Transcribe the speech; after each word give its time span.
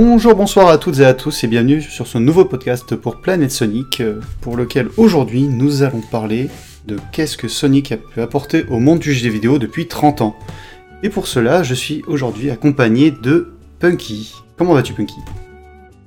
Bonjour, 0.00 0.36
bonsoir 0.36 0.68
à 0.68 0.78
toutes 0.78 1.00
et 1.00 1.04
à 1.04 1.12
tous 1.12 1.42
et 1.42 1.48
bienvenue 1.48 1.82
sur 1.82 2.06
ce 2.06 2.18
nouveau 2.18 2.44
podcast 2.44 2.94
pour 2.94 3.16
Planète 3.20 3.50
Sonic, 3.50 4.00
euh, 4.00 4.20
pour 4.40 4.56
lequel 4.56 4.90
aujourd'hui 4.96 5.42
nous 5.42 5.82
allons 5.82 6.02
parler 6.02 6.50
de 6.86 6.98
qu'est-ce 7.10 7.36
que 7.36 7.48
Sonic 7.48 7.90
a 7.90 7.96
pu 7.96 8.20
apporter 8.20 8.64
au 8.70 8.78
monde 8.78 9.00
du 9.00 9.12
jeu 9.12 9.28
vidéo 9.28 9.58
depuis 9.58 9.88
30 9.88 10.20
ans. 10.20 10.36
Et 11.02 11.08
pour 11.08 11.26
cela, 11.26 11.64
je 11.64 11.74
suis 11.74 12.04
aujourd'hui 12.06 12.48
accompagné 12.52 13.10
de 13.10 13.50
Punky. 13.80 14.32
Comment 14.56 14.74
vas-tu 14.74 14.92
Punky? 14.92 15.16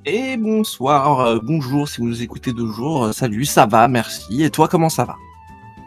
Et 0.06 0.38
bonsoir, 0.38 1.20
euh, 1.20 1.40
bonjour 1.44 1.90
si 1.90 2.00
vous 2.00 2.08
nous 2.08 2.24
écoutez 2.24 2.54
de 2.54 2.66
jour, 2.66 3.04
euh, 3.04 3.12
salut, 3.12 3.44
ça 3.44 3.66
va, 3.66 3.90
merci. 3.90 4.42
Et 4.42 4.50
toi, 4.52 4.70
comment 4.70 4.88
ça 4.88 5.04
va? 5.04 5.18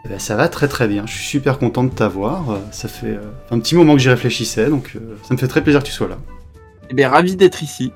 Eh 0.05 0.09
ben, 0.09 0.19
Ça 0.19 0.35
va 0.35 0.47
très 0.47 0.67
très 0.67 0.87
bien, 0.87 1.07
je 1.07 1.13
suis 1.13 1.25
super 1.25 1.57
content 1.57 1.83
de 1.83 1.89
t'avoir. 1.89 2.51
Euh, 2.51 2.57
Ça 2.69 2.87
fait 2.87 3.17
un 3.49 3.57
petit 3.57 3.73
moment 3.73 3.93
que 3.93 3.99
j'y 3.99 4.09
réfléchissais, 4.09 4.69
donc 4.69 4.95
ça 5.23 5.33
me 5.33 5.39
fait 5.39 5.47
très 5.47 5.63
plaisir 5.63 5.81
que 5.81 5.87
tu 5.87 5.91
sois 5.91 6.07
là. 6.07 6.19
Eh 6.89 6.93
bien, 6.93 7.09
ravi 7.09 7.35
d'être 7.35 7.63
ici. 7.63 7.91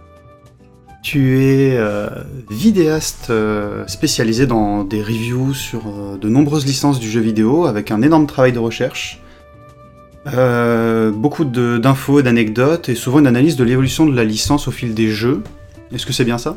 Tu 1.01 1.41
es 1.41 1.77
euh, 1.77 2.09
vidéaste 2.49 3.29
euh, 3.29 3.87
spécialisé 3.87 4.47
dans 4.47 4.83
des 4.83 5.01
reviews 5.01 5.53
sur 5.53 5.87
euh, 5.87 6.17
de 6.17 6.27
nombreuses 6.27 6.65
licences 6.65 6.99
du 6.99 7.09
jeu 7.09 7.21
vidéo 7.21 7.65
avec 7.65 7.91
un 7.91 8.01
énorme 8.01 8.27
travail 8.27 8.51
de 8.51 8.59
recherche, 8.59 9.21
beaucoup 10.25 11.45
d'infos, 11.45 12.21
d'anecdotes 12.21 12.89
et 12.89 12.95
souvent 12.95 13.19
une 13.19 13.27
analyse 13.27 13.55
de 13.55 13.63
l'évolution 13.63 14.05
de 14.05 14.15
la 14.15 14.25
licence 14.25 14.67
au 14.67 14.71
fil 14.71 14.93
des 14.93 15.07
jeux. 15.07 15.41
Est-ce 15.93 16.05
que 16.05 16.13
c'est 16.13 16.25
bien 16.25 16.37
ça? 16.37 16.55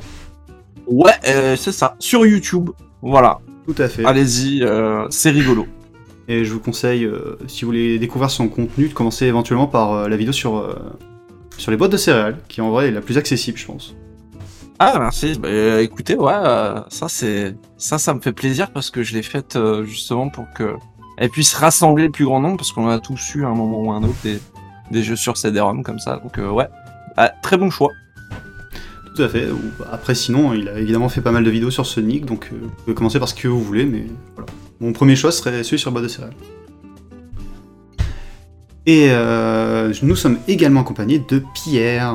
Ouais, 0.86 1.12
c'est 1.56 1.72
ça, 1.72 1.94
sur 1.98 2.26
YouTube. 2.26 2.70
Voilà, 3.00 3.38
Tout 3.66 3.80
à 3.80 3.88
fait. 3.88 4.04
allez-y, 4.04 4.66
c'est 5.08 5.30
rigolo. 5.30 5.66
Et 6.28 6.44
je 6.44 6.52
vous 6.52 6.60
conseille, 6.60 7.08
si 7.46 7.64
vous 7.64 7.68
voulez 7.68 7.98
découvrir 7.98 8.30
son 8.30 8.48
contenu, 8.48 8.88
de 8.88 8.92
commencer 8.92 9.24
éventuellement 9.26 9.68
par 9.68 10.06
la 10.08 10.16
vidéo 10.16 10.32
sur, 10.32 10.76
sur 11.62 11.70
les 11.70 11.76
boîtes 11.76 11.92
de 11.92 11.96
céréales, 11.96 12.38
qui 12.48 12.60
en 12.60 12.70
vrai 12.70 12.88
est 12.88 12.90
la 12.90 13.00
plus 13.00 13.16
accessible, 13.18 13.56
je 13.56 13.66
pense. 13.66 13.94
Ah, 14.80 14.96
merci. 14.98 15.38
Bah, 15.38 15.48
euh, 15.48 15.80
écoutez, 15.80 16.16
ouais, 16.16 16.32
euh, 16.34 16.80
ça, 16.88 17.06
c'est, 17.08 17.54
ça, 17.76 17.98
ça 17.98 18.12
me 18.14 18.20
fait 18.20 18.32
plaisir 18.32 18.72
parce 18.72 18.90
que 18.90 19.02
je 19.04 19.14
l'ai 19.14 19.22
faite 19.22 19.54
euh, 19.54 19.84
justement 19.84 20.28
pour 20.28 20.46
que 20.54 20.74
elle 21.18 21.30
puisse 21.30 21.54
rassembler 21.54 22.06
le 22.06 22.10
plus 22.10 22.24
grand 22.24 22.40
nombre 22.40 22.56
parce 22.56 22.72
qu'on 22.72 22.88
a 22.88 22.98
tous 22.98 23.34
eu 23.36 23.44
à 23.44 23.48
un 23.48 23.54
moment 23.54 23.80
ou 23.80 23.92
à 23.92 23.94
un 23.96 24.02
autre 24.02 24.16
des, 24.24 24.40
des 24.90 25.02
jeux 25.04 25.14
sur 25.14 25.36
CD-ROM 25.36 25.84
comme 25.84 26.00
ça. 26.00 26.16
Donc, 26.16 26.38
euh, 26.38 26.50
ouais, 26.50 26.66
Ah, 27.16 27.28
très 27.42 27.56
bon 27.56 27.70
choix. 27.70 27.90
Tout 29.14 29.22
à 29.22 29.28
fait. 29.28 29.48
Ou- 29.50 29.60
Après, 29.92 30.16
sinon, 30.16 30.54
il 30.54 30.68
a 30.68 30.80
évidemment 30.80 31.08
fait 31.10 31.20
pas 31.20 31.30
mal 31.32 31.44
de 31.44 31.50
vidéos 31.50 31.70
sur 31.70 31.86
Sonic, 31.86 32.24
donc 32.26 32.48
euh, 32.52 32.56
vous 32.60 32.70
pouvez 32.84 32.94
commencer 32.94 33.20
par 33.20 33.28
ce 33.28 33.34
que 33.34 33.46
vous 33.46 33.62
voulez, 33.62 33.84
mais 33.84 34.06
voilà. 34.34 34.50
Mon 34.80 34.92
premier 34.92 35.14
choix 35.14 35.30
serait 35.30 35.62
celui 35.62 35.78
sur 35.78 35.92
boîte 35.92 36.04
de 36.04 36.08
céréales. 36.08 36.34
Et 38.86 39.08
euh, 39.10 39.92
nous 40.02 40.16
sommes 40.16 40.38
également 40.48 40.80
accompagnés 40.80 41.18
de 41.28 41.42
Pierre. 41.54 42.14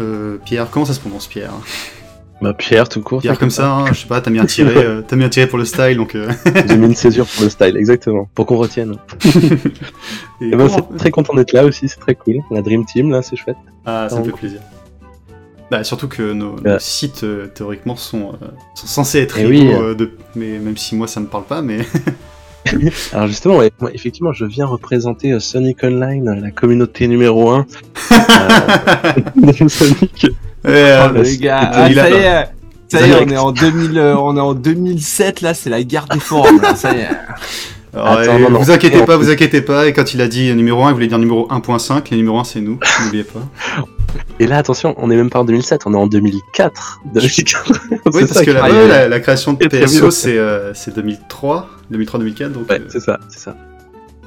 Euh, 0.00 0.38
Pierre, 0.44 0.68
comment 0.70 0.84
ça 0.84 0.92
se 0.94 1.00
prononce 1.00 1.26
Pierre? 1.28 1.52
Bah 2.42 2.52
Pierre 2.52 2.88
tout 2.88 3.00
court. 3.00 3.20
Pierre 3.20 3.38
comme 3.38 3.48
ça, 3.50 3.70
hein, 3.72 3.84
je 3.92 4.00
sais 4.00 4.08
pas, 4.08 4.20
t'as 4.20 4.30
mis 4.30 4.40
un 4.40 4.44
tiré, 4.46 4.74
euh, 4.76 5.02
t'as 5.06 5.14
mis 5.14 5.22
un 5.24 5.28
tiré 5.28 5.46
pour 5.46 5.56
le 5.58 5.64
style, 5.64 5.96
donc. 5.96 6.16
euh, 6.16 6.28
J'ai 6.68 6.76
mis 6.76 6.86
une 6.86 6.94
césure 6.96 7.26
pour 7.26 7.44
le 7.44 7.48
style, 7.48 7.76
exactement, 7.76 8.28
pour 8.34 8.44
qu'on 8.46 8.56
retienne. 8.56 8.96
et 9.24 10.46
Et 10.46 10.50
ben, 10.50 10.66
comment- 10.66 10.88
c'est 10.90 10.96
très 10.98 11.10
content 11.12 11.32
d'être 11.34 11.52
là 11.52 11.64
aussi, 11.64 11.88
c'est 11.88 12.00
très 12.00 12.16
cool. 12.16 12.38
La 12.50 12.60
Dream 12.60 12.84
Team 12.84 13.10
là, 13.12 13.22
c'est 13.22 13.36
chouette. 13.36 13.56
Ah, 13.86 14.08
ça 14.10 14.18
me 14.18 14.24
fait 14.24 14.32
plaisir. 14.32 14.60
Bah, 15.70 15.84
surtout 15.84 16.08
que 16.08 16.32
nos, 16.32 16.56
nos 16.56 16.62
Ouais. 16.72 16.76
sites 16.80 17.24
théoriquement 17.54 17.94
sont, 17.96 18.32
euh, 18.42 18.46
sont 18.74 18.86
censés 18.88 19.20
être 19.20 19.38
Eh 19.38 19.46
rivaux, 19.46 19.64
oui. 19.64 19.72
euh, 19.72 19.94
de... 19.94 20.10
mais 20.34 20.58
même 20.58 20.76
si 20.76 20.96
moi 20.96 21.06
ça 21.06 21.20
me 21.20 21.26
parle 21.26 21.44
pas, 21.44 21.62
mais 21.62 21.78
Alors 23.12 23.26
justement, 23.26 23.56
ouais, 23.58 23.70
effectivement, 23.92 24.32
je 24.32 24.44
viens 24.44 24.66
représenter 24.66 25.32
euh, 25.32 25.40
Sonic 25.40 25.82
Online, 25.84 26.28
euh, 26.28 26.34
la 26.40 26.50
communauté 26.50 27.08
numéro 27.08 27.50
1 27.50 27.66
de 29.36 29.68
Sonic. 29.68 30.26
Ouais, 30.64 30.70
euh, 30.70 31.08
Oh, 31.10 31.22
les 31.22 31.38
gars, 31.38 31.70
ah, 31.72 31.92
ça 31.92 32.10
y 32.10 32.14
est, 32.14 32.48
ça 32.88 33.06
y 33.06 33.10
est, 33.10 33.14
on 33.26 33.28
est 33.28 33.36
en 33.36 33.52
2000, 33.52 33.98
euh, 33.98 34.16
on 34.16 34.36
est 34.36 34.40
en 34.40 34.54
2007 34.54 35.40
là, 35.42 35.52
c'est 35.54 35.70
la 35.70 35.82
guerre 35.82 36.06
des 36.06 36.20
forums. 36.20 36.60
là, 36.60 36.74
ça 36.74 36.94
y 36.94 37.00
est. 37.00 37.08
Alors, 37.94 38.08
Attends, 38.08 38.34
euh, 38.34 38.38
non, 38.38 38.50
non. 38.50 38.58
vous 38.58 38.70
inquiétez 38.70 38.98
Non. 38.98 39.04
pas, 39.04 39.16
vous 39.16 39.30
inquiétez 39.30 39.62
pas. 39.62 39.86
Et 39.86 39.92
quand 39.92 40.14
il 40.14 40.20
a 40.20 40.28
dit 40.28 40.52
numéro 40.54 40.84
1, 40.84 40.90
il 40.90 40.94
voulait 40.94 41.06
dire 41.06 41.18
numéro 41.18 41.46
1.5. 41.48 42.10
Les 42.10 42.16
numéro 42.16 42.38
1, 42.38 42.44
c'est 42.44 42.60
nous, 42.60 42.78
n'oubliez 43.04 43.24
pas. 43.24 43.40
Et 44.38 44.46
là, 44.46 44.58
attention, 44.58 44.94
on 44.98 45.10
est 45.10 45.16
même 45.16 45.30
pas 45.30 45.40
en 45.40 45.44
2007, 45.44 45.82
on 45.86 45.94
est 45.94 45.96
en 45.96 46.06
2004. 46.06 47.00
2004. 47.14 47.72
Oui, 48.12 48.24
parce 48.26 48.42
que 48.44 48.50
la, 48.50 49.20
création 49.20 49.52
de 49.54 49.66
PSO, 49.66 50.10
c'est 50.10 50.38
euh, 50.38 50.72
c'est 50.74 50.94
2003, 50.94 51.68
2003-2004. 51.92 52.52
Donc, 52.52 52.70
Ouais, 52.70 52.80
euh, 52.80 52.84
c'est 52.88 53.00
ça, 53.00 53.18
c'est 53.28 53.40
ça. 53.40 53.56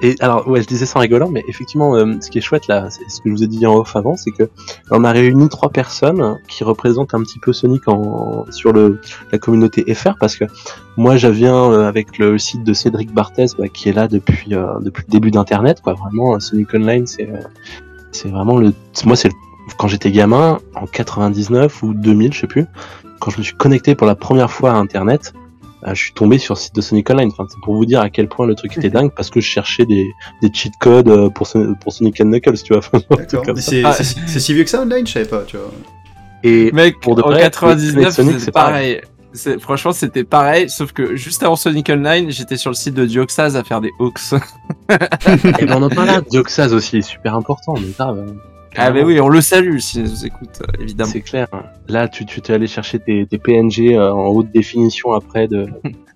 Et 0.01 0.15
alors, 0.19 0.47
ouais, 0.47 0.61
je 0.61 0.67
disais 0.67 0.85
en 0.95 0.99
rigolant, 0.99 1.29
mais 1.29 1.43
effectivement, 1.47 1.95
euh, 1.95 2.15
ce 2.21 2.29
qui 2.29 2.37
est 2.37 2.41
chouette 2.41 2.67
là, 2.67 2.89
c'est 2.89 3.09
ce 3.09 3.19
que 3.21 3.29
je 3.29 3.35
vous 3.35 3.43
ai 3.43 3.47
dit 3.47 3.65
en 3.65 3.75
off 3.75 3.95
avant, 3.95 4.15
c'est 4.15 4.31
que 4.31 4.49
on 4.91 5.03
a 5.03 5.11
réuni 5.11 5.49
trois 5.49 5.69
personnes 5.69 6.37
qui 6.47 6.63
représentent 6.63 7.13
un 7.13 7.21
petit 7.23 7.39
peu 7.39 7.51
Sonic 7.53 7.87
en, 7.87 8.45
sur 8.51 8.73
le, 8.73 9.01
la 9.31 9.39
communauté 9.39 9.93
FR, 9.93 10.15
parce 10.19 10.35
que 10.35 10.45
moi, 10.97 11.15
je 11.15 11.27
viens 11.27 11.71
euh, 11.71 11.87
avec 11.87 12.17
le 12.17 12.37
site 12.37 12.63
de 12.63 12.73
Cédric 12.73 13.13
Barthez, 13.13 13.47
bah, 13.57 13.67
qui 13.69 13.89
est 13.89 13.93
là 13.93 14.07
depuis 14.07 14.55
euh, 14.55 14.79
depuis 14.81 15.03
le 15.07 15.11
début 15.11 15.31
d'Internet, 15.31 15.81
quoi. 15.81 15.93
Vraiment, 15.93 16.35
euh, 16.35 16.39
Sonic 16.39 16.73
Online, 16.73 17.05
c'est 17.07 17.29
euh, 17.29 17.37
c'est 18.11 18.29
vraiment 18.29 18.57
le, 18.57 18.73
moi, 19.05 19.15
c'est 19.15 19.29
quand 19.77 19.87
j'étais 19.87 20.11
gamin, 20.11 20.59
en 20.75 20.85
99 20.85 21.83
ou 21.83 21.93
2000, 21.93 22.33
je 22.33 22.39
sais 22.39 22.47
plus, 22.47 22.65
quand 23.19 23.31
je 23.31 23.37
me 23.37 23.43
suis 23.43 23.55
connecté 23.55 23.95
pour 23.95 24.07
la 24.07 24.15
première 24.15 24.51
fois 24.51 24.71
à 24.71 24.75
Internet. 24.75 25.33
Euh, 25.85 25.93
je 25.93 26.01
suis 26.01 26.13
tombé 26.13 26.37
sur 26.37 26.55
le 26.55 26.59
site 26.59 26.73
de 26.75 26.81
Sonic 26.81 27.09
Online. 27.09 27.29
Enfin, 27.31 27.45
c'est 27.49 27.59
pour 27.61 27.75
vous 27.75 27.85
dire 27.85 28.01
à 28.01 28.09
quel 28.09 28.27
point 28.27 28.47
le 28.47 28.55
truc 28.55 28.75
était 28.77 28.89
dingue 28.89 29.11
parce 29.15 29.29
que 29.29 29.39
je 29.41 29.45
cherchais 29.47 29.85
des, 29.85 30.07
des 30.41 30.49
cheat 30.53 30.73
codes 30.79 31.07
euh, 31.09 31.29
pour, 31.29 31.45
Son- 31.47 31.75
pour 31.81 31.93
Sonic 31.93 32.19
and 32.21 32.25
Knuckles, 32.25 32.57
tu 32.63 32.73
vois. 32.73 32.81
C'est 33.57 33.83
Ah. 33.85 33.93
c'est- 33.93 34.39
si 34.39 34.53
vieux 34.53 34.63
que 34.63 34.69
ça 34.69 34.81
online, 34.81 35.05
je 35.05 35.13
savais 35.13 35.25
pas, 35.25 35.43
tu 35.45 35.57
vois. 35.57 35.71
Et 36.43 36.71
Mec, 36.71 36.99
pour 36.99 37.15
de 37.15 37.21
en 37.21 37.27
vrai, 37.27 37.41
99, 37.41 38.13
Sonic, 38.13 38.31
c'était 38.33 38.45
c'est 38.45 38.51
pareil. 38.51 39.01
Franchement, 39.59 39.91
c'était 39.91 40.23
pareil, 40.23 40.67
sauf 40.69 40.93
que 40.93 41.15
juste 41.15 41.43
avant 41.43 41.55
Sonic 41.55 41.89
Online, 41.89 42.31
j'étais 42.31 42.57
sur 42.57 42.71
le 42.71 42.75
site 42.75 42.95
de 42.95 43.05
Dioxaz 43.05 43.55
à 43.55 43.63
faire 43.63 43.81
des 43.81 43.91
hawks. 43.99 44.19
et 44.89 45.65
ben, 45.65 45.75
on 45.75 45.83
en 45.83 45.89
parle 45.89 46.07
là. 46.07 46.21
Dioxaz 46.21 46.73
aussi 46.73 46.97
est 46.97 47.01
super 47.03 47.35
important, 47.35 47.75
mais 47.75 47.89
grave. 47.95 48.33
Ah, 48.77 48.91
bah 48.91 49.01
oui, 49.03 49.19
on 49.19 49.27
le 49.27 49.41
salue 49.41 49.79
s'il 49.79 50.03
nous 50.03 50.25
écoute, 50.25 50.61
euh, 50.61 50.81
évidemment. 50.81 51.11
C'est 51.11 51.21
clair. 51.21 51.47
Là, 51.87 52.07
tu 52.07 52.25
tu 52.25 52.41
t'es 52.41 52.53
allé 52.53 52.67
chercher 52.67 52.99
tes, 52.99 53.25
tes 53.25 53.37
PNG 53.37 53.93
euh, 53.95 54.11
en 54.11 54.27
haute 54.27 54.51
définition 54.51 55.13
après 55.13 55.47
de 55.47 55.67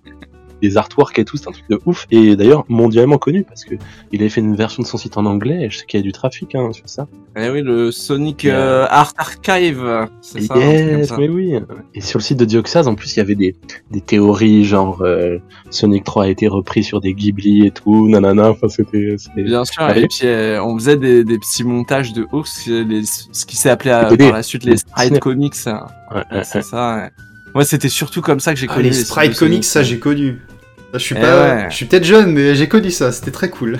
des 0.62 0.76
artworks 0.78 1.18
et 1.18 1.24
tout, 1.24 1.36
c'est 1.36 1.48
un 1.48 1.52
truc 1.52 1.64
de 1.68 1.78
ouf. 1.84 2.06
Et 2.10 2.36
d'ailleurs, 2.36 2.64
mondialement 2.68 3.18
connu 3.18 3.42
parce 3.44 3.64
que 3.64 3.74
il 4.12 4.20
avait 4.20 4.30
fait 4.30 4.40
une 4.40 4.56
version 4.56 4.82
de 4.82 4.88
son 4.88 4.96
site 4.96 5.18
en 5.18 5.26
anglais. 5.26 5.64
Et 5.64 5.70
je 5.70 5.78
sais 5.78 5.84
qu'il 5.86 5.98
y 6.00 6.02
a 6.02 6.04
du 6.04 6.12
trafic 6.12 6.54
hein, 6.54 6.70
sur 6.72 6.88
ça. 6.88 7.06
Eh 7.36 7.48
oui, 7.50 7.62
le 7.62 7.90
Sonic 7.90 8.44
Et, 8.44 8.50
euh, 8.52 8.86
Art 8.88 9.12
Archive, 9.18 10.08
c'est 10.20 10.40
ça, 10.42 10.56
Yes, 10.56 11.08
ça. 11.08 11.16
mais 11.18 11.28
oui. 11.28 11.54
Et 11.94 12.00
sur 12.00 12.18
le 12.18 12.22
site 12.24 12.38
de 12.38 12.44
Dioxaz, 12.44 12.86
en 12.88 12.94
plus, 12.94 13.14
il 13.16 13.18
y 13.18 13.20
avait 13.22 13.34
des, 13.34 13.56
des 13.90 14.00
théories, 14.00 14.64
genre 14.64 15.02
euh, 15.02 15.38
Sonic 15.70 16.04
3 16.04 16.24
a 16.24 16.28
été 16.28 16.46
repris 16.48 16.84
sur 16.84 17.00
des 17.00 17.12
Ghibli 17.14 17.66
et 17.66 17.70
tout, 17.70 18.08
nanana. 18.08 18.50
Enfin, 18.50 18.68
c'était. 18.68 19.16
Bien 19.36 19.64
sûr, 19.64 19.88
et 19.90 20.06
puis 20.06 20.20
euh, 20.24 20.62
on 20.62 20.78
faisait 20.78 20.96
des, 20.96 21.24
des 21.24 21.38
petits 21.38 21.64
montages 21.64 22.12
de 22.12 22.22
euh, 22.32 22.84
les- 22.84 23.04
ce 23.04 23.44
qui 23.46 23.56
s'est 23.56 23.70
appelé 23.70 23.90
euh, 23.90 24.16
par 24.16 24.32
la 24.32 24.42
suite 24.42 24.64
les 24.64 24.76
sprite 24.76 25.18
comics. 25.20 25.54
hein. 25.66 25.86
Ouais, 26.10 26.16
ouais, 26.30 26.44
C'est 26.44 26.58
ouais. 26.58 26.62
ça. 26.62 26.96
ouais. 26.96 27.10
Moi, 27.54 27.64
c'était 27.64 27.88
surtout 27.88 28.22
comme 28.22 28.40
ça 28.40 28.54
que 28.54 28.60
j'ai 28.60 28.66
Ah, 28.70 28.74
connu 28.74 28.88
les 28.88 28.92
sprite 28.94 29.36
comics, 29.36 29.64
ça 29.64 29.82
j'ai 29.82 29.98
connu. 29.98 30.38
Ça, 30.92 30.98
Je 30.98 31.04
suis 31.04 31.14
Eh 31.18 31.20
pas, 31.20 31.40
ouais. 31.56 31.66
je 31.70 31.74
suis 31.76 31.86
peut-être 31.86 32.04
jeune, 32.04 32.32
mais 32.32 32.54
j'ai 32.54 32.68
connu 32.68 32.90
ça. 32.90 33.12
C'était 33.12 33.30
très 33.30 33.48
cool. 33.50 33.78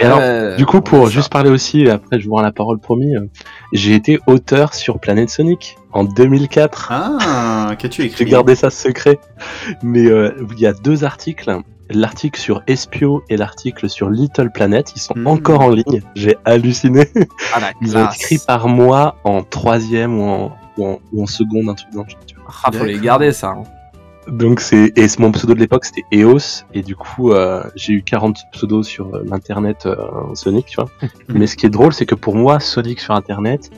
Et 0.00 0.04
alors, 0.04 0.18
Ouais, 0.20 0.54
du 0.56 0.64
coup, 0.64 0.80
pour 0.80 1.08
juste 1.08 1.28
parler 1.32 1.50
aussi, 1.50 1.80
et 1.80 1.90
après 1.90 2.20
je 2.20 2.28
vous 2.28 2.34
rends 2.36 2.42
la 2.42 2.52
parole 2.52 2.78
promis, 2.78 3.16
euh, 3.16 3.22
j'ai 3.72 3.94
été 3.94 4.20
auteur 4.28 4.74
sur 4.74 5.00
Planète 5.00 5.28
Sonic 5.30 5.76
en 5.92 6.04
2004. 6.04 6.88
Ah, 6.92 7.74
qu'as-tu 7.76 8.02
J'ai 8.02 8.06
écrit 8.08 8.24
gardé 8.26 8.54
ça 8.54 8.70
secret. 8.70 9.18
Mais 9.82 10.06
euh, 10.06 10.30
il 10.52 10.60
y 10.60 10.66
a 10.66 10.72
deux 10.72 11.02
articles. 11.04 11.52
L'article 11.90 12.38
sur 12.38 12.62
Espio 12.68 13.24
et 13.30 13.36
l'article 13.38 13.88
sur 13.88 14.10
Little 14.10 14.50
Planet, 14.52 14.92
ils 14.94 15.00
sont 15.00 15.14
Mhm. 15.16 15.26
encore 15.26 15.62
en 15.62 15.70
ligne. 15.70 16.02
J'ai 16.14 16.36
halluciné. 16.44 17.08
Ah, 17.54 17.60
la 17.60 17.70
Ils 17.82 17.96
ont 17.96 18.08
écrits 18.10 18.38
par 18.46 18.68
moi 18.68 19.16
en 19.24 19.42
troisième 19.42 20.20
ou 20.20 20.24
en, 20.28 20.52
ou 20.76 20.86
en, 20.86 20.98
ou 21.12 21.22
en 21.22 21.26
seconde, 21.26 21.70
un 21.70 21.74
truc 21.74 21.88
dans 21.94 22.02
le 22.04 22.08
genre. 22.10 22.20
Ah, 22.62 22.70
faut 22.70 22.84
les 22.84 22.98
garder 23.00 23.32
ça. 23.32 23.48
hein. 23.48 23.62
Donc 24.28 24.60
c'est 24.60 24.92
et 24.96 25.06
mon 25.18 25.32
pseudo 25.32 25.54
de 25.54 25.60
l'époque 25.60 25.84
c'était 25.84 26.04
EOS 26.12 26.64
et 26.74 26.82
du 26.82 26.94
coup 26.94 27.32
euh, 27.32 27.62
j'ai 27.74 27.94
eu 27.94 28.02
40 28.02 28.36
pseudos 28.52 28.82
sur 28.82 29.14
euh, 29.14 29.22
l'internet 29.24 29.86
euh, 29.86 29.96
Sonic, 30.34 30.66
tu 30.66 30.76
vois. 30.76 30.90
Mais 31.28 31.46
ce 31.46 31.56
qui 31.56 31.66
est 31.66 31.70
drôle 31.70 31.92
c'est 31.92 32.06
que 32.06 32.14
pour 32.14 32.34
moi 32.34 32.60
Sonic 32.60 33.00
sur 33.00 33.14
internet 33.14 33.70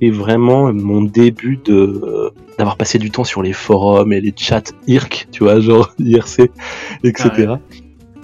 est 0.00 0.10
vraiment 0.10 0.72
mon 0.72 1.02
début 1.02 1.58
de 1.64 1.74
euh, 1.74 2.30
d'avoir 2.58 2.76
passé 2.76 2.98
du 2.98 3.10
temps 3.10 3.24
sur 3.24 3.42
les 3.42 3.52
forums 3.52 4.12
et 4.12 4.20
les 4.20 4.34
chats 4.36 4.62
IRC, 4.86 5.28
tu 5.30 5.44
vois, 5.44 5.60
genre 5.60 5.92
IRC, 5.98 6.50
etc. 7.04 7.54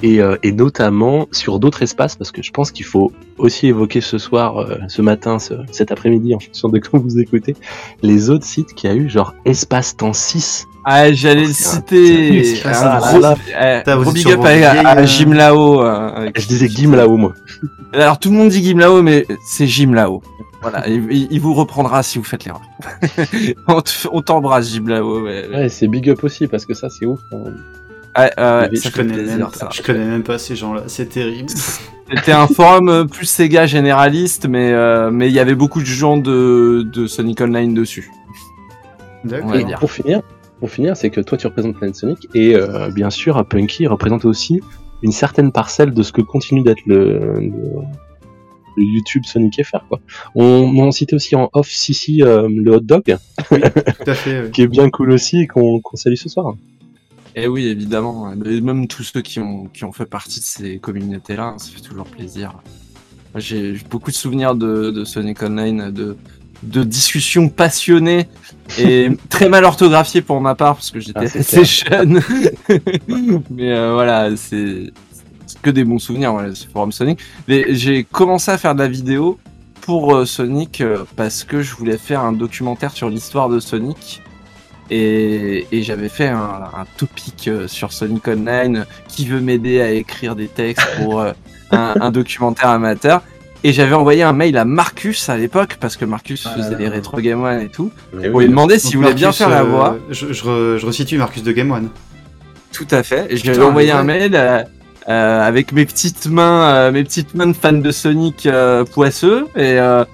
Et, 0.03 0.21
euh, 0.21 0.37
et 0.43 0.53
notamment 0.53 1.29
sur 1.33 1.59
d'autres 1.59 1.83
espaces, 1.83 2.17
parce 2.17 2.31
que 2.31 2.43
je 2.43 2.51
pense 2.51 2.71
qu'il 2.71 2.85
faut 2.85 3.13
aussi 3.39 3.69
évoquer 3.69 4.01
ce 4.03 4.19
soir, 4.19 4.59
euh, 4.59 4.77
ce 4.89 5.01
matin, 5.01 5.39
ce- 5.39 5.55
cet 5.71 5.93
après-midi, 5.93 6.35
en 6.35 6.41
fonction 6.41 6.69
de 6.69 6.79
quand 6.79 6.99
vous 6.99 7.19
écoutez, 7.19 7.57
les 8.03 8.29
autres 8.29 8.45
sites 8.45 8.75
qu'il 8.75 8.91
y 8.91 8.93
a 8.93 8.97
eu, 8.97 9.09
genre 9.09 9.35
Espace 9.47 9.97
Temps 9.97 10.13
6. 10.13 10.67
Ah, 10.85 11.11
j'allais 11.13 11.47
le 11.47 11.53
citer. 11.53 12.43
gros, 12.99 13.21
là, 13.21 13.35
eh, 13.49 13.83
big 14.13 14.25
up 14.33 14.41
à, 14.45 14.49
à- 14.49 14.89
à 14.89 14.95
vieilles, 14.97 15.07
Jim 15.07 15.33
Lao. 15.33 15.81
euh, 15.83 16.31
Je 16.37 16.47
disais 16.47 16.69
Gim 16.69 16.95
là-haut, 16.95 17.17
moi. 17.17 17.33
Alors 17.95 18.19
tout 18.19 18.31
le 18.31 18.37
monde 18.37 18.49
dit 18.51 18.63
Gim 18.63 18.79
Lao, 18.79 19.01
mais 19.01 19.25
c'est 19.47 19.67
Jim 19.67 19.93
Lao. 19.95 20.21
Voilà, 20.61 20.87
il, 20.89 21.41
vous 21.41 21.55
reprendra 21.55 22.03
si 22.03 22.19
vous 22.19 22.25
faites 22.25 22.45
l'erreur. 22.45 22.63
on 23.69 23.81
te- 23.81 24.09
on 24.13 24.21
t'embrasse, 24.23 24.71
ouais. 25.23 25.49
Ouais, 25.51 25.69
c'est 25.71 25.89
big 25.89 26.09
up 26.11 26.23
aussi 26.25 26.47
parce 26.47 26.67
que 26.67 26.75
ça 26.75 26.89
c'est 26.91 27.07
ouf. 27.07 27.21
hein. 27.33 27.45
Je 28.17 28.23
ça 28.23 28.69
Je 28.73 28.79
fait 28.81 28.91
connais, 28.93 29.15
plaisir, 29.15 29.39
même, 29.39 29.49
ça. 29.53 29.69
je 29.73 29.83
connais 29.83 30.05
même 30.05 30.23
pas 30.23 30.39
ces 30.39 30.57
gens-là, 30.57 30.85
c'est 30.87 31.09
terrible. 31.09 31.49
C'était 32.15 32.33
un 32.33 32.47
forum 32.47 32.89
euh, 32.91 33.05
plus 33.07 33.25
Sega 33.27 33.67
généraliste, 33.67 34.47
mais 34.47 34.73
euh, 34.73 35.11
mais 35.11 35.29
il 35.29 35.33
y 35.33 35.39
avait 35.41 35.55
beaucoup 35.55 35.81
de 35.81 35.87
gens 35.87 36.17
de, 36.19 36.83
de 36.93 37.07
Sonic 37.07 37.41
Online 37.41 37.73
dessus. 37.75 38.11
D'accord. 39.25 39.55
Et 39.57 39.65
pour 39.81 39.91
finir, 39.91 40.21
pour 40.61 40.71
finir, 40.71 40.97
c'est 40.97 41.09
que 41.11 41.21
toi 41.23 41.39
tu 41.39 41.47
représentes 41.47 41.77
Planet 41.77 41.97
Sonic 41.97 42.29
et 42.35 42.55
euh, 42.55 42.91
bien 42.91 43.09
sûr 43.11 43.43
Punky 43.47 43.87
représente 43.87 44.27
aussi 44.27 44.61
une 45.03 45.13
certaine 45.13 45.51
parcelle 45.51 45.93
de 45.95 46.03
ce 46.03 46.13
que 46.13 46.21
continue 46.21 46.63
d'être 46.63 46.83
le, 46.87 47.19
le, 47.41 47.51
le 48.77 48.83
YouTube 48.85 49.23
Sonic 49.25 49.65
FR 49.65 49.87
quoi. 49.89 50.01
On, 50.35 50.45
on 50.45 50.91
citait 50.91 51.15
aussi 51.17 51.35
en 51.37 51.49
off 51.55 51.69
Sissi 51.69 52.23
euh, 52.23 52.49
le 52.51 52.71
hot 52.77 52.81
dog 52.81 53.17
Tout 53.49 53.55
à 54.07 54.15
fait. 54.15 54.43
oui. 54.43 54.51
qui 54.51 54.61
est 54.63 54.67
bien 54.69 54.91
cool 54.91 55.11
aussi 55.11 55.41
et 55.41 55.47
qu'on 55.47 55.81
qu'on 55.81 55.97
salue 55.97 56.17
ce 56.17 56.29
soir. 56.29 56.55
Et 57.37 57.49
oui, 57.49 57.67
évidemment. 57.67 58.33
Et 58.33 58.61
même 58.61 58.87
tous 58.87 59.03
ceux 59.03 59.23
qui 59.23 59.41
ont, 59.41 59.67
qui 59.67 59.85
ont 59.85 59.93
fait 59.93 60.07
partie 60.07 60.41
de 60.41 60.45
ces 60.45 60.79
communautés-là, 60.79 61.55
ça 61.59 61.71
fait 61.71 61.81
toujours 61.81 62.07
plaisir. 62.07 62.57
J'ai 63.37 63.81
beaucoup 63.91 64.11
de 64.11 64.17
souvenirs 64.17 64.55
de, 64.55 64.91
de 64.91 65.05
Sonic 65.05 65.43
Online, 65.43 65.91
de, 65.91 66.17
de 66.63 66.85
discussions 66.85 67.49
passionnées 67.49 68.29
et 68.79 69.11
très 69.29 69.49
mal 69.49 69.65
orthographiées 69.65 70.23
pour 70.23 70.41
ma 70.41 70.55
part, 70.55 70.77
parce 70.77 70.93
que 70.93 71.01
j'étais 71.01 71.27
Ah, 71.35 71.39
assez 71.39 71.65
jeune. 71.65 72.21
Mais 73.51 73.73
euh, 73.73 73.93
voilà, 73.95 74.37
c'est 74.37 74.93
que 75.63 75.71
des 75.71 75.85
bons 75.85 75.99
souvenirs, 75.99 76.33
voilà, 76.33 76.55
ce 76.55 76.67
forum 76.69 76.93
Sonic. 76.93 77.19
J'ai 77.49 78.05
commencé 78.05 78.51
à 78.51 78.59
faire 78.59 78.75
de 78.75 78.81
la 78.81 78.89
vidéo 78.89 79.39
pour 79.81 80.15
euh, 80.15 80.25
Sonic 80.25 80.81
euh, 80.81 81.05
parce 81.17 81.43
que 81.43 81.63
je 81.63 81.75
voulais 81.75 81.99
faire 81.99 82.21
un 82.21 82.33
documentaire 82.33 82.93
sur 82.93 83.11
l'histoire 83.11 83.49
de 83.49 83.61
Sonic. 83.61 84.23
Et, 84.91 85.67
et 85.73 85.83
j'avais 85.83 86.09
fait 86.09 86.29
un, 86.29 86.39
un 86.77 86.85
topic 86.97 87.49
euh, 87.49 87.67
sur 87.69 87.93
Sonic 87.93 88.29
Online 88.29 88.85
qui 89.09 89.27
veut 89.27 89.41
m'aider 89.41 89.81
à 89.81 89.91
écrire 89.91 90.37
des 90.37 90.49
textes 90.49 90.87
pour 90.99 91.21
euh, 91.21 91.33
un, 91.71 91.95
un 92.01 92.11
documentaire 92.11 92.69
amateur. 92.69 93.23
Et 93.67 93.73
j'avais 93.73 93.95
envoyé 93.95 94.23
un 94.23 94.35
mail 94.35 94.59
à 94.59 94.67
Marcus 94.67 95.31
à 95.31 95.39
l'époque 95.39 95.79
parce 95.81 95.97
que 95.97 96.05
Marcus 96.05 96.47
Ah 96.47 96.55
faisait 96.55 96.73
là. 96.73 96.77
des 96.77 96.89
rétro 96.89 97.17
game 97.19 97.43
one 97.43 97.61
et 97.63 97.69
tout. 97.71 97.91
Mais 98.13 98.29
Pour 98.29 98.41
lui 98.41 98.49
demander 98.49 98.79
s'il 98.79 98.99
voulait 98.99 99.15
bien 99.15 99.33
faire 99.33 99.49
la 99.49 99.63
euh, 99.63 99.65
voix. 99.65 99.99
Je, 100.11 100.33
je, 100.35 100.45
re- 100.45 100.77
je 100.79 100.85
resitue 100.85 101.17
Marcus 101.17 101.43
de 101.43 101.51
Game 101.51 101.71
One. 101.71 101.89
Tout 102.73 102.87
à 102.91 103.03
fait. 103.03 103.27
Et 103.31 103.37
je 103.39 103.43
lui 103.43 103.51
avais 103.51 103.59
Putain, 103.59 103.71
envoyé 103.71 103.91
un 103.93 104.03
mail 104.03 104.33
euh, 104.35 104.63
euh, 105.09 105.41
avec 105.47 105.73
mes 105.73 105.85
petites 105.85 106.27
mains, 106.27 106.63
euh, 106.75 106.93
mes 106.93 107.05
petites 107.05 107.35
mains 107.35 107.47
de 107.49 107.53
fans 107.53 107.73
de 107.73 107.91
Sonic 107.91 108.47
euh, 108.47 108.85
poisseux, 108.85 109.47
et 109.55 109.79
euh, 109.79 110.05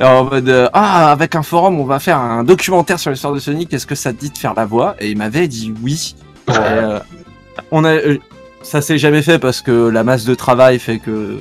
en 0.00 0.24
mode 0.24 0.48
euh, 0.48 0.68
ah 0.72 1.10
avec 1.10 1.34
un 1.34 1.42
forum 1.42 1.80
on 1.80 1.84
va 1.84 1.98
faire 1.98 2.18
un 2.18 2.44
documentaire 2.44 2.98
sur 2.98 3.10
l'histoire 3.10 3.32
de 3.32 3.38
Sonic. 3.38 3.72
Est-ce 3.72 3.86
que 3.86 3.94
ça 3.94 4.12
te 4.12 4.20
dit 4.20 4.30
de 4.30 4.38
faire 4.38 4.54
la 4.54 4.66
voix? 4.66 4.96
Et 5.00 5.10
il 5.10 5.16
m'avait 5.16 5.48
dit 5.48 5.72
oui. 5.82 6.14
Et, 6.48 6.52
euh, 6.56 6.98
on 7.70 7.84
a, 7.84 7.92
euh, 7.92 8.18
ça 8.62 8.80
s'est 8.82 8.98
jamais 8.98 9.22
fait 9.22 9.38
parce 9.38 9.62
que 9.62 9.88
la 9.88 10.04
masse 10.04 10.24
de 10.24 10.34
travail 10.34 10.78
fait 10.78 10.98
que 10.98 11.38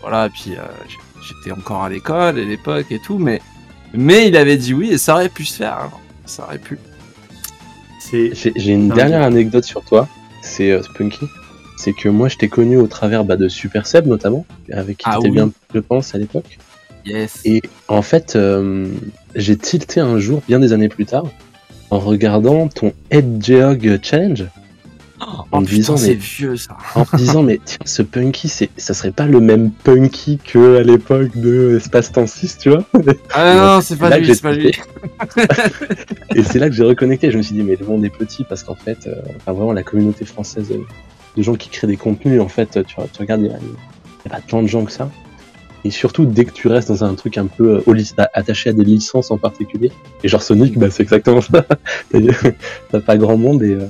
voilà. 0.00 0.26
Et 0.26 0.30
puis 0.30 0.52
euh, 0.56 0.62
j'étais 1.20 1.52
encore 1.52 1.84
à 1.84 1.88
l'école 1.90 2.38
à 2.38 2.44
l'époque 2.44 2.86
et 2.90 3.00
tout, 3.04 3.18
mais 3.18 3.42
mais 3.92 4.28
il 4.28 4.36
avait 4.36 4.56
dit 4.56 4.72
oui 4.72 4.90
et 4.92 4.98
ça 4.98 5.14
aurait 5.14 5.28
pu 5.28 5.44
se 5.44 5.56
faire. 5.56 5.78
hein. 5.84 5.90
Ça 6.24 6.44
aurait 6.44 6.58
pu. 6.58 6.78
J'ai 8.10 8.72
une 8.72 8.88
dernière 8.88 9.22
anecdote 9.22 9.64
sur 9.64 9.82
toi, 9.82 10.08
c'est 10.42 10.70
euh, 10.70 10.82
Spunky. 10.82 11.26
C'est 11.78 11.92
que 11.92 12.08
moi 12.08 12.28
je 12.28 12.36
t'ai 12.36 12.48
connu 12.48 12.76
au 12.76 12.86
travers 12.88 13.24
bah, 13.24 13.36
de 13.36 13.48
Super 13.48 13.86
Seb 13.86 14.06
notamment, 14.06 14.44
avec 14.72 14.98
qui 14.98 15.04
Ah 15.06 15.16
t'étais 15.16 15.28
oui. 15.28 15.34
bien, 15.34 15.50
je 15.74 15.78
pense, 15.80 16.14
à 16.14 16.18
l'époque. 16.18 16.58
Yes. 17.06 17.40
Et 17.44 17.62
en 17.86 18.02
fait, 18.02 18.34
euh, 18.36 18.86
j'ai 19.36 19.56
tilté 19.56 20.00
un 20.00 20.18
jour, 20.18 20.42
bien 20.48 20.58
des 20.58 20.72
années 20.72 20.88
plus 20.88 21.06
tard, 21.06 21.24
en 21.90 21.98
regardant 22.00 22.68
ton 22.68 22.92
Head 23.10 23.42
Geog 23.44 24.00
Challenge, 24.02 24.46
Oh, 25.20 25.24
en 25.50 25.62
putain, 25.62 25.74
disant, 25.74 25.96
c'est 25.96 26.08
mais- 26.10 26.14
vieux 26.14 26.56
ça. 26.56 26.76
en 26.94 27.00
me 27.00 27.16
disant 27.16 27.42
mais 27.42 27.58
tiens, 27.64 27.78
ce 27.84 28.02
Punky, 28.02 28.48
c'est, 28.48 28.70
ça 28.76 28.94
serait 28.94 29.10
pas 29.10 29.26
le 29.26 29.40
même 29.40 29.72
Punky 29.72 30.38
que 30.38 30.76
à 30.76 30.82
l'époque 30.84 31.36
de 31.36 31.76
Espace 31.76 32.12
Temps 32.12 32.26
6, 32.28 32.58
tu 32.58 32.68
vois? 32.70 32.84
Ah 33.34 33.54
non, 33.76 33.80
c'est 33.80 33.96
pas 33.98 34.16
lui, 34.16 34.32
c'est 34.32 34.42
pas 34.42 34.52
lui. 34.52 34.70
Et 36.36 36.42
c'est 36.44 36.60
là 36.60 36.68
que 36.68 36.74
j'ai 36.74 36.84
reconnecté. 36.84 37.30
Je 37.32 37.36
me 37.38 37.42
suis 37.42 37.54
dit, 37.54 37.62
mais 37.64 37.74
le 37.74 37.84
monde 37.86 38.04
est 38.04 38.10
petit 38.16 38.44
parce 38.44 38.62
qu'en 38.62 38.76
fait, 38.76 39.06
euh, 39.08 39.14
enfin, 39.38 39.52
vraiment, 39.52 39.72
la 39.72 39.82
communauté 39.82 40.24
française 40.24 40.68
euh, 40.70 40.78
de 41.36 41.42
gens 41.42 41.54
qui 41.54 41.68
créent 41.68 41.86
des 41.86 41.96
contenus, 41.96 42.40
en 42.40 42.48
fait, 42.48 42.84
tu, 42.86 42.94
tu 42.94 43.18
regardes, 43.20 43.40
il 43.42 43.48
n'y 43.48 43.54
a, 43.54 43.58
il 43.58 44.30
y 44.30 44.32
a 44.32 44.36
pas 44.36 44.40
tant 44.40 44.62
de 44.62 44.66
gens 44.68 44.84
que 44.84 44.92
ça. 44.92 45.10
Et 45.84 45.90
surtout, 45.92 46.24
dès 46.24 46.44
que 46.44 46.50
tu 46.50 46.66
restes 46.68 46.88
dans 46.88 47.04
un 47.04 47.14
truc 47.14 47.38
un 47.38 47.46
peu 47.46 47.82
euh, 47.86 48.26
attaché 48.34 48.70
à 48.70 48.72
des 48.72 48.82
licences 48.84 49.30
en 49.30 49.38
particulier, 49.38 49.92
et 50.24 50.28
genre 50.28 50.42
Sonic, 50.42 50.76
bah, 50.76 50.90
c'est 50.90 51.04
exactement 51.04 51.40
ça. 51.40 51.64
T'as 52.90 53.00
pas 53.00 53.16
grand 53.16 53.36
monde 53.36 53.62
et. 53.62 53.74
euh, 53.74 53.86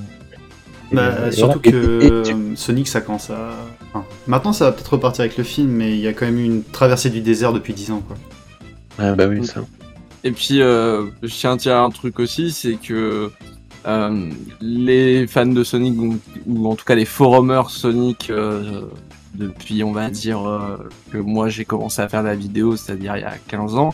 Bah, 0.91 1.01
euh, 1.01 1.27
et 1.29 1.31
surtout 1.31 1.59
voilà. 1.63 1.77
que 1.79 2.01
Et- 2.01 2.05
et 2.05 2.23
tu- 2.23 2.33
euh, 2.33 2.55
Sonic, 2.55 2.87
ça 2.87 3.01
commence 3.01 3.29
à. 3.31 3.53
enfin, 3.93 4.05
maintenant, 4.27 4.53
ça 4.53 4.65
va 4.65 4.71
peut-être 4.71 4.93
repartir 4.93 5.21
avec 5.23 5.37
le 5.37 5.43
film, 5.43 5.69
mais 5.71 5.91
il 5.91 5.99
y 5.99 6.07
a 6.07 6.13
quand 6.13 6.25
même 6.25 6.37
eu 6.39 6.45
une 6.45 6.63
traversée 6.63 7.09
du 7.09 7.21
désert 7.21 7.53
depuis 7.53 7.73
10 7.73 7.91
ans, 7.91 8.03
quoi. 8.07 8.17
Ouais, 9.03 9.15
bah 9.15 9.25
oui, 9.27 9.45
ça. 9.45 9.61
Et 10.23 10.31
puis, 10.31 10.61
euh, 10.61 11.05
je 11.23 11.33
tiens 11.33 11.53
à 11.53 11.57
dire 11.57 11.77
un 11.77 11.89
truc 11.89 12.19
aussi, 12.19 12.51
c'est 12.51 12.75
que 12.75 13.31
euh, 13.87 14.29
les 14.61 15.27
fans 15.27 15.45
de 15.45 15.63
Sonic, 15.63 15.97
ou, 16.45 16.67
en 16.67 16.75
tout 16.75 16.85
cas 16.85 16.95
les 16.95 17.05
forumers 17.05 17.69
Sonic, 17.69 18.29
euh, 18.29 18.81
depuis, 19.35 19.83
on 19.83 19.91
va 19.91 20.09
dire, 20.09 20.47
euh, 20.47 20.77
que 21.11 21.17
moi 21.17 21.49
j'ai 21.49 21.65
commencé 21.65 22.01
à 22.01 22.09
faire 22.09 22.23
la 22.23 22.35
vidéo, 22.35 22.75
c'est-à-dire 22.75 23.15
il 23.15 23.21
y 23.21 23.25
a 23.25 23.35
15 23.47 23.75
ans, 23.75 23.93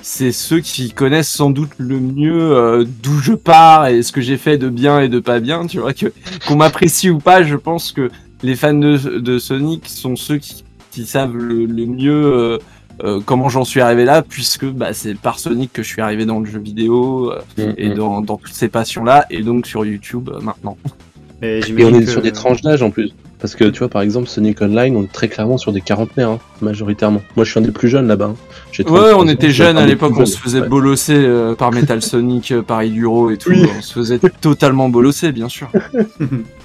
c'est 0.00 0.32
ceux 0.32 0.60
qui 0.60 0.92
connaissent 0.92 1.30
sans 1.30 1.50
doute 1.50 1.72
le 1.78 1.98
mieux 1.98 2.86
d'où 3.02 3.18
je 3.18 3.32
pars 3.32 3.88
et 3.88 4.02
ce 4.02 4.12
que 4.12 4.20
j'ai 4.20 4.36
fait 4.36 4.56
de 4.56 4.68
bien 4.68 5.00
et 5.00 5.08
de 5.08 5.18
pas 5.18 5.40
bien, 5.40 5.66
tu 5.66 5.80
vois, 5.80 5.92
qu'on 6.46 6.56
m'apprécie 6.56 7.10
ou 7.10 7.18
pas, 7.18 7.42
je 7.42 7.56
pense 7.56 7.92
que 7.92 8.10
les 8.42 8.54
fans 8.54 8.72
de, 8.74 9.38
Sonic 9.38 9.88
sont 9.88 10.14
ceux 10.14 10.38
qui, 10.38 10.64
savent 11.04 11.36
le 11.36 11.86
mieux 11.86 12.58
euh, 13.04 13.20
comment 13.24 13.48
j'en 13.48 13.64
suis 13.64 13.80
arrivé 13.80 14.04
là, 14.04 14.22
puisque 14.22 14.64
bah, 14.66 14.92
c'est 14.92 15.14
par 15.14 15.38
Sonic 15.38 15.72
que 15.72 15.82
je 15.82 15.88
suis 15.88 16.02
arrivé 16.02 16.26
dans 16.26 16.40
le 16.40 16.46
jeu 16.46 16.58
vidéo 16.58 17.32
euh, 17.32 17.72
et 17.76 17.88
Mm, 17.88 17.92
mm. 17.92 17.94
dans, 17.94 18.20
dans 18.20 18.36
toutes 18.36 18.52
ces 18.54 18.68
passions-là, 18.68 19.26
et 19.30 19.42
donc 19.42 19.66
sur 19.66 19.84
YouTube 19.84 20.30
euh, 20.32 20.40
maintenant. 20.40 20.76
Et, 21.42 21.60
Et 21.60 21.84
on 21.84 21.94
est 21.94 22.00
que- 22.04 22.10
sur 22.10 22.22
des 22.22 22.32
tranches 22.32 22.62
d'âge 22.62 22.82
en 22.82 22.90
plus. 22.90 23.12
Parce 23.40 23.54
que 23.54 23.62
tu 23.66 23.78
vois, 23.78 23.88
par 23.88 24.02
exemple, 24.02 24.26
Sonic 24.26 24.60
Online, 24.60 24.96
on 24.96 25.04
est 25.04 25.12
très 25.12 25.28
clairement 25.28 25.58
sur 25.58 25.70
des 25.72 25.80
quarantenaires, 25.80 26.30
hein, 26.30 26.38
majoritairement. 26.60 27.22
Moi, 27.36 27.44
je 27.44 27.50
suis 27.52 27.60
un 27.60 27.62
des 27.62 27.70
plus 27.70 27.88
jeunes 27.88 28.08
là-bas. 28.08 28.32
hein. 28.34 28.36
Ouais, 28.80 28.84
33 28.84 29.14
on 29.16 29.28
était 29.28 29.50
jeunes 29.50 29.78
un 29.78 29.82
à 29.82 29.86
l'époque, 29.86 30.14
on 30.18 30.26
se 30.26 30.36
faisait 30.36 30.60
Ouais. 30.60 30.66
bolosser 30.68 31.14
euh, 31.14 31.54
par 31.54 31.70
Metal 31.70 32.02
Sonic, 32.02 32.50
euh, 32.50 32.62
par 32.62 32.82
Iduro 32.82 33.30
et 33.30 33.36
tout. 33.36 33.50
Oui. 33.50 33.64
On 33.78 33.80
se 33.80 33.92
faisait 33.92 34.18
totalement 34.40 34.88
bolosser, 34.88 35.30
bien 35.30 35.48
sûr. 35.48 35.70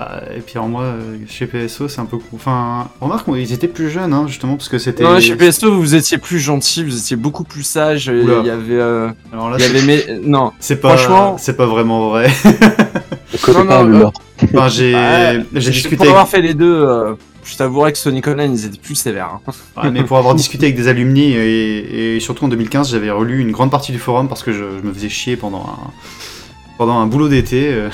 Ah, 0.00 0.20
et 0.36 0.38
puis 0.40 0.52
alors 0.54 0.68
moi, 0.68 0.82
euh, 0.82 1.16
chez 1.28 1.46
PSO, 1.46 1.88
c'est 1.88 2.00
un 2.00 2.04
peu... 2.04 2.18
Enfin, 2.32 2.88
remarque, 3.00 3.26
ils 3.36 3.52
étaient 3.52 3.66
plus 3.66 3.90
jeunes, 3.90 4.12
hein, 4.12 4.26
justement, 4.28 4.56
parce 4.56 4.68
que 4.68 4.78
c'était... 4.78 5.02
Non, 5.02 5.18
chez 5.18 5.34
PSO, 5.34 5.74
vous 5.74 5.96
étiez 5.96 6.18
plus 6.18 6.38
gentil, 6.38 6.84
vous 6.84 6.96
étiez 6.96 7.16
beaucoup 7.16 7.42
plus 7.42 7.64
sage. 7.64 8.08
euh. 8.08 8.40
Il 8.42 8.46
y 8.46 8.50
avait, 8.50 8.74
euh, 8.80 9.08
Alors 9.32 9.50
là, 9.50 9.56
il 9.58 9.64
y 9.64 9.68
c'est- 9.68 9.76
avait 9.76 10.20
mes... 10.20 10.20
non. 10.28 10.52
c'est 10.60 10.76
pas... 10.80 10.96
franchement- 10.96 11.36
C'est 11.38 11.56
pas 11.56 11.66
vraiment 11.66 12.10
vrai. 12.10 12.30
On 12.44 13.38
connaît 13.42 13.58
Non, 13.58 13.66
pas 13.66 13.82
non, 13.82 13.94
euh, 13.94 13.98
lore. 13.98 14.12
Enfin, 14.44 14.68
j'ai 14.68 14.94
Ouais, 14.94 15.44
j'ai 15.54 15.60
je- 15.62 15.70
discuté 15.72 15.96
Pour 15.96 16.04
avec... 16.04 16.12
avoir 16.14 16.28
fait 16.28 16.42
les 16.42 16.54
deux, 16.54 16.72
euh, 16.80 17.14
je 17.44 17.56
t'avouerais 17.56 17.90
que 17.90 17.98
Sonic 17.98 18.28
Online, 18.28 18.52
ils 18.54 18.66
étaient 18.66 18.78
plus 18.78 18.94
sévères. 18.94 19.40
hein. 19.48 19.52
Ouais, 19.82 19.90
mais 19.90 20.04
pour 20.04 20.16
avoir 20.18 20.36
discuté 20.36 20.66
avec 20.66 20.76
des 20.76 20.86
alumni, 20.86 21.32
et, 21.32 22.14
et 22.16 22.20
surtout 22.20 22.44
en 22.44 22.48
2015, 22.48 22.90
j'avais 22.92 23.10
relu 23.10 23.40
une 23.40 23.50
grande 23.50 23.72
partie 23.72 23.90
du 23.90 23.98
forum 23.98 24.28
parce 24.28 24.44
que 24.44 24.52
je, 24.52 24.58
je 24.80 24.86
me 24.86 24.92
faisais 24.94 25.08
chier 25.08 25.36
pendant 25.36 25.62
un, 25.62 25.90
pendant 26.78 26.98
un 27.00 27.06
boulot 27.06 27.28
d'été. 27.28 27.68
euh. 27.72 27.90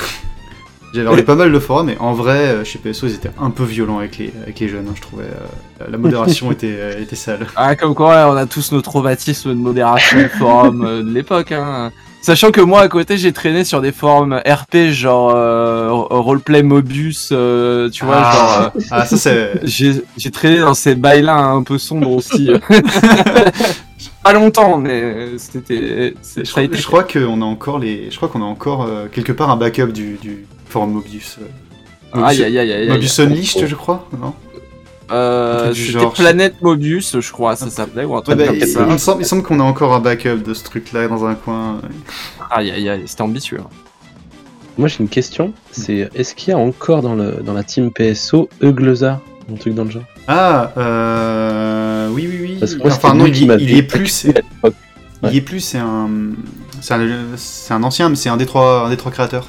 J'avais 0.94 1.08
relu 1.08 1.24
pas 1.24 1.34
mal 1.34 1.50
de 1.52 1.58
forums, 1.58 1.90
et 1.90 1.98
en 1.98 2.12
vrai, 2.12 2.38
euh, 2.48 2.64
chez 2.64 2.78
PSO, 2.78 3.08
ils 3.08 3.14
étaient 3.14 3.30
un 3.40 3.50
peu 3.50 3.64
violents 3.64 3.98
avec 3.98 4.16
les, 4.18 4.32
avec 4.42 4.60
les 4.60 4.68
jeunes, 4.68 4.86
hein, 4.88 4.94
je 4.94 5.00
trouvais. 5.02 5.24
euh, 5.24 5.84
la 5.90 5.98
modération 5.98 6.52
était, 6.52 6.76
euh, 6.78 7.02
était 7.02 7.16
sale. 7.16 7.46
Ah, 7.56 7.74
comme 7.74 7.94
quoi, 7.94 8.30
on 8.30 8.36
a 8.36 8.46
tous 8.46 8.70
nos 8.72 8.80
traumatismes 8.80 9.50
de 9.50 9.54
modération 9.58 10.18
de 10.22 10.28
forum 10.28 10.84
euh, 10.86 11.02
de 11.02 11.10
l'époque. 11.10 11.50
Hein. 11.52 11.90
Sachant 12.22 12.52
que 12.52 12.60
moi, 12.62 12.80
à 12.80 12.88
côté, 12.88 13.18
j'ai 13.18 13.32
traîné 13.32 13.64
sur 13.64 13.82
des 13.82 13.92
forums 13.92 14.40
RP, 14.46 14.90
genre 14.92 15.32
euh, 15.34 15.88
roleplay 15.90 16.62
Mobius, 16.62 17.30
euh, 17.32 17.90
tu 17.90 18.04
vois, 18.06 18.22
genre... 18.22 18.70
euh, 18.76 18.80
Ah, 18.90 19.04
ça 19.04 19.16
c'est... 19.18 19.50
J'ai 19.64 20.02
j'ai 20.16 20.30
traîné 20.30 20.58
dans 20.60 20.72
ces 20.74 20.94
bails-là 20.94 21.36
un 21.36 21.62
peu 21.62 21.76
sombres 21.76 22.12
aussi. 22.12 22.50
Pas 24.22 24.32
longtemps, 24.32 24.78
mais 24.78 25.36
c'était. 25.36 26.14
c'est- 26.22 26.44
Je, 26.46 26.86
crois 26.86 27.04
qu'on 27.04 27.42
a 27.42 27.44
encore 27.44 27.78
les, 27.78 28.10
je 28.10 28.16
crois 28.16 28.28
qu'on 28.28 28.40
a 28.40 28.46
encore 28.46 28.84
euh, 28.84 29.06
quelque 29.12 29.32
part 29.32 29.50
un 29.50 29.56
backup 29.56 29.88
du, 29.92 30.14
du 30.16 30.46
forum 30.74 30.92
Mobius. 30.92 31.38
euh. 31.40 32.22
Aïe 32.22 32.42
aïe 32.44 32.58
aïe 32.58 32.72
aïe. 32.72 32.72
aïe. 32.82 32.88
Mobius 32.88 33.18
Unleashed, 33.20 33.66
je 33.66 33.74
crois, 33.74 34.08
non 34.20 34.34
Euh, 35.10 35.72
C'était 35.74 35.90
genre, 36.00 36.12
Planète 36.12 36.60
Mobius, 36.62 37.20
je 37.20 37.32
crois, 37.32 37.56
ça 37.56 37.68
s'appelait, 37.70 38.04
ou 38.04 38.14
un 38.14 38.18
Ouais, 38.18 38.22
truc 38.22 38.38
bah, 38.38 38.46
comme 38.46 38.56
il, 38.56 38.66
ça. 38.66 38.86
il 38.88 39.18
me 39.18 39.22
semble, 39.24 39.42
qu'on 39.42 39.60
a 39.60 39.62
encore 39.62 39.94
un 39.94 40.00
backup 40.00 40.38
de 40.44 40.54
ce 40.54 40.64
truc-là 40.64 41.08
dans 41.08 41.24
un 41.26 41.34
coin. 41.34 41.80
Aïe 42.50 42.70
aïe 42.70 42.88
aïe, 42.88 43.02
c'était 43.06 43.22
ambitieux. 43.22 43.58
hein. 43.60 43.68
Moi, 44.78 44.88
j'ai 44.88 45.00
une 45.00 45.08
question. 45.08 45.52
C'est 45.72 46.08
est-ce 46.14 46.34
qu'il 46.34 46.48
y 46.50 46.52
a 46.52 46.58
encore 46.58 47.00
dans, 47.02 47.14
le, 47.14 47.42
dans 47.44 47.52
la 47.52 47.62
team 47.62 47.90
PSO 47.92 48.48
Eugleza 48.62 49.20
Un 49.52 49.54
truc 49.56 49.74
dans 49.74 49.84
le 49.84 49.90
genre? 49.90 50.02
Ah, 50.26 50.72
euh, 50.78 52.08
oui, 52.10 52.26
oui, 52.30 52.38
oui. 52.42 52.56
Parce 52.58 52.74
que 52.74 52.82
moi, 52.82 52.90
enfin, 52.92 53.14
non, 53.14 53.26
il, 53.26 53.76
est 53.76 53.82
plus. 53.82 54.26
Il 55.22 55.36
est 55.36 55.40
plus, 55.42 55.60
c'est 55.60 55.78
un, 55.78 56.08
c'est 56.80 56.94
un, 56.94 57.08
c'est 57.36 57.72
un 57.74 57.82
ancien, 57.84 58.08
mais 58.08 58.16
c'est 58.16 58.30
un 58.30 58.36
des 58.36 58.46
trois, 58.46 58.86
un 58.86 58.90
des 58.90 58.96
trois 58.96 59.12
créateurs. 59.12 59.48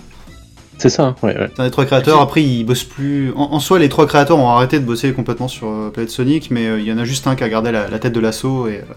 C'est 0.77 0.89
ça, 0.89 1.15
ouais, 1.23 1.37
ouais. 1.37 1.49
C'est 1.55 1.61
un 1.61 1.65
des 1.65 1.71
trois 1.71 1.85
créateurs. 1.85 2.21
Après, 2.21 2.43
il 2.43 2.63
bosse 2.63 2.83
plus. 2.83 3.31
En, 3.35 3.59
soi, 3.59 3.79
les 3.79 3.89
trois 3.89 4.07
créateurs 4.07 4.37
ont 4.37 4.49
arrêté 4.49 4.79
de 4.79 4.85
bosser 4.85 5.13
complètement 5.13 5.47
sur 5.47 5.67
euh, 5.67 5.89
Planète 5.89 6.11
Sonic, 6.11 6.51
mais 6.51 6.67
euh, 6.67 6.79
il 6.79 6.85
y 6.85 6.91
en 6.91 6.97
a 6.97 7.05
juste 7.05 7.27
un 7.27 7.35
qui 7.35 7.43
a 7.43 7.49
gardé 7.49 7.71
la, 7.71 7.87
la 7.87 7.99
tête 7.99 8.13
de 8.13 8.19
l'assaut 8.19 8.67
et 8.67 8.77
euh, 8.77 8.93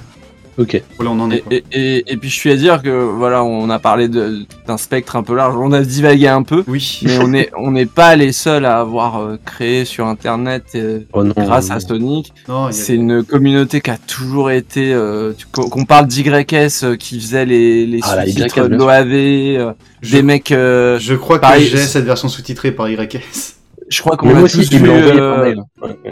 Ok. 0.58 0.82
voilà, 0.96 1.12
on 1.12 1.20
en 1.20 1.30
est. 1.30 1.44
Et, 1.50 1.64
et, 1.72 1.96
et, 1.98 2.12
et 2.12 2.16
puis 2.16 2.28
je 2.28 2.34
suis 2.34 2.50
à 2.50 2.56
dire 2.56 2.82
que 2.82 2.90
voilà, 2.90 3.44
on 3.44 3.70
a 3.70 3.78
parlé 3.78 4.08
d'un 4.08 4.76
spectre 4.76 5.14
un 5.16 5.22
peu 5.22 5.34
large, 5.36 5.54
on 5.56 5.70
a 5.72 5.80
divagué 5.82 6.26
un 6.28 6.42
peu, 6.42 6.64
Oui. 6.66 7.00
mais 7.04 7.18
on 7.18 7.32
est 7.32 7.50
on 7.56 7.70
n'est 7.70 7.86
pas 7.86 8.16
les 8.16 8.32
seuls 8.32 8.64
à 8.64 8.80
avoir 8.80 9.20
euh, 9.20 9.36
créé 9.44 9.84
sur 9.84 10.06
Internet 10.06 10.64
euh, 10.74 11.00
Oh 11.12 11.22
non. 11.22 11.32
grâce 11.36 11.68
non. 11.70 11.76
à 11.76 11.80
Sonic. 11.80 12.32
A- 12.48 12.68
C'est 12.72 12.94
une 12.96 13.22
communauté 13.22 13.80
qui 13.80 13.90
a 13.90 13.98
toujours 13.98 14.50
été. 14.50 14.92
euh, 14.92 15.32
tu- 15.36 15.46
qu'on 15.46 15.84
parle 15.84 16.06
d'YS 16.08 16.82
euh, 16.84 16.96
qui 16.96 17.20
faisait 17.20 17.46
les, 17.46 17.86
les 17.86 18.00
Ah, 18.02 18.24
sous-titres 18.26 18.68
de 18.68 18.74
l'OAV, 18.76 19.12
euh, 19.12 19.72
des 20.10 20.22
mecs. 20.22 20.50
euh, 20.52 20.98
je 20.98 21.14
crois 21.14 21.38
que 21.38 21.46
j'ai 21.60 21.76
cette 21.78 22.04
version 22.04 22.28
sous-titrée 22.28 22.72
par 22.72 22.88
YS. 22.88 23.54
Je 23.90 24.00
crois 24.00 24.16
qu'on 24.16 24.34
a 24.34 24.40
aussi, 24.42 24.68
tous 24.68 24.76
vu. 24.76 24.88
euh, 24.88 25.54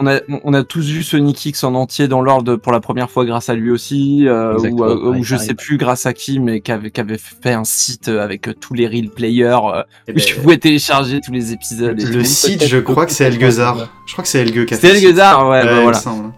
on 0.00 0.06
a, 0.06 0.20
on 0.44 0.54
a 0.54 0.62
tous 0.64 0.86
vu 0.86 1.02
Sonic 1.02 1.44
X 1.46 1.62
en 1.64 1.74
entier 1.74 2.08
dans 2.08 2.22
l'ordre 2.22 2.56
pour 2.56 2.72
la 2.72 2.80
première 2.80 3.10
fois 3.10 3.24
grâce 3.24 3.48
à 3.48 3.54
lui 3.54 3.70
aussi, 3.70 4.26
euh, 4.26 4.56
ou, 4.58 4.82
euh, 4.84 5.18
je 5.22 5.36
sais 5.36 5.54
plus 5.54 5.76
grâce 5.76 6.06
à 6.06 6.12
qui, 6.12 6.38
mais 6.40 6.60
qui 6.60 6.70
avait, 6.72 6.90
fait 7.18 7.52
un 7.52 7.64
site 7.64 8.08
euh, 8.08 8.22
avec 8.22 8.48
tous 8.60 8.74
les 8.74 8.86
real 8.86 9.10
players 9.10 9.58
euh, 9.74 9.82
Eh 10.08 10.12
où 10.12 10.14
ben, 10.14 10.24
tu 10.24 10.36
pouvais 10.36 10.58
télécharger 10.58 11.20
tous 11.20 11.32
les 11.32 11.52
épisodes. 11.52 12.00
et 12.00 12.04
le 12.04 12.24
site, 12.24 12.64
je 12.66 12.78
crois 12.78 13.06
que 13.06 13.12
c'est 13.12 13.24
Elgezar. 13.24 13.88
Je 14.06 14.12
crois 14.12 14.22
que 14.22 14.28
c'est 14.28 14.40
Elgue 14.40 14.64
qui 14.66 14.74
a 14.74 14.76
fait 14.76 14.88
C'était 14.88 14.88
le 14.94 14.98
site. 14.98 15.04
Elgezar, 15.08 15.48
ouais, 15.48 15.64
bah 15.64 15.80
voilà. 15.82 15.98
semble. 15.98 16.32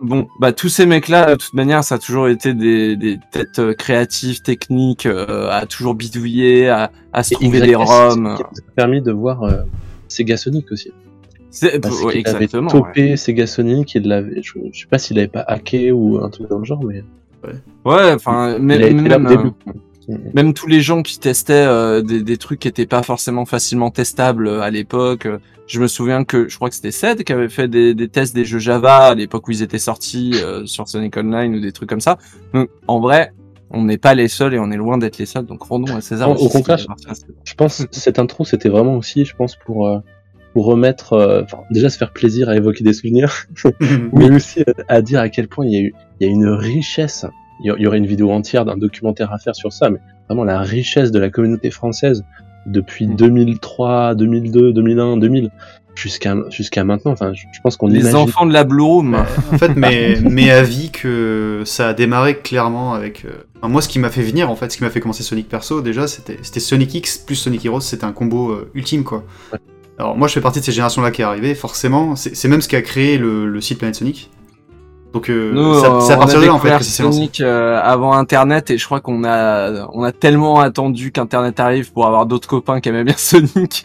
Bon, 0.00 0.26
bah 0.40 0.52
tous 0.52 0.68
ces 0.68 0.86
mecs-là, 0.86 1.30
de 1.30 1.34
toute 1.36 1.54
manière, 1.54 1.82
ça 1.84 1.94
a 1.94 1.98
toujours 1.98 2.28
été 2.28 2.52
des, 2.52 2.96
des 2.96 3.18
têtes 3.30 3.74
créatives, 3.78 4.42
techniques, 4.42 5.06
euh, 5.06 5.48
à 5.50 5.66
toujours 5.66 5.94
bidouiller, 5.94 6.68
à, 6.68 6.90
à 7.12 7.22
se 7.22 7.32
Et 7.34 7.36
trouver 7.36 7.60
des 7.60 7.74
ROM. 7.76 8.14
qui 8.36 8.42
nous 8.42 8.58
a 8.58 8.72
permis 8.74 9.00
de 9.00 9.12
voir 9.12 9.44
euh, 9.44 9.52
Sega 10.14 10.36
Sonic 10.36 10.70
aussi. 10.72 10.92
C'est 11.50 11.78
Parce 11.80 12.02
ouais, 12.02 12.14
qu'il 12.14 12.28
avait 12.28 12.44
exactement. 12.44 12.72
ouais. 12.72 12.80
topé 12.80 13.16
Sega 13.16 13.46
Sonic, 13.46 13.94
il 13.94 14.08
l'avait, 14.08 14.42
je, 14.42 14.52
je 14.72 14.80
sais 14.80 14.86
pas 14.86 14.98
s'il 14.98 15.18
avait 15.18 15.28
pas 15.28 15.44
hacké 15.46 15.92
ou 15.92 16.18
un 16.22 16.28
truc 16.30 16.48
dans 16.48 16.58
le 16.58 16.64
genre, 16.64 16.82
mais 16.84 17.04
Ouais, 17.84 18.12
enfin, 18.12 18.56
il 18.58 19.12
a 19.12 19.18
même, 19.18 19.52
euh, 20.08 20.16
même 20.32 20.54
tous 20.54 20.66
les 20.66 20.80
gens 20.80 21.02
qui 21.02 21.18
testaient 21.18 21.52
euh, 21.66 22.00
des, 22.02 22.22
des 22.22 22.36
trucs 22.38 22.60
qui 22.60 22.68
étaient 22.68 22.86
pas 22.86 23.02
forcément 23.02 23.44
facilement 23.44 23.90
testables 23.90 24.48
euh, 24.48 24.60
à 24.62 24.70
l'époque. 24.70 25.28
Je 25.66 25.80
me 25.80 25.86
souviens 25.86 26.24
que 26.24 26.48
je 26.48 26.56
crois 26.56 26.68
que 26.68 26.74
c'était 26.74 26.90
Ced 26.90 27.24
qui 27.24 27.32
avait 27.32 27.48
fait 27.48 27.68
des, 27.68 27.94
des 27.94 28.08
tests 28.08 28.34
des 28.34 28.44
jeux 28.44 28.58
Java 28.58 29.08
à 29.08 29.14
l'époque 29.14 29.48
où 29.48 29.50
ils 29.50 29.62
étaient 29.62 29.78
sortis 29.78 30.32
euh, 30.42 30.66
sur 30.66 30.88
Sonic 30.88 31.16
Online 31.16 31.54
ou 31.54 31.60
des 31.60 31.72
trucs 31.72 31.88
comme 31.88 32.00
ça. 32.00 32.18
Donc 32.52 32.70
en 32.86 33.00
vrai, 33.00 33.32
on 33.74 33.84
n'est 33.84 33.98
pas 33.98 34.14
les 34.14 34.28
seuls 34.28 34.54
et 34.54 34.58
on 34.58 34.70
est 34.70 34.76
loin 34.76 34.98
d'être 34.98 35.18
les 35.18 35.26
seuls. 35.26 35.46
Donc 35.46 35.62
rendons 35.62 35.94
à 35.94 36.00
César. 36.00 36.28
Non, 36.28 36.36
au 36.36 36.48
contraire. 36.48 36.78
Je 37.44 37.54
pense 37.54 37.84
que 37.84 37.94
cette 37.94 38.18
intro, 38.18 38.44
c'était 38.44 38.68
vraiment 38.68 38.96
aussi, 38.96 39.24
je 39.24 39.34
pense, 39.34 39.56
pour, 39.56 39.86
euh, 39.86 39.98
pour 40.52 40.66
remettre, 40.66 41.14
euh, 41.14 41.42
enfin, 41.42 41.58
déjà 41.70 41.88
se 41.88 41.98
faire 41.98 42.12
plaisir 42.12 42.48
à 42.48 42.56
évoquer 42.56 42.84
des 42.84 42.92
souvenirs, 42.92 43.46
mais 44.12 44.30
aussi 44.30 44.60
euh, 44.60 44.72
à 44.88 45.02
dire 45.02 45.20
à 45.20 45.28
quel 45.28 45.48
point 45.48 45.66
il 45.66 45.72
y 45.72 45.76
a 45.76 45.80
eu, 45.80 45.94
il 46.20 46.26
y 46.26 46.30
a 46.30 46.32
une 46.32 46.48
richesse. 46.48 47.26
Il 47.62 47.72
y 47.78 47.86
aurait 47.86 47.98
une 47.98 48.06
vidéo 48.06 48.32
entière 48.32 48.64
d'un 48.64 48.76
documentaire 48.76 49.32
à 49.32 49.38
faire 49.38 49.54
sur 49.54 49.72
ça, 49.72 49.88
mais 49.88 50.00
vraiment 50.28 50.44
la 50.44 50.58
richesse 50.58 51.12
de 51.12 51.20
la 51.20 51.30
communauté 51.30 51.70
française 51.70 52.24
depuis 52.66 53.06
Mm. 53.06 53.16
2003, 53.16 54.14
2002, 54.14 54.72
2001, 54.72 55.16
2000 55.18 55.50
jusqu'à 55.94 56.34
jusqu'à 56.50 56.84
maintenant. 56.84 57.12
Enfin, 57.12 57.32
je, 57.34 57.42
je 57.52 57.60
pense 57.62 57.76
qu'on 57.76 57.86
Les 57.88 58.00
imagine. 58.00 58.16
enfants 58.18 58.46
de 58.46 58.52
la 58.52 58.64
Blue 58.64 58.82
Room. 58.82 59.14
en 59.52 59.58
fait, 59.58 59.74
mes, 59.76 60.16
mes 60.20 60.50
avis 60.50 60.90
que 60.90 61.62
ça 61.64 61.88
a 61.88 61.94
démarré 61.94 62.38
clairement 62.38 62.94
avec. 62.94 63.24
euh, 63.24 63.30
enfin, 63.58 63.68
moi, 63.68 63.80
ce 63.82 63.88
qui 63.88 63.98
m'a 63.98 64.10
fait 64.10 64.22
venir, 64.22 64.50
en 64.50 64.56
fait, 64.56 64.70
ce 64.72 64.76
qui 64.76 64.82
m'a 64.84 64.90
fait 64.90 65.00
commencer 65.00 65.22
Sonic 65.22 65.48
perso, 65.48 65.80
déjà, 65.80 66.06
c'était 66.06 66.38
c'était 66.42 66.60
Sonic 66.60 66.94
X 66.94 67.18
plus 67.18 67.36
Sonic 67.36 67.64
Heroes, 67.64 67.80
c'était 67.80 68.04
un 68.04 68.12
combo 68.12 68.50
euh, 68.50 68.70
ultime, 68.74 69.04
quoi. 69.04 69.22
Ouais. 69.52 69.58
Alors, 69.98 70.16
moi, 70.16 70.26
je 70.26 70.32
fais 70.34 70.40
partie 70.40 70.58
de 70.60 70.64
ces 70.64 70.72
générations-là 70.72 71.10
qui 71.12 71.22
est 71.22 71.24
arrivé, 71.24 71.54
forcément. 71.54 72.16
C'est 72.16 72.34
c'est 72.34 72.48
même 72.48 72.60
ce 72.60 72.68
qui 72.68 72.76
a 72.76 72.82
créé 72.82 73.16
le, 73.18 73.46
le 73.46 73.60
site 73.60 73.78
Planet 73.78 73.94
Sonic. 73.94 74.30
Donc, 75.12 75.30
euh, 75.30 75.52
Nous, 75.54 75.74
ça- 75.80 76.00
c'est 76.00 76.12
à 76.14 76.16
on 76.16 76.18
partir 76.18 76.38
a 76.38 76.42
de 76.42 76.46
là, 76.48 76.54
en 76.54 76.58
fait, 76.58 76.68
que 76.70 76.72
lancé. 76.74 77.02
Sonic 77.04 77.40
euh, 77.40 77.78
avant 77.80 78.14
Internet 78.14 78.72
et 78.72 78.78
je 78.78 78.84
crois 78.84 79.00
qu'on 79.00 79.22
a 79.22 79.86
on 79.92 80.02
a 80.02 80.10
tellement 80.10 80.58
attendu 80.58 81.12
qu'Internet 81.12 81.60
arrive 81.60 81.92
pour 81.92 82.06
avoir 82.08 82.26
d'autres 82.26 82.48
copains 82.48 82.80
qui 82.80 82.88
aimaient 82.88 83.04
bien 83.04 83.14
Sonic. 83.16 83.84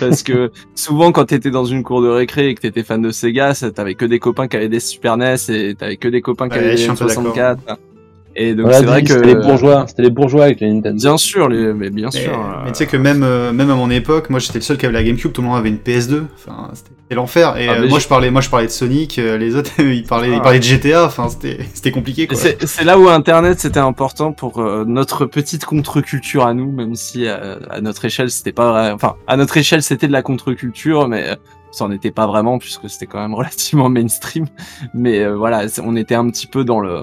Parce 0.00 0.22
que 0.22 0.50
souvent 0.74 1.12
quand 1.12 1.26
t'étais 1.26 1.50
dans 1.50 1.64
une 1.64 1.82
cour 1.82 2.02
de 2.02 2.08
récré 2.08 2.48
et 2.48 2.54
que 2.54 2.60
t'étais 2.60 2.82
fan 2.82 3.02
de 3.02 3.10
Sega, 3.10 3.52
t'avais 3.54 3.94
que 3.94 4.04
des 4.04 4.18
copains 4.18 4.48
qui 4.48 4.56
avaient 4.56 4.68
des 4.68 4.80
Super 4.80 5.16
NES 5.16 5.36
et 5.48 5.74
t'avais 5.74 5.96
que 5.96 6.08
des 6.08 6.22
copains 6.22 6.48
qui 6.48 6.56
Ouais, 6.56 6.64
avaient 6.64 6.70
des 6.72 6.76
suis 6.78 6.90
un 6.90 6.94
peu 6.94 7.06
N64. 7.06 7.58
Et 8.34 8.54
donc 8.54 8.62
Voilà, 8.66 8.78
c'est 8.78 8.84
vrai 8.86 9.02
que 9.02 9.08
c'était 9.12 9.26
les 9.26 9.34
bourgeois, 9.34 9.84
c'était 9.86 10.02
les 10.02 10.10
bourgeois 10.10 10.44
avec 10.44 10.60
la 10.60 10.68
Nintendo. 10.68 10.96
bien 10.96 11.16
sûr, 11.18 11.48
les, 11.50 11.74
mais 11.74 11.90
bien 11.90 12.08
Mais, 12.14 12.20
sûr. 12.20 12.32
euh, 12.32 12.62
mais 12.64 12.72
tu 12.72 12.78
sais 12.78 12.86
que 12.86 12.96
même, 12.96 13.22
euh, 13.22 13.52
même 13.52 13.70
à 13.70 13.74
mon 13.74 13.90
époque, 13.90 14.30
moi 14.30 14.38
j'étais 14.40 14.58
le 14.58 14.62
seul 14.62 14.78
qui 14.78 14.86
avait 14.86 14.94
la 14.94 15.02
GameCube, 15.04 15.32
tout 15.32 15.42
le 15.42 15.48
monde 15.48 15.58
avait 15.58 15.68
une 15.68 15.76
PS2. 15.78 16.22
Enfin, 16.34 16.70
c'était 16.72 17.14
l'enfer. 17.14 17.56
Et 17.58 17.68
Ah, 17.68 17.72
euh, 17.74 17.88
moi, 17.88 17.98
je- 17.98 18.08
parlais, 18.08 18.30
moi 18.30 18.40
je 18.40 18.48
parlais 18.48 18.66
de 18.66 18.70
Sonic, 18.72 19.18
euh, 19.18 19.36
les 19.36 19.54
autres 19.54 19.70
ils 19.80 20.04
parlaient, 20.04 20.30
ils 20.30 20.34
Ah. 20.36 20.40
parlaient 20.40 20.60
de 20.60 20.64
GTA. 20.64 21.04
Enfin, 21.04 21.28
c'était 21.28 21.58
c'était 21.74 21.90
compliqué 21.90 22.26
quoi. 22.26 22.36
C'est 22.38 22.64
c'est 22.66 22.84
là 22.84 22.98
où 22.98 23.08
Internet 23.08 23.60
c'était 23.60 23.80
important 23.80 24.32
pour 24.32 24.60
euh, 24.60 24.84
notre 24.86 25.26
petite 25.26 25.66
contre-culture 25.66 26.46
à 26.46 26.54
nous, 26.54 26.72
même 26.72 26.94
si 26.94 27.26
euh, 27.26 27.56
à 27.68 27.80
notre 27.82 28.04
échelle 28.06 28.30
c'était 28.30 28.52
pas 28.52 28.70
vrai. 28.72 28.90
Enfin, 28.92 29.14
à 29.26 29.36
notre 29.36 29.56
échelle 29.58 29.82
c'était 29.82 30.06
de 30.06 30.12
la 30.12 30.22
contre-culture, 30.22 31.06
mais 31.06 31.28
euh, 31.28 31.34
ça 31.70 31.84
en 31.84 31.90
était 31.90 32.10
pas 32.10 32.26
vraiment 32.26 32.58
puisque 32.58 32.88
c'était 32.88 33.06
quand 33.06 33.20
même 33.20 33.34
relativement 33.40 33.90
mainstream. 33.90 34.46
Mais 34.94 35.20
euh, 35.22 35.34
voilà, 35.36 35.64
on 35.84 35.96
était 35.96 36.14
un 36.14 36.28
petit 36.30 36.46
peu 36.46 36.64
dans 36.64 36.80
le 36.80 37.02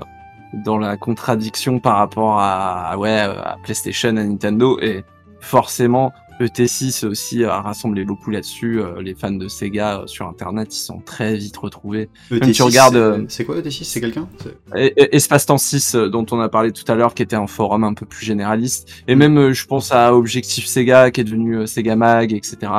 dans 0.54 0.78
la 0.78 0.98
contradiction 0.98 1.80
par 1.80 1.98
rapport 1.98 2.40
à 2.40 2.98
ouais 2.98 3.12
à 3.20 3.58
PlayStation, 3.64 4.10
à 4.10 4.24
Nintendo 4.24 4.80
et 4.82 5.04
forcément 5.42 6.12
ET6 6.42 7.06
aussi 7.06 7.44
a 7.44 7.60
rassemblé 7.62 8.06
beaucoup 8.06 8.32
là-dessus. 8.32 8.80
Euh, 8.82 9.02
les 9.02 9.14
fans 9.14 9.30
de 9.32 9.50
Sega 9.50 10.00
euh, 10.00 10.08
sur 10.08 10.26
Internet, 10.26 10.74
ils 10.74 10.80
sont 10.80 11.00
très 11.00 11.36
vite 11.36 11.58
retrouvés. 11.58 12.10
ET6, 12.32 12.54
tu 12.54 12.62
regardes, 12.64 13.26
c'est- 13.28 13.44
euh, 13.44 13.46
quoi 13.46 13.58
ET6 13.58 13.84
C'est 13.84 14.00
quelqu'un? 14.00 14.28
C'est- 14.42 14.56
Et- 14.82 14.94
et- 15.04 15.16
Espace 15.18 15.46
Temps 15.46 15.58
6 15.58 15.96
euh, 15.96 16.08
dont 16.08 16.26
on 16.32 16.40
a 16.40 16.48
parlé 16.48 16.72
tout 16.72 16.90
à 16.90 16.96
l'heure 16.96 17.14
qui 17.14 17.24
était 17.24 17.36
un 17.36 17.48
forum 17.48 17.84
un 17.84 17.94
peu 17.94 18.06
plus 18.06 18.26
généraliste 18.26 18.88
et 19.10 19.16
Mm. 19.16 19.20
même 19.20 19.52
je 19.52 19.66
pense 19.66 19.92
à 19.92 20.16
Objectif 20.16 20.66
Sega 20.66 21.12
qui 21.12 21.22
est 21.22 21.26
devenu 21.26 21.68
Sega 21.68 21.98
Mag 21.98 22.32
etc 22.34 22.72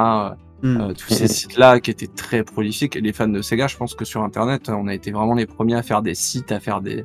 euh, 0.64 0.92
tous 0.94 1.12
ces 1.14 1.28
sites 1.28 1.56
là 1.58 1.80
qui 1.80 1.90
étaient 1.90 2.06
très 2.06 2.42
prolifiques 2.44 2.96
et 2.96 3.00
les 3.02 3.12
fans 3.12 3.28
de 3.28 3.42
Sega 3.42 3.66
je 3.66 3.76
pense 3.76 3.94
que 3.94 4.04
sur 4.06 4.22
internet 4.22 4.70
on 4.70 4.88
a 4.88 4.94
été 4.94 5.10
vraiment 5.10 5.34
les 5.34 5.46
premiers 5.46 5.74
à 5.76 5.82
faire 5.82 6.00
des 6.02 6.14
sites 6.14 6.50
à 6.52 6.60
faire 6.60 6.80
des 6.80 7.04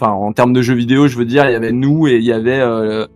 enfin 0.00 0.12
en 0.12 0.32
termes 0.32 0.52
de 0.52 0.62
jeux 0.62 0.74
vidéo 0.74 1.08
je 1.08 1.16
veux 1.16 1.24
dire 1.24 1.46
il 1.46 1.52
y 1.52 1.56
avait 1.56 1.72
nous 1.72 2.06
et 2.06 2.16
il 2.16 2.24
y 2.24 2.32
avait 2.32 2.60
euh, 2.60 3.06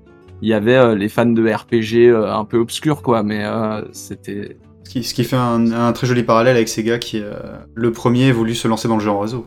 il 0.41 0.49
y 0.49 0.55
avait 0.55 0.77
euh, 0.77 0.95
les 0.97 1.09
fans 1.09 1.27
de 1.27 1.43
RPG 1.49 2.09
euh, 2.09 2.33
un 2.33 2.45
peu 2.45 2.59
obscurs 2.59 3.03
quoi 3.03 3.23
mais 3.23 3.45
euh, 3.45 3.83
c'était 3.93 4.57
Ce 4.85 4.91
qui, 4.91 5.05
ce 5.05 5.15
qui 5.15 5.25
fait 5.25 5.37
un, 5.37 5.71
un 5.73 5.93
très 5.93 6.07
joli 6.07 6.23
parallèle 6.25 6.57
avec 6.57 6.69
Sega 6.69 6.99
qui 6.99 7.19
est 7.19 7.23
euh, 7.25 7.39
le 7.75 7.93
premier 7.93 8.33
voulu 8.33 8.55
se 8.55 8.67
lancer 8.69 8.89
dans 8.89 8.97
le 8.97 9.03
jeu 9.03 9.11
en 9.11 9.21
réseau. 9.21 9.47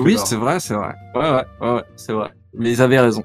Oui 0.00 0.16
c'est 0.24 0.36
vrai 0.36 0.60
c'est 0.60 0.74
vrai 0.74 0.94
ouais 1.14 1.30
ouais 1.30 1.44
ouais, 1.60 1.74
ouais 1.74 1.82
c'est 1.96 2.12
vrai 2.12 2.30
mais 2.54 2.70
ils 2.70 2.82
avaient 2.82 3.00
raison 3.00 3.22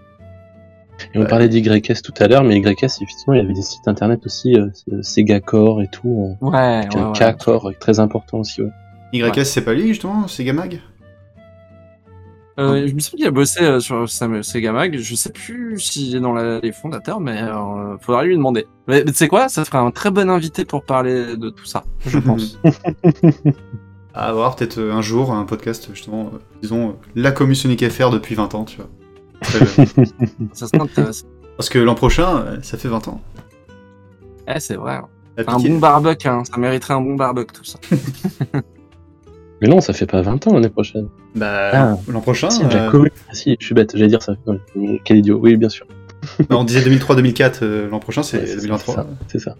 Et 1.13 1.19
on 1.19 1.25
parlait 1.25 1.49
d'YS 1.49 2.01
tout 2.03 2.13
à 2.19 2.27
l'heure, 2.27 2.43
mais 2.43 2.57
YS, 2.57 3.01
effectivement, 3.01 3.33
il 3.33 3.37
y 3.37 3.41
avait 3.41 3.53
des 3.53 3.61
sites 3.61 3.87
internet 3.87 4.25
aussi, 4.25 4.55
euh, 4.55 4.69
Sega 5.01 5.39
Core 5.39 5.81
et 5.81 5.87
tout, 5.91 6.37
euh, 6.41 6.45
ouais, 6.47 6.57
avec 6.57 6.93
ouais, 6.95 7.01
un 7.01 7.11
ouais. 7.11 7.33
K 7.33 7.43
Core 7.43 7.69
euh, 7.69 7.73
très 7.79 7.99
important 7.99 8.39
aussi. 8.39 8.61
Ouais. 8.61 8.69
YS, 9.13 9.43
c'est 9.45 9.63
pas 9.63 9.73
lui 9.73 9.87
justement 9.87 10.27
Sega 10.27 10.53
Mag? 10.53 10.79
Euh, 12.57 12.87
je 12.87 12.93
me 12.93 12.99
souviens 12.99 13.17
qu'il 13.17 13.27
a 13.27 13.31
bossé 13.31 13.61
euh, 13.63 13.79
sur 13.81 14.07
Sega 14.09 14.71
Mag. 14.71 14.97
Je 14.97 15.15
sais 15.15 15.31
plus 15.31 15.77
s'il 15.79 16.15
est 16.15 16.19
dans 16.21 16.33
la- 16.33 16.59
les 16.59 16.71
fondateurs, 16.71 17.19
mais 17.19 17.41
euh, 17.41 17.97
faudra 17.99 18.23
lui 18.23 18.35
demander. 18.37 18.65
Mais, 18.87 19.03
tu 19.03 19.13
sais 19.13 19.27
quoi? 19.27 19.49
Ça 19.49 19.65
ferait 19.65 19.77
un 19.79 19.91
très 19.91 20.09
bon 20.11 20.29
invité 20.29 20.63
pour 20.63 20.83
parler 20.85 21.35
de 21.35 21.49
tout 21.49 21.65
ça, 21.65 21.83
je 22.05 22.17
pense. 22.19 22.57
À 24.17 24.31
voir 24.31 24.55
peut-être 24.55 24.77
euh, 24.77 24.93
un 24.93 25.01
jour 25.01 25.33
un 25.33 25.43
podcast 25.43 25.89
justement, 25.93 26.31
euh, 26.33 26.37
disons, 26.61 26.95
la 27.15 27.33
commu 27.33 27.53
Sonic 27.53 27.85
FR 27.89 28.11
depuis 28.11 28.33
20 28.33 28.55
ans, 28.55 28.63
tu 28.63 28.77
vois. 28.77 28.87
Ça 30.53 30.67
serait 30.67 30.79
intéressant. 30.81 31.27
Parce 31.57 31.67
que 31.67 31.79
l'an 31.79 31.95
prochain, 31.95 32.61
ça 32.61 32.77
fait 32.77 32.87
20 32.87 33.09
ans. 33.09 33.21
Eh, 34.47 34.59
c'est 34.61 34.75
vrai. 34.75 35.01
La 35.35 35.43
Un 35.47 35.57
bon 35.59 35.79
barbecue, 35.79 36.29
hein. 36.29 36.43
ça 36.45 36.57
mériterait 36.57 36.93
un 36.93 37.01
bon 37.01 37.15
barbecue 37.15 37.53
tout 37.53 37.65
ça. 37.65 37.77
Mais 39.65 39.71
non, 39.71 39.81
ça 39.81 39.93
fait 39.93 40.05
pas 40.05 40.21
20 40.21 40.45
ans 40.45 40.53
l'année 40.53 40.69
prochaine. 40.69 41.07
Bah, 41.33 41.71
Ah. 41.73 41.97
l'an 42.07 42.21
prochain, 42.21 42.51
Si, 42.51 42.61
euh, 42.63 42.91
Ah, 43.27 43.33
si, 43.33 43.57
je 43.59 43.65
suis 43.65 43.73
bête, 43.73 43.93
j'allais 43.95 44.09
dire 44.09 44.21
ça. 44.21 44.35
Quel 45.03 45.17
idiot, 45.17 45.39
oui, 45.41 45.57
bien 45.57 45.69
sûr. 45.69 45.87
on 46.51 46.63
disait 46.63 46.81
2003-2004, 46.81 47.63
euh, 47.63 47.89
l'an 47.89 47.97
prochain 47.97 48.21
c'est 48.21 48.41
Ouais, 48.41 48.45
c'est 48.45 48.55
2023. 48.57 48.93
ça, 48.93 49.07
C'est 49.27 49.39
ça. 49.39 49.55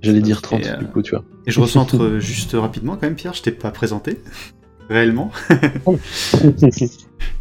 J'allais 0.00 0.20
dire 0.20 0.42
30, 0.42 0.64
Et, 0.64 0.68
euh, 0.68 0.76
du 0.76 0.84
coup, 0.86 1.02
tu 1.02 1.10
vois. 1.10 1.24
Et 1.44 1.50
je 1.50 1.58
recentre 1.58 2.00
euh, 2.00 2.20
juste 2.20 2.52
rapidement 2.52 2.92
quand 2.94 3.02
même, 3.02 3.16
Pierre, 3.16 3.34
je 3.34 3.42
t'ai 3.42 3.50
pas 3.50 3.72
présenté. 3.72 4.20
Réellement. 4.88 5.32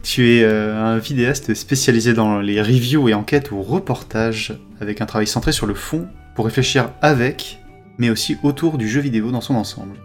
Tu 0.04 0.38
es 0.38 0.44
euh, 0.44 0.76
un 0.76 0.98
vidéaste 0.98 1.54
spécialisé 1.54 2.14
dans 2.14 2.40
les 2.40 2.62
reviews 2.62 3.10
et 3.10 3.14
enquêtes 3.14 3.52
ou 3.52 3.62
reportages, 3.62 4.58
avec 4.80 5.02
un 5.02 5.06
travail 5.06 5.28
centré 5.28 5.52
sur 5.52 5.66
le 5.68 5.74
fond 5.76 6.08
pour 6.36 6.46
réfléchir 6.46 6.92
avec, 7.02 7.60
mais 8.00 8.10
aussi 8.10 8.38
autour 8.42 8.78
du 8.78 8.88
jeu 8.88 9.02
vidéo 9.02 9.32
dans 9.32 9.42
son 9.42 9.56
ensemble. 9.56 9.96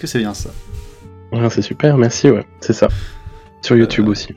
Est-ce 0.00 0.06
que 0.06 0.12
c'est 0.12 0.18
bien 0.20 0.32
ça 0.32 0.48
Ah, 1.30 1.50
c'est 1.50 1.60
super, 1.60 1.98
merci, 1.98 2.30
ouais, 2.30 2.46
c'est 2.62 2.72
ça. 2.72 2.88
Sur 3.60 3.76
YouTube 3.76 4.08
aussi. 4.08 4.34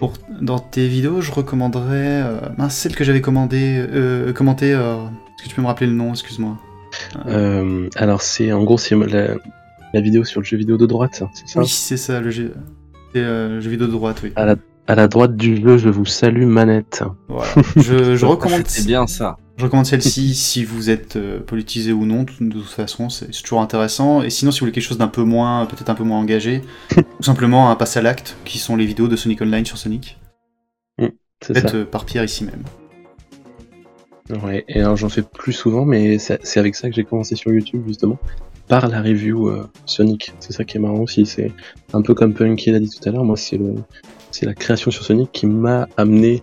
Pour, 0.00 0.14
dans 0.40 0.58
tes 0.58 0.88
vidéos, 0.88 1.20
je 1.20 1.30
recommanderais 1.30 2.22
euh, 2.24 2.40
mince, 2.58 2.74
celle 2.74 2.96
que 2.96 3.04
j'avais 3.04 3.20
commandé, 3.20 3.76
euh, 3.78 4.32
commentée. 4.32 4.74
euh, 4.74 4.96
Est-ce 5.04 5.44
que 5.44 5.48
tu 5.50 5.54
peux 5.54 5.62
me 5.62 5.68
rappeler 5.68 5.86
le 5.86 5.92
nom 5.92 6.10
Excuse-moi. 6.10 6.58
Euh, 7.26 7.88
alors, 7.94 8.22
c'est 8.22 8.50
en 8.50 8.64
gros, 8.64 8.76
c'est 8.76 8.96
la, 8.96 9.34
la 9.94 10.00
vidéo 10.00 10.24
sur 10.24 10.40
le 10.40 10.46
jeu 10.46 10.56
vidéo 10.56 10.76
de 10.76 10.86
droite, 10.86 11.22
c'est 11.32 11.46
ça? 11.46 11.60
Oui, 11.60 11.68
c'est 11.68 11.96
ça, 11.96 12.20
le 12.20 12.32
jeu, 12.32 12.52
c'est, 13.14 13.20
euh, 13.20 13.60
jeu 13.60 13.70
vidéo 13.70 13.86
de 13.86 13.92
droite, 13.92 14.18
oui. 14.24 14.32
à, 14.34 14.46
la, 14.46 14.56
à 14.88 14.96
la 14.96 15.06
droite 15.06 15.36
du 15.36 15.62
jeu, 15.62 15.78
je 15.78 15.90
vous 15.90 16.06
salue, 16.06 16.44
manette. 16.44 17.04
Voilà. 17.28 17.52
Je, 17.76 18.16
je 18.16 18.26
recommande, 18.32 18.62
C'est 18.66 18.84
bien 18.84 19.06
ça. 19.06 19.36
Je 19.56 19.64
recommande 19.64 19.86
celle-ci 19.86 20.34
si 20.34 20.64
vous 20.64 20.90
êtes 20.90 21.16
euh, 21.16 21.40
politisé 21.40 21.92
ou 21.92 22.04
non. 22.04 22.24
De 22.40 22.52
toute 22.52 22.64
façon, 22.64 23.08
c'est 23.08 23.30
toujours 23.42 23.60
intéressant. 23.60 24.22
Et 24.22 24.30
sinon, 24.30 24.50
si 24.50 24.60
vous 24.60 24.64
voulez 24.64 24.72
quelque 24.72 24.84
chose 24.84 24.98
d'un 24.98 25.08
peu 25.08 25.22
moins, 25.22 25.66
peut-être 25.66 25.90
un 25.90 25.94
peu 25.94 26.04
moins 26.04 26.18
engagé, 26.18 26.62
tout 26.94 27.22
simplement 27.22 27.70
un 27.70 27.76
pass 27.76 27.96
à 27.96 28.02
l'acte, 28.02 28.36
qui 28.44 28.58
sont 28.58 28.76
les 28.76 28.86
vidéos 28.86 29.08
de 29.08 29.16
Sonic 29.16 29.40
Online 29.42 29.64
sur 29.64 29.78
Sonic, 29.78 30.18
C'est 31.42 31.54
ça. 31.54 31.60
faites 31.60 31.74
euh, 31.74 31.84
par 31.84 32.04
Pierre 32.04 32.24
ici 32.24 32.44
même. 32.44 32.62
Ouais, 34.42 34.64
et 34.68 34.80
alors 34.80 34.96
j'en 34.96 35.08
fais 35.08 35.22
plus 35.22 35.52
souvent, 35.52 35.84
mais 35.84 36.18
c'est 36.18 36.38
c'est 36.42 36.58
avec 36.60 36.74
ça 36.74 36.88
que 36.88 36.94
j'ai 36.94 37.04
commencé 37.04 37.36
sur 37.36 37.52
YouTube, 37.52 37.82
justement, 37.86 38.18
par 38.68 38.88
la 38.88 39.02
review 39.02 39.48
euh, 39.48 39.68
Sonic. 39.84 40.32
C'est 40.40 40.52
ça 40.52 40.64
qui 40.64 40.78
est 40.78 40.80
marrant 40.80 41.00
aussi, 41.00 41.26
c'est 41.26 41.52
un 41.92 42.00
peu 42.02 42.14
comme 42.14 42.32
Punky 42.32 42.70
l'a 42.70 42.80
dit 42.80 42.88
tout 42.88 43.06
à 43.06 43.12
l'heure, 43.12 43.24
moi 43.24 43.36
c'est 43.36 43.58
le 43.58 43.74
c'est 44.30 44.46
la 44.46 44.54
création 44.54 44.90
sur 44.90 45.04
Sonic 45.04 45.30
qui 45.32 45.46
m'a 45.46 45.88
amené 45.98 46.42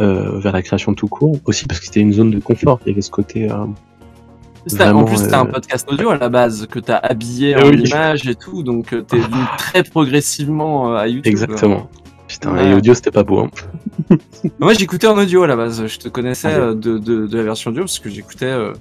euh, 0.00 0.38
vers 0.40 0.52
la 0.52 0.62
création 0.62 0.94
tout 0.94 1.08
court, 1.08 1.38
aussi 1.44 1.66
parce 1.66 1.80
que 1.80 1.86
c'était 1.86 2.00
une 2.00 2.12
zone 2.12 2.30
de 2.30 2.40
confort, 2.40 2.80
il 2.84 2.90
y 2.90 2.92
avait 2.92 3.00
ce 3.02 3.10
côté... 3.10 3.50
euh, 3.50 3.54
en 3.56 5.04
plus, 5.04 5.18
c'était 5.18 5.34
euh, 5.34 5.40
un 5.40 5.46
podcast 5.46 5.86
audio 5.92 6.08
à 6.10 6.16
la 6.16 6.28
base 6.30 6.66
que 6.66 6.78
t'as 6.78 6.96
habillé 6.96 7.54
Eh 7.58 7.62
en 7.62 7.68
oui. 7.68 7.82
images 7.82 8.26
et 8.26 8.34
tout, 8.34 8.62
donc 8.62 8.92
euh, 8.94 9.02
t'es 9.02 9.18
venu 9.18 9.42
très 9.58 9.82
progressivement 9.82 10.92
euh, 10.92 10.96
à 10.96 11.06
YouTube. 11.06 11.26
exactement. 11.26 11.88
Putain, 12.26 12.56
et 12.56 12.72
audio 12.74 12.94
c'était 12.94 13.10
pas 13.10 13.22
beau, 13.22 13.40
hein. 13.40 13.50
Moi, 14.58 14.72
j'écoutais 14.72 15.06
en 15.06 15.18
audio 15.18 15.42
à 15.42 15.46
la 15.46 15.56
base. 15.56 15.86
Je 15.86 15.98
te 15.98 16.08
connaissais 16.08 16.48
Ah 16.54 16.58
euh, 16.58 16.74
de, 16.74 16.96
de, 16.96 17.26
de 17.26 17.36
la 17.36 17.42
version 17.44 17.70
audio 17.70 17.82
parce 17.82 17.98
que 17.98 18.08
j'écoutais. 18.08 18.46
euh, 18.46 18.72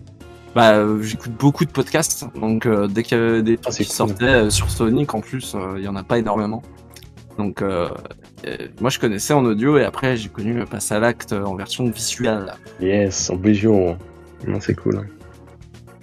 bah, 0.56 0.76
euh, 0.76 1.02
j'écoute 1.02 1.34
beaucoup 1.38 1.66
de 1.66 1.72
podcasts. 1.72 2.26
Donc, 2.40 2.66
euh, 2.66 2.88
dès 2.88 3.04
qu'il 3.04 3.18
y 3.18 3.22
avait 3.22 3.42
des 3.44 3.60
Ah, 3.66 3.70
trucs 3.70 3.76
qui 3.80 3.86
cool. 3.86 3.96
sortaient 3.96 4.24
euh, 4.26 4.50
sur 4.50 4.70
Sonic, 4.70 5.14
en 5.14 5.20
plus, 5.20 5.56
euh, 5.56 5.74
il 5.78 5.84
y 5.84 5.88
en 5.90 5.96
a 5.98 6.04
pas 6.04 6.18
énormément. 6.20 6.62
Donc, 7.38 7.62
euh, 7.62 7.90
euh, 7.90 7.90
moi, 8.82 8.90
je 8.90 9.00
connaissais 9.00 9.34
en 9.34 9.44
audio 9.46 9.78
et 9.78 9.84
après, 9.84 10.18
j'ai 10.18 10.30
connu 10.30 10.54
le 10.54 10.66
pass 10.66 10.92
à 10.92 11.00
l'acte 11.00 11.34
en 11.34 11.56
version 11.56 11.90
visuelle. 11.90 12.54
Yes, 12.82 13.30
en 13.30 13.36
visual. 13.38 13.98
Non, 14.48 14.60
c'est 14.60 14.76
cool. 14.76 14.98
hein. 14.98 15.06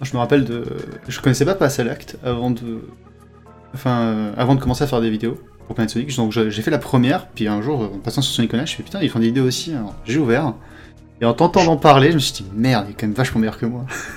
Je 0.03 0.15
me 0.15 0.19
rappelle 0.19 0.45
de. 0.45 0.65
Je 1.09 1.21
connaissais 1.21 1.45
pas 1.45 1.55
Pass 1.55 1.79
à 1.79 1.85
l'acte 1.85 2.17
avant 2.25 2.51
de. 2.51 2.81
Enfin, 3.75 4.01
euh, 4.01 4.33
avant 4.37 4.55
de 4.55 4.61
commencer 4.61 4.83
à 4.83 4.87
faire 4.87 5.01
des 5.03 5.11
vidéos 5.11 5.39
pour 5.67 5.75
Planet 5.75 5.91
Sonic. 5.91 6.17
Donc 6.17 6.33
j'ai 6.33 6.63
fait 6.63 6.71
la 6.71 6.79
première, 6.79 7.29
puis 7.29 7.47
un 7.49 7.61
jour, 7.61 7.83
en 7.83 7.99
passant 7.99 8.23
sur 8.23 8.35
Sonic 8.35 8.55
Online, 8.55 8.67
je 8.67 8.75
fais 8.77 8.83
putain, 8.83 9.01
ils 9.03 9.11
font 9.11 9.19
des 9.19 9.27
vidéos 9.27 9.45
aussi. 9.45 9.75
Alors, 9.75 9.95
J'ai 10.07 10.19
ouvert. 10.19 10.55
Et 11.21 11.27
en 11.27 11.35
t'entendant 11.35 11.77
parler, 11.77 12.09
je 12.11 12.15
me 12.15 12.19
suis 12.19 12.33
dit 12.33 12.47
merde, 12.55 12.87
il 12.89 12.93
est 12.93 12.95
quand 12.95 13.07
même 13.07 13.15
vachement 13.15 13.41
meilleur 13.41 13.59
que 13.59 13.67
moi. 13.67 13.85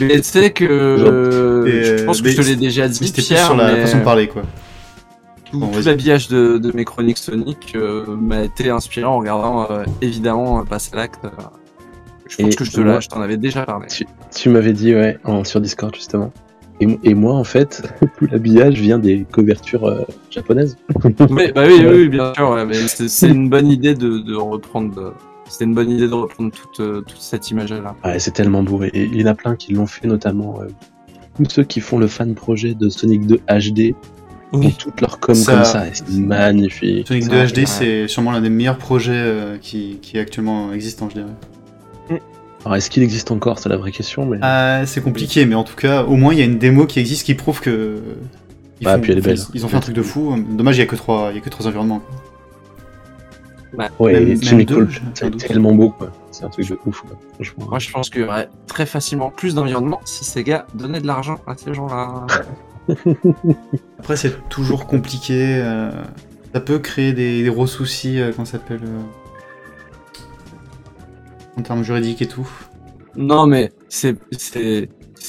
Mais 0.00 0.16
tu 0.16 0.22
sais 0.24 0.52
que. 0.52 0.64
euh, 0.64 1.96
je 1.98 2.04
pense 2.04 2.20
euh, 2.20 2.22
que 2.22 2.28
je 2.30 2.36
te 2.36 2.42
l'ai 2.42 2.56
déjà 2.56 2.86
dit, 2.88 2.94
c'était 2.96 3.12
plus 3.22 3.28
Pierre, 3.28 3.46
sur 3.46 3.56
la 3.56 3.72
mais 3.72 3.80
façon 3.80 3.98
de 3.98 4.04
parler, 4.04 4.28
quoi. 4.28 4.42
Tout, 5.50 5.58
Bon, 5.58 5.66
tout 5.68 5.74
vas-y. 5.74 5.84
l'habillage 5.84 6.28
de, 6.28 6.58
de 6.58 6.72
mes 6.76 6.84
chroniques 6.84 7.18
Sonic 7.18 7.72
euh, 7.76 8.04
m'a 8.16 8.42
été 8.44 8.70
inspiré 8.70 9.06
en 9.06 9.18
regardant 9.18 9.70
euh, 9.70 9.84
évidemment 10.02 10.60
euh, 10.60 10.62
pass 10.64 10.90
à 10.92 10.96
l'acte. 10.96 11.20
je 12.28 12.36
pense 12.36 12.52
Et 12.52 12.56
que 12.56 12.64
je 12.64 12.72
te 12.72 12.80
moi- 12.80 12.94
l'ai, 12.96 13.00
je 13.00 13.08
t'en 13.08 13.20
avais 13.20 13.36
déjà 13.36 13.64
parlé. 13.64 13.86
Tu 14.34 14.48
m'avais 14.48 14.72
dit, 14.72 14.94
ouais, 14.94 15.18
en, 15.24 15.44
sur 15.44 15.60
Discord 15.60 15.94
justement. 15.94 16.32
Et, 16.80 16.86
mo- 16.86 16.98
et 17.04 17.14
moi, 17.14 17.34
en 17.34 17.44
fait, 17.44 17.82
tout 18.18 18.26
l'habillage 18.30 18.74
vient 18.80 18.98
des 18.98 19.24
couvertures 19.32 19.86
euh, 19.86 20.02
japonaises. 20.30 20.76
Bah 21.18 21.26
oui, 21.28 21.52
oui, 21.56 21.86
oui, 21.86 22.08
bien 22.08 22.34
sûr. 22.34 22.50
ouais, 22.50 22.66
c'est 22.88 23.28
une 23.28 23.48
bonne 23.48 23.68
idée 23.68 23.94
de, 23.94 24.18
de 24.18 24.34
reprendre. 24.34 25.14
C'était 25.48 25.64
une 25.64 25.74
bonne 25.74 25.90
idée 25.90 26.08
de 26.08 26.12
reprendre 26.12 26.50
toute, 26.50 27.04
toute 27.06 27.16
cette 27.20 27.50
image-là. 27.52 27.94
Ouais, 28.04 28.18
c'est 28.18 28.32
tellement 28.32 28.62
beau. 28.64 28.82
Et 28.82 28.90
il 28.94 29.20
y 29.20 29.22
en 29.24 29.28
a 29.28 29.34
plein 29.34 29.54
qui 29.54 29.72
l'ont 29.72 29.86
fait, 29.86 30.08
notamment 30.08 30.58
euh, 30.60 30.66
tous 31.36 31.48
ceux 31.48 31.62
qui 31.62 31.78
font 31.80 31.98
le 31.98 32.08
fan 32.08 32.34
projet 32.34 32.74
de 32.74 32.88
Sonic 32.88 33.26
2 33.26 33.36
HD. 33.48 33.94
Oui. 34.52 34.74
toutes 34.78 35.00
leurs 35.00 35.18
com 35.18 35.34
Ça- 35.34 35.52
comme 35.54 35.64
ça. 35.64 35.84
C'est 35.92 36.08
magnifique. 36.10 37.06
Sonic 37.08 37.24
Ouais, 37.24 37.46
2 37.46 37.52
HD, 37.52 37.58
ouais. 37.58 37.66
c'est 37.66 38.08
sûrement 38.08 38.30
l'un 38.32 38.40
des 38.40 38.48
meilleurs 38.50 38.78
projets 38.78 39.12
euh, 39.14 39.58
qui, 39.60 39.98
qui 40.00 40.16
est 40.16 40.20
actuellement 40.20 40.72
existant, 40.72 41.08
je 41.10 41.14
dirais. 41.16 42.20
Alors, 42.64 42.76
est-ce 42.76 42.90
qu'il 42.90 43.02
existe 43.04 43.30
encore 43.30 43.58
C'est 43.60 43.68
la 43.68 43.76
vraie 43.76 43.92
question. 43.92 44.26
Mais... 44.26 44.38
Ah, 44.42 44.82
c'est 44.86 45.00
compliqué, 45.00 45.46
mais 45.46 45.54
en 45.54 45.62
tout 45.64 45.76
cas, 45.76 46.02
au 46.02 46.16
moins 46.16 46.32
il 46.32 46.38
y 46.40 46.42
a 46.42 46.44
une 46.46 46.58
démo 46.58 46.86
qui 46.86 46.98
existe 46.98 47.24
qui 47.24 47.34
prouve 47.34 47.60
que. 47.60 48.00
Ils, 48.80 48.84
Bah, 48.84 48.94
font- 48.96 49.00
puis 49.00 49.12
elle 49.12 49.18
est 49.18 49.22
belle. 49.22 49.38
ils 49.54 49.64
ont 49.64 49.68
fait 49.68 49.76
un 49.76 49.80
truc 49.80 49.94
de 49.94 50.02
fou. 50.02 50.34
Dommage, 50.50 50.76
il 50.76 50.80
y 50.80 50.82
a 50.82 50.86
que 50.86 50.96
trois, 50.96 51.28
il 51.30 51.36
y 51.36 51.38
a 51.38 51.40
que 51.42 51.48
trois 51.48 51.66
environnements. 51.68 52.00
quoi. 53.76 53.88
ouais, 54.00 54.36
c'est 54.42 55.46
tellement 55.46 55.74
beau, 55.74 55.90
quoi. 55.90 56.10
C'est 56.32 56.44
un 56.44 56.48
truc 56.48 56.68
de 56.68 56.78
ouf, 56.86 57.00
quoi. 57.02 57.16
Franchement. 57.34 57.66
Moi, 57.70 57.78
je 57.78 57.90
pense 57.90 58.10
qu'il 58.10 58.22
y 58.22 58.24
aurait 58.24 58.48
très 58.66 58.84
facilement 58.86 59.30
plus 59.30 59.54
d'environnement 59.54 60.00
si 60.04 60.24
ces 60.24 60.42
gars 60.44 60.66
donnaient 60.74 61.00
de 61.00 61.06
l'argent 61.06 61.38
à 61.46 61.54
ces 61.56 61.72
gens-là. 61.74 62.26
Après, 63.98 64.16
c'est 64.16 64.48
toujours 64.48 64.86
compliqué. 64.86 65.56
euh, 65.62 65.90
ça 66.54 66.60
peut 66.60 66.78
créer 66.78 67.12
des, 67.12 67.42
des 67.42 67.48
gros 67.50 67.66
soucis, 67.66 68.18
euh, 68.20 68.32
comment 68.32 68.44
ça 68.46 68.52
s'appelle 68.52 68.84
euh, 68.84 69.02
En 71.56 71.62
termes 71.62 71.82
juridiques 71.82 72.22
et 72.22 72.28
tout. 72.28 72.48
Non, 73.16 73.46
mais 73.46 73.72
c'est 73.88 74.16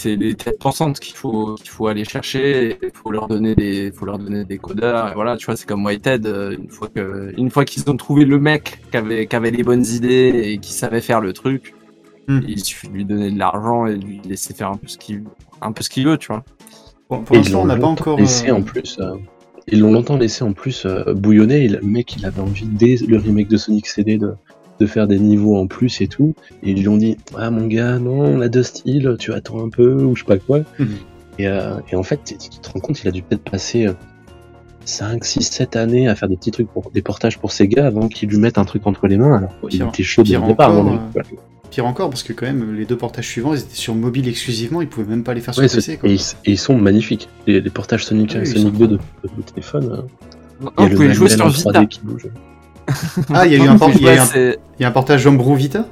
les 0.05 0.35
têtes 0.35 0.59
pensantes 0.59 0.99
qu'il 0.99 1.15
faut 1.15 1.55
qu'il 1.55 1.69
faut 1.69 1.87
aller 1.87 2.03
chercher. 2.05 2.77
Il 2.83 2.91
faut 2.93 3.11
leur 3.11 3.27
donner 3.27 3.55
des 3.55 3.91
faut 3.91 4.05
leur 4.05 4.19
donner 4.19 4.45
des 4.45 4.57
codeurs. 4.59 5.09
Et 5.11 5.13
voilà, 5.13 5.37
tu 5.37 5.45
vois, 5.45 5.55
c'est 5.55 5.65
comme 5.67 5.85
Whitehead. 5.85 6.25
euh, 6.27 6.55
Une 6.57 6.69
fois 6.69 6.89
que 6.89 7.33
une 7.37 7.49
fois 7.49 7.65
qu'ils 7.65 7.89
ont 7.89 7.97
trouvé 7.97 8.25
le 8.25 8.39
mec 8.39 8.81
qui 8.91 8.97
avait 8.97 9.27
qui 9.27 9.35
avait 9.35 9.51
les 9.51 9.63
bonnes 9.63 9.85
idées 9.85 10.31
et 10.53 10.59
qui 10.59 10.73
savait 10.73 11.01
faire 11.01 11.21
le 11.21 11.33
truc, 11.33 11.73
Hmm. 12.27 12.41
il 12.47 12.63
suffit 12.63 12.89
de 12.89 12.93
lui 12.93 13.05
donner 13.05 13.31
de 13.31 13.39
l'argent 13.39 13.87
et 13.87 13.97
de 13.97 14.05
lui 14.05 14.21
laisser 14.21 14.53
faire 14.53 14.69
un 14.71 14.77
peu 14.77 14.87
ce 14.87 14.97
qu'il 14.97 15.25
un 15.61 15.71
peu 15.73 15.83
ce 15.83 15.89
qu'il 15.89 16.07
veut, 16.07 16.17
tu 16.17 16.27
vois. 16.27 16.45
Pour 17.07 17.35
l'instant, 17.35 17.57
l'ont 17.59 17.63
on 17.63 17.65
n'a 17.67 17.75
pas 17.75 17.81
longtemps 17.81 17.91
encore. 18.03 18.19
laissé 18.19 18.49
euh, 18.49 18.55
en 18.55 18.61
plus. 18.61 18.97
euh, 18.99 19.15
ils 19.69 19.79
l'ont 19.81 19.91
longtemps 19.91 20.17
laissé 20.17 20.43
en 20.43 20.53
plus 20.53 20.85
euh, 20.85 21.13
bouillonner. 21.13 21.65
Et 21.65 21.67
le 21.69 21.81
mec, 21.81 22.15
il 22.15 22.25
avait 22.25 22.41
envie 22.41 22.65
dès 22.67 22.95
le 23.07 23.17
remake 23.17 23.47
de 23.49 23.57
Sonic 23.57 23.87
CD 23.87 24.17
de, 24.17 24.33
de 24.79 24.85
faire 24.85 25.07
des 25.07 25.19
niveaux 25.19 25.57
en 25.57 25.67
plus 25.67 26.01
et 26.01 26.07
tout. 26.07 26.35
Et 26.63 26.71
ils 26.71 26.79
lui 26.79 26.87
ont 26.87 26.97
dit 26.97 27.17
Ah 27.37 27.49
mon 27.51 27.67
gars, 27.67 27.99
non, 27.99 28.19
on 28.21 28.41
a 28.41 28.47
deux 28.49 28.63
styles, 28.63 29.15
tu 29.19 29.33
attends 29.33 29.63
un 29.65 29.69
peu 29.69 30.03
ou 30.03 30.15
je 30.15 30.21
sais 30.21 30.27
pas 30.27 30.37
quoi. 30.37 30.59
Mhm. 30.79 30.87
Et, 31.39 31.47
euh, 31.47 31.75
et 31.91 31.95
en 31.95 32.03
fait, 32.03 32.19
tu 32.23 32.35
te 32.37 32.69
rends 32.69 32.79
compte, 32.79 33.01
il 33.03 33.07
a 33.07 33.11
dû 33.11 33.21
peut-être 33.21 33.43
passer 33.43 33.87
5, 34.85 35.23
6, 35.25 35.41
7 35.43 35.75
années 35.75 36.07
à 36.07 36.15
faire 36.15 36.29
des 36.29 36.37
petits 36.37 36.51
trucs 36.51 36.69
pour 36.69 36.89
des 36.91 37.01
portages 37.01 37.37
pour 37.37 37.51
Sega 37.51 37.85
avant 37.87 38.07
qu'ils 38.07 38.29
lui 38.29 38.37
mettent 38.37 38.57
un 38.57 38.65
truc 38.65 38.87
entre 38.87 39.07
les 39.07 39.17
mains. 39.17 39.37
Alors 39.37 39.53
il 39.69 39.81
était 39.83 40.03
chaud 40.03 40.23
dès 40.23 40.37
le 40.37 40.47
départ. 40.47 40.71
mon 40.73 40.81
encore, 40.81 40.93
euh, 40.93 41.11
quoi. 41.13 41.23
Pire 41.69 41.85
encore, 41.85 42.09
parce 42.09 42.23
que 42.23 42.31
quand 42.33 42.45
même, 42.45 42.75
les 42.75 42.85
deux 42.85 42.95
portages 42.97 43.27
suivants, 43.27 43.53
ils 43.53 43.59
étaient 43.59 43.75
sur 43.75 43.93
mobile 43.93 44.27
exclusivement, 44.27 44.81
ils 44.81 44.87
pouvaient 44.87 45.09
même 45.09 45.23
pas 45.23 45.33
les 45.33 45.41
faire 45.41 45.53
sur 45.53 45.63
Ouais, 45.63 45.69
PC. 45.69 45.97
Quoi. 45.97 46.09
et, 46.09 46.13
ils, 46.13 46.21
et 46.45 46.51
ils 46.51 46.57
sont 46.57 46.77
magnifiques. 46.77 47.27
Les, 47.45 47.59
les 47.61 47.69
portages 47.69 48.05
Sonic, 48.05 48.31
Oui, 48.33 48.39
ils 48.41 48.47
Sonic 48.47 48.67
sont 48.73 48.79
2 48.79 48.87
de, 48.87 48.93
de, 48.95 48.99
de 49.37 49.41
téléphone. 49.53 50.03
Non, 50.61 50.71
il 50.77 50.81
y 50.81 50.85
a 50.85 50.85
vous 50.85 50.89
le 50.91 50.95
pouvez 50.95 51.13
jouer 51.13 51.29
sur 51.29 51.47
Vita. 51.49 51.71
3D 51.83 51.87
qui 51.87 51.99
bouge. 52.03 52.27
Ah, 53.33 53.45
il 53.45 53.51
y 53.51 53.55
a 53.55 53.65
eu 53.65 53.67
un, 53.67 53.77
il 53.95 54.01
y 54.01 54.07
a 54.07 54.15
eu 54.15 54.17
un- 54.19 54.25
c'est- 54.25 54.59
il 54.79 54.83
y 54.83 54.85
a 54.85 54.87
un 54.87 54.91
portage 54.91 55.25
Homebrew 55.27 55.55
Vita 55.55 55.85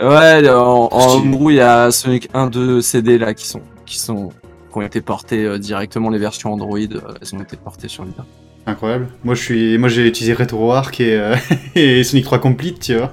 Ouais, 0.00 0.48
en, 0.48 0.88
en 0.92 1.14
homebrew, 1.16 1.50
il 1.50 1.56
y 1.56 1.60
a 1.60 1.90
Sonic 1.90 2.28
1, 2.32 2.46
2 2.48 2.80
CD 2.80 3.18
là 3.18 3.34
qui 3.34 3.46
sont 3.48 3.60
qui 3.86 3.98
sont 3.98 4.28
qui 4.70 4.78
ont 4.78 4.82
été 4.82 5.00
portés 5.00 5.44
euh, 5.44 5.58
directement 5.58 6.10
les 6.10 6.18
versions 6.18 6.52
Android, 6.52 6.78
euh, 6.78 7.00
elles 7.20 7.34
ont 7.34 7.40
été 7.42 7.56
portées 7.56 7.88
sur 7.88 8.04
Vita. 8.04 8.24
Incroyable. 8.66 9.08
Moi, 9.24 9.34
je 9.34 9.42
suis, 9.42 9.78
moi, 9.78 9.88
j'ai 9.88 10.06
utilisé 10.06 10.34
RetroArch 10.34 11.00
et, 11.00 11.14
euh, 11.18 11.34
et 11.74 12.04
Sonic 12.04 12.24
3 12.26 12.38
Complete, 12.38 12.78
tu 12.80 12.94
vois. 12.96 13.12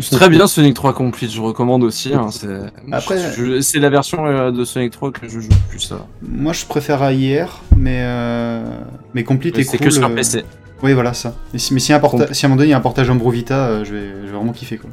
C'est 0.00 0.16
très 0.16 0.28
bien 0.28 0.46
Sonic 0.46 0.74
3 0.74 0.92
Complete, 0.92 1.30
je 1.32 1.40
recommande 1.40 1.82
aussi. 1.82 2.14
Hein, 2.14 2.28
c'est 2.30 2.48
Après- 2.92 3.18
je- 3.36 3.60
c'est 3.60 3.78
la 3.80 3.90
version 3.90 4.24
euh, 4.26 4.50
de 4.52 4.64
Sonic 4.64 4.92
3 4.92 5.10
que 5.10 5.28
je 5.28 5.40
joue 5.40 5.48
le 5.48 5.68
plus. 5.70 5.80
Ça. 5.80 6.06
Moi, 6.22 6.52
je 6.52 6.64
préfère 6.64 7.02
AIR, 7.02 7.60
mais 7.76 8.02
mais, 8.06 8.62
mais 9.14 9.24
Complete 9.24 9.56
Mais 9.56 9.62
est 9.62 9.64
C'est 9.64 9.78
cool. 9.78 9.86
que 9.88 9.92
sur 9.92 10.06
euh, 10.06 10.14
PC. 10.14 10.44
Oui, 10.82 10.92
voilà 10.92 11.12
ça. 11.14 11.34
Mais 11.52 11.58
si, 11.58 11.72
mais 11.74 11.80
si, 11.80 11.92
un 11.92 11.98
porta- 11.98 12.32
si 12.32 12.44
à 12.44 12.46
un 12.46 12.50
moment 12.50 12.56
donné 12.58 12.68
il 12.68 12.70
y 12.70 12.74
a 12.74 12.76
un 12.78 12.80
portage 12.80 13.08
Homebrew 13.10 13.30
Vita, 13.32 13.66
euh, 13.66 13.84
je, 13.84 13.94
vais, 13.94 14.10
je 14.22 14.26
vais 14.30 14.36
vraiment 14.36 14.52
kiffer 14.52 14.76
quoi. 14.78 14.90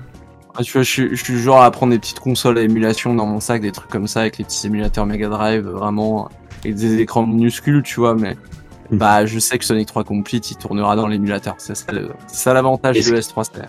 Ah, 0.56 0.64
tu 0.64 0.72
vois, 0.74 0.82
je, 0.84 0.90
suis- 0.90 1.10
je 1.16 1.24
suis 1.24 1.34
du 1.34 1.40
genre 1.42 1.62
à 1.62 1.70
prendre 1.72 1.92
des 1.94 2.00
petites 2.00 2.20
consoles 2.20 2.58
à 2.58 2.62
émulation 2.62 3.14
dans 3.14 3.26
mon 3.26 3.40
sac, 3.40 3.62
des 3.62 3.72
trucs 3.72 3.90
comme 3.90 4.08
ça, 4.08 4.22
avec 4.22 4.38
les 4.38 4.44
petits 4.46 4.66
émulateurs 4.68 5.06
Mega 5.06 5.30
Drive, 5.30 5.68
euh, 5.68 5.72
vraiment, 5.72 6.30
avec 6.64 6.76
des 6.76 7.00
écrans 7.00 7.26
minuscules, 7.26 7.84
tu 7.84 8.00
vois, 8.00 8.16
mais 8.16 8.36
Mhm. 8.92 8.98
bah, 8.98 9.26
je 9.26 9.40
sais 9.40 9.58
que 9.58 9.66
Sonic 9.66 9.88
3 9.88 10.04
Complete, 10.04 10.52
il 10.52 10.58
tournera 10.58 10.96
dans 10.96 11.08
l'émulateur. 11.08 11.56
C'est 11.58 11.76
ça 11.76 11.92
le- 11.92 12.10
c'est 12.28 12.36
ça 12.44 12.54
l'avantage 12.54 12.98
Est-ce 12.98 13.10
de 13.10 13.16
que- 13.16 13.20
S3 13.22 13.44
c'est- 13.46 13.62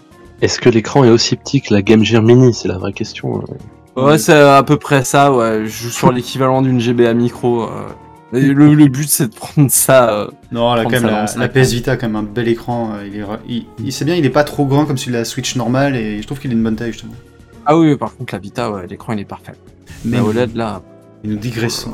Est-ce 0.43 0.59
que 0.61 0.69
l'écran 0.69 1.05
est 1.05 1.09
aussi 1.11 1.37
petit 1.37 1.63
que 1.63 1.73
la 1.73 1.81
Game 1.83 2.05
Gear 2.05 2.23
Mini 2.23 2.53
C'est 2.53 2.69
la 2.69 2.77
vraie 2.79 2.93
question. 2.93 3.43
euh. 3.97 4.03
Ouais, 4.05 4.19
c'est 4.19 4.33
à 4.39 4.63
peu 4.63 4.77
près 4.77 5.05
ça, 5.05 5.33
ouais. 5.33 5.63
Je 5.65 5.71
joue 5.71 5.91
sur 5.91 6.13
l'équivalent 6.13 6.61
d'une 6.63 6.81
GBA 6.81 7.15
micro. 7.15 7.63
euh. 7.65 7.69
Et 8.35 8.41
le, 8.41 8.75
le 8.75 8.87
but, 8.87 9.09
c'est 9.09 9.29
de 9.29 9.35
prendre 9.35 9.71
ça. 9.71 10.11
euh, 10.11 10.27
Non, 10.51 10.75
là, 10.75 10.85
quand 10.85 10.91
même, 10.91 11.07
la. 11.07 11.49
PS 11.49 11.73
Vita 11.73 11.93
a 11.93 11.97
quand 11.97 12.07
même 12.09 12.17
un 12.17 12.23
bel 12.23 12.49
écran. 12.49 12.93
euh, 12.95 13.07
il 13.07 13.21
est, 13.21 13.25
il, 13.49 13.67
il- 13.85 13.93
c'est 13.93 14.05
bien, 14.07 14.15
il 14.17 14.25
est 14.25 14.31
pas 14.31 14.43
trop 14.45 14.65
grand 14.65 14.87
comme 14.87 14.97
celui 14.97 15.13
de 15.13 15.19
la 15.19 15.25
Switch 15.27 15.55
normale 15.55 15.95
et 15.97 16.21
je 16.23 16.27
trouve 16.27 16.39
qu'il 16.41 16.51
a 16.51 16.55
une 16.55 16.63
bonne 16.63 16.77
taille 16.77 16.93
justement. 16.93 17.13
Ah 17.67 17.77
oui, 17.77 17.95
par 17.97 18.17
contre, 18.17 18.33
la 18.35 18.39
Vita, 18.41 18.71
ouais, 18.71 18.87
l'écran, 18.89 19.13
il 19.13 19.21
est 19.21 19.25
parfait. 19.27 19.53
Mais 20.07 20.17
La 20.17 20.25
OLED, 20.25 20.57
là, 20.57 20.81
nous 21.25 21.37
digressons. 21.37 21.93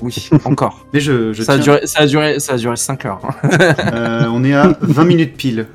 Oui, 0.00 0.30
encore. 0.44 0.86
Mais 0.94 1.00
je, 1.00 1.32
je 1.32 1.42
ça, 1.42 1.52
a 1.54 1.58
duré, 1.58 1.80
ça, 1.86 2.00
a 2.02 2.06
duré, 2.06 2.38
ça 2.40 2.52
a 2.54 2.56
duré 2.56 2.76
5 2.76 3.04
heures. 3.04 3.20
hein. 3.24 3.48
Euh, 3.92 4.24
on 4.32 4.42
est 4.44 4.54
à 4.54 4.76
20 4.80 5.04
minutes 5.04 5.36
pile. 5.36 5.66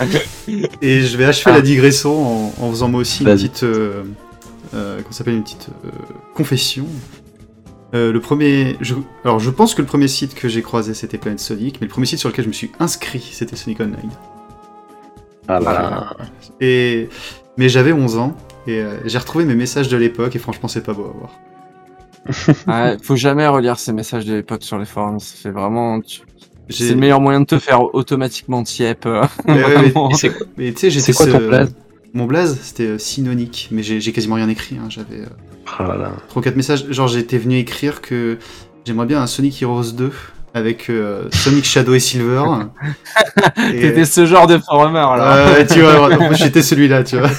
Et 0.82 1.00
je 1.02 1.16
vais 1.16 1.24
achever 1.26 1.50
Ah. 1.52 1.56
la 1.56 1.62
digression 1.62 2.46
en, 2.46 2.54
en 2.64 2.70
faisant 2.70 2.88
moi 2.88 3.00
aussi 3.00 3.22
une 3.24 3.30
petite, 3.30 3.62
euh, 3.62 4.02
euh, 4.74 5.00
s'appelle 5.10 5.34
une 5.34 5.42
petite 5.42 5.68
euh, 5.84 5.90
confession. 6.34 6.86
Euh, 7.94 8.12
le 8.12 8.20
premier, 8.20 8.76
je, 8.80 8.94
alors 9.24 9.40
je 9.40 9.50
pense 9.50 9.74
que 9.74 9.82
le 9.82 9.86
premier 9.86 10.06
site 10.08 10.34
que 10.34 10.48
j'ai 10.48 10.62
croisé 10.62 10.94
c'était 10.94 11.18
Planet 11.18 11.40
Sonic, 11.40 11.80
mais 11.80 11.86
le 11.88 11.90
premier 11.92 12.06
site 12.06 12.18
sur 12.20 12.28
lequel 12.28 12.44
je 12.44 12.48
me 12.48 12.54
suis 12.54 12.70
inscrit 12.78 13.28
c'était 13.32 13.56
Sonic 13.56 13.80
Online. 13.80 14.10
Ah 15.48 15.58
Voilà. 15.60 16.16
Et 16.60 17.08
mais 17.56 17.68
j'avais 17.68 17.92
11 17.92 18.16
ans 18.18 18.36
et 18.68 18.78
euh, 18.80 18.98
j'ai 19.06 19.18
retrouvé 19.18 19.44
mes 19.44 19.56
messages 19.56 19.88
de 19.88 19.96
l'époque 19.96 20.36
et 20.36 20.38
franchement 20.38 20.68
c'est 20.68 20.82
pas 20.84 20.92
beau 20.92 21.06
à 21.06 21.12
voir. 21.18 21.30
Ouais, 22.68 22.96
faut 23.02 23.16
jamais 23.16 23.48
relire 23.48 23.78
ces 23.78 23.92
messages 23.92 24.24
de 24.24 24.34
l'époque 24.34 24.62
sur 24.62 24.78
les 24.78 24.84
forums. 24.84 25.18
Ça 25.18 25.34
fait 25.36 25.50
vraiment. 25.50 26.00
tu- 26.00 26.20
C'est 26.70 26.90
le 26.90 26.96
meilleur 26.96 27.20
moyen 27.20 27.40
de 27.40 27.46
te 27.46 27.58
faire 27.58 27.94
automatiquement 27.94 28.62
tiep. 28.62 29.06
euh, 29.06 29.22
Mais 29.46 29.64
ouais, 29.64 29.92
tu 29.92 30.16
sais, 30.76 30.90
j'étais 30.90 31.00
c'est 31.00 31.12
quoi 31.12 31.26
ton 31.26 31.38
ce- 31.38 31.48
blaze 31.48 31.74
Mon 32.14 32.24
blaze 32.26 32.58
c'était 32.62 32.86
euh, 32.86 32.98
Synonic, 32.98 33.68
mais 33.70 33.82
j'ai 33.82 34.12
quasiment 34.12 34.36
rien 34.36 34.48
écrit. 34.48 34.76
hein, 34.76 34.86
J'avais 34.88 35.22
euh, 35.22 35.26
Ah 35.78 35.84
là 35.84 35.96
là. 35.96 36.12
3 36.28 36.42
4 36.42 36.56
messages. 36.56 36.86
Genre, 36.90 37.08
j'étais 37.08 37.38
venu 37.38 37.56
écrire 37.58 38.00
que 38.00 38.38
j'aimerais 38.84 39.06
bien 39.06 39.20
un 39.22 39.26
Sonic 39.26 39.60
Heroes 39.62 39.92
2 39.92 40.10
avec 40.52 40.90
euh, 40.90 41.24
Sonic 41.32 41.64
Shadow 41.64 41.94
et 41.94 42.00
Silver. 42.00 42.42
et, 43.72 43.80
T'étais 43.80 44.04
ce 44.04 44.26
genre 44.26 44.46
de 44.48 44.58
forumer 44.58 44.94
là. 44.94 45.36
euh, 45.36 45.64
tu 45.70 45.80
vois, 45.80 46.10
j'étais 46.34 46.62
celui-là, 46.62 47.04
tu 47.04 47.18
vois. 47.18 47.30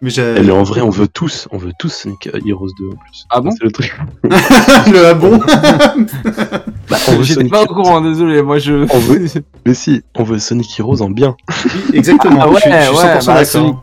Mais 0.00 0.10
j'ai. 0.10 0.34
Eh, 0.38 0.42
mais 0.42 0.52
en 0.52 0.62
vrai, 0.62 0.80
on 0.80 0.90
veut 0.90 1.08
tous, 1.08 1.48
on 1.50 1.58
veut 1.58 1.72
tous 1.78 1.88
Sonic 1.88 2.28
Heroes 2.46 2.68
2 2.78 2.86
en 2.88 2.96
plus. 2.96 3.24
Ah 3.30 3.40
bon 3.40 3.50
C'est 3.50 3.64
le 3.64 3.72
truc. 3.72 3.96
le 4.22 5.06
ah 5.06 5.14
bon 5.14 5.38
Bah, 6.88 6.96
on 7.08 7.12
veut 7.16 7.22
J'étais 7.24 7.40
Sonic 7.40 7.52
pas 7.52 7.62
au 7.62 7.66
courant, 7.66 8.00
désolé. 8.00 8.40
Moi 8.42 8.58
je. 8.58 8.86
On 8.94 8.98
veut- 9.00 9.26
Mais 9.66 9.74
si, 9.74 10.02
on 10.14 10.22
veut 10.22 10.38
Sonic 10.38 10.78
Heroes 10.78 11.02
en 11.02 11.10
bien. 11.10 11.36
Oui, 11.64 11.80
Exactement, 11.96 12.40
Ah 12.42 12.48
je 12.54 12.60
suis, 12.60 12.70
je 12.70 12.76
suis 12.76 12.94
ouais, 12.96 12.96
100% 12.96 12.96
ouais, 12.96 13.14
bah, 13.14 13.18
d'accord. 13.26 13.46
Sonic- 13.46 13.76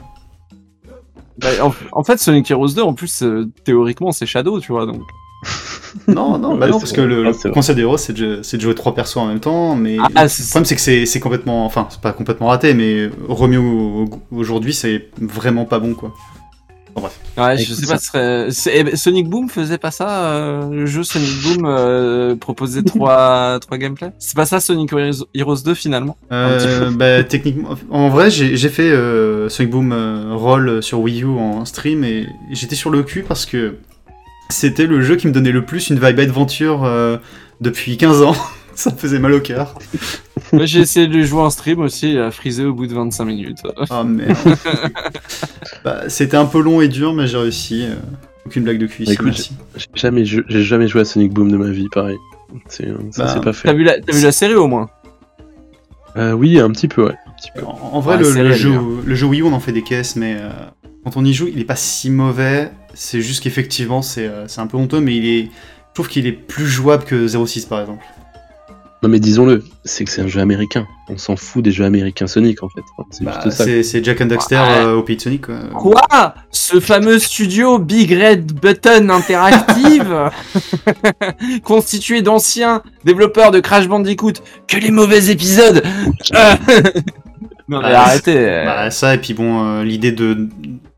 Bah, 1.38 1.48
en, 1.64 1.74
en 1.92 2.04
fait, 2.04 2.18
Sonic 2.18 2.50
Heroes 2.50 2.70
2, 2.76 2.82
en 2.82 2.94
plus, 2.94 3.22
euh, 3.24 3.50
théoriquement, 3.66 4.12
c'est 4.14 4.26
Shadow, 4.26 4.60
tu 4.62 4.72
vois. 4.72 4.86
Donc. 4.86 5.02
Non, 6.08 6.38
non, 6.38 6.58
bah 6.58 6.68
non, 6.68 6.80
parce 6.80 6.92
que 6.92 7.02
le, 7.02 7.28
Ah, 7.46 7.50
concept 7.50 7.76
des 7.78 7.82
héros, 7.84 7.98
c'est 7.98 8.14
de, 8.14 8.18
jouer- 8.18 8.40
c'est 8.44 8.58
de 8.58 8.62
jouer 8.62 8.76
trois 8.76 8.94
persos 8.94 9.18
en 9.18 9.28
même 9.28 9.40
temps, 9.40 9.76
mais 9.76 9.98
Ah, 10.16 10.24
le 10.24 10.30
c'est- 10.30 10.50
problème, 10.50 10.66
c'est 10.66 10.76
que 10.76 11.06
c'est 11.06 11.20
complètement, 11.20 11.66
enfin, 11.66 11.88
c'est 11.90 12.02
pas 12.02 12.12
complètement 12.14 12.48
raté, 12.48 12.74
mais 12.74 13.10
remis 13.28 13.58
au- 13.58 14.04
au- 14.06 14.22
aujourd'hui, 14.38 14.74
c'est 14.74 15.10
vraiment 15.20 15.66
pas 15.66 15.80
bon, 15.80 15.94
quoi. 15.94 16.14
Bon, 16.94 17.02
bref. 17.02 17.20
Ouais, 17.38 17.58
je 17.58 17.74
sais 17.74 17.88
pas, 17.88 17.98
ce 17.98 18.06
serait... 18.52 18.78
eh 18.80 18.84
ben, 18.86 18.96
Sonic 18.96 19.28
Boom 19.28 19.50
faisait 19.50 19.78
pas 19.78 19.92
ça 19.92 20.28
euh, 20.32 20.70
Le 20.70 20.86
jeu 20.86 21.04
Sonic 21.04 21.30
Boom 21.44 21.66
euh, 21.66 22.36
proposait 22.38 22.84
trois, 22.86 23.60
trois 23.60 23.78
gameplays? 23.78 24.12
C'est 24.18 24.36
pas 24.38 24.46
ça 24.46 24.62
Sonic 24.62 24.94
Heroes 24.94 25.26
Heroes 25.34 25.58
2 25.66 25.74
finalement? 25.74 26.16
Euh, 26.32 26.92
bah, 26.92 27.24
techniquement, 27.26 27.70
en 27.90 28.08
vrai, 28.08 28.32
j'ai 28.32 28.56
j'ai 28.56 28.70
fait 28.70 28.90
euh, 28.90 29.50
Sonic 29.50 29.72
Boom 29.72 29.92
euh, 29.92 30.36
Roll 30.36 30.82
sur 30.82 31.02
Wii 31.02 31.24
U 31.24 31.28
en 31.28 31.66
stream 31.66 32.06
et 32.06 32.28
j'étais 32.54 32.76
sur 32.76 32.90
le 32.92 33.04
cul 33.04 33.24
parce 33.28 33.46
que 33.46 33.76
c'était 34.50 34.86
le 34.88 35.02
jeu 35.02 35.16
qui 35.16 35.28
me 35.28 35.32
donnait 35.32 35.52
le 35.52 35.66
plus 35.66 35.90
une 35.90 36.00
vibe 36.00 36.20
adventure 36.20 36.84
euh, 36.84 37.18
depuis 37.62 37.98
15 37.98 38.22
ans. 38.22 38.36
Ça 38.76 38.92
me 38.92 38.98
faisait 38.98 39.20
mal 39.20 39.32
au 39.34 39.40
cœur. 39.40 39.74
Moi 40.54 40.66
j'ai 40.66 40.82
essayé 40.82 41.08
de 41.08 41.14
le 41.14 41.24
jouer 41.24 41.42
en 41.42 41.50
stream 41.50 41.80
aussi, 41.80 42.12
il 42.14 42.20
a 42.20 42.30
frisé 42.30 42.66
au 42.66 42.74
bout 42.74 42.88
de 42.88 42.94
25 42.94 43.24
minutes. 43.26 43.60
Oh 43.90 44.04
merde. 44.04 44.36
bah, 45.86 46.04
c'était 46.10 46.38
un 46.38 46.46
peu 46.46 46.60
long 46.62 46.82
et 46.82 46.88
dur, 46.88 47.14
mais 47.14 47.26
j'ai 47.28 47.38
réussi. 47.38 47.86
euh, 47.86 47.96
aucune 48.46 48.64
blague 48.64 48.78
de 48.78 48.86
cuisse, 48.86 49.10
Écoute, 49.10 49.26
merci. 49.28 49.54
J'ai 49.76 49.86
jamais, 49.96 50.26
jou- 50.26 50.44
j'ai 50.50 50.62
jamais 50.64 50.88
joué 50.88 51.02
à 51.02 51.06
Sonic 51.06 51.34
Boom 51.34 51.52
de 51.52 51.58
ma 51.58 51.70
vie, 51.70 51.88
pareil. 51.90 52.18
C'est, 52.68 52.86
ça 53.12 53.24
Bah, 53.24 53.32
c'est 53.34 53.40
pas 53.40 53.46
T'as 53.46 53.54
fait. 53.54 53.74
vu, 53.74 53.84
la... 53.84 54.00
t'as 54.00 54.14
vu 54.14 54.22
la 54.24 54.32
série 54.32 54.54
au 54.56 54.68
moins? 54.68 54.90
Euh, 56.18 56.34
oui, 56.34 56.60
un 56.60 56.70
petit 56.72 56.88
peu, 56.88 57.06
ouais. 57.06 57.16
Un 57.28 57.32
petit 57.32 57.50
peu. 57.56 57.66
En, 57.66 57.80
en 57.94 58.00
vrai, 58.02 58.18
Ouais, 58.18 58.44
le, 58.44 58.54
jeu, 58.54 58.74
le 59.06 59.16
jeu 59.16 59.26
Wii 59.26 59.42
U, 59.42 59.44
on 59.46 59.54
en 59.54 59.60
fait 59.60 59.72
des 59.72 59.82
caisses, 59.82 60.16
mais 60.16 60.36
euh, 60.40 60.50
quand 61.06 61.16
on 61.16 61.24
y 61.24 61.34
joue, 61.34 61.48
il 61.48 61.60
est 61.62 61.66
pas 61.66 61.76
si 61.78 62.10
mauvais. 62.10 62.72
C'est 62.94 63.22
juste 63.22 63.42
qu'effectivement, 63.44 64.02
c'est 64.02 64.28
euh, 64.28 64.48
c'est 64.50 64.60
un 64.60 64.68
peu 64.68 64.76
honteux, 64.78 65.00
mais 65.00 65.16
il 65.16 65.26
est. 65.26 65.44
Je 65.44 65.94
trouve 65.94 66.10
qu'il 66.10 66.28
est 66.28 66.34
plus 66.34 66.68
jouable 66.68 67.06
que 67.06 67.26
06 67.28 67.66
par 67.68 67.80
exemple. 67.80 68.04
Non 69.04 69.10
mais 69.10 69.20
disons-le, 69.20 69.64
c'est 69.84 70.04
que 70.04 70.10
c'est 70.10 70.22
un 70.22 70.28
jeu 70.28 70.40
américain. 70.42 70.88
On 71.10 71.18
s'en 71.18 71.36
fout 71.36 71.64
des 71.64 71.72
jeux 71.72 71.86
américains 71.86 72.26
Sonic 72.28 72.64
en 72.64 72.70
fait. 72.70 72.82
C'est 73.12 73.24
Bah, 73.24 73.40
juste 73.44 73.56
ça. 73.58 73.64
c'est 73.66 73.84
c'est 73.84 74.04
Jack 74.04 74.20
and 74.22 74.26
Daxter 74.26 74.56
Ouais. 74.56 74.78
euh, 74.80 74.96
au 74.96 75.04
Pays 75.04 75.16
de 75.18 75.22
Sonic. 75.22 75.46
Quoi. 75.46 75.56
Quoi? 75.76 76.34
Ce 76.50 76.80
fameux 76.80 77.20
studio 77.20 77.78
Big 77.78 78.12
Red 78.12 78.54
Button 78.60 79.10
Interactive 79.10 80.32
constitué 81.64 82.22
d'anciens 82.24 82.82
développeurs 83.04 83.52
de 83.52 83.60
Crash 83.60 83.88
Bandicoot 83.88 84.34
que 84.68 84.78
les 84.78 84.92
mauvais 84.92 85.30
épisodes 85.30 85.84
Euh, 86.34 86.56
Non 87.68 87.82
mais 87.82 87.92
Ah, 87.94 88.04
arrêtez 88.04 88.38
euh, 88.38 88.66
Bah, 88.66 88.92
ça, 88.92 89.16
et 89.16 89.18
puis 89.18 89.34
bon, 89.34 89.64
euh, 89.66 89.84
l'idée 89.84 90.12
de. 90.12 90.48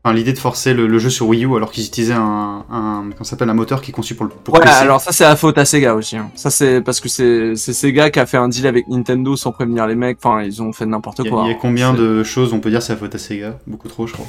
Enfin, 0.04 0.14
l'idée 0.14 0.32
de 0.32 0.38
forcer 0.38 0.74
le, 0.74 0.86
le 0.86 0.98
jeu 0.98 1.10
sur 1.10 1.26
Wii 1.28 1.44
U 1.44 1.56
alors 1.56 1.70
qu'ils 1.70 1.84
utilisaient 1.86 2.12
un, 2.14 2.64
un, 2.70 3.04
s'appelle, 3.24 3.48
un 3.50 3.54
moteur 3.54 3.80
qui 3.80 3.90
est 3.90 3.94
conçu 3.94 4.14
pour 4.14 4.26
le 4.26 4.30
pour 4.32 4.54
Ouais, 4.54 4.60
PC. 4.60 4.72
alors 4.76 5.00
ça 5.00 5.12
c'est 5.12 5.24
la 5.24 5.34
faute 5.36 5.58
à 5.58 5.64
Sega 5.64 5.94
aussi. 5.94 6.16
hein. 6.16 6.30
Ça 6.34 6.50
c'est 6.50 6.80
parce 6.80 7.00
que 7.00 7.08
c'est 7.08 7.56
c'est 7.56 7.72
Sega 7.72 8.10
qui 8.10 8.20
a 8.20 8.26
fait 8.26 8.36
un 8.36 8.48
deal 8.48 8.66
avec 8.66 8.86
Nintendo 8.88 9.34
sans 9.36 9.52
prévenir 9.52 9.86
les 9.86 9.94
mecs. 9.94 10.18
Enfin, 10.22 10.42
ils 10.42 10.62
ont 10.62 10.72
fait 10.72 10.86
n'importe 10.86 11.28
quoi. 11.28 11.42
il 11.44 11.48
y 11.48 11.52
a 11.52 11.54
hein. 11.54 11.58
combien 11.60 11.92
de 11.94 12.22
choses 12.22 12.52
on 12.52 12.60
peut 12.60 12.70
dire 12.70 12.80
c'est 12.82 12.92
la 12.92 12.98
faute 12.98 13.14
à 13.14 13.18
Sega? 13.18 13.58
Beaucoup 13.66 13.88
trop, 13.88 14.06
je 14.06 14.12
crois. 14.14 14.26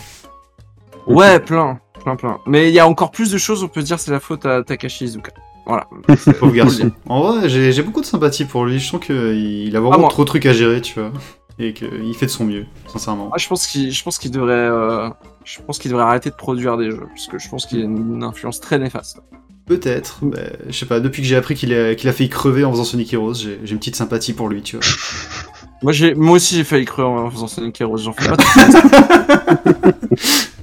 Ouais, 1.08 1.40
plein, 1.40 1.80
plein, 2.04 2.16
plein. 2.16 2.38
Mais 2.46 2.70
il 2.70 2.74
y 2.74 2.80
a 2.80 2.88
encore 2.88 3.12
plus 3.12 3.32
de 3.32 3.38
choses. 3.38 3.64
On 3.64 3.68
peut 3.68 3.82
dire 3.82 4.00
c'est 4.00 4.12
la 4.12 4.20
faute 4.20 4.46
à 4.46 4.64
Takashi 4.64 5.06
Iizuka. 5.06 5.32
Voilà. 5.66 5.88
Pauvre 6.40 6.54
garçon. 6.54 6.92
En 7.08 7.22
vrai, 7.22 7.48
j'ai 7.50 7.82
beaucoup 7.84 8.02
de 8.02 8.06
sympathie 8.06 8.46
pour 8.46 8.66
lui. 8.66 8.80
Je 8.80 8.90
sens 8.90 9.00
qu'il 9.00 9.76
a 9.76 9.80
vraiment 9.80 10.08
Ah, 10.08 10.10
trop 10.10 10.24
de 10.24 10.28
trucs 10.28 10.46
à 10.46 10.54
gérer, 10.54 10.82
tu 10.82 11.00
vois. 11.00 11.12
Et 11.60 11.74
qu'il 11.74 12.16
fait 12.16 12.26
de 12.26 12.32
son 12.32 12.46
mieux, 12.46 12.66
sincèrement. 12.88 13.28
Moi, 13.28 13.38
je 13.38 13.48
pense 13.48 13.68
qu'il, 13.68 13.92
je 13.92 14.04
pense 14.04 14.18
qu'il 14.18 14.32
devrait, 14.32 14.54
euh, 14.54 15.10
je 15.44 15.60
pense 15.62 15.78
qu'il 15.78 15.92
devrait 15.92 16.06
arrêter 16.06 16.30
de 16.30 16.36
produire 16.36 16.78
des 16.78 16.90
jeux, 16.90 17.06
parce 17.10 17.28
que 17.28 17.38
je 17.38 17.50
pense 17.50 17.66
qu'il 17.66 17.82
a 17.82 17.84
une 17.84 18.24
influence 18.24 18.62
très 18.62 18.80
néfaste. 18.80 19.20
Peut-être. 19.66 20.20
bah, 20.24 20.40
je 20.68 20.78
sais 20.78 20.86
pas, 20.86 21.00
depuis 21.00 21.22
que 21.22 21.28
j'ai 21.28 21.36
appris 21.36 21.56
qu'il 21.56 21.74
a, 21.74 21.96
qu'il 21.96 22.10
a 22.10 22.14
failli 22.14 22.30
crever 22.30 22.64
en 22.64 22.72
faisant 22.72 22.86
Sonic 22.86 23.14
Heroes, 23.14 23.34
j'ai 23.36 23.60
j'ai 23.64 23.74
une 23.74 23.80
petite 23.80 23.98
sympathie 23.98 24.34
pour 24.34 24.48
lui, 24.48 24.62
tu 24.62 24.78
vois. 24.78 24.86
Moi, 25.82 25.94
j'ai, 25.94 26.14
moi 26.14 26.36
aussi, 26.36 26.56
j'ai 26.58 26.66
failli 26.66 26.84
crever 26.84 27.08
en 27.08 27.32
faisant 27.32 27.48
Sonic 27.48 27.80
Heroes. 27.80 28.00
J'en 28.00 28.12
fais 28.12 28.28
pas. 28.28 28.36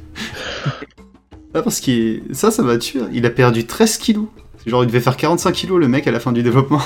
Ah, 1.57 1.63
parce 1.63 1.81
que 1.81 2.21
ça, 2.33 2.51
ça 2.51 2.63
m'a 2.63 2.77
tué. 2.77 3.01
Il 3.15 3.25
a 3.25 3.31
perdu 3.31 3.67
13 3.67 3.97
kilos. 3.97 4.27
Genre, 4.67 4.85
il 4.85 4.89
devait 4.89 5.01
faire 5.01 5.17
45 5.17 5.53
kilos, 5.53 5.81
le 5.81 5.89
mec, 5.89 6.07
à 6.07 6.11
la 6.11 6.21
fin 6.21 6.33
du 6.33 6.43
développement. 6.43 6.83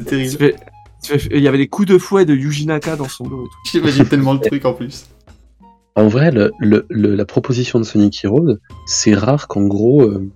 C'est 0.00 0.06
terrible. 0.06 0.56
Il 1.30 1.40
y 1.42 1.48
avait 1.48 1.58
des 1.58 1.68
coups 1.68 1.88
de 1.88 1.98
fouet 1.98 2.24
de 2.24 2.34
Yuji 2.34 2.66
Naka 2.66 2.96
dans 2.96 3.08
son 3.08 3.24
dos 3.24 3.44
et 3.44 3.48
tout. 3.48 3.58
J'imagine 3.72 4.06
tellement 4.06 4.32
le 4.34 4.40
truc 4.40 4.64
en 4.64 4.72
plus. 4.72 5.06
En 5.96 6.08
vrai, 6.08 6.30
le, 6.32 6.50
le- 6.58 6.86
le- 6.90 7.14
la 7.14 7.24
proposition 7.24 7.78
de 7.78 7.84
Sonic 7.84 8.24
Heroes, 8.24 8.56
c'est 8.86 9.14
rare 9.14 9.46
qu'en 9.46 9.62
gros, 9.66 10.02
euh, 10.02 10.28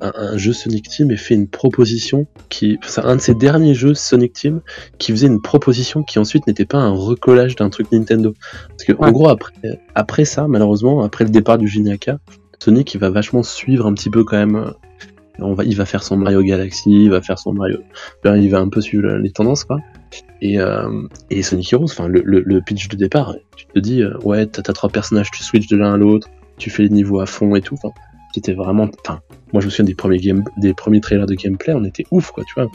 un, 0.00 0.12
un 0.14 0.36
jeu 0.36 0.52
Sonic 0.52 0.88
Team 0.88 1.10
ait 1.10 1.16
fait 1.16 1.34
une 1.34 1.48
proposition 1.48 2.26
qui. 2.50 2.78
C'est 2.86 3.00
un 3.04 3.16
de 3.16 3.20
ses 3.20 3.34
derniers 3.34 3.74
jeux 3.74 3.94
Sonic 3.94 4.32
Team 4.32 4.60
qui 4.98 5.10
faisait 5.10 5.26
une 5.26 5.42
proposition 5.42 6.04
qui 6.04 6.20
ensuite 6.20 6.46
n'était 6.46 6.66
pas 6.66 6.78
un 6.78 6.90
recollage 6.90 7.56
d'un 7.56 7.68
truc 7.68 7.90
Nintendo. 7.90 8.32
Parce 8.68 8.84
que, 8.84 8.92
en 8.92 9.10
gros, 9.10 9.28
après, 9.28 9.52
après 9.96 10.24
ça, 10.24 10.46
malheureusement, 10.46 11.02
après 11.02 11.24
le 11.24 11.30
départ 11.30 11.58
du 11.58 11.66
Jinaka, 11.66 12.18
Sonic 12.60 12.94
il 12.94 13.00
va 13.00 13.10
vachement 13.10 13.42
suivre 13.42 13.86
un 13.86 13.92
petit 13.94 14.08
peu 14.10 14.22
quand 14.22 14.36
même. 14.36 14.72
On 15.38 15.54
va, 15.54 15.64
il 15.64 15.76
va 15.76 15.84
faire 15.84 16.02
son 16.02 16.16
Mario 16.16 16.42
Galaxy, 16.42 17.04
il 17.04 17.10
va 17.10 17.20
faire 17.20 17.38
son 17.38 17.52
Mario. 17.52 17.78
Il 18.24 18.50
va 18.50 18.58
un 18.58 18.68
peu 18.68 18.80
suivre 18.80 19.08
les 19.16 19.30
tendances, 19.30 19.64
quoi. 19.64 19.78
Et, 20.42 20.60
euh, 20.60 21.02
et 21.30 21.42
Sonic 21.42 21.72
Heroes, 21.72 21.84
enfin 21.84 22.08
le, 22.08 22.22
le, 22.24 22.40
le 22.40 22.60
pitch 22.60 22.88
de 22.88 22.96
départ, 22.96 23.34
tu 23.56 23.66
te 23.66 23.78
dis 23.78 24.02
euh, 24.02 24.16
ouais 24.22 24.46
t'as 24.46 24.62
trois 24.72 24.90
personnages, 24.90 25.30
tu 25.30 25.42
switches 25.42 25.68
de 25.68 25.76
l'un 25.76 25.94
à 25.94 25.96
l'autre, 25.96 26.28
tu 26.58 26.68
fais 26.68 26.82
les 26.82 26.90
niveaux 26.90 27.20
à 27.20 27.26
fond 27.26 27.54
et 27.54 27.62
tout. 27.62 27.76
C'était 28.34 28.52
vraiment, 28.52 28.88
enfin 29.00 29.20
moi 29.52 29.60
je 29.60 29.66
me 29.66 29.70
souviens 29.70 29.86
des 29.86 29.94
premiers 29.94 30.18
game, 30.18 30.44
des 30.58 30.74
premiers 30.74 31.00
trailers 31.00 31.26
de 31.26 31.34
gameplay, 31.34 31.72
on 31.72 31.84
était 31.84 32.04
ouf 32.10 32.30
quoi, 32.32 32.44
tu 32.44 32.60
vois. 32.60 32.70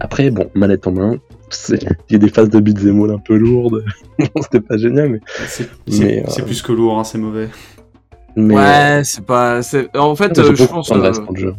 Après 0.00 0.30
bon 0.30 0.50
manette 0.54 0.86
en 0.88 0.92
main, 0.92 1.18
il 1.68 1.78
y 2.10 2.14
a 2.16 2.18
des 2.18 2.28
phases 2.28 2.50
de 2.50 2.58
beat'em 2.58 3.08
un 3.08 3.18
peu 3.18 3.36
lourdes, 3.36 3.84
Bon, 4.18 4.42
c'était 4.42 4.60
pas 4.60 4.76
génial 4.76 5.10
mais 5.10 5.20
C'est 5.46 5.68
euh, 6.24 6.44
plus 6.44 6.62
que 6.62 6.72
lourd, 6.72 6.98
hein, 6.98 7.04
c'est 7.04 7.18
mauvais. 7.18 7.48
Mais 8.36 8.54
Ouais, 8.54 9.00
c'est 9.04 9.24
pas. 9.24 9.62
c'est- 9.62 9.96
En 9.96 10.14
fait, 10.16 10.38
euh, 10.38 10.50
euh, 10.50 10.54
je 10.54 10.64
pense. 10.64 10.90
euh, 10.92 11.12
pour 11.12 11.32
le 11.34 11.40
jeu. 11.40 11.54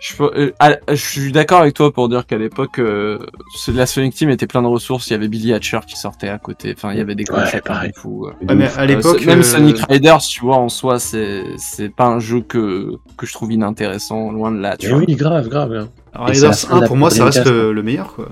Je, 0.00 0.14
euh, 0.22 0.52
ah, 0.60 0.76
je 0.88 0.94
suis 0.94 1.32
d'accord 1.32 1.60
avec 1.62 1.74
toi 1.74 1.92
pour 1.92 2.08
dire 2.08 2.24
qu'à 2.24 2.38
l'époque, 2.38 2.78
euh, 2.78 3.18
la 3.74 3.84
Sonic 3.84 4.14
Team 4.14 4.30
était 4.30 4.46
plein 4.46 4.62
de 4.62 4.68
ressources. 4.68 5.08
Il 5.08 5.12
y 5.12 5.16
avait 5.16 5.26
Billy 5.26 5.52
Hatcher 5.52 5.80
qui 5.88 5.96
sortait 5.96 6.28
à 6.28 6.38
côté. 6.38 6.72
Enfin, 6.76 6.92
il 6.92 6.98
y 6.98 7.00
avait 7.00 7.16
des 7.16 7.24
Ouais, 7.32 7.60
pareil. 7.60 7.90
de 7.90 7.96
fou. 7.98 8.26
euh. 8.28 8.46
Ouais, 8.46 8.54
mais 8.54 8.68
à 8.76 8.86
l'époque. 8.86 9.20
Euh, 9.22 9.26
même 9.26 9.40
euh, 9.40 9.42
Sonic 9.42 9.78
Riders, 9.88 10.18
tu 10.20 10.42
vois, 10.42 10.56
en 10.58 10.68
soi, 10.68 11.00
c'est 11.00 11.42
c'est 11.56 11.88
pas 11.88 12.06
un 12.06 12.20
jeu 12.20 12.42
que 12.42 12.92
que 13.16 13.26
je 13.26 13.32
trouve 13.32 13.50
inintéressant, 13.52 14.30
loin 14.30 14.52
de 14.52 14.58
là. 14.60 14.76
Tu 14.76 14.86
Mais 14.86 14.92
vois. 14.92 15.02
oui 15.08 15.16
grave 15.16 15.48
grave. 15.48 15.88
fin 16.14 16.26
de 16.32 16.72
1, 16.76 16.80
la 16.82 16.86
pour 16.86 16.96
moi, 16.96 17.10
ça 17.10 17.24
reste 17.24 17.38
Dreamcast, 17.38 17.56
le, 17.56 17.72
le 17.72 17.82
meilleur, 17.82 18.14
quoi. 18.14 18.28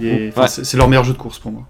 Ouais. 0.00 0.32
c'est 0.46 0.76
leur 0.76 0.88
meilleur 0.88 1.04
jeu 1.04 1.12
de 1.12 1.18
course 1.18 1.40
pour 1.40 1.50
moi. 1.52 1.62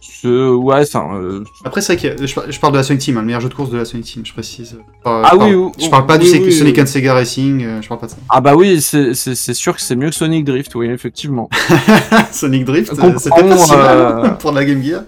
Ce... 0.00 0.52
Ouais, 0.54 0.82
enfin. 0.82 1.16
euh, 1.16 1.44
Après, 1.64 1.80
c'est 1.80 1.96
vrai 1.96 2.16
que 2.16 2.26
je, 2.26 2.34
par- 2.34 2.50
je 2.50 2.58
parle 2.60 2.72
de 2.72 2.78
la 2.78 2.82
Sonic 2.82 3.02
Team, 3.02 3.16
hein, 3.16 3.20
le 3.20 3.26
meilleur 3.26 3.40
jeu 3.40 3.48
de 3.48 3.54
course 3.54 3.70
de 3.70 3.76
la 3.78 3.84
Sonic 3.84 4.06
Team, 4.06 4.26
je 4.26 4.32
précise. 4.32 4.78
Enfin, 5.04 5.22
Ah 5.24 5.30
je 5.32 5.36
oui, 5.36 5.40
parle- 5.40 5.54
oui, 5.54 5.72
Je 5.84 5.88
parle 5.90 6.06
pas 6.06 6.18
du 6.18 6.24
oui, 6.24 6.30
Sonic- 6.30 6.44
oui, 6.46 6.52
Sonic 6.52 6.74
oui. 6.76 6.82
and 6.82 6.86
Sega 6.86 7.14
Racing, 7.14 7.64
euh, 7.64 7.82
je 7.82 7.88
parle 7.88 8.00
pas 8.00 8.06
de 8.06 8.10
ça. 8.12 8.16
Ah 8.28 8.40
bah 8.40 8.54
oui, 8.56 8.80
c'est 8.80 9.14
sûr 9.54 9.74
que 9.76 9.80
c'est 9.82 9.96
mieux 9.96 10.08
que 10.10 10.14
Sonic 10.14 10.44
Drift, 10.44 10.74
oui, 10.74 10.88
effectivement. 10.88 11.48
Sonic 12.32 12.64
Drift, 12.64 12.92
euh, 12.98 13.12
c'était 13.18 13.42
pas 13.42 13.56
si 13.56 13.72
mal 13.72 13.96
euh, 13.98 14.28
pour 14.30 14.50
de 14.52 14.56
la 14.56 14.64
Game 14.64 14.82
Gear. 14.82 15.02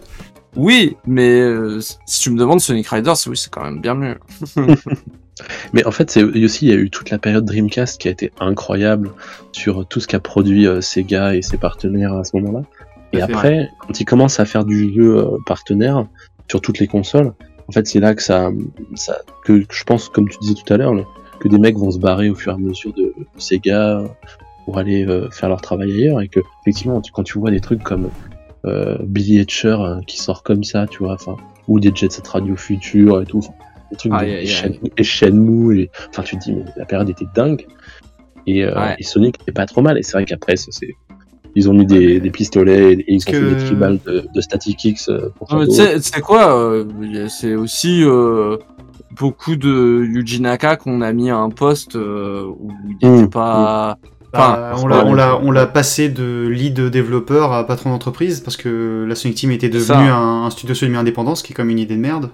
Oui, 0.56 0.96
mais 1.06 1.40
euh, 1.40 1.80
si 2.06 2.20
tu 2.20 2.30
me 2.30 2.38
demandes 2.38 2.60
Sonic 2.60 2.88
Riders, 2.88 3.14
oui, 3.28 3.36
c'est 3.36 3.50
quand 3.50 3.62
même 3.64 3.80
bien 3.80 3.94
mieux. 3.94 4.16
Mais 5.72 5.86
en 5.86 5.90
fait, 5.90 6.10
c'est 6.10 6.20
et 6.20 6.44
aussi 6.44 6.66
il 6.66 6.70
y 6.70 6.74
a 6.74 6.76
eu 6.76 6.90
toute 6.90 7.08
la 7.08 7.18
période 7.18 7.46
Dreamcast 7.46 7.98
qui 7.98 8.08
a 8.08 8.10
été 8.10 8.30
incroyable 8.40 9.10
sur 9.52 9.86
tout 9.86 9.98
ce 10.00 10.06
qu'a 10.06 10.20
produit 10.20 10.66
euh, 10.66 10.82
Sega 10.82 11.34
et 11.34 11.40
ses 11.40 11.56
partenaires 11.56 12.12
à 12.14 12.24
ce 12.24 12.36
moment-là. 12.36 12.64
Et 13.12 13.20
après, 13.22 13.68
quand 13.80 14.00
ils 14.00 14.04
commencent 14.04 14.40
à 14.40 14.44
faire 14.44 14.64
du 14.64 14.92
jeu 14.94 15.18
euh, 15.18 15.36
partenaire 15.46 16.06
sur 16.48 16.60
toutes 16.60 16.78
les 16.78 16.86
consoles, 16.86 17.32
en 17.68 17.72
fait, 17.72 17.86
c'est 17.86 18.00
là 18.00 18.14
que 18.14 18.22
ça, 18.22 18.50
ça, 18.94 19.18
que 19.44 19.62
je 19.70 19.84
pense, 19.84 20.08
comme 20.08 20.28
tu 20.28 20.38
disais 20.40 20.54
tout 20.54 20.72
à 20.72 20.76
l'heure, 20.76 20.94
que 21.40 21.48
des 21.48 21.58
mecs 21.58 21.76
vont 21.76 21.90
se 21.90 21.98
barrer 21.98 22.28
au 22.30 22.34
fur 22.34 22.52
et 22.52 22.54
à 22.54 22.58
mesure 22.58 22.92
de 22.92 23.14
Sega 23.38 24.02
pour 24.64 24.78
aller 24.78 25.06
euh, 25.06 25.28
faire 25.30 25.48
leur 25.48 25.60
travail 25.60 25.90
ailleurs 25.92 26.20
et 26.20 26.28
que 26.28 26.40
effectivement, 26.62 27.00
tu- 27.00 27.12
quand 27.12 27.22
tu 27.22 27.38
vois 27.38 27.50
des 27.50 27.60
trucs 27.60 27.82
comme 27.82 28.10
euh, 28.66 28.98
Billy 29.02 29.38
Etcher 29.38 29.76
euh, 29.80 30.00
qui 30.06 30.18
sort 30.18 30.42
comme 30.42 30.64
ça, 30.64 30.86
tu 30.86 30.98
vois, 30.98 31.14
enfin, 31.14 31.36
ou 31.68 31.80
des 31.80 31.90
Jet 31.94 32.12
Set 32.12 32.26
Radio 32.28 32.56
Future 32.56 33.22
et 33.22 33.24
tout, 33.26 33.40
des 33.90 33.96
trucs 33.96 34.12
de- 34.12 34.16
aïe. 34.18 34.46
Shen- 34.46 34.78
et 34.96 35.02
Shenmue, 35.04 35.80
et, 35.80 35.90
enfin, 36.10 36.22
tu 36.22 36.36
te 36.36 36.42
dis, 36.44 36.52
mais 36.54 36.64
la 36.76 36.84
période 36.84 37.08
était 37.08 37.26
dingue. 37.34 37.66
Et, 38.46 38.64
euh, 38.64 38.74
Ouais. 38.74 38.96
et 38.98 39.02
Sonic 39.02 39.40
était 39.40 39.52
pas 39.52 39.66
trop 39.66 39.80
mal. 39.82 39.96
Et 39.98 40.02
c'est 40.02 40.12
vrai 40.12 40.24
qu'après, 40.24 40.56
ça, 40.56 40.66
c'est, 40.70 40.90
ils 41.54 41.68
ont 41.68 41.74
mis 41.74 41.86
des, 41.86 41.98
Ouais, 41.98 42.06
mais- 42.14 42.20
des 42.20 42.30
pistolets 42.30 42.92
et 42.94 43.04
ils 43.08 43.22
ont 43.28 43.30
fait 43.32 43.40
des 43.40 43.56
tribales 43.56 43.98
de, 44.06 44.24
de 44.34 44.40
Static 44.40 44.84
X 44.84 45.08
euh, 45.08 45.28
pour 45.36 45.48
tu 45.48 46.00
sais 46.00 46.20
quoi, 46.20 46.54
euh, 46.56 46.84
c'est 47.28 47.54
aussi 47.54 48.02
euh, 48.04 48.56
beaucoup 49.18 49.56
de 49.56 50.04
Yuji 50.04 50.40
Naka 50.40 50.76
qu'on 50.76 51.00
a 51.02 51.12
mis 51.12 51.30
à 51.30 51.36
un 51.38 51.50
poste 51.50 51.96
euh, 51.96 52.44
où 52.46 52.70
il 53.00 53.08
Mmh, 53.08 53.14
était 53.16 53.26
pas. 53.28 53.98
Enfin, 54.32 54.52
Bah, 54.52 54.74
on 54.80 54.86
l'a- 54.86 55.04
on 55.06 55.14
l'a 55.14 55.40
on 55.42 55.50
l'a 55.50 55.66
passé 55.66 56.08
de 56.08 56.46
lead 56.46 56.80
développeur 56.80 57.52
à 57.52 57.66
patron 57.66 57.90
d'entreprise 57.90 58.38
parce 58.40 58.56
que 58.56 59.04
la 59.08 59.16
Sonic 59.16 59.36
Team 59.38 59.50
était 59.50 59.66
C'est 59.66 59.72
devenu 59.92 60.08
ça. 60.08 60.16
un, 60.16 60.44
un 60.44 60.50
studio 60.50 60.74
semi-indépendant, 60.76 61.34
ce 61.34 61.42
qui 61.42 61.52
est 61.52 61.56
comme 61.56 61.68
une 61.70 61.80
idée 61.80 61.96
de 61.96 62.00
merde. 62.00 62.30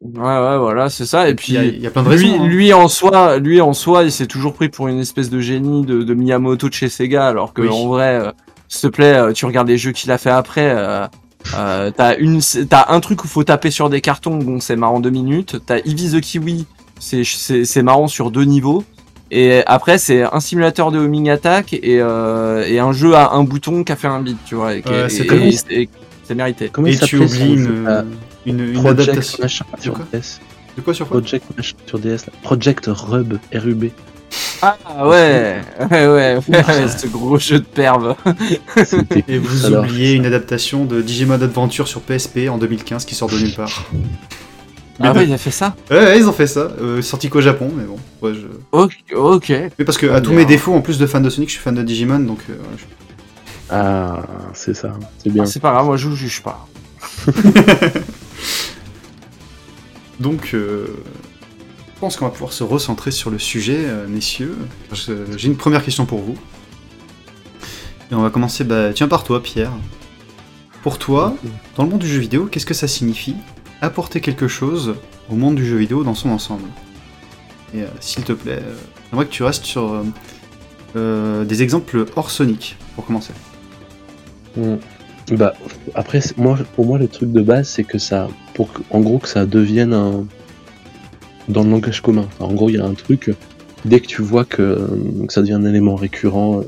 Ouais, 0.00 0.20
ouais, 0.20 0.58
voilà, 0.58 0.88
c'est 0.90 1.06
ça. 1.06 1.26
Et 1.28 1.30
Il 1.30 1.36
puis, 1.36 1.52
y 1.54 1.58
a, 1.58 1.64
il 1.64 1.80
y 1.80 1.86
a 1.86 1.90
plein 1.90 2.02
de 2.02 2.08
lui, 2.10 2.16
raisons. 2.32 2.42
hein. 2.42 2.46
lui 2.46 2.72
en 2.72 2.88
soi, 2.88 3.38
lui 3.38 3.60
en 3.60 3.72
soi, 3.72 4.04
il 4.04 4.12
s'est 4.12 4.26
toujours 4.26 4.54
pris 4.54 4.68
pour 4.68 4.88
une 4.88 4.98
espèce 5.00 5.30
de 5.30 5.40
génie 5.40 5.84
de, 5.84 6.02
de 6.02 6.14
Miyamoto 6.14 6.68
de 6.68 6.74
chez 6.74 6.88
Sega, 6.88 7.26
alors 7.26 7.52
que 7.52 7.62
Oui. 7.62 7.68
en 7.70 7.88
vrai, 7.88 8.20
euh, 8.20 8.30
s'il 8.68 8.90
te 8.90 8.94
plaît, 8.96 9.14
euh, 9.14 9.32
tu 9.32 9.44
regardes 9.46 9.68
les 9.68 9.78
jeux 9.78 9.92
qu'il 9.92 10.10
a 10.10 10.18
fait 10.18 10.30
après. 10.30 10.70
Euh, 10.76 11.06
euh, 11.56 11.90
t'as 11.96 12.16
une, 12.18 12.40
t'as 12.68 12.86
un 12.88 13.00
truc 13.00 13.24
où 13.24 13.28
faut 13.28 13.44
taper 13.44 13.70
sur 13.70 13.88
des 13.88 14.00
cartons, 14.02 14.36
bon 14.36 14.60
c'est 14.60 14.76
marrant 14.76 15.00
deux 15.00 15.10
minutes. 15.10 15.56
T'as 15.64 15.78
Eevee 15.78 16.12
the 16.12 16.20
Kiwi, 16.20 16.66
c'est 16.98 17.24
c'est 17.24 17.64
c'est 17.64 17.82
marrant 17.82 18.08
sur 18.08 18.30
deux 18.30 18.44
niveaux. 18.44 18.84
Et 19.30 19.62
après 19.66 19.96
c'est 19.96 20.22
un 20.22 20.40
simulateur 20.40 20.90
de 20.90 20.98
homing 20.98 21.30
attack 21.30 21.72
et 21.72 21.98
euh, 22.00 22.64
et 22.66 22.78
un 22.78 22.92
jeu 22.92 23.14
à 23.14 23.30
un 23.32 23.42
bouton 23.44 23.84
qui 23.84 23.92
a 23.92 23.96
fait 23.96 24.08
un 24.08 24.20
beat, 24.20 24.36
tu 24.44 24.54
vois. 24.56 24.74
Et, 24.74 24.82
et- 25.70 25.82
et 25.82 25.88
c'est 26.30 26.36
mérité. 26.36 26.68
Comment 26.72 26.86
Et 26.86 26.92
il 26.92 27.00
tu 27.00 27.16
oublies 27.16 27.54
une, 27.54 27.84
là 27.84 28.04
une, 28.46 28.60
une 28.60 28.72
Project 28.74 29.00
adaptation. 29.08 29.38
machin 29.42 29.64
sur 29.80 29.94
quoi 29.94 30.06
DS. 30.12 30.40
De 30.76 30.80
quoi 30.82 30.94
sur 30.94 31.08
quoi 31.08 31.20
Project 31.20 31.44
machin 31.56 31.74
sur 31.86 31.98
DS. 31.98 32.06
là. 32.26 32.32
Project 32.44 32.84
Rub, 32.88 33.34
RUB. 33.52 33.86
Ah 34.62 34.76
ouais, 35.08 35.60
ouais, 35.90 36.06
ouais, 36.06 36.38
ouais, 36.48 36.88
ce 36.88 37.06
gros 37.08 37.36
jeu 37.38 37.58
de 37.58 37.64
perve. 37.64 38.14
Et 39.28 39.38
vous 39.38 39.66
alors, 39.66 39.84
oubliez 39.84 40.12
une 40.12 40.24
adaptation 40.26 40.84
de 40.84 41.02
Digimon 41.02 41.34
Adventure 41.34 41.88
sur 41.88 42.00
PSP 42.00 42.48
en 42.48 42.58
2015 42.58 43.04
qui 43.06 43.16
sort 43.16 43.28
de 43.28 43.36
nulle 43.38 43.54
part. 43.54 43.86
Ah 45.00 45.12
ouais, 45.14 45.24
il 45.24 45.32
a 45.32 45.38
fait 45.38 45.50
ça. 45.50 45.74
Ouais, 45.90 45.96
ouais, 45.96 46.18
ils 46.18 46.28
ont 46.28 46.32
fait 46.32 46.46
ça. 46.46 46.68
Euh, 46.80 47.00
sorti 47.02 47.28
qu'au 47.30 47.40
Japon, 47.40 47.70
mais 47.74 47.84
bon. 47.84 47.96
Ouais, 48.20 48.34
je... 48.34 48.46
Ok, 48.70 48.92
ok. 49.16 49.48
Mais 49.78 49.84
parce 49.86 49.96
que, 49.98 50.06
Ah, 50.06 50.16
à 50.16 50.20
tous 50.20 50.32
mes 50.34 50.44
défauts, 50.44 50.74
en 50.74 50.82
plus 50.82 50.98
de 50.98 51.06
fan 51.06 51.22
de 51.22 51.30
Sonic, 51.30 51.48
je 51.48 51.54
suis 51.54 51.62
fan 51.62 51.74
de 51.74 51.82
Digimon, 51.82 52.20
donc. 52.20 52.38
euh, 52.50 52.54
je- 52.76 52.84
Ah, 53.70 54.22
c'est 54.54 54.74
ça, 54.74 54.92
c'est 55.18 55.30
bien. 55.30 55.44
Ah, 55.44 55.46
c'est 55.46 55.60
pas 55.60 55.70
grave, 55.72 55.86
moi 55.86 55.96
je 55.96 56.08
vous 56.08 56.16
juge 56.16 56.42
pas. 56.42 56.66
Donc, 60.20 60.50
euh, 60.52 60.86
je 61.94 62.00
pense 62.00 62.16
qu'on 62.16 62.26
va 62.26 62.30
pouvoir 62.30 62.52
se 62.52 62.64
recentrer 62.64 63.10
sur 63.10 63.30
le 63.30 63.38
sujet, 63.38 63.78
euh, 63.78 64.06
messieurs. 64.08 64.56
J'ai 65.36 65.48
une 65.48 65.56
première 65.56 65.84
question 65.84 66.04
pour 66.04 66.20
vous. 66.20 66.36
Et 68.10 68.14
on 68.14 68.22
va 68.22 68.30
commencer, 68.30 68.64
bah, 68.64 68.92
tiens, 68.92 69.08
par 69.08 69.24
toi, 69.24 69.42
Pierre. 69.42 69.72
Pour 70.82 70.98
toi, 70.98 71.36
dans 71.76 71.84
le 71.84 71.90
monde 71.90 72.00
du 72.00 72.08
jeu 72.08 72.18
vidéo, 72.20 72.46
qu'est-ce 72.46 72.66
que 72.66 72.74
ça 72.74 72.88
signifie 72.88 73.36
apporter 73.82 74.20
quelque 74.20 74.48
chose 74.48 74.96
au 75.30 75.36
monde 75.36 75.54
du 75.54 75.64
jeu 75.64 75.76
vidéo 75.76 76.04
dans 76.04 76.14
son 76.14 76.30
ensemble? 76.30 76.68
Et 77.74 77.82
euh, 77.82 77.86
s'il 78.00 78.24
te 78.24 78.32
plaît, 78.32 78.60
euh, 78.62 78.74
j'aimerais 79.10 79.26
que 79.26 79.30
tu 79.30 79.42
restes 79.42 79.64
sur 79.64 79.92
euh, 79.92 80.02
euh, 80.96 81.44
des 81.44 81.62
exemples 81.62 82.06
hors 82.16 82.30
Sonic, 82.30 82.76
pour 82.94 83.04
commencer. 83.06 83.32
Mm. 84.56 84.76
Bah, 85.36 85.54
après, 85.94 86.20
moi, 86.36 86.58
pour 86.74 86.86
moi, 86.86 86.98
le 86.98 87.06
truc 87.08 87.30
de 87.32 87.40
base, 87.42 87.68
c'est 87.68 87.84
que 87.84 87.98
ça, 87.98 88.28
pour 88.54 88.72
que- 88.72 88.82
en 88.90 89.00
gros, 89.00 89.18
que 89.18 89.28
ça 89.28 89.46
devienne 89.46 89.92
un, 89.92 90.24
dans 91.48 91.62
le 91.62 91.70
langage 91.70 92.00
commun. 92.00 92.26
Enfin, 92.38 92.50
en 92.50 92.54
gros, 92.54 92.68
il 92.68 92.76
y 92.76 92.78
a 92.78 92.84
un 92.84 92.94
truc, 92.94 93.30
dès 93.84 94.00
que 94.00 94.06
tu 94.06 94.22
vois 94.22 94.44
que, 94.44 94.88
que 95.26 95.32
ça 95.32 95.40
devient 95.42 95.52
un 95.54 95.64
élément 95.64 95.94
récurrent, 95.94 96.58
euh, 96.60 96.62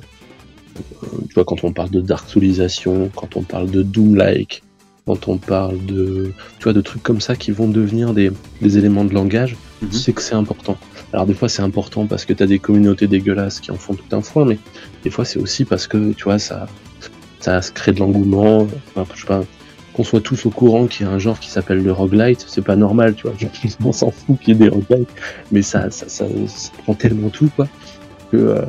euh, 1.03 1.07
tu 1.29 1.35
vois, 1.35 1.45
quand 1.45 1.65
on 1.65 1.73
parle 1.73 1.91
de 1.91 2.01
Dark 2.01 2.29
Soulisation, 2.29 3.11
quand 3.15 3.37
on 3.37 3.43
parle 3.43 3.71
de 3.71 3.83
Doom-like, 3.83 4.63
quand 5.07 5.27
on 5.27 5.37
parle 5.39 5.85
de, 5.87 6.31
tu 6.59 6.65
vois, 6.65 6.73
de 6.73 6.81
trucs 6.81 7.03
comme 7.03 7.21
ça 7.21 7.35
qui 7.35 7.51
vont 7.51 7.67
devenir 7.69 8.15
des, 8.15 8.31
des 8.61 8.79
éléments 8.79 9.05
de 9.05 9.13
langage, 9.15 9.57
Mhm. 9.83 9.91
c'est 9.91 10.13
que 10.13 10.23
c'est 10.23 10.37
important. 10.37 10.77
Alors 11.13 11.27
des 11.27 11.35
fois 11.35 11.49
c'est 11.49 11.63
important 11.63 12.07
parce 12.07 12.25
que 12.25 12.33
t'as 12.33 12.47
des 12.47 12.61
communautés 12.61 13.09
dégueulasses 13.09 13.59
qui 13.59 13.73
en 13.73 13.77
font 13.77 13.95
tout 13.95 14.05
un 14.17 14.23
foin, 14.23 14.45
mais 14.45 14.57
des 15.03 15.11
fois 15.11 15.25
c'est 15.25 15.41
aussi 15.41 15.65
parce 15.65 15.89
que 15.89 16.13
tu 16.13 16.23
vois 16.23 16.39
ça, 16.39 16.69
ça 17.43 17.61
se 17.63 17.71
crée 17.73 17.93
de 17.93 18.01
l'engouement. 18.01 18.67
Enfin, 18.97 19.13
je 19.15 19.21
sais 19.21 19.27
pas, 19.27 19.43
qu'on 19.93 20.05
soit 20.05 20.21
tous 20.23 20.47
au 20.47 20.51
courant 20.51 20.87
qu'il 20.87 21.05
y 21.05 21.09
a 21.09 21.13
un 21.13 21.19
genre 21.19 21.39
qui 21.39 21.51
s'appelle 21.51 21.83
le 21.83 21.93
roguelite, 21.93 22.45
c'est 22.49 22.63
pas 22.63 22.77
normal, 22.77 23.15
tu 23.15 23.27
vois. 23.29 23.37
On 23.85 23.93
s'en 23.93 24.11
fout 24.11 24.39
qu'il 24.41 24.55
y 24.55 24.57
ait 24.57 24.61
des 24.61 24.69
roguelites, 24.71 25.11
mais 25.51 25.61
ça, 25.63 25.91
ça, 25.91 26.09
ça, 26.09 26.25
ça 26.47 26.71
prend 26.85 26.95
tellement 26.95 27.29
tout 27.29 27.51
quoi 27.55 27.69
que 28.31 28.39
euh, 28.39 28.63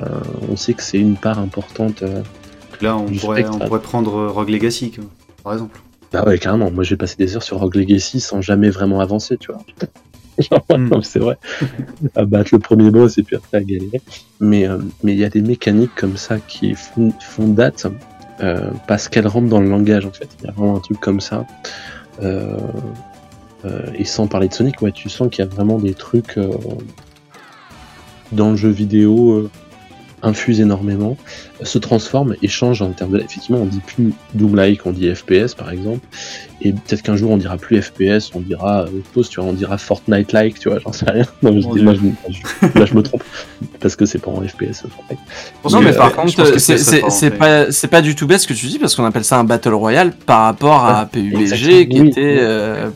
on 0.52 0.58
sait 0.58 0.74
que 0.74 0.84
c'est 0.84 0.98
une 1.00 1.16
part 1.16 1.40
importante. 1.40 2.04
euh. 2.04 2.22
Là, 2.82 2.98
on 2.98 3.06
Du 3.06 3.18
pourrait, 3.20 3.46
on 3.46 3.52
spectre. 3.54 3.66
pourrait 3.68 3.82
prendre 3.82 4.16
euh, 4.18 4.28
Rogue 4.30 4.50
Legacy, 4.50 4.92
quoi, 4.92 5.06
par 5.42 5.54
exemple. 5.54 5.80
Ah 6.12 6.28
ouais 6.28 6.38
carrément. 6.38 6.70
Moi 6.70 6.84
j'ai 6.84 6.98
passé 6.98 7.16
des 7.18 7.36
heures 7.38 7.42
sur 7.44 7.60
Rogue 7.60 7.76
Legacy 7.76 8.20
sans 8.20 8.42
jamais 8.42 8.70
vraiment 8.70 9.00
avancer, 9.00 9.38
tu 9.38 9.52
vois. 9.54 9.62
Genre, 10.40 10.66
Mm. 10.78 11.02
c'est 11.04 11.20
vrai. 11.20 11.38
à 12.16 12.26
battre 12.26 12.50
le 12.54 12.60
premier 12.60 12.90
boss 12.92 13.18
et 13.18 13.24
puis 13.24 13.36
après 13.38 13.60
à 13.60 13.64
galérer. 13.64 14.02
Mais 14.42 14.68
euh, 14.68 14.80
mais 15.04 15.14
il 15.14 15.20
y 15.20 15.24
a 15.24 15.30
des 15.30 15.42
mécaniques 15.42 15.96
comme 15.96 16.18
ça 16.18 16.40
qui 16.40 16.74
font, 16.76 17.14
font 17.22 17.48
date 17.48 17.86
euh, 18.44 18.72
parce 18.88 19.08
qu'elles 19.08 19.28
rentrent 19.28 19.48
dans 19.48 19.62
le 19.62 19.70
langage 19.70 20.06
en 20.06 20.12
fait. 20.12 20.28
Il 20.40 20.46
y 20.46 20.50
a 20.50 20.52
vraiment 20.52 20.76
un 20.76 20.80
truc 20.80 21.00
comme 21.00 21.22
ça. 21.22 21.46
Euh, 22.22 22.58
euh, 23.64 23.86
et 23.96 24.04
sans 24.04 24.28
parler 24.28 24.50
de 24.50 24.54
Sonic, 24.54 24.82
ouais, 24.82 24.92
tu 24.92 25.10
sens 25.10 25.30
qu'il 25.30 25.46
y 25.46 25.48
a 25.48 25.50
vraiment 25.50 25.80
des 25.80 25.94
trucs 25.94 26.38
dans 28.34 28.52
le 28.52 28.58
jeu 28.58 28.70
vidéo 28.70 29.50
euh, 30.24 30.28
infusent 30.28 30.62
énormément, 30.62 31.18
euh, 31.62 31.66
se 31.66 31.78
transforment 31.78 32.36
et 32.42 32.48
changent 32.48 32.82
en 32.82 32.92
termes 32.92 33.12
de. 33.12 33.20
Effectivement, 33.20 33.60
on 33.60 33.66
dit 33.66 33.82
plus 33.86 34.14
Doom-like, 34.34 34.86
on 34.86 34.92
dit 34.92 35.14
FPS 35.14 35.54
par 35.56 35.72
exemple. 35.72 36.06
Et 36.62 36.72
peut-être 36.72 37.02
qu'un 37.02 37.16
jour 37.16 37.32
on 37.32 37.38
dira 37.38 37.58
plus 37.58 37.82
FPS, 37.82 38.32
on 38.36 38.40
dira 38.40 38.84
autre 38.84 39.14
chose, 39.14 39.30
tu 39.30 39.42
vois, 39.42 39.50
on 39.50 39.54
dira 39.54 39.78
Fortnite-like, 39.78 40.60
tu 40.60 40.70
vois, 40.70 40.80
j'en 40.80 40.94
sais 40.94 41.10
rien. 41.10 41.26
Non, 41.42 41.52
mais 41.54 41.62
je 41.62 41.70
dis, 41.70 41.82
là, 41.82 42.86
je 42.86 42.94
me 42.94 43.02
trompe 43.02 43.24
parce 43.80 43.96
que 43.96 44.06
c'est 44.06 44.20
pas 44.20 44.32
en 44.32 44.42
FPS. 44.42 44.84
Fortnite. 44.84 45.20
Non, 45.70 45.82
mais 45.82 45.94
par 45.94 46.10
je 46.12 46.36
contre, 46.36 46.60
c'est 46.60 47.32
pas, 47.32 47.72
c'est 47.72 47.88
pas 47.88 48.02
du 48.02 48.16
tout 48.16 48.28
bête 48.28 48.40
ce 48.40 48.48
que 48.48 48.54
tu 48.54 48.68
dis 48.68 48.80
parce 48.80 48.96
qu'on 48.96 49.06
appelle 49.06 49.26
ça 49.26 49.38
un 49.40 49.44
Battle 49.44 49.74
Royale 49.74 50.14
par 50.14 50.44
rapport 50.44 50.86
à 50.86 51.06
PUBG 51.06 51.42
exactement, 51.42 51.86
qui 51.86 52.02
oui. 52.02 52.10
était. 52.10 52.38
euh, 52.40 52.90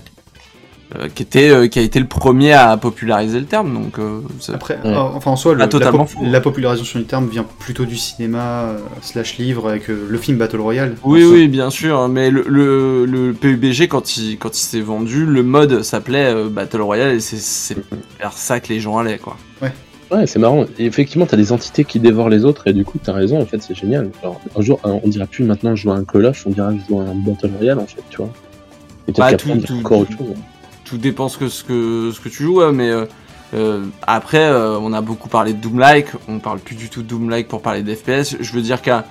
euh, 0.95 1.09
qui, 1.13 1.21
était, 1.23 1.49
euh, 1.49 1.67
qui 1.67 1.79
a 1.79 1.81
été 1.81 1.99
le 1.99 2.07
premier 2.07 2.53
à 2.53 2.77
populariser 2.77 3.39
le 3.41 3.45
terme, 3.45 3.73
donc 3.73 3.99
euh, 3.99 4.21
Après, 4.53 4.75
Ouais. 4.83 4.91
euh, 4.91 4.95
enfin 4.97 5.31
en 5.31 5.35
soi, 5.35 5.53
le- 5.53 5.59
Pas 5.67 5.91
la, 6.21 6.39
popularisation 6.39 6.99
du 6.99 7.05
terme 7.05 7.27
vient 7.27 7.45
plutôt 7.59 7.83
du 7.85 7.97
cinéma 7.97 8.61
euh, 8.61 8.77
slash 9.01 9.37
livre 9.37 9.67
avec 9.69 9.89
euh, 9.89 10.05
le 10.09 10.17
film 10.17 10.37
Battle 10.37 10.61
Royale. 10.61 10.95
Oui, 11.03 11.23
soi. 11.23 11.31
oui, 11.33 11.47
bien 11.49 11.69
sûr, 11.69 12.07
mais 12.07 12.29
le, 12.31 12.45
le, 12.47 13.05
le 13.05 13.33
PUBG, 13.33 13.87
quand 13.89 14.15
il, 14.17 14.37
quand 14.37 14.57
il 14.57 14.61
s'est 14.61 14.79
vendu, 14.81 15.25
le 15.25 15.43
mode 15.43 15.83
s'appelait 15.83 16.33
euh, 16.33 16.47
Battle 16.49 16.81
Royale 16.81 17.11
et 17.15 17.19
c'est- 17.19 17.75
vers 18.19 18.31
ça 18.33 18.59
que 18.61 18.69
les 18.69 18.79
gens 18.79 18.97
allaient, 18.97 19.17
quoi. 19.19 19.35
Ouais, 20.09 20.25
c'est 20.25 20.39
marrant. 20.39 20.63
Et 20.79 20.85
effectivement, 20.85 21.25
t'as 21.25 21.35
des 21.35 21.51
entités 21.51 21.83
qui 21.83 21.99
dévorent 21.99 22.29
les 22.29 22.45
autres, 22.45 22.65
et 22.69 22.71
du 22.71 22.85
coup, 22.85 22.97
t'as 22.97 23.11
raison, 23.11 23.41
en 23.41 23.45
fait, 23.45 23.61
c'est 23.61 23.75
génial. 23.75 24.09
Genre, 24.23 24.39
un 24.57 24.61
jour, 24.61 24.79
on 24.85 25.05
dira 25.09 25.25
plus 25.25 25.43
maintenant 25.43 25.75
jouer 25.75 25.91
à 25.91 25.95
un 25.95 26.05
Call 26.05 26.27
of, 26.27 26.45
on 26.47 26.51
dira 26.51 26.71
jouer 26.87 26.99
à 27.05 27.09
un 27.09 27.15
Battle 27.15 27.49
Royale, 27.57 27.79
en 27.79 27.85
fait, 27.87 28.01
tu 28.09 28.15
vois. 28.19 28.29
Et 29.09 29.11
peut-être 29.11 29.17
Bah, 29.19 29.31
qu'après, 29.31 29.51
encore 29.51 30.05
tout- 30.05 30.13
autre 30.13 30.17
chose. 30.17 30.27
hein. 30.33 30.41
Tout 30.87 30.97
dépend 30.97 31.27
ce 31.29 31.37
que, 31.37 31.49
ce 31.49 31.63
que, 31.63 32.11
ce 32.13 32.19
que 32.19 32.29
tu 32.29 32.43
joues, 32.43 32.61
hein, 32.61 32.71
mais 32.71 32.89
euh, 32.89 33.05
euh, 33.53 33.85
après, 34.05 34.45
euh, 34.49 34.77
on 34.79 34.93
a 34.93 35.01
beaucoup 35.01 35.27
parlé 35.29 35.53
de 35.53 35.59
Doom-like, 35.61 36.07
on 36.27 36.39
parle 36.39 36.59
plus 36.59 36.75
du 36.75 36.89
tout 36.89 37.01
de 37.03 37.07
Doom-like 37.07 37.47
pour 37.47 37.61
parler 37.61 37.83
d'FPS. 37.83 38.37
Je 38.39 38.51
veux 38.53 38.61
dire 38.61 38.81
qu'à 38.81 39.05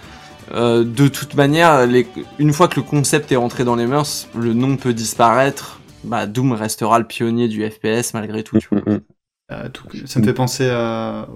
euh, 0.54 0.84
de 0.84 1.08
toute 1.08 1.34
manière, 1.34 1.86
les- 1.86 2.06
une 2.38 2.52
fois 2.52 2.68
que 2.68 2.76
le 2.76 2.82
concept 2.82 3.30
est 3.32 3.36
rentré 3.36 3.64
dans 3.64 3.74
les 3.74 3.86
mœurs, 3.86 4.28
le 4.36 4.52
nom 4.54 4.76
peut 4.76 4.94
disparaître. 4.94 5.80
Bah, 6.04 6.26
Doom 6.26 6.52
restera 6.52 6.98
le 7.00 7.04
pionnier 7.04 7.48
du 7.48 7.68
FPS 7.68 8.14
malgré 8.14 8.42
tout. 8.44 8.58
Tu 8.58 8.68
vois. 8.70 8.80
Mm, 8.86 8.92
mm. 8.94 9.00
Euh, 9.52 9.68
tout- 9.72 10.06
ça 10.06 10.20
me 10.20 10.24
fait 10.24 10.32
penser 10.34 10.68
à 10.70 11.28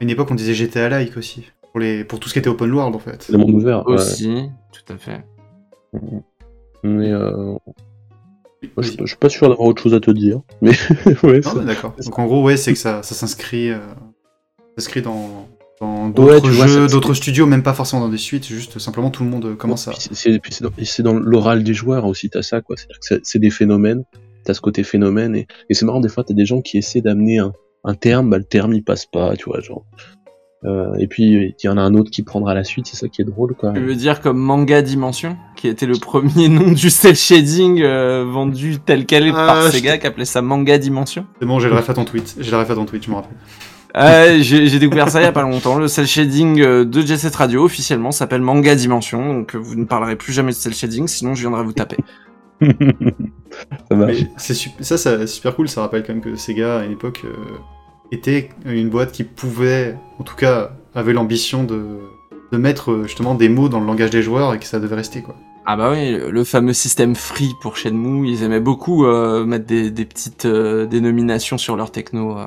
une 0.00 0.10
époque 0.10 0.28
on 0.30 0.34
disait 0.34 0.54
GTA 0.54 0.88
like 0.88 1.16
aussi 1.16 1.44
pour 1.72 1.80
les 1.80 2.04
pour 2.04 2.18
tout 2.20 2.28
ce 2.28 2.32
qui 2.34 2.38
était 2.40 2.48
open 2.48 2.72
world 2.72 2.94
en 2.94 2.98
fait. 2.98 3.28
Le 3.30 3.38
monde 3.38 3.50
ouvert. 3.54 3.86
ouais. 3.86 3.94
Aussi, 3.94 4.50
tout 4.72 4.92
à 4.92 4.96
fait. 4.98 5.24
Mais 6.84 7.12
euh, 8.64 8.82
je, 8.82 8.92
je 9.00 9.06
suis 9.06 9.16
pas 9.16 9.28
sûr 9.28 9.48
d'avoir 9.48 9.68
autre 9.68 9.82
chose 9.82 9.94
à 9.94 10.00
te 10.00 10.10
dire. 10.10 10.40
Mais 10.62 10.70
ouais, 11.22 11.42
ça- 11.42 11.54
d'accord. 11.64 11.94
Donc 12.04 12.18
en 12.18 12.26
gros 12.26 12.42
ouais 12.42 12.56
c'est 12.56 12.72
que 12.72 12.78
ça, 12.78 13.02
ça 13.02 13.14
s'inscrit 13.14 13.70
euh, 13.70 13.78
s'inscrit 14.76 15.02
dans 15.02 15.46
Ouais, 15.80 16.10
d'autres 16.10 16.50
jeux, 16.50 16.88
d'autres 16.88 17.14
studios, 17.14 17.46
même 17.46 17.62
pas 17.62 17.72
forcément 17.72 18.02
dans 18.02 18.08
des 18.08 18.18
suites, 18.18 18.46
juste 18.46 18.78
simplement 18.80 19.10
tout 19.10 19.22
le 19.22 19.30
monde 19.30 19.56
commence 19.56 19.86
à. 19.86 19.92
C'est- 19.94 21.02
dans, 21.02 21.14
l'oral 21.14 21.62
des 21.62 21.74
joueurs 21.74 22.04
aussi, 22.06 22.30
t'as 22.30 22.42
ça, 22.42 22.60
quoi. 22.60 22.74
C'est- 23.00 23.20
c'est 23.22 23.38
des 23.38 23.50
phénomènes, 23.50 24.02
t'as 24.44 24.54
ce 24.54 24.60
côté 24.60 24.82
phénomène, 24.82 25.36
et, 25.36 25.46
et 25.70 25.74
c'est 25.74 25.84
marrant, 25.86 26.00
des 26.00 26.08
fois, 26.08 26.24
t'as 26.24 26.34
des 26.34 26.46
gens 26.46 26.62
qui 26.62 26.78
essaient 26.78 27.00
d'amener 27.00 27.38
un, 27.38 27.52
un 27.84 27.94
terme, 27.94 28.28
bah, 28.30 28.38
le 28.38 28.44
terme, 28.44 28.72
il 28.72 28.82
passe 28.82 29.06
pas, 29.06 29.36
tu 29.36 29.44
vois, 29.44 29.60
genre. 29.60 29.84
Euh, 30.64 30.94
et 30.98 31.06
puis, 31.06 31.24
il 31.24 31.66
y 31.66 31.68
en 31.68 31.76
a 31.76 31.80
un 31.80 31.94
autre 31.94 32.10
qui 32.10 32.22
prendra 32.22 32.52
la 32.52 32.64
suite, 32.64 32.86
c'est 32.86 32.96
ça 32.96 33.08
qui 33.08 33.22
est 33.22 33.24
drôle, 33.24 33.54
quoi. 33.54 33.72
Tu 33.72 33.80
veux 33.80 33.94
dire 33.94 34.20
comme 34.20 34.38
Manga 34.38 34.82
Dimension, 34.82 35.36
qui 35.56 35.68
était 35.68 35.86
le 35.86 35.96
premier 35.96 36.48
nom 36.48 36.72
du 36.72 36.90
cel 36.90 37.14
shading 37.14 37.80
euh, 37.82 38.24
vendu 38.28 38.78
tel 38.84 39.06
quel 39.06 39.28
Ah, 39.28 39.46
par 39.46 39.62
Sega, 39.70 39.98
qui 39.98 40.06
appelait 40.06 40.24
ça 40.24 40.42
Manga 40.42 40.78
Dimension? 40.78 41.26
C'est 41.40 41.46
bon, 41.46 41.60
j'ai 41.60 41.68
le 41.68 41.76
ref 41.76 41.88
à 41.88 41.94
ton 41.94 42.04
tweet. 42.04 42.36
J'ai 42.40 42.50
le 42.50 42.56
ref 42.58 42.70
à 42.70 42.74
ton 42.74 42.86
tweet, 42.86 43.04
je 43.04 43.10
me 43.10 43.16
rappelle. 43.16 43.36
Euh, 43.96 44.38
j'ai 44.42 44.78
découvert 44.78 45.08
ça 45.08 45.20
il 45.20 45.24
y 45.24 45.26
a 45.26 45.32
pas 45.32 45.42
longtemps. 45.42 45.78
Le 45.78 45.88
cel 45.88 46.06
shading 46.06 46.60
euh, 46.60 46.84
de 46.84 47.00
Jet 47.00 47.16
Set 47.16 47.34
Radio 47.34 47.64
officiellement 47.64 48.10
s'appelle 48.12 48.42
Manga 48.42 48.74
Dimension, 48.74 49.32
donc 49.32 49.54
vous 49.54 49.76
ne 49.76 49.84
parlerez 49.84 50.16
plus 50.16 50.32
jamais 50.32 50.50
de 50.50 50.56
cel 50.56 50.74
shading, 50.74 51.06
sinon 51.06 51.34
je 51.34 51.40
viendrai 51.40 51.62
vous 51.62 51.72
taper. 51.72 51.98
ça 54.36 54.54
ça, 54.54 54.54
ça, 54.80 54.96
c'est 54.98 55.26
super 55.26 55.54
cool. 55.54 55.68
Ça 55.68 55.82
rappelle 55.82 56.02
quand 56.02 56.12
même 56.12 56.22
que 56.22 56.34
Sega 56.36 56.80
à 56.80 56.84
une 56.84 56.92
époque 56.92 57.22
euh, 57.24 57.32
était 58.12 58.48
une 58.64 58.88
boîte 58.88 59.12
qui 59.12 59.24
pouvait, 59.24 59.96
en 60.18 60.24
tout 60.24 60.36
cas, 60.36 60.72
avait 60.94 61.12
l'ambition 61.12 61.64
de, 61.64 61.98
de 62.52 62.58
mettre 62.58 62.90
euh, 62.92 63.02
justement 63.04 63.34
des 63.34 63.48
mots 63.48 63.68
dans 63.68 63.80
le 63.80 63.86
langage 63.86 64.10
des 64.10 64.22
joueurs 64.22 64.54
et 64.54 64.58
que 64.58 64.64
ça 64.66 64.80
devait 64.80 64.96
rester 64.96 65.20
quoi. 65.22 65.34
Ah 65.70 65.76
bah 65.76 65.90
oui, 65.92 66.16
le- 66.30 66.44
fameux 66.44 66.72
système 66.72 67.14
free 67.14 67.50
pour 67.60 67.76
Shenmue, 67.76 68.26
ils 68.26 68.42
aimaient 68.42 68.58
beaucoup 68.60 69.04
euh, 69.04 69.44
mettre 69.44 69.66
des, 69.66 69.90
des 69.90 70.06
petites 70.06 70.46
euh, 70.46 70.86
dénominations 70.86 71.58
sur 71.58 71.76
leur 71.76 71.92
techno. 71.92 72.38
euh. 72.38 72.46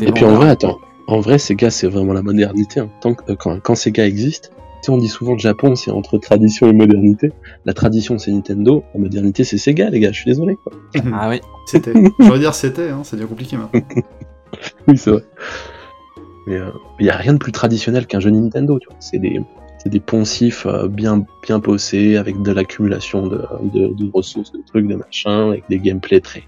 Et 0.00 0.10
puis 0.10 0.24
en 0.24 0.34
vrai, 0.34 0.48
attends, 0.50 0.78
en 1.06 1.20
vrai, 1.20 1.38
Sega, 1.38 1.70
c'est 1.70 1.86
vraiment 1.86 2.12
la 2.14 2.22
modernité. 2.22 2.80
hein. 2.80 2.88
Tant 3.00 3.14
que, 3.14 3.30
euh, 3.30 3.36
quand, 3.36 3.60
quand 3.62 3.76
Sega 3.76 4.04
existe, 4.04 4.50
tu 4.56 4.86
sais, 4.86 4.90
on 4.90 4.98
dit 4.98 5.06
souvent 5.06 5.34
le 5.34 5.38
Japon, 5.38 5.76
c'est 5.76 5.92
entre 5.92 6.18
tradition 6.18 6.66
et 6.68 6.72
modernité. 6.72 7.30
La 7.64 7.74
tradition, 7.74 8.18
c'est 8.18 8.32
Nintendo. 8.32 8.82
La 8.94 9.00
modernité, 9.00 9.44
c'est 9.44 9.58
Sega, 9.58 9.88
les 9.90 10.00
gars. 10.00 10.10
Je 10.10 10.16
suis 10.22 10.28
désolé, 10.30 10.56
quoi. 10.56 10.72
Ah 11.14 11.28
oui. 11.28 11.40
C'était. 11.66 11.92
J'aurais 12.18 12.40
dire 12.40 12.54
c'était, 12.54 12.90
hein, 12.90 13.04
ça 13.04 13.16
devient 13.16 13.28
compliqué 13.28 13.56
maintenant. 13.56 13.80
Oui, 14.88 14.98
c'est 14.98 15.10
vrai. 15.10 15.24
Mais 16.46 16.58
il 17.00 17.04
n'y 17.04 17.10
a 17.10 17.16
rien 17.16 17.32
de 17.32 17.38
plus 17.38 17.52
traditionnel 17.52 18.06
qu'un 18.06 18.20
jeu 18.20 18.30
Nintendo, 18.30 18.78
tu 18.78 18.88
vois. 18.88 18.96
C'est 19.00 19.18
des, 19.18 19.40
c'est 19.78 19.90
des 19.90 20.00
poncifs 20.00 20.66
euh, 20.66 20.88
bien, 20.88 21.24
bien 21.42 21.58
bossés, 21.58 22.16
avec 22.16 22.40
de 22.42 22.52
l'accumulation 22.52 23.26
de, 23.26 23.44
de, 23.72 23.94
de 23.94 24.10
ressources, 24.12 24.52
de 24.52 24.60
trucs, 24.66 24.86
de 24.86 24.94
machin, 24.94 25.50
avec 25.50 25.64
des 25.68 25.78
gameplays 25.78 26.20
très, 26.20 26.44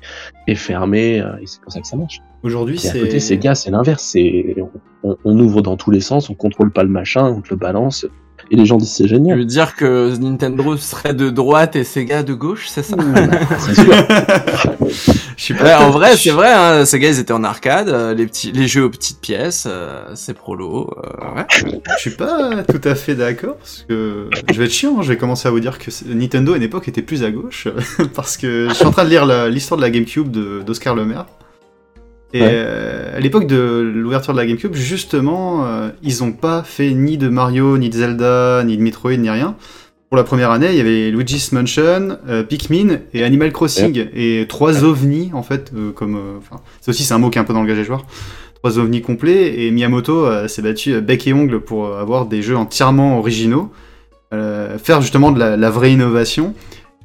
très 0.46 0.54
fermés, 0.54 1.20
euh, 1.20 1.36
et 1.40 1.46
c'est 1.46 1.60
pour 1.60 1.72
ça 1.72 1.80
que 1.80 1.86
ça 1.86 1.96
marche. 1.96 2.20
Aujourd'hui, 2.42 2.80
Et 2.84 2.88
à 2.88 2.92
côté, 2.92 3.20
c'est. 3.20 3.54
C'est 3.54 3.70
l'inverse. 3.70 4.02
C'est, 4.02 4.56
on, 5.02 5.16
on 5.24 5.38
ouvre 5.38 5.62
dans 5.62 5.76
tous 5.76 5.90
les 5.90 6.00
sens, 6.00 6.30
on 6.30 6.34
contrôle 6.34 6.72
pas 6.72 6.84
le 6.84 6.88
machin, 6.88 7.24
on 7.24 7.40
te 7.40 7.50
le 7.50 7.56
balance, 7.56 8.06
et 8.50 8.56
les 8.56 8.64
gens 8.66 8.76
disent 8.76 8.90
c'est 8.92 9.04
Tu 9.04 9.10
génial. 9.10 9.38
veux 9.38 9.44
dire 9.44 9.74
que 9.76 10.16
Nintendo 10.18 10.76
serait 10.76 11.14
de 11.14 11.28
droite 11.30 11.76
et 11.76 11.84
Sega 11.84 12.22
de 12.22 12.34
gauche, 12.34 12.66
c'est 12.68 12.82
ça 12.82 12.96
C'est 13.60 13.74
sûr. 13.74 13.94
Je 15.36 15.42
suis 15.44 15.54
Ouais, 15.54 15.60
pas. 15.60 15.80
en 15.86 15.90
vrai, 15.90 16.16
c'est 16.16 16.30
vrai, 16.30 16.52
hein, 16.52 16.84
Sega 16.84 17.08
ils 17.08 17.18
étaient 17.20 17.32
en 17.32 17.44
arcade, 17.44 17.88
euh, 17.88 18.14
les 18.14 18.26
petits, 18.26 18.50
les 18.52 18.66
jeux 18.66 18.84
aux 18.84 18.90
petites 18.90 19.20
pièces, 19.20 19.66
euh, 19.70 20.02
c'est 20.14 20.34
prolo. 20.34 20.90
euh, 21.04 21.36
ouais. 21.36 21.46
Je 21.96 22.00
suis 22.00 22.10
pas 22.10 22.62
tout 22.64 22.80
à 22.88 22.94
fait 22.94 23.14
d'accord 23.14 23.56
parce 23.56 23.84
que 23.88 24.28
je 24.50 24.58
vais 24.58 24.64
être 24.64 24.72
chiant. 24.72 24.96
hein, 24.98 25.02
Je 25.02 25.08
vais 25.08 25.16
commencer 25.16 25.46
à 25.46 25.50
vous 25.50 25.60
dire 25.60 25.78
que 25.78 25.90
c'est- 25.90 26.06
Nintendo 26.08 26.54
à 26.54 26.56
une 26.56 26.62
époque 26.62 26.88
était 26.88 27.02
plus 27.02 27.22
à 27.24 27.30
gauche 27.30 27.68
parce 28.14 28.36
que 28.36 28.66
je 28.68 28.74
suis 28.74 28.84
en 28.86 28.90
train 28.90 29.04
de 29.04 29.10
lire 29.10 29.26
l'histoire 29.48 29.76
de 29.78 29.82
la 29.82 29.90
GameCube 29.90 30.30
d'Oscar 30.64 30.94
Lemaire. 30.94 31.26
Et 32.34 32.42
Ouais. 32.42 32.48
euh, 32.50 33.16
à 33.16 33.20
l'époque 33.20 33.46
de 33.46 33.90
l'ouverture 33.94 34.34
de 34.34 34.38
la 34.38 34.46
GameCube, 34.46 34.74
justement, 34.74 35.64
euh, 35.64 35.88
ils 36.02 36.22
ont 36.22 36.32
pas 36.32 36.62
fait 36.62 36.90
ni 36.90 37.16
de 37.16 37.28
Mario, 37.28 37.78
ni 37.78 37.88
de 37.88 37.94
Zelda, 37.96 38.62
ni 38.64 38.76
de 38.76 38.82
Metroid, 38.82 39.16
ni 39.16 39.30
rien. 39.30 39.56
Pour 40.10 40.16
la 40.18 40.24
première 40.24 40.50
année, 40.50 40.68
il 40.70 40.76
y 40.76 40.80
avait 40.80 41.10
Luigi's 41.10 41.52
Mansion, 41.52 42.18
euh, 42.28 42.42
Pikmin 42.42 42.98
et 43.14 43.24
Animal 43.24 43.52
Crossing 43.52 44.08
et 44.14 44.46
trois 44.48 44.84
ovnis 44.84 45.30
en 45.34 45.42
fait, 45.42 45.72
comme, 45.94 46.18
c'est 46.80 46.90
aussi 46.90 47.04
c'est 47.04 47.14
un 47.14 47.18
mot 47.18 47.28
qui 47.30 47.38
est 47.38 47.40
un 47.40 47.44
peu 47.44 47.52
dans 47.52 47.60
le 47.62 47.66
langage 47.66 47.78
des 47.82 47.84
joueurs. 47.86 48.04
Trois 48.54 48.78
ovnis 48.78 49.02
complets 49.02 49.60
et 49.62 49.70
Miyamoto 49.70 50.48
s'est 50.48 50.62
battu 50.62 51.00
bec 51.00 51.26
et 51.26 51.32
ongle 51.32 51.60
pour 51.60 51.94
avoir 51.96 52.26
des 52.26 52.40
jeux 52.42 52.56
entièrement 52.56 53.18
originaux, 53.18 53.70
faire 54.30 55.00
justement 55.02 55.30
de 55.30 55.38
la, 55.38 55.56
la 55.58 55.70
vraie 55.70 55.92
innovation, 55.92 56.54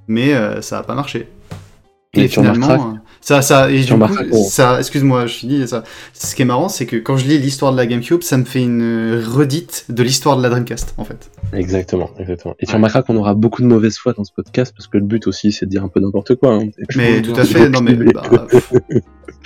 mais 0.08 0.34
ça 0.62 0.80
a 0.80 0.84
pas 0.84 0.96
marché. 0.96 1.28
Et 2.16 2.28
euh, 2.94 2.94
ça, 3.24 3.42
ça, 3.42 3.72
et 3.72 3.82
du 3.84 3.94
coup, 3.94 4.44
ça, 4.50 4.80
excuse-moi, 4.80 5.28
je 5.28 5.34
finis 5.34 5.68
ça. 5.68 5.84
Ce 6.14 6.36
qui 6.36 6.42
est 6.42 6.46
marrant, 6.46 6.68
c'est 6.68 6.86
que 6.86 6.98
quand 6.98 7.16
je 7.16 7.26
lis 7.26 7.38
l'histoire 7.40 7.72
de 7.72 7.78
la 7.78 7.86
GameCube, 7.86 8.22
ça 8.22 8.38
me 8.38 8.44
fait 8.44 8.62
une 8.62 9.24
redite 9.26 9.86
de 9.90 10.04
l'histoire 10.04 10.36
de 10.38 10.44
la 10.44 10.50
Dreamcast, 10.50 10.94
en 10.98 11.06
fait. 11.06 11.32
Exactement, 11.54 12.10
exactement. 12.20 12.54
Et 12.60 12.66
tu 12.66 12.74
remarqueras 12.76 13.02
qu'on 13.04 13.16
aura 13.16 13.34
beaucoup 13.34 13.62
de 13.62 13.68
mauvaise 13.68 13.98
foi 13.98 14.12
dans 14.14 14.24
ce 14.26 14.32
podcast, 14.34 14.74
parce 14.76 14.88
que 14.88 14.98
le 14.98 15.06
but 15.06 15.26
aussi, 15.28 15.52
c'est 15.54 15.66
de 15.66 15.72
dire 15.72 15.84
un 15.84 15.88
peu 15.88 16.00
n'importe 16.02 16.36
quoi. 16.36 16.56
hein. 16.56 16.68
Mais 16.96 17.22
tout 17.22 17.34
à 17.36 17.46
fait, 17.46 17.70
non 17.70 17.80
mais. 17.82 17.94
bah. 17.96 18.24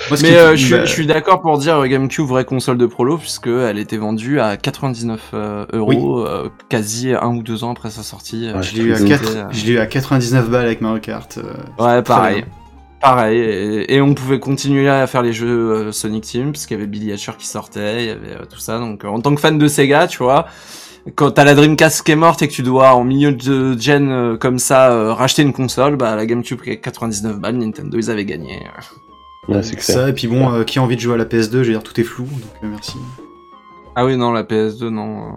Moi, 0.09 0.17
Mais 0.21 0.37
euh, 0.37 0.55
je, 0.55 0.63
suis, 0.65 0.73
bah, 0.75 0.85
je 0.85 0.91
suis 0.91 1.07
d'accord 1.07 1.41
pour 1.41 1.57
dire 1.57 1.77
euh, 1.77 1.87
GameCube 1.87 2.25
vraie 2.25 2.45
console 2.45 2.77
de 2.77 2.85
prolo 2.85 3.17
puisque 3.17 3.47
elle 3.47 3.79
était 3.79 3.97
vendue 3.97 4.39
à 4.39 4.55
99 4.55 5.31
euh, 5.33 5.65
euros 5.73 6.19
euh, 6.25 6.49
quasi 6.69 7.13
un 7.13 7.29
ou 7.35 7.41
deux 7.41 7.63
ans 7.63 7.71
après 7.71 7.89
sa 7.89 8.03
sortie. 8.03 8.47
Ouais, 8.53 8.61
Je 8.61 8.75
l'ai 8.75 8.81
eu, 8.83 8.91
à 8.93 8.97
C'était, 8.97 9.09
4 9.09 9.35
euh, 9.35 9.43
je 9.51 9.65
l'ai 9.65 9.71
eu 9.73 9.79
à 9.79 9.87
99 9.87 10.49
balles 10.51 10.65
avec 10.65 10.81
Mario 10.81 10.99
Kart. 10.99 11.39
euh, 11.39 11.53
Ouais, 11.83 12.01
pareil. 12.03 12.45
Pareil, 13.01 13.39
et, 13.39 13.95
et 13.95 14.01
on 14.01 14.13
pouvait 14.13 14.39
continuer 14.39 14.89
à 14.89 15.05
faire 15.07 15.21
les 15.21 15.33
jeux 15.33 15.71
euh, 15.71 15.91
Sonic 15.91 16.23
Team, 16.23 16.51
parce 16.51 16.65
qu'il 16.65 16.75
y 16.77 16.79
avait 16.79 16.87
Billy 16.87 17.11
Hatcher 17.11 17.33
qui 17.37 17.47
sortait, 17.47 18.03
il 18.03 18.07
y 18.07 18.09
avait 18.09 18.41
euh, 18.41 18.45
tout 18.49 18.59
ça. 18.59 18.79
Donc, 18.79 19.05
euh, 19.05 19.07
en 19.07 19.21
tant 19.21 19.33
que 19.35 19.41
fan 19.41 19.57
de 19.57 19.67
Sega, 19.67 20.07
tu 20.07 20.17
vois, 20.17 20.47
quand 21.15 21.31
t'as 21.31 21.43
la 21.43 21.55
Dreamcast 21.55 22.03
qui 22.03 22.11
est 22.11 22.15
morte 22.15 22.41
et 22.41 22.47
que 22.47 22.53
tu 22.53 22.63
dois, 22.63 22.93
en 22.93 23.03
milieu 23.03 23.31
de 23.31 23.79
gen 23.79 24.09
euh, 24.09 24.37
comme 24.37 24.59
ça, 24.59 24.91
euh, 24.91 25.13
racheter 25.13 25.41
une 25.41 25.53
console, 25.53 25.95
bah 25.95 26.15
la 26.15 26.25
GameCube 26.25 26.61
qui 26.61 26.71
est 26.71 26.79
99 26.79 27.39
balles, 27.39 27.57
Nintendo, 27.57 27.97
ils 27.97 28.09
avaient 28.09 28.25
gagné. 28.25 28.59
Ouais, 29.47 29.63
c'est. 29.63 29.79
Ça, 29.81 30.09
et 30.09 30.13
puis 30.13 30.27
bon, 30.27 30.51
euh, 30.51 30.63
qui 30.63 30.79
a 30.79 30.81
envie 30.81 30.95
de 30.95 31.01
jouer 31.01 31.13
à 31.13 31.17
la 31.17 31.25
PS2, 31.25 31.51
je 31.51 31.57
veux 31.57 31.63
dire, 31.65 31.83
tout 31.83 31.99
est 31.99 32.03
flou, 32.03 32.25
donc 32.25 32.63
euh, 32.63 32.67
merci. 32.69 32.97
Ah 33.99 34.05
oui, 34.05 34.15
non, 34.15 34.31
la 34.31 34.43
PS2, 34.43 34.89
non. 34.89 35.33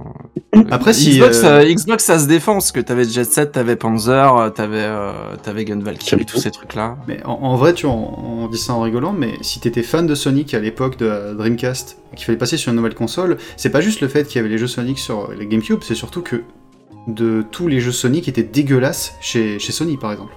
euh, 0.54 0.62
Après, 0.70 0.92
si, 0.92 1.12
Xbox, 1.16 1.42
euh, 1.44 1.60
euh, 1.60 1.72
Xbox, 1.74 2.04
ça 2.04 2.18
se 2.18 2.26
défend, 2.26 2.52
parce 2.52 2.72
que 2.72 2.80
t'avais 2.80 3.04
Jet 3.04 3.24
Set, 3.24 3.52
t'avais 3.52 3.74
Panzer, 3.74 4.52
t'avais 4.54 4.82
euh, 4.82 5.12
t'avais 5.42 5.64
Gun 5.64 5.78
Valkyrie, 5.80 6.26
tous 6.26 6.36
ces 6.38 6.50
trucs-là. 6.50 6.98
Mais 7.08 7.24
en, 7.24 7.30
en 7.40 7.56
vrai, 7.56 7.72
tu 7.72 7.86
vois, 7.86 7.94
on, 7.94 8.42
on 8.44 8.48
dit 8.48 8.58
ça 8.58 8.74
en 8.74 8.82
rigolant, 8.82 9.12
mais 9.12 9.32
si 9.40 9.60
t'étais 9.60 9.82
fan 9.82 10.06
de 10.06 10.14
Sonic 10.14 10.52
à 10.52 10.58
l'époque 10.60 10.98
de 10.98 11.06
la 11.06 11.32
Dreamcast, 11.32 11.96
qu'il 12.14 12.26
fallait 12.26 12.36
passer 12.36 12.58
sur 12.58 12.70
une 12.70 12.76
nouvelle 12.76 12.94
console, 12.94 13.38
c'est 13.56 13.70
pas 13.70 13.80
juste 13.80 14.02
le 14.02 14.08
fait 14.08 14.24
qu'il 14.28 14.36
y 14.36 14.40
avait 14.40 14.50
les 14.50 14.58
jeux 14.58 14.66
Sonic 14.66 14.98
sur 14.98 15.30
les 15.32 15.46
GameCube, 15.46 15.78
c'est 15.82 15.94
surtout 15.94 16.20
que 16.20 16.42
de 17.08 17.42
tous 17.50 17.66
les 17.66 17.80
jeux 17.80 17.92
Sonic 17.92 18.28
étaient 18.28 18.42
dégueulasses 18.42 19.14
chez, 19.22 19.58
chez 19.58 19.72
Sony, 19.72 19.96
par 19.96 20.12
exemple. 20.12 20.34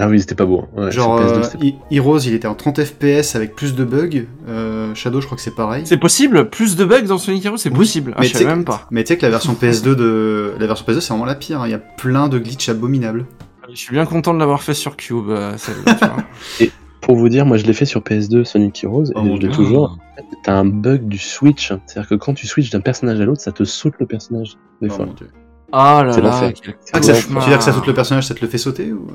Ah 0.00 0.06
oui, 0.08 0.20
c'était 0.20 0.34
pas 0.36 0.44
beau. 0.46 0.64
hein. 0.76 0.84
Ouais, 0.84 0.92
Genre, 0.92 1.18
sur 1.18 1.58
PS2, 1.58 1.74
euh, 1.74 1.76
Heroes, 1.90 2.18
il 2.20 2.34
était 2.34 2.46
en 2.46 2.54
30 2.54 2.84
FPS 2.84 3.34
avec 3.34 3.56
plus 3.56 3.74
de 3.74 3.84
bugs. 3.84 4.26
euh, 4.48 4.94
Shadow, 4.94 5.20
je 5.20 5.26
crois 5.26 5.36
que 5.36 5.42
c'est 5.42 5.54
pareil. 5.56 5.82
C'est 5.86 5.96
possible 5.96 6.48
Plus 6.50 6.76
de 6.76 6.84
bugs 6.84 7.02
dans 7.02 7.18
Sonic 7.18 7.44
Heroes, 7.44 7.56
c'est 7.56 7.70
Oui, 7.70 7.76
possible. 7.78 8.12
Ah, 8.14 8.20
mais 8.20 8.26
je 8.26 8.30
tu 8.32 8.38
savais 8.38 8.44
sais 8.50 8.54
même 8.56 8.64
que- 8.64 8.70
pas. 8.70 8.86
Mais 8.92 9.02
tu 9.02 9.08
sais 9.08 9.16
que 9.18 9.22
la 9.26 9.30
version 9.30 9.54
PS2 9.54 9.94
de 9.96 10.54
la 10.58 10.66
version 10.68 10.84
PS2 10.86 11.00
c'est 11.00 11.08
vraiment 11.12 11.24
la 11.24 11.34
pire. 11.34 11.60
hein. 11.62 11.66
Il 11.66 11.72
y 11.72 11.74
a 11.74 11.78
plein 11.78 12.28
de 12.28 12.38
glitches 12.38 12.68
abominables. 12.68 13.26
Je 13.70 13.76
suis 13.76 13.92
bien 13.92 14.06
content 14.06 14.32
de 14.32 14.38
l'avoir 14.38 14.62
fait 14.62 14.72
sur 14.72 14.96
Cube, 14.96 15.28
euh, 15.30 15.52
vois. 16.00 16.16
Pour 17.00 17.16
vous 17.16 17.28
dire, 17.28 17.44
moi 17.46 17.56
je 17.56 17.64
l'ai 17.64 17.72
fait 17.72 17.84
sur 17.84 18.00
PS2 18.02 18.44
Sonic 18.44 18.82
Heroes, 18.84 19.06
Oh 19.14 19.20
et 19.20 19.22
mon 19.24 19.36
je 19.36 19.42
l'ai 19.42 19.48
toujours. 19.50 19.98
T'as 20.44 20.54
un 20.54 20.64
bug 20.64 21.06
du 21.08 21.18
switch. 21.18 21.72
C'est-à-dire 21.86 22.08
que 22.08 22.14
quand 22.14 22.34
tu 22.34 22.46
switches 22.46 22.70
d'un 22.70 22.80
personnage 22.80 23.20
à 23.20 23.24
l'autre, 23.24 23.40
ça 23.40 23.50
te 23.52 23.64
saute 23.64 23.94
le 23.98 24.06
personnage. 24.06 24.56
Des 24.80 24.88
Oh 24.90 24.94
fois. 24.94 25.06
mon 25.06 25.12
Dieu. 25.14 25.28
Ah 25.72 26.02
là 26.04 26.16
là, 26.18 26.52
quel 26.62 26.74
Ah, 26.92 27.00
que 27.00 27.04
ça- 27.06 27.12
cauchemar. 27.14 27.42
tu 27.42 27.48
veux 27.50 27.54
dire 27.54 27.58
que 27.58 27.64
ça 27.64 27.72
saute 27.72 27.86
le 27.86 27.94
personnage, 27.94 28.26
ça 28.26 28.34
te 28.34 28.40
le 28.40 28.46
fait 28.48 28.58
sauter 28.58 28.92
ou... 28.92 29.06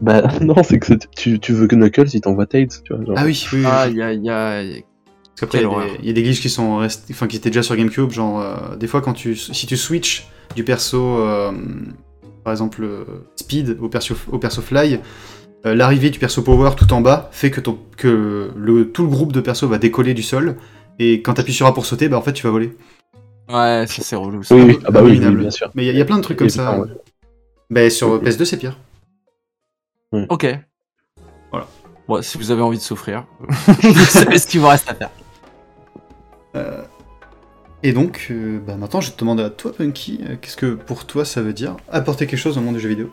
Bah 0.00 0.22
non, 0.40 0.62
c'est 0.62 0.78
que 0.78 0.94
tu, 1.16 1.38
tu 1.40 1.52
veux 1.52 1.66
que 1.66 1.74
Knuckles 1.76 2.08
il 2.14 2.20
t'envoie 2.20 2.46
Tails, 2.46 2.68
tu 2.84 2.94
vois. 2.94 3.04
genre. 3.04 3.14
Ah 3.18 3.24
oui, 3.24 3.46
oui. 3.52 3.62
Parce 3.62 3.90
qu'après, 5.40 5.58
il 5.58 5.60
y, 5.60 5.64
quelle 5.64 5.64
a 5.66 5.68
horreur. 5.68 5.86
des- 5.86 5.98
il 6.00 6.06
y 6.06 6.10
a 6.10 6.12
des 6.12 6.22
glitches 6.22 6.40
qui 6.40 6.48
sont 6.50 6.76
restés, 6.78 7.12
enfin 7.14 7.26
qui 7.26 7.36
étaient 7.36 7.50
déjà 7.50 7.62
sur 7.62 7.76
GameCube, 7.76 8.10
genre 8.10 8.40
euh, 8.40 8.76
des 8.76 8.86
fois 8.86 9.00
quand 9.02 9.12
tu, 9.12 9.36
si 9.36 9.66
tu 9.66 9.76
switches 9.76 10.28
du 10.54 10.64
perso, 10.64 11.18
euh, 11.18 11.52
par 12.44 12.52
exemple 12.52 12.82
euh, 12.84 13.04
Speed 13.36 13.76
au 13.80 13.88
perso, 13.88 14.14
au 14.32 14.38
perso 14.38 14.62
Fly, 14.62 15.00
l'arrivée 15.64 16.10
du 16.10 16.18
perso 16.18 16.42
Power 16.42 16.70
tout 16.76 16.90
en 16.92 17.00
bas 17.00 17.28
fait 17.32 17.50
que, 17.50 17.60
ton, 17.60 17.76
que 17.96 18.50
le, 18.56 18.90
tout 18.92 19.02
le 19.02 19.08
groupe 19.08 19.32
de 19.32 19.40
perso 19.40 19.66
va 19.68 19.78
décoller 19.78 20.14
du 20.14 20.22
sol 20.22 20.56
et 20.98 21.20
quand 21.22 21.34
tu 21.34 21.40
appuies 21.40 21.52
sur 21.52 21.66
A 21.66 21.74
pour 21.74 21.84
sauter, 21.86 22.08
bah 22.08 22.16
en 22.16 22.22
fait 22.22 22.32
tu 22.32 22.44
vas 22.46 22.50
voler. 22.52 22.76
Ouais, 23.48 23.84
ça 23.88 24.02
c'est 24.02 24.16
relou. 24.16 24.40
Oui, 24.50 24.62
oui, 24.62 24.78
ah 24.84 24.90
bah 24.90 25.02
oui, 25.02 25.18
bien 25.18 25.50
sûr. 25.50 25.70
Mais 25.74 25.84
il 25.84 25.86
y, 25.86 25.90
a- 25.90 25.92
y 25.92 26.00
a 26.00 26.04
plein 26.04 26.16
de 26.16 26.22
trucs 26.22 26.38
comme 26.38 26.48
ça. 26.48 26.78
Ouais. 26.80 26.86
Ben, 27.68 27.90
sur 27.90 28.22
PS2, 28.22 28.44
c'est 28.44 28.56
pire. 28.56 28.78
Ok. 30.28 30.46
Voilà. 31.50 31.66
Bon, 32.08 32.22
si 32.22 32.38
vous 32.38 32.50
avez 32.50 32.62
envie 32.62 32.78
de 32.78 32.82
souffrir, 32.82 33.24
vous 33.66 33.94
savez 34.04 34.38
ce 34.38 34.46
qu'il 34.46 34.60
vous 34.60 34.68
reste 34.68 34.88
à 34.88 34.94
faire. 34.94 35.10
Euh, 36.54 36.82
et 37.82 37.92
donc, 37.92 38.28
euh, 38.30 38.58
bah, 38.66 38.76
maintenant, 38.76 39.00
je 39.00 39.08
vais 39.10 39.14
te 39.14 39.20
demander 39.20 39.42
à 39.42 39.50
toi, 39.50 39.72
Punky, 39.76 40.20
euh, 40.22 40.36
qu'est-ce 40.40 40.56
que 40.56 40.74
pour 40.74 41.04
toi 41.06 41.24
ça 41.24 41.42
veut 41.42 41.52
dire 41.52 41.76
apporter 41.90 42.26
quelque 42.26 42.38
chose 42.38 42.56
au 42.58 42.60
monde 42.60 42.74
du 42.76 42.80
jeu 42.80 42.88
vidéo? 42.88 43.10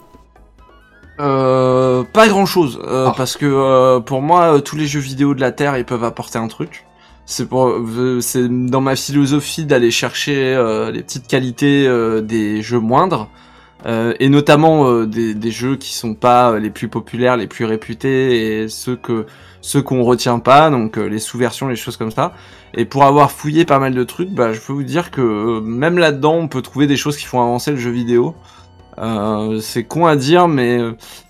Euh, 1.19 2.03
pas 2.03 2.27
grand 2.27 2.45
chose, 2.45 2.79
Ah. 2.87 3.13
parce 3.15 3.37
que 3.37 3.45
euh, 3.45 3.99
pour 3.99 4.21
moi, 4.21 4.61
tous 4.61 4.75
les 4.75 4.87
jeux 4.87 4.99
vidéo 4.99 5.33
de 5.35 5.41
la 5.41 5.51
Terre, 5.51 5.77
ils 5.77 5.85
peuvent 5.85 6.03
apporter 6.03 6.39
un 6.39 6.47
truc. 6.47 6.85
C'est 7.25 7.47
pour, 7.47 7.71
c'est 8.19 8.47
dans 8.49 8.81
ma 8.81 8.95
philosophie 8.95 9.65
d'aller 9.65 9.91
chercher 9.91 10.55
euh, 10.55 10.91
les 10.91 11.03
petites 11.03 11.27
qualités 11.27 11.87
euh, 11.87 12.21
des 12.21 12.61
jeux 12.61 12.79
moindres, 12.79 13.29
euh, 13.85 14.13
et 14.19 14.29
notamment 14.29 14.87
euh, 14.87 15.05
des, 15.05 15.33
des 15.33 15.51
jeux 15.51 15.75
qui 15.75 15.93
sont 15.93 16.13
pas 16.13 16.51
euh, 16.51 16.59
les 16.59 16.69
plus 16.69 16.87
populaires, 16.87 17.37
les 17.37 17.47
plus 17.47 17.65
réputés, 17.65 18.61
et 18.63 18.69
ceux 18.69 18.95
que 18.95 19.25
ceux 19.61 19.81
qu'on 19.81 20.03
retient 20.03 20.39
pas, 20.39 20.69
donc 20.69 20.97
euh, 20.97 21.05
les 21.05 21.19
sous-versions, 21.19 21.69
les 21.69 21.77
choses 21.77 21.95
comme 21.95 22.11
ça. 22.11 22.33
Et 22.73 22.85
pour 22.85 23.05
avoir 23.05 23.31
fouillé 23.31 23.63
pas 23.65 23.79
mal 23.79 23.93
de 23.93 24.03
trucs, 24.03 24.29
bah, 24.29 24.51
je 24.51 24.59
peux 24.59 24.73
vous 24.73 24.83
dire 24.83 25.09
que 25.09 25.21
euh, 25.21 25.61
même 25.61 25.97
là-dedans, 25.97 26.35
on 26.35 26.47
peut 26.47 26.61
trouver 26.61 26.85
des 26.85 26.97
choses 26.97 27.15
qui 27.17 27.25
font 27.25 27.41
avancer 27.41 27.71
le 27.71 27.77
jeu 27.77 27.91
vidéo. 27.91 28.35
Euh, 28.97 29.59
c'est 29.61 29.85
con 29.85 30.05
à 30.05 30.15
dire, 30.15 30.47
mais 30.47 30.79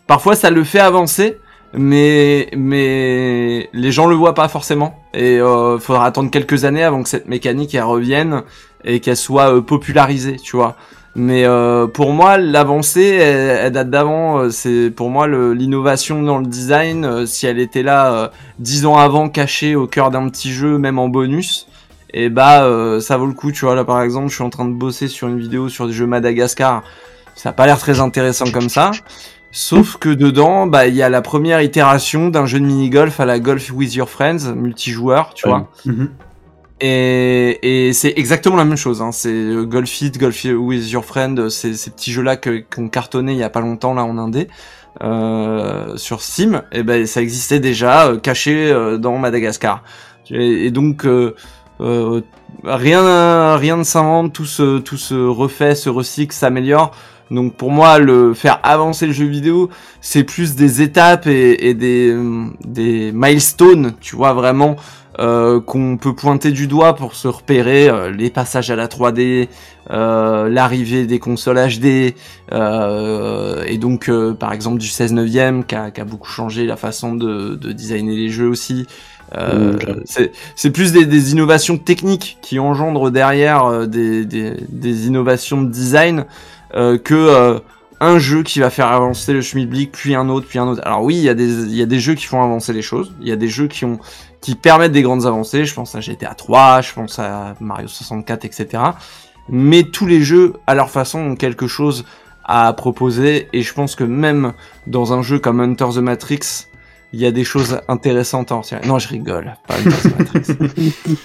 parfois 0.08 0.36
ça 0.36 0.49
le 0.49 0.64
fait 0.64 0.80
avancer, 0.80 1.38
mais 1.74 2.49
mais 2.58 3.70
les 3.72 3.91
gens 3.91 4.08
le 4.08 4.16
voient 4.16 4.34
pas 4.34 4.47
forcément. 4.47 4.99
Et 5.14 5.39
euh, 5.39 5.78
faudra 5.80 6.06
attendre 6.06 6.32
quelques 6.32 6.66
années 6.66 6.84
avant 6.84 7.04
que 7.04 7.10
cette 7.10 7.28
mécanique 7.28 7.76
elle 7.76 7.84
revienne 7.84 8.43
et 8.84 8.99
qu'elle 8.99 9.16
soit 9.18 9.66
popularisée, 9.66 10.38
tu 10.38 10.56
vois. 10.58 10.76
Mais 11.16 11.45
euh, 11.45 11.86
pour 11.86 12.11
moi, 12.11 12.38
l'avancée, 12.39 13.05
elle, 13.05 13.72
date 13.72 13.89
d'avant. 13.91 14.39
euh, 14.39 14.49
C'est 14.49 14.89
pour 14.89 15.09
moi 15.09 15.28
l'innovation 15.28 16.24
dans 16.24 16.39
le 16.39 16.47
design. 16.47 17.05
euh, 17.05 17.26
si 17.28 17.45
elle 17.45 17.59
était 17.59 17.84
là 17.84 18.14
euh, 18.14 18.28
dix 18.59 18.86
ans 18.86 18.97
avant, 18.97 19.30
cachée 19.30 19.76
au 19.76 19.86
cœur 19.86 20.09
d'un 20.09 20.28
petit 20.30 20.51
jeu, 20.51 20.78
même 20.80 20.97
en 20.97 21.09
bonus, 21.09 21.68
et 22.16 22.30
bah 22.30 22.64
euh, 22.66 22.99
ça 22.99 23.18
vaut 23.18 23.28
le 23.28 23.34
coup. 23.34 23.51
Tu 23.51 23.66
vois 23.66 23.76
là, 23.76 23.84
par 23.84 24.01
exemple, 24.01 24.30
je 24.30 24.36
suis 24.36 24.43
en 24.43 24.49
train 24.49 24.66
de 24.66 24.74
bosser 24.74 25.07
sur 25.07 25.28
une 25.28 25.39
vidéo 25.39 25.70
sur 25.70 25.86
des 25.88 25.93
jeux 25.93 26.07
Madagascar. 26.07 26.84
Ça 27.36 27.49
a 27.49 27.53
pas 27.53 27.66
l'air 27.68 27.78
très 27.78 27.99
intéressant 27.99 28.45
comme 28.51 28.70
ça. 28.70 28.91
Sauf 29.51 29.97
que 29.97 30.09
dedans, 30.09 30.66
bah, 30.66 30.88
il 30.88 30.95
y 30.95 31.03
a 31.03 31.09
la 31.09 31.22
première 31.22 31.61
itération 31.61 32.30
d'un 32.30 32.47
jeu 32.47 32.59
de 32.59 32.66
mini-golf 32.66 33.20
à 33.20 33.26
la 33.26 33.38
Golf 33.39 33.72
with 33.72 33.93
Your 33.93 34.09
Friends, 34.09 34.51
multijoueur, 34.55 35.34
tu 35.36 35.47
vois. 35.47 35.70
Mhm. 35.86 36.09
Et, 36.86 37.91
c'est 37.93 38.13
exactement 38.17 38.57
la 38.57 38.65
même 38.65 38.77
chose. 38.77 39.01
Hein. 39.01 39.13
C'est 39.13 39.29
euh, 39.29 39.63
Golf 39.63 40.01
It, 40.01 40.17
Golf 40.17 40.43
with 40.43 40.91
Your 40.91 41.05
Friend, 41.05 41.49
c'est 41.49 41.75
ces 41.75 41.91
petits 41.91 42.11
jeux-là 42.11 42.36
qu'on 42.36 42.89
cartonné 42.89 43.31
il 43.31 43.38
y 43.38 43.43
a 43.43 43.49
pas 43.49 43.61
longtemps 43.61 43.93
là 43.93 44.03
en 44.03 44.17
indé 44.17 44.49
euh, 45.01 45.95
sur 45.95 46.21
Steam. 46.21 46.63
Et 46.73 46.84
ben 46.84 47.05
ça 47.05 47.21
existait 47.21 47.61
déjà 47.61 48.07
euh, 48.07 48.19
caché 48.19 48.69
euh, 48.69 48.97
dans 48.97 49.17
Madagascar. 49.17 49.81
Et, 50.29 50.65
et 50.65 50.71
donc 50.71 51.05
euh, 51.05 51.36
rien 52.65 53.55
rien 53.55 53.77
ne 53.77 53.84
s'invente, 53.84 54.34
tout 54.34 54.45
se 54.45 54.79
tout 54.79 54.97
se 54.97 55.15
refait, 55.15 55.75
se 55.75 55.89
recycle, 55.89 56.36
s'améliore. 56.36 56.91
Donc 57.31 57.55
pour 57.55 57.71
moi, 57.71 57.97
le 57.97 58.34
faire 58.34 58.59
avancer 58.61 59.07
le 59.07 59.13
jeu 59.13 59.25
vidéo, 59.25 59.69
c'est 60.01 60.25
plus 60.25 60.55
des 60.55 60.81
étapes 60.81 61.27
et, 61.27 61.69
et 61.69 61.73
des, 61.73 62.13
des 62.65 63.11
milestones, 63.13 63.93
tu 64.01 64.17
vois, 64.17 64.34
vraiment, 64.34 64.75
euh, 65.20 65.61
qu'on 65.61 65.97
peut 65.97 66.16
pointer 66.16 66.51
du 66.51 66.66
doigt 66.66 66.95
pour 66.95 67.14
se 67.14 67.28
repérer, 67.28 67.88
euh, 67.88 68.09
les 68.09 68.32
passages 68.32 68.72
à 68.72 68.76
la 68.76 68.88
3D, 68.88 69.47
euh, 69.91 70.49
l'arrivée 70.49 71.05
des 71.05 71.20
consoles 71.20 71.57
HD, 71.57 72.16
et 72.51 73.78
donc 73.78 74.09
par 74.39 74.53
exemple 74.53 74.80
du 74.80 74.88
16 74.88 75.14
neuvième 75.14 75.66
qui 75.66 75.76
a, 75.76 75.91
beaucoup 76.05 76.30
changé 76.30 76.66
la 76.66 76.78
façon 76.78 77.14
de, 77.14 77.55
de 77.55 77.72
designer 77.72 78.16
les 78.16 78.30
jeux 78.30 78.47
aussi. 78.47 78.88
C'est 80.55 80.72
plus 80.72 80.91
des, 80.93 81.05
des 81.05 81.32
innovations 81.32 81.78
techniques 81.78 82.38
qui 82.41 82.57
engendrent 82.57 83.11
derrière 83.11 83.88
des, 83.88 84.26
des, 84.26 84.53
des 84.70 85.07
innovations 85.07 85.61
de 85.61 85.70
design 85.70 86.26
que 86.74 87.61
un 87.99 88.20
jeu 88.20 88.43
qui 88.43 88.59
va 88.59 88.70
faire 88.70 88.88
avancer 88.88 89.32
le 89.32 89.41
schmilblick 89.41 89.91
puis 89.91 90.14
un 90.14 90.28
autre 90.30 90.47
puis 90.47 90.59
un 90.59 90.68
autre. 90.68 90.82
Alors 90.86 91.03
oui, 91.03 91.16
il 91.16 91.24
y 91.24 91.30
a 91.30 91.34
des 91.34 91.64
il 91.64 91.76
y 91.76 91.82
a 91.82 91.86
des 91.86 91.99
jeux 91.99 92.16
qui 92.16 92.26
font 92.26 92.43
avancer 92.43 92.74
les 92.74 92.82
choses, 92.82 93.14
il 93.22 93.28
y 93.28 93.32
a 93.32 93.36
des 93.36 93.47
jeux 93.47 93.68
qui 93.68 93.86
ont 93.86 93.99
qui 94.44 94.56
permettent 94.56 94.91
des 94.91 95.02
grandes 95.02 95.26
avancées, 95.26 95.64
je 95.64 95.74
pense 95.74 95.96
à 95.96 96.02
GTA 96.02 96.36
3, 96.36 96.82
je 96.82 96.94
pense 96.94 97.18
à 97.18 97.56
Mario 97.62 97.88
64 97.88 98.44
etc. 98.44 98.84
Mais 99.48 99.84
tous 99.84 100.06
les 100.06 100.22
jeux 100.22 100.54
à 100.68 100.76
leur 100.76 100.89
façon 100.89 101.20
ont 101.20 101.36
quelque 101.36 101.66
chose 101.66 102.04
à 102.44 102.74
proposer 102.74 103.48
et 103.54 103.62
je 103.62 103.74
pense 103.74 103.96
que 103.96 104.04
même 104.04 104.52
dans 104.86 105.14
un 105.14 105.22
jeu 105.22 105.39
comme 105.39 105.62
Hunter 105.62 105.88
the 105.96 106.00
Matrix, 106.00 106.68
il 107.14 107.22
y 107.22 107.26
a 107.26 107.32
des 107.32 107.46
choses 107.46 107.80
intéressantes 107.88 108.52
à 108.52 108.56
en 108.56 108.62
tirer. 108.62 108.86
Non, 108.86 109.00
je 109.00 109.08
rigole, 109.08 109.56
pas 109.66 109.76
Hunter 109.78 110.10
the 110.10 110.20
Matrix. 110.20 110.91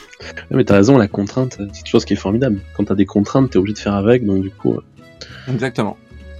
Ouais, 0.51 0.57
mais 0.57 0.65
t'as 0.65 0.75
raison, 0.75 0.99
la 0.99 1.07
contrainte, 1.09 1.59
c'est 1.59 1.73
quelque 1.73 1.87
chose 1.89 2.05
qui 2.05 2.13
est 2.13 2.17
formidable. 2.17 2.61
Quand 2.77 2.85
t'as 2.85 2.97
des 2.97 3.07
contraintes, 3.07 3.51
t'es 3.51 3.57
obligé 3.57 3.75
de 3.75 3.79
faire 3.79 3.95
avec, 3.95 4.27
donc 4.27 4.43
du 4.43 4.51
coup. 4.51 4.75
euh, 4.75 5.53
Exactement. 5.53 5.97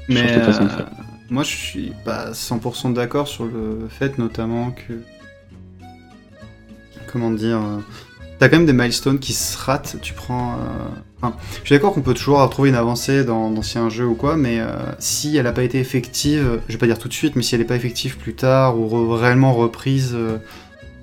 Mais 0.09 0.33
euh, 0.37 0.53
moi, 1.31 1.43
je 1.45 1.55
suis 1.55 1.93
pas 2.05 2.33
100% 2.33 2.93
d'accord 2.93 3.29
sur 3.29 3.45
le 3.45 3.87
fait, 3.89 4.19
notamment 4.19 4.73
que. 4.73 4.95
Comment 7.11 7.31
dire 7.31 7.59
euh, 7.59 7.79
T'as 8.39 8.49
quand 8.49 8.57
même 8.59 8.67
des 8.67 8.73
milestones 8.73 9.19
qui 9.19 9.33
se 9.33 9.59
ratent. 9.59 9.97
Tu 10.03 10.15
prends. 10.15 10.53
euh, 11.25 11.29
je 11.63 11.67
suis 11.67 11.75
d'accord 11.75 11.93
qu'on 11.93 12.03
peut 12.03 12.15
toujours 12.15 12.41
retrouver 12.41 12.69
une 12.69 12.77
avancée 12.77 13.25
dans 13.25 13.51
d'anciens 13.51 13.89
jeux 13.89 14.07
ou 14.07 14.15
quoi, 14.15 14.37
mais 14.37 14.61
euh, 14.61 14.77
si 15.01 15.37
elle 15.37 15.45
n'a 15.45 15.53
pas 15.53 15.65
été 15.65 15.81
effective, 15.81 16.61
je 16.69 16.73
vais 16.73 16.79
pas 16.79 16.87
dire 16.87 16.99
tout 16.99 17.09
de 17.09 17.13
suite, 17.13 17.35
mais 17.35 17.43
si 17.43 17.57
elle 17.57 17.61
n'est 17.61 17.67
pas 17.67 17.75
effective 17.75 18.17
plus 18.19 18.35
tard 18.35 18.79
ou 18.79 19.13
réellement 19.15 19.53
reprise 19.53 20.17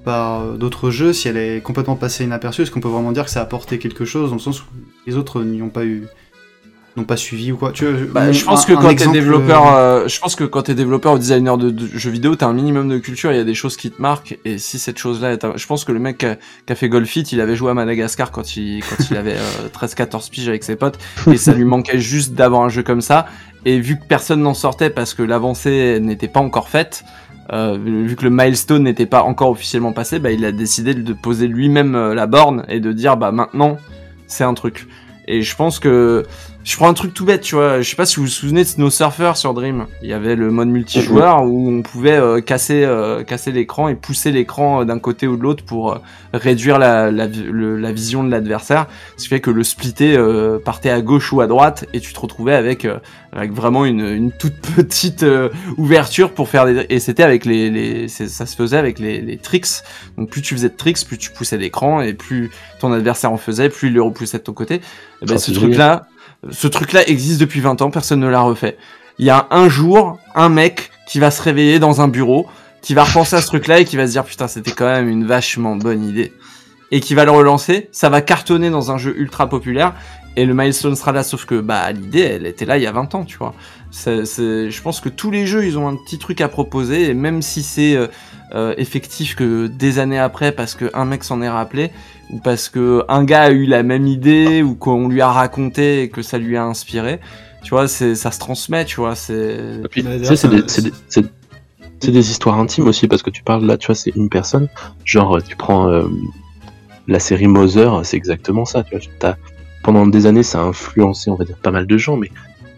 par 0.05 0.53
d'autres 0.53 0.89
jeux, 0.89 1.11
si 1.11 1.27
elle 1.27 1.35
est 1.35 1.61
complètement 1.61 1.97
passée 1.97 2.23
inaperçue, 2.23 2.61
est-ce 2.61 2.71
qu'on 2.71 2.79
peut 2.79 2.87
vraiment 2.87 3.11
dire 3.11 3.25
que 3.25 3.29
ça 3.29 3.41
a 3.41 3.43
apporté 3.43 3.77
quelque 3.77 4.05
chose 4.05 4.29
dans 4.29 4.37
le 4.37 4.41
sens 4.41 4.61
où 4.61 4.65
les 5.05 5.17
autres 5.17 5.43
n'y 5.43 5.61
ont 5.61 5.69
pas 5.69 5.83
eu. 5.83 6.07
N'ont 6.97 7.03
pas 7.03 7.17
suivi 7.17 7.51
ou 7.51 7.57
quoi 7.57 7.71
tu 7.71 7.85
Bah, 8.11 8.31
je 8.31 8.43
pense 8.45 8.63
un- 8.63 8.67
que 8.67 8.73
quand 8.81 8.95
t'es 8.95 9.07
développeur, 9.07 9.67
euh, 9.67 10.03
euh, 10.03 10.07
je 10.07 10.19
pense 10.19 10.35
que 10.35 10.43
quand 10.45 10.61
t'es 10.63 10.75
développeur 10.75 11.13
ou 11.13 11.17
designer 11.17 11.57
de, 11.57 11.69
de 11.69 11.87
jeux 11.97 12.09
vidéo, 12.11 12.35
t'as 12.35 12.47
un 12.47 12.53
minimum 12.53 12.87
de 12.87 12.97
culture. 12.97 13.31
Il 13.31 13.37
y 13.37 13.41
a 13.41 13.43
des 13.43 13.53
choses 13.53 13.75
qui 13.77 13.91
te 13.91 14.01
marquent. 14.01 14.37
Et 14.45 14.57
si 14.57 14.79
cette 14.79 14.97
chose-là, 14.97 15.33
est 15.33 15.43
un- 15.43 15.53
je 15.57 15.65
pense 15.67 15.83
que 15.83 15.91
le 15.91 15.99
mec 15.99 16.17
qui 16.19 16.25
a, 16.71 16.75
fait 16.75 16.87
Golfit, 16.89 17.21
il 17.31 17.41
avait 17.41 17.55
joué 17.55 17.71
à 17.71 17.73
Madagascar 17.73 18.31
quand 18.31 18.55
il 18.57 18.81
quand 18.81 19.03
il 19.11 19.17
avait 19.17 19.35
euh, 19.35 19.67
13-14 19.73 20.29
piges 20.29 20.47
avec 20.47 20.63
ses 20.63 20.75
potes, 20.75 20.97
et 21.31 21.37
ça 21.37 21.53
lui 21.53 21.65
manquait 21.65 21.99
juste 21.99 22.33
d'avoir 22.33 22.61
un 22.61 22.69
jeu 22.69 22.83
comme 22.83 23.01
ça. 23.01 23.25
Et 23.65 23.79
vu 23.79 23.97
que 23.99 24.05
personne 24.07 24.41
n'en 24.41 24.53
sortait 24.53 24.89
parce 24.89 25.13
que 25.13 25.23
l'avancée 25.23 25.99
n'était 25.99 26.27
pas 26.27 26.39
encore 26.39 26.69
faite. 26.69 27.03
euh, 27.53 27.77
vu 27.79 28.15
que 28.15 28.23
le 28.23 28.29
milestone 28.31 28.83
n'était 28.83 29.05
pas 29.05 29.21
encore 29.23 29.49
officiellement 29.51 29.91
passé, 29.93 30.17
bah, 30.19 30.31
il 30.31 30.43
a 30.45 30.51
décidé 30.51 30.93
de 30.95 31.13
poser 31.13 31.47
lui-même 31.47 32.13
la 32.13 32.25
borne 32.25 32.63
et 32.69 32.79
de 32.79 32.91
dire 32.91 33.17
bah 33.17 33.31
maintenant 33.31 33.77
c'est 34.27 34.43
un 34.43 34.53
truc. 34.55 34.87
Et 35.27 35.41
je 35.43 35.55
pense 35.55 35.77
que 35.79 36.23
je 36.65 36.75
prends 36.77 36.89
un 36.89 36.93
truc 36.95 37.13
tout 37.13 37.25
bête, 37.25 37.41
tu 37.41 37.53
vois. 37.55 37.81
Je 37.81 37.87
sais 37.87 37.95
pas 37.95 38.07
si 38.07 38.15
vous 38.15 38.23
vous 38.23 38.27
souvenez 38.27 38.63
de 38.63 38.67
Snow 38.67 38.89
Surfer 38.89 39.33
sur 39.35 39.53
Dream. 39.53 39.85
Il 40.01 40.09
y 40.09 40.13
avait 40.13 40.35
le 40.35 40.49
mode 40.49 40.67
multijoueur 40.69 41.43
où 41.43 41.69
on 41.69 41.83
pouvait 41.83 42.17
euh, 42.17 42.41
casser, 42.41 42.83
euh, 42.83 43.23
casser 43.23 43.51
l'écran 43.51 43.87
et 43.87 43.93
pousser 43.93 44.31
l'écran 44.31 44.81
euh, 44.81 44.83
d'un 44.83 44.97
côté 44.97 45.27
ou 45.27 45.37
de 45.37 45.43
l'autre 45.43 45.63
pour 45.63 45.99
réduire 46.33 46.79
la, 46.79 47.11
la, 47.11 47.27
le- 47.27 47.77
la 47.77 47.91
vision 47.91 48.23
de 48.23 48.31
l'adversaire. 48.31 48.87
Ce 49.15 49.23
qui 49.23 49.29
fait 49.29 49.41
que 49.41 49.51
le 49.51 49.63
splitter 49.63 50.17
euh, 50.17 50.57
partait 50.57 50.89
à 50.89 51.01
gauche 51.01 51.31
ou 51.31 51.39
à 51.39 51.45
droite 51.47 51.85
et 51.93 51.99
tu 51.99 52.13
te 52.13 52.19
retrouvais 52.19 52.55
avec, 52.55 52.87
avec 53.31 53.53
vraiment 53.53 53.85
une, 53.85 54.01
une 54.03 54.31
toute 54.31 54.55
petite 54.75 55.23
ouverture 55.77 56.31
pour 56.31 56.49
faire 56.49 56.65
des... 56.65 56.87
Et 56.89 56.99
c'était 56.99 57.23
avec 57.23 57.45
les... 57.45 57.69
les 57.69 58.07
ça 58.07 58.45
se 58.47 58.55
faisait 58.55 58.77
avec 58.77 58.97
les, 58.97 59.21
les 59.21 59.37
tricks. 59.37 59.67
Donc 60.17 60.29
plus 60.31 60.41
tu 60.41 60.55
faisais 60.55 60.69
de 60.69 60.75
tricks, 60.75 61.05
plus 61.05 61.19
tu 61.19 61.29
poussais 61.29 61.57
l'écran 61.57 62.01
et 62.01 62.13
plus 62.15 62.49
ton 62.79 62.91
adversaire 62.91 63.31
en 63.31 63.37
faisait, 63.37 63.69
plus 63.69 63.89
il 63.89 63.93
le 63.93 64.01
repoussait 64.01 64.39
de 64.39 64.43
ton 64.43 64.53
côté. 64.53 64.75
Et 65.21 65.25
ben, 65.25 65.35
Ah, 65.35 65.37
ce 65.37 65.51
truc-là, 65.51 66.07
ce 66.51 66.67
truc-là 66.67 67.07
existe 67.07 67.39
depuis 67.39 67.59
20 67.59 67.81
ans, 67.81 67.89
personne 67.89 68.19
ne 68.19 68.27
l'a 68.27 68.41
refait. 68.41 68.77
Il 69.17 69.25
y 69.25 69.29
a 69.29 69.47
un 69.51 69.69
jour, 69.69 70.19
un 70.35 70.49
mec 70.49 70.91
qui 71.07 71.19
va 71.19 71.31
se 71.31 71.41
réveiller 71.41 71.79
dans 71.79 72.01
un 72.01 72.07
bureau, 72.07 72.47
qui 72.81 72.93
va 72.93 73.03
repenser 73.03 73.35
à 73.35 73.41
ce 73.41 73.47
truc-là 73.47 73.79
et 73.79 73.85
qui 73.85 73.97
va 73.97 74.05
se 74.05 74.11
dire 74.11 74.23
putain, 74.23 74.47
c'était 74.47 74.71
quand 74.71 74.85
même 74.85 75.07
une 75.07 75.25
vachement 75.25 75.75
bonne 75.75 76.03
idée. 76.03 76.33
Et 76.91 76.99
qui 76.99 77.15
va 77.15 77.25
le 77.25 77.31
relancer, 77.31 77.89
ça 77.91 78.09
va 78.09 78.21
cartonner 78.21 78.69
dans 78.69 78.91
un 78.91 78.97
jeu 78.97 79.17
ultra 79.17 79.49
populaire, 79.49 79.93
et 80.35 80.45
le 80.45 80.53
milestone 80.53 80.95
sera 80.95 81.11
là, 81.11 81.23
sauf 81.23 81.45
que 81.45 81.59
bah 81.59 81.91
l'idée, 81.91 82.19
elle 82.19 82.45
était 82.45 82.65
là 82.65 82.77
il 82.77 82.83
y 82.83 82.87
a 82.87 82.91
20 82.91 83.15
ans, 83.15 83.25
tu 83.25 83.37
vois. 83.37 83.55
Je 83.91 84.81
pense 84.81 84.99
que 84.99 85.09
tous 85.09 85.31
les 85.31 85.47
jeux, 85.47 85.65
ils 85.65 85.79
ont 85.79 85.87
un 85.87 85.95
petit 85.95 86.19
truc 86.19 86.41
à 86.41 86.47
proposer, 86.47 87.09
et 87.09 87.13
même 87.13 87.41
si 87.41 87.63
c'est 87.63 87.95
euh, 87.95 88.07
euh, 88.53 88.73
effectif 88.77 89.35
que 89.35 89.67
des 89.67 89.99
années 89.99 90.19
après, 90.19 90.51
parce 90.51 90.75
que 90.75 90.91
un 90.93 91.05
mec 91.05 91.23
s'en 91.23 91.41
est 91.41 91.49
rappelé, 91.49 91.91
ou 92.29 92.39
parce 92.39 92.69
que 92.69 93.03
un 93.09 93.23
gars 93.23 93.43
a 93.43 93.51
eu 93.51 93.65
la 93.65 93.83
même 93.83 94.07
idée, 94.07 94.61
ou 94.61 94.75
qu'on 94.75 95.07
lui 95.07 95.21
a 95.21 95.29
raconté 95.29 96.03
et 96.03 96.09
que 96.09 96.21
ça 96.21 96.37
lui 96.37 96.57
a 96.57 96.63
inspiré, 96.63 97.19
tu 97.63 97.71
vois, 97.71 97.87
c'est, 97.87 98.15
ça 98.15 98.31
se 98.31 98.39
transmet, 98.39 98.85
tu 98.85 98.97
vois, 98.97 99.15
c'est... 99.15 99.81
Tu 99.91 100.03
sais, 100.25 100.35
c'est 101.99 102.11
des, 102.11 102.29
histoires 102.29 102.59
intimes 102.59 102.87
aussi, 102.87 103.07
parce 103.07 103.23
que 103.23 103.29
tu 103.29 103.41
parles 103.41 103.65
là, 103.65 103.77
tu 103.77 103.87
vois, 103.87 103.95
c'est 103.95 104.15
une 104.15 104.29
personne. 104.29 104.67
Genre, 105.05 105.41
tu 105.41 105.55
prends 105.55 105.89
euh, 105.89 106.03
la 107.07 107.19
série 107.19 107.47
Mother, 107.47 108.05
c'est 108.05 108.17
exactement 108.17 108.65
ça, 108.65 108.83
tu 108.83 108.95
vois. 108.95 109.05
T'as 109.17 109.35
pendant 109.81 110.07
des 110.07 110.25
années, 110.25 110.43
ça 110.43 110.59
a 110.59 110.63
influencé, 110.63 111.29
on 111.29 111.35
va 111.35 111.45
dire, 111.45 111.57
pas 111.57 111.71
mal 111.71 111.85
de 111.85 111.97
gens, 111.97 112.17
mais 112.17 112.31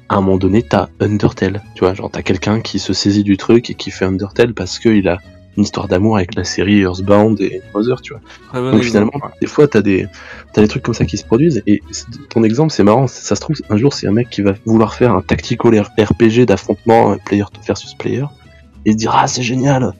à 0.09 0.15
un 0.15 0.21
moment 0.21 0.37
donné, 0.37 0.61
t'as 0.61 0.89
Undertale, 0.99 1.63
tu 1.75 1.85
vois, 1.85 1.93
genre 1.93 2.09
t'as 2.11 2.21
quelqu'un 2.21 2.59
qui 2.61 2.79
se 2.79 2.93
saisit 2.93 3.23
du 3.23 3.37
truc 3.37 3.69
et 3.69 3.75
qui 3.75 3.91
fait 3.91 4.05
Undertale 4.05 4.53
parce 4.53 4.79
qu'il 4.79 5.07
a 5.07 5.19
une 5.57 5.63
histoire 5.63 5.87
d'amour 5.87 6.17
avec 6.17 6.35
la 6.35 6.43
série 6.43 6.81
Earthbound 6.81 7.41
et 7.41 7.61
Mother, 7.73 8.01
tu 8.01 8.13
vois. 8.13 8.21
Donc 8.53 8.73
exemple, 8.73 8.83
finalement, 8.85 9.21
des 9.41 9.47
fois, 9.47 9.67
t'as 9.67 9.81
des, 9.81 10.07
t'as 10.53 10.61
des 10.61 10.67
trucs 10.67 10.83
comme 10.83 10.93
ça 10.93 11.05
qui 11.05 11.17
se 11.17 11.25
produisent. 11.25 11.63
Et 11.65 11.81
ton 12.29 12.43
exemple, 12.43 12.71
c'est 12.71 12.83
marrant. 12.83 13.07
Ça 13.07 13.35
se 13.35 13.41
trouve, 13.41 13.55
un 13.69 13.77
jour, 13.77 13.93
c'est 13.93 14.07
un 14.07 14.11
mec 14.11 14.29
qui 14.29 14.41
va 14.41 14.53
vouloir 14.65 14.93
faire 14.93 15.13
un 15.13 15.21
tactical 15.21 15.79
RPG 15.79 16.45
d'affrontement 16.45 17.11
euh, 17.11 17.15
player 17.25 17.45
versus 17.65 17.93
player 17.95 18.25
et 18.85 18.91
se 18.91 18.97
dire 18.97 19.13
ah 19.15 19.27
c'est 19.27 19.43
génial. 19.43 19.93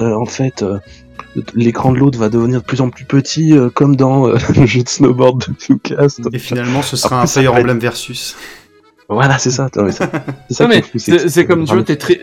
Euh, 0.00 0.14
en 0.14 0.26
fait, 0.26 0.62
euh, 0.62 0.78
l'écran 1.54 1.92
de 1.92 1.98
l'autre 1.98 2.18
va 2.18 2.28
devenir 2.28 2.60
de 2.60 2.64
plus 2.64 2.80
en 2.80 2.90
plus 2.90 3.04
petit, 3.04 3.52
euh, 3.52 3.70
comme 3.70 3.96
dans 3.96 4.26
le 4.56 4.66
jeu 4.66 4.82
de 4.82 4.88
snowboard 4.88 5.46
de 5.46 5.54
Lucas. 5.68 6.18
Et 6.32 6.38
finalement, 6.38 6.82
ce 6.82 6.96
sera 6.96 7.22
Après, 7.22 7.40
un 7.40 7.42
Fire 7.42 7.54
Emblem 7.54 7.78
versus. 7.78 8.36
Voilà, 9.08 9.38
c'est 9.38 9.50
ça. 9.50 9.68
C'est 10.50 11.46
comme 11.46 11.64
tu 11.64 11.74
vois, 11.74 11.82
t'es 11.82 11.96
très 11.96 12.20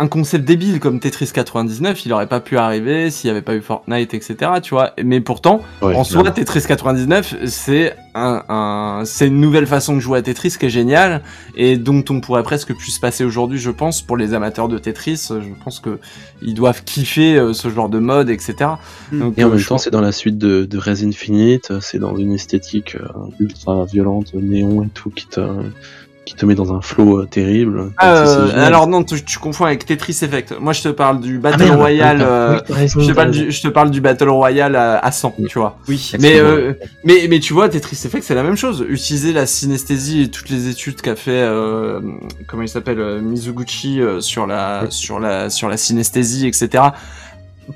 un 0.00 0.08
concept 0.08 0.44
débile 0.44 0.80
comme 0.80 0.98
Tetris 0.98 1.30
99, 1.32 2.04
il 2.04 2.12
aurait 2.12 2.26
pas 2.26 2.40
pu 2.40 2.56
arriver 2.58 3.10
s'il 3.12 3.28
y 3.28 3.30
avait 3.30 3.42
pas 3.42 3.54
eu 3.54 3.60
Fortnite, 3.60 4.12
etc. 4.12 4.36
Tu 4.60 4.74
vois. 4.74 4.92
Mais 5.02 5.20
pourtant, 5.20 5.62
Ouais, 5.82 5.94
en 5.94 6.02
soi. 6.02 6.28
Tetris 6.32 6.62
99, 6.66 7.36
c'est 7.46 7.94
un, 8.16 8.42
un- 8.48 9.02
c'est 9.04 9.28
une 9.28 9.40
nouvelle 9.40 9.68
façon 9.68 9.94
de 9.94 10.00
jouer 10.00 10.18
à 10.18 10.22
Tetris 10.22 10.56
qui 10.58 10.66
est 10.66 10.70
géniale 10.70 11.22
et 11.56 11.76
dont 11.76 12.04
on 12.10 12.20
pourrait 12.20 12.42
presque 12.42 12.74
plus 12.74 12.90
se 12.90 12.98
passer 13.00 13.24
aujourd'hui, 13.24 13.58
je 13.58 13.70
pense, 13.70 14.02
pour 14.02 14.16
les 14.16 14.34
amateurs 14.34 14.66
de 14.68 14.78
Tetris. 14.78 15.28
Je 15.30 15.62
pense 15.64 15.78
que 15.78 16.00
ils 16.42 16.54
doivent 16.54 16.82
kiffer 16.84 17.36
euh, 17.36 17.52
ce 17.52 17.68
genre 17.68 17.88
de 17.88 18.00
mode, 18.00 18.30
etc. 18.30 18.70
Mm. 19.12 19.18
Donc, 19.20 19.34
Et 19.38 19.44
en 19.44 19.48
euh, 19.48 19.54
même 19.54 19.64
temps, 19.64 19.78
c'est 19.78 19.90
dans 19.90 20.00
la 20.00 20.12
suite 20.12 20.38
de, 20.38 20.64
de 20.64 20.78
Res 20.78 21.04
Infinite, 21.04 21.72
c'est 21.80 22.00
dans 22.00 22.16
une 22.16 22.32
esthétique 22.32 22.96
euh, 22.96 23.06
ultra 23.38 23.84
violente, 23.84 24.34
néon 24.34 24.82
et 24.82 24.88
tout, 24.88 25.10
qui 25.10 25.28
te, 25.28 25.40
qui 26.24 26.34
te 26.34 26.46
met 26.46 26.54
dans 26.54 26.72
un 26.72 26.80
flow 26.80 27.18
euh, 27.20 27.26
terrible. 27.26 27.92
Ah, 27.98 28.16
euh, 28.26 28.64
alors 28.66 28.86
non, 28.86 29.04
tu, 29.04 29.22
tu 29.22 29.38
confonds 29.38 29.66
avec 29.66 29.84
Tetris 29.84 30.18
Effect. 30.22 30.54
Moi, 30.58 30.72
je 30.72 30.82
te 30.82 30.88
parle 30.88 31.20
du 31.20 31.36
Ah, 31.36 31.50
Battle 31.50 31.64
merde, 31.64 31.76
Royale. 31.78 32.22
euh, 32.22 32.58
je, 32.86 33.06
te 33.08 33.12
parle 33.12 33.30
du, 33.30 33.50
je 33.52 33.60
te 33.62 33.68
parle 33.68 33.90
du 33.90 34.00
Battle 34.00 34.30
Royale 34.30 34.74
à, 34.76 34.98
à 34.98 35.12
100, 35.12 35.34
Oui. 35.38 35.46
tu 35.50 35.58
vois. 35.58 35.76
Oui. 35.86 36.12
Mais, 36.20 36.38
euh, 36.38 36.72
mais, 37.04 37.26
mais 37.28 37.40
tu 37.40 37.52
vois, 37.52 37.68
Tetris 37.68 38.00
Effect, 38.06 38.24
c'est 38.24 38.34
la 38.34 38.42
même 38.42 38.56
chose. 38.56 38.86
Utiliser 38.88 39.32
la 39.34 39.44
synesthésie 39.44 40.22
et 40.22 40.30
toutes 40.30 40.48
les 40.48 40.68
études 40.68 41.02
qu'a 41.02 41.14
fait, 41.16 41.30
euh, 41.42 42.00
comment 42.46 42.62
il 42.62 42.68
s'appelle, 42.70 43.00
euh, 43.00 43.20
Mizuguchi 43.20 44.00
euh, 44.00 44.20
sur 44.22 44.46
la, 44.46 44.86
sur 44.88 45.20
la, 45.20 45.50
sur 45.50 45.68
la 45.68 45.76
synesthésie, 45.76 46.46
etc. 46.46 46.84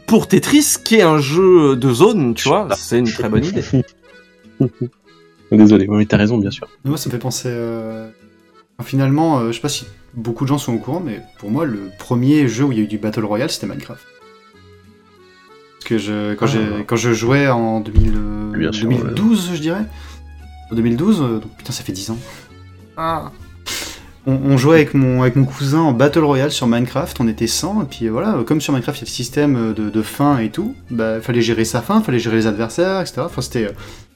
Pour 0.07 0.27
Tetris, 0.27 0.77
qui 0.83 0.97
est 0.97 1.03
un 1.03 1.19
jeu 1.19 1.77
de 1.77 1.93
zone, 1.93 2.33
tu 2.35 2.49
vois, 2.49 2.69
c'est 2.77 2.99
une 2.99 3.11
très 3.13 3.29
bonne 3.29 3.45
idée. 3.45 3.63
Désolé, 5.53 5.87
mais 5.89 6.05
t'as 6.07 6.17
raison, 6.19 6.39
bien 6.39 6.51
sûr. 6.51 6.67
Moi, 6.85 6.97
ça 6.99 7.09
me 7.09 7.13
fait 7.13 7.19
penser. 7.19 7.49
Finalement, 8.85 9.39
euh, 9.41 9.49
je 9.49 9.53
sais 9.57 9.61
pas 9.61 9.69
si 9.69 9.87
beaucoup 10.15 10.45
de 10.45 10.49
gens 10.49 10.59
sont 10.59 10.73
au 10.73 10.79
courant, 10.79 11.03
mais 11.05 11.21
pour 11.41 11.51
moi, 11.51 11.65
le 11.65 11.91
premier 11.99 12.47
jeu 12.47 12.65
où 12.65 12.73
il 12.73 12.79
y 12.79 12.81
a 12.81 12.85
eu 12.85 12.87
du 12.87 12.99
Battle 12.99 13.25
Royale, 13.25 13.51
c'était 13.51 13.67
Minecraft. 13.67 14.07
Parce 15.75 15.85
que 15.85 15.99
je, 15.99 16.35
quand, 16.35 16.47
Ah. 16.47 16.83
quand 16.87 16.97
je 16.97 17.13
jouais 17.13 17.49
en 17.49 17.81
2000, 17.81 18.13
euh, 18.17 18.73
sûr, 18.73 18.89
2012, 18.89 19.51
je 19.55 19.61
dirais. 19.61 19.85
En 20.71 20.77
2012, 20.77 21.21
euh, 21.21 21.39
donc 21.41 21.51
putain, 21.57 21.73
ça 21.73 21.83
fait 21.83 21.93
10 21.93 22.11
ans. 22.11 22.19
On, 24.27 24.33
on 24.45 24.57
jouait 24.59 24.77
avec 24.77 24.95
mon, 24.95 25.23
avec 25.23 25.35
mon 25.37 25.45
cousin 25.45 25.81
en 25.81 25.93
Battle 25.93 26.21
Royale 26.25 26.53
sur 26.53 26.67
Minecraft, 26.69 27.19
on 27.21 27.27
était 27.29 27.47
100, 27.47 27.83
et 27.83 27.87
puis 27.87 28.09
voilà, 28.09 28.37
comme 28.47 28.61
sur 28.61 28.73
Minecraft 28.75 28.99
il 28.99 29.03
y 29.03 29.05
a 29.05 29.11
le 29.11 29.11
système 29.11 29.75
de, 29.75 29.91
de 29.91 30.03
fin 30.03 30.39
et 30.39 30.51
tout, 30.51 30.75
bah 30.91 31.21
fallait 31.21 31.41
gérer 31.41 31.65
sa 31.65 31.81
fin, 31.81 32.01
fallait 32.03 32.19
gérer 32.19 32.37
les 32.37 32.47
adversaires, 32.47 33.01
etc. 33.01 33.23
Enfin, 33.25 33.41
c'était 33.41 33.69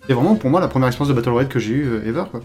euh, 0.02 0.08
c'était 0.08 0.14
vraiment 0.14 0.34
pour 0.36 0.50
moi 0.50 0.60
la 0.60 0.68
première 0.68 0.88
expérience 0.88 1.08
de 1.08 1.14
Battle 1.14 1.30
Royale 1.30 1.48
que 1.48 1.58
j'ai 1.58 1.72
eu 1.74 1.86
euh, 1.86 2.06
ever, 2.08 2.24
quoi. 2.30 2.40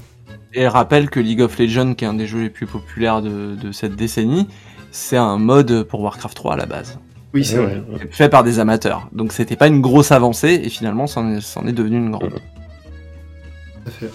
Et 0.54 0.68
rappelle 0.68 1.10
que 1.10 1.20
League 1.20 1.42
of 1.42 1.58
Legends, 1.60 1.94
qui 1.94 2.06
est 2.06 2.08
un 2.08 2.14
des 2.14 2.28
jeux 2.28 2.42
les 2.42 2.50
plus 2.50 2.66
populaires 2.66 3.22
de, 3.22 3.56
de 3.56 3.72
cette 3.72 3.96
décennie, 3.96 4.48
c'est 4.92 5.18
un 5.18 5.38
mode 5.38 5.84
pour 5.84 6.02
Warcraft 6.02 6.36
3 6.36 6.54
à 6.54 6.58
la 6.58 6.66
base. 6.66 7.00
Oui, 7.34 7.44
c'est 7.44 7.58
vrai. 7.58 7.84
fait 8.12 8.30
par 8.30 8.44
des 8.44 8.60
amateurs. 8.60 9.10
Donc 9.12 9.34
c'était 9.34 9.58
pas 9.58 9.68
une 9.68 9.82
grosse 9.82 10.12
avancée 10.12 10.62
et 10.64 10.70
finalement 10.70 11.06
c'en 11.08 11.30
est, 11.36 11.42
c'en 11.42 11.68
est 11.68 11.74
devenu 11.74 11.98
une 11.98 12.12
grande. 12.12 12.32
Tout 12.32 13.88
à 13.88 13.92
fait. 13.92 14.10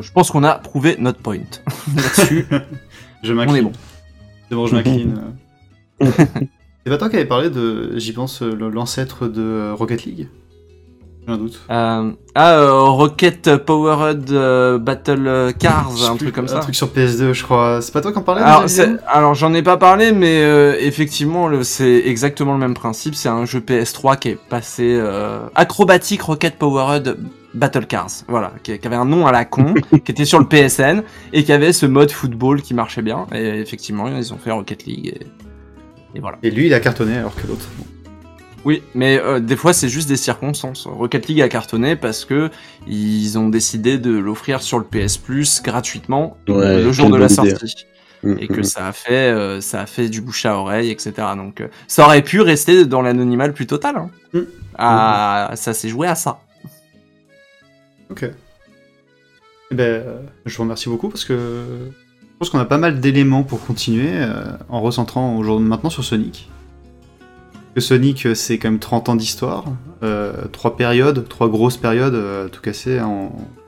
Je 0.00 0.12
pense 0.12 0.30
qu'on 0.30 0.44
a 0.44 0.54
prouvé 0.54 0.96
notre 0.98 1.18
point 1.20 1.38
là-dessus. 1.96 2.46
Je 3.22 3.32
On 3.32 3.36
m'incline. 3.36 3.56
est 3.56 3.62
bon. 3.62 3.72
C'est 4.48 4.54
bon, 4.54 4.66
je 4.66 4.76
m'incline. 4.76 5.20
C'est 6.00 6.90
pas 6.90 6.96
toi 6.96 7.10
qui 7.10 7.16
avais 7.16 7.26
parlé 7.26 7.50
de, 7.50 7.98
j'y 7.98 8.12
pense, 8.12 8.40
euh, 8.42 8.54
l'ancêtre 8.54 9.28
de 9.28 9.42
euh, 9.42 9.74
Rocket 9.74 10.04
League 10.04 10.28
J'ai 11.30 11.34
un 11.34 11.38
doute. 11.38 11.60
Euh, 11.70 12.10
ah, 12.34 12.52
euh, 12.54 12.82
Rocket 12.82 13.56
Powered 13.56 14.30
euh, 14.30 14.78
Battle 14.78 15.52
Cars, 15.58 15.92
un 16.10 16.16
truc 16.16 16.34
comme 16.34 16.46
Un 16.46 16.48
ça. 16.48 16.58
truc 16.58 16.74
sur 16.74 16.88
PS2, 16.88 17.32
je 17.32 17.42
crois. 17.44 17.80
C'est 17.82 17.92
pas 17.92 18.00
toi 18.00 18.12
qui 18.12 18.18
en 18.18 18.22
parlais 18.22 18.42
Alors, 19.06 19.34
j'en 19.34 19.54
ai 19.54 19.62
pas 19.62 19.76
parlé, 19.76 20.12
mais 20.12 20.42
euh, 20.42 20.76
effectivement, 20.80 21.48
c'est 21.62 22.02
exactement 22.06 22.52
le 22.54 22.58
même 22.58 22.74
principe. 22.74 23.14
C'est 23.14 23.28
un 23.28 23.44
jeu 23.44 23.60
PS3 23.60 24.18
qui 24.18 24.28
est 24.30 24.38
passé 24.48 24.96
euh, 24.98 25.40
acrobatique 25.54 26.22
Rocket 26.22 26.56
Powered 26.56 27.16
Battle 27.54 27.86
Cars, 27.86 28.10
voilà, 28.28 28.52
qui, 28.62 28.78
qui 28.78 28.86
avait 28.86 28.96
un 28.96 29.04
nom 29.04 29.26
à 29.26 29.32
la 29.32 29.44
con, 29.44 29.74
qui 30.04 30.10
était 30.12 30.24
sur 30.24 30.38
le 30.40 30.46
PSN 30.46 31.02
et 31.32 31.44
qui 31.44 31.52
avait 31.52 31.72
ce 31.72 31.86
mode 31.86 32.10
football 32.10 32.62
qui 32.62 32.74
marchait 32.74 33.02
bien. 33.02 33.26
Et 33.32 33.60
effectivement, 33.60 34.08
ils 34.08 34.32
ont 34.32 34.38
fait 34.38 34.50
Rocket 34.50 34.84
League 34.84 35.06
et, 35.06 35.26
et 36.16 36.20
voilà. 36.20 36.38
Et 36.42 36.50
lui, 36.50 36.66
il 36.66 36.74
a 36.74 36.80
cartonné 36.80 37.16
alors 37.18 37.34
que 37.34 37.46
l'autre. 37.46 37.68
bon. 37.78 37.84
Oui, 38.64 38.82
mais 38.94 39.18
euh, 39.18 39.40
des 39.40 39.56
fois 39.56 39.72
c'est 39.72 39.88
juste 39.88 40.08
des 40.08 40.16
circonstances. 40.16 40.86
Rocket 40.86 41.28
League 41.28 41.40
a 41.40 41.48
cartonné 41.48 41.96
parce 41.96 42.24
que 42.24 42.50
ils 42.86 43.38
ont 43.38 43.48
décidé 43.48 43.98
de 43.98 44.10
l'offrir 44.10 44.62
sur 44.62 44.78
le 44.78 44.84
PS 44.84 45.16
Plus 45.16 45.62
gratuitement 45.62 46.36
Ouais, 46.48 46.82
le 46.82 46.92
jour 46.92 47.08
de 47.10 47.16
la 47.16 47.26
idée. 47.26 47.34
sortie 47.34 47.86
et 48.38 48.48
que 48.48 48.62
ça 48.62 48.88
a 48.88 48.92
fait 48.92 49.30
euh, 49.30 49.60
ça 49.60 49.80
a 49.80 49.86
fait 49.86 50.08
du 50.08 50.20
bouche 50.20 50.44
à 50.44 50.56
oreille, 50.56 50.90
etc. 50.90 51.12
Donc 51.36 51.60
euh, 51.60 51.68
ça 51.88 52.04
aurait 52.04 52.22
pu 52.22 52.40
rester 52.40 52.84
dans 52.84 53.02
l'anonymat 53.02 53.46
le 53.46 53.52
plus 53.52 53.66
total. 53.66 53.96
Hein. 53.96 54.10
Mm. 54.32 54.40
Ah, 54.76 55.52
ça 55.54 55.72
s'est 55.72 55.88
joué 55.88 56.06
à 56.06 56.14
ça. 56.14 56.40
Ok. 58.10 58.28
Eh 59.72 59.74
ben, 59.74 60.02
je 60.46 60.56
vous 60.56 60.64
remercie 60.64 60.88
beaucoup 60.88 61.08
parce 61.08 61.24
que 61.24 61.64
je 62.22 62.36
pense 62.38 62.50
qu'on 62.50 62.58
a 62.58 62.64
pas 62.64 62.78
mal 62.78 63.00
d'éléments 63.00 63.42
pour 63.42 63.64
continuer 63.64 64.10
euh, 64.14 64.44
en 64.68 64.80
recentrant 64.80 65.36
aujourd'hui 65.36 65.68
maintenant 65.68 65.90
sur 65.90 66.04
Sonic. 66.04 66.50
Que 67.74 67.80
Sonic, 67.80 68.26
euh, 68.26 68.34
c'est 68.34 68.58
quand 68.58 68.68
même 68.70 68.80
30 68.80 69.10
ans 69.10 69.14
d'histoire, 69.14 69.64
euh, 70.02 70.32
trois 70.50 70.76
périodes, 70.76 71.28
trois 71.28 71.48
grosses 71.48 71.76
périodes, 71.76 72.14
euh, 72.14 72.48
tout 72.48 72.60
casser. 72.60 73.00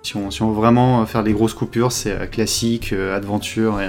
Si, 0.02 0.16
on, 0.16 0.30
si 0.32 0.42
on 0.42 0.50
veut 0.50 0.56
vraiment 0.56 1.06
faire 1.06 1.22
les 1.22 1.32
grosses 1.32 1.54
coupures, 1.54 1.92
c'est 1.92 2.10
euh, 2.10 2.26
classique, 2.26 2.92
aventure 2.92 3.80
et 3.80 3.88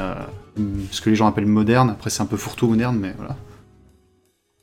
ce 0.91 1.01
que 1.01 1.09
les 1.09 1.16
gens 1.16 1.28
appellent 1.28 1.47
moderne. 1.47 1.89
Après, 1.89 2.11
c'est 2.11 2.22
un 2.22 2.28
peu 2.28 2.38
fourre-tout 2.38 2.68
moderne, 2.68 2.97
mais 3.01 3.14
voilà. 3.18 3.36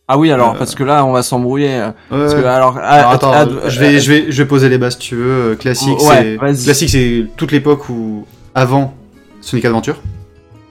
Ah 0.07 0.19
oui, 0.19 0.33
alors 0.33 0.57
parce 0.57 0.75
que 0.75 0.83
là 0.83 1.05
on 1.05 1.13
va 1.13 1.23
s'embrouiller. 1.23 1.89
Parce 2.09 2.35
que 2.35 2.45
alors, 2.45 2.77
Alors, 2.79 3.11
attends, 3.13 3.33
je, 3.69 3.79
vais, 3.79 4.01
je, 4.01 4.13
vais, 4.13 4.33
je 4.33 4.43
vais 4.43 4.49
poser 4.49 4.69
les 4.69 4.77
bases 4.79 4.95
si 4.95 4.99
tu 5.01 5.15
veux. 5.17 5.55
Classique, 5.55 6.01
Ouais, 6.03 6.37
c'est 6.55 6.65
classique, 6.65 6.91
c'est 6.91 7.27
toute 7.37 7.53
l'époque 7.53 7.89
où 7.89 8.27
avant 8.55 8.95
Sonic 9.41 9.65
Adventure. 9.65 10.01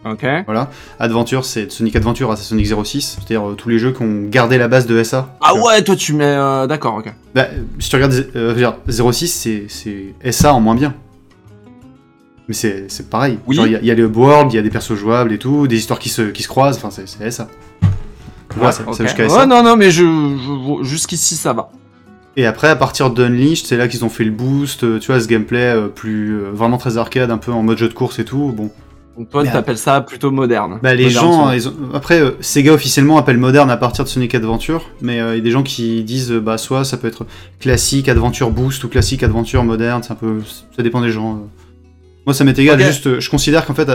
Ok. 0.10 0.26
Voilà. 0.45 0.70
Adventure, 0.99 1.45
c'est 1.45 1.72
Sonic 1.72 1.95
Adventure 1.95 2.32
à 2.32 2.36
Sonic 2.36 2.68
06, 2.84 3.18
c'est-à-dire 3.18 3.49
euh, 3.49 3.53
tous 3.53 3.70
les 3.70 3.78
jeux 3.80 3.91
qui 3.91 4.01
ont 4.01 4.24
gardé 4.30 4.57
la 4.57 4.68
base 4.68 4.86
de 4.86 5.01
SA. 5.03 5.36
Ah 5.41 5.53
ouais, 5.55 5.84
toi 5.84 5.95
tu 5.95 6.14
mets 6.14 6.24
euh, 6.26 6.68
d'accord, 6.68 6.95
ok. 6.95 7.14
Bah, 7.36 7.47
si 7.80 7.89
tu 7.89 7.95
regardes 7.95 8.14
euh, 8.14 8.26
je 8.34 8.39
veux 8.39 8.55
dire, 8.55 8.76
06, 8.89 9.28
c'est- 9.28 9.66
c'est 9.68 10.14
SA 10.32 10.53
en 10.53 10.60
moins 10.62 10.76
bien. 10.76 10.93
Mais 12.47 12.53
c'est 12.55 12.86
c'est 12.89 13.10
pareil. 13.10 13.38
Oui. 13.45 13.55
Genre, 13.55 13.68
Il 13.68 13.74
y, 13.74 13.76
a- 13.76 13.80
il 13.80 13.86
y 13.86 13.91
a 13.91 13.93
les 13.93 14.03
world, 14.05 14.51
il 14.51 14.55
y 14.55 14.60
a 14.60 14.64
des 14.64 14.72
persos 14.72 14.95
jouables 14.95 15.32
et 15.32 15.38
tout, 15.38 15.68
des 15.68 15.78
histoires 15.78 15.99
qui 15.99 16.10
se, 16.10 16.24
qui 16.24 16.41
se 16.43 16.47
croisent, 16.47 16.78
enfin 16.78 16.89
c'est 16.89 17.07
c'est 17.07 17.30
SA. 17.30 17.47
Voilà, 18.55 18.72
c'est 18.72 18.84
Ok. 18.88 18.95
c'est 18.95 19.03
jusqu'à 19.03 19.24
Ouais, 19.24 19.30
SA. 19.30 19.45
non, 19.45 19.62
non, 19.62 19.76
mais 19.78 19.91
je, 19.91 20.03
je- 20.03 20.84
jusqu'ici 20.84 21.36
ça 21.36 21.53
va. 21.53 21.70
Et 22.36 22.45
après, 22.45 22.70
à 22.70 22.76
partir 22.76 23.10
d'Unleashed, 23.12 23.66
c'est 23.68 23.76
là 23.78 23.88
qu'ils 23.88 24.05
ont 24.05 24.10
fait 24.10 24.24
le 24.24 24.32
boost, 24.32 24.84
euh, 24.84 24.97
tu 24.99 25.12
vois, 25.12 25.20
ce 25.20 25.28
gameplay 25.28 25.76
euh, 25.76 25.88
plus 25.88 26.32
euh, 26.39 26.49
vraiment 26.53 26.78
très 26.78 26.97
arcade, 26.97 27.30
un 27.32 27.38
peu 27.38 27.51
en 27.51 27.62
mode 27.64 27.78
jeu 27.78 27.89
de 27.89 27.93
course 27.93 28.18
et 28.18 28.26
tout. 28.26 28.53
Bon, 28.55 28.72
Donc 29.20 29.30
toi, 29.30 29.43
Mais 29.43 29.51
t'appelles 29.51 29.78
ça 29.78 29.99
plutôt 29.99 30.32
moderne. 30.32 30.80
Bah, 30.82 30.95
les 30.95 31.03
Moderne, 31.03 31.26
gens, 31.26 31.47
ça. 31.49 31.55
ils 31.57 31.67
ont- 31.67 31.74
après, 31.93 32.22
euh, 32.22 32.32
Sega 32.39 32.72
officiellement 32.72 33.17
appelle 33.17 33.38
moderne 33.38 33.70
à 33.70 33.76
partir 33.76 34.05
de 34.05 34.09
Sonic 34.09 34.34
Adventure, 34.34 34.89
mais 35.01 35.20
euh, 35.20 35.34
il 35.36 35.39
y 35.39 35.41
a 35.41 35.43
des 35.43 35.51
gens 35.51 35.61
qui 35.61 36.03
disent, 36.05 36.32
euh, 36.32 36.39
bah, 36.39 36.57
soit 36.57 36.86
ça 36.86 36.95
peut 36.95 37.07
être 37.09 37.26
classique, 37.59 38.07
Adventure 38.07 38.49
Boost, 38.49 38.82
ou 38.86 38.88
classique, 38.88 39.22
Adventure 39.22 39.65
moderne, 39.65 40.03
c'est 40.03 40.13
un 40.13 40.15
peu, 40.15 40.39
ça 40.74 40.84
dépend 40.84 41.01
des 41.01 41.11
gens. 41.11 41.34
euh. 41.34 41.39
Moi, 42.26 42.34
ça 42.34 42.45
m'est 42.45 42.57
égal, 42.57 42.80
juste, 42.82 43.20
je 43.20 43.30
considère 43.30 43.65
qu'en 43.65 43.74
fait, 43.74 43.89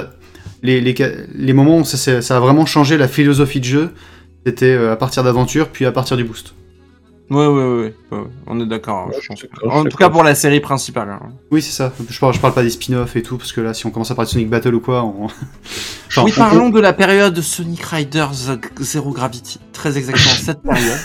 les, 0.62 0.82
les, 0.82 0.94
les 1.34 1.52
moments 1.54 1.78
où 1.78 1.84
ça, 1.84 2.20
ça 2.20 2.36
a 2.36 2.40
vraiment 2.40 2.66
changé 2.66 2.98
la 2.98 3.08
philosophie 3.08 3.60
de 3.60 3.64
jeu, 3.64 3.90
c'était 4.44 4.74
à 4.76 4.96
partir 4.96 5.24
d'Aventure, 5.24 5.68
puis 5.68 5.86
à 5.86 5.92
partir 5.92 6.18
du 6.18 6.24
Boost. 6.24 6.54
Ouais, 7.30 7.46
ouais, 7.46 7.94
ouais, 8.12 8.18
on 8.46 8.60
est 8.60 8.66
d'accord. 8.66 9.08
Ouais, 9.08 9.14
d'accord, 9.38 9.74
En 9.76 9.84
tout 9.84 9.96
cas 9.96 10.10
pour 10.10 10.22
la 10.22 10.34
série 10.34 10.60
principale. 10.60 11.08
hein. 11.08 11.20
Oui, 11.50 11.62
c'est 11.62 11.72
ça. 11.72 11.90
Je 12.10 12.18
parle, 12.18 12.34
je 12.34 12.38
parle 12.38 12.52
pas 12.52 12.62
des 12.62 12.68
spin-offs 12.70 13.16
et 13.16 13.22
tout, 13.22 13.38
parce 13.38 13.50
que 13.52 13.62
là, 13.62 13.72
si 13.72 13.86
on 13.86 13.90
commence 13.90 14.10
à 14.10 14.14
parler 14.14 14.26
de 14.26 14.32
Sonic 14.32 14.50
Battle 14.50 14.74
ou 14.74 14.80
quoi, 14.80 15.02
on... 15.04 15.28
Genre, 16.10 16.26
oui, 16.26 16.32
on- 16.36 16.38
parlons 16.38 16.68
de 16.68 16.80
la 16.80 16.92
période 16.92 17.40
Sonic 17.40 17.82
Riders 17.82 18.32
Zero 18.80 19.10
Gravity. 19.10 19.58
Très 19.72 19.96
exactement 19.96 20.34
cette 20.34 20.62
période. 20.62 20.98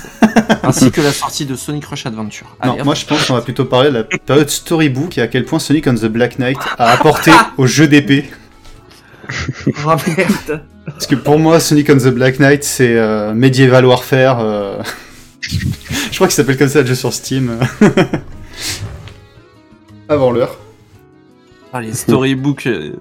ainsi 0.64 0.92
que 0.92 1.00
la 1.00 1.14
sortie 1.14 1.46
de 1.46 1.56
Sonic 1.56 1.86
Rush 1.86 2.06
Adventure. 2.06 2.48
Non, 2.66 2.72
Allez, 2.74 2.80
hop. 2.82 2.86
moi 2.86 2.96
je 2.96 3.06
pense 3.06 3.26
qu'on 3.26 3.34
va 3.36 3.42
plutôt 3.42 3.66
parler 3.66 3.90
de 3.90 3.96
la 3.96 4.04
période 4.04 4.50
Storybook 4.50 5.18
et 5.18 5.22
à 5.22 5.28
quel 5.28 5.46
point 5.46 5.60
Sonic 5.60 5.88
on 5.88 5.96
the 5.96 6.06
Black 6.06 6.38
Knight 6.38 6.58
a 6.78 6.90
apporté 6.92 7.32
au 7.58 7.66
jeu 7.66 7.88
d'épée. 7.88 8.30
Oh, 9.86 9.96
merde. 10.18 10.64
Parce 10.86 11.08
que 11.08 11.16
pour 11.16 11.40
moi, 11.40 11.60
Sonic 11.60 11.90
on 11.90 11.98
the 11.98 12.08
Black 12.14 12.40
Knight, 12.40 12.64
c'est 12.64 12.98
euh, 12.98 13.34
Medieval 13.34 13.86
Warfare. 13.86 14.40
euh, 14.42 14.82
je 15.42 16.16
crois 16.16 16.28
qu'il 16.28 16.36
s'appelle 16.36 16.58
comme 16.58 16.68
ça 16.70 16.82
le 16.82 16.88
jeu 16.88 16.96
sur 16.96 17.14
Steam. 17.14 17.60
Avant 20.10 20.32
l'heure. 20.32 20.58
Ah, 21.72 21.82
les 21.82 21.94
storybooks. 21.94 22.66
euh, 22.68 22.94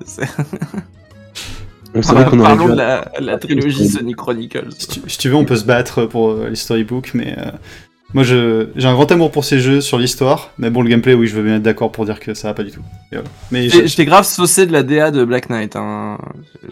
vrai 1.95 2.25
Parlons 2.37 2.67
dû. 2.67 2.73
de 2.73 2.77
la, 2.77 3.11
la 3.19 3.39
trilogie 3.39 3.89
Sonic 3.89 4.17
Chronicles. 4.17 4.69
Si 4.79 4.89
tu, 4.89 5.01
si 5.07 5.19
tu 5.19 5.29
veux, 5.31 5.37
on 5.37 5.47
peut 5.47 5.57
se 5.57 5.65
battre 5.65 6.05
pour 6.05 6.31
euh, 6.33 6.49
les 6.51 6.57
storybooks, 6.57 7.15
mais 7.15 7.35
euh, 7.39 7.51
moi 8.15 8.23
je- 8.25 8.69
j'ai 8.77 8.89
un 8.89 8.95
grand 8.95 9.11
amour 9.13 9.31
pour 9.31 9.45
ces 9.45 9.59
jeux 9.61 9.81
sur 9.81 9.99
l'histoire. 9.99 10.51
Mais 10.59 10.71
bon, 10.71 10.83
le 10.83 10.89
gameplay, 10.89 11.15
oui, 11.15 11.27
je 11.27 11.35
veux 11.37 11.43
bien 11.43 11.57
être 11.57 11.63
d'accord 11.63 11.93
pour 11.93 12.05
dire 12.05 12.21
que 12.21 12.35
ça 12.35 12.49
va 12.49 12.55
pas 12.55 12.63
du 12.65 12.71
tout. 12.71 12.81
Voilà. 13.13 13.27
Mais 13.51 13.69
J'ai- 13.69 13.83
je- 13.83 13.87
J'étais 13.87 14.05
grave 14.07 14.25
saucé 14.25 14.67
de 14.67 14.73
la 14.73 14.83
DA 14.83 15.11
de 15.11 15.25
Black 15.25 15.51
Knight. 15.51 15.77
Hein. 15.77 16.19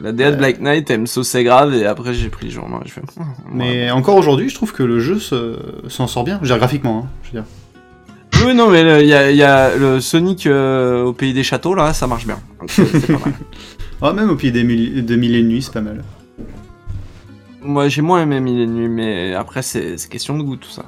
La 0.01 0.13
DA 0.13 0.31
de 0.33 0.37
Black 0.37 0.61
Knight, 0.61 0.91
elle 0.91 1.01
me 1.01 1.07
sauçait 1.07 1.45
grave 1.45 1.75
et 1.75 1.85
après 1.87 2.15
j'ai 2.15 2.29
pris 2.29 2.47
le 2.47 2.53
jour. 2.53 2.69
Non, 2.69 2.81
je 2.87 2.93
fais... 2.93 3.01
hmm, 3.01 3.25
mais 3.53 3.91
encore 3.91 4.17
aujourd'hui, 4.17 4.49
je 4.49 4.55
trouve 4.55 4.73
que 4.73 4.83
le 4.83 4.99
jeu 5.01 5.19
se- 5.19 5.59
s'en 5.89 6.07
sort 6.07 6.25
bien. 6.25 6.41
Graphiquement, 6.43 7.05
hein, 7.07 7.09
je 7.23 7.29
veux 7.29 7.43
dire. 7.43 7.49
Oui, 8.47 8.55
non, 8.55 8.69
mais 8.71 9.03
il 9.03 9.09
y, 9.09 9.15
a- 9.15 9.31
y 9.31 9.43
a 9.43 9.75
le 9.77 9.99
Sonic 10.01 10.47
euh, 10.47 11.05
au 11.05 11.13
pays 11.15 11.33
des 11.33 11.43
châteaux, 11.43 11.75
là, 11.75 11.93
ça 11.95 12.07
marche 12.07 12.27
bien. 12.27 12.39
Donc, 12.61 12.71
c'est- 12.71 12.85
c'est 12.87 13.07
pas 13.13 13.13
mal. 13.25 13.35
Ah, 14.03 14.13
même 14.13 14.29
au 14.29 14.37
pied 14.37 14.51
des 14.51 14.63
mille, 14.63 15.07
de 15.07 15.17
mille 15.17 15.35
et 15.35 15.39
une 15.39 15.49
nuits, 15.49 15.63
c'est 15.63 15.73
pas 15.73 15.81
mal. 15.81 16.05
Moi, 17.63 17.89
j'ai 17.89 18.03
moins 18.03 18.23
aimé 18.23 18.41
Mille 18.41 18.61
et 18.61 18.65
une 18.65 18.75
nuits, 18.75 18.89
mais 18.91 19.35
après, 19.35 19.63
c'est 19.63 19.97
question 20.11 20.37
de 20.37 20.43
goût, 20.43 20.57
tout 20.57 20.69
ça. 20.69 20.85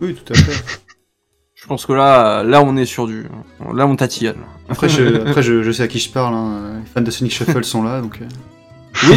Oui, 0.00 0.14
tout 0.14 0.32
à 0.32 0.36
fait. 0.36 0.78
Je 1.54 1.66
pense 1.66 1.86
que 1.86 1.92
là, 1.92 2.42
là, 2.44 2.62
on 2.62 2.76
est 2.76 2.84
sur 2.86 3.06
du... 3.06 3.26
Là, 3.74 3.86
on 3.86 3.96
tatillonne. 3.96 4.36
Après, 4.68 4.88
je, 4.88 5.02
après 5.28 5.42
je, 5.42 5.62
je 5.62 5.72
sais 5.72 5.82
à 5.82 5.88
qui 5.88 5.98
je 5.98 6.10
parle. 6.10 6.34
hein. 6.34 6.80
Les 6.80 6.86
fans 6.88 7.00
de 7.00 7.10
Sonic 7.10 7.32
Shuffle 7.32 7.64
sont 7.64 7.82
là, 7.82 8.00
donc. 8.00 8.20
euh. 8.22 9.08
Oui, 9.10 9.16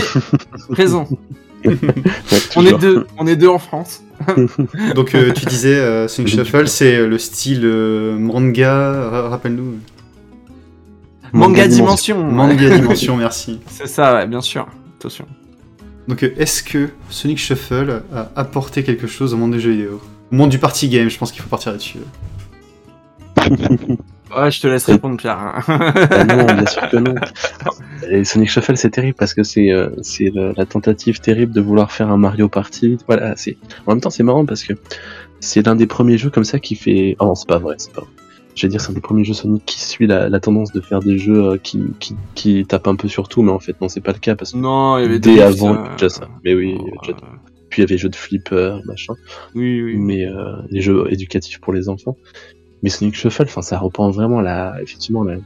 présent. 0.71 1.07
Ouais, 1.63 1.77
On 2.55 2.65
est 2.65 2.75
deux, 2.79 3.05
on 3.19 3.27
est 3.27 3.35
deux 3.35 3.47
en 3.47 3.59
France. 3.59 4.01
Donc, 4.95 5.13
euh, 5.13 5.31
tu 5.31 5.45
disais, 5.45 5.75
euh, 5.75 6.07
Sonic 6.07 6.33
Shuffle, 6.33 6.67
c'est 6.67 7.05
le 7.05 7.19
style 7.19 7.61
euh, 7.65 8.17
manga. 8.17 9.09
ra- 9.11 9.29
Rappelle-nous. 9.29 9.75
Manga 11.33 11.67
Dimension. 11.67 12.17
ouais. 12.25 12.31
Manga 12.33 12.69
Dimension, 12.79 13.15
merci. 13.15 13.59
C'est 13.67 13.85
ça, 13.87 14.15
ouais, 14.15 14.25
bien 14.27 14.41
sûr. 14.41 14.67
Attention. 14.99 15.25
Donc, 16.07 16.23
est-ce 16.23 16.63
que 16.63 16.89
Sonic 17.11 17.37
Shuffle 17.37 18.01
a 18.13 18.31
apporté 18.35 18.83
quelque 18.83 19.05
chose 19.05 19.35
au 19.35 19.37
monde 19.37 19.51
des 19.51 19.59
jeux 19.59 19.71
vidéo? 19.71 20.01
Monde 20.31 20.49
du 20.49 20.59
party 20.59 20.89
game, 20.89 21.09
je 21.09 21.17
pense 21.17 21.31
qu'il 21.31 21.41
faut 21.41 21.49
partir 21.49 21.71
là-dessus. 21.71 21.99
Ouais, 24.33 24.49
je 24.49 24.61
te 24.61 24.67
laisse 24.67 24.85
répondre, 24.85 25.17
Pierre. 25.17 25.61
Ah 25.67 26.23
non, 26.23 26.45
bien 26.45 26.65
sûr 26.65 26.89
que 26.89 26.95
non. 26.95 27.15
Et 28.09 28.23
Sonic 28.23 28.49
Shuffle, 28.49 28.77
c'est 28.77 28.89
terrible 28.89 29.15
parce 29.17 29.33
que 29.33 29.43
c'est 29.43 29.71
euh, 29.71 29.89
c'est 30.01 30.31
la 30.33 30.65
tentative 30.65 31.19
terrible 31.19 31.51
de 31.51 31.59
vouloir 31.59 31.91
faire 31.91 32.09
un 32.09 32.15
Mario 32.15 32.47
Party. 32.47 32.97
Voilà, 33.07 33.35
c'est 33.35 33.57
en 33.85 33.91
même 33.91 33.99
temps 33.99 34.09
c'est 34.09 34.23
marrant 34.23 34.45
parce 34.45 34.63
que 34.63 34.71
c'est 35.41 35.65
l'un 35.65 35.75
des 35.75 35.85
premiers 35.85 36.17
jeux 36.17 36.29
comme 36.29 36.45
ça 36.45 36.59
qui 36.59 36.75
fait. 36.75 37.17
Oh 37.19 37.25
non, 37.25 37.35
c'est 37.35 37.47
pas 37.49 37.57
vrai, 37.59 37.75
c'est 37.77 37.91
pas 37.91 38.01
vrai. 38.01 38.09
Je 38.55 38.67
vais 38.67 38.69
dire, 38.71 38.79
c'est 38.79 38.91
un 38.91 38.93
des 38.93 39.01
premiers 39.01 39.25
jeux 39.25 39.33
Sonic 39.33 39.65
qui 39.65 39.81
suit 39.81 40.07
la, 40.07 40.29
la 40.29 40.39
tendance 40.39 40.71
de 40.71 40.79
faire 40.79 41.01
des 41.01 41.17
jeux 41.17 41.51
euh, 41.51 41.57
qui, 41.57 41.81
qui, 41.99 42.15
qui 42.33 42.65
tapent 42.65 42.87
un 42.87 42.95
peu 42.95 43.09
sur 43.09 43.27
tout, 43.27 43.41
mais 43.43 43.51
en 43.51 43.59
fait, 43.59 43.79
non, 43.81 43.89
c'est 43.89 44.01
pas 44.01 44.13
le 44.13 44.19
cas 44.19 44.35
parce 44.35 44.53
que 44.53 44.57
non, 44.57 44.97
il 44.97 45.01
y 45.03 45.05
avait 45.07 45.19
dès 45.19 45.41
avant, 45.41 45.73
il 45.73 45.75
y 45.75 45.77
euh, 45.77 45.81
avait 45.83 45.93
déjà 45.95 46.09
ça. 46.09 46.27
Mais 46.45 46.53
oui, 46.53 46.69
il 46.69 46.75
y 46.75 46.79
avait 46.79 46.91
déjà- 47.01 47.17
euh, 47.17 47.50
puis 47.71 47.81
il 47.81 47.83
y 47.83 47.85
avait 47.87 47.95
les 47.95 47.97
jeux 47.97 48.09
de 48.09 48.15
flipper, 48.15 48.77
machin. 48.85 49.15
Oui, 49.55 49.81
oui. 49.81 49.95
mais 49.97 50.25
euh, 50.27 50.57
les 50.69 50.81
jeux 50.81 51.05
éducatifs 51.09 51.59
pour 51.59 51.73
les 51.73 51.89
enfants. 51.89 52.15
Mais 52.83 52.89
Sonic 52.89 53.15
Shuffle, 53.15 53.43
enfin, 53.43 53.61
ça 53.63 53.79
reprend 53.79 54.11
vraiment 54.11 54.41
la, 54.41 54.75
effectivement, 54.81 55.23
la, 55.23 55.37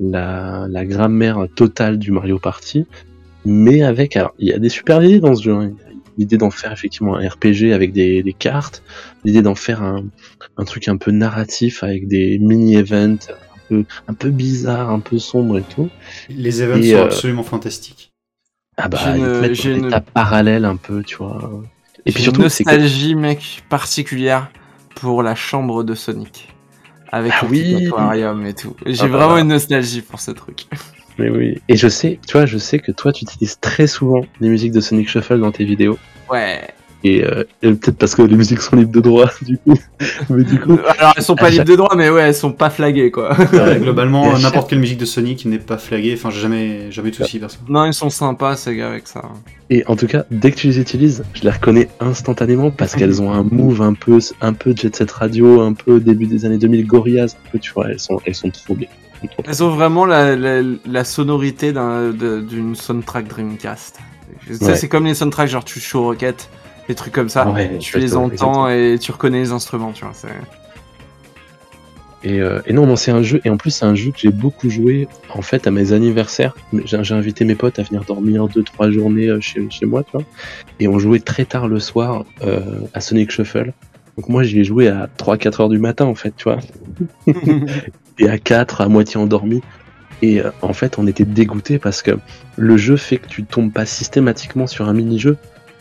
la, 0.00 0.66
la 0.68 0.84
grammaire 0.84 1.46
totale 1.54 1.98
du 1.98 2.10
Mario 2.12 2.38
Party, 2.38 2.86
mais 3.44 3.82
avec, 3.82 4.16
alors, 4.16 4.34
il 4.38 4.48
y 4.48 4.52
a 4.52 4.58
des 4.58 4.68
super 4.68 5.02
idées 5.02 5.20
dans 5.20 5.34
ce 5.34 5.42
jeu. 5.44 5.54
hein. 5.54 5.72
L'idée 6.18 6.36
d'en 6.36 6.50
faire 6.50 6.72
effectivement 6.72 7.14
un 7.16 7.28
RPG 7.28 7.72
avec 7.72 7.92
des, 7.92 8.24
des 8.24 8.32
cartes, 8.32 8.82
l'idée 9.24 9.40
d'en 9.40 9.54
faire 9.54 9.82
un, 9.84 10.04
un 10.56 10.64
truc 10.64 10.88
un 10.88 10.96
peu 10.96 11.12
narratif 11.12 11.84
avec 11.84 12.08
des 12.08 12.40
mini-events 12.40 13.28
un 13.30 13.60
peu, 13.68 13.84
un 14.08 14.14
peu 14.14 14.30
bizarres, 14.30 14.90
un 14.90 14.98
peu 14.98 15.20
sombres 15.20 15.58
et 15.58 15.62
tout. 15.62 15.88
Les 16.28 16.60
events 16.60 16.82
Et, 16.82 16.90
sont 16.90 16.96
euh, 16.96 17.04
absolument 17.04 17.44
fantastiques. 17.44 18.07
Ah 18.78 18.88
bah, 18.88 18.98
J'ai 19.52 19.70
ils 19.72 19.76
une- 19.78 19.84
une- 19.86 20.00
parallèles 20.14 20.64
un 20.64 20.76
peu, 20.76 21.02
tu 21.02 21.16
vois. 21.16 21.50
Et 22.06 22.12
puis 22.12 22.22
surtout, 22.22 22.42
une 22.42 22.48
c'est 22.48 22.64
que 22.64 22.70
nostalgie, 22.70 23.14
mec, 23.14 23.62
particulière 23.68 24.50
pour 24.94 25.22
la 25.22 25.34
chambre 25.34 25.82
de 25.84 25.94
Sonic. 25.94 26.48
Avec 27.10 27.32
Ah 27.36 27.44
le 27.44 27.48
petit 27.50 27.74
oui. 27.74 27.86
aquarium 27.86 28.46
et 28.46 28.54
tout. 28.54 28.76
J'ai 28.86 29.02
Ah 29.02 29.08
bah. 29.08 29.16
vraiment 29.18 29.38
une 29.38 29.48
nostalgie 29.48 30.02
pour 30.02 30.20
ce 30.20 30.30
truc. 30.30 30.66
Mais 31.18 31.28
oui. 31.30 31.60
Et 31.68 31.76
je 31.76 31.88
sais, 31.88 32.20
tu 32.26 32.32
vois, 32.34 32.46
je 32.46 32.58
sais 32.58 32.78
que 32.78 32.92
toi, 32.92 33.12
tu 33.12 33.24
utilises 33.24 33.58
très 33.60 33.86
souvent 33.86 34.24
les 34.40 34.48
musiques 34.48 34.72
de 34.72 34.80
Sonic 34.80 35.08
Shuffle 35.08 35.40
dans 35.40 35.50
tes 35.50 35.64
vidéos. 35.64 35.98
Ouais. 36.30 36.60
Et, 37.04 37.24
euh, 37.24 37.44
et 37.62 37.72
peut-être 37.74 37.96
parce 37.96 38.16
que 38.16 38.22
les 38.22 38.34
musiques 38.34 38.60
sont 38.60 38.74
libres 38.74 38.90
de 38.90 39.00
droit, 39.00 39.30
du 39.42 39.56
coup. 39.58 39.74
Mais 40.30 40.42
du 40.42 40.58
coup, 40.58 40.76
Alors, 40.98 41.14
elles 41.16 41.22
sont 41.22 41.36
pas 41.36 41.48
libres 41.48 41.64
de 41.64 41.76
droit, 41.76 41.94
mais 41.96 42.10
ouais, 42.10 42.22
elles 42.22 42.34
sont 42.34 42.50
pas 42.50 42.70
flaguées, 42.70 43.12
quoi. 43.12 43.36
Ouais, 43.52 43.78
globalement, 43.78 44.32
chaque- 44.32 44.42
n'importe 44.42 44.70
quelle 44.70 44.80
musique 44.80 44.98
de 44.98 45.04
Sonic 45.04 45.44
n'est 45.46 45.58
pas 45.60 45.78
flaguée. 45.78 46.14
Enfin, 46.16 46.30
j'ai 46.30 46.40
jamais, 46.40 46.90
jamais 46.90 47.08
eu 47.08 47.12
de 47.12 47.16
soucis 47.16 47.38
perso. 47.38 47.58
non, 47.68 47.84
ils 47.84 47.94
sont 47.94 48.10
sympas, 48.10 48.56
ces 48.56 48.74
gars, 48.74 48.88
avec 48.90 49.06
ça. 49.06 49.22
et 49.70 49.84
en 49.86 49.94
tout 49.94 50.08
cas, 50.08 50.24
dès 50.32 50.50
que 50.50 50.56
tu 50.56 50.66
les 50.66 50.80
utilises, 50.80 51.22
je 51.34 51.42
les 51.42 51.50
reconnais 51.50 51.88
instantanément 52.00 52.70
parce 52.72 52.96
qu'elles 52.96 53.22
ont 53.22 53.32
un 53.32 53.44
move 53.44 53.80
un 53.80 53.94
peu, 53.94 54.18
un 54.40 54.52
peu 54.52 54.74
Jet 54.76 54.96
Set 54.96 55.10
Radio, 55.12 55.60
un 55.60 55.74
peu 55.74 56.00
début 56.00 56.26
des 56.26 56.44
années 56.46 56.58
2000 56.58 56.84
Gorillaz, 56.86 57.36
un 57.46 57.50
peu, 57.52 57.58
tu 57.60 57.72
vois, 57.72 57.90
elles 57.90 58.00
sont, 58.00 58.20
elles 58.26 58.34
sont 58.34 58.50
trop 58.50 58.74
bien. 58.74 58.88
Elles 59.46 59.62
ont 59.62 59.70
vraiment 59.70 60.04
la, 60.04 60.34
la, 60.36 60.62
la 60.84 61.04
sonorité 61.04 61.72
d'une 61.72 62.74
soundtrack 62.74 63.28
Dreamcast. 63.28 63.98
Tu 64.46 64.54
sais, 64.54 64.64
Ouais. 64.64 64.76
c'est 64.76 64.88
comme 64.88 65.04
les 65.06 65.14
soundtracks, 65.14 65.48
genre 65.48 65.64
tu 65.64 65.80
show 65.80 66.02
Rocket, 66.04 66.48
des 66.88 66.94
trucs 66.94 67.12
comme 67.12 67.28
ça. 67.28 67.48
Ouais, 67.48 67.78
tu 67.78 67.98
les 67.98 68.04
exactement, 68.04 68.50
entends 68.50 68.68
et 68.68 68.98
tu 69.00 69.12
reconnais 69.12 69.40
les 69.40 69.52
instruments, 69.52 69.92
tu 69.92 70.04
vois. 70.04 70.14
Et, 72.24 72.40
euh, 72.40 72.60
et 72.66 72.72
non, 72.72 72.86
non, 72.86 72.96
c'est 72.96 73.12
un 73.12 73.22
jeu, 73.22 73.40
et 73.44 73.50
en 73.50 73.56
plus, 73.56 73.70
c'est 73.70 73.84
un 73.84 73.94
jeu 73.94 74.10
que 74.10 74.18
j'ai 74.18 74.30
beaucoup 74.30 74.68
joué, 74.68 75.06
en 75.32 75.42
fait, 75.42 75.68
à 75.68 75.70
mes 75.70 75.92
anniversaires. 75.92 76.56
J'ai 76.84 77.04
j'ai 77.04 77.14
invité 77.14 77.44
mes 77.44 77.54
potes 77.54 77.78
à 77.78 77.82
venir 77.82 78.04
dormir 78.04 78.48
deux, 78.48 78.64
trois 78.64 78.90
journées 78.90 79.28
euh, 79.28 79.40
chez, 79.40 79.64
chez 79.70 79.86
moi, 79.86 80.02
tu 80.02 80.12
vois. 80.12 80.24
Et 80.80 80.88
on 80.88 80.98
jouait 80.98 81.20
très 81.20 81.44
tard 81.44 81.68
le 81.68 81.78
soir 81.78 82.24
euh, 82.42 82.60
à 82.92 83.00
Sonic 83.00 83.30
Shuffle. 83.30 83.72
Donc 84.16 84.28
moi, 84.28 84.42
j'y 84.42 84.58
ai 84.58 84.64
joué 84.64 84.88
à 84.88 85.08
3-4 85.16 85.62
heures 85.62 85.68
du 85.68 85.78
matin, 85.78 86.06
en 86.06 86.16
fait, 86.16 86.34
tu 86.36 86.44
vois. 86.44 86.58
Et 88.18 88.28
à 88.28 88.36
4, 88.36 88.80
à 88.80 88.88
moitié 88.88 89.20
endormi. 89.20 89.62
Et 90.22 90.40
euh, 90.40 90.50
en 90.62 90.72
fait, 90.72 90.98
on 90.98 91.06
était 91.06 91.24
dégoûtés 91.24 91.78
parce 91.78 92.02
que 92.02 92.18
le 92.56 92.76
jeu 92.76 92.96
fait 92.96 93.18
que 93.18 93.28
tu 93.28 93.44
tombes 93.44 93.72
pas 93.72 93.86
systématiquement 93.86 94.66
sur 94.66 94.88
un 94.88 94.92
mini-jeu. 94.92 95.36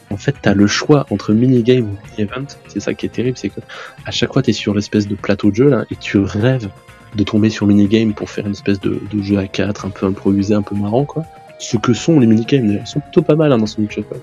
En 0.09 0.17
fait, 0.17 0.35
t'as 0.41 0.53
le 0.53 0.67
choix 0.67 1.05
entre 1.09 1.33
minigame 1.33 1.85
ou 1.85 1.97
mini-event. 2.17 2.45
C'est 2.67 2.79
ça 2.79 2.93
qui 2.93 3.05
est 3.05 3.09
terrible, 3.09 3.37
c'est 3.37 3.49
que 3.49 3.59
à 4.05 4.11
chaque 4.11 4.33
fois, 4.33 4.41
t'es 4.41 4.53
sur 4.53 4.73
l'espèce 4.73 5.07
de 5.07 5.15
plateau 5.15 5.51
de 5.51 5.55
jeu 5.55 5.69
là, 5.69 5.85
et 5.91 5.95
tu 5.95 6.17
rêves 6.17 6.69
de 7.15 7.23
tomber 7.23 7.49
sur 7.49 7.67
minigame 7.67 8.13
pour 8.13 8.29
faire 8.29 8.45
une 8.45 8.51
espèce 8.51 8.79
de, 8.79 9.01
jeu 9.21 9.37
à 9.37 9.47
4 9.47 9.85
un 9.85 9.89
peu 9.89 10.05
improvisé, 10.05 10.53
un 10.53 10.61
peu 10.61 10.75
marrant, 10.75 11.05
quoi. 11.05 11.23
Ce 11.59 11.77
que 11.77 11.93
sont 11.93 12.19
les 12.19 12.27
minigames, 12.27 12.67
d'ailleurs, 12.67 12.83
ils 12.85 12.87
sont 12.87 12.99
plutôt 12.99 13.23
pas 13.23 13.35
mal 13.35 13.51
hein, 13.51 13.57
dans 13.57 13.65
Sonic 13.65 13.91
Shuffle. 13.91 14.15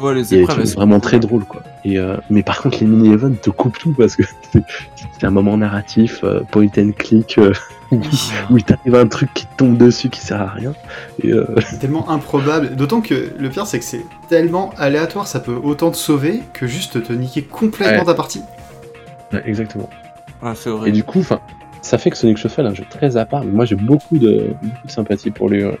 Ouais, 0.00 0.14
les 0.14 0.34
épreuves, 0.34 0.48
trucs 0.56 0.60
elles 0.60 0.68
sont 0.68 0.76
vraiment 0.80 0.94
cool. 1.00 1.02
très 1.02 1.18
drôles, 1.20 1.44
quoi. 1.44 1.62
Et, 1.84 1.98
euh, 1.98 2.16
mais 2.30 2.42
par 2.42 2.60
contre, 2.62 2.78
les 2.80 2.86
mini-events 2.86 3.34
te 3.42 3.50
coupent 3.50 3.78
tout 3.78 3.92
parce 3.92 4.16
que 4.16 4.22
c'est 5.18 5.26
un 5.26 5.30
moment 5.30 5.56
narratif, 5.56 6.20
euh, 6.24 6.40
point 6.50 6.68
and 6.78 6.92
click, 6.96 7.36
euh, 7.38 7.52
où 8.50 8.56
il 8.56 8.64
t'arrive 8.64 8.94
un 8.94 9.06
truc 9.06 9.32
qui 9.34 9.46
te 9.46 9.56
tombe 9.56 9.76
dessus 9.76 10.08
qui 10.08 10.20
sert 10.20 10.40
à 10.40 10.48
rien. 10.48 10.72
Et, 11.22 11.32
euh, 11.32 11.44
C'est 11.70 11.78
tellement 11.80 12.08
improbable. 12.10 12.76
D'autant 12.76 13.00
que 13.00 13.32
le 13.38 13.48
pire, 13.50 13.66
c'est 13.66 13.78
que 13.78 13.84
c'est 13.84 14.04
tellement 14.28 14.72
aléatoire. 14.78 15.26
Ça 15.26 15.40
peut 15.40 15.58
autant 15.62 15.90
te 15.90 15.96
sauver 15.96 16.42
que 16.52 16.66
juste 16.66 17.02
te 17.02 17.12
niquer 17.12 17.42
complètement 17.42 17.98
Ouais. 18.00 18.04
ta 18.04 18.14
partie. 18.14 18.42
ouais, 19.32 19.42
exactement. 19.46 19.90
Ouais, 20.42 20.52
c'est 20.54 20.70
Et 20.86 20.92
du 20.92 21.04
coup, 21.04 21.18
enfin, 21.20 21.40
ça 21.82 21.98
fait 21.98 22.10
que 22.10 22.16
Sonic 22.16 22.38
Shuffle 22.38 22.62
est 22.62 22.68
un 22.68 22.74
jeu 22.74 22.84
très 22.88 23.16
à 23.16 23.26
part. 23.26 23.44
Mais 23.44 23.52
moi, 23.52 23.64
j'ai 23.66 23.74
beaucoup 23.74 24.16
de, 24.18 24.54
beaucoup 24.62 24.86
de 24.86 24.90
sympathie 24.90 25.30
pour 25.30 25.50
les, 25.50 25.62
euh, 25.64 25.72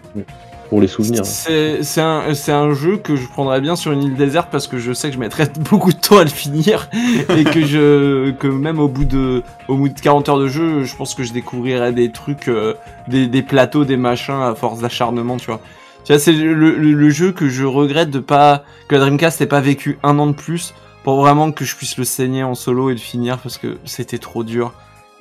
pour 0.70 0.80
les 0.80 0.86
souvenirs. 0.86 1.26
C'est 1.26 2.00
un, 2.00 2.72
jeu 2.74 2.96
que 2.96 3.16
je 3.16 3.26
prendrais 3.26 3.60
bien 3.60 3.74
sur 3.74 3.90
une 3.90 4.02
île 4.04 4.14
déserte 4.14 4.48
parce 4.52 4.68
que 4.68 4.78
je 4.78 4.92
sais 4.92 5.08
que 5.08 5.14
je 5.14 5.18
mettrais 5.18 5.50
beaucoup 5.70 5.92
de 5.92 5.98
temps 5.98 6.18
à 6.18 6.22
le 6.24 6.30
finir 6.30 6.88
et 7.36 7.42
que 7.42 7.66
je 7.66 8.30
que 8.30 8.46
même 8.46 8.78
au 8.78 8.86
bout 8.86 9.04
de 9.04 9.42
au 9.66 9.76
bout 9.76 9.88
de 9.88 10.00
40 10.00 10.28
heures 10.28 10.38
de 10.38 10.46
jeu, 10.46 10.84
je 10.84 10.94
pense 10.94 11.14
que 11.14 11.24
je 11.24 11.32
découvrirais 11.32 11.92
des 11.92 12.12
trucs, 12.12 12.46
euh, 12.48 12.74
des, 13.08 13.26
des 13.26 13.42
plateaux, 13.42 13.84
des 13.84 13.96
machins 13.96 14.40
à 14.40 14.54
force 14.54 14.80
d'acharnement, 14.80 15.36
tu 15.38 15.46
vois. 15.46 15.60
Tu 16.04 16.12
vois, 16.12 16.20
c'est 16.20 16.32
le, 16.32 16.54
le, 16.54 16.70
le 16.76 17.10
jeu 17.10 17.32
que 17.32 17.48
je 17.48 17.64
regrette 17.64 18.10
de 18.10 18.20
pas 18.20 18.62
que 18.88 18.94
la 18.94 19.00
Dreamcast 19.00 19.40
n'ait 19.40 19.46
pas 19.48 19.60
vécu 19.60 19.98
un 20.04 20.18
an 20.20 20.28
de 20.28 20.32
plus 20.32 20.72
pour 21.02 21.20
vraiment 21.20 21.50
que 21.50 21.64
je 21.64 21.74
puisse 21.74 21.98
le 21.98 22.04
saigner 22.04 22.44
en 22.44 22.54
solo 22.54 22.90
et 22.90 22.92
le 22.92 22.98
finir 23.00 23.38
parce 23.38 23.58
que 23.58 23.78
c'était 23.84 24.18
trop 24.18 24.44
dur. 24.44 24.72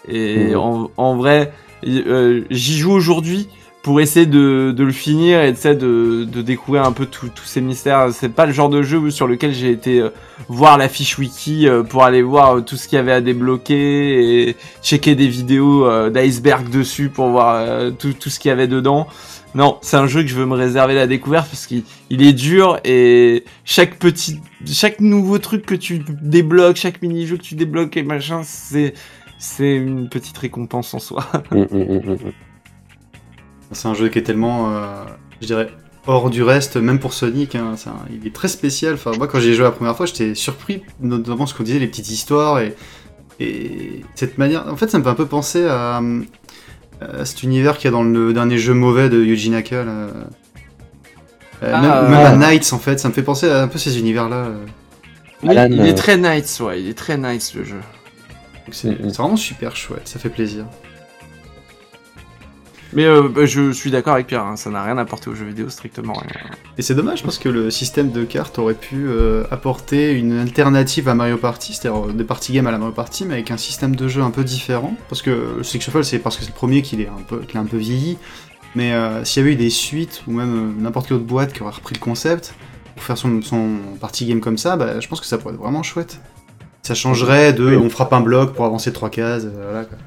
Et 0.07 0.51
Mhm. 0.51 0.57
en, 0.57 0.91
en 0.95 1.15
vrai, 1.15 1.51
euh, 1.87 2.43
j'y 2.51 2.77
joue 2.77 2.91
aujourd'hui 2.91 3.49
pour 3.81 4.01
essayer 4.01 4.25
de, 4.25 4.75
le 4.77 4.91
finir 4.91 5.41
et 5.41 5.53
de, 5.53 6.25
de 6.25 6.41
découvrir 6.41 6.83
un 6.83 6.91
peu 6.91 7.05
tous 7.05 7.31
ces 7.45 7.61
mystères. 7.61 8.09
C'est 8.11 8.29
pas 8.29 8.45
le 8.45 8.51
genre 8.51 8.69
de 8.69 8.81
jeu 8.81 9.09
sur 9.09 9.27
lequel 9.27 9.53
j'ai 9.53 9.71
été 9.71 9.99
euh, 9.99 10.09
voir 10.49 10.77
la 10.77 10.89
fiche 10.89 11.17
wiki 11.17 11.67
euh, 11.67 11.83
pour 11.83 12.03
aller 12.03 12.21
voir 12.21 12.57
euh, 12.57 12.61
tout 12.61 12.75
ce 12.75 12.87
qu'il 12.87 12.97
y 12.97 12.99
avait 12.99 13.13
à 13.13 13.21
débloquer 13.21 14.49
et 14.49 14.55
checker 14.83 15.15
des 15.15 15.27
vidéos 15.27 16.09
d'iceberg 16.09 16.69
dessus 16.69 17.09
pour 17.09 17.29
voir 17.29 17.91
tout, 17.97 18.13
ce 18.29 18.39
qu'il 18.39 18.49
y 18.49 18.51
avait 18.51 18.67
dedans. 18.67 19.07
Non, 19.55 19.77
c'est 19.81 19.97
un 19.97 20.05
jeu 20.07 20.21
que 20.21 20.27
je 20.27 20.35
veux 20.35 20.45
me 20.45 20.53
réserver 20.53 20.93
la 20.93 21.07
découverte 21.07 21.47
parce 21.49 21.65
qu'il 21.65 21.83
il 22.09 22.21
est 22.21 22.33
dur 22.33 22.79
et 22.83 23.45
chaque 23.65 23.97
petit, 23.97 24.39
chaque 24.67 24.99
nouveau 24.99 25.39
truc 25.39 25.65
que 25.65 25.73
tu 25.73 26.03
débloques, 26.21 26.75
chaque 26.75 27.01
mini-jeu 27.01 27.37
que 27.37 27.43
tu 27.43 27.55
débloques 27.55 27.97
et 27.97 28.03
machin, 28.03 28.41
c'est, 28.43 28.93
c'est 29.39 29.75
une 29.75 30.09
petite 30.09 30.37
récompense 30.37 30.93
en 30.93 30.99
soi. 30.99 31.25
C'est 33.71 33.87
un 33.87 33.93
jeu 33.93 34.09
qui 34.09 34.19
est 34.19 34.23
tellement, 34.23 34.71
euh, 34.75 35.03
je 35.41 35.47
dirais, 35.47 35.69
hors 36.07 36.29
du 36.29 36.41
reste, 36.43 36.77
même 36.77 36.99
pour 36.99 37.13
Sonic. 37.13 37.55
hein, 37.55 37.75
un- 37.85 37.91
il 38.11 38.25
est 38.25 38.33
très 38.33 38.47
spécial. 38.47 38.95
Enfin, 38.95 39.11
moi, 39.17 39.27
quand 39.27 39.39
j'ai 39.39 39.53
joué 39.53 39.63
la 39.63 39.71
première 39.71 39.95
fois, 39.95 40.05
j'étais 40.05 40.33
surpris, 40.35 40.81
notamment 41.01 41.45
ce 41.45 41.53
qu'on 41.53 41.63
disait, 41.63 41.79
les 41.79 41.87
petites 41.87 42.09
histoires 42.09 42.59
et, 42.59 42.75
et 43.39 44.01
cette 44.15 44.37
manière. 44.37 44.67
En 44.67 44.75
fait, 44.75 44.89
ça 44.89 44.97
me 44.97 45.03
fait 45.03 45.09
un 45.09 45.13
peu 45.15 45.27
penser 45.27 45.65
à, 45.65 46.01
à 47.01 47.25
cet 47.25 47.43
univers 47.43 47.77
qu'il 47.77 47.85
y 47.85 47.87
a 47.89 47.91
dans 47.91 48.03
le 48.03 48.33
dernier 48.33 48.57
jeu 48.57 48.73
mauvais 48.73 49.09
de 49.09 49.23
Yuji 49.23 49.49
Naka. 49.51 49.83
là. 49.85 49.91
Euh, 49.91 50.11
Ah, 51.61 51.81
même, 51.81 51.91
euh, 51.91 52.09
même 52.09 52.25
à 52.25 52.35
Knights, 52.37 52.71
en 52.73 52.79
fait, 52.79 52.99
ça 52.99 53.09
me 53.09 53.13
fait 53.13 53.21
penser 53.23 53.49
à 53.49 53.61
un 53.63 53.67
peu 53.67 53.77
ces 53.77 53.99
univers-là. 53.99 54.35
euh. 54.45 54.65
Oui, 55.43 55.55
Alan, 55.57 55.69
il 55.73 55.79
est 55.85 55.91
euh, 55.91 55.95
très 55.95 56.17
nice, 56.17 56.59
ouais, 56.61 56.81
il 56.81 56.89
est 56.89 56.97
très 56.97 57.17
nice 57.17 57.53
le 57.53 57.63
jeu. 57.65 57.79
C'est 58.71 58.91
vraiment 59.01 59.35
super 59.35 59.75
chouette, 59.75 60.07
ça 60.07 60.19
fait 60.19 60.29
plaisir. 60.29 60.65
Mais 62.93 63.05
euh, 63.05 63.29
bah, 63.29 63.45
je 63.45 63.71
suis 63.71 63.91
d'accord 63.91 64.13
avec 64.13 64.27
Pierre, 64.27 64.43
hein, 64.43 64.55
ça 64.55 64.69
n'a 64.69 64.83
rien 64.83 64.97
apporté 64.97 65.29
aux 65.29 65.35
jeux 65.35 65.45
vidéo, 65.45 65.69
strictement 65.69 66.13
rien. 66.13 66.31
Et 66.77 66.81
c'est 66.81 66.95
dommage 66.95 67.23
parce 67.23 67.37
que 67.37 67.49
le 67.49 67.69
système 67.69 68.11
de 68.11 68.23
cartes 68.23 68.57
aurait 68.57 68.73
pu 68.73 69.07
euh, 69.07 69.43
apporter 69.51 70.13
une 70.13 70.39
alternative 70.39 71.07
à 71.07 71.13
Mario 71.13 71.37
Party, 71.37 71.73
c'est-à-dire 71.73 72.07
euh, 72.07 72.13
des 72.13 72.23
party 72.23 72.53
games 72.53 72.65
à 72.65 72.71
la 72.71 72.79
Mario 72.79 72.93
Party, 72.93 73.25
mais 73.25 73.35
avec 73.35 73.51
un 73.51 73.57
système 73.57 73.95
de 73.95 74.07
jeu 74.07 74.21
un 74.21 74.31
peu 74.31 74.43
différent. 74.43 74.95
Parce 75.07 75.21
que 75.21 75.61
Six 75.61 75.81
Shuffle, 75.81 76.03
c'est 76.03 76.19
parce 76.19 76.35
que 76.37 76.43
c'est 76.43 76.49
le 76.49 76.55
premier 76.55 76.81
qu'il 76.81 77.01
est 77.01 77.07
un 77.07 77.21
peu, 77.27 77.39
qu'il 77.39 77.57
est 77.57 77.61
un 77.61 77.65
peu 77.65 77.77
vieilli. 77.77 78.17
Mais 78.75 78.93
euh, 78.93 79.23
s'il 79.23 79.41
y 79.41 79.45
avait 79.45 79.53
eu 79.53 79.57
des 79.57 79.69
suites 79.69 80.23
ou 80.27 80.31
même 80.31 80.75
n'importe 80.79 81.07
quelle 81.07 81.17
autre 81.17 81.25
boîte 81.25 81.53
qui 81.53 81.61
aurait 81.61 81.73
repris 81.73 81.93
le 81.95 81.99
concept 81.99 82.53
pour 82.95 83.03
faire 83.03 83.17
son, 83.17 83.41
son 83.41 83.77
party 83.99 84.25
game 84.25 84.41
comme 84.41 84.57
ça, 84.57 84.77
bah, 84.77 84.99
je 84.99 85.07
pense 85.07 85.21
que 85.21 85.27
ça 85.27 85.37
pourrait 85.37 85.53
être 85.53 85.59
vraiment 85.59 85.83
chouette. 85.83 86.21
Ça 86.81 86.95
changerait 86.95 87.53
de 87.53 87.75
on 87.77 87.89
frappe 87.89 88.13
un 88.13 88.21
bloc 88.21 88.53
pour 88.53 88.65
avancer 88.65 88.91
trois 88.91 89.09
cases, 89.09 89.45
voilà 89.45 89.85
quoi. 89.85 89.97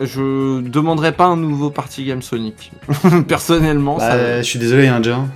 Je 0.00 0.60
demanderais 0.60 1.12
pas 1.12 1.26
un 1.26 1.36
nouveau 1.36 1.70
party 1.70 2.04
game 2.04 2.20
Sonic. 2.22 2.72
Personnellement, 3.28 3.96
Bah, 3.98 4.10
ça... 4.10 4.38
je 4.38 4.46
suis 4.46 4.58
désolé, 4.58 4.84
il 4.84 4.88
y 4.88 4.90
en 4.90 4.96
a 4.96 5.00
déjà 5.00 5.16
un. 5.16 5.28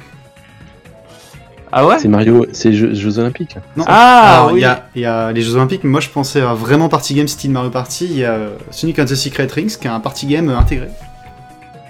Ah 1.71 1.87
ouais 1.87 1.99
C'est 1.99 2.09
Mario, 2.09 2.47
c'est 2.53 2.73
Jeux, 2.73 2.95
Jeux 2.95 3.19
Olympiques. 3.19 3.57
Non. 3.77 3.85
Ah, 3.87 4.47
il 4.51 4.55
oui. 4.55 4.65
y, 4.97 5.01
y 5.01 5.05
a 5.05 5.33
les 5.33 5.43
Jeux 5.43 5.55
Olympiques, 5.57 5.85
mais 5.85 5.91
moi 5.91 6.01
je 6.01 6.09
pensais 6.09 6.41
à 6.41 6.55
vraiment 6.55 6.89
party 6.89 7.13
game 7.15 7.29
style 7.29 7.51
Mario 7.51 7.69
Party. 7.71 8.07
Il 8.07 8.17
y 8.19 8.25
a 8.25 8.33
euh, 8.33 8.57
Sonic 8.71 8.99
and 8.99 9.05
the 9.05 9.15
Secret 9.15 9.49
Rings 9.55 9.77
qui 9.79 9.87
est 9.87 9.91
un 9.91 10.01
party 10.01 10.27
game 10.27 10.49
euh, 10.49 10.57
intégré. 10.57 10.89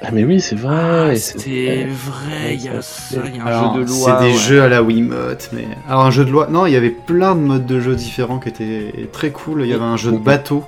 Ah 0.03 0.09
mais 0.12 0.25
oui, 0.25 0.41
c'est 0.41 0.57
vrai. 0.57 0.75
Ah, 0.77 1.16
c'est 1.16 1.39
C'était 1.39 1.85
vrai. 1.85 1.87
vrai, 1.87 2.55
il 2.55 2.64
y 2.64 2.69
a 2.69 2.83
ça, 2.83 3.21
il 3.25 3.37
y 3.37 3.39
a 3.39 3.43
un 3.45 3.47
Alors, 3.47 3.75
jeu 3.77 3.83
de 3.85 3.89
loi. 3.89 4.19
c'est 4.21 4.25
des 4.27 4.33
ouais. 4.33 4.39
jeux 4.39 4.62
à 4.62 4.69
la 4.69 4.83
Wiimote, 4.83 5.51
mais. 5.53 5.69
Alors, 5.89 6.05
un 6.05 6.11
jeu 6.11 6.25
de 6.25 6.31
loi. 6.31 6.49
Non, 6.51 6.66
il 6.66 6.73
y 6.73 6.77
avait 6.77 6.91
plein 6.91 7.37
de 7.37 7.41
modes 7.41 7.66
de 7.66 7.79
jeu 7.81 7.95
différents 7.95 8.39
qui 8.41 8.49
étaient 8.49 9.09
très 9.12 9.31
cool. 9.31 9.62
Il 9.62 9.69
y 9.69 9.75
avait 9.75 9.85
un 9.85 9.97
jeu 9.97 10.11
de 10.12 10.19
bateau. 10.19 10.64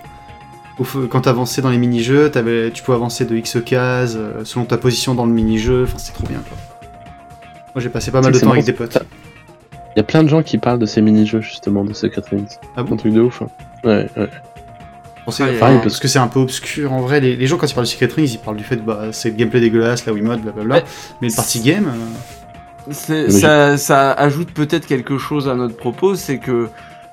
Quand 1.10 1.20
t'avançais 1.22 1.60
dans 1.62 1.70
les 1.70 1.78
mini-jeux, 1.78 2.30
tu 2.72 2.82
pouvais 2.82 2.96
avancer 2.96 3.24
de 3.24 3.36
X 3.36 3.58
cases 3.64 4.14
euh, 4.16 4.44
selon 4.44 4.64
ta 4.64 4.76
position 4.78 5.14
dans 5.14 5.26
le 5.26 5.32
mini-jeu. 5.32 5.84
Enfin, 5.84 5.98
c'est 5.98 6.12
trop 6.12 6.26
bien 6.26 6.38
quoi. 6.48 6.56
Moi 7.74 7.82
j'ai 7.82 7.88
passé 7.88 8.10
pas 8.10 8.20
mal 8.20 8.32
de 8.32 8.38
temps 8.38 8.50
avec 8.52 8.64
des 8.64 8.72
potes. 8.72 8.98
Il 9.94 9.98
y 9.98 10.00
a 10.00 10.04
plein 10.04 10.22
de 10.22 10.28
gens 10.28 10.42
qui 10.42 10.56
parlent 10.58 10.78
de 10.78 10.86
ces 10.86 11.02
mini-jeux 11.02 11.40
justement 11.40 11.84
de 11.84 11.92
Secret 11.92 12.22
Rings. 12.30 12.48
Ah 12.76 12.82
bon? 12.82 12.94
Un 12.94 12.96
truc 12.96 13.12
de 13.12 13.20
ouf. 13.20 13.42
hein. 13.42 13.48
Ouais, 13.84 14.08
ouais. 14.16 14.28
Bon, 15.26 15.32
c'est- 15.32 15.44
Ah, 15.60 15.78
parce 15.82 15.98
que 16.00 16.08
c'est 16.08 16.18
un 16.18 16.28
peu 16.28 16.40
obscur 16.40 16.92
en 16.92 17.00
vrai. 17.00 17.20
Les, 17.20 17.36
les 17.36 17.46
gens, 17.46 17.56
quand 17.58 17.66
ils 17.70 17.74
parlent 17.74 17.86
de 17.86 17.90
Secret 17.90 18.08
Rings, 18.16 18.30
ils 18.32 18.38
parlent 18.38 18.56
du 18.56 18.64
fait 18.64 18.76
que 18.76 18.82
bah, 18.82 19.08
c'est 19.12 19.30
le 19.30 19.36
gameplay 19.36 19.60
dégueulasse, 19.60 20.06
la 20.06 20.12
Wiimote, 20.12 20.40
blablabla. 20.40 20.76
Ouais. 20.76 20.84
Mais 21.20 21.28
le 21.28 21.34
party 21.34 21.60
game, 21.60 21.92
euh, 23.10 23.76
ça 23.76 24.12
ajoute 24.12 24.52
peut-être 24.52 24.86
quelque 24.86 25.18
chose 25.18 25.48
à 25.48 25.54
notre 25.54 25.76
propos, 25.76 26.14
c'est 26.14 26.38
que 26.38 26.68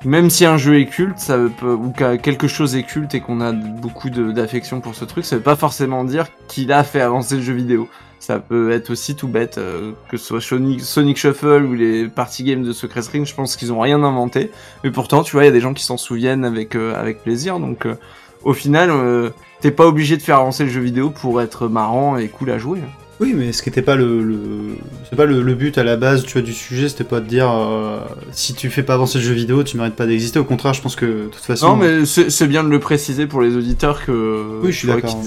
même 0.05 0.29
si 0.29 0.45
un 0.45 0.57
jeu 0.57 0.79
est 0.79 0.85
culte, 0.85 1.19
ça 1.19 1.37
peut, 1.59 1.73
ou 1.73 1.91
que 1.91 2.15
quelque 2.17 2.47
chose 2.47 2.75
est 2.75 2.83
culte 2.83 3.15
et 3.15 3.21
qu'on 3.21 3.41
a 3.41 3.51
beaucoup 3.51 4.09
d'affection 4.09 4.79
pour 4.79 4.95
ce 4.95 5.05
truc, 5.05 5.25
ça 5.25 5.37
veut 5.37 5.41
pas 5.41 5.55
forcément 5.55 6.03
dire 6.03 6.27
qu'il 6.47 6.71
a 6.71 6.83
fait 6.83 7.01
avancer 7.01 7.35
le 7.35 7.41
jeu 7.41 7.53
vidéo. 7.53 7.87
Ça 8.19 8.39
peut 8.39 8.71
être 8.71 8.89
aussi 8.89 9.15
tout 9.15 9.27
bête, 9.27 9.57
euh, 9.57 9.91
que 10.09 10.17
ce 10.17 10.25
soit 10.25 10.41
Sonic, 10.41 10.81
Sonic 10.81 11.17
Shuffle 11.17 11.63
ou 11.63 11.73
les 11.73 12.07
party 12.07 12.43
games 12.43 12.63
de 12.63 12.73
Secret 12.73 13.01
Ring, 13.11 13.25
je 13.25 13.33
pense 13.33 13.55
qu'ils 13.55 13.71
ont 13.71 13.79
rien 13.79 14.01
inventé. 14.03 14.51
Mais 14.83 14.91
pourtant, 14.91 15.23
tu 15.23 15.33
vois, 15.33 15.43
il 15.43 15.45
y 15.45 15.49
a 15.49 15.53
des 15.53 15.59
gens 15.59 15.73
qui 15.73 15.83
s'en 15.83 15.97
souviennent 15.97 16.43
avec, 16.43 16.75
euh, 16.75 16.99
avec 16.99 17.21
plaisir. 17.21 17.59
Donc, 17.59 17.85
euh, 17.85 17.95
au 18.43 18.53
final, 18.53 18.89
euh, 18.89 19.29
t'es 19.61 19.71
pas 19.71 19.85
obligé 19.85 20.17
de 20.17 20.21
faire 20.21 20.37
avancer 20.37 20.63
le 20.63 20.69
jeu 20.69 20.81
vidéo 20.81 21.09
pour 21.09 21.41
être 21.41 21.67
marrant 21.67 22.17
et 22.17 22.27
cool 22.27 22.51
à 22.51 22.57
jouer. 22.57 22.79
Oui, 23.19 23.33
mais 23.33 23.51
ce 23.51 23.63
qui 23.63 23.69
n'était 23.69 23.81
pas 23.81 23.95
le, 23.95 24.21
le- 24.21 24.77
c'est 25.09 25.15
pas 25.15 25.25
le, 25.25 25.41
le 25.41 25.55
but 25.55 25.77
à 25.79 25.83
la 25.83 25.97
base, 25.97 26.23
tu 26.23 26.33
vois, 26.33 26.43
du 26.43 26.53
sujet, 26.53 26.87
c'était 26.87 27.03
pas 27.03 27.19
de 27.19 27.25
dire 27.25 27.49
euh, 27.51 28.01
si 28.31 28.53
tu 28.53 28.69
fais 28.69 28.83
pas 28.83 28.93
avancer 28.93 29.17
le 29.17 29.23
jeu 29.23 29.33
vidéo, 29.33 29.63
tu 29.63 29.75
mérites 29.75 29.95
pas 29.95 30.05
d'exister. 30.05 30.37
Au 30.37 30.43
contraire, 30.43 30.73
je 30.75 30.81
pense 30.83 30.95
que 30.95 31.05
de 31.05 31.25
toute 31.25 31.43
façon. 31.43 31.69
Non, 31.69 31.75
mais 31.77 32.05
c'est 32.05 32.47
bien 32.47 32.63
de 32.63 32.69
le 32.69 32.79
préciser 32.79 33.25
pour 33.25 33.41
les 33.41 33.55
auditeurs 33.55 34.05
que. 34.05 34.59
Oui, 34.61 34.71
je 34.71 34.77
suis 34.77 34.87
d'accord. 34.87 35.19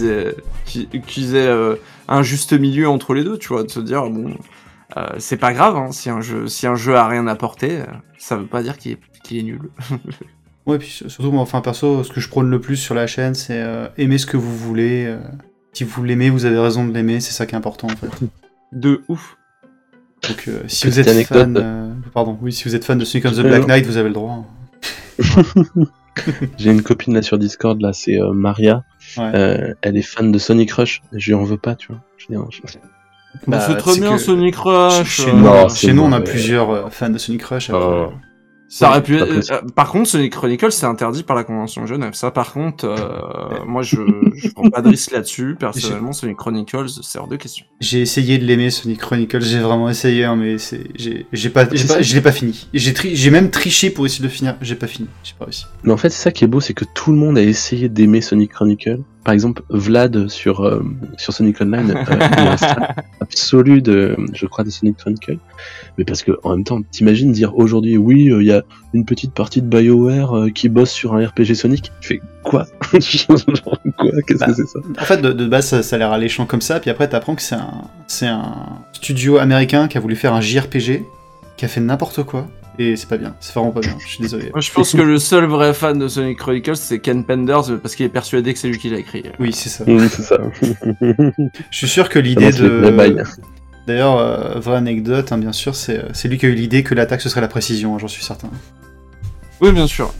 Qu'ils 0.65 1.35
aient, 1.35 1.47
euh, 1.49 1.75
un 2.07 2.23
juste 2.23 2.53
milieu 2.53 2.89
entre 2.89 3.13
les 3.13 3.25
deux, 3.25 3.39
tu 3.39 3.49
vois, 3.49 3.65
de 3.65 3.71
se 3.71 3.81
dire, 3.81 4.09
bon, 4.09 4.37
euh, 4.97 5.07
c'est 5.19 5.37
pas 5.37 5.53
grave, 5.53 5.77
hein, 5.77 5.89
si, 5.91 6.11
un 6.11 6.21
jeu, 6.21 6.47
si 6.47 6.69
un 6.69 6.77
jeu 6.77 6.95
a 6.95 7.09
rien 7.09 7.27
apporté, 7.27 7.81
ça 8.19 8.37
veut 8.37 8.47
pas 8.47 8.63
dire 8.63 8.79
qu'il 8.79 8.93
est, 8.93 8.99
qu'il 9.25 9.39
est 9.39 9.43
nul. 9.43 9.63
Ouais, 10.67 10.79
puis 10.79 10.89
surtout, 11.09 11.33
moi, 11.33 11.41
enfin, 11.43 11.63
perso, 11.63 12.05
ce 12.05 12.13
que 12.13 12.21
je 12.21 12.29
prône 12.29 12.49
le 12.51 12.61
plus 12.61 12.77
sur 12.77 12.95
la 12.95 13.07
chaîne, 13.09 13.35
c'est 13.35 13.65
aimer 13.97 14.19
ce 14.19 14.27
que 14.27 14.37
vous 14.37 14.55
voulez. 14.57 15.17
Si 15.73 15.85
vous 15.85 16.03
l'aimez, 16.05 16.31
vous 16.31 16.45
avez 16.45 16.59
raison 16.59 16.85
de 16.87 16.93
l'aimer, 16.93 17.21
c'est 17.21 17.33
ça 17.33 17.47
qui 17.47 17.55
est 17.55 17.59
important 17.59 17.87
en 17.89 17.97
fait. 17.97 18.09
De 18.73 19.03
ouf. 19.09 19.37
Donc, 20.29 20.45
euh, 20.49 20.61
si 20.67 20.83
Petite 20.87 20.93
vous 20.93 21.01
êtes 21.01 21.09
anecdote. 21.09 21.39
fan, 21.39 21.57
euh, 21.57 21.91
pardon, 22.13 22.39
oui, 22.43 22.53
si 22.53 22.65
vous 22.65 22.75
êtes 22.75 22.85
fan 22.85 22.99
de 22.99 23.05
Sonic 23.05 23.27
and 23.27 23.33
the 23.33 23.41
Black. 23.41 23.67
Knight, 23.67 23.87
vous 23.87 23.97
avez 23.97 24.09
le 24.09 24.15
droit. 24.15 24.45
J'ai 26.59 26.71
une 26.71 26.83
copine 26.83 27.15
là 27.15 27.23
sur 27.23 27.39
Discord, 27.39 27.81
là, 27.81 27.93
c'est 27.93 28.21
euh, 28.21 28.33
Maria. 28.33 28.85
Ouais. 29.17 29.31
Euh, 29.35 29.75
elle 29.83 29.97
est 29.97 30.03
fan 30.03 30.31
de 30.33 30.39
Sonic 30.39 30.71
Rush. 30.73 31.03
Je 31.13 31.27
lui 31.31 31.35
en 31.35 31.45
veux 31.45 31.57
pas, 31.57 31.75
tu 31.75 31.89
vois. 31.89 32.01
Je 32.19 32.27
Bah, 33.47 33.61
c'est 33.61 33.77
très 33.77 33.99
bien 33.99 34.13
que- 34.13 34.19
Sonic 34.19 34.57
Rush. 34.57 35.05
Chez, 35.09 35.33
nous, 35.33 35.41
Non, 35.41 35.69
chez 35.69 35.87
c'est 35.87 35.93
nous, 35.93 36.03
on 36.03 36.13
a 36.13 36.21
plusieurs 36.21 36.71
euh, 36.71 36.91
fans 36.91 37.11
de 37.11 37.19
Sonic 37.19 37.43
Rush. 37.45 37.71
alors, 37.71 38.13
Oh. 38.13 38.19
Ça 38.73 38.89
aurait 38.89 39.03
pu 39.03 39.19
possible. 39.19 39.43
euh, 39.51 39.61
par 39.75 39.91
contre, 39.91 40.09
Sonic 40.09 40.33
Chronicles, 40.33 40.71
c'est 40.71 40.87
interdit 40.87 41.25
par 41.25 41.35
la 41.35 41.43
Convention 41.43 41.83
de 41.83 41.89
Genève. 41.89 42.15
Ça, 42.15 42.31
par 42.31 42.53
contre, 42.53 42.85
euh, 42.87 43.65
moi, 43.67 43.83
je, 43.83 43.97
je 44.37 44.49
prends 44.51 44.71
pas 44.71 44.81
de 44.81 44.89
risque 44.89 45.11
là-dessus. 45.11 45.57
Personnellement, 45.59 46.13
Sonic 46.13 46.37
Chronicles, 46.37 46.87
c'est 47.03 47.19
hors 47.19 47.27
de 47.27 47.35
question. 47.35 47.67
J'ai 47.81 48.01
essayé 48.01 48.39
de 48.39 48.45
l'aimer 48.45 48.71
Sonic 48.71 49.01
Chronicles, 49.01 49.41
j'ai 49.43 49.59
vraiment 49.59 49.89
essayé, 49.91 50.25
hein, 50.25 50.37
mais 50.37 50.57
c'est, 50.59 50.85
j'ai, 50.95 51.27
j'ai 51.33 51.51
pas, 51.51 51.67
j'ai 51.73 51.85
pas- 51.87 52.01
je 52.01 52.15
l'ai 52.15 52.21
pas 52.21 52.31
fini. 52.33 52.69
J'ai, 52.73 52.95
tri- 52.95 53.17
j'ai 53.17 53.31
même 53.31 53.51
triché 53.51 53.91
pour 53.91 54.07
essayer 54.07 54.23
de 54.23 54.29
le 54.29 54.33
finir, 54.33 54.57
j'ai 54.63 54.77
pas 54.77 54.87
fini, 54.87 55.09
j'ai 55.25 55.35
pas 55.37 55.47
réussi. 55.47 55.67
Mais 55.83 55.93
en 55.93 55.97
fait, 55.97 56.11
c'est 56.11 56.23
ça 56.23 56.31
qui 56.31 56.45
est 56.45 56.49
beau, 56.49 56.61
c'est 56.61 56.75
que 56.75 56.85
tout 56.95 57.11
le 57.11 57.19
monde 57.19 57.39
a 57.39 57.43
essayé 57.43 57.89
d'aimer 57.89 58.21
Sonic 58.21 58.53
Chronicle. 58.53 59.01
Par 59.23 59.35
exemple, 59.35 59.63
Vlad 59.69 60.29
sur, 60.29 60.61
euh, 60.65 60.83
sur 61.19 61.35
Sonic 61.35 61.61
Online, 61.61 61.91
euh, 61.91 62.01
un 62.01 62.57
fan 62.57 62.95
absolu 63.21 63.83
de, 63.83 64.17
je 64.33 64.47
crois, 64.47 64.65
de 64.65 64.71
Sonic 64.71 64.97
Chronicle. 64.97 65.37
Mais 65.99 66.05
parce 66.05 66.23
que, 66.23 66.33
en 66.43 66.51
même 66.57 66.65
temps, 66.65 66.81
t'imagines 66.91 67.31
dire 67.31 67.55
aujourd'hui, 67.57 67.99
oui, 67.99 68.31
euh, 68.33 68.43
il 68.43 68.47
y 68.49 68.53
a 68.53 68.63
une 68.95 69.05
petite 69.05 69.33
partie 69.35 69.61
de 69.61 69.67
BioWare 69.67 70.35
euh, 70.37 70.49
qui 70.51 70.71
bosse 70.71 70.91
sur 70.91 71.15
un 71.15 71.27
RPG 71.27 71.55
Sonic. 71.55 71.93
Tu 72.01 72.09
fais 72.09 72.21
quoi? 72.43 72.67
Genre, 72.99 73.39
Quoi? 73.99 74.11
Qu'est-ce 74.27 74.39
Bah, 74.39 74.47
que 74.47 74.55
c'est 74.55 74.67
ça? 74.67 74.79
En 74.99 75.05
fait, 75.05 75.19
de, 75.21 75.33
de 75.33 75.47
base, 75.47 75.67
ça, 75.67 75.83
ça 75.83 75.97
a 75.97 75.99
l'air 75.99 76.13
alléchant 76.13 76.47
comme 76.47 76.63
ça, 76.63 76.81
puis 76.81 76.89
après, 76.89 77.07
t'apprends 77.09 77.35
que 77.35 77.43
c'est 77.43 77.57
un, 77.57 77.83
c'est 78.07 78.27
un 78.27 78.55
studio 78.93 79.37
américain 79.37 79.87
qui 79.87 79.99
a 79.99 80.01
voulu 80.01 80.17
faire 80.17 80.33
un 80.33 80.41
JRPG, 80.41 81.05
qui 81.59 81.65
a 81.67 81.69
fait 81.69 81.81
n'importe 81.83 82.23
quoi, 82.23 82.47
et 82.81 82.97
c'est 82.97 83.09
pas 83.09 83.19
bien, 83.19 83.37
c'est 83.41 83.55
vraiment 83.55 83.73
pas 83.73 83.81
bien, 83.81 83.95
je 83.99 84.09
suis 84.09 84.23
désolé. 84.23 84.49
Moi, 84.55 84.63
je 84.63 84.73
pense 84.73 84.93
que 84.93 85.03
le 85.03 85.19
seul 85.19 85.45
vrai 85.45 85.75
fan 85.75 85.99
de 85.99 86.09
Sonic 86.09 86.39
Chronicles, 86.39 86.77
c'est 86.77 86.99
Ken 86.99 87.25
Penders, 87.27 87.79
parce 87.83 87.95
qu'il 87.95 88.07
est 88.07 88.11
persuadé 88.11 88.55
que 88.55 88.59
c'est 88.59 88.69
lui 88.69 88.79
qui 88.79 88.89
l'a 88.89 88.99
écrit. 88.99 89.23
Oui, 89.39 89.53
c'est 89.53 89.69
ça. 89.69 89.85
Oui, 89.87 90.09
c'est 90.09 90.23
ça. 90.23 90.39
Je 91.03 91.77
suis 91.77 91.89
sûr 91.89 92.09
que 92.09 92.19
l'idée 92.19 92.53
de... 92.53 92.91
D'ailleurs, 93.87 94.17
euh, 94.19 94.59
vraie 94.59 94.77
anecdote, 94.77 95.31
hein, 95.31 95.39
bien 95.39 95.53
sûr, 95.53 95.75
c'est, 95.75 96.05
c'est 96.15 96.29
lui 96.29 96.39
qui 96.39 96.47
a 96.47 96.49
eu 96.49 96.55
l'idée 96.55 96.83
que 96.83 96.95
l'attaque, 96.95 97.21
ce 97.21 97.29
serait 97.29 97.41
la 97.43 97.49
précision, 97.49 97.95
hein, 97.95 97.99
j'en 97.99 98.09
suis 98.09 98.25
certain. 98.25 98.49
Oui, 99.61 99.73
bien 99.73 99.87
sûr. 99.87 100.15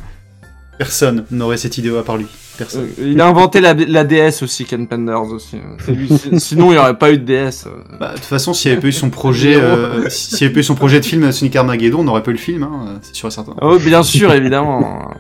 Personne 0.81 1.27
n'aurait 1.31 1.59
cette 1.59 1.77
idée 1.77 1.95
à 1.95 2.03
part 2.03 2.17
lui. 2.17 2.27
Personne. 2.57 2.89
Euh, 2.99 3.09
il 3.13 3.21
a 3.21 3.27
inventé 3.27 3.61
la, 3.61 3.75
la 3.75 4.03
DS 4.05 4.43
aussi, 4.43 4.65
Ken 4.65 4.87
Penders 4.89 5.21
aussi. 5.31 5.59
Lui- 5.89 6.09
si- 6.09 6.41
Sinon, 6.41 6.69
il 6.69 6.73
n'y 6.73 6.79
aurait 6.79 6.97
pas 6.97 7.13
eu 7.13 7.19
de 7.19 7.25
DS. 7.25 7.67
euh. 7.67 7.71
Bah, 8.01 8.13
de 8.13 8.15
toute 8.15 8.25
façon, 8.25 8.55
s'il 8.55 8.71
n'y 8.71 8.73
avait 8.73 8.81
pas 8.81 8.89
eu 8.89 8.93
son 8.93 9.11
projet, 9.11 9.57
euh, 9.57 10.09
s'il 10.09 10.39
n'y 10.39 10.45
avait 10.45 10.55
pas 10.55 10.61
eu 10.61 10.65
son 10.65 10.75
projet 10.75 10.99
de 10.99 11.05
film 11.05 11.31
Sonic 11.33 11.55
Armageddon, 11.57 11.99
on 12.01 12.05
n'aurait 12.05 12.23
pas 12.23 12.31
eu 12.31 12.35
le 12.35 12.41
film, 12.41 12.63
hein, 12.63 12.87
euh, 12.89 12.99
c'est 13.03 13.15
sûr 13.15 13.29
et 13.29 13.31
certain. 13.31 13.55
Oh, 13.61 13.79
bien 13.79 14.03
sûr, 14.03 14.33
évidemment. 14.33 15.11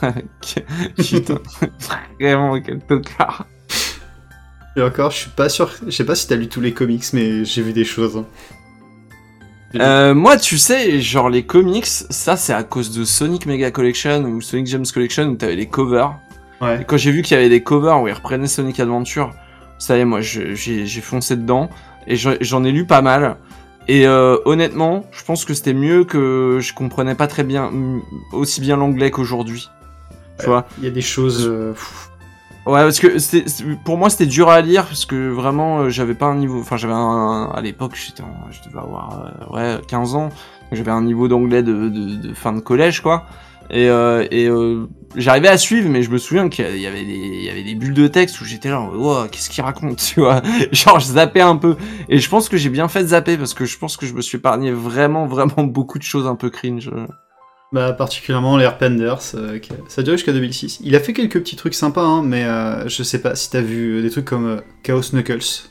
Putain, 0.96 1.38
vraiment, 2.18 2.58
quel 2.60 2.78
tocard. 2.80 3.46
Et 4.76 4.82
encore, 4.82 5.10
je 5.10 5.16
suis 5.18 5.30
pas 5.30 5.48
sûr. 5.48 5.70
Je 5.86 5.90
sais 5.90 6.04
pas 6.04 6.14
si 6.14 6.28
t'as 6.28 6.36
lu 6.36 6.48
tous 6.48 6.60
les 6.60 6.72
comics, 6.72 7.04
mais 7.12 7.44
j'ai 7.44 7.62
vu 7.62 7.72
des 7.72 7.84
choses. 7.84 8.16
hein. 8.16 8.24
Euh, 9.76 10.14
moi, 10.14 10.36
tu 10.38 10.56
sais, 10.58 11.00
genre 11.00 11.28
les 11.28 11.44
comics, 11.44 11.86
ça 11.86 12.36
c'est 12.36 12.54
à 12.54 12.62
cause 12.62 12.90
de 12.96 13.04
Sonic 13.04 13.44
Mega 13.46 13.70
Collection 13.70 14.22
ou 14.24 14.40
Sonic 14.40 14.66
Gems 14.66 14.86
Collection 14.92 15.24
où 15.28 15.34
t'avais 15.36 15.56
les 15.56 15.66
covers. 15.66 16.14
Et 16.60 16.64
Ouais. 16.64 16.84
quand 16.88 16.96
j'ai 16.96 17.10
vu 17.12 17.22
qu'il 17.22 17.36
y 17.36 17.40
avait 17.40 17.48
des 17.50 17.62
covers 17.62 18.00
où 18.02 18.08
ils 18.08 18.12
reprenaient 18.14 18.46
Sonic 18.48 18.80
Adventure, 18.80 19.32
ça 19.78 19.96
y 19.96 20.00
est, 20.00 20.04
moi 20.04 20.20
j'ai 20.22 21.00
foncé 21.02 21.36
dedans 21.36 21.68
et 22.06 22.16
j'en 22.16 22.64
ai 22.64 22.72
lu 22.72 22.84
pas 22.86 23.02
mal. 23.02 23.36
Et 23.86 24.06
euh, 24.06 24.36
honnêtement, 24.44 25.04
je 25.12 25.22
pense 25.24 25.44
que 25.44 25.54
c'était 25.54 25.72
mieux 25.74 26.04
que 26.04 26.58
je 26.60 26.74
comprenais 26.74 27.14
pas 27.14 27.26
très 27.26 27.44
bien, 27.44 27.70
aussi 28.32 28.60
bien 28.60 28.76
l'anglais 28.76 29.10
qu'aujourd'hui. 29.10 29.70
Tu 30.40 30.46
vois? 30.46 30.66
Il 30.78 30.84
y 30.84 30.86
a 30.86 30.90
des 30.90 31.00
choses. 31.00 31.46
euh, 31.48 31.72
pff, 31.72 32.07
Ouais, 32.68 32.80
parce 32.82 33.00
que 33.00 33.18
c'est- 33.18 33.44
pour 33.84 33.96
moi 33.96 34.10
c'était 34.10 34.26
dur 34.26 34.50
à 34.50 34.60
lire 34.60 34.84
parce 34.86 35.06
que 35.06 35.30
vraiment 35.30 35.80
euh, 35.80 35.88
j'avais 35.90 36.14
pas 36.14 36.26
un 36.26 36.34
niveau. 36.36 36.60
Enfin, 36.60 36.76
j'avais 36.76 36.92
un. 36.92 37.50
À 37.54 37.60
l'époque, 37.62 37.92
j'étais 37.96 38.22
je 38.50 38.68
devais 38.68 38.80
avoir 38.80 39.24
euh, 39.52 39.76
ouais, 39.76 39.80
15 39.86 40.14
ans. 40.14 40.28
J'avais 40.72 40.90
un 40.90 41.00
niveau 41.02 41.28
d'anglais 41.28 41.62
de, 41.62 41.88
de, 41.88 42.16
de 42.28 42.34
fin 42.34 42.52
de 42.52 42.60
collège, 42.60 43.00
quoi. 43.00 43.24
Et, 43.70 43.88
euh, 43.88 44.26
et 44.30 44.46
euh, 44.48 44.86
j'arrivais 45.16 45.48
à 45.48 45.56
suivre, 45.58 45.88
mais 45.88 46.02
je 46.02 46.10
me 46.10 46.18
souviens 46.18 46.48
qu'il 46.50 46.78
y 46.78 46.86
avait 46.86 47.04
des, 47.04 47.12
il 47.14 47.44
y 47.44 47.50
avait 47.50 47.62
des 47.62 47.74
bulles 47.74 47.94
de 47.94 48.06
texte 48.08 48.40
où 48.40 48.44
j'étais 48.44 48.70
là, 48.70 48.80
wow, 48.80 49.28
qu'est-ce 49.30 49.48
qu'il 49.50 49.62
raconte, 49.64 49.96
tu 50.14 50.20
vois 50.20 50.42
Genre, 50.72 51.00
je 51.00 51.06
zappais 51.06 51.40
un 51.42 51.56
peu. 51.56 51.76
Et 52.10 52.18
je 52.18 52.28
pense 52.28 52.48
que 52.50 52.56
j'ai 52.58 52.70
bien 52.70 52.88
fait 52.88 53.02
de 53.02 53.08
zapper 53.08 53.36
parce 53.38 53.54
que 53.54 53.64
je 53.66 53.78
pense 53.78 53.96
que 53.96 54.04
je 54.06 54.14
me 54.14 54.20
suis 54.22 54.36
épargné 54.38 54.72
vraiment, 54.72 55.26
vraiment 55.26 55.64
beaucoup 55.64 55.98
de 55.98 56.02
choses 56.04 56.26
un 56.26 56.34
peu 56.36 56.50
cringe. 56.50 56.90
Bah, 57.70 57.92
particulièrement 57.92 58.56
les 58.56 58.68
Penders, 58.78 59.18
euh, 59.34 59.58
qui- 59.58 59.70
ça 59.88 60.00
a 60.00 60.04
duré 60.04 60.16
jusqu'à 60.16 60.32
2006. 60.32 60.78
Il 60.82 60.96
a 60.96 61.00
fait 61.00 61.12
quelques 61.12 61.38
petits 61.40 61.56
trucs 61.56 61.74
sympas, 61.74 62.02
hein, 62.02 62.22
mais 62.22 62.44
euh, 62.44 62.88
je 62.88 63.02
sais 63.02 63.20
pas 63.20 63.34
si 63.34 63.50
t'as 63.50 63.60
vu 63.60 64.00
des 64.00 64.08
trucs 64.10 64.24
comme 64.24 64.46
euh, 64.46 64.60
Chaos 64.82 65.02
Knuckles. 65.12 65.68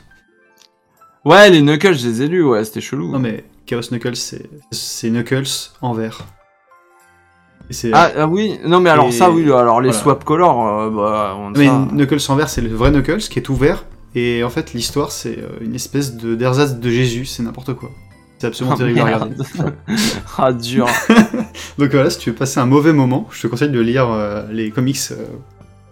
Ouais, 1.24 1.50
les 1.50 1.60
Knuckles, 1.60 1.94
je 1.94 2.06
les 2.06 2.22
ai 2.22 2.28
lus, 2.28 2.44
ouais, 2.44 2.64
c'était 2.64 2.80
chelou. 2.80 3.10
Non, 3.10 3.18
mais 3.18 3.44
Chaos 3.66 3.82
Knuckles, 3.90 4.14
c'est 4.14 5.10
Knuckles 5.10 5.72
en 5.82 5.92
vert. 5.92 6.20
Ah, 7.92 8.10
ah 8.16 8.26
oui, 8.28 8.58
non 8.64 8.80
mais 8.80 8.88
alors 8.90 9.08
Et- 9.08 9.12
ça 9.12 9.30
oui, 9.30 9.42
alors 9.52 9.80
les 9.82 9.88
voilà. 9.88 10.02
swap 10.02 10.24
color, 10.24 10.66
euh, 10.80 10.90
bah, 10.90 11.34
on 11.36 11.50
mais 11.50 11.66
ça- 11.66 11.88
Knuckles 11.92 12.18
en 12.30 12.36
vert, 12.36 12.48
c'est 12.48 12.62
le 12.62 12.68
vrai 12.74 12.90
Knuckles 12.92 13.18
qui 13.28 13.40
est 13.40 13.42
tout 13.42 13.56
vert. 13.56 13.84
Et 14.14 14.42
en 14.42 14.48
fait, 14.50 14.72
l'histoire, 14.72 15.10
c'est 15.12 15.38
euh, 15.38 15.48
une 15.60 15.74
espèce 15.74 16.14
de 16.16 16.34
d'ersatz 16.34 16.74
de 16.76 16.88
Jésus, 16.90 17.26
c'est 17.26 17.42
n'importe 17.42 17.74
quoi. 17.74 17.90
C'est 18.38 18.46
absolument 18.46 18.74
Ah, 18.76 18.78
terrible 18.78 19.00
à 19.00 19.04
regarder. 19.04 19.34
ah 20.38 20.52
dur. 20.52 20.86
Donc 21.78 21.90
voilà, 21.90 22.08
si 22.10 22.18
tu 22.18 22.30
veux 22.30 22.36
passer 22.36 22.60
un 22.60 22.66
mauvais 22.66 22.92
moment, 22.92 23.26
je 23.32 23.42
te 23.42 23.46
conseille 23.48 23.70
de 23.70 23.80
lire 23.80 24.08
euh, 24.10 24.46
les 24.52 24.70
comics, 24.70 24.98
euh, 25.10 25.24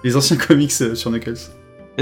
les 0.05 0.16
anciens 0.16 0.36
comics 0.49 0.72
euh, 0.80 0.94
sur 0.94 1.11
Knuckles. 1.11 1.34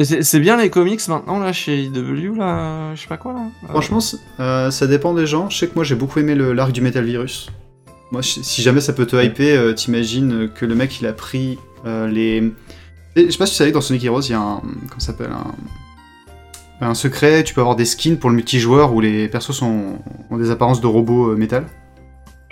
C'est 0.02 0.40
bien 0.40 0.56
les 0.56 0.70
comics 0.70 1.06
maintenant 1.08 1.38
là 1.38 1.52
chez 1.52 1.84
IW 1.84 2.34
là, 2.36 2.94
je 2.96 3.00
sais 3.02 3.06
pas 3.06 3.16
quoi 3.16 3.32
là. 3.32 3.42
Franchement, 3.68 4.00
ça 4.00 4.86
dépend 4.88 5.14
des 5.14 5.26
gens. 5.26 5.48
Je 5.48 5.56
sais 5.56 5.68
que 5.68 5.74
moi 5.76 5.84
j'ai 5.84 5.94
beaucoup 5.94 6.18
aimé 6.18 6.34
le- 6.34 6.52
l'arc 6.52 6.72
du 6.72 6.80
Metal 6.80 7.04
Virus. 7.04 7.48
Moi, 8.10 8.20
si 8.22 8.60
jamais 8.62 8.80
ça 8.80 8.92
peut 8.92 9.06
te 9.06 9.14
hyper, 9.16 9.72
t'imagines 9.76 10.48
que 10.54 10.66
le 10.66 10.74
mec 10.74 11.00
il 11.00 11.06
a 11.06 11.12
pris 11.12 11.58
les. 11.84 12.52
Et 13.16 13.26
Je 13.26 13.30
sais 13.30 13.38
pas 13.38 13.46
si 13.46 13.52
tu 13.52 13.58
savais 13.58 13.70
que 13.70 13.74
dans 13.76 13.80
Sonic 13.80 14.02
Heroes 14.04 14.22
il 14.22 14.32
y 14.32 14.34
a 14.34 14.40
un. 14.40 14.58
Comment 14.60 14.98
ça 14.98 15.06
s'appelle 15.06 15.30
un... 15.30 15.54
un 16.88 16.94
secret, 16.94 17.44
tu 17.44 17.54
peux 17.54 17.60
avoir 17.60 17.76
des 17.76 17.84
skins 17.84 18.16
pour 18.18 18.30
le 18.30 18.36
multijoueur 18.36 18.92
où 18.94 19.00
les 19.00 19.28
persos 19.28 19.52
sont... 19.52 19.98
ont 20.30 20.36
des 20.36 20.50
apparences 20.50 20.80
de 20.80 20.86
robots 20.86 21.30
euh, 21.30 21.36
métal. 21.36 21.64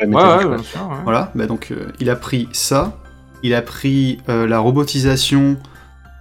Ouais, 0.01 0.07
mais 0.07 0.17
Ouais, 0.17 0.23
ouais, 0.47 0.59
sûr. 0.63 0.89
ouais. 0.89 0.97
Voilà, 1.05 1.31
bah 1.35 1.47
donc 1.47 1.69
euh, 1.71 1.93
il 2.01 2.11
a 2.11 2.17
pris 2.17 2.49
ça, 2.53 2.99
il 3.43 3.55
a 3.55 3.63
pris 3.63 4.19
euh, 4.29 4.47
la 4.47 4.59
robotisation 4.59 5.57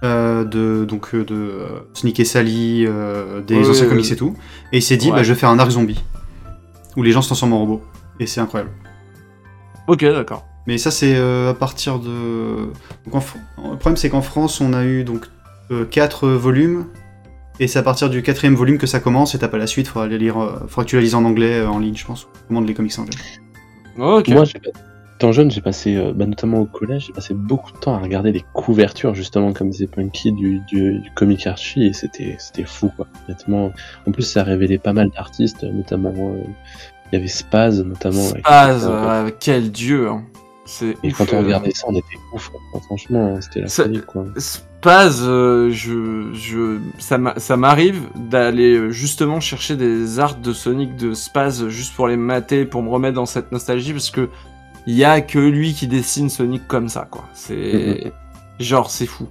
euh, 0.04 0.44
de 0.44 0.84
donc 0.84 1.14
de 1.14 1.60
Sonic 1.94 2.20
et 2.20 2.24
Sally, 2.24 2.84
euh, 2.86 3.40
des 3.40 3.56
Ouais, 3.56 3.68
anciens 3.70 3.84
ouais, 3.84 3.88
comics 3.90 4.06
ouais. 4.06 4.12
et 4.12 4.16
tout, 4.16 4.34
et 4.72 4.78
il 4.78 4.82
s'est 4.82 4.96
dit 4.96 5.10
Ouais. 5.10 5.16
bah 5.16 5.22
je 5.22 5.32
vais 5.32 5.38
faire 5.38 5.48
un 5.50 5.58
arc 5.58 5.70
zombie 5.70 6.02
où 6.96 7.02
les 7.02 7.10
gens 7.12 7.22
se 7.22 7.28
transforment 7.28 7.54
en 7.54 7.58
robots 7.60 7.82
et 8.20 8.26
c'est 8.26 8.40
incroyable. 8.40 8.70
Ok, 9.88 10.04
d'accord. 10.04 10.46
Mais 10.66 10.78
ça 10.78 10.90
c'est 10.92 11.14
euh, 11.16 11.50
à 11.50 11.54
partir 11.54 11.98
de 11.98 12.68
donc, 13.06 13.14
en 13.14 13.18
Fr- 13.18 13.36
le 13.72 13.76
problème 13.78 13.96
c'est 13.96 14.10
qu'en 14.10 14.22
France 14.22 14.60
on 14.60 14.72
a 14.74 14.84
eu 14.84 15.02
donc 15.02 15.26
4 15.90 16.28
volumes 16.28 16.84
et 17.60 17.66
c'est 17.68 17.78
à 17.78 17.82
partir 17.82 18.10
du 18.10 18.22
quatrième 18.22 18.54
volume 18.54 18.78
que 18.78 18.86
ça 18.86 19.00
commence 19.00 19.34
et 19.34 19.38
t'as 19.38 19.48
pas 19.48 19.58
la 19.58 19.66
suite, 19.66 19.88
faudra 19.88 20.06
les 20.08 20.18
lire, 20.18 20.40
euh, 20.40 20.58
faudra 20.68 20.84
que 20.84 20.90
tu 20.90 20.96
la 20.96 21.02
lises 21.02 21.14
en 21.14 21.24
anglais 21.24 21.60
euh, 21.60 21.68
en 21.68 21.78
ligne 21.78 21.96
je 21.96 22.04
pense, 22.06 22.28
commande 22.48 22.66
les 22.66 22.74
comics 22.74 22.98
en 22.98 23.02
anglais. 23.02 23.18
Ok. 23.98 24.28
Moi, 24.28 24.44
j'ai 24.44 24.58
pas- 24.58 24.70
étant 25.16 25.30
jeune, 25.32 25.50
j'ai 25.52 25.60
passé, 25.60 25.94
euh, 25.94 26.12
bah, 26.12 26.26
notamment 26.26 26.58
au 26.60 26.64
collège, 26.64 27.06
j'ai 27.06 27.12
passé 27.12 27.32
beaucoup 27.34 27.70
de 27.72 27.76
temps 27.78 27.94
à 27.94 27.98
regarder 27.98 28.32
les 28.32 28.44
couvertures, 28.54 29.14
justement, 29.14 29.52
comme 29.52 29.70
disait 29.70 29.86
Punky, 29.86 30.32
du, 30.32 30.58
du, 30.66 30.98
du 30.98 31.10
comic 31.14 31.46
Archie, 31.46 31.86
et 31.86 31.92
c'était, 31.92 32.34
c'était 32.40 32.64
fou, 32.64 32.90
quoi. 32.96 33.06
Honnêtement, 33.28 33.70
en 34.06 34.10
plus, 34.10 34.22
ça 34.24 34.42
révélait 34.42 34.78
pas 34.78 34.92
mal 34.92 35.10
d'artistes, 35.10 35.62
notamment, 35.62 36.12
euh, 36.16 36.42
il 37.12 37.16
y 37.16 37.18
avait 37.18 37.28
Spaz, 37.28 37.84
notamment. 37.84 38.20
Spaz, 38.22 38.90
quel 39.38 39.70
dieu. 39.70 40.08
hein. 40.08 40.24
Et 41.04 41.08
ouf, 41.10 41.18
quand 41.18 41.32
on 41.32 41.36
euh, 41.36 41.42
regardait 41.44 41.70
ça, 41.72 41.84
on 41.88 41.94
était 41.94 42.06
ouf, 42.34 42.48
quoi. 42.48 42.60
Enfin, 42.72 42.84
franchement, 42.86 43.38
c'était 43.40 43.60
la 43.60 43.68
folie, 43.68 44.00
quoi. 44.00 44.24
Spaz, 44.82 45.22
euh, 45.22 45.70
je, 45.70 46.32
je, 46.34 46.78
ça 46.98 47.16
m'a- 47.16 47.38
ça 47.38 47.56
m'arrive 47.56 48.00
d'aller 48.16 48.74
euh, 48.74 48.90
justement 48.90 49.38
chercher 49.38 49.76
des 49.76 50.18
arts 50.18 50.34
de 50.38 50.52
Sonic 50.52 50.96
de 50.96 51.14
Spaz 51.14 51.68
juste 51.68 51.94
pour 51.94 52.08
les 52.08 52.16
mater, 52.16 52.64
pour 52.64 52.82
me 52.82 52.88
remettre 52.88 53.14
dans 53.14 53.24
cette 53.26 53.52
nostalgie, 53.52 53.92
parce 53.92 54.10
que 54.10 54.28
il 54.88 54.94
y 54.96 55.04
a 55.04 55.20
que 55.20 55.38
lui 55.38 55.72
qui 55.72 55.86
dessine 55.86 56.28
Sonic 56.28 56.66
comme 56.66 56.88
ça, 56.88 57.06
quoi. 57.08 57.28
C'est 57.32 58.12
genre 58.58 58.90
c'est 58.90 59.06
fou. 59.06 59.28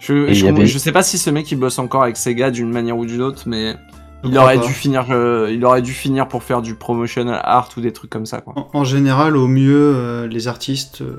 Je, 0.00 0.32
je, 0.32 0.46
avait- 0.46 0.66
sais 0.66 0.90
pas 0.92 1.02
si 1.02 1.18
ce 1.18 1.28
mec 1.28 1.52
il 1.52 1.56
bosse 1.56 1.78
encore 1.78 2.04
avec 2.04 2.16
Sega 2.16 2.50
d'une 2.50 2.70
manière 2.70 2.96
ou 2.96 3.04
d'une 3.04 3.20
autre, 3.20 3.42
mais 3.44 3.76
il 4.24 4.30
crois 4.30 4.42
aurait 4.42 4.58
pas. 4.58 4.66
dû 4.66 4.72
finir, 4.72 5.06
euh, 5.10 5.50
il 5.50 5.64
aurait 5.64 5.82
dû 5.82 5.92
finir 5.92 6.28
pour 6.28 6.42
faire 6.42 6.62
du 6.62 6.74
promotional 6.74 7.40
art 7.42 7.70
ou 7.76 7.80
des 7.80 7.92
trucs 7.92 8.10
comme 8.10 8.26
ça, 8.26 8.40
quoi. 8.40 8.54
En, 8.56 8.68
en 8.80 8.84
général, 8.84 9.36
au 9.36 9.46
mieux, 9.46 9.94
euh, 9.96 10.26
les 10.26 10.48
artistes 10.48 11.02
euh, 11.02 11.16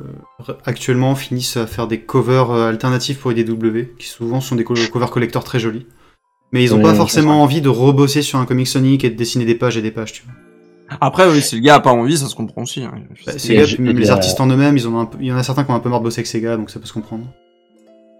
actuellement 0.65 1.15
finissent 1.15 1.57
à 1.57 1.67
faire 1.67 1.87
des 1.87 2.01
covers 2.01 2.51
euh, 2.51 2.69
alternatifs 2.69 3.19
pour 3.19 3.31
IDW, 3.31 3.95
qui 3.97 4.07
souvent 4.07 4.41
sont 4.41 4.55
des 4.55 4.63
co- 4.63 4.75
covers 4.91 5.09
collecteurs 5.11 5.43
très 5.43 5.59
jolis. 5.59 5.87
Mais 6.51 6.63
ils 6.63 6.73
ont 6.73 6.77
Ouais, 6.77 6.83
pas 6.83 6.93
forcément 6.93 7.41
envie 7.43 7.61
de 7.61 7.69
rebosser 7.69 8.21
sur 8.21 8.37
un 8.39 8.45
comic 8.45 8.67
Sonic 8.67 9.03
et 9.05 9.09
de 9.09 9.15
dessiner 9.15 9.45
des 9.45 9.55
pages 9.55 9.77
et 9.77 9.81
des 9.81 9.91
pages, 9.91 10.11
tu 10.13 10.23
vois. 10.23 10.33
Après, 10.99 11.25
oui, 11.31 11.41
si 11.41 11.55
le 11.55 11.61
gars 11.61 11.75
a 11.75 11.79
pas 11.79 11.93
envie, 11.93 12.17
ça 12.17 12.27
se 12.27 12.35
comprend 12.35 12.63
aussi. 12.63 12.83
hein. 12.83 12.91
Bah, 13.25 13.31
même 13.79 13.97
les 13.97 14.11
artistes 14.11 14.41
en 14.41 14.47
eux-mêmes, 14.47 14.75
ils 14.75 14.85
en 14.87 14.93
ont 14.95 14.99
un 14.99 15.05
peu- 15.05 15.17
il 15.21 15.27
y 15.27 15.31
en 15.31 15.37
a 15.37 15.43
certains 15.43 15.63
qui 15.63 15.71
ont 15.71 15.75
un 15.75 15.79
peu 15.79 15.87
marre 15.89 15.99
de 15.99 16.03
bosser 16.03 16.19
avec 16.19 16.27
Sega, 16.27 16.57
donc 16.57 16.69
ça 16.69 16.79
peut 16.81 16.85
se 16.85 16.91
comprendre. 16.93 17.27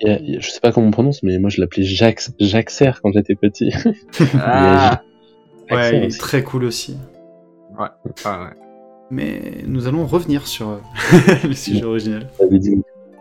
Il 0.03 0.07
y 0.07 0.11
a- 0.11 0.19
il 0.19 0.29
y 0.33 0.37
a- 0.37 0.39
je 0.39 0.49
sais 0.49 0.59
pas 0.59 0.71
comment 0.71 0.87
on 0.87 0.91
prononce, 0.91 1.21
mais 1.23 1.37
moi, 1.39 1.49
je 1.49 1.61
l'appelais 1.61 1.83
Jacques, 1.83 2.21
Jacques 2.39 2.69
Serre 2.69 2.99
quand 3.01 3.11
j'étais 3.13 3.35
petit. 3.35 3.71
Ah, 4.39 5.01
Ouais, 5.69 5.77
Serre 5.83 5.93
il 5.93 6.03
est 6.03 6.07
aussi. 6.07 6.17
très 6.17 6.43
cool 6.43 6.63
aussi. 6.65 6.97
ah 7.77 7.93
ouais. 8.25 8.49
Mais 9.09 9.41
nous 9.67 9.87
allons 9.87 10.05
revenir 10.05 10.47
sur 10.47 10.69
euh, 10.69 10.77
le 11.43 11.53
sujet 11.53 11.83
original. 11.83 12.29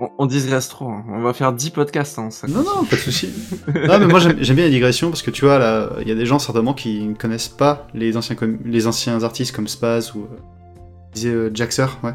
On, 0.01 0.09
on 0.18 0.26
digresse 0.26 0.68
trop. 0.68 0.89
hein. 0.89 1.05
On 1.09 1.20
va 1.20 1.33
faire 1.33 1.53
10 1.53 1.70
podcasts. 1.70 2.18
Hein, 2.18 2.31
ça. 2.31 2.47
Non, 2.49 2.61
non, 2.62 2.85
pas 2.89 2.97
de 2.97 3.01
souci. 3.01 3.28
non, 3.68 3.99
mais 3.99 4.07
moi 4.07 4.18
j'aime 4.20 4.57
bien 4.57 4.64
les 4.64 4.70
digressions 4.70 5.11
parce 5.11 5.22
que 5.22 5.31
tu 5.31 5.45
vois, 5.45 5.59
là, 5.59 5.91
il 6.01 6.09
y 6.09 6.12
a 6.12 6.14
des 6.14 6.26
gens 6.26 6.39
certainement 6.39 6.74
qui 6.74 7.01
ne 7.07 7.14
connaissent 7.14 7.49
pas 7.49 7.87
les 7.93 8.16
anciens, 8.16 8.35
com- 8.37 8.59
les 8.64 8.87
anciens 8.87 9.22
artistes 9.24 9.55
comme 9.55 9.68
Spaz 9.68 10.14
ou. 10.14 10.20
Euh, 10.20 10.37
disait 11.12 11.31
euh, 11.31 11.51
Jaxer, 11.53 11.87
ouais. 12.05 12.12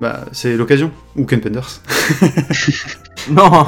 Bah, 0.00 0.24
c'est 0.32 0.56
l'occasion. 0.56 0.90
Ou 1.16 1.26
Ken 1.26 1.40
Penders. 1.40 1.82
Non. 3.30 3.50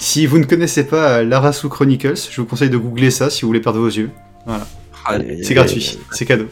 Si 0.00 0.26
vous 0.26 0.38
ne 0.38 0.44
connaissez 0.44 0.84
pas 0.84 1.08
euh, 1.08 1.24
Larasu 1.24 1.68
Chronicles, 1.68 2.14
je 2.30 2.40
vous 2.40 2.46
conseille 2.46 2.70
de 2.70 2.76
googler 2.76 3.10
ça 3.10 3.30
si 3.30 3.42
vous 3.42 3.48
voulez 3.48 3.60
perdre 3.60 3.80
vos 3.80 3.88
yeux. 3.88 4.10
Allez. 5.04 5.42
C'est 5.42 5.54
gratuit, 5.54 5.98
c'est 6.12 6.24
cadeau. 6.24 6.46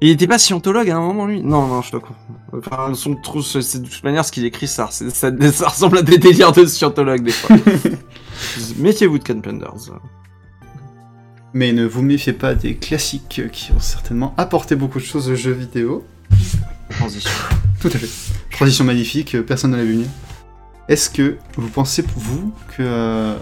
Il 0.00 0.10
était 0.10 0.26
pas 0.26 0.38
scientologue 0.38 0.90
à 0.90 0.96
un 0.96 1.00
moment, 1.00 1.26
lui? 1.26 1.42
Non, 1.42 1.66
non, 1.66 1.82
je 1.82 1.90
te 1.90 1.96
comprends. 1.96 2.14
Enfin, 2.56 2.94
son 2.94 3.16
trou, 3.16 3.42
c'est 3.42 3.62
c'est 3.62 3.80
de 3.82 3.88
toute 3.88 4.02
manière 4.02 4.24
ce 4.24 4.32
qu'il 4.32 4.44
écrit, 4.44 4.66
ça, 4.66 4.88
ça 4.90 5.30
ressemble 5.68 5.98
à 5.98 6.02
des 6.02 6.18
délires 6.18 6.52
de 6.52 6.64
scientologue 6.66 7.22
des 7.22 7.32
fois. 7.32 7.56
Méfiez-vous 8.78 9.18
de 9.18 9.24
Ken 9.24 9.40
Penders. 9.42 9.92
Mais 11.52 11.72
ne 11.72 11.84
vous 11.86 12.02
méfiez 12.02 12.32
pas 12.32 12.54
des 12.54 12.76
classiques 12.76 13.42
qui 13.52 13.72
ont 13.72 13.80
certainement 13.80 14.34
apporté 14.36 14.74
beaucoup 14.74 14.98
de 14.98 15.04
choses 15.04 15.28
aux 15.28 15.36
jeux 15.36 15.52
vidéo. 15.52 16.04
Transition. 16.90 17.30
Tout 17.80 17.88
à 17.88 17.98
fait. 17.98 18.08
Transition 18.50 18.84
magnifique, 18.84 19.34
euh, 19.34 19.42
personne 19.42 19.70
ne 19.70 19.76
l'a 19.76 19.84
vu 19.84 19.92
venir. 19.92 20.08
Est-ce 20.88 21.08
que 21.10 21.36
vous 21.56 21.68
pensez, 21.68 22.04
vous, 22.16 22.52
que 22.76 22.82
euh, 22.82 23.36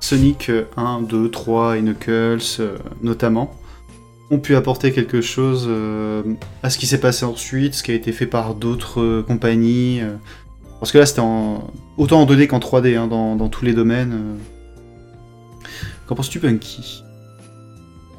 Sonic 0.00 0.50
euh, 0.50 0.64
1, 0.76 1.02
2, 1.02 1.30
3 1.30 1.78
et 1.78 1.82
Knuckles, 1.82 2.38
euh, 2.60 2.78
notamment, 3.02 3.54
ont 4.30 4.38
pu 4.38 4.54
apporter 4.54 4.92
quelque 4.92 5.20
chose 5.20 5.66
euh, 5.68 6.22
à 6.62 6.70
ce 6.70 6.78
qui 6.78 6.86
s'est 6.86 7.00
passé 7.00 7.24
ensuite, 7.24 7.74
ce 7.74 7.82
qui 7.82 7.90
a 7.90 7.94
été 7.94 8.12
fait 8.12 8.26
par 8.26 8.54
d'autres 8.54 9.22
compagnies 9.26 10.00
Parce 10.80 10.92
que 10.92 10.98
là, 10.98 11.06
c'était 11.06 11.20
en... 11.20 11.72
autant 11.96 12.22
en 12.22 12.26
2D 12.26 12.46
qu'en 12.46 12.58
3D, 12.58 12.96
hein, 12.96 13.06
dans, 13.06 13.36
dans 13.36 13.48
tous 13.48 13.64
les 13.64 13.72
domaines. 13.72 14.36
Qu'en 16.06 16.14
penses-tu, 16.14 16.38
Punky? 16.38 17.02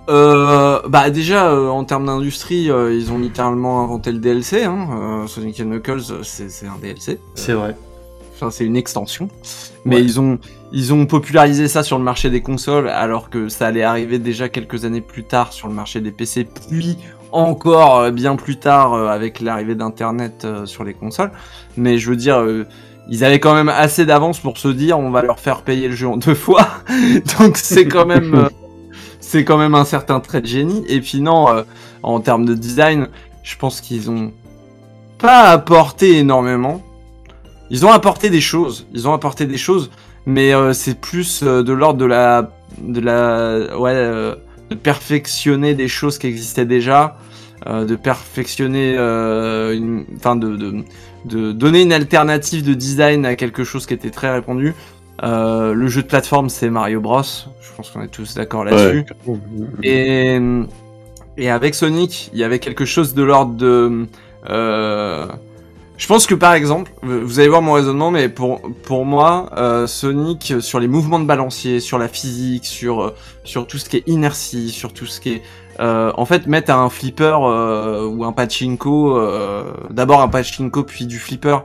Euh, 0.10 0.80
bah 0.88 1.10
déjà 1.10 1.52
euh, 1.52 1.68
en 1.68 1.84
termes 1.84 2.06
d'industrie, 2.06 2.72
euh, 2.72 2.94
ils 2.94 3.12
ont 3.12 3.20
littéralement 3.20 3.84
inventé 3.84 4.12
le 4.12 4.20
DLC. 4.20 4.64
Hein. 4.64 5.26
Sonic 5.28 5.60
and 5.60 5.66
Knuckles, 5.66 6.24
c'est 6.24 6.66
un 6.66 6.78
DLC. 6.82 7.20
C'est 7.36 7.54
vrai. 7.54 7.76
Enfin 8.38 8.52
c'est 8.52 8.66
une 8.66 8.76
extension, 8.78 9.28
mais 9.86 9.96
Ouais. 9.98 10.04
ils 10.04 10.20
ont 10.20 10.38
ils 10.72 10.94
ont 10.94 11.06
popularisé 11.06 11.68
ça 11.68 11.82
sur 11.84 11.98
le 11.98 12.04
marché 12.04 12.30
des 12.30 12.42
consoles 12.42 12.90
alors 12.90 13.30
que 13.30 13.50
ça 13.50 13.68
allait 13.68 13.84
arriver 13.84 14.20
déjà 14.20 14.50
quelques 14.50 14.86
années 14.86 15.02
plus 15.02 15.24
tard 15.24 15.54
sur 15.54 15.68
le 15.68 15.74
marché 15.74 16.02
des 16.02 16.12
PC, 16.12 16.46
puis 16.70 16.98
encore 17.32 17.98
euh, 18.00 18.12
bien 18.12 18.36
plus 18.36 18.58
tard 18.58 18.94
euh, 18.94 19.08
avec 19.08 19.40
l'arrivée 19.42 19.76
d'internet 19.76 20.44
euh, 20.46 20.66
sur 20.66 20.84
les 20.84 20.94
consoles. 20.94 21.32
Mais 21.78 21.98
je 21.98 22.10
veux 22.10 22.16
dire, 22.16 22.44
ils 23.10 23.24
avaient 23.24 23.40
quand 23.40 23.54
même 23.54 23.70
assez 23.70 24.06
d'avance 24.06 24.40
pour 24.40 24.58
se 24.58 24.68
dire 24.68 25.00
on 25.00 25.10
va 25.10 25.22
leur 25.22 25.40
faire 25.40 25.62
payer 25.62 25.88
le 25.88 25.96
jeu 25.96 26.08
en 26.08 26.18
deux 26.28 26.36
fois, 26.36 26.68
donc 27.40 27.58
c'est 27.58 27.88
quand 27.88 28.06
même 28.06 28.50
c'est 29.28 29.44
quand 29.44 29.58
même 29.58 29.76
un 29.76 29.84
certain 29.86 30.20
trait 30.22 30.42
de 30.42 30.48
génie. 30.48 30.84
Et 30.88 31.02
puis 31.02 31.20
non, 31.20 31.50
euh, 31.50 31.64
en 32.02 32.20
termes 32.22 32.46
de 32.46 32.54
design, 32.54 33.10
je 33.44 33.58
pense 33.58 33.82
qu'ils 33.82 34.10
ont 34.10 34.32
pas 35.18 35.50
apporté 35.50 36.18
énormément. 36.20 36.82
Ils 37.70 37.86
ont 37.86 37.92
apporté 37.92 38.30
des 38.30 38.42
choses, 38.42 38.88
ils 38.94 39.08
ont 39.08 39.14
apporté 39.14 39.46
des 39.46 39.58
choses, 39.58 39.92
mais 40.26 40.54
euh, 40.54 40.74
c'est 40.74 41.00
plus 41.00 41.42
euh, 41.44 41.64
de 41.64 41.74
l'ordre 41.74 42.00
de 42.00 42.06
la, 42.06 42.52
de 42.80 43.00
la, 43.02 43.78
ouais, 43.78 43.92
euh, 43.94 44.36
de 44.70 44.76
perfectionner 44.76 45.74
des 45.74 45.88
choses 45.88 46.18
qui 46.18 46.28
existaient 46.28 46.66
déjà, 46.66 47.18
de 47.66 47.96
perfectionner, 47.96 48.94
enfin 50.16 50.36
de, 50.38 50.56
de, 50.56 50.84
de 51.26 51.52
donner 51.52 51.82
une 51.82 51.92
alternative 51.92 52.64
de 52.64 52.74
design 52.74 53.26
à 53.26 53.36
quelque 53.36 53.64
chose 53.66 53.86
qui 53.86 53.94
était 53.94 54.12
très 54.12 54.32
répandu. 54.32 54.74
Le 55.22 55.88
jeu 55.88 56.04
de 56.04 56.08
plateforme 56.08 56.50
c'est 56.50 56.70
Mario 56.70 57.02
Bros. 57.02 57.24
Je 57.24 57.76
pense 57.76 57.90
qu'on 57.90 58.04
est 58.04 58.08
tous 58.08 58.36
d'accord 58.36 58.64
là-dessus. 58.64 59.06
Ouais. 59.26 59.38
Et, 59.84 60.40
et 61.38 61.50
avec 61.50 61.76
Sonic, 61.76 62.30
il 62.32 62.40
y 62.40 62.44
avait 62.44 62.60
quelque 62.60 62.86
chose 62.86 63.14
de 63.14 63.24
l'ordre 63.24 63.56
de. 63.56 64.06
Euh, 65.98 66.02
je 66.02 66.08
pense 66.08 66.26
que 66.28 66.36
par 66.36 66.54
exemple, 66.54 66.92
vous 67.04 67.40
allez 67.40 67.50
voir 67.50 67.62
mon 67.62 67.74
raisonnement, 67.74 68.12
mais 68.12 68.30
pour, 68.30 68.62
pour 68.84 69.06
moi, 69.06 69.50
euh, 69.58 69.88
Sonic, 69.88 70.56
sur 70.60 70.80
les 70.80 70.88
mouvements 70.88 71.20
de 71.20 71.26
balancier, 71.26 71.80
sur 71.80 71.98
la 71.98 72.08
physique, 72.08 72.66
sur, 72.66 73.02
euh, 73.02 73.16
sur 73.44 73.68
tout 73.68 73.78
ce 73.78 73.90
qui 73.90 73.98
est 73.98 74.04
inertie, 74.08 74.70
sur 74.70 74.94
tout 74.94 75.06
ce 75.06 75.20
qui 75.20 75.30
est. 75.34 75.42
euh, 75.80 76.12
en 76.18 76.26
fait, 76.26 76.48
mettre 76.48 76.72
un 76.72 76.90
flipper 76.90 77.38
euh, 77.44 78.06
ou 78.08 78.24
un 78.26 78.32
pachinko, 78.32 79.18
euh, 79.18 79.64
d'abord 79.90 80.22
un 80.22 80.28
pachinko 80.28 80.84
puis 80.84 81.06
du 81.06 81.20
flipper, 81.20 81.58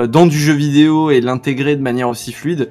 euh, 0.00 0.06
dans 0.06 0.26
du 0.26 0.38
jeu 0.38 0.52
vidéo 0.54 1.10
et 1.10 1.20
l'intégrer 1.20 1.76
de 1.76 1.82
manière 1.82 2.08
aussi 2.08 2.32
fluide, 2.32 2.70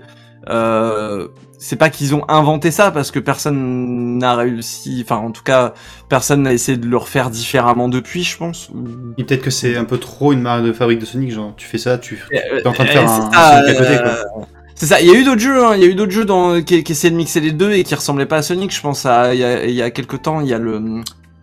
euh, 0.50 1.28
c'est 1.64 1.78
pas 1.78 1.90
qu'ils 1.90 2.14
ont 2.14 2.26
inventé 2.30 2.72
ça 2.72 2.92
parce 2.92 3.10
que 3.10 3.20
personne 3.20 4.18
n'a 4.18 4.36
réussi, 4.36 5.02
enfin 5.06 5.16
en 5.18 5.32
tout 5.32 5.44
cas 5.44 5.74
personne 6.10 6.44
n'a 6.44 6.52
essayé 6.54 6.78
de 6.78 6.86
le 6.88 6.98
refaire 6.98 7.30
différemment 7.30 7.88
depuis, 7.90 8.24
je 8.24 8.38
pense. 8.38 8.70
Et 9.18 9.24
peut-être 9.24 9.42
que 9.44 9.50
c'est 9.50 9.78
un 9.78 9.86
peu 9.86 9.98
trop 9.98 10.34
une 10.34 10.42
marque 10.42 10.64
de 10.64 10.74
fabrique 10.74 11.00
de 11.00 11.06
Sonic, 11.06 11.32
genre 11.32 11.54
tu 11.56 11.66
fais 11.68 11.78
ça, 11.78 11.98
tu 11.98 12.22
Euh, 12.34 12.60
es 12.60 12.68
en 12.68 12.74
train 12.74 12.84
de 12.84 12.90
euh, 12.90 12.94
faire 12.94 13.10
c'est 13.10 13.22
un, 13.22 13.32
ça, 13.32 13.58
un 13.60 13.64
Sonic 13.64 13.70
à 13.70 13.74
côté 13.76 13.98
quoi. 13.98 14.12
euh, 14.12 14.44
C'est 14.76 14.88
ça, 14.88 15.00
il 15.02 15.08
y 15.08 15.12
a 15.12 15.14
eu 15.18 15.24
d'autres 15.24 15.40
jeux, 15.42 15.64
hein, 15.66 15.76
il 15.76 15.82
y 15.82 15.86
a 15.86 15.88
eu 15.88 15.96
d'autres 15.96 16.12
jeux 16.12 16.26
dans, 16.26 16.62
qui, 16.62 16.84
qui 16.84 16.92
essayaient 16.92 17.12
de 17.12 17.16
mixer 17.16 17.40
les 17.40 17.52
deux 17.54 17.72
et 17.72 17.84
qui 17.84 17.96
ressemblaient 17.96 18.26
pas 18.26 18.38
à 18.38 18.42
Sonic, 18.42 18.76
je 18.76 18.82
pense 18.82 19.06
à, 19.06 19.34
il 19.34 19.40
y 19.40 19.44
a, 19.46 19.66
il 19.66 19.74
y 19.74 19.82
a 19.82 19.90
quelques 19.92 20.22
temps, 20.24 20.42
il 20.42 20.48
y 20.48 20.54
a 20.54 20.58
le 20.60 20.82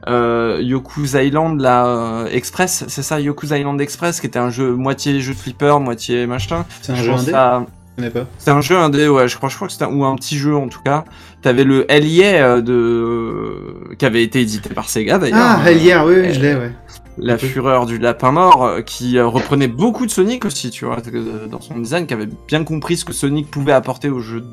euh, 0.09 0.59
Yoku's 0.63 1.13
Island, 1.15 1.63
euh, 1.65 2.27
Express, 2.27 2.85
c'est 2.89 3.03
ça, 3.03 3.21
Yoku's 3.21 3.51
Island 3.51 3.81
Express, 3.81 4.21
qui 4.21 4.27
était 4.27 4.39
un 4.39 4.51
jeu 4.51 4.75
moitié 4.75 5.21
jeu 5.21 5.35
de 5.35 5.39
flipper, 5.39 5.79
moitié 5.81 6.27
machin. 6.27 6.65
C'est 6.83 6.93
un 6.93 6.97
Je 6.97 7.03
jeu 7.05 7.13
indé? 7.13 7.33
à- 7.35 7.65
connais 8.01 8.11
pas. 8.11 8.27
C'est 8.39 8.51
un 8.51 8.61
jeu 8.61 8.77
indé, 8.77 9.09
ouais, 9.09 9.29
je 9.29 9.37
crois, 9.37 9.49
je 9.49 9.57
crois 9.57 9.67
que 9.69 9.73
c'était 9.73 9.85
un, 9.85 9.93
ou 9.95 10.05
un 10.05 10.17
petit 10.17 10.37
jeu 10.39 10.57
en 10.57 10.69
tout 10.69 10.81
cas. 10.83 11.05
T'avais 11.43 11.65
le 11.65 11.87
Yeah, 11.91 12.45
euh, 12.57 12.61
de 12.61 13.95
qui 13.97 14.05
avait 14.05 14.23
été 14.23 14.41
édité 14.41 14.71
par 14.71 14.89
Sega 14.89 15.19
d'ailleurs. 15.19 15.39
Ah, 15.41 15.61
Euh, 15.67 15.73
yeah, 15.73 16.05
oui, 16.07 16.15
oui, 16.21 16.33
je 16.35 16.41
l'ai, 16.41 16.55
ouais. 16.55 16.73
La 17.19 17.37
fureur 17.37 17.87
du 17.87 17.99
lapin 17.99 18.33
mort, 18.33 18.65
euh, 18.65 18.81
qui 18.83 19.19
euh, 19.19 19.27
reprenait 19.27 19.69
beaucoup 19.69 20.07
de 20.07 20.11
Sonic 20.11 20.45
aussi, 20.45 20.71
tu 20.71 20.85
vois, 20.87 20.99
euh, 21.13 21.47
dans 21.47 21.61
son 21.61 21.79
design, 21.79 22.07
qui 22.07 22.15
avait 22.15 22.29
bien 22.49 22.65
compris 22.65 22.97
ce 22.97 23.05
que 23.05 23.13
Sonic 23.13 23.51
pouvait 23.51 23.73
apporter 23.73 24.09
au 24.09 24.21
jeu 24.21 24.45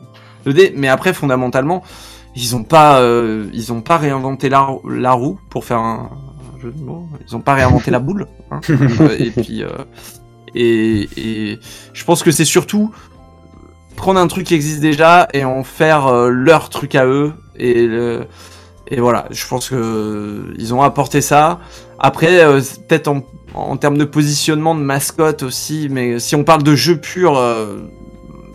2D. 0.45 0.73
Mais 0.75 0.87
après, 0.89 1.13
fondamentalement, 1.13 1.83
ils 2.35 2.55
ont 2.55 2.63
pas, 2.63 2.99
euh, 2.99 3.45
ils 3.53 3.71
ont 3.71 3.81
pas 3.81 3.97
réinventé 3.97 4.49
la, 4.49 4.67
la 4.89 5.11
roue 5.13 5.39
pour 5.49 5.63
faire 5.65 5.79
un, 5.79 6.09
un 6.55 6.59
jeu 6.59 6.71
de 6.75 6.81
mots. 6.83 7.07
Ils 7.27 7.35
ont 7.35 7.41
pas 7.41 7.53
réinventé 7.53 7.89
la 7.91 7.99
boule. 7.99 8.27
hein. 8.51 8.59
Euh, 8.69 9.15
et 9.17 9.31
puis, 9.31 9.63
euh, 9.63 9.69
et, 10.55 11.07
et 11.17 11.59
je 11.93 12.03
pense 12.03 12.23
que 12.23 12.31
c'est 12.31 12.45
surtout 12.45 12.91
prendre 13.97 14.19
un 14.21 14.27
truc 14.27 14.45
qui 14.45 14.53
existe 14.55 14.79
déjà 14.79 15.27
et 15.33 15.43
en 15.43 15.65
faire 15.65 16.07
euh, 16.07 16.29
leur 16.29 16.69
truc 16.69 16.95
à 16.95 17.05
eux. 17.05 17.33
Et, 17.57 17.89
et 18.87 19.01
voilà, 19.01 19.25
je 19.31 19.45
pense 19.45 19.67
que 19.69 19.75
euh, 19.75 20.53
ils 20.57 20.73
ont 20.73 20.81
apporté 20.81 21.19
ça. 21.19 21.59
Après, 21.99 22.41
euh, 22.45 22.61
peut-être 22.87 23.09
en, 23.09 23.23
en 23.53 23.75
termes 23.75 23.97
de 23.97 24.05
positionnement 24.05 24.75
de 24.75 24.79
mascotte 24.81 25.43
aussi, 25.43 25.89
mais 25.91 26.19
si 26.19 26.35
on 26.35 26.45
parle 26.45 26.63
de 26.63 26.75
jeu 26.75 26.97
pur, 26.97 27.35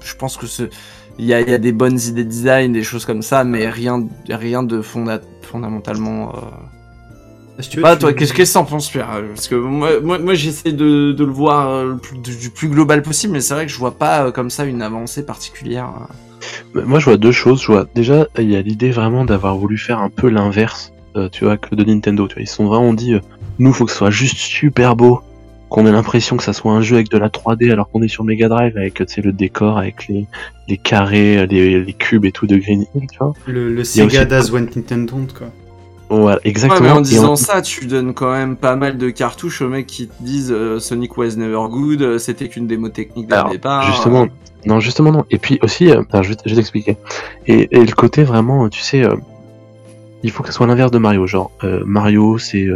je 0.00 0.14
pense 0.16 0.38
que 0.38 0.46
il 1.18 1.26
y 1.26 1.28
y 1.28 1.34
a 1.34 1.58
des 1.58 1.72
bonnes 1.72 2.00
idées 2.00 2.24
de 2.24 2.30
design, 2.30 2.72
des 2.72 2.82
choses 2.82 3.04
comme 3.04 3.20
ça, 3.22 3.44
mais 3.44 3.68
rien, 3.68 4.06
rien 4.30 4.62
de 4.62 4.80
fonda- 4.80 5.20
fondamentalement. 5.42 6.32
Euh, 7.58 7.62
Si 7.62 7.68
tu 7.70 7.76
veux, 7.78 7.82
bah, 7.82 7.94
tu- 7.96 8.00
toi, 8.00 8.12
qu'est-ce 8.12 8.32
que 8.32 8.52
t'en 8.52 8.64
penses, 8.64 8.90
Pierre? 8.90 9.08
Parce 9.34 9.48
que 9.48 9.54
moi, 9.54 10.00
moi, 10.00 10.18
moi 10.18 10.34
j'essaie 10.34 10.72
de, 10.72 11.12
de 11.12 11.24
le 11.24 11.32
voir 11.32 11.68
euh, 11.68 11.90
le 11.92 11.96
plus- 11.98 12.18
du, 12.18 12.36
du 12.36 12.50
plus 12.50 12.68
global 12.68 13.02
possible, 13.02 13.32
mais 13.34 13.40
c'est 13.40 13.54
vrai 13.54 13.66
que 13.66 13.72
je 13.72 13.78
vois 13.78 13.96
pas 13.98 14.26
euh, 14.26 14.30
comme 14.32 14.50
ça 14.50 14.64
une 14.64 14.82
avancée 14.82 15.24
particulière. 15.24 15.88
Mais 16.74 16.82
Moi, 16.82 16.98
je 16.98 17.04
vois 17.06 17.16
deux 17.16 17.32
choses. 17.32 17.62
Je 17.62 17.66
vois 17.68 17.86
déjà, 17.94 18.26
il 18.38 18.50
y 18.50 18.56
a 18.56 18.62
l'idée 18.62 18.90
vraiment 18.90 19.24
d'avoir 19.24 19.56
voulu 19.56 19.78
faire 19.78 19.98
un 20.00 20.10
peu 20.10 20.28
l'inverse, 20.28 20.92
euh, 21.16 21.28
tu 21.30 21.44
vois, 21.44 21.56
que 21.56 21.74
de 21.74 21.84
Nintendo. 21.84 22.26
Tu 22.28 22.34
vois, 22.34 22.42
ils 22.42 22.48
se 22.48 22.56
sont 22.56 22.66
vraiment 22.66 22.94
dit, 22.94 23.14
euh, 23.14 23.20
nous, 23.58 23.72
faut 23.72 23.84
que 23.84 23.92
ce 23.92 23.98
soit 23.98 24.10
juste 24.10 24.36
super 24.38 24.96
beau, 24.96 25.20
qu'on 25.68 25.86
ait 25.86 25.92
l'impression 25.92 26.36
que 26.36 26.42
ça 26.42 26.52
soit 26.52 26.72
un 26.72 26.82
jeu 26.82 26.96
avec 26.96 27.10
de 27.10 27.16
la 27.18 27.28
3D, 27.30 27.70
alors 27.70 27.88
qu'on 27.90 28.02
est 28.02 28.08
sur 28.08 28.24
Mega 28.24 28.48
Drive 28.48 28.76
avec, 28.76 28.94
tu 28.94 29.04
sais, 29.08 29.22
le 29.22 29.32
décor, 29.32 29.78
avec 29.78 30.06
les, 30.08 30.26
les 30.68 30.76
carrés, 30.76 31.46
les, 31.46 31.82
les 31.82 31.92
cubes 31.94 32.24
et 32.26 32.32
tout 32.32 32.46
de 32.46 32.56
Green 32.56 32.84
Hill, 32.94 33.06
tu 33.10 33.18
vois. 33.18 33.32
Le, 33.46 33.82
Sega 33.84 34.38
aussi- 34.38 34.50
When 34.52 34.68
Nintendo 34.74 35.16
quoi. 35.38 35.46
Voilà, 36.12 36.36
Ouais, 36.36 36.40
exactement. 36.44 36.80
mais 36.82 36.90
en 36.90 37.00
disant 37.00 37.36
ça, 37.36 37.62
tu 37.62 37.86
donnes 37.86 38.12
quand 38.12 38.30
même 38.30 38.56
pas 38.56 38.76
mal 38.76 38.98
de 38.98 39.08
cartouches 39.08 39.62
aux 39.62 39.68
mecs 39.68 39.86
qui 39.86 40.08
te 40.08 40.22
disent 40.22 40.52
euh, 40.52 40.78
Sonic 40.78 41.16
was 41.16 41.36
never 41.36 41.68
good, 41.70 42.02
euh, 42.02 42.18
c'était 42.18 42.48
qu'une 42.48 42.66
démo 42.66 42.90
technique 42.90 43.28
dès 43.28 43.42
le 43.42 43.50
départ. 43.50 43.84
Justement, 43.84 44.26
non, 44.66 44.78
justement 44.78 45.10
non. 45.10 45.24
Et 45.30 45.38
puis 45.38 45.58
aussi, 45.62 45.90
euh, 45.90 46.02
alors, 46.12 46.22
je 46.22 46.28
vais, 46.30 46.36
t'expliquer. 46.36 46.98
Et, 47.46 47.68
et 47.74 47.84
le 47.84 47.92
côté 47.94 48.24
vraiment, 48.24 48.68
tu 48.68 48.80
sais, 48.82 49.02
euh, 49.02 49.14
il 50.22 50.30
faut 50.30 50.42
que 50.42 50.50
ce 50.50 50.54
soit 50.54 50.66
l'inverse 50.66 50.90
de 50.90 50.98
Mario. 50.98 51.26
Genre, 51.26 51.50
Mario, 51.86 52.36
c'est 52.38 52.68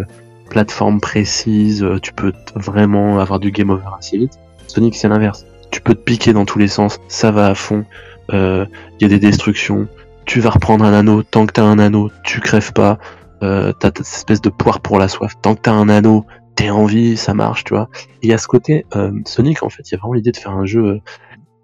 plateforme 0.49 1.01
précise, 1.01 1.87
tu 2.03 2.13
peux 2.13 2.33
vraiment 2.55 3.19
avoir 3.19 3.39
du 3.39 3.51
game 3.51 3.71
over 3.71 3.83
assez 3.99 4.17
vite. 4.17 4.33
Sonic, 4.67 4.97
c'est 4.97 5.09
l'inverse. 5.09 5.45
Tu 5.71 5.81
peux 5.81 5.95
te 5.95 6.01
piquer 6.01 6.33
dans 6.33 6.47
tous 6.47 6.59
les 6.59 6.69
sens, 6.69 6.99
ça 7.09 7.31
va 7.31 7.47
à 7.47 7.55
fond. 7.55 7.85
Il 8.33 8.67
y 9.01 9.05
a 9.05 9.09
des 9.09 9.19
destructions. 9.19 9.87
Tu 10.25 10.41
vas 10.41 10.51
reprendre 10.51 10.85
un 10.85 10.93
anneau. 10.93 11.23
Tant 11.23 11.47
que 11.47 11.53
t'as 11.53 11.63
un 11.63 11.79
anneau, 11.79 12.11
tu 12.25 12.41
crèves 12.41 12.73
pas. 12.73 12.99
Euh, 13.43 13.73
t'as 13.73 13.89
cette 13.89 14.01
espèce 14.01 14.41
de 14.41 14.49
poire 14.49 14.81
pour 14.81 14.99
la 14.99 15.09
soif. 15.09 15.35
Tant 15.43 15.55
que 15.55 15.61
t'as 15.63 15.73
un 15.73 15.89
anneau, 15.89 16.25
t'es 16.55 16.71
en 16.71 16.87
vie, 16.87 17.17
ça 17.17 17.35
marche, 17.35 17.65
tu 17.65 17.75
vois. 17.75 17.89
Et 18.23 18.33
à 18.33 18.39
ce 18.39 18.49
côté, 18.49 18.87
euh, 18.97 19.13
Sonic, 19.27 19.63
en 19.63 19.69
fait, 19.69 19.89
il 19.91 19.93
y 19.93 19.97
a 19.97 19.99
vraiment 19.99 20.15
l'idée 20.15 20.33
de 20.33 20.37
faire 20.37 20.53
un 20.53 20.65
jeu, 20.65 20.85
euh, 20.85 21.01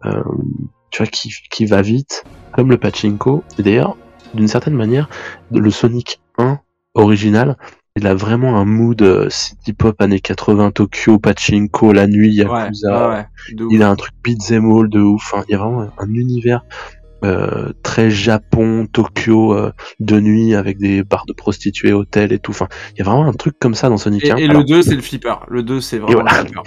euh, 0.06 0.22
tu 0.90 1.02
vois, 1.02 1.06
qui, 1.06 1.32
qui 1.50 1.64
va 1.66 1.82
vite, 1.82 2.24
comme 2.52 2.70
le 2.70 2.76
pachinko. 2.76 3.42
Et 3.58 3.62
d'ailleurs, 3.62 3.96
d'une 4.34 4.48
certaine 4.48 4.74
manière, 4.74 5.08
le 5.50 5.70
Sonic 5.70 6.20
1 6.38 6.60
original, 6.94 7.56
il 7.96 8.06
a 8.06 8.14
vraiment 8.14 8.58
un 8.58 8.64
mood 8.64 9.00
euh, 9.02 9.28
city 9.28 9.72
pop 9.72 10.00
années 10.00 10.20
80, 10.20 10.70
Tokyo, 10.72 11.18
pachinko, 11.18 11.92
la 11.92 12.06
nuit, 12.06 12.32
Yakuza. 12.32 13.08
ouais, 13.08 13.16
ouais. 13.16 13.26
Il 13.70 13.82
a 13.82 13.90
un 13.90 13.96
truc 13.96 14.12
beat'em 14.22 14.70
all 14.70 14.88
de 14.88 15.00
ouf. 15.00 15.32
Enfin, 15.32 15.44
il 15.48 15.52
y 15.52 15.54
a 15.54 15.58
vraiment 15.58 15.88
un 15.98 16.14
univers 16.14 16.64
euh, 17.24 17.70
très 17.82 18.10
Japon, 18.10 18.86
Tokyo, 18.92 19.54
euh, 19.54 19.72
de 20.00 20.20
nuit 20.20 20.54
avec 20.54 20.78
des 20.78 21.02
bars 21.02 21.24
de 21.26 21.32
prostituées, 21.32 21.92
hôtels 21.92 22.32
et 22.32 22.38
tout. 22.38 22.50
Enfin, 22.52 22.68
il 22.94 22.98
y 22.98 23.02
a 23.02 23.04
vraiment 23.04 23.26
un 23.26 23.32
truc 23.32 23.54
comme 23.60 23.74
ça 23.74 23.88
dans 23.88 23.96
Sonic 23.96 24.24
Et, 24.24 24.30
1. 24.32 24.36
et 24.36 24.44
Alors- 24.48 24.62
le 24.62 24.64
2, 24.64 24.82
c'est 24.82 24.94
le 24.94 25.02
flipper. 25.02 25.34
Le 25.48 25.62
2, 25.62 25.80
c'est 25.80 25.98
vraiment 25.98 26.20
voilà. 26.22 26.42
le 26.42 26.48
flipper. 26.48 26.62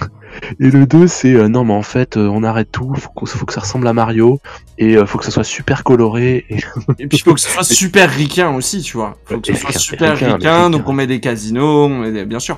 Et 0.59 0.69
le 0.71 0.85
2, 0.85 1.07
c'est 1.07 1.33
euh, 1.33 1.47
non, 1.47 1.63
mais 1.65 1.73
en 1.73 1.81
fait, 1.81 2.17
euh, 2.17 2.27
on 2.31 2.43
arrête 2.43 2.69
tout, 2.71 2.93
faut, 2.95 3.25
faut 3.25 3.45
que 3.45 3.53
ça 3.53 3.61
ressemble 3.61 3.87
à 3.87 3.93
Mario, 3.93 4.39
et 4.77 4.97
euh, 4.97 5.05
faut 5.05 5.17
que 5.17 5.25
ça 5.25 5.31
soit 5.31 5.43
super 5.43 5.83
coloré. 5.83 6.45
Et... 6.49 6.55
Et 6.99 7.07
puis 7.07 7.17
il 7.17 7.21
faut 7.21 7.33
que 7.33 7.39
ce 7.41 7.49
soit 7.49 7.63
super 7.63 8.09
ricain 8.09 8.49
aussi, 8.55 8.81
tu 8.81 8.97
vois. 8.97 9.17
Faut 9.25 9.39
que 9.39 9.51
Ouais, 9.51 9.57
soit 9.57 9.71
super 9.77 10.17
ricain. 10.17 10.69
donc 10.69 10.87
on 10.87 10.93
met 10.93 11.07
des 11.07 11.19
casinos, 11.19 11.85
on 11.85 11.99
met 11.99 12.11
des- 12.11 12.25
bien 12.25 12.39
sûr. 12.39 12.57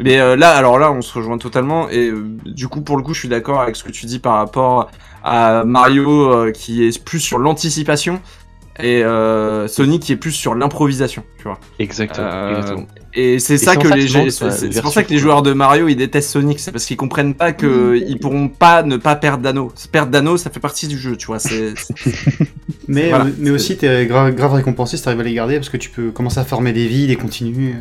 Mais 0.00 0.18
euh, 0.20 0.36
là, 0.36 0.52
alors 0.52 0.78
là, 0.78 0.90
on 0.90 1.02
se 1.02 1.12
rejoint 1.12 1.36
totalement. 1.36 1.90
Et 1.90 2.08
euh, 2.08 2.24
du 2.46 2.66
coup, 2.68 2.80
pour 2.80 2.96
le 2.96 3.02
coup, 3.02 3.12
je 3.12 3.18
suis 3.20 3.28
d'accord 3.28 3.60
avec 3.60 3.76
ce 3.76 3.84
que 3.84 3.90
tu 3.90 4.06
dis 4.06 4.18
par 4.20 4.36
rapport 4.36 4.90
à 5.24 5.64
Mario 5.64 6.32
euh, 6.32 6.50
qui 6.52 6.84
est 6.84 7.02
plus 7.02 7.20
sur 7.20 7.38
l'anticipation 7.38 8.20
et 8.80 9.04
euh, 9.04 9.68
Sonic 9.68 10.02
qui 10.02 10.12
est 10.12 10.16
plus 10.16 10.32
sur 10.32 10.54
l'improvisation, 10.54 11.22
tu 11.36 11.44
vois. 11.44 11.58
Exactement. 11.78 12.26
Euh, 12.26 12.56
exactement. 12.56 12.86
Et 13.14 13.38
c'est 13.38 13.58
ça 13.58 13.76
que 13.76 13.86
les 13.88 14.30
c'est 14.30 14.80
pour 14.80 14.92
ça 14.92 15.02
que 15.04 15.10
les 15.10 15.18
joueurs 15.18 15.42
de 15.42 15.52
Mario 15.52 15.88
ils 15.88 15.96
détestent 15.96 16.30
Sonic, 16.30 16.58
c'est 16.58 16.72
parce 16.72 16.86
qu'ils 16.86 16.96
comprennent 16.96 17.34
pas 17.34 17.52
que 17.52 17.94
ils 18.08 18.18
pourront 18.18 18.48
pas 18.48 18.82
ne 18.82 18.96
pas 18.96 19.14
perdre 19.16 19.42
d'anneaux. 19.42 19.70
Perdre 19.92 20.10
d'anneaux, 20.10 20.38
ça 20.38 20.48
fait 20.48 20.60
partie 20.60 20.88
du 20.88 20.98
jeu, 20.98 21.16
tu 21.16 21.26
vois. 21.26 21.38
C'est 21.38 21.74
Mais, 22.88 23.10
Voilà. 23.10 23.26
mais 23.38 23.50
aussi, 23.50 23.76
t'es 23.76 24.06
gra- 24.06 24.32
grave 24.34 24.54
récompensé 24.54 24.96
si 24.96 25.02
t'arrives 25.04 25.20
à 25.20 25.24
les 25.24 25.34
garder 25.34 25.56
parce 25.56 25.68
que 25.68 25.76
tu 25.76 25.90
peux 25.90 26.10
commencer 26.10 26.40
à 26.40 26.44
former 26.44 26.72
des 26.72 26.86
villes, 26.86 27.08
des 27.08 27.16
continues. 27.16 27.74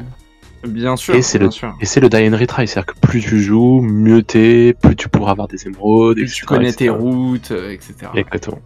Bien 0.68 0.96
sûr. 0.96 1.16
Et 1.16 1.22
c'est 1.22 1.38
le- 1.40 1.50
sûr. 1.52 1.74
Et 1.82 1.86
c'est 1.86 2.00
le 2.00 2.10
die 2.10 2.28
and 2.30 2.38
retry, 2.38 2.68
c'est-à-dire 2.68 2.94
que 2.94 3.00
plus 3.00 3.22
tu 3.22 3.42
joues, 3.42 3.82
mieux 3.82 4.22
t'es, 4.24 4.74
plus 4.80 4.96
tu 4.96 5.10
pourras 5.10 5.32
avoir 5.32 5.48
des 5.48 5.66
émeraudes, 5.68 6.18
Plus 6.18 6.24
etc., 6.26 6.38
tu 6.40 6.46
connais 6.46 6.74
tes 6.74 6.90
routes, 6.90 7.52
euh, 7.52 7.72
etc. 7.72 7.94
Exactement. 8.16 8.60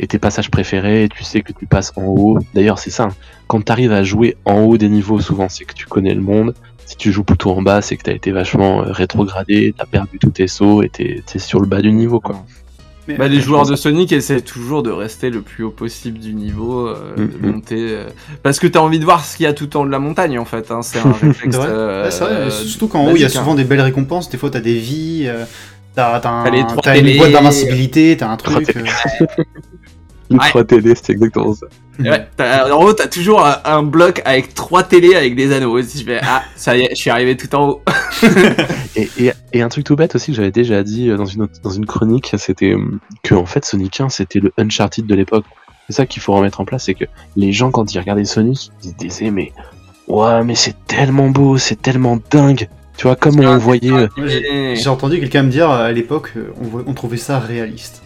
Et 0.00 0.06
tes 0.06 0.18
passages 0.18 0.50
préférés, 0.50 1.08
tu 1.12 1.24
sais 1.24 1.40
que 1.42 1.52
tu 1.52 1.66
passes 1.66 1.92
en 1.96 2.02
haut. 2.04 2.38
D'ailleurs, 2.54 2.78
c'est 2.78 2.90
ça. 2.90 3.04
hein. 3.04 3.14
Quand 3.48 3.64
tu 3.64 3.72
arrives 3.72 3.92
à 3.92 4.02
jouer 4.04 4.36
en 4.44 4.60
haut 4.60 4.78
des 4.78 4.88
niveaux, 4.88 5.20
souvent, 5.20 5.48
c'est 5.48 5.64
que 5.64 5.74
tu 5.74 5.86
connais 5.86 6.14
le 6.14 6.20
monde. 6.20 6.54
Si 6.86 6.96
tu 6.96 7.10
joues 7.12 7.24
plutôt 7.24 7.50
en 7.50 7.60
bas, 7.62 7.82
c'est 7.82 7.96
que 7.96 8.04
tu 8.04 8.10
as 8.10 8.14
été 8.14 8.30
vachement 8.30 8.82
euh, 8.82 8.92
rétrogradé, 8.92 9.74
tu 9.76 9.82
as 9.82 9.86
perdu 9.86 10.18
tous 10.18 10.30
tes 10.30 10.46
sauts 10.46 10.82
et 10.82 10.88
t'es 10.88 11.22
es 11.34 11.38
sur 11.38 11.60
le 11.60 11.66
bas 11.66 11.82
du 11.82 11.92
niveau, 11.92 12.20
quoi. 12.20 12.44
Mais- 13.08 13.16
Bah, 13.16 13.26
les 13.26 13.40
joueurs 13.40 13.66
de 13.66 13.74
Sonic 13.74 14.12
essaient 14.12 14.42
toujours 14.42 14.82
de 14.82 14.90
rester 14.90 15.30
le 15.30 15.40
plus 15.40 15.64
haut 15.64 15.70
possible 15.70 16.18
du 16.18 16.34
niveau, 16.34 16.86
euh, 16.88 17.16
de 17.16 17.22
Mhm. 17.46 17.52
monter. 17.54 17.76
euh, 17.90 18.04
parce 18.42 18.58
que 18.60 18.66
t'as 18.66 18.80
envie 18.80 18.98
de 18.98 19.04
voir 19.04 19.24
ce 19.24 19.36
qu'il 19.36 19.44
y 19.44 19.46
a 19.46 19.52
tout 19.54 19.74
en 19.76 19.82
haut 19.82 19.86
de 19.86 19.90
la 19.90 19.98
montagne 19.98 20.38
en 20.38 20.44
fait. 20.44 20.70
Hein. 20.70 20.82
C'est 20.82 20.98
un 21.00 21.12
réflexe. 21.22 21.56
Euh, 21.58 22.04
Ouais, 22.04 22.50
Surtout 22.50 22.86
qu'en 22.88 23.06
haut, 23.06 23.16
il 23.16 23.20
y 23.20 23.24
a 23.24 23.26
hein. 23.26 23.30
souvent 23.30 23.54
des 23.54 23.64
belles 23.64 23.80
récompenses. 23.80 24.28
Des 24.28 24.36
fois, 24.38 24.50
t'as 24.50 24.60
des 24.60 24.78
vies, 24.78 25.24
euh, 25.26 25.44
t'as 25.94 26.20
un- 26.28 26.44
une 26.52 27.16
boîte 27.16 27.32
d'invincibilité, 27.32 28.16
t'as 28.18 28.28
un 28.28 28.36
truc. 28.36 28.74
Une 30.30 30.36
Ouais. 30.38 30.48
3 30.50 30.64
télé, 30.64 30.94
c'est 30.94 31.12
exactement 31.12 31.54
ça. 31.54 31.66
Ouais, 31.98 32.28
t'as- 32.36 32.72
en 32.74 32.82
haut, 32.82 32.92
t'as 32.92 33.08
toujours 33.08 33.44
un, 33.44 33.56
un 33.64 33.82
bloc 33.82 34.22
avec 34.24 34.54
trois 34.54 34.82
télés 34.84 35.14
avec 35.16 35.34
des 35.34 35.52
anneaux. 35.52 35.80
Si 35.82 35.98
je 36.00 36.04
fais, 36.04 36.20
ah, 36.22 36.42
ça 36.56 36.76
y 36.76 36.82
est, 36.82 36.90
je 36.90 36.94
suis 36.94 37.10
arrivé 37.10 37.36
tout 37.36 37.52
en 37.54 37.68
haut. 37.68 37.82
Et, 38.96 39.08
et, 39.18 39.32
et 39.52 39.62
un 39.62 39.68
truc 39.68 39.84
tout 39.84 39.94
bête 39.94 40.14
aussi 40.16 40.32
que 40.32 40.36
j'avais 40.36 40.50
déjà 40.50 40.82
dit 40.82 41.08
euh, 41.08 41.16
dans 41.16 41.24
une, 41.26 41.42
autre- 41.42 41.60
dans 41.62 41.70
une 41.70 41.86
chronique, 41.86 42.32
c'était 42.36 42.72
euh, 42.72 42.98
que 43.22 43.34
en 43.34 43.46
fait 43.46 43.64
Sonic 43.64 44.00
1 44.00 44.08
c'était 44.08 44.40
le 44.40 44.52
Uncharted 44.58 45.06
de 45.06 45.14
l'époque. 45.14 45.44
C'est 45.88 45.94
ça 45.94 46.06
qu'il 46.06 46.20
faut 46.20 46.34
remettre 46.34 46.60
en 46.60 46.64
place, 46.64 46.84
c'est 46.86 46.94
que 46.94 47.04
les 47.36 47.52
gens 47.52 47.70
quand 47.70 47.94
ils 47.94 47.98
regardaient 47.98 48.24
Sonic, 48.24 48.70
ils 48.82 48.90
se 48.90 48.94
disaient 48.94 49.30
mais 49.30 49.52
ouais 50.08 50.42
mais 50.42 50.54
c'est 50.56 50.74
tellement 50.86 51.28
beau, 51.30 51.58
c'est 51.58 51.80
tellement 51.80 52.18
dingue. 52.30 52.68
Tu 52.96 53.04
vois 53.06 53.14
comme 53.14 53.38
on 53.38 53.58
voyait. 53.58 53.92
euh, 53.92 54.08
j'ai 54.74 54.88
entendu 54.88 55.20
quelqu'un 55.20 55.44
me 55.44 55.50
dire 55.50 55.70
à 55.70 55.92
l'époque, 55.92 56.32
euh, 56.36 56.50
on 56.86 56.92
trouvait 56.94 57.16
ça 57.18 57.38
réaliste. 57.38 58.02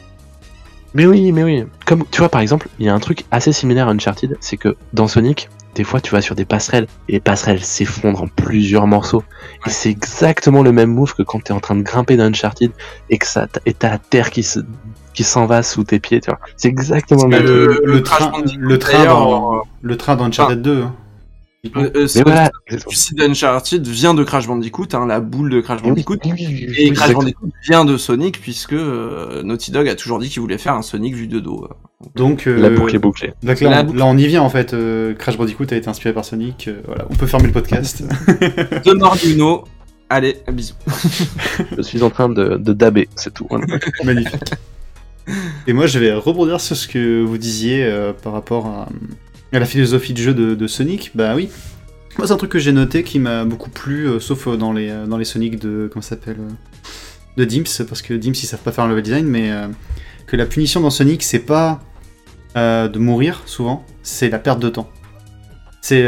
Mais 0.95 1.07
oui, 1.07 1.33
mais 1.33 1.43
oui. 1.43 1.65
Comme 1.87 2.05
tu 2.11 2.19
vois 2.19 2.29
par 2.29 2.41
exemple, 2.41 2.69
il 2.79 2.87
y 2.87 2.89
a 2.89 2.95
un 2.95 3.01
truc 3.01 3.25
assez 3.31 3.53
similaire 3.53 3.89
à 3.89 3.93
Uncharted, 3.93 4.37
c'est 4.41 4.57
que 4.57 4.77
dans 4.93 5.09
Sonic, 5.09 5.49
des 5.75 5.85
fois 5.85 6.01
tu 6.01 6.13
vas 6.13 6.21
sur 6.21 6.35
des 6.35 6.45
passerelles 6.45 6.87
et 7.09 7.13
les 7.13 7.21
passerelles 7.21 7.63
s'effondrent 7.65 8.23
en 8.23 8.29
plusieurs 8.29 8.87
morceaux. 8.87 9.23
Et 9.67 9.71
c'est 9.71 9.89
exactement 9.91 10.63
le 10.63 10.73
même 10.73 10.91
move 10.93 11.15
que 11.15 11.23
quand 11.23 11.43
t'es 11.45 11.53
en 11.53 11.61
train 11.61 11.77
de 11.77 11.83
grimper 11.83 12.17
dans 12.17 12.25
Uncharted 12.25 12.73
et 13.09 13.19
que 13.19 13.27
ça 13.27 13.47
et 13.65 13.73
t'as 13.73 13.91
la 13.91 13.99
terre 13.99 14.31
qui 14.31 14.43
se 14.43 14.61
qui 15.15 15.25
s'en 15.25 15.45
va 15.47 15.63
sous 15.63 15.85
tes 15.85 15.99
pieds, 16.01 16.21
tu 16.21 16.31
vois. 16.31 16.41
C'est 16.57 16.69
exactement 16.69 17.25
le 17.25 17.29
même. 17.29 17.43
le- 17.45 17.81
le, 17.85 18.03
train, 18.03 18.33
le 18.59 18.79
train 18.79 19.05
dans, 19.05 19.55
euh, 19.57 19.59
le 19.83 19.97
train 19.99 20.17
dans 20.17 20.25
Uncharted 20.25 20.63
2. 20.63 20.83
hein. 20.83 20.95
Euh, 21.77 21.91
euh, 21.95 22.09
ce 22.09 22.19
voilà. 22.25 22.51
suicide 22.89 23.87
vient 23.87 24.15
de 24.15 24.25
Crash 24.25 24.49
Bandicoot, 24.49 24.89
hein, 24.95 25.07
la 25.07 25.21
boule 25.21 25.49
de 25.51 25.61
Crash 25.61 25.81
Bandicoot. 25.81 26.19
Oui, 26.25 26.33
oui, 26.35 26.47
oui, 26.49 26.67
oui, 26.69 26.75
Et 26.77 26.93
Crash. 26.93 27.13
Bandicoot 27.13 27.51
vient 27.69 27.85
de 27.85 27.97
Sonic 27.97 28.41
puisque 28.41 28.73
euh, 28.73 29.45
Naughty 29.45 29.71
Dog 29.71 29.87
a 29.89 29.95
toujours 29.95 30.19
dit 30.19 30.29
qu'il 30.29 30.41
voulait 30.43 30.59
faire 30.59 30.75
un 30.75 30.83
Sonic 30.83 31.15
vu 31.15 31.29
de 31.29 31.39
dos. 31.39 31.69
Donc, 32.17 32.49
euh, 32.49 32.59
La 32.59 32.69
boucle 32.69 32.97
est 32.97 32.99
bouclée. 32.99 33.33
donc 33.45 33.61
là, 33.61 33.71
La 33.71 33.81
on, 33.83 33.85
boucle. 33.85 33.99
là, 33.99 34.07
on 34.07 34.19
y 34.19 34.27
vient 34.27 34.43
en 34.43 34.49
fait. 34.49 34.75
euh, 34.75 35.15
Crash 35.15 35.37
Bandicoot 35.39 35.67
a 35.71 35.77
été 35.77 35.87
inspiré 35.89 36.13
par 36.13 36.25
Sonic. 36.25 36.67
euh, 36.67 36.81
voilà, 36.85 37.07
on 37.09 37.15
peut 37.15 37.29
fermer 37.29 37.47
le 37.47 37.53
podcast. 37.53 38.03
You 38.85 38.95
know. 39.37 39.65
Allez, 40.11 40.39
bisous. 40.53 40.75
Je 41.77 41.81
suis 41.83 42.03
en 42.03 42.11
train 42.11 42.29
de, 42.29 42.57
de 42.57 42.73
daber, 42.73 43.09
c'est 43.15 43.33
tout. 43.33 43.47
Voilà. 43.49 43.67
Magnifique. 44.05 44.51
Et 45.69 45.73
moi, 45.73 45.87
je 45.87 46.01
vais 46.01 46.13
rebondir 46.13 46.61
sur 46.61 46.77
ce 46.77 46.89
que 46.89 47.23
vous 47.23 47.39
disiez 47.39 47.85
euh, 47.85 48.13
par 48.13 48.33
rapport 48.33 48.67
à, 48.67 48.89
la 49.59 49.67
philosophie 49.67 50.13
de 50.13 50.19
jeu 50.19 50.35
de, 50.35 50.67
Sonic. 50.67 51.13
Bah 51.15 51.35
oui. 51.35 51.49
Moi, 52.19 52.27
c'est 52.27 52.33
un 52.33 52.37
truc 52.37 52.51
que 52.51 52.59
j'ai 52.59 52.73
noté 52.73 53.03
qui 53.05 53.19
m'a 53.19 53.45
beaucoup 53.45 53.71
plu, 53.71 54.07
euh, 54.07 54.21
sauf 54.21 54.47
euh, 54.47 54.57
dans 54.57 54.73
les, 54.73 54.91
euh, 54.91 55.07
dans 55.07 55.17
les 55.17 55.25
Sonic 55.25 55.59
de. 55.59 55.89
Comment 55.91 56.03
s'appelle 56.03 56.37
De 57.37 57.45
Dimps, 57.45 57.83
parce 57.89 58.03
que 58.03 58.15
Dimps, 58.15 58.43
ils 58.43 58.47
savent 58.47 58.61
pas 58.61 58.73
faire 58.73 58.85
un 58.85 58.89
level 58.89 59.03
design, 59.03 59.27
mais 59.27 59.51
que 60.27 60.37
la 60.37 60.47
punition 60.47 60.81
dans 60.81 60.91
Sonic, 60.91 61.23
c'est 61.23 61.39
pas 61.39 61.81
de 62.55 62.99
mourir, 62.99 63.43
souvent, 63.47 63.85
c'est 64.03 64.29
la 64.29 64.39
perte 64.39 64.61
de 64.61 64.69
temps. 64.69 64.91
C'est. 65.81 66.07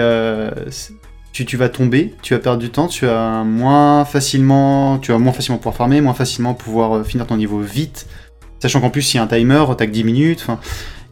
tu, 1.32 1.56
vas 1.56 1.68
tomber, 1.68 2.14
tu 2.22 2.34
vas 2.34 2.40
perdre 2.40 2.60
du 2.60 2.70
temps, 2.70 2.86
tu 2.86 3.06
vas 3.06 3.42
moins 3.44 4.04
facilement, 4.04 4.98
tu 4.98 5.12
vas 5.12 5.18
moins 5.18 5.32
facilement 5.32 5.58
pouvoir 5.58 5.74
farmer, 5.74 6.00
moins 6.00 6.14
facilement 6.14 6.54
pouvoir 6.54 7.04
finir 7.06 7.26
ton 7.26 7.36
niveau 7.36 7.60
vite, 7.60 8.06
Sachant 8.64 8.80
qu'en 8.80 8.88
plus, 8.88 9.12
il 9.12 9.18
y 9.18 9.20
a 9.20 9.22
un 9.22 9.26
timer, 9.26 9.62
que 9.78 9.84
10 9.84 10.04
minutes. 10.04 10.46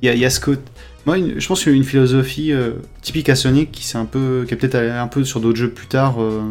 Il 0.01 0.11
y 0.11 0.19
y 0.19 0.25
a 0.25 0.31
ce 0.31 0.41
côté. 0.41 0.63
Moi, 1.05 1.17
je 1.37 1.47
pense 1.47 1.63
qu'il 1.63 1.73
y 1.73 1.75
a 1.75 1.79
une 1.79 1.85
philosophie 1.85 2.53
euh, 2.53 2.75
typique 3.01 3.29
à 3.29 3.35
Sonic 3.35 3.73
qui, 3.73 3.97
un 3.97 4.05
peu, 4.05 4.45
qui 4.47 4.55
est 4.55 4.57
peut-être 4.57 4.77
allé 4.77 4.91
un 4.91 5.09
peu 5.09 5.25
sur 5.25 5.41
d'autres 5.41 5.59
jeux 5.59 5.71
plus 5.71 5.89
tard, 5.89 6.23
euh, 6.23 6.43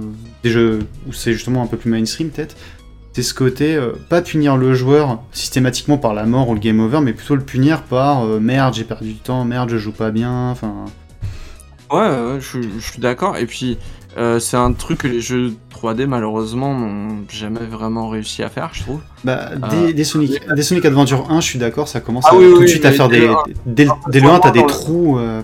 des 0.43 0.49
jeux 0.49 0.79
où 1.07 1.13
c'est 1.13 1.31
justement 1.31 1.63
un 1.63 1.67
peu 1.67 1.77
plus 1.77 1.89
mainstream, 1.89 2.29
peut-être. 2.29 2.57
C'est 3.13 3.23
ce 3.23 3.33
côté, 3.33 3.75
euh, 3.75 3.91
pas 4.09 4.21
punir 4.21 4.57
le 4.57 4.73
joueur 4.73 5.21
systématiquement 5.31 5.97
par 5.97 6.13
la 6.13 6.25
mort 6.25 6.49
ou 6.49 6.53
le 6.53 6.59
game 6.59 6.79
over, 6.81 6.99
mais 7.01 7.13
plutôt 7.13 7.35
le 7.35 7.43
punir 7.43 7.83
par 7.83 8.25
merde, 8.25 8.73
j'ai 8.73 8.83
perdu 8.83 9.13
du 9.13 9.19
temps, 9.19 9.45
merde, 9.45 9.69
je 9.69 9.77
joue 9.77 9.91
pas 9.93 10.11
bien. 10.11 10.49
Enfin, 10.51 10.85
Ouais, 11.91 12.07
ouais, 12.07 12.39
je 12.39 12.79
suis 12.79 12.99
d'accord. 12.99 13.35
Et 13.35 13.45
puis, 13.45 13.77
euh, 14.17 14.39
c'est 14.39 14.57
un 14.57 14.73
truc 14.73 14.99
que 14.99 15.07
les 15.07 15.21
jeux 15.21 15.53
3D, 15.73 16.05
malheureusement, 16.05 16.73
n'ont 16.77 17.19
jamais 17.29 17.59
vraiment 17.61 18.09
réussi 18.09 18.43
à 18.43 18.49
faire, 18.49 18.69
je 18.73 18.81
trouve. 18.83 18.99
bah, 19.23 19.51
Ah. 19.61 19.67
des, 19.69 19.93
des 19.93 20.03
Sonic, 20.03 20.39
des 20.53 20.61
Sonic 20.63 20.85
Adventure 20.85 21.29
1, 21.31 21.39
je 21.41 21.45
suis 21.45 21.59
d'accord, 21.59 21.87
ça 21.87 22.01
commence 22.01 22.25
Ah 22.27 22.33
à- 22.33 22.37
oui, 22.37 22.45
tout 22.51 22.57
de 22.57 22.63
oui, 22.63 22.69
suite 22.69 22.85
à 22.85 22.91
faire 22.91 23.07
des. 23.09 23.29
Dès, 23.65 23.85
le- 23.85 23.91
dès 24.09 24.19
le 24.19 24.25
Vraiment 24.27 24.35
1, 24.37 24.39
t'as 24.41 24.51
des 24.51 24.65
trous. 24.65 25.17
euh. 25.17 25.41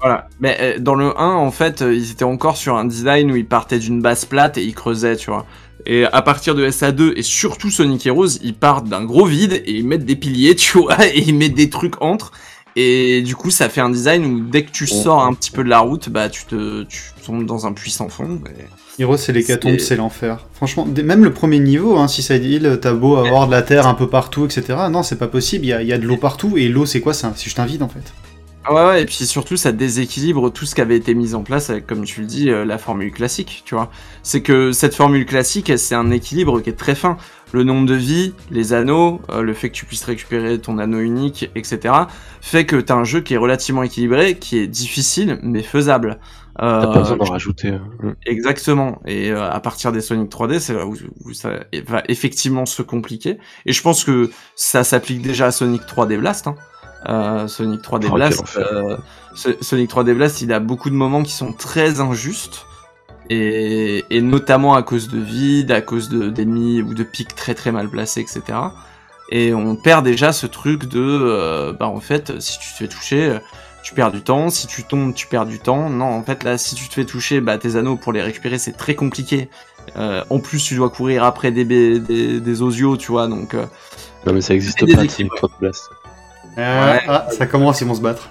Voilà. 0.00 0.28
Mais 0.40 0.56
euh, 0.60 0.78
dans 0.78 0.94
le 0.94 1.18
1, 1.20 1.34
en 1.34 1.50
fait, 1.50 1.82
euh, 1.82 1.94
ils 1.94 2.10
étaient 2.10 2.24
encore 2.24 2.56
sur 2.56 2.76
un 2.76 2.84
design 2.86 3.30
où 3.30 3.36
ils 3.36 3.46
partaient 3.46 3.78
d'une 3.78 4.00
base 4.00 4.24
plate 4.24 4.56
et 4.58 4.62
ils 4.64 4.74
creusaient, 4.74 5.16
tu 5.16 5.30
vois. 5.30 5.44
Et 5.86 6.04
à 6.04 6.20
partir 6.22 6.54
de 6.54 6.66
SA2 6.66 7.12
et 7.16 7.22
surtout 7.22 7.70
Sonic 7.70 8.06
Heroes, 8.06 8.38
ils 8.42 8.54
partent 8.54 8.86
d'un 8.88 9.04
gros 9.04 9.24
vide 9.26 9.62
et 9.64 9.72
ils 9.76 9.86
mettent 9.86 10.04
des 10.04 10.16
piliers, 10.16 10.54
tu 10.56 10.78
vois, 10.78 11.06
et 11.06 11.18
ils 11.20 11.34
mettent 11.34 11.54
des 11.54 11.70
trucs 11.70 12.00
entre. 12.02 12.32
Et 12.76 13.22
du 13.22 13.34
coup, 13.36 13.50
ça 13.50 13.68
fait 13.68 13.80
un 13.80 13.90
design 13.90 14.24
où 14.24 14.40
dès 14.40 14.64
que 14.64 14.70
tu 14.70 14.86
sors 14.86 15.22
un 15.24 15.34
petit 15.34 15.50
peu 15.50 15.64
de 15.64 15.68
la 15.68 15.80
route, 15.80 16.08
bah 16.08 16.28
tu 16.28 16.44
te 16.44 16.84
tu 16.84 17.00
tombes 17.24 17.44
dans 17.44 17.66
un 17.66 17.72
puits 17.72 17.90
sans 17.90 18.08
fond. 18.08 18.40
et- 18.46 19.02
Heroes, 19.02 19.16
c'est 19.16 19.32
l'hécatombe, 19.32 19.78
C'est- 19.78 19.86
c'est 19.86 19.96
l'enfer. 19.96 20.46
Franchement, 20.52 20.86
même 20.86 21.24
le 21.24 21.32
premier 21.32 21.58
niveau, 21.58 21.96
hein, 21.96 22.06
si 22.06 22.22
ça 22.22 22.38
dit, 22.38 22.60
t'as 22.82 22.92
beau 22.92 23.16
avoir 23.16 23.46
de 23.46 23.52
la 23.52 23.62
terre 23.62 23.86
un 23.86 23.94
peu 23.94 24.08
partout, 24.08 24.44
etc. 24.44 24.62
Non, 24.90 25.02
c'est 25.02 25.16
pas 25.18 25.28
possible, 25.28 25.64
il 25.64 25.68
y 25.68 25.72
a, 25.72 25.80
il 25.82 25.88
y 25.88 25.92
a 25.92 25.98
de 25.98 26.06
l'eau 26.06 26.18
partout, 26.18 26.58
et 26.58 26.68
l'eau, 26.68 26.84
c'est 26.86 27.00
quoi 27.00 27.14
C'est 27.14 27.26
un- 27.26 27.32
c'est 27.34 27.44
juste 27.44 27.58
un 27.60 27.66
vide, 27.66 27.82
en 27.82 27.88
fait. 27.88 28.12
Ah 28.66 28.74
ouais, 28.74 28.84
ouais, 28.90 29.02
et 29.02 29.06
puis 29.06 29.14
surtout, 29.24 29.56
ça 29.56 29.72
déséquilibre 29.72 30.50
tout 30.52 30.66
ce 30.66 30.74
qui 30.74 30.82
avait 30.82 30.96
été 30.98 31.14
mis 31.14 31.34
en 31.34 31.42
place 31.42 31.70
avec, 31.70 31.86
comme 31.86 32.04
tu 32.04 32.20
le 32.20 32.26
dis, 32.26 32.50
euh, 32.50 32.66
la 32.66 32.76
formule 32.76 33.10
classique, 33.10 33.62
tu 33.64 33.74
vois. 33.74 33.90
C'est 34.22 34.42
que 34.42 34.70
cette 34.72 34.94
formule 34.94 35.24
classique, 35.24 35.72
c'est 35.78 35.94
un 35.94 36.10
équilibre 36.10 36.60
qui 36.60 36.68
est 36.68 36.74
très 36.74 36.94
fin. 36.94 37.16
Le 37.52 37.64
nombre 37.64 37.86
de 37.86 37.94
vies, 37.94 38.32
les 38.50 38.72
anneaux, 38.72 39.20
euh, 39.30 39.42
le 39.42 39.54
fait 39.54 39.70
que 39.70 39.74
tu 39.74 39.84
puisses 39.84 40.04
récupérer 40.04 40.58
ton 40.60 40.78
anneau 40.78 40.98
unique, 41.00 41.50
etc., 41.56 41.94
fait 42.40 42.64
que 42.64 42.76
t'as 42.76 42.94
un 42.94 43.04
jeu 43.04 43.20
qui 43.20 43.34
est 43.34 43.38
relativement 43.38 43.82
équilibré, 43.82 44.36
qui 44.38 44.58
est 44.58 44.68
difficile, 44.68 45.38
mais 45.42 45.62
faisable. 45.62 46.20
Euh, 46.62 46.82
T'as 46.82 46.92
pas 46.92 46.98
besoin 47.00 47.16
d'en 47.16 47.24
rajouter. 47.24 47.68
euh, 48.04 48.12
Exactement. 48.26 49.00
Et 49.06 49.30
euh, 49.32 49.50
à 49.50 49.58
partir 49.60 49.92
des 49.92 50.00
Sonic 50.00 50.30
3D, 50.30 50.58
c'est 50.60 50.74
là 50.74 50.86
où, 50.86 50.94
où 51.24 51.32
ça 51.32 51.60
va 51.88 52.02
effectivement 52.08 52.66
se 52.66 52.82
compliquer. 52.82 53.38
Et 53.66 53.72
je 53.72 53.82
pense 53.82 54.04
que 54.04 54.30
ça 54.56 54.84
s'applique 54.84 55.22
déjà 55.22 55.46
à 55.46 55.50
Sonic 55.52 55.82
3D 55.82 56.18
Blast. 56.18 56.46
hein. 56.48 56.54
Euh, 57.08 57.48
Sonic 57.48 57.80
3D 57.82 57.94
Oh, 57.94 57.98
quel 58.00 58.12
Blast, 58.14 58.44
euh, 58.58 58.96
So- 59.34 59.50
Sonic 59.62 59.90
3D 59.90 60.12
Blast, 60.14 60.42
il 60.42 60.52
a 60.52 60.60
beaucoup 60.60 60.90
de 60.90 60.94
moments 60.94 61.22
qui 61.22 61.32
sont 61.32 61.52
très 61.52 62.00
injustes. 62.00 62.66
Et, 63.32 64.04
et 64.10 64.20
notamment 64.22 64.74
à 64.74 64.82
cause 64.82 65.08
de 65.08 65.18
vide, 65.20 65.70
à 65.70 65.80
cause 65.80 66.08
de- 66.08 66.28
d'ennemis 66.30 66.82
ou 66.82 66.94
de 66.94 67.04
pics 67.04 67.34
très 67.36 67.54
très 67.54 67.70
mal 67.70 67.88
placés, 67.88 68.20
etc. 68.20 68.42
Et 69.30 69.54
on 69.54 69.76
perd 69.76 70.04
déjà 70.04 70.32
ce 70.32 70.46
truc 70.46 70.86
de, 70.86 70.98
euh, 71.00 71.72
bah 71.72 71.86
en 71.86 72.00
fait, 72.00 72.40
si 72.40 72.58
tu 72.58 72.68
te 72.72 72.76
fais 72.76 72.88
toucher, 72.88 73.26
euh, 73.28 73.38
tu 73.84 73.94
perds 73.94 74.10
du 74.10 74.20
temps. 74.22 74.50
Si 74.50 74.66
tu 74.66 74.82
tombes, 74.82 75.14
tu 75.14 75.28
perds 75.28 75.46
du 75.46 75.60
temps. 75.60 75.88
Non, 75.88 76.06
en 76.06 76.22
fait, 76.24 76.42
là, 76.42 76.58
si 76.58 76.74
tu 76.74 76.88
te 76.88 76.94
fais 76.94 77.04
toucher, 77.04 77.40
bah 77.40 77.56
tes 77.56 77.76
anneaux 77.76 77.96
pour 77.96 78.12
les 78.12 78.20
récupérer, 78.20 78.58
c'est 78.58 78.72
très 78.76 78.96
compliqué. 78.96 79.48
Euh, 79.96 80.24
en 80.28 80.40
plus, 80.40 80.62
tu 80.64 80.74
dois 80.74 80.90
courir 80.90 81.22
après 81.22 81.52
des, 81.52 81.64
des, 81.64 82.00
des 82.40 82.62
osios, 82.62 82.96
tu 82.96 83.12
vois, 83.12 83.28
donc. 83.28 83.54
euh, 83.54 83.64
Non 84.26 84.32
mais 84.32 84.40
ça 84.40 84.54
existe 84.54 84.80
pas, 84.80 85.04
équipes. 85.04 85.28
Sonic 85.30 85.32
3D 85.34 85.50
Blast. 85.60 85.90
Ah, 86.56 86.60
Ouais. 86.92 87.00
ah, 87.06 87.26
ça 87.30 87.46
commence, 87.46 87.80
ils 87.80 87.86
vont 87.86 87.94
se 87.94 88.00
battre. 88.00 88.28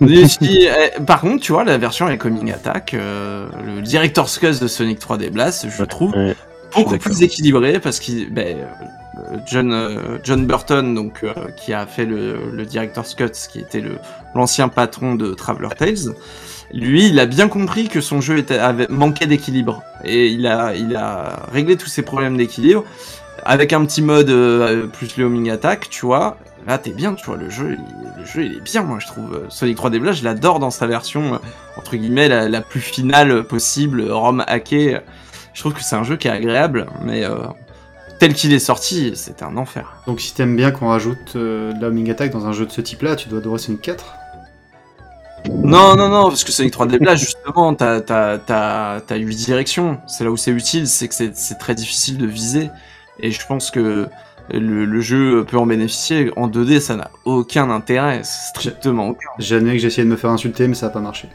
Si, 0.00 0.66
eh, 0.66 1.00
par 1.04 1.20
contre, 1.20 1.42
tu 1.42 1.52
vois, 1.52 1.64
la 1.64 1.78
version 1.78 2.06
avec 2.06 2.20
Coming 2.20 2.52
Attack, 2.52 2.94
euh, 2.94 3.46
le 3.64 3.82
Director's 3.82 4.38
Cut 4.38 4.58
de 4.60 4.66
Sonic 4.66 5.00
3D 5.00 5.30
Blast, 5.30 5.66
je 5.70 5.84
trouve 5.84 6.12
ouais. 6.12 6.34
beaucoup 6.74 6.98
plus 6.98 7.22
équilibré 7.22 7.78
parce 7.78 8.00
qu'il, 8.00 8.32
ben, 8.32 8.56
euh, 9.16 9.36
John, 9.46 9.72
euh, 9.72 10.18
John 10.22 10.46
Burton, 10.46 10.94
donc, 10.94 11.22
euh, 11.22 11.32
qui 11.56 11.72
a 11.72 11.86
fait 11.86 12.06
le, 12.06 12.50
le 12.52 12.64
Director's 12.64 13.14
Cut, 13.14 13.30
qui 13.50 13.60
était 13.60 13.82
l'ancien 14.34 14.68
patron 14.68 15.14
de 15.14 15.34
Traveler 15.34 15.68
Tales, 15.76 16.14
lui, 16.72 17.08
il 17.08 17.20
a 17.20 17.26
bien 17.26 17.48
compris 17.48 17.88
que 17.88 18.00
son 18.00 18.20
jeu 18.20 18.38
était, 18.38 18.58
avait, 18.58 18.88
manquait 18.88 19.26
d'équilibre. 19.26 19.82
Et 20.04 20.28
il 20.28 20.46
a, 20.46 20.74
il 20.74 20.96
a 20.96 21.46
réglé 21.52 21.76
tous 21.76 21.86
ses 21.86 22.02
problèmes 22.02 22.36
d'équilibre. 22.36 22.84
Avec 23.44 23.72
un 23.72 23.84
petit 23.84 24.02
mode 24.02 24.30
euh, 24.30 24.86
plus 24.86 25.16
le 25.16 25.24
homing 25.24 25.50
attack, 25.50 25.88
tu 25.90 26.06
vois. 26.06 26.38
Là, 26.66 26.78
t'es 26.78 26.92
bien, 26.92 27.14
tu 27.14 27.26
vois, 27.26 27.36
le 27.36 27.50
jeu, 27.50 27.76
il, 27.78 28.20
le 28.20 28.24
jeu, 28.24 28.44
il 28.44 28.56
est 28.56 28.60
bien, 28.60 28.82
moi, 28.82 28.98
je 28.98 29.06
trouve. 29.06 29.42
Sonic 29.50 29.76
3D 29.78 29.98
Blast, 29.98 30.20
je 30.20 30.24
l'adore 30.24 30.60
dans 30.60 30.70
sa 30.70 30.86
version, 30.86 31.34
euh, 31.34 31.38
entre 31.76 31.96
guillemets, 31.96 32.28
la, 32.28 32.48
la, 32.48 32.62
plus 32.62 32.80
finale 32.80 33.44
possible, 33.44 34.10
ROM 34.10 34.42
hacké. 34.46 34.98
Je 35.52 35.60
trouve 35.60 35.74
que 35.74 35.82
c'est 35.82 35.96
un 35.96 36.04
jeu 36.04 36.16
qui 36.16 36.28
est 36.28 36.32
agréable, 36.32 36.86
mais 37.02 37.24
euh, 37.24 37.36
tel 38.18 38.34
qu'il 38.34 38.52
est 38.52 38.58
sorti, 38.58 39.12
c'était 39.14 39.44
un 39.44 39.56
enfer. 39.56 40.02
Donc 40.06 40.20
si 40.20 40.34
t'aimes 40.34 40.56
bien 40.56 40.70
qu'on 40.70 40.88
rajoute 40.88 41.36
euh, 41.36 41.72
de 41.72 41.80
la 41.80 41.88
homing 41.88 42.10
attack 42.10 42.32
dans 42.32 42.46
un 42.46 42.52
jeu 42.52 42.66
de 42.66 42.72
ce 42.72 42.80
type-là, 42.80 43.16
tu 43.16 43.28
dois 43.28 43.38
adorer 43.38 43.58
Sonic 43.58 43.80
4 43.82 44.04
non, 45.62 45.94
non, 45.94 46.08
non, 46.08 46.28
parce 46.28 46.42
que 46.42 46.52
Sonic 46.52 46.72
3D 46.72 46.98
Blast, 46.98 47.22
justement, 47.22 47.74
t'as, 47.74 48.00
t'as, 48.00 48.38
t'as, 48.38 49.02
t'as 49.02 49.16
8 49.16 49.36
directions. 49.36 49.98
C'est 50.06 50.24
là 50.24 50.30
où 50.30 50.38
c'est 50.38 50.50
utile, 50.50 50.88
c'est 50.88 51.06
que 51.06 51.14
c'est, 51.14 51.36
c'est 51.36 51.56
très 51.56 51.74
difficile 51.74 52.16
de 52.16 52.24
viser. 52.24 52.70
Et 53.20 53.30
je 53.30 53.46
pense 53.46 53.70
que 53.70 54.08
le, 54.50 54.84
le, 54.84 55.00
jeu 55.00 55.44
peut 55.44 55.58
en 55.58 55.66
bénéficier. 55.66 56.30
En 56.36 56.48
2D, 56.48 56.80
ça 56.80 56.96
n'a 56.96 57.10
aucun 57.24 57.70
intérêt, 57.70 58.22
strictement 58.24 59.08
aucun. 59.08 59.28
J'ai 59.38 59.56
admis 59.56 59.72
que 59.72 59.78
j'ai 59.78 59.86
essayé 59.88 60.04
de 60.04 60.10
me 60.10 60.16
faire 60.16 60.30
insulter, 60.30 60.68
mais 60.68 60.74
ça 60.74 60.86
a 60.86 60.90
pas 60.90 61.00
marché. 61.00 61.28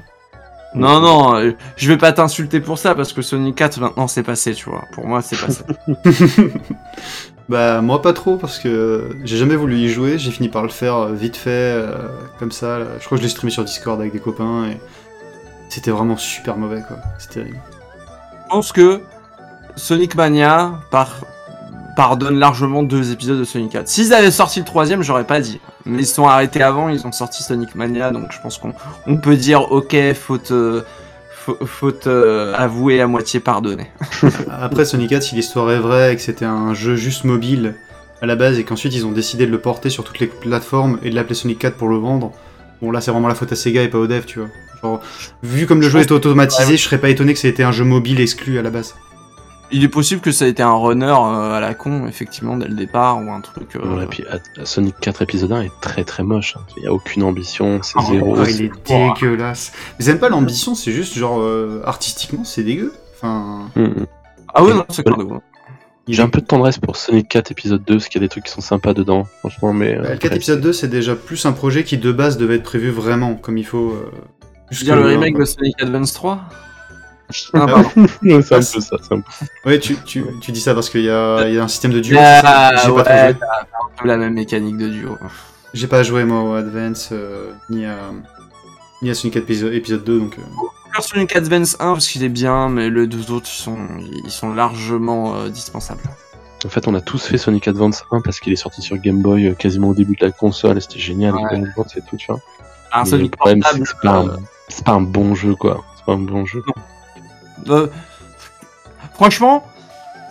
Non, 0.76 1.00
non, 1.00 1.36
euh, 1.36 1.52
je 1.78 1.88
vais 1.88 1.98
pas 1.98 2.14
t'insulter 2.14 2.60
pour 2.60 2.78
ça, 2.78 2.94
parce 2.94 3.12
que 3.12 3.22
Sonic 3.22 3.56
4, 3.56 3.80
maintenant, 3.80 4.08
c'est 4.08 4.22
passé, 4.22 4.54
tu 4.54 4.70
vois. 4.70 4.86
Pour 4.94 5.08
moi, 5.08 5.22
c'est 5.24 5.36
passé. 5.36 5.64
bah, 7.50 7.82
moi, 7.82 8.02
pas 8.04 8.14
trop, 8.14 8.38
parce 8.38 8.60
que 8.60 9.10
j'ai 9.24 9.38
jamais 9.38 9.56
voulu 9.56 9.78
y 9.78 9.90
jouer. 9.90 10.20
J'ai 10.20 10.30
fini 10.30 10.48
par 10.48 10.62
le 10.62 10.70
faire 10.70 11.08
vite 11.08 11.38
fait, 11.38 11.50
euh, 11.50 12.08
comme 12.38 12.52
ça. 12.52 12.78
Là. 12.78 12.86
Je 13.00 13.06
crois 13.06 13.18
que 13.18 13.24
je 13.24 13.28
l'ai 13.28 13.32
streamé 13.32 13.52
sur 13.52 13.64
Discord 13.64 14.00
avec 14.00 14.14
des 14.14 14.20
copains, 14.20 14.68
et 14.68 14.78
c'était 15.70 15.92
vraiment 15.92 16.18
super 16.18 16.56
mauvais, 16.56 16.84
quoi. 16.88 16.98
C'était 17.18 17.42
terrible. 17.42 17.60
Je 18.44 18.50
pense 18.50 18.72
que 18.72 19.02
Sonic 19.76 20.14
Mania, 20.14 20.74
par 20.92 21.22
pardonne 21.96 22.40
largement 22.40 22.84
deux 22.84 23.12
épisodes 23.12 23.40
de 23.40 23.44
Sonic 23.44 23.72
4. 23.72 23.88
S'ils 23.88 24.14
avaient 24.14 24.32
sorti 24.32 24.60
le 24.60 24.66
troisième, 24.66 25.04
j'aurais 25.04 25.26
pas 25.26 25.40
dit. 25.40 25.60
Mais 25.86 26.04
ils 26.04 26.06
se 26.06 26.16
sont 26.16 26.28
arrêtés 26.28 26.62
avant, 26.62 26.90
ils 26.90 27.06
ont 27.06 27.12
sorti 27.12 27.44
Sonic 27.44 27.76
Mania, 27.76 28.12
donc 28.12 28.32
je 28.32 28.40
pense 28.42 28.58
qu'on 28.58 28.74
on 29.08 29.18
peut 29.18 29.36
dire 29.36 29.72
ok, 29.72 29.96
faute, 30.14 30.52
euh, 30.52 30.82
faute 31.66 32.08
euh, 32.08 32.54
avouée 32.56 33.02
à 33.02 33.08
moitié 33.08 33.40
pardonnée. 33.40 33.92
Après 34.62 34.86
Sonic 34.86 35.10
4, 35.10 35.24
si 35.24 35.36
l'histoire 35.36 35.72
est 35.72 35.80
vraie 35.80 36.14
et 36.14 36.16
que 36.16 36.22
c'était 36.22 36.46
un 36.46 36.74
jeu 36.74 36.96
juste 36.96 37.24
mobile 37.24 37.76
à 38.22 38.26
la 38.26 38.36
base 38.36 38.60
et 38.60 38.64
qu'ensuite 38.64 38.94
ils 38.94 39.06
ont 39.06 39.12
décidé 39.12 39.46
de 39.46 39.52
le 39.52 39.60
porter 39.60 39.90
sur 39.90 40.04
toutes 40.04 40.20
les 40.20 40.28
plateformes 40.28 41.00
et 41.04 41.10
de 41.10 41.16
l'appeler 41.16 41.36
Sonic 41.36 41.60
4 41.60 41.76
pour 41.78 41.88
le 41.88 41.98
vendre, 41.98 42.32
bon 42.82 42.92
là 42.92 43.02
c'est 43.02 43.12
vraiment 43.12 43.28
la 43.28 43.36
faute 43.36 43.52
à 43.52 43.56
Sega 43.56 43.82
et 43.82 43.88
pas 43.88 43.98
au 43.98 44.08
dev, 44.08 44.26
tu 44.26 44.40
vois. 44.40 44.50
Genre, 44.82 45.02
vu 45.44 45.66
comme 45.66 45.82
le 45.82 45.88
je 45.88 45.92
jeu 45.92 46.00
est 46.00 46.12
automatisé, 46.12 46.78
je 46.78 46.84
serais 46.84 47.00
pas 47.00 47.10
étonné 47.10 47.34
que 47.34 47.40
ça 47.40 47.48
ait 47.48 47.52
été 47.52 47.64
un 47.64 47.72
jeu 47.72 47.84
mobile 47.84 48.22
exclu 48.22 48.60
à 48.60 48.62
la 48.62 48.70
base. 48.70 48.96
Il 49.72 49.84
est 49.84 49.90
possible 49.90 50.22
que 50.22 50.32
ça 50.32 50.48
ait 50.48 50.50
été 50.50 50.64
un 50.64 50.74
runner 50.74 51.06
euh, 51.06 51.54
à 51.54 51.60
la 51.60 51.74
con, 51.74 52.08
effectivement, 52.08 52.58
dès 52.58 52.68
le 52.68 52.74
départ, 52.74 53.18
ou 53.24 53.32
un 53.32 53.42
truc. 53.42 53.76
Euh... 53.76 53.98
Ouais, 53.98 54.04
et 54.06 54.08
puis 54.08 54.24
Sonic 54.64 54.96
4 55.00 55.22
épisode 55.22 55.52
1 55.52 55.62
est 55.62 55.72
très 55.82 56.04
très 56.04 56.24
moche. 56.24 56.56
Hein. 56.58 56.62
Il 56.78 56.82
n'y 56.84 56.88
a 56.88 56.94
aucune 56.94 57.24
ambition, 57.24 57.80
c'est 57.84 57.94
oh, 57.98 58.04
zéro. 58.10 58.36
Oh, 58.38 58.44
il 58.48 58.64
est 58.64 58.72
dégueulasse. 58.88 59.72
Mais 59.98 60.06
c'est 60.06 60.12
même 60.12 60.20
pas 60.20 60.30
l'ambition, 60.30 60.74
c'est 60.76 60.92
juste 60.92 61.16
genre 61.18 61.40
euh, 61.40 61.82
artistiquement, 61.86 62.44
c'est 62.44 62.64
dégueu. 62.64 62.94
Enfin. 63.16 63.70
Mm 63.76 63.84
-hmm. 63.84 64.06
Ah 64.54 64.64
ouais, 64.64 64.74
non, 64.74 64.86
c'est 64.90 65.04
clair. 65.04 65.18
J'ai 66.08 66.24
un 66.24 66.30
peu 66.30 66.42
de 66.42 66.46
tendresse 66.46 66.80
pour 66.80 66.96
Sonic 66.96 67.28
4 67.30 67.52
épisode 67.52 67.84
2, 67.84 67.94
parce 67.96 68.08
qu'il 68.08 68.20
y 68.20 68.24
a 68.24 68.26
des 68.26 68.30
trucs 68.30 68.46
qui 68.46 68.52
sont 68.52 68.62
sympas 68.62 68.96
dedans, 68.96 69.28
franchement. 69.40 69.74
Mais, 69.74 69.96
bah, 69.96 70.10
le 70.12 70.18
4 70.18 70.36
épisode 70.36 70.62
2, 70.62 70.74
c'est 70.74 70.88
déjà 70.88 71.16
plus 71.16 71.46
un 71.46 71.52
projet 71.52 71.84
qui 71.84 72.00
de 72.00 72.12
base 72.12 72.38
devait 72.38 72.56
être 72.56 72.64
prévu 72.64 72.90
vraiment, 72.90 73.36
comme 73.36 73.58
il 73.60 73.66
faut. 73.66 73.92
Euh, 73.92 74.12
je 74.72 74.80
veux 74.80 74.86
dire 74.86 74.96
le 74.96 75.06
remake 75.06 75.38
de 75.38 75.46
Sonic 75.46 75.82
Advance 75.82 76.14
3 76.14 76.42
ah, 77.54 77.84
c'est 78.22 78.56
un 78.56 78.58
peu 78.58 78.62
ça. 78.62 78.96
Un 79.12 79.20
peu... 79.22 79.24
Ouais, 79.66 79.80
tu, 79.80 79.96
tu, 80.06 80.24
tu, 80.42 80.52
dis 80.52 80.62
ça 80.62 80.74
parce 80.74 80.90
qu'il 80.90 81.04
y 81.04 81.10
a, 81.10 81.48
y 81.48 81.58
a 81.58 81.64
un 81.64 81.68
système 81.68 81.92
de 81.92 82.00
duo. 82.00 82.18
Ah, 82.20 82.72
j'ai 82.84 82.90
ouais, 82.92 83.04
pas 83.04 83.28
joué. 83.32 83.38
un 83.42 84.02
peu 84.02 84.08
la 84.08 84.18
même 84.18 84.34
mécanique 84.34 84.78
de 84.78 84.88
duo. 84.88 85.18
J'ai 85.74 85.88
pas 85.88 86.02
joué 86.04 86.24
moi 86.26 86.42
au 86.44 86.54
Advance 86.54 87.10
euh, 87.12 87.52
ni, 87.70 87.86
à, 87.86 87.96
ni 89.02 89.10
à 89.12 89.14
Sonic 89.14 89.36
4 89.36 89.44
épisode, 89.44 89.74
épisode 89.74 90.04
2 90.04 90.20
donc. 90.20 90.38
Euh... 90.40 91.02
Sonic 91.02 91.36
Advance 91.36 91.78
1 91.80 91.94
parce 91.94 92.08
qu'il 92.08 92.24
est 92.24 92.30
bien, 92.30 92.68
mais 92.70 92.90
les 92.90 93.06
deux 93.08 93.32
autres 93.32 93.48
ils 93.48 93.62
sont, 93.62 93.78
ils 94.26 94.32
sont 94.32 94.54
largement 94.54 95.36
euh, 95.36 95.50
dispensables. 95.50 96.02
En 96.66 96.70
fait, 96.70 96.88
on 96.90 96.96
a 96.96 97.00
tous 97.00 97.26
fait 97.26 97.38
Sonic 97.38 97.68
Advance 97.68 98.04
1 98.12 98.22
parce 98.22 98.40
qu'il 98.40 98.52
est 98.52 98.58
sorti 98.58 98.82
sur 98.82 98.98
Game 98.98 99.22
Boy 99.22 99.48
euh, 99.48 99.54
quasiment 99.54 99.90
au 99.90 99.94
début 99.94 100.16
de 100.16 100.26
la 100.26 100.32
console 100.32 100.78
et 100.78 100.82
c'était 100.82 101.00
génial. 101.00 101.36
Ouais. 101.36 101.64
C'est 101.88 102.06
tout, 102.06 102.18
tu 102.18 102.26
vois. 102.32 102.42
Un 102.92 103.04
Mais 103.04 103.10
Sonic 103.10 103.32
le 103.32 103.38
problème, 103.38 103.62
c'est 103.64 103.70
portable, 103.70 103.84
que 103.84 103.90
c'est 103.90 104.02
pas, 104.02 104.20
euh, 104.20 104.38
un- 104.38 104.44
c'est 104.68 104.86
pas 104.86 104.92
un 104.94 105.02
bon 105.02 105.36
jeu, 105.36 105.56
quoi. 105.56 105.86
C'est 105.96 106.06
pas 106.06 106.14
un 106.14 106.18
bon 106.18 106.46
jeu. 106.46 106.64
Euh, 107.70 107.88
franchement, 109.14 109.66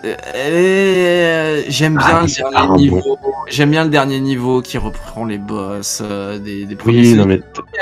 euh, 0.04 1.62
j'aime 1.68 1.98
Ah, 2.02 2.06
bien 2.08 2.22
le 2.22 2.50
dernier 2.52 2.76
niveau. 2.76 3.18
J'aime 3.48 3.70
bien 3.70 3.84
le 3.84 3.90
dernier 3.90 4.20
niveau 4.20 4.62
qui 4.62 4.78
reprend 4.78 5.24
les 5.24 5.38
boss 5.38 6.00
euh, 6.02 6.38
des, 6.38 6.64
des 6.64 6.76
premiers. 6.76 6.98
Oui, 7.00 7.04
Sonic. 7.10 7.18
non, 7.18 7.26
mais 7.26 7.40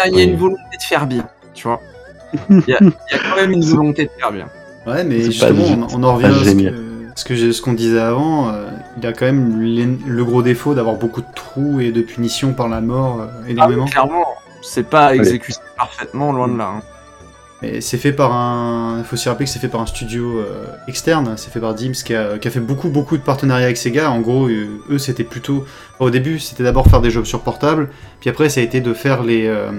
Il 0.08 0.16
y 0.16 0.20
a 0.20 0.24
une 0.24 0.36
volonté 0.36 0.62
de 0.78 0.82
faire 0.82 1.06
bien, 1.06 1.26
tu 1.54 1.68
vois. 1.68 1.80
Il 2.50 2.64
y, 2.66 2.74
a, 2.74 2.78
il 2.80 2.86
y 3.12 3.14
a 3.14 3.18
quand 3.18 3.36
même 3.36 3.52
une 3.52 3.64
volonté 3.64 4.04
de 4.06 4.10
faire 4.18 4.32
bien. 4.32 4.48
Ouais, 4.86 5.04
mais 5.04 5.22
justement, 5.22 5.86
pas- 5.86 5.94
on, 5.94 6.00
on 6.00 6.04
en 6.04 6.14
revient 6.16 6.26
à 6.26 6.44
ce 6.44 6.54
que- 6.54 6.74
ce 7.14 7.24
que 7.24 7.34
j'ai- 7.34 7.52
ce 7.52 7.62
qu'on 7.62 7.72
disait 7.72 8.00
avant. 8.00 8.48
euh, 8.50 8.68
il 9.00 9.06
a 9.06 9.12
quand 9.12 9.26
même 9.26 9.58
le 10.06 10.24
gros 10.24 10.42
défaut 10.42 10.74
d'avoir 10.74 10.96
beaucoup 10.96 11.20
de 11.20 11.26
trous 11.34 11.80
et 11.80 11.92
de 11.92 12.02
punitions 12.02 12.52
par 12.52 12.68
la 12.68 12.80
mort 12.80 13.20
euh, 13.20 13.26
Ah, 13.44 13.50
énormément. 13.50 13.84
clairement, 13.86 14.26
c'est 14.62 14.88
pas 14.88 15.14
exécuté 15.14 15.58
parfaitement, 15.76 16.32
loin 16.32 16.48
de 16.48 16.56
là. 16.58 16.72
hein. 16.78 16.82
Et 17.62 17.80
c'est 17.80 17.96
fait 17.96 18.12
par 18.12 18.34
un. 18.34 18.98
Il 18.98 19.04
faut 19.04 19.16
s'y 19.16 19.28
rappeler 19.28 19.46
que 19.46 19.50
c'est 19.50 19.58
fait 19.58 19.68
par 19.68 19.80
un 19.80 19.86
studio 19.86 20.38
euh, 20.38 20.66
externe. 20.88 21.34
C'est 21.36 21.50
fait 21.50 21.60
par 21.60 21.74
Dims 21.74 21.92
qui 21.92 22.14
a, 22.14 22.38
fait 22.38 22.60
beaucoup 22.60 22.90
beaucoup 22.90 23.16
de 23.16 23.22
partenariats 23.22 23.64
avec 23.64 23.78
Sega. 23.78 24.10
En 24.10 24.20
gros, 24.20 24.48
euh, 24.48 24.82
eux 24.90 24.98
c'était 24.98 25.24
plutôt. 25.24 25.64
au 25.98 26.10
début, 26.10 26.38
c'était 26.38 26.62
d'abord 26.62 26.86
faire 26.88 27.00
des 27.00 27.10
jeux 27.10 27.24
sur 27.24 27.40
portable. 27.40 27.88
Puis 28.20 28.28
après, 28.28 28.50
ça 28.50 28.60
a 28.60 28.62
été 28.62 28.80
de 28.80 28.92
faire 28.92 29.22
les 29.22 29.46
euh, 29.46 29.70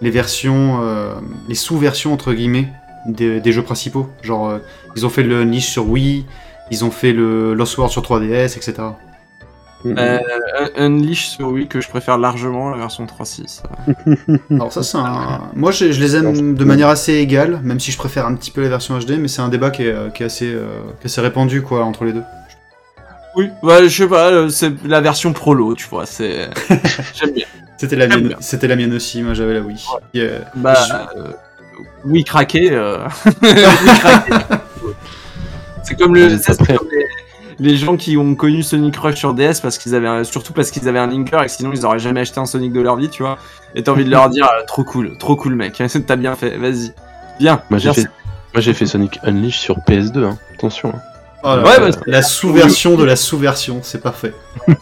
versions, 0.00 0.80
les 1.48 1.54
sous-versions 1.54 2.14
entre 2.14 2.32
guillemets 2.32 2.68
des, 3.06 3.40
des 3.40 3.52
jeux 3.52 3.62
principaux. 3.62 4.08
Genre, 4.22 4.58
ils 4.96 5.04
ont 5.04 5.10
fait 5.10 5.22
le 5.22 5.42
Unleash 5.42 5.66
sur 5.66 5.88
Wii. 5.88 6.24
Ils 6.70 6.84
ont 6.84 6.90
fait 6.90 7.12
le 7.12 7.52
Lost 7.52 7.76
World 7.76 7.92
sur 7.92 8.02
3DS, 8.02 8.56
etc. 8.56 8.74
Euh, 9.86 10.18
Un- 10.76 10.84
Unleash 10.86 11.28
sur 11.30 11.48
Wii 11.48 11.66
que 11.66 11.80
je 11.80 11.88
préfère 11.88 12.18
largement 12.18 12.68
la 12.70 12.76
version 12.76 13.06
3.6. 13.06 13.62
Alors 14.50 14.72
ça 14.72 14.82
c'est 14.82 14.98
un... 14.98 15.40
Moi 15.54 15.70
je, 15.70 15.90
je 15.92 16.00
les 16.00 16.16
aime 16.16 16.54
de 16.54 16.64
manière 16.64 16.88
assez 16.88 17.14
égale, 17.14 17.60
même 17.62 17.80
si 17.80 17.90
je 17.90 17.96
préfère 17.96 18.26
un 18.26 18.34
petit 18.34 18.50
peu 18.50 18.60
la 18.62 18.68
version 18.68 18.98
HD, 18.98 19.12
mais 19.18 19.28
c'est 19.28 19.40
un 19.40 19.48
débat 19.48 19.70
qui 19.70 19.84
est, 19.84 19.92
euh, 19.92 20.10
qui 20.10 20.22
est 20.22 20.26
assez, 20.26 20.52
euh, 20.52 20.66
qui 21.00 21.04
est 21.04 21.06
assez 21.06 21.20
répandu 21.22 21.62
quoi 21.62 21.84
entre 21.84 22.04
les 22.04 22.12
deux. 22.12 22.22
Oui, 23.36 23.48
bah, 23.62 23.82
je 23.82 23.88
sais 23.88 24.08
pas, 24.08 24.26
euh, 24.30 24.48
c'est 24.48 24.72
la 24.84 25.00
version 25.00 25.32
prolo, 25.32 25.74
tu 25.76 25.86
vois, 25.88 26.04
c'est. 26.04 26.50
J'aime 27.14 27.30
bien. 27.32 27.46
C'était 27.78 27.96
la, 27.96 28.08
mienne- 28.08 28.28
bien. 28.28 28.36
c'était 28.40 28.66
la 28.66 28.76
mienne 28.76 28.92
aussi, 28.92 29.22
moi 29.22 29.32
j'avais 29.34 29.54
la 29.54 29.60
Wii. 29.60 29.82
Yeah. 30.12 30.28
Bah, 30.56 30.74
Je- 30.74 31.18
euh, 31.20 31.24
oui, 32.04 32.24
craqué. 32.24 32.70
euh, 32.72 32.98
oui, 33.42 33.54
craqué. 34.00 34.32
c'est 35.84 35.94
comme 35.98 36.14
le, 36.14 36.34
après- 36.34 36.76
comme 36.76 36.88
les, 36.92 37.06
les 37.60 37.76
gens 37.76 37.96
qui 37.96 38.16
ont 38.16 38.34
connu 38.34 38.62
Sonic 38.62 38.96
Rush 38.96 39.16
sur 39.16 39.34
DS 39.34 39.60
parce 39.62 39.78
qu'ils 39.78 39.94
avaient, 39.94 40.08
un- 40.08 40.24
surtout 40.24 40.52
parce 40.52 40.70
qu'ils 40.70 40.88
avaient 40.88 40.98
un 40.98 41.06
linker 41.06 41.42
et 41.42 41.46
que 41.46 41.52
sinon 41.52 41.70
ils 41.72 41.84
auraient 41.86 41.98
jamais 41.98 42.20
acheté 42.22 42.40
un 42.40 42.46
Sonic 42.46 42.72
de 42.72 42.80
leur 42.80 42.96
vie, 42.96 43.08
tu 43.10 43.22
vois. 43.22 43.38
Et 43.74 43.82
t'as 43.82 43.92
envie 43.92 44.04
de 44.04 44.10
leur 44.10 44.28
dire, 44.30 44.46
euh, 44.46 44.64
trop 44.66 44.82
cool, 44.82 45.16
trop 45.18 45.36
cool, 45.36 45.54
mec. 45.54 45.80
T'as 46.06 46.16
bien 46.16 46.34
fait, 46.34 46.56
vas-y. 46.56 46.92
Bien. 47.38 47.62
Moi, 47.70 47.78
j'ai 47.78 47.92
fait, 47.92 48.02
moi, 48.54 48.60
j'ai 48.60 48.74
fait 48.74 48.86
Sonic 48.86 49.18
Unleash 49.22 49.58
sur 49.58 49.78
PS2, 49.78 50.24
hein. 50.24 50.38
Attention. 50.54 50.90
hein. 50.94 51.00
Oh 51.42 51.48
là 51.56 51.62
Ouais, 51.62 51.90
bah, 51.90 51.96
la 52.06 52.22
sous-version 52.22 52.96
de 52.96 53.04
la 53.04 53.16
sous-version, 53.16 53.80
c'est 53.82 54.02
parfait. 54.02 54.34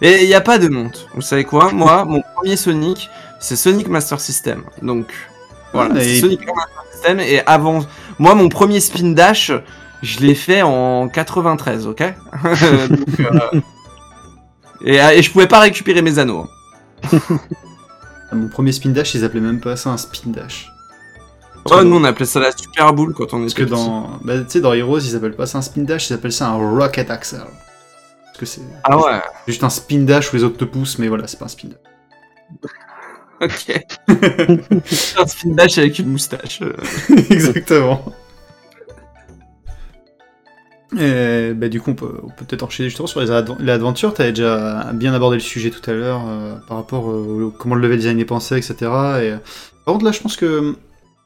Et 0.00 0.22
il 0.22 0.26
n'y 0.26 0.34
a 0.34 0.40
pas 0.40 0.58
de 0.58 0.74
honte. 0.74 1.06
Vous 1.14 1.20
savez 1.22 1.44
quoi? 1.44 1.70
Moi, 1.72 2.04
mon 2.04 2.22
premier 2.36 2.56
Sonic, 2.56 3.08
c'est 3.38 3.56
Sonic 3.56 3.88
Master 3.88 4.20
System. 4.20 4.62
Donc, 4.82 5.06
voilà, 5.72 5.94
mais- 5.94 6.20
Sonic 6.20 6.40
Master 6.46 6.82
System. 6.92 7.20
Et 7.20 7.40
avant, 7.46 7.80
moi, 8.18 8.34
mon 8.34 8.48
premier 8.48 8.80
Spin 8.80 9.12
Dash, 9.12 9.52
je 10.02 10.20
l'ai 10.20 10.34
fait 10.34 10.62
en 10.62 11.08
93, 11.08 11.86
ok 11.86 11.98
Donc, 12.42 13.20
euh, 13.20 13.60
et, 14.84 14.96
et 14.96 15.22
je 15.22 15.30
pouvais 15.30 15.46
pas 15.46 15.60
récupérer 15.60 16.02
mes 16.02 16.18
anneaux. 16.18 16.46
hein. 17.12 17.18
Mon 18.32 18.48
premier 18.48 18.72
spin 18.72 18.90
dash, 18.90 19.14
ils 19.14 19.24
appelaient 19.24 19.40
même 19.40 19.60
pas 19.60 19.76
ça 19.76 19.90
un 19.90 19.96
spin 19.96 20.30
dash. 20.30 20.68
Ouais, 21.70 21.84
nous, 21.84 21.96
on 21.96 22.04
appelait 22.04 22.26
ça 22.26 22.40
la 22.40 22.50
Super 22.50 22.92
Boule 22.92 23.14
quand 23.14 23.32
on 23.34 23.40
Parce 23.40 23.52
était 23.52 23.64
que 23.64 23.68
dans, 23.68 24.18
bah, 24.24 24.38
tu 24.40 24.44
sais, 24.48 24.60
dans 24.60 24.72
Heroes, 24.72 24.98
ils 25.00 25.14
appellent 25.14 25.36
pas 25.36 25.46
ça 25.46 25.58
un 25.58 25.62
spin 25.62 25.82
dash, 25.82 26.10
ils 26.10 26.14
appellent 26.14 26.32
ça 26.32 26.48
un 26.48 26.56
rocket 26.76 27.10
axle. 27.10 27.36
Parce 28.24 28.38
que 28.38 28.46
c'est 28.46 28.62
Ah 28.84 28.98
ouais, 28.98 29.20
juste 29.46 29.62
un 29.62 29.70
spin 29.70 30.00
dash 30.00 30.32
où 30.32 30.36
les 30.36 30.44
autres 30.44 30.56
te 30.56 30.64
poussent, 30.64 30.98
mais 30.98 31.08
voilà, 31.08 31.26
c'est 31.28 31.38
pas 31.38 31.44
un 31.44 31.48
spin 31.48 31.68
dash. 31.68 32.70
ok. 33.40 33.86
un 35.18 35.26
Spin 35.26 35.50
Dash 35.54 35.78
avec 35.78 35.98
une 35.98 36.08
moustache. 36.08 36.60
euh. 36.62 36.72
Exactement. 37.30 38.04
Et 40.98 41.52
bah, 41.54 41.68
du 41.68 41.80
coup, 41.80 41.90
on 41.90 41.94
peut 41.94 42.12
peut-être 42.36 42.62
enchaîner 42.62 42.88
justement 42.88 43.06
sur 43.06 43.20
les, 43.20 43.30
aventures. 43.70 44.14
Tu 44.14 44.22
avais 44.22 44.32
déjà 44.32 44.92
bien 44.92 45.14
abordé 45.14 45.36
le 45.36 45.42
sujet 45.42 45.70
tout 45.70 45.90
à 45.90 45.94
l'heure 45.94 46.22
euh, 46.26 46.56
par 46.68 46.76
rapport 46.76 47.10
euh, 47.10 47.52
comment 47.58 47.74
le 47.74 47.82
level 47.82 47.98
design 47.98 48.18
est 48.18 48.24
pensé, 48.24 48.56
etc. 48.56 48.74
Et, 48.80 49.32
par 49.84 49.94
contre, 49.94 50.04
là, 50.04 50.12
je 50.12 50.20
pense 50.20 50.36
que 50.36 50.72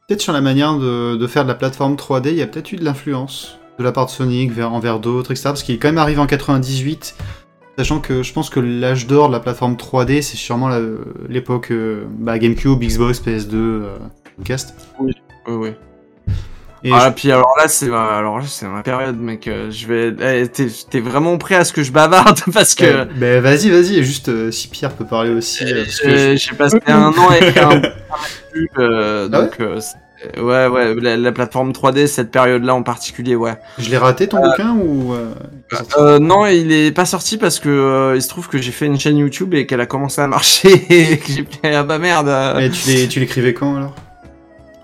peut-être 0.07 0.21
sur 0.21 0.33
la 0.33 0.41
manière 0.41 0.79
de, 0.79 1.27
faire 1.27 1.43
de 1.43 1.49
la 1.49 1.55
plateforme 1.55 1.95
3D, 1.95 2.29
il 2.29 2.37
y 2.37 2.43
a 2.43 2.47
peut-être 2.47 2.73
eu 2.73 2.77
de 2.77 2.85
l'influence. 2.85 3.59
de 3.79 3.85
la 3.85 3.93
part 3.93 4.07
de 4.07 4.11
Sonic 4.11 4.53
vers, 4.53 4.73
envers 4.73 5.01
d'autres, 5.01 5.33
etc. 5.33 5.45
Parce 5.51 5.63
qu'il 5.63 5.75
est 5.75 5.79
quand 5.79 5.89
même 5.89 5.99
arrivé 5.99 6.21
en 6.21 6.27
98, 6.27 7.17
sachant 7.77 8.01
que 8.01 8.23
je 8.23 8.33
pense 8.33 8.51
que 8.51 8.61
l'âge 8.61 9.07
d'or 9.07 9.29
de 9.29 9.33
la 9.33 9.41
plateforme 9.41 9.75
3D, 9.75 10.23
c'est 10.23 10.37
sûrement 10.37 10.71
l'époque 11.29 11.73
euh, 11.73 12.05
bah, 12.19 12.39
GameCube, 12.39 12.81
Xbox, 12.81 13.21
PS2, 13.21 13.55
euh, 13.55 13.97
Cast. 14.45 14.75
Oui, 15.01 15.13
oui. 15.49 15.71
Et 16.87 16.91
Ah, 16.93 17.11
puis 17.11 17.33
alors 17.33 17.53
là, 17.59 17.67
c'est 17.69 17.89
ma, 17.89 18.17
alors 18.17 18.39
là, 18.39 18.45
c'est 18.47 18.67
ma 18.69 18.83
période, 18.83 19.19
mec. 19.19 19.49
euh, 19.49 19.71
Je 19.73 19.87
vais, 19.89 20.15
eh, 20.43 20.47
t'es, 20.49 20.69
t'es 20.89 21.01
vraiment 21.01 21.37
prêt 21.37 21.57
à 21.57 21.65
ce 21.65 21.73
que 21.73 21.83
je 21.83 21.91
bavarde 21.91 22.41
parce 22.55 22.75
que 22.77 22.85
Euh, 22.85 23.05
ben, 23.17 23.43
vas-y, 23.43 23.71
vas-y, 23.71 23.99
et 23.99 24.05
juste 24.05 24.29
euh, 24.29 24.53
si 24.53 24.69
Pierre 24.69 24.93
peut 24.93 25.05
parler 25.05 25.31
aussi. 25.31 25.65
euh, 25.65 25.85
je- 25.85 26.37
j'ai 26.37 26.57
passé 26.57 26.79
un 26.87 27.09
an 27.13 27.29
avec 27.29 27.57
un 27.57 27.83
euh, 28.79 29.29
Ah 29.33 29.41
ouais 29.41 29.45
donc 29.47 29.61
euh, 29.61 29.81
c'est- 29.81 30.41
ouais 30.41 30.67
ouais 30.69 30.95
la, 30.95 31.17
la 31.17 31.33
plateforme 31.33 31.73
3D 31.73 32.07
cette 32.07 32.31
période 32.31 32.65
là 32.65 32.75
en 32.75 32.83
particulier 32.83 33.37
ouais 33.37 33.55
je 33.79 33.91
l'ai 33.91 33.99
raté 33.99 34.29
ton 34.29 34.41
bouquin 34.41 34.75
ou. 34.77 35.13
euh, 35.13 35.35
sorti 35.73 35.93
euh, 35.99 36.19
non 36.19 36.47
il 36.47 36.73
est 36.73 36.91
pas 36.93 37.05
sorti 37.05 37.37
parce 37.37 37.59
que 37.59 37.69
euh, 37.69 38.17
il 38.17 38.23
se 38.23 38.29
trouve 38.29 38.49
que 38.49 38.59
j'ai 38.59 38.73
fait 38.73 38.87
une 38.87 38.99
chaîne 38.99 39.19
YouTube 39.19 39.53
et 39.55 39.67
qu'elle 39.67 39.81
a 39.83 39.87
commencé 39.87 40.21
à 40.23 40.27
marcher 40.29 40.69
et 41.13 41.19
que 41.19 41.33
j'ai 41.33 41.45
ah 41.75 41.83
bah 41.83 41.99
merde 41.99 42.29
Et 42.61 42.69
l'é- 42.87 43.09
tu 43.09 43.21
l'écrivais 43.21 43.53
quand 43.55 43.77
alors? 43.77 43.95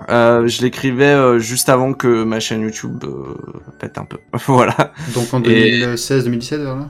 Euh, 0.08 0.46
je 0.46 0.62
l'écrivais 0.62 1.04
euh, 1.12 1.38
juste 1.38 1.68
avant 1.68 1.92
que 1.92 2.24
ma 2.24 2.40
chaîne 2.40 2.62
YouTube 2.62 3.04
euh, 3.04 3.34
pète 3.78 3.98
un 3.98 4.04
peu. 4.04 4.18
Voilà. 4.46 4.92
Donc 5.14 5.32
en 5.34 5.42
Et- 5.42 5.80
2016-2017 5.84 6.56
vers 6.62 6.76
là 6.76 6.88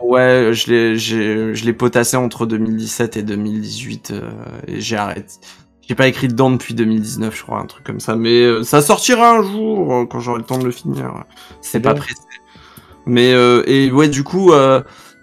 ouais 0.00 0.52
je 0.54 1.64
l'ai 1.64 1.72
potassé 1.72 2.16
entre 2.16 2.46
2017 2.46 3.16
et 3.16 3.22
2018 3.24 4.12
euh, 4.12 4.30
et 4.68 4.80
j'ai 4.80 4.96
arrêté. 4.96 5.34
J'ai 5.88 5.96
pas 5.96 6.06
écrit 6.06 6.28
dedans 6.28 6.50
depuis 6.50 6.74
2019 6.74 7.36
je 7.36 7.42
crois 7.42 7.58
un 7.58 7.66
truc 7.66 7.84
comme 7.84 7.98
ça 7.98 8.14
mais 8.14 8.62
ça 8.62 8.80
sortira 8.80 9.38
un 9.38 9.42
jour 9.42 10.06
quand 10.08 10.20
j'aurai 10.20 10.38
le 10.38 10.44
temps 10.44 10.58
de 10.58 10.64
le 10.64 10.70
finir. 10.70 11.24
C'est 11.62 11.80
pas 11.80 11.94
pressé. 11.94 12.14
Mais 13.06 13.30
et 13.66 13.90
ouais 13.90 14.08
du 14.08 14.22
coup 14.22 14.52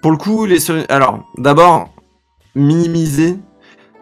pour 0.01 0.11
le 0.11 0.17
coup 0.17 0.45
les 0.45 0.59
alors 0.89 1.23
d'abord 1.37 1.93
minimiser 2.55 3.37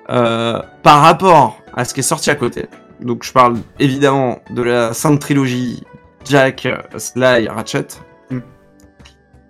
euh, 0.09 0.61
par 0.83 1.01
rapport 1.01 1.59
à 1.73 1.85
ce 1.85 1.93
qui 1.93 2.01
est 2.01 2.03
sorti 2.03 2.29
à 2.29 2.35
côté 2.35 2.65
donc 3.03 3.23
je 3.23 3.31
parle 3.31 3.57
évidemment 3.79 4.39
de 4.49 4.61
la 4.61 4.93
sainte 4.93 5.19
trilogie 5.19 5.83
Jack 6.25 6.67
Sly 6.97 7.47
Ratchet. 7.47 7.87
Mm. 8.29 8.39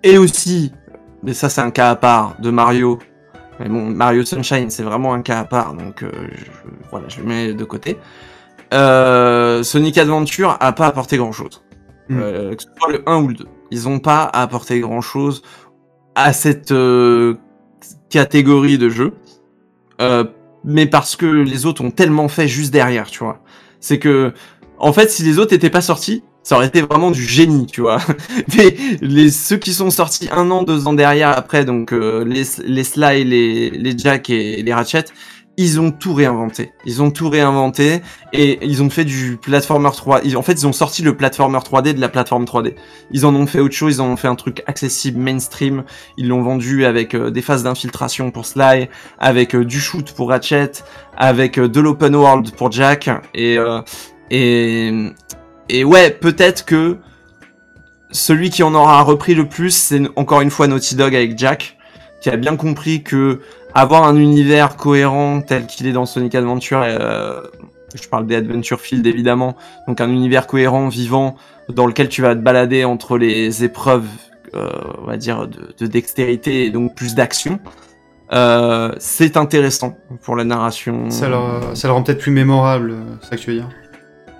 et 0.02 0.18
aussi 0.18 0.72
mais 1.22 1.32
ça 1.34 1.48
c'est 1.48 1.60
un 1.60 1.70
cas 1.70 1.90
à 1.90 1.96
part 1.96 2.36
de 2.40 2.50
Mario. 2.50 2.98
Mais 3.60 3.68
bon 3.68 3.88
Mario 3.90 4.24
Sunshine 4.24 4.70
c'est 4.70 4.82
vraiment 4.82 5.14
un 5.14 5.22
cas 5.22 5.40
à 5.40 5.44
part 5.44 5.74
donc 5.74 6.02
euh, 6.02 6.10
je, 6.32 6.50
voilà 6.90 7.08
je 7.08 7.20
le 7.20 7.26
mets 7.26 7.54
de 7.54 7.64
côté. 7.64 7.98
Euh, 8.72 9.62
Sonic 9.62 9.96
Adventure 9.98 10.56
a 10.60 10.72
pas 10.72 10.86
apporté 10.86 11.16
grand 11.16 11.32
chose 11.32 11.62
Mm. 12.10 12.18
euh, 12.20 12.54
que 12.54 12.62
ce 12.62 12.68
soit 12.78 12.92
le 12.92 13.02
1 13.08 13.22
ou 13.22 13.28
le 13.28 13.34
2 13.34 13.46
ils 13.70 13.88
ont 13.88 13.98
pas 13.98 14.24
apporté 14.24 14.80
grand 14.80 15.00
chose 15.00 15.40
à 16.14 16.34
cette 16.34 16.74
catégorie 18.10 18.76
de 18.76 18.90
jeu 18.90 19.14
mais 20.64 20.86
parce 20.86 21.16
que 21.16 21.26
les 21.26 21.66
autres 21.66 21.82
ont 21.84 21.90
tellement 21.90 22.28
fait 22.28 22.48
juste 22.48 22.72
derrière 22.72 23.10
tu 23.10 23.20
vois 23.20 23.40
c'est 23.80 23.98
que 23.98 24.32
en 24.78 24.92
fait 24.92 25.10
si 25.10 25.22
les 25.22 25.38
autres 25.38 25.52
étaient 25.52 25.70
pas 25.70 25.82
sortis 25.82 26.22
ça 26.44 26.56
aurait 26.56 26.66
été 26.66 26.82
vraiment 26.82 27.10
du 27.10 27.22
génie, 27.22 27.66
tu 27.66 27.80
vois. 27.80 27.98
Mais 28.56 28.76
les 29.00 29.30
ceux 29.30 29.56
qui 29.56 29.72
sont 29.72 29.90
sortis 29.90 30.28
un 30.30 30.50
an, 30.50 30.62
deux 30.62 30.86
ans 30.86 30.92
derrière 30.92 31.30
après, 31.30 31.64
donc 31.64 31.92
euh, 31.92 32.22
les 32.22 32.44
les 32.66 32.84
Sly, 32.84 33.24
les 33.24 33.70
les 33.70 33.98
Jack 33.98 34.28
et 34.28 34.62
les 34.62 34.74
Ratchet, 34.74 35.06
ils 35.56 35.80
ont 35.80 35.90
tout 35.90 36.14
réinventé. 36.14 36.72
Ils 36.84 37.02
ont 37.02 37.10
tout 37.10 37.28
réinventé 37.28 38.02
et 38.32 38.58
ils 38.66 38.82
ont 38.82 38.90
fait 38.90 39.04
du 39.04 39.38
platformer 39.40 39.90
3. 39.92 40.22
Ils, 40.24 40.36
en 40.36 40.42
fait, 40.42 40.52
ils 40.52 40.66
ont 40.66 40.72
sorti 40.72 41.02
le 41.02 41.16
platformer 41.16 41.58
3D 41.58 41.94
de 41.94 42.00
la 42.00 42.08
plateforme 42.08 42.44
3D. 42.44 42.74
Ils 43.12 43.24
en 43.24 43.34
ont 43.34 43.46
fait 43.46 43.60
autre 43.60 43.74
chose. 43.74 43.96
Ils 43.96 44.00
en 44.00 44.08
ont 44.08 44.16
fait 44.16 44.28
un 44.28 44.34
truc 44.34 44.62
accessible, 44.66 45.20
mainstream. 45.20 45.84
Ils 46.16 46.28
l'ont 46.28 46.42
vendu 46.42 46.84
avec 46.84 47.14
euh, 47.14 47.30
des 47.30 47.42
phases 47.42 47.62
d'infiltration 47.62 48.30
pour 48.30 48.46
Sly, 48.46 48.88
avec 49.18 49.54
euh, 49.54 49.64
du 49.64 49.78
shoot 49.78 50.12
pour 50.12 50.30
Ratchet, 50.30 50.72
avec 51.16 51.58
euh, 51.58 51.68
de 51.68 51.80
l'open 51.80 52.16
world 52.16 52.50
pour 52.52 52.72
Jack 52.72 53.10
et 53.34 53.56
et 54.30 55.12
et 55.68 55.84
ouais, 55.84 56.10
peut-être 56.10 56.64
que 56.64 56.98
celui 58.10 58.50
qui 58.50 58.62
en 58.62 58.74
aura 58.74 59.02
repris 59.02 59.34
le 59.34 59.48
plus, 59.48 59.74
c'est 59.74 60.02
encore 60.16 60.40
une 60.40 60.50
fois 60.50 60.66
Naughty 60.66 60.94
Dog 60.94 61.14
avec 61.14 61.38
Jack, 61.38 61.76
qui 62.20 62.30
a 62.30 62.36
bien 62.36 62.56
compris 62.56 63.02
que 63.02 63.40
avoir 63.74 64.04
un 64.04 64.16
univers 64.16 64.76
cohérent 64.76 65.40
tel 65.40 65.66
qu'il 65.66 65.86
est 65.86 65.92
dans 65.92 66.06
Sonic 66.06 66.34
Adventure, 66.34 66.82
euh, 66.84 67.40
je 67.94 68.08
parle 68.08 68.26
des 68.26 68.36
Adventure 68.36 68.80
Field 68.80 69.06
évidemment, 69.06 69.56
donc 69.88 70.00
un 70.00 70.08
univers 70.08 70.46
cohérent, 70.46 70.88
vivant, 70.88 71.36
dans 71.68 71.86
lequel 71.86 72.08
tu 72.08 72.22
vas 72.22 72.34
te 72.34 72.40
balader 72.40 72.84
entre 72.84 73.18
les 73.18 73.64
épreuves, 73.64 74.06
euh, 74.54 74.70
on 75.02 75.06
va 75.06 75.16
dire, 75.16 75.48
de, 75.48 75.74
de 75.78 75.86
dextérité 75.86 76.64
et 76.66 76.70
donc 76.70 76.94
plus 76.94 77.14
d'action. 77.14 77.58
Euh, 78.32 78.92
c'est 78.98 79.36
intéressant 79.36 79.96
pour 80.22 80.34
la 80.36 80.44
narration. 80.44 81.10
ça, 81.10 81.28
le, 81.28 81.74
ça 81.74 81.88
le 81.88 81.94
rend 81.94 82.02
peut-être 82.02 82.20
plus 82.20 82.32
mémorable, 82.32 82.94
c'est 83.22 83.30
ça 83.30 83.36
que 83.36 83.40
tu 83.42 83.50
veux 83.50 83.56
dire? 83.56 83.68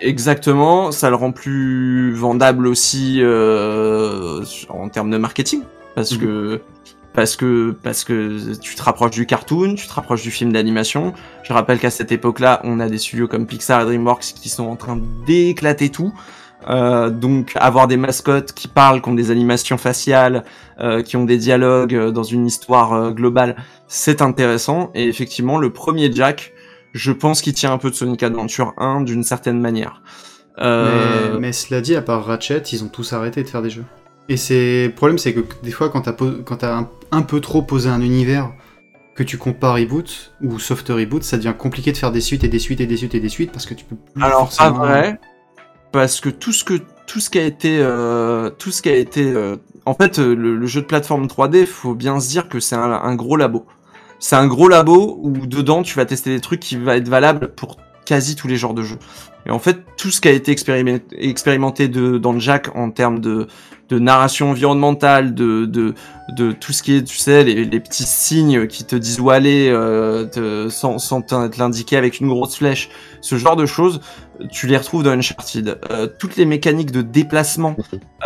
Exactement, 0.01 0.91
ça 0.93 1.09
le 1.11 1.17
rend 1.17 1.33
plus 1.33 2.13
vendable 2.13 2.67
aussi 2.67 3.21
en 4.69 4.89
termes 4.89 5.11
de 5.11 5.19
marketing, 5.19 5.63
parce 5.95 6.13
Mhm. 6.13 6.19
que 6.19 6.61
parce 7.15 7.37
que 7.37 7.77
parce 7.83 8.05
que 8.05 8.55
tu 8.57 8.75
te 8.75 8.83
rapproches 8.83 9.13
du 9.13 9.25
cartoon, 9.25 9.77
tu 9.77 9.87
te 9.87 9.93
rapproches 9.93 10.23
du 10.23 10.31
film 10.31 10.53
d'animation. 10.53 11.15
Je 11.45 11.53
rappelle 11.53 11.79
qu'à 11.79 11.91
cette 11.91 12.13
époque-là, 12.13 12.61
on 12.65 12.81
a 12.81 12.89
des 12.89 12.99
studios 12.99 13.29
comme 13.29 13.47
Pixar 13.47 13.83
et 13.83 13.85
DreamWorks 13.85 14.35
qui 14.35 14.49
sont 14.49 14.65
en 14.65 14.77
train 14.77 15.01
d'éclater 15.27 15.91
tout. 15.91 16.13
Euh, 16.69 17.11
donc 17.11 17.53
avoir 17.57 17.89
des 17.89 17.97
mascottes 17.97 18.53
qui 18.53 18.69
parlent, 18.69 19.03
qui 19.03 19.09
ont 19.09 19.15
des 19.15 19.31
animations 19.31 19.77
faciales, 19.77 20.45
euh, 20.81 21.03
qui 21.03 21.17
ont 21.17 21.25
des 21.25 21.37
dialogues 21.37 21.95
euh, 21.95 22.11
dans 22.11 22.23
une 22.23 22.47
histoire 22.47 22.95
euh, 22.95 23.11
globale, 23.11 23.57
c'est 23.87 24.23
intéressant. 24.23 24.91
Et 24.95 25.05
effectivement, 25.05 25.59
le 25.59 25.71
premier 25.71 26.11
Jack, 26.11 26.53
je 26.95 27.13
pense 27.13 27.43
qu'il 27.43 27.53
tient 27.53 27.73
un 27.73 27.79
peu 27.79 27.91
de 27.91 27.95
Sonic 27.95 28.23
Adventure 28.23 28.73
1 28.79 29.03
d'une 29.03 29.25
certaine 29.25 29.61
manière. 29.61 30.01
Euh, 30.59 31.35
mais, 31.35 31.41
mais 31.41 31.53
cela 31.53 31.81
dit, 31.81 31.97
à 31.97 32.03
part 32.03 32.25
Ratchet, 32.25 32.63
ils 32.73 32.83
ont 32.83 32.89
tous 32.89 33.13
arrêté 33.13 33.43
de 33.43 33.49
faire 33.49 33.63
des 33.63 33.71
jeux. 33.71 33.85
Et 34.29 34.37
c'est 34.37 34.87
le 34.87 34.93
problème, 34.95 35.19
c'est 35.19 35.35
que 35.35 35.41
des 35.63 35.71
fois, 35.71 35.91
quand 35.91 36.01
t'as 36.03 36.13
quand 36.13 36.57
t'as 36.57 36.77
un, 36.79 36.89
un 37.11 37.23
peu 37.23 37.41
trop 37.41 37.63
posé 37.63 37.89
un 37.91 38.01
univers, 38.01 38.51
que 39.15 39.23
tu 39.23 39.39
compares 39.39 39.75
reboot 39.77 40.33
ou 40.43 40.59
soft 40.59 40.89
reboot, 40.89 41.23
ça 41.23 41.37
devient 41.37 41.55
compliqué 41.57 41.93
de 41.93 41.97
faire 41.97 42.11
des 42.11 42.21
suites 42.21 42.43
et 42.43 42.49
des 42.49 42.59
suites 42.59 42.81
et 42.81 42.87
des 42.87 42.97
suites 42.97 43.15
et 43.15 43.21
des 43.21 43.29
suites 43.29 43.53
parce 43.53 43.67
que 43.67 43.75
tu 43.75 43.85
peux 43.85 43.97
plus 43.97 44.23
Alors 44.23 44.49
pas 44.49 44.55
forcément- 44.55 44.79
vrai, 44.79 45.21
parce 45.93 46.21
que 46.21 46.31
tout 46.31 46.53
ce 46.53 46.65
que 46.65 46.81
tout 47.07 47.21
ce 47.21 47.29
qui 47.31 47.39
a 47.39 47.45
été 47.45 47.79
euh, 47.81 48.51
tout 48.51 48.71
ce 48.71 48.83
qui 48.83 48.89
a 48.89 48.97
été 48.97 49.23
euh, 49.31 49.57
en 49.87 49.95
fait 49.95 50.19
le, 50.19 50.57
le 50.57 50.67
jeu 50.67 50.81
de 50.81 50.87
plateforme 50.87 51.27
3D, 51.27 51.67
faut 51.67 51.95
bien 51.95 52.19
se 52.19 52.29
dire 52.29 52.49
que 52.49 52.61
c'est 52.61 52.77
un, 52.77 52.91
un 52.91 53.15
gros 53.15 53.37
labo. 53.37 53.67
C'est 54.19 54.37
un 54.37 54.47
gros 54.47 54.69
labo 54.69 55.19
où 55.23 55.47
dedans 55.47 55.83
tu 55.83 55.95
vas 55.97 56.07
tester 56.07 56.31
des 56.31 56.41
trucs 56.41 56.61
qui 56.61 56.77
va 56.77 56.97
être 56.97 57.09
valables 57.09 57.55
pour 57.55 57.77
quasi 58.07 58.37
tous 58.37 58.49
les 58.49 58.57
genres 58.57 58.75
de 58.75 58.83
jeux. 58.83 58.99
Et 59.47 59.51
en 59.51 59.59
fait, 59.59 59.79
tout 59.99 60.11
ce 60.11 60.21
qui 60.23 60.29
a 60.29 60.31
été 60.33 60.51
expérimenté, 60.51 61.05
expérimenté 61.19 61.89
de, 61.89 62.17
dans 62.17 62.33
le 62.33 62.39
Jack 62.41 62.75
en 62.75 62.91
termes 62.91 63.19
de, 63.21 63.47
de 63.89 63.99
narration 63.99 64.51
environnementale, 64.51 65.35
de, 65.35 65.67
de, 65.67 65.95
de 66.37 66.53
tout 66.53 66.73
ce 66.73 66.83
qui 66.83 66.97
est, 66.97 67.03
tu 67.03 67.19
sais, 67.19 67.45
les, 67.45 67.65
les 67.65 67.81
petits 67.81 68.05
signes 68.07 68.67
qui 68.67 68.85
te 68.85 68.97
disent 68.97 69.21
où 69.21 69.31
aller 69.31 69.69
euh, 69.69 70.25
te- 70.25 70.69
sans, 70.71 70.99
sans 70.99 71.21
te 71.21 71.59
l'indiquer 71.59 71.97
avec 71.97 72.19
une 72.21 72.29
grosse 72.29 72.57
flèche, 72.57 72.89
ce 73.21 73.37
genre 73.37 73.57
de 73.57 73.67
choses, 73.67 74.01
tu 74.51 74.67
les 74.67 74.77
retrouves 74.79 75.03
dans 75.03 75.11
Uncharted. 75.11 75.79
Euh, 75.91 76.09
toutes 76.19 76.37
les 76.37 76.47
mécaniques 76.47 76.93
de 76.93 77.03
déplacement, 77.03 77.77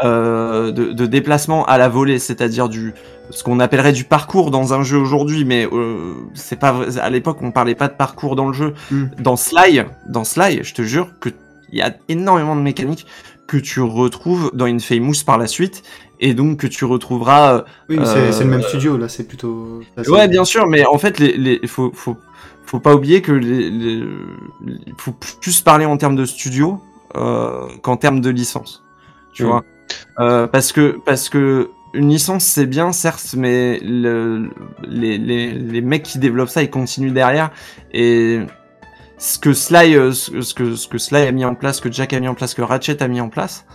euh, 0.04 0.70
de, 0.70 0.92
de 0.92 1.06
déplacement 1.06 1.66
à 1.66 1.76
la 1.76 1.88
volée, 1.88 2.18
c'est-à-dire 2.18 2.68
du 2.68 2.94
ce 3.30 3.42
qu'on 3.42 3.60
appellerait 3.60 3.92
du 3.92 4.04
parcours 4.04 4.50
dans 4.50 4.72
un 4.72 4.82
jeu 4.82 4.96
aujourd'hui, 4.96 5.44
mais 5.44 5.66
euh, 5.70 6.14
c'est 6.34 6.58
pas 6.58 6.72
vrai. 6.72 6.98
À 6.98 7.10
l'époque, 7.10 7.38
on 7.42 7.50
parlait 7.50 7.74
pas 7.74 7.88
de 7.88 7.92
parcours 7.94 8.36
dans 8.36 8.46
le 8.46 8.54
jeu. 8.54 8.72
Hmm. 8.90 9.08
Dans 9.18 9.36
Sly, 9.36 9.82
dans 10.08 10.24
Sly, 10.24 10.60
je 10.62 10.72
te 10.72 10.82
jure 10.82 11.08
que 11.20 11.28
il 11.70 11.78
y 11.78 11.82
a 11.82 11.94
énormément 12.08 12.56
de 12.56 12.62
mécaniques 12.62 13.06
que 13.48 13.56
tu 13.56 13.80
retrouves 13.80 14.50
dans 14.54 14.66
Infamous 14.66 15.24
par 15.26 15.38
la 15.38 15.48
suite, 15.48 15.82
et 16.20 16.34
donc 16.34 16.58
que 16.60 16.66
tu 16.68 16.84
retrouveras. 16.84 17.54
euh, 17.58 17.62
Oui, 17.88 17.98
mais 17.98 18.04
c'est 18.06 18.18
Euh, 18.18 18.32
c'est 18.32 18.44
le 18.44 18.50
même 18.50 18.62
studio, 18.62 18.96
là, 18.98 19.08
c'est 19.08 19.26
plutôt. 19.26 19.80
là, 19.96 20.02
Ouais, 20.08 20.28
bien 20.28 20.44
sûr, 20.44 20.66
mais 20.68 20.86
en 20.86 20.98
fait, 20.98 21.18
les, 21.18 21.36
les, 21.36 21.66
faut, 21.66 21.90
faut, 21.94 22.16
faut 22.66 22.80
pas 22.80 22.94
oublier 22.94 23.22
que 23.22 23.32
les, 23.32 23.70
les, 23.70 24.04
il 24.86 24.94
faut 24.98 25.12
plus 25.40 25.60
parler 25.62 25.86
en 25.86 25.96
termes 25.96 26.16
de 26.16 26.24
studio 26.26 26.80
euh, 27.16 27.66
qu'en 27.82 27.96
termes 27.96 28.20
de 28.20 28.30
licence. 28.30 28.84
Tu 29.32 29.44
Mhm. 29.44 29.48
vois, 29.48 29.62
euh, 30.20 30.46
parce 30.46 30.72
que 30.72 30.98
parce 31.06 31.28
que 31.30 31.70
une 31.94 32.10
licence 32.10 32.44
c'est 32.44 32.66
bien 32.66 32.92
certes, 32.92 33.34
mais 33.36 33.80
le, 33.82 34.50
les, 34.86 35.18
les, 35.18 35.52
les 35.52 35.80
mecs 35.80 36.02
qui 36.04 36.18
développent 36.18 36.50
ça 36.50 36.62
ils 36.62 36.70
continuent 36.70 37.12
derrière 37.12 37.50
et 37.92 38.40
ce 39.18 39.38
que 39.38 39.52
Sly 39.52 39.96
euh, 39.96 40.12
ce 40.12 40.54
que 40.54 40.74
ce 40.74 40.88
que 40.88 40.98
Sly 40.98 41.26
a 41.26 41.32
mis 41.32 41.44
en 41.44 41.54
place, 41.54 41.80
que 41.80 41.90
Jack 41.90 42.12
a 42.12 42.20
mis 42.20 42.28
en 42.28 42.34
place, 42.34 42.54
que 42.54 42.62
Ratchet 42.62 43.02
a 43.02 43.08
mis 43.08 43.20
en 43.20 43.28
place, 43.28 43.66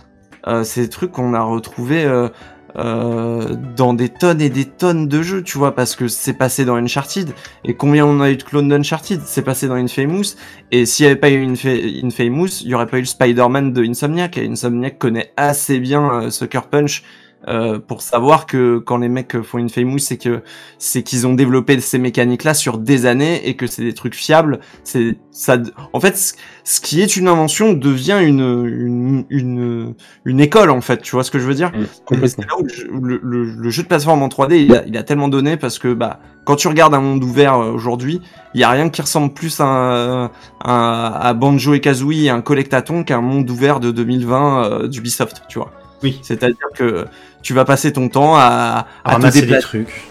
euh, 0.46 0.64
c'est 0.64 0.82
des 0.82 0.88
trucs 0.88 1.12
qu'on 1.12 1.34
a 1.34 1.42
retrouvé. 1.42 2.04
Euh, 2.04 2.28
euh, 2.76 3.54
dans 3.76 3.94
des 3.94 4.08
tonnes 4.08 4.40
et 4.40 4.50
des 4.50 4.64
tonnes 4.64 5.06
de 5.06 5.22
jeux, 5.22 5.44
tu 5.44 5.58
vois, 5.58 5.76
parce 5.76 5.94
que 5.94 6.08
c'est 6.08 6.32
passé 6.32 6.64
dans 6.64 6.74
Uncharted. 6.74 7.32
Et 7.64 7.74
combien 7.74 8.04
on 8.04 8.20
a 8.20 8.30
eu 8.30 8.36
de 8.36 8.42
clones 8.42 8.68
d'Uncharted? 8.68 9.20
C'est 9.24 9.42
passé 9.42 9.68
dans 9.68 9.74
Infamous. 9.74 10.34
Et 10.72 10.84
s'il 10.84 11.06
n'y 11.06 11.12
avait 11.12 11.20
pas 11.20 11.30
eu 11.30 11.44
Infamous, 11.46 12.62
il 12.62 12.68
n'y 12.68 12.74
aurait 12.74 12.88
pas 12.88 12.96
eu 12.96 13.02
le 13.02 13.06
Spider-Man 13.06 13.72
de 13.72 13.84
Insomniac. 13.84 14.36
Et 14.38 14.46
Insomniac 14.46 14.98
connaît 14.98 15.32
assez 15.36 15.78
bien 15.78 16.22
euh, 16.22 16.30
Sucker 16.30 16.62
Punch 16.68 17.04
euh, 17.48 17.78
pour 17.78 18.02
savoir 18.02 18.46
que 18.46 18.78
quand 18.78 18.98
les 18.98 19.08
mecs 19.08 19.40
font 19.42 19.58
une 19.58 19.68
famous, 19.68 19.98
c'est 19.98 20.16
que 20.16 20.42
c'est 20.78 21.02
qu'ils 21.02 21.26
ont 21.26 21.34
développé 21.34 21.78
ces 21.80 21.98
mécaniques-là 21.98 22.54
sur 22.54 22.78
des 22.78 23.06
années 23.06 23.48
et 23.48 23.54
que 23.54 23.66
c'est 23.66 23.82
des 23.82 23.94
trucs 23.94 24.14
fiables. 24.14 24.60
C'est 24.82 25.16
ça. 25.30 25.58
En 25.92 26.00
fait, 26.00 26.34
ce 26.64 26.80
qui 26.80 27.02
est 27.02 27.16
une 27.16 27.28
invention 27.28 27.72
devient 27.72 28.20
une 28.22 28.64
une, 28.66 29.24
une, 29.30 29.94
une 30.24 30.40
école 30.40 30.70
en 30.70 30.80
fait. 30.80 31.02
Tu 31.02 31.12
vois 31.12 31.24
ce 31.24 31.30
que 31.30 31.38
je 31.38 31.46
veux 31.46 31.54
dire? 31.54 31.72
Mmh, 31.74 32.26
C'est 32.26 32.38
là 32.38 32.56
où 32.58 32.66
le, 33.00 33.20
le, 33.22 33.44
le, 33.44 33.70
jeu 33.70 33.82
de 33.82 33.88
plateforme 33.88 34.22
en 34.22 34.28
3D, 34.28 34.64
il 34.64 34.74
a, 34.74 34.84
il 34.86 34.96
a 34.96 35.02
tellement 35.02 35.28
donné 35.28 35.56
parce 35.56 35.78
que 35.78 35.92
bah 35.92 36.20
quand 36.44 36.56
tu 36.56 36.68
regardes 36.68 36.94
un 36.94 37.00
monde 37.00 37.24
ouvert 37.24 37.54
euh, 37.54 37.72
aujourd'hui, 37.72 38.20
il 38.54 38.60
y 38.60 38.64
a 38.64 38.70
rien 38.70 38.88
qui 38.90 39.00
ressemble 39.00 39.32
plus 39.32 39.60
à, 39.60 40.30
à, 40.60 41.28
à 41.28 41.34
Banjo 41.34 41.74
et 41.74 41.80
Kazooie 41.80 42.24
et 42.24 42.30
un 42.30 42.42
collectaton 42.42 43.04
qu'un 43.04 43.20
monde 43.20 43.48
ouvert 43.50 43.80
de 43.80 43.90
2020 43.90 44.64
euh, 44.64 44.88
d'Ubisoft, 44.88 45.42
tu 45.48 45.58
vois. 45.58 45.72
Oui. 46.02 46.20
C'est-à-dire 46.22 46.68
que 46.74 47.06
tu 47.44 47.52
vas 47.52 47.64
passer 47.64 47.92
ton 47.92 48.08
temps 48.08 48.34
à, 48.36 48.86
à, 49.04 49.20
te 49.20 49.38
des 49.38 49.58
trucs. 49.60 50.02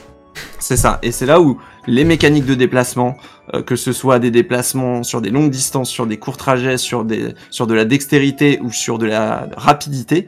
C'est 0.60 0.78
ça. 0.78 1.00
Et 1.02 1.12
c'est 1.12 1.26
là 1.26 1.42
où 1.42 1.60
les 1.88 2.06
mécaniques 2.06 2.46
de 2.46 2.54
déplacement, 2.54 3.18
euh, 3.54 3.62
que 3.62 3.76
ce 3.76 3.92
soit 3.92 4.20
des 4.20 4.32
déplacements 4.32 5.04
sur 5.04 5.20
des 5.20 5.32
longues 5.32 5.50
distances, 5.50 5.90
sur 5.90 6.06
des 6.06 6.18
courts 6.18 6.38
trajets, 6.38 6.78
sur 6.78 7.04
des 7.04 7.34
sur 7.50 7.68
de 7.68 7.74
la 7.74 7.86
dextérité 7.86 8.60
ou 8.62 8.72
sur 8.72 9.00
de 9.00 9.08
la 9.08 9.50
rapidité, 9.58 10.28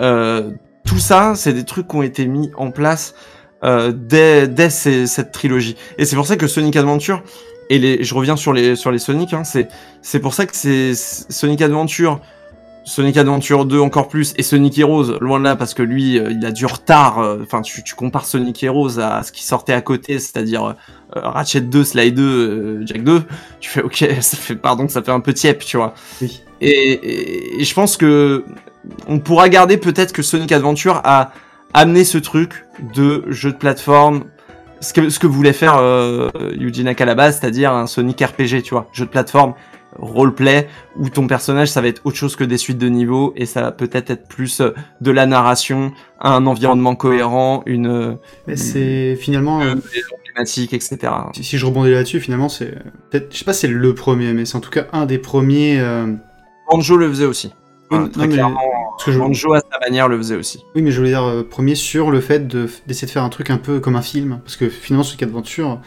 euh, 0.00 0.52
tout 0.86 0.98
ça, 0.98 1.34
c'est 1.34 1.52
des 1.52 1.64
trucs 1.64 1.88
qui 1.88 1.96
ont 1.96 2.02
été 2.02 2.26
mis 2.26 2.50
en 2.56 2.70
place 2.70 3.14
euh, 3.64 3.92
dès, 3.92 4.46
dès 4.46 4.70
cette 4.70 5.32
trilogie. 5.32 5.76
Et 5.98 6.04
c'est 6.04 6.16
pour 6.16 6.26
ça 6.26 6.36
que 6.36 6.46
Sonic 6.46 6.76
Adventure 6.76 7.22
et 7.68 7.78
les, 7.78 8.02
je 8.02 8.14
reviens 8.14 8.36
sur 8.36 8.52
les 8.52 8.76
sur 8.76 8.90
les 8.90 8.98
Sonic, 8.98 9.34
hein, 9.34 9.44
c'est 9.44 9.68
c'est 10.00 10.20
pour 10.20 10.34
ça 10.34 10.46
que 10.46 10.56
c'est 10.56 10.94
Sonic 10.94 11.60
Adventure 11.60 12.20
Sonic 12.88 13.18
Adventure 13.18 13.66
2 13.66 13.80
encore 13.80 14.08
plus 14.08 14.32
et 14.38 14.42
Sonic 14.42 14.78
Heroes 14.78 15.18
loin 15.20 15.38
de 15.38 15.44
là 15.44 15.56
parce 15.56 15.74
que 15.74 15.82
lui 15.82 16.18
euh, 16.18 16.30
il 16.30 16.44
a 16.46 16.50
du 16.50 16.64
retard 16.64 17.18
euh, 17.18 17.40
enfin 17.42 17.60
tu, 17.60 17.84
tu, 17.84 17.94
compares 17.94 18.24
Sonic 18.24 18.64
Heroes 18.64 18.98
à 18.98 19.22
ce 19.22 19.30
qui 19.30 19.44
sortait 19.44 19.74
à 19.74 19.82
côté 19.82 20.18
c'est-à-dire 20.18 20.64
euh, 20.64 20.72
Ratchet 21.14 21.60
2 21.60 21.84
Sly 21.84 22.12
2 22.12 22.86
Jack 22.86 23.04
2 23.04 23.24
tu 23.60 23.68
fais 23.68 23.82
ok 23.82 24.06
ça 24.22 24.36
fait 24.38 24.56
pardon 24.56 24.88
ça 24.88 25.02
fait 25.02 25.10
un 25.10 25.20
peu 25.20 25.34
tiep 25.34 25.58
tu 25.58 25.76
vois 25.76 25.92
oui. 26.22 26.42
et, 26.62 27.60
et, 27.60 27.64
je 27.64 27.74
pense 27.74 27.98
que 27.98 28.46
on 29.06 29.18
pourra 29.18 29.50
garder 29.50 29.76
peut-être 29.76 30.12
que 30.12 30.22
Sonic 30.22 30.50
Adventure 30.50 31.02
a 31.04 31.32
amené 31.74 32.04
ce 32.04 32.16
truc 32.16 32.64
de 32.94 33.24
jeu 33.28 33.52
de 33.52 33.58
plateforme 33.58 34.24
ce 34.80 34.92
que, 34.92 35.08
ce 35.08 35.18
que 35.18 35.26
voulait 35.26 35.52
faire 35.52 35.82
Yuji 36.52 36.84
Naka 36.84 37.04
à 37.04 37.06
la 37.06 37.14
base 37.14 37.40
c'est-à-dire 37.40 37.72
un 37.72 37.86
Sonic 37.86 38.20
RPG 38.20 38.62
tu 38.62 38.70
vois 38.70 38.88
jeu 38.92 39.04
de 39.04 39.10
plateforme 39.10 39.54
roleplay 39.96 40.68
où 40.96 41.08
ton 41.08 41.26
personnage 41.26 41.68
ça 41.68 41.80
va 41.80 41.88
être 41.88 42.02
autre 42.04 42.16
chose 42.16 42.36
que 42.36 42.44
des 42.44 42.58
suites 42.58 42.78
de 42.78 42.88
niveaux 42.88 43.32
et 43.36 43.46
ça 43.46 43.62
va 43.62 43.72
peut-être 43.72 44.10
être 44.10 44.28
plus 44.28 44.60
euh, 44.60 44.74
de 45.00 45.10
la 45.10 45.26
narration, 45.26 45.92
un 46.20 46.46
environnement 46.46 46.94
cohérent, 46.94 47.62
une. 47.66 48.18
Mais 48.46 48.56
c'est 48.56 49.16
finalement. 49.16 49.60
Euh, 49.62 49.74
thématiques, 50.34 50.72
etc. 50.72 50.98
Si 51.40 51.58
je 51.58 51.66
rebondis 51.66 51.90
là-dessus, 51.90 52.20
finalement, 52.20 52.48
c'est 52.48 52.74
peut-être, 53.10 53.32
je 53.32 53.38
sais 53.38 53.44
pas, 53.44 53.52
si 53.52 53.60
c'est 53.60 53.68
le 53.68 53.94
premier, 53.94 54.32
mais 54.34 54.44
c'est 54.44 54.56
en 54.56 54.60
tout 54.60 54.70
cas 54.70 54.86
un 54.92 55.06
des 55.06 55.18
premiers. 55.18 55.80
Euh... 55.80 56.14
Banjo 56.70 56.96
le 56.96 57.08
faisait 57.08 57.24
aussi. 57.24 57.52
Oui, 57.90 58.10
très 58.10 58.26
non, 58.26 58.32
clairement, 58.32 58.60
mais... 59.06 59.12
je... 59.12 59.18
Banjo 59.18 59.54
à 59.54 59.60
sa 59.60 59.78
manière 59.80 60.08
le 60.08 60.16
faisait 60.18 60.36
aussi. 60.36 60.64
Oui, 60.74 60.82
mais 60.82 60.90
je 60.90 60.98
voulais 60.98 61.10
dire 61.10 61.24
euh, 61.24 61.42
premier 61.42 61.74
sur 61.74 62.10
le 62.10 62.20
fait 62.20 62.46
de, 62.46 62.68
d'essayer 62.86 63.06
de 63.06 63.12
faire 63.12 63.24
un 63.24 63.28
truc 63.28 63.50
un 63.50 63.58
peu 63.58 63.80
comme 63.80 63.96
un 63.96 64.02
film, 64.02 64.40
parce 64.44 64.56
que 64.56 64.68
finalement, 64.68 65.04
ce 65.04 65.22
Adventure, 65.22 65.80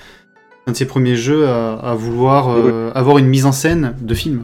un 0.68 0.72
de 0.72 0.78
ses 0.78 0.86
premiers 0.86 1.16
jeux 1.16 1.48
à, 1.48 1.74
à 1.74 1.96
vouloir 1.96 2.50
euh, 2.50 2.92
avoir 2.94 3.18
une 3.18 3.28
mise 3.28 3.46
en 3.46 3.52
scène 3.52 3.96
de 4.00 4.14
film 4.14 4.44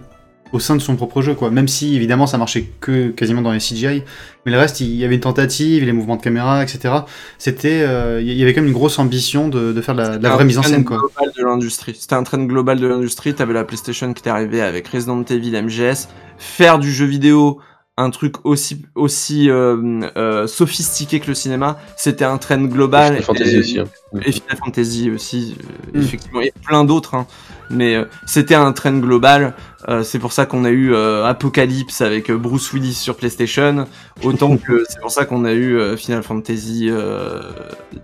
au 0.54 0.60
sein 0.60 0.76
de 0.76 0.82
son 0.82 0.96
propre 0.96 1.22
jeu, 1.22 1.36
quoi. 1.36 1.50
Même 1.50 1.68
si 1.68 1.96
évidemment 1.96 2.28
ça 2.28 2.38
marchait 2.38 2.70
que 2.80 3.10
quasiment 3.10 3.42
dans 3.42 3.52
les 3.52 3.60
CGI, 3.60 4.04
mais 4.46 4.52
le 4.52 4.58
reste, 4.58 4.80
il 4.80 4.96
y 4.96 5.04
avait 5.04 5.16
une 5.16 5.22
tentative, 5.22 5.84
les 5.84 5.92
mouvements 5.92 6.16
de 6.16 6.22
caméra, 6.22 6.64
etc. 6.64 6.94
C'était, 7.38 7.82
euh, 7.82 8.22
il 8.22 8.32
y 8.34 8.42
avait 8.44 8.54
quand 8.54 8.62
même 8.62 8.70
une 8.70 8.74
grosse 8.74 9.00
ambition 9.00 9.50
de, 9.50 9.74
de 9.74 9.82
faire 9.82 9.96
de 9.96 10.02
la, 10.02 10.18
de 10.18 10.24
la 10.24 10.30
vraie 10.30 10.46
mise 10.46 10.58
en 10.58 10.64
scène, 10.64 10.86
quoi. 10.86 10.98
Global 10.98 11.34
de 11.38 11.44
l'industrie. 11.44 11.96
C'était 12.00 12.16
un 12.16 12.24
trend 12.24 12.44
global 12.44 12.80
de 12.80 12.88
l'industrie. 12.88 13.34
T'avais 13.34 13.54
la 13.54 13.64
PlayStation 13.64 14.14
qui 14.14 14.22
était 14.22 14.30
arrivée 14.30 14.62
avec 14.62 14.88
Resident 14.88 15.24
Evil, 15.24 15.52
MGS, 15.62 16.08
faire 16.38 16.80
du 16.80 16.92
jeu 16.92 17.06
vidéo 17.06 17.60
un 17.98 18.12
truc 18.12 18.36
aussi 18.46 18.84
aussi 18.94 19.50
euh, 19.50 20.02
euh, 20.16 20.46
sophistiqué 20.46 21.20
que 21.20 21.28
le 21.28 21.34
cinéma, 21.34 21.80
c'était 21.96 22.26
un 22.26 22.38
trend 22.38 22.62
global. 22.62 23.18
Et, 23.18 23.22
Fantasy 23.22 23.58
aussi. 23.58 23.80
Hein. 23.80 23.86
Et 24.24 24.32
Final 24.32 24.58
Fantasy 24.58 25.10
aussi, 25.10 25.56
euh, 25.96 26.00
mm. 26.00 26.04
effectivement, 26.04 26.42
et 26.42 26.54
plein 26.64 26.84
d'autres. 26.84 27.16
Hein. 27.16 27.26
Mais 27.72 27.96
euh, 27.96 28.06
c'était 28.28 28.56
un 28.56 28.72
trend 28.72 28.94
global. 29.00 29.56
Euh, 29.90 30.04
c'est 30.04 30.20
pour 30.20 30.32
ça 30.32 30.46
qu'on 30.46 30.64
a 30.64 30.70
eu 30.70 30.96
Apocalypse 30.96 32.02
avec 32.02 32.32
Bruce 32.32 32.72
Willis 32.72 32.94
sur 32.94 33.16
PlayStation. 33.16 33.88
Autant 34.24 34.58
que 34.58 34.84
c'est 34.90 35.00
pour 35.02 35.12
ça 35.12 35.26
qu'on 35.26 35.44
a 35.44 35.54
eu 35.54 35.98
Final 35.98 36.24
Fantasy 36.24 36.90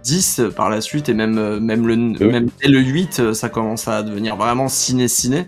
10 0.03 0.41
par 0.56 0.70
la 0.70 0.82
suite 0.82 1.07
et 1.10 1.14
même 1.14 1.60
même 1.60 1.88
le 1.88 1.95
même 1.95 2.49
dès 2.61 2.68
le 2.68 2.80
8, 2.80 3.34
ça 3.34 3.49
commence 3.49 3.88
à 3.88 4.02
devenir 4.02 4.36
vraiment 4.36 4.70
ciné 4.70 5.07
ciné. 5.07 5.40
Euh, 5.40 5.45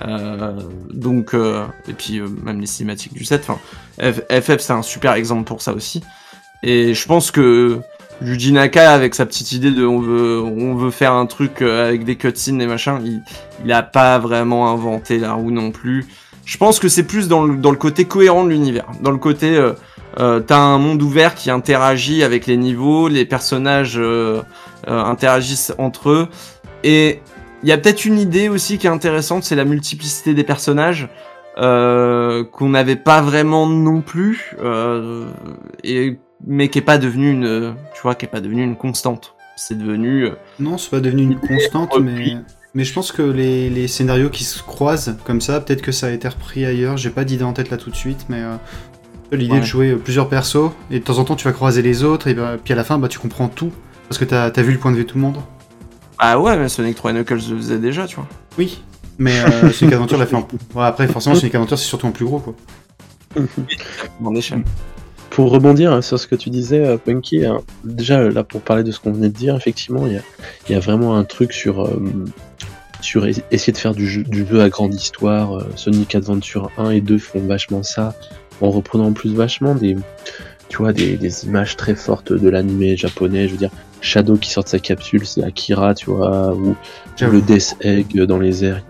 donc, 0.00 1.34
euh, 1.34 1.64
et 1.88 1.92
puis 1.92 2.18
euh, 2.18 2.28
même 2.44 2.60
les 2.60 2.66
cinématiques 2.66 3.14
du 3.14 3.24
set. 3.24 3.46
Enfin, 3.48 3.58
FF 4.00 4.58
c'est 4.58 4.72
un 4.72 4.82
super 4.82 5.14
exemple 5.14 5.44
pour 5.44 5.62
ça 5.62 5.72
aussi. 5.72 6.02
Et 6.62 6.94
je 6.94 7.06
pense 7.06 7.30
que 7.30 7.78
Yuji 8.22 8.52
Naka 8.52 8.92
avec 8.92 9.14
sa 9.14 9.26
petite 9.26 9.52
idée 9.52 9.70
de 9.70 9.86
on 9.86 10.00
veut 10.00 10.40
on 10.42 10.74
veut 10.74 10.90
faire 10.90 11.12
un 11.12 11.26
truc 11.26 11.62
avec 11.62 12.04
des 12.04 12.16
cutscenes 12.16 12.60
et 12.60 12.66
machin, 12.66 13.00
il, 13.04 13.22
il 13.64 13.72
a 13.72 13.82
pas 13.82 14.18
vraiment 14.18 14.72
inventé 14.72 15.18
la 15.18 15.32
roue 15.32 15.50
non 15.50 15.70
plus. 15.70 16.06
Je 16.48 16.56
pense 16.56 16.78
que 16.78 16.88
c'est 16.88 17.02
plus 17.02 17.28
dans 17.28 17.44
le, 17.44 17.56
dans 17.58 17.70
le 17.70 17.76
côté 17.76 18.06
cohérent 18.06 18.42
de 18.42 18.48
l'univers, 18.48 18.86
dans 19.02 19.10
le 19.10 19.18
côté 19.18 19.54
euh, 19.54 19.74
euh, 20.18 20.40
t'as 20.40 20.56
un 20.56 20.78
monde 20.78 21.02
ouvert 21.02 21.34
qui 21.34 21.50
interagit 21.50 22.22
avec 22.22 22.46
les 22.46 22.56
niveaux, 22.56 23.08
les 23.08 23.26
personnages 23.26 23.98
euh, 23.98 24.40
interagissent 24.86 25.74
entre 25.76 26.08
eux 26.08 26.28
et 26.84 27.20
il 27.62 27.68
y 27.68 27.72
a 27.72 27.78
peut-être 27.78 28.04
une 28.04 28.18
idée 28.18 28.48
aussi 28.48 28.78
qui 28.78 28.86
est 28.86 28.90
intéressante, 28.90 29.44
c'est 29.44 29.56
la 29.56 29.64
multiplicité 29.64 30.34
des 30.34 30.44
personnages. 30.44 31.08
Euh, 31.60 32.44
qu'on 32.44 32.68
n'avait 32.68 32.94
pas 32.94 33.20
vraiment 33.20 33.66
non 33.66 34.00
plus, 34.00 34.54
euh, 34.60 35.26
et, 35.82 36.16
mais 36.46 36.68
qui 36.68 36.78
est 36.78 36.82
pas 36.82 36.98
devenu 36.98 37.32
une, 37.32 37.74
tu 37.96 38.02
vois, 38.02 38.14
qui 38.14 38.26
est 38.26 38.28
pas 38.28 38.40
devenu 38.40 38.62
une 38.62 38.76
constante. 38.76 39.34
C'est 39.56 39.76
devenu. 39.76 40.26
Euh, 40.26 40.30
non, 40.60 40.78
c'est 40.78 40.90
pas 40.90 41.00
devenu 41.00 41.22
une 41.22 41.40
constante, 41.40 41.98
mais, 42.00 42.36
mais 42.74 42.84
je 42.84 42.92
pense 42.92 43.10
que 43.10 43.22
les, 43.22 43.70
les, 43.70 43.88
scénarios 43.88 44.30
qui 44.30 44.44
se 44.44 44.62
croisent 44.62 45.16
comme 45.24 45.40
ça, 45.40 45.60
peut-être 45.60 45.82
que 45.82 45.90
ça 45.90 46.06
a 46.06 46.10
été 46.10 46.28
repris 46.28 46.64
ailleurs. 46.64 46.96
J'ai 46.96 47.10
pas 47.10 47.24
d'idée 47.24 47.42
en 47.42 47.54
tête 47.54 47.70
là 47.70 47.76
tout 47.76 47.90
de 47.90 47.96
suite, 47.96 48.26
mais 48.28 48.40
euh, 48.40 48.54
l'idée 49.32 49.54
ouais. 49.54 49.60
de 49.60 49.64
jouer 49.64 49.96
plusieurs 49.96 50.28
persos 50.28 50.70
et 50.92 51.00
de 51.00 51.04
temps 51.04 51.18
en 51.18 51.24
temps 51.24 51.34
tu 51.34 51.46
vas 51.46 51.52
croiser 51.52 51.82
les 51.82 52.04
autres 52.04 52.28
et 52.28 52.34
bah, 52.34 52.56
puis 52.62 52.72
à 52.72 52.76
la 52.76 52.84
fin 52.84 52.98
bah 52.98 53.08
tu 53.08 53.18
comprends 53.18 53.48
tout 53.48 53.72
parce 54.08 54.18
que 54.18 54.24
t'as 54.24 54.44
as 54.44 54.62
vu 54.62 54.72
le 54.72 54.78
point 54.78 54.92
de 54.92 54.96
vue 54.96 55.02
de 55.02 55.08
tout 55.08 55.16
le 55.16 55.22
monde. 55.22 55.38
Ah 56.18 56.40
ouais, 56.40 56.56
mais 56.56 56.68
Sonic 56.68 56.96
3 56.96 57.12
Knuckles 57.12 57.40
le 57.50 57.56
faisait 57.56 57.78
déjà, 57.78 58.06
tu 58.06 58.16
vois. 58.16 58.26
Oui, 58.58 58.82
mais 59.18 59.38
euh, 59.40 59.70
Sonic 59.72 59.94
Adventure 59.94 60.18
l'a 60.18 60.26
fait 60.26 60.36
en 60.36 60.42
plus. 60.42 60.58
Ouais, 60.74 60.84
après, 60.84 61.06
forcément, 61.06 61.34
Sonic 61.34 61.54
Adventure, 61.54 61.78
c'est 61.78 61.86
surtout 61.86 62.06
en 62.06 62.12
plus 62.12 62.24
gros, 62.24 62.40
quoi. 62.40 62.54
échelle. 64.36 64.64
Pour 65.30 65.50
rebondir 65.50 65.92
hein, 65.92 66.02
sur 66.02 66.18
ce 66.18 66.26
que 66.26 66.34
tu 66.34 66.50
disais, 66.50 66.84
euh, 66.84 66.96
Punky, 66.96 67.44
hein, 67.44 67.58
déjà 67.84 68.28
là 68.28 68.42
pour 68.42 68.62
parler 68.62 68.82
de 68.82 68.90
ce 68.90 68.98
qu'on 68.98 69.12
venait 69.12 69.28
de 69.28 69.34
dire, 69.34 69.54
effectivement, 69.54 70.06
il 70.06 70.20
y, 70.68 70.72
y 70.72 70.74
a, 70.74 70.80
vraiment 70.80 71.16
un 71.16 71.24
truc 71.24 71.52
sur, 71.52 71.84
euh, 71.84 72.00
sur 73.00 73.26
essayer 73.26 73.72
de 73.72 73.78
faire 73.78 73.94
du 73.94 74.08
jeu, 74.08 74.24
du 74.24 74.44
jeu 74.46 74.62
à 74.62 74.68
grande 74.68 74.94
histoire. 74.94 75.62
Sonic 75.76 76.14
Adventure 76.14 76.70
1 76.78 76.90
et 76.90 77.00
2 77.00 77.18
font 77.18 77.40
vachement 77.40 77.84
ça, 77.84 78.14
en 78.60 78.70
reprenant 78.70 79.06
en 79.06 79.12
plus 79.12 79.34
vachement 79.34 79.74
des, 79.76 79.96
tu 80.68 80.78
vois, 80.78 80.92
des, 80.92 81.16
des 81.16 81.44
images 81.44 81.76
très 81.76 81.94
fortes 81.94 82.32
de 82.32 82.48
l'animé 82.48 82.96
japonais. 82.96 83.48
Je 83.48 83.52
veux 83.52 83.58
dire, 83.58 83.70
Shadow 84.00 84.36
qui 84.36 84.50
sort 84.50 84.64
de 84.64 84.68
sa 84.68 84.78
capsule, 84.78 85.26
c'est 85.26 85.42
Akira, 85.42 85.94
tu 85.94 86.10
vois, 86.10 86.54
ou, 86.54 86.76
le 87.20 87.40
Death 87.40 87.76
Egg 87.80 88.16
dans 88.24 88.38
les 88.38 88.64
airs. 88.64 88.82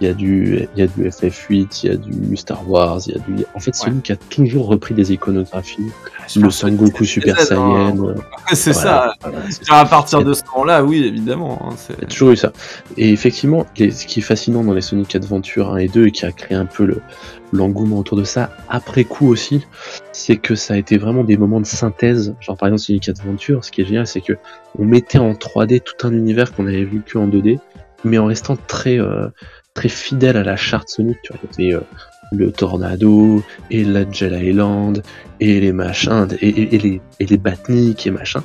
Il 0.00 0.06
y 0.06 0.10
a 0.10 0.14
du, 0.14 0.68
il 0.76 0.80
y 0.80 0.82
a 0.82 0.86
du 0.86 1.08
FF8, 1.08 1.80
il 1.82 1.90
y 1.90 1.92
a 1.92 1.96
du 1.96 2.36
Star 2.36 2.68
Wars, 2.68 3.00
il 3.06 3.14
y 3.14 3.16
a 3.16 3.20
du. 3.20 3.44
En 3.54 3.60
fait, 3.60 3.74
Sonic 3.74 4.08
ouais. 4.08 4.14
a 4.14 4.16
toujours 4.16 4.66
repris 4.66 4.94
des 4.94 5.12
iconographies. 5.12 5.90
Le 6.36 6.50
Son 6.50 6.72
Goku 6.72 7.04
Super 7.04 7.38
Saiyan. 7.40 7.96
Euh, 8.08 8.14
c'est 8.52 8.72
voilà, 8.72 9.14
ça. 9.20 9.30
Voilà, 9.66 9.82
à 9.82 9.86
partir 9.86 10.24
de 10.24 10.32
ce 10.32 10.42
moment-là, 10.52 10.84
oui, 10.84 11.04
évidemment. 11.04 11.60
Hein, 11.70 11.74
il 11.90 12.02
y 12.02 12.04
a 12.04 12.08
toujours 12.08 12.30
eu 12.30 12.36
ça. 12.36 12.52
Et 12.96 13.10
effectivement, 13.10 13.66
les, 13.76 13.90
ce 13.90 14.06
qui 14.06 14.20
est 14.20 14.22
fascinant 14.22 14.64
dans 14.64 14.74
les 14.74 14.80
Sonic 14.80 15.14
Adventure 15.14 15.72
1 15.72 15.76
et 15.78 15.88
2 15.88 16.06
et 16.06 16.10
qui 16.10 16.26
a 16.26 16.32
créé 16.32 16.56
un 16.56 16.66
peu 16.66 16.84
le, 16.84 17.00
l'engouement 17.54 17.98
autour 17.98 18.18
de 18.18 18.24
ça, 18.24 18.50
après 18.68 19.04
coup 19.04 19.28
aussi, 19.28 19.64
c'est 20.12 20.36
que 20.36 20.54
ça 20.54 20.74
a 20.74 20.76
été 20.76 20.98
vraiment 20.98 21.24
des 21.24 21.36
moments 21.36 21.60
de 21.60 21.66
synthèse. 21.66 22.34
Genre 22.40 22.56
par 22.56 22.68
exemple 22.68 22.82
Sonic 22.82 23.08
Adventure, 23.08 23.64
ce 23.64 23.70
qui 23.70 23.80
est 23.82 23.84
génial, 23.84 24.06
c'est 24.06 24.20
que 24.20 24.34
on 24.78 24.84
mettait 24.84 25.18
en 25.18 25.32
3D 25.32 25.80
tout 25.80 26.06
un 26.06 26.12
univers 26.12 26.52
qu'on 26.52 26.66
avait 26.66 26.84
vu 26.84 27.02
que 27.04 27.18
en 27.18 27.28
2D, 27.28 27.58
mais 28.04 28.18
en 28.18 28.26
restant 28.26 28.56
très 28.56 28.98
euh, 28.98 29.28
très 29.74 29.88
fidèle 29.88 30.36
à 30.36 30.44
la 30.44 30.56
charte 30.56 30.88
Sonic. 30.88 31.18
Tu 31.22 31.32
vois, 31.32 31.40
il 31.58 31.64
y 31.64 31.72
avait 31.72 31.82
euh, 31.82 31.86
le 32.36 32.52
Tornado, 32.52 33.42
et 33.70 33.84
l'Angel 33.84 34.42
Island, 34.42 35.02
et 35.40 35.60
les 35.60 35.72
machins, 35.72 36.28
et, 36.40 36.52
les, 36.52 37.00
et 37.20 37.26
les 37.26 37.36
Batnik 37.36 38.06
et 38.06 38.10
machin. 38.10 38.42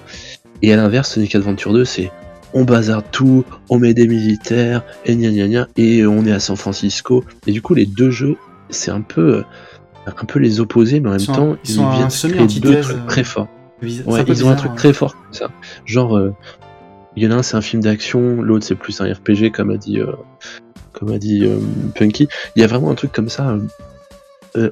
Et 0.61 0.73
à 0.73 0.75
l'inverse, 0.75 1.13
Sonic 1.13 1.35
Adventure 1.35 1.73
2, 1.73 1.85
c'est 1.85 2.11
on 2.53 2.63
bazarde 2.63 3.05
tout, 3.11 3.45
on 3.69 3.79
met 3.79 3.93
des 3.93 4.07
militaires, 4.07 4.83
et 5.05 5.15
gna 5.15 5.29
gna 5.29 5.47
gna, 5.47 5.67
et 5.77 6.05
on 6.05 6.25
est 6.25 6.31
à 6.31 6.39
San 6.39 6.55
Francisco. 6.55 7.23
Et 7.45 7.51
du 7.51 7.61
coup, 7.61 7.75
les 7.75 7.85
deux 7.85 8.11
jeux, 8.11 8.37
c'est 8.69 8.91
un 8.91 9.01
peu, 9.01 9.43
un 10.05 10.25
peu 10.25 10.39
les 10.39 10.59
opposés, 10.59 10.99
mais 10.99 11.09
en 11.09 11.13
même 11.13 11.25
temps, 11.25 11.57
ils, 11.65 11.75
viennent 11.75 12.07
créer 12.47 12.59
deux 12.59 12.81
trucs 12.81 13.05
très 13.07 13.23
forts. 13.23 13.47
Ouais, 13.81 14.23
ils 14.27 14.45
ont 14.45 14.49
un 14.49 14.55
truc 14.55 14.75
très 14.75 14.93
fort 14.93 15.13
comme 15.13 15.33
ça. 15.33 15.49
Genre, 15.85 16.17
euh, 16.17 16.33
il 17.15 17.23
y 17.23 17.27
en 17.27 17.31
a 17.31 17.35
un, 17.35 17.43
c'est 17.43 17.55
un 17.55 17.61
film 17.61 17.81
d'action, 17.81 18.41
l'autre, 18.41 18.65
c'est 18.65 18.75
plus 18.75 18.99
un 19.01 19.11
RPG, 19.11 19.51
comme 19.53 19.71
a 19.71 19.77
dit, 19.77 19.99
euh, 19.99 20.13
comme 20.93 21.11
a 21.11 21.17
dit 21.17 21.45
euh, 21.45 21.59
Punky. 21.95 22.27
Il 22.55 22.61
y 22.61 22.65
a 22.65 22.67
vraiment 22.67 22.91
un 22.91 22.95
truc 22.95 23.11
comme 23.11 23.29
ça. 23.29 23.57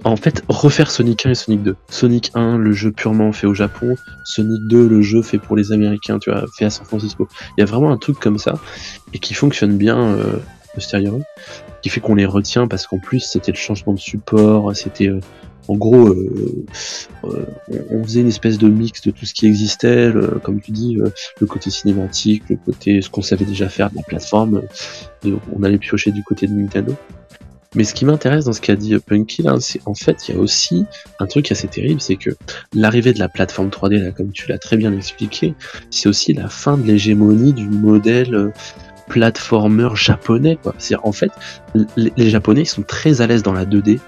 en 0.03 0.15
fait, 0.15 0.44
refaire 0.48 0.91
Sonic 0.91 1.26
1 1.26 1.31
et 1.31 1.35
Sonic 1.35 1.64
2. 1.64 1.76
Sonic 1.89 2.31
1, 2.34 2.57
le 2.57 2.72
jeu 2.72 2.91
purement 2.91 3.31
fait 3.31 3.48
au 3.48 3.53
Japon. 3.53 3.95
Sonic 4.23 4.61
2, 4.68 4.88
le 4.88 5.02
jeu 5.02 5.22
fait 5.22 5.38
pour 5.38 5.56
les 5.56 5.72
Américains, 5.72 6.19
tu 6.19 6.31
vois, 6.31 6.45
fait 6.57 6.65
à 6.65 6.69
San 6.69 6.85
Francisco. 6.85 7.27
Il 7.57 7.61
y 7.61 7.64
a 7.64 7.65
vraiment 7.65 7.91
un 7.91 7.98
truc 7.98 8.19
comme 8.19 8.38
ça, 8.38 8.60
et 9.14 9.19
qui 9.19 9.34
fonctionne 9.34 9.77
bien 9.77 9.99
euh, 9.99 10.38
postérieurement, 10.73 11.23
qui 11.81 11.89
fait 11.89 12.02
qu'on 12.02 12.15
les 12.15 12.26
retient 12.26 12.68
parce 12.68 12.88
qu'en 12.88 12.99
plus, 12.99 13.22
c'était 13.22 13.52
le 13.52 13.57
changement 13.57 13.94
de 13.94 13.99
support, 13.99 14.76
c'était 14.76 15.11
en 15.68 15.76
gros, 15.76 16.07
euh, 16.07 16.65
euh, 17.26 17.45
on 17.89 18.03
faisait 18.03 18.22
une 18.22 18.27
espèce 18.27 18.57
de 18.57 18.68
mix 18.68 19.02
de 19.02 19.11
tout 19.11 19.26
ce 19.26 19.34
qui 19.34 19.45
existait, 19.45 20.11
comme 20.44 20.61
tu 20.61 20.72
dis, 20.72 20.98
euh, 20.98 21.10
le 21.39 21.48
côté 21.48 21.69
cinématique, 21.69 22.44
le 22.49 22.57
côté 22.57 23.02
ce 23.02 23.10
qu'on 23.10 23.22
savait 23.22 23.45
déjà 23.45 23.69
faire 23.69 23.89
de 23.91 23.98
la 23.98 24.03
plateforme, 24.03 24.61
on 25.26 25.64
allait 25.64 25.77
piocher 25.77 26.11
du 26.11 26.23
côté 26.23 26.48
de 26.48 26.53
Nintendo. 26.53 26.95
Mais 27.76 27.84
ce 27.84 27.94
qui 27.94 28.06
m'intéresse 28.06 28.45
dans 28.45 28.53
ce 28.53 28.61
qu'a 28.61 28.76
dit 28.76 28.98
Punky, 28.98 29.44
c'est 29.60 29.81
en 29.85 29.94
fait, 29.94 30.27
il 30.27 30.35
y 30.35 30.38
a 30.38 30.41
aussi 30.41 30.85
un 31.19 31.27
truc 31.27 31.52
assez 31.52 31.68
terrible, 31.68 31.99
c'est 31.99 32.15
que 32.15 32.31
l'arrivée 32.73 33.14
de 33.14 33.19
la 33.19 33.27
plateforme 33.27 33.68
3D, 33.68 34.02
là, 34.02 34.11
comme 34.11 34.31
tu 34.31 34.49
l'as 34.49 34.57
très 34.57 34.77
bien 34.77 34.94
expliqué, 34.94 35.53
c'est 35.91 36.07
aussi 36.07 36.34
la 36.34 36.48
fin 36.48 36.77
de 36.77 36.84
l'hégémonie 36.84 37.53
du 37.53 37.68
modèle 37.68 38.53
platformer 39.10 39.89
japonais, 39.95 40.57
quoi. 40.61 40.76
C'est 40.77 40.95
en 40.95 41.11
fait, 41.11 41.31
les, 41.95 42.11
les 42.15 42.30
Japonais 42.30 42.65
sont 42.65 42.84
très 42.84 43.22
à 43.22 43.27
l'aise 43.27 43.44
dans 43.44 43.53
la 43.53 43.65
2D, 43.65 43.99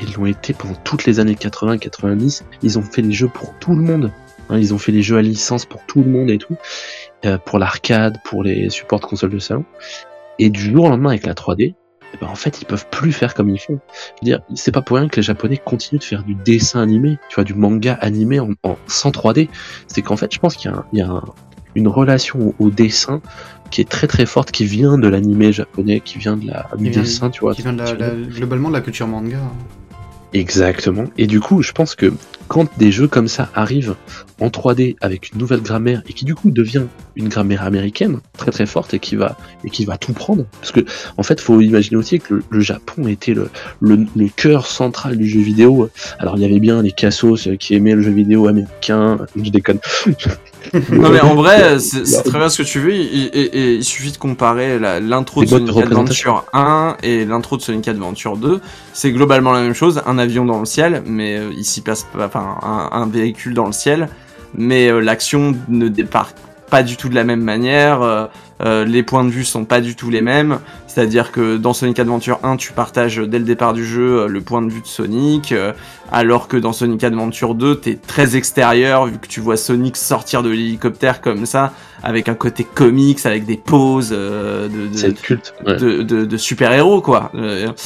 ils 0.00 0.14
l'ont 0.14 0.26
été 0.26 0.52
pendant 0.52 0.74
toutes 0.84 1.04
les 1.04 1.20
années 1.20 1.34
80-90. 1.34 2.42
Ils 2.62 2.78
ont 2.78 2.82
fait 2.82 3.02
les 3.02 3.12
jeux 3.12 3.28
pour 3.28 3.54
tout 3.58 3.74
le 3.74 3.82
monde. 3.82 4.12
Hein. 4.50 4.58
ils 4.58 4.72
ont 4.72 4.78
fait 4.78 4.92
les 4.92 5.02
jeux 5.02 5.18
à 5.18 5.22
licence 5.22 5.66
pour 5.66 5.84
tout 5.86 6.02
le 6.02 6.10
monde 6.10 6.30
et 6.30 6.38
tout. 6.38 6.56
Euh, 7.24 7.38
pour 7.38 7.58
l'arcade, 7.58 8.18
pour 8.24 8.42
les 8.42 8.70
supports 8.70 9.00
de 9.00 9.06
consoles 9.06 9.30
de 9.30 9.38
salon. 9.38 9.64
Et 10.38 10.50
du 10.50 10.60
jour 10.60 10.84
au 10.84 10.88
lendemain 10.88 11.10
avec 11.10 11.26
la 11.26 11.34
3D, 11.34 11.74
eh 12.14 12.16
ben, 12.20 12.28
en 12.28 12.34
fait 12.34 12.62
ils 12.62 12.64
peuvent 12.64 12.86
plus 12.90 13.12
faire 13.12 13.34
comme 13.34 13.50
ils 13.50 13.58
font. 13.58 13.80
Je 13.98 14.12
veux 14.22 14.36
dire, 14.36 14.40
c'est 14.54 14.72
pas 14.72 14.82
pour 14.82 14.96
rien 14.96 15.08
que 15.08 15.16
les 15.16 15.22
japonais 15.22 15.58
continuent 15.58 15.98
de 15.98 16.04
faire 16.04 16.22
du 16.22 16.34
dessin 16.34 16.80
animé, 16.80 17.18
tu 17.28 17.34
vois, 17.34 17.44
du 17.44 17.54
manga 17.54 17.94
animé 17.94 18.40
en, 18.40 18.54
sans 18.86 19.10
3D. 19.10 19.48
C'est 19.88 20.02
qu'en 20.02 20.16
fait 20.16 20.32
je 20.32 20.38
pense 20.38 20.56
qu'il 20.56 20.72
y 20.92 21.00
a, 21.00 21.22
une 21.74 21.88
relation 21.88 22.54
au, 22.58 22.70
dessin 22.70 23.20
qui 23.70 23.80
est 23.80 23.88
très 23.88 24.06
très 24.06 24.26
forte, 24.26 24.50
qui 24.50 24.64
vient 24.64 24.96
de 24.96 25.06
l'animé 25.06 25.52
japonais, 25.52 26.00
qui 26.00 26.18
vient 26.18 26.36
de 26.36 26.46
la, 26.46 26.66
du 26.76 26.90
dessin, 26.90 27.30
tu 27.30 27.40
vois. 27.40 27.54
Qui 27.54 27.62
vient 27.62 27.74
globalement 27.74 28.68
de 28.68 28.74
la 28.74 28.80
culture 28.80 29.06
manga. 29.06 29.38
Exactement. 30.32 31.04
Et 31.16 31.26
du 31.26 31.40
coup, 31.40 31.62
je 31.62 31.72
pense 31.72 31.94
que 31.94 32.12
quand 32.48 32.66
des 32.78 32.90
jeux 32.90 33.08
comme 33.08 33.28
ça 33.28 33.50
arrivent 33.54 33.94
en 34.40 34.48
3D 34.48 34.96
avec 35.00 35.32
une 35.32 35.38
nouvelle 35.38 35.60
grammaire 35.60 36.02
et 36.08 36.12
qui 36.12 36.24
du 36.24 36.34
coup 36.34 36.50
devient 36.50 36.84
une 37.16 37.28
grammaire 37.28 37.62
américaine 37.62 38.20
très 38.36 38.50
très 38.50 38.66
forte 38.66 38.94
et 38.94 38.98
qui 38.98 39.16
va 39.16 39.36
et 39.64 39.70
qui 39.70 39.84
va 39.84 39.98
tout 39.98 40.12
prendre, 40.12 40.44
parce 40.60 40.72
que 40.72 40.80
en 41.16 41.22
fait, 41.22 41.40
faut 41.40 41.60
imaginer 41.60 41.96
aussi 41.96 42.20
que 42.20 42.42
le, 42.48 42.60
Japon 42.60 43.08
était 43.08 43.34
le, 43.34 43.50
le, 43.80 44.06
le, 44.16 44.28
cœur 44.28 44.66
central 44.66 45.16
du 45.16 45.28
jeu 45.28 45.40
vidéo. 45.40 45.90
Alors 46.18 46.36
il 46.36 46.42
y 46.42 46.44
avait 46.44 46.60
bien 46.60 46.82
les 46.82 46.92
cassos 46.92 47.48
qui 47.58 47.74
aimaient 47.74 47.94
le 47.94 48.02
jeu 48.02 48.10
vidéo 48.10 48.46
américain, 48.46 49.18
je 49.36 49.50
déconne, 49.50 49.80
non 50.90 51.10
mais 51.10 51.20
en 51.20 51.34
vrai, 51.34 51.78
c'est 51.80 52.22
très 52.22 52.38
bien 52.38 52.48
ce 52.48 52.62
que 52.62 52.66
tu 52.66 52.80
veux. 52.80 52.92
Et, 52.92 53.74
il 53.76 53.84
suffit 53.84 54.12
de 54.12 54.18
comparer 54.18 54.78
l'intro 54.78 55.42
de 55.42 55.48
Sonic 55.48 55.76
Adventure 55.76 56.44
1 56.52 56.96
et 57.02 57.24
l'intro 57.24 57.56
de 57.56 57.62
Sonic 57.62 57.88
Adventure 57.88 58.36
2. 58.36 58.60
C'est 58.92 59.12
globalement 59.12 59.52
la 59.52 59.60
même 59.60 59.74
chose, 59.74 60.02
un 60.06 60.18
avion 60.18 60.44
dans 60.44 60.58
le 60.58 60.66
ciel, 60.66 61.02
mais 61.06 61.38
euh, 61.38 61.52
ici 61.56 61.80
passe 61.80 62.06
un, 62.38 63.06
véhicule 63.06 63.54
dans 63.54 63.66
le 63.66 63.72
ciel, 63.72 64.08
mais 64.54 64.88
euh, 64.88 65.00
l'action 65.00 65.54
ne 65.68 65.88
départ 65.88 66.32
pas 66.70 66.82
du 66.82 66.96
tout 66.96 67.08
de 67.08 67.14
la 67.14 67.24
même 67.24 67.42
manière. 67.42 68.28
Euh, 68.60 68.78
euh, 68.78 68.84
les 68.84 69.02
points 69.02 69.24
de 69.24 69.30
vue 69.30 69.44
sont 69.44 69.64
pas 69.64 69.80
du 69.80 69.96
tout 69.96 70.10
les 70.10 70.22
mêmes. 70.22 70.58
C'est-à-dire 70.86 71.32
que 71.32 71.56
dans 71.56 71.72
Sonic 71.72 71.98
Adventure 71.98 72.40
1, 72.42 72.56
tu 72.56 72.72
partages 72.72 73.18
dès 73.18 73.38
le 73.38 73.44
départ 73.44 73.72
du 73.72 73.84
jeu 73.84 74.20
euh, 74.20 74.26
le 74.28 74.40
point 74.40 74.62
de 74.62 74.70
vue 74.70 74.80
de 74.80 74.86
Sonic, 74.86 75.52
euh, 75.52 75.72
alors 76.10 76.48
que 76.48 76.56
dans 76.56 76.72
Sonic 76.72 77.04
Adventure 77.04 77.54
2, 77.54 77.76
t'es 77.76 77.94
très 77.94 78.36
extérieur 78.36 79.06
vu 79.06 79.18
que 79.18 79.28
tu 79.28 79.40
vois 79.40 79.56
Sonic 79.56 79.96
sortir 79.96 80.42
de 80.42 80.50
l'hélicoptère 80.50 81.20
comme 81.20 81.46
ça, 81.46 81.72
avec 82.02 82.28
un 82.28 82.34
côté 82.34 82.64
comics, 82.64 83.24
avec 83.24 83.44
des 83.44 83.56
poses 83.56 84.10
de, 84.10 84.68
de, 84.68 86.02
de, 86.02 86.24
de, 86.24 86.36
super 86.36 86.72
héros 86.72 87.00
quoi. 87.00 87.30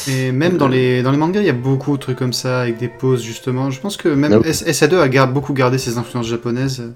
Et 0.08 0.32
même 0.32 0.56
dans 0.56 0.68
les 0.68 1.02
dans 1.02 1.10
les 1.10 1.18
mangas, 1.18 1.40
il 1.40 1.46
y 1.46 1.50
a 1.50 1.54
beaucoup 1.54 1.96
de 1.96 2.02
trucs 2.02 2.18
comme 2.18 2.32
ça 2.32 2.60
avec 2.62 2.78
des 2.78 2.88
poses 2.88 3.22
justement. 3.22 3.70
Je 3.70 3.80
pense 3.80 3.96
que 3.96 4.08
même 4.08 4.40
SA2 4.40 5.18
a 5.18 5.26
beaucoup 5.26 5.52
gardé 5.52 5.78
ses 5.78 5.98
influences 5.98 6.26
japonaises. 6.26 6.92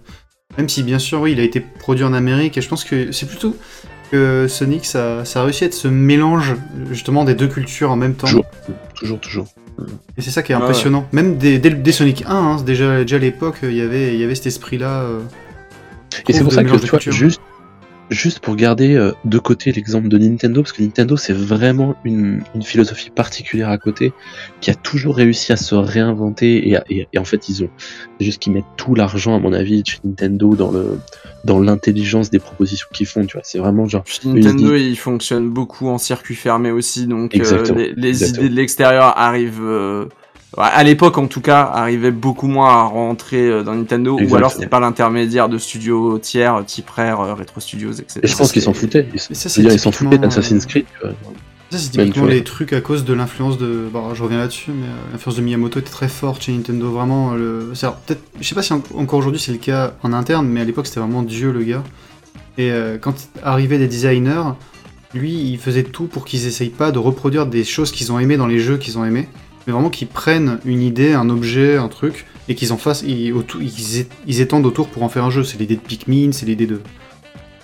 Même 0.56 0.68
si, 0.68 0.82
bien 0.82 0.98
sûr, 0.98 1.20
oui, 1.20 1.32
il 1.32 1.40
a 1.40 1.42
été 1.42 1.60
produit 1.60 2.04
en 2.04 2.14
Amérique, 2.14 2.56
et 2.56 2.60
je 2.60 2.68
pense 2.68 2.84
que 2.84 3.12
c'est 3.12 3.26
plutôt 3.26 3.56
que 4.10 4.46
Sonic, 4.48 4.86
ça, 4.86 5.24
ça 5.24 5.40
a 5.40 5.44
réussi 5.44 5.64
à 5.64 5.66
être 5.66 5.74
ce 5.74 5.88
mélange, 5.88 6.54
justement, 6.90 7.24
des 7.24 7.34
deux 7.34 7.48
cultures 7.48 7.90
en 7.90 7.96
même 7.96 8.14
temps. 8.14 8.26
Toujours, 8.26 8.46
toujours, 8.94 9.20
toujours. 9.20 9.46
Et 10.16 10.22
c'est 10.22 10.30
ça 10.30 10.42
qui 10.42 10.52
est 10.52 10.54
impressionnant. 10.54 11.06
Même 11.12 11.36
dès, 11.36 11.58
dès, 11.58 11.92
Sonic 11.92 12.24
1, 12.26 12.34
hein, 12.34 12.62
déjà, 12.62 13.00
déjà 13.00 13.16
à 13.16 13.18
l'époque, 13.18 13.58
il 13.62 13.74
y 13.74 13.82
avait, 13.82 14.14
il 14.14 14.20
y 14.20 14.24
avait 14.24 14.34
cet 14.34 14.46
esprit-là. 14.46 15.02
Euh, 15.02 15.20
et 16.28 16.32
c'est 16.32 16.42
pour 16.42 16.52
ça 16.52 16.64
que, 16.64 16.76
tu 16.76 16.88
vois, 16.88 16.98
juste, 16.98 17.40
juste 18.10 18.40
pour 18.40 18.56
garder 18.56 18.94
euh, 18.94 19.12
de 19.24 19.38
côté 19.38 19.72
l'exemple 19.72 20.08
de 20.08 20.18
Nintendo, 20.18 20.62
parce 20.62 20.72
que 20.72 20.82
Nintendo 20.82 21.16
c'est 21.16 21.32
vraiment 21.32 21.96
une, 22.04 22.42
philosophie 22.62 23.10
particulière 23.10 23.68
à 23.68 23.78
côté, 23.78 24.12
qui 24.60 24.70
a 24.70 24.74
toujours 24.74 25.16
réussi 25.16 25.52
à 25.52 25.56
se 25.56 25.74
réinventer 25.74 26.76
et, 26.88 27.18
en 27.18 27.24
fait 27.24 27.48
ils 27.48 27.64
ont 27.64 27.70
juste 28.20 28.40
qu'ils 28.40 28.52
mettent 28.52 28.64
tout 28.76 28.94
l'argent 28.94 29.34
à 29.34 29.38
mon 29.38 29.52
avis 29.52 29.82
chez 29.84 29.98
Nintendo 30.04 30.54
dans 30.54 30.70
le 30.70 30.98
dans 31.44 31.60
l'intelligence 31.60 32.28
des 32.30 32.40
propositions 32.40 32.88
qu'ils 32.92 33.06
font, 33.06 33.24
tu 33.24 33.36
vois. 33.36 33.42
C'est 33.44 33.58
vraiment 33.58 33.86
genre. 33.86 34.04
Nintendo 34.24 34.74
il 34.74 34.96
fonctionne 34.96 35.48
beaucoup 35.48 35.88
en 35.88 35.98
circuit 35.98 36.34
fermé 36.34 36.70
aussi, 36.70 37.06
donc 37.06 37.34
euh, 37.34 37.92
les, 37.96 38.28
idées 38.28 38.48
de 38.48 38.54
l'extérieur 38.54 39.16
arrivent. 39.16 39.62
Euh, 39.62 40.06
à 40.58 40.82
l'époque 40.82 41.18
en 41.18 41.26
tout 41.26 41.40
cas, 41.40 41.62
arrivait 41.62 42.10
beaucoup 42.10 42.46
moins 42.46 42.70
à 42.70 42.82
rentrer 42.84 43.48
euh, 43.48 43.62
dans 43.62 43.74
Nintendo, 43.74 44.18
ou 44.18 44.34
alors 44.34 44.50
c'était 44.52 44.66
pas 44.66 44.80
l'intermédiaire 44.80 45.48
de 45.48 45.58
studios 45.58 46.18
tiers, 46.18 46.64
type 46.66 46.88
Rare, 46.88 47.20
euh, 47.20 47.34
Retro 47.34 47.60
Studios, 47.60 47.92
etc. 47.92 48.20
Et 48.22 48.26
je 48.26 48.36
pense 48.36 48.52
qu'ils 48.52 48.62
s'en 48.62 48.72
foutaient. 48.72 49.06
Ils 49.12 49.78
s'en 49.78 49.92
foutaient 49.92 50.18
d'Assassin's 50.18 50.66
Creed. 50.66 50.86
Ça, 51.68 51.78
c'est 51.78 51.90
typiquement 51.90 52.26
les 52.26 52.44
trucs 52.44 52.72
à 52.72 52.80
cause 52.80 53.04
de 53.04 53.12
l'influence 53.12 53.58
de. 53.58 53.88
Bon, 53.92 54.14
je 54.14 54.22
reviens 54.22 54.38
là-dessus, 54.38 54.70
mais 54.70 54.86
euh, 54.86 55.12
l'influence 55.12 55.36
de 55.36 55.42
Miyamoto 55.42 55.80
était 55.80 55.90
très 55.90 56.08
forte 56.08 56.42
chez 56.42 56.52
Nintendo. 56.52 56.90
Vraiment, 56.90 57.34
le... 57.34 57.72
peut-être. 58.06 58.22
Je 58.40 58.46
sais 58.46 58.54
pas 58.54 58.62
si 58.62 58.72
encore 58.72 59.18
aujourd'hui 59.18 59.40
c'est 59.40 59.52
le 59.52 59.58
cas 59.58 59.94
en 60.02 60.12
interne, 60.12 60.46
mais 60.46 60.60
à 60.60 60.64
l'époque 60.64 60.86
c'était 60.86 61.00
vraiment 61.00 61.22
Dieu 61.22 61.52
le 61.52 61.62
gars. 61.64 61.82
Et 62.56 62.72
quand 63.02 63.14
arrivaient 63.42 63.76
des 63.76 63.88
designers, 63.88 64.54
lui 65.12 65.32
il 65.32 65.58
faisait 65.58 65.82
tout 65.82 66.06
pour 66.06 66.24
qu'ils 66.24 66.46
essayent 66.46 66.70
pas 66.70 66.90
de 66.90 66.98
reproduire 66.98 67.44
des 67.44 67.64
choses 67.64 67.92
qu'ils 67.92 68.12
ont 68.12 68.18
aimées 68.18 68.38
dans 68.38 68.46
les 68.46 68.58
jeux 68.58 68.78
qu'ils 68.78 68.96
ont 68.96 69.04
aimés 69.04 69.28
mais 69.66 69.72
vraiment 69.72 69.90
qu'ils 69.90 70.08
prennent 70.08 70.58
une 70.64 70.82
idée, 70.82 71.12
un 71.12 71.28
objet, 71.28 71.76
un 71.76 71.88
truc, 71.88 72.26
et 72.48 72.54
qu'ils 72.54 72.72
en 72.72 72.76
fassent, 72.76 73.02
ils, 73.02 73.34
ils, 74.26 74.40
étendent 74.40 74.66
autour 74.66 74.88
pour 74.88 75.02
en 75.02 75.08
faire 75.08 75.24
un 75.24 75.30
jeu. 75.30 75.42
C'est 75.42 75.58
l'idée 75.58 75.76
de 75.76 75.80
Pikmin, 75.80 76.30
c'est 76.32 76.46
l'idée 76.46 76.66
de, 76.66 76.80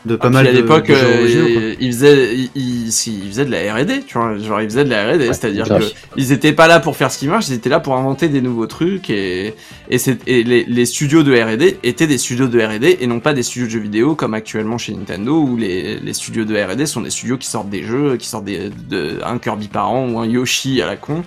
de 0.04 0.16
pas 0.16 0.26
ah, 0.26 0.30
mal 0.30 0.46
à 0.48 0.52
l'époque, 0.52 0.90
euh, 0.90 1.74
ils 1.78 1.92
faisaient, 1.92 2.34
ils, 2.56 2.90
faisaient 2.90 3.44
de 3.44 3.50
la 3.52 3.74
R&D, 3.74 4.02
tu 4.04 4.18
vois, 4.18 4.36
genre 4.36 4.60
ils 4.60 4.68
faisaient 4.68 4.84
de 4.84 4.90
la 4.90 5.12
R&D, 5.12 5.26
c'est-à-dire 5.26 5.68
que 5.68 5.84
ils 6.16 6.32
étaient 6.32 6.52
pas 6.52 6.66
là 6.66 6.80
pour 6.80 6.96
faire 6.96 7.12
ce 7.12 7.18
qui 7.18 7.28
marche, 7.28 7.48
ils 7.48 7.54
étaient 7.54 7.68
là 7.68 7.78
pour 7.78 7.96
inventer 7.96 8.28
des 8.28 8.40
nouveaux 8.40 8.66
trucs 8.66 9.10
et 9.10 9.54
et, 9.90 9.98
et 10.26 10.42
les, 10.42 10.64
les, 10.64 10.86
studios 10.86 11.22
de 11.22 11.32
R&D 11.32 11.78
étaient 11.84 12.08
des 12.08 12.18
studios 12.18 12.48
de 12.48 12.60
R&D 12.60 12.98
et 13.00 13.06
non 13.06 13.20
pas 13.20 13.32
des 13.32 13.44
studios 13.44 13.66
de 13.66 13.70
jeux 13.70 13.78
vidéo 13.78 14.16
comme 14.16 14.34
actuellement 14.34 14.78
chez 14.78 14.92
Nintendo 14.92 15.40
où 15.40 15.56
les, 15.56 16.00
les 16.00 16.14
studios 16.14 16.44
de 16.44 16.56
R&D 16.56 16.86
sont 16.86 17.02
des 17.02 17.10
studios 17.10 17.36
qui 17.36 17.46
sortent 17.46 17.70
des 17.70 17.84
jeux, 17.84 18.16
qui 18.16 18.26
sortent 18.26 18.46
des, 18.46 18.70
de, 18.70 19.20
un 19.24 19.38
Kirby 19.38 19.68
par 19.68 19.90
an 19.90 20.08
ou 20.08 20.18
un 20.18 20.26
Yoshi 20.26 20.82
à 20.82 20.86
la 20.86 20.96
con. 20.96 21.22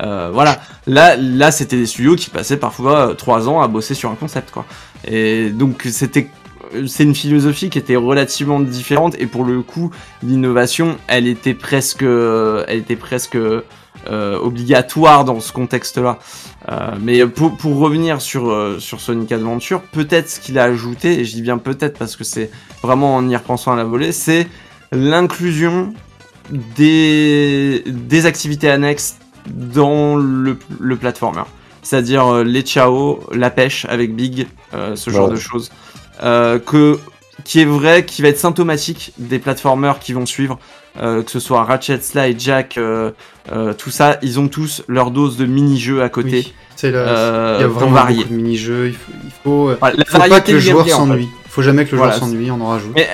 Euh, 0.00 0.30
voilà, 0.32 0.60
là, 0.86 1.16
là, 1.16 1.50
c'était 1.50 1.76
des 1.76 1.86
studios 1.86 2.16
qui 2.16 2.30
passaient 2.30 2.56
parfois 2.56 3.14
trois 3.16 3.48
ans 3.48 3.60
à 3.60 3.68
bosser 3.68 3.94
sur 3.94 4.10
un 4.10 4.14
concept, 4.14 4.50
quoi. 4.50 4.64
Et 5.06 5.50
donc, 5.50 5.82
c'était, 5.90 6.28
c'est 6.86 7.04
une 7.04 7.14
philosophie 7.14 7.70
qui 7.70 7.78
était 7.78 7.96
relativement 7.96 8.60
différente. 8.60 9.14
Et 9.18 9.26
pour 9.26 9.44
le 9.44 9.62
coup, 9.62 9.90
l'innovation, 10.22 10.96
elle 11.06 11.26
était 11.26 11.54
presque, 11.54 12.02
elle 12.02 12.78
était 12.78 12.96
presque 12.96 13.38
euh, 14.08 14.38
obligatoire 14.38 15.24
dans 15.24 15.40
ce 15.40 15.52
contexte-là. 15.52 16.18
Euh, 16.70 16.90
mais 17.00 17.26
pour, 17.26 17.56
pour, 17.56 17.78
revenir 17.78 18.20
sur, 18.20 18.50
euh, 18.50 18.78
sur 18.78 19.00
Sonic 19.00 19.32
Adventure, 19.32 19.80
peut-être 19.80 20.30
ce 20.30 20.38
qu'il 20.38 20.60
a 20.60 20.64
ajouté, 20.64 21.18
et 21.18 21.24
je 21.24 21.34
dis 21.34 21.42
bien 21.42 21.58
peut-être 21.58 21.98
parce 21.98 22.14
que 22.14 22.22
c'est 22.22 22.50
vraiment 22.82 23.16
en 23.16 23.28
y 23.28 23.34
repensant 23.34 23.72
à 23.72 23.76
la 23.76 23.82
volée, 23.82 24.12
c'est 24.12 24.46
l'inclusion 24.92 25.92
des, 26.50 27.82
des 27.86 28.26
activités 28.26 28.70
annexes 28.70 29.16
dans 29.48 30.16
le, 30.16 30.56
le 30.80 30.96
platformer. 30.96 31.42
C'est-à-dire 31.82 32.26
euh, 32.26 32.44
les 32.44 32.64
Chao, 32.64 33.20
la 33.32 33.50
pêche 33.50 33.86
avec 33.88 34.14
Big, 34.14 34.46
euh, 34.74 34.96
ce 34.96 35.10
genre 35.10 35.28
Ouais. 35.28 35.34
de 35.34 35.38
choses. 35.40 35.70
Euh, 36.22 36.58
que, 36.58 36.98
qui 37.44 37.60
est 37.60 37.64
vrai, 37.66 38.04
qui 38.04 38.22
va 38.22 38.28
être 38.28 38.38
symptomatique 38.38 39.12
des 39.18 39.38
platformers 39.38 39.98
qui 40.00 40.12
vont 40.12 40.26
suivre. 40.26 40.58
Euh, 40.98 41.22
que 41.22 41.30
ce 41.30 41.40
soit 41.40 41.62
Ratchet, 41.64 42.00
Sly, 42.00 42.36
Jack, 42.38 42.78
euh, 42.78 43.10
euh, 43.52 43.74
tout 43.74 43.90
ça, 43.90 44.16
ils 44.22 44.40
ont 44.40 44.48
tous 44.48 44.82
leur 44.88 45.10
dose 45.10 45.36
de 45.36 45.44
mini-jeux 45.44 46.02
à 46.02 46.08
côté. 46.08 46.30
Oui, 46.46 46.54
c'est 46.74 46.90
là. 46.90 46.98
euh, 47.00 47.56
il 47.58 47.60
y 47.60 47.64
a 47.64 47.68
pour 47.68 47.78
vraiment 47.80 47.92
varier. 47.92 48.16
beaucoup 48.22 48.30
de 48.30 48.34
mini-jeux. 48.36 48.86
Il 48.88 48.94
faut, 48.94 49.12
il 49.24 49.30
faut, 49.44 49.70
Enfin, 49.72 49.92
la 49.94 50.04
faut 50.06 50.18
pas 50.30 50.40
que 50.40 50.52
le 50.52 50.58
joueur 50.58 50.76
gameplay, 50.86 50.94
en 50.94 50.96
fait. 51.04 51.10
s'ennuie. 51.12 51.28
Il 51.44 51.50
faut 51.50 51.60
jamais 51.62 51.84
que 51.84 51.90
le 51.92 51.98
Voilà, 51.98 52.16
joueur 52.16 52.28
s'ennuie, 52.30 52.50
on 52.50 52.60
en 52.62 52.68
rajoute. 52.68 52.92
Mais 52.94 53.08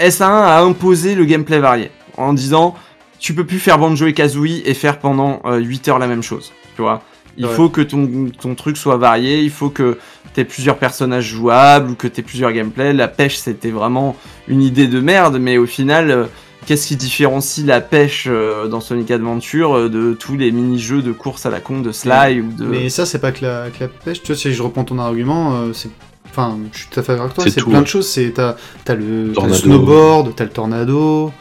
S1 0.00 0.22
a 0.22 0.60
imposé 0.60 1.16
le 1.16 1.24
gameplay 1.24 1.58
varié 1.58 1.90
en 2.16 2.32
disant 2.32 2.76
tu 3.18 3.34
peux 3.34 3.44
plus 3.44 3.58
faire 3.58 3.78
Banjo 3.78 4.06
et 4.06 4.12
Kazooie 4.12 4.62
et 4.64 4.74
faire 4.74 4.98
pendant 4.98 5.40
euh, 5.44 5.56
8 5.58 5.88
heures 5.88 5.98
la 5.98 6.06
même 6.06 6.22
chose. 6.22 6.52
Tu 6.76 6.82
vois 6.82 7.02
Il 7.38 7.46
Ouais. 7.46 7.52
faut 7.54 7.68
que 7.68 7.80
ton, 7.80 8.30
ton 8.40 8.54
truc 8.54 8.76
soit 8.76 8.96
varié, 8.96 9.40
il 9.42 9.50
faut 9.50 9.70
que 9.70 9.98
tu 10.34 10.40
aies 10.40 10.44
plusieurs 10.44 10.76
personnages 10.78 11.26
jouables 11.26 11.90
ou 11.90 11.94
que 11.94 12.06
tu 12.08 12.20
aies 12.20 12.24
plusieurs 12.24 12.52
gameplays. 12.52 12.92
La 12.92 13.08
pêche, 13.08 13.36
c'était 13.36 13.70
vraiment 13.70 14.16
une 14.48 14.62
idée 14.62 14.86
de 14.86 15.00
merde, 15.00 15.38
mais 15.40 15.56
au 15.58 15.66
final, 15.66 16.10
euh, 16.10 16.24
qu'est-ce 16.66 16.86
qui 16.88 16.96
différencie 16.96 17.64
la 17.66 17.80
pêche 17.80 18.26
euh, 18.28 18.66
dans 18.68 18.80
Sonic 18.80 19.10
Adventure 19.10 19.76
euh, 19.76 19.88
de 19.88 20.14
tous 20.14 20.36
les 20.36 20.50
mini-jeux 20.52 21.00
de 21.02 21.12
course 21.12 21.46
à 21.46 21.50
la 21.50 21.60
con 21.60 21.80
de 21.80 21.92
Sly 21.92 22.40
ou 22.40 22.52
de. 22.52 22.66
Mais 22.66 22.88
ça, 22.90 23.06
c'est 23.06 23.18
pas 23.20 23.32
que 23.32 23.44
la, 23.44 23.70
que 23.70 23.84
la 23.84 23.88
pêche. 23.88 24.22
Tu 24.22 24.28
vois, 24.32 24.36
si 24.36 24.52
je 24.52 24.62
reprends 24.62 24.84
ton 24.84 24.98
argument, 24.98 25.54
euh, 25.54 25.72
c'est. 25.72 25.90
Enfin, 26.28 26.58
je 26.72 26.78
suis 26.80 26.88
tout 26.90 27.00
à 27.00 27.02
fait 27.02 27.12
d'accord 27.12 27.24
avec 27.26 27.34
toi. 27.36 27.44
C'est 27.48 27.62
plein 27.64 27.80
de 27.80 27.86
choses. 27.86 28.08
C'est 28.08 28.30
t'as 28.34 28.56
t'as 28.84 28.94
le, 28.94 29.28
le 29.32 29.52
snowboard, 29.54 30.34
t'as 30.36 30.44
le 30.44 30.50
tornado, 30.50 31.32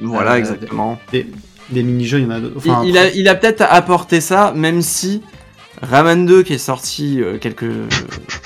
Voilà, 0.00 0.32
euh, 0.32 0.36
exactement. 0.38 0.98
des, 1.12 1.26
des 1.70 1.82
mini-jeux, 1.82 2.18
il 2.18 2.24
y 2.24 2.26
en 2.26 2.30
a 2.30 2.40
d'autres. 2.40 2.60
Il- 2.64 2.70
Enfin, 2.70 2.82
il, 2.84 2.98
a, 2.98 3.10
il 3.10 3.28
a 3.28 3.34
peut-être 3.34 3.62
apporté 3.68 4.20
ça, 4.20 4.52
même 4.56 4.82
si 4.82 5.22
Rayman 5.82 6.26
2, 6.26 6.42
qui 6.42 6.54
est 6.54 6.58
sorti 6.58 7.20
euh, 7.20 7.38
quelques, 7.38 7.64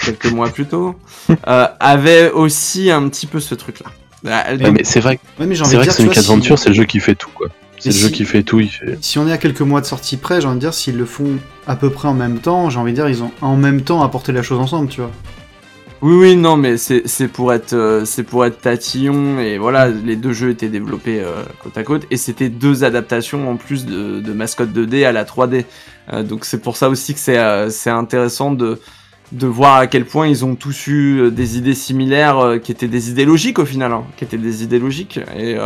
quelques 0.05 0.31
mois 0.33 0.49
plus 0.51 0.67
tôt, 0.67 0.95
euh, 1.49 1.67
avait 1.81 2.31
aussi 2.31 2.91
un 2.91 3.09
petit 3.09 3.27
peu 3.27 3.41
ce 3.41 3.55
truc-là. 3.55 3.87
Ouais, 4.25 4.71
mais 4.73 4.83
c'est 4.85 5.01
vrai, 5.01 5.21
ouais, 5.39 5.47
mais 5.47 5.55
c'est 5.55 5.77
vrai 5.77 5.85
dire, 5.85 5.97
que 5.97 6.03
vois, 6.03 6.13
Sonic 6.13 6.13
si- 6.15 6.19
Adventure, 6.19 6.59
c'est 6.59 6.69
le 6.71 6.75
jeu 6.75 6.85
qui 6.85 6.99
fait 7.01 7.15
tout, 7.15 7.31
quoi. 7.35 7.49
C'est 7.79 7.91
Et 7.91 7.93
le 7.93 7.99
jeu 7.99 8.07
si- 8.09 8.13
qui 8.15 8.25
fait 8.25 8.43
tout, 8.43 8.59
il 8.59 8.69
fait. 8.69 8.99
Si 9.01 9.19
on 9.21 9.29
est 9.29 9.33
à 9.33 9.39
quelques 9.39 9.61
mois 9.61 9.81
de 9.81 9.87
sortie 9.87 10.17
près, 10.17 10.41
j'ai 10.41 10.49
envie 10.49 10.57
de 10.57 10.61
dire, 10.61 10.75
s'ils 10.75 10.97
le 10.97 11.05
font 11.05 11.37
à 11.69 11.77
peu 11.77 11.91
près 11.91 12.09
en 12.09 12.15
même 12.15 12.39
temps, 12.41 12.69
j'ai 12.71 12.79
envie 12.81 12.91
de 12.91 12.97
dire, 12.97 13.09
ils 13.09 13.23
ont 13.23 13.31
en 13.41 13.55
même 13.57 13.83
temps 13.83 14.03
apporté 14.03 14.33
la 14.33 14.43
chose 14.43 14.59
ensemble, 14.59 14.89
tu 14.89 15.01
vois. 15.01 15.13
Oui, 16.01 16.15
oui, 16.15 16.37
non, 16.37 16.57
mais 16.57 16.77
c'est 16.77 17.27
pour 17.27 17.53
être, 17.53 17.73
euh, 17.73 18.05
pour 18.29 18.47
être 18.47 18.61
tatillon 18.61 19.41
et 19.41 19.59
voilà, 19.59 19.89
les 19.89 20.15
deux 20.15 20.33
jeux 20.33 20.51
étaient 20.51 20.69
développés 20.69 21.21
euh, 21.21 21.43
côte 21.61 21.77
à 21.77 21.83
côte 21.83 22.07
et 22.13 22.17
c'était 22.17 22.49
deux 22.49 22.85
adaptations 22.85 23.51
en 23.51 23.57
plus 23.57 23.85
de, 23.85 24.21
de 24.21 24.33
mascotte 24.33 24.71
2D 24.71 25.05
à 25.05 25.11
la 25.11 25.25
3D. 25.25 25.65
Euh, 26.13 26.23
donc 26.23 26.45
c'est 26.45 26.61
pour 26.61 26.77
ça 26.77 26.89
aussi 26.89 27.15
que 27.15 27.21
c'est 27.21 27.91
intéressant 27.91 28.53
de 28.53 28.79
voir 29.33 29.75
à 29.75 29.87
quel 29.89 30.05
point 30.05 30.29
ils 30.29 30.45
ont 30.45 30.55
tous 30.55 30.87
eu 30.87 31.33
des 31.33 31.59
idées 31.59 31.75
similaires 31.75 32.61
qui 32.63 32.71
étaient 32.71 32.87
des 32.87 33.11
idées 33.11 33.25
logiques 33.25 33.59
au 33.59 33.67
final, 33.67 33.93
hein, 33.93 34.05
qui 34.17 34.23
étaient 34.23 34.39
des 34.39 34.63
idées 34.63 34.79
logiques 34.79 35.19
et 35.37 35.57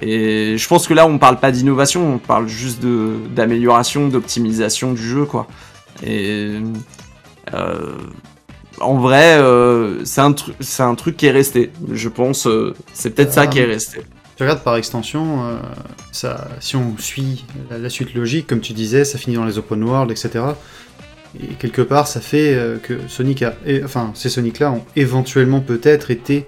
et 0.00 0.56
je 0.56 0.68
pense 0.68 0.86
que 0.86 0.94
là 0.94 1.06
on 1.06 1.18
parle 1.18 1.38
pas 1.38 1.52
d'innovation, 1.52 2.14
on 2.14 2.18
parle 2.18 2.48
juste 2.48 2.82
d'amélioration, 3.34 4.08
d'optimisation 4.08 4.94
du 4.94 5.02
jeu 5.02 5.26
quoi. 5.26 5.46
Et 6.02 6.54
en 8.80 8.98
vrai, 8.98 9.36
euh, 9.38 10.04
c'est 10.04 10.20
un, 10.20 10.32
tru- 10.32 10.52
un 10.82 10.94
truc 10.94 11.16
qui 11.16 11.26
est 11.26 11.30
resté. 11.30 11.70
Je 11.92 12.08
pense, 12.08 12.46
euh, 12.46 12.74
c'est 12.92 13.10
peut-être 13.10 13.32
ça 13.32 13.42
Ah. 13.42 13.46
qui 13.46 13.58
est 13.58 13.64
resté. 13.64 14.00
Tu 14.36 14.42
regardes 14.44 14.62
par 14.62 14.76
extension, 14.76 15.44
euh, 15.44 15.56
ça, 16.12 16.48
si 16.60 16.76
on 16.76 16.96
suit 16.98 17.44
la, 17.70 17.76
la 17.78 17.90
suite 17.90 18.14
logique, 18.14 18.46
comme 18.46 18.60
tu 18.60 18.72
disais, 18.72 19.04
ça 19.04 19.18
finit 19.18 19.36
dans 19.36 19.44
les 19.44 19.58
open 19.58 19.82
world, 19.84 20.10
etc. 20.10 20.30
Et 21.42 21.54
quelque 21.54 21.82
part, 21.82 22.06
ça 22.08 22.20
fait 22.20 22.58
que 22.82 22.94
Sonic 23.06 23.42
a, 23.42 23.54
et- 23.66 23.84
enfin, 23.84 24.12
ces 24.14 24.30
Sonic-là 24.30 24.72
ont 24.72 24.82
éventuellement 24.96 25.60
peut-être 25.60 26.10
été, 26.10 26.46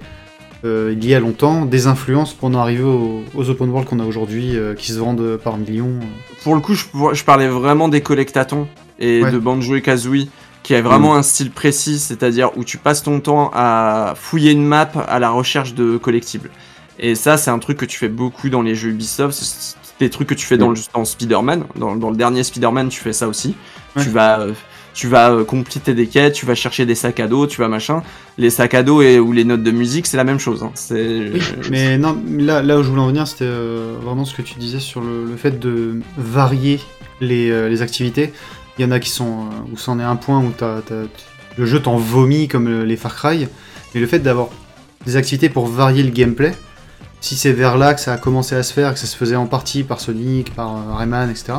il 0.65 1.05
y 1.05 1.15
a 1.15 1.21
longtemps, 1.21 1.65
des 1.67 1.87
influences 1.87 2.33
pour 2.35 2.49
en 2.49 2.55
arriver 2.55 2.83
aux, 2.85 3.23
aux 3.35 3.51
open 3.51 3.69
world 3.69 3.89
qu'on 3.89 4.01
a 4.01 4.05
aujourd'hui, 4.05 4.57
qui 4.79 4.93
se 4.93 4.99
vendent 4.99 5.37
par 5.37 5.57
millions. 5.59 6.01
Pour 6.45 6.55
le 6.55 6.61
coup, 6.61 6.75
je, 6.75 6.85
je 7.13 7.25
parlais 7.25 7.49
vraiment 7.49 7.89
des 7.89 8.01
collectatons 8.01 8.67
et 8.99 9.23
Ouais. 9.23 9.31
de 9.33 9.39
Banjo 9.39 9.75
et 9.77 9.83
Kazooie, 9.83 10.29
qui 10.63 10.75
a 10.75 10.83
vraiment 10.83 11.17
un 11.17 11.23
style 11.23 11.51
précis, 11.51 11.99
c'est-à-dire 11.99 12.51
où 12.57 12.65
tu 12.65 12.79
passes 12.79 13.03
ton 13.03 13.21
temps 13.21 13.51
à 13.55 14.15
fouiller 14.17 14.53
une 14.53 14.65
map 14.65 14.91
à 15.09 15.19
la 15.19 15.31
recherche 15.31 15.75
de 15.75 15.97
collectibles. 15.97 16.51
Et 16.99 17.15
ça, 17.15 17.37
c'est 17.37 17.51
un 17.51 17.59
truc 17.59 17.79
que 17.79 17.85
tu 17.85 17.99
fais 17.99 18.09
beaucoup 18.09 18.49
dans 18.49 18.63
les 18.63 18.75
jeux 18.77 18.91
Ubisoft. 18.91 19.37
C'est 19.37 19.77
des 19.99 20.11
trucs 20.11 20.29
que 20.29 20.35
tu 20.35 20.47
fais 20.47 20.59
dans, 20.59 20.71
le, 20.71 20.77
dans 20.95 21.05
Spider-Man. 21.05 21.65
Dans, 21.77 21.97
dans 21.97 22.11
le 22.11 22.17
dernier 22.17 22.45
Spider-Man, 22.45 22.91
tu 22.91 23.01
fais 23.01 23.13
ça 23.13 23.27
aussi. 23.27 23.57
Ouais. 23.97 24.05
Tu 24.05 24.11
vas, 24.11 24.41
euh, 24.41 24.53
tu 24.95 25.09
vas 25.09 25.31
euh, 25.33 25.45
compléter 25.45 25.95
des 25.95 26.07
quêtes, 26.07 26.35
tu 26.35 26.47
vas 26.47 26.55
chercher 26.55 26.87
des 26.87 26.95
sacs 26.95 27.19
à 27.19 27.27
dos, 27.27 27.47
tu 27.49 27.61
vas 27.61 27.69
machin. 27.69 28.03
Les 28.39 28.51
sacs 28.51 28.75
à 28.75 28.83
dos 28.85 29.03
et, 29.03 29.19
ou 29.19 29.33
les 29.33 29.45
notes 29.45 29.63
de 29.65 29.71
musique, 29.73 30.07
c'est 30.07 30.17
la 30.17 30.25
même 30.25 30.39
chose. 30.39 30.63
hein. 30.63 30.71
C'est 30.75 31.31
Oui, 31.35 31.41
mais 31.71 31.99
non, 31.99 32.17
là, 32.39 32.63
là 32.63 32.79
où 32.79 32.83
je 32.85 32.89
voulais 32.91 33.03
en 33.03 33.09
venir, 33.09 33.27
c'était 33.27 33.47
euh, 33.47 33.95
vraiment 34.01 34.25
ce 34.25 34.35
que 34.35 34.43
tu 34.43 34.55
disais 34.61 34.81
sur 34.81 35.01
le, 35.01 35.25
le 35.25 35.37
fait 35.37 35.59
de 35.59 35.99
varier 36.17 36.79
les, 37.21 37.51
euh, 37.51 37.69
les 37.69 37.83
activités. 37.83 38.33
Il 38.79 38.83
y 38.83 38.85
en 38.85 38.91
a 38.91 39.01
qui 39.01 39.11
sont 39.11 39.47
euh, 39.47 39.73
où 39.73 39.77
c'en 39.77 39.99
est 40.01 40.05
un 40.05 40.17
point 40.17 40.41
où 40.41 40.53
le 41.59 41.67
jeu 41.67 41.81
t'en 41.81 41.97
vomit 41.97 42.49
comme 42.49 42.83
les 42.83 42.97
Far 42.97 43.15
Cry, 43.15 43.49
mais 43.95 44.01
le 44.01 44.07
fait 44.07 44.21
d'avoir 44.21 44.49
des 45.05 45.17
activités 45.17 45.49
pour 45.49 45.67
varier 45.67 46.03
le 46.03 46.11
gameplay, 46.11 46.55
si 47.21 47.37
c'est 47.37 47.53
vers 47.53 47.77
là 47.77 47.95
que 47.95 48.01
ça 48.01 48.15
a 48.15 48.19
commencé 48.19 48.55
à 48.55 48.63
se 48.63 48.73
faire, 48.73 48.95
que 48.95 48.99
ça 48.99 49.07
se 49.07 49.17
faisait 49.17 49.37
en 49.37 49.47
partie 49.47 49.85
par 49.85 50.01
Sonic, 50.01 50.55
par 50.55 50.77
euh, 50.77 50.95
Rayman, 50.95 51.31
etc. 51.31 51.55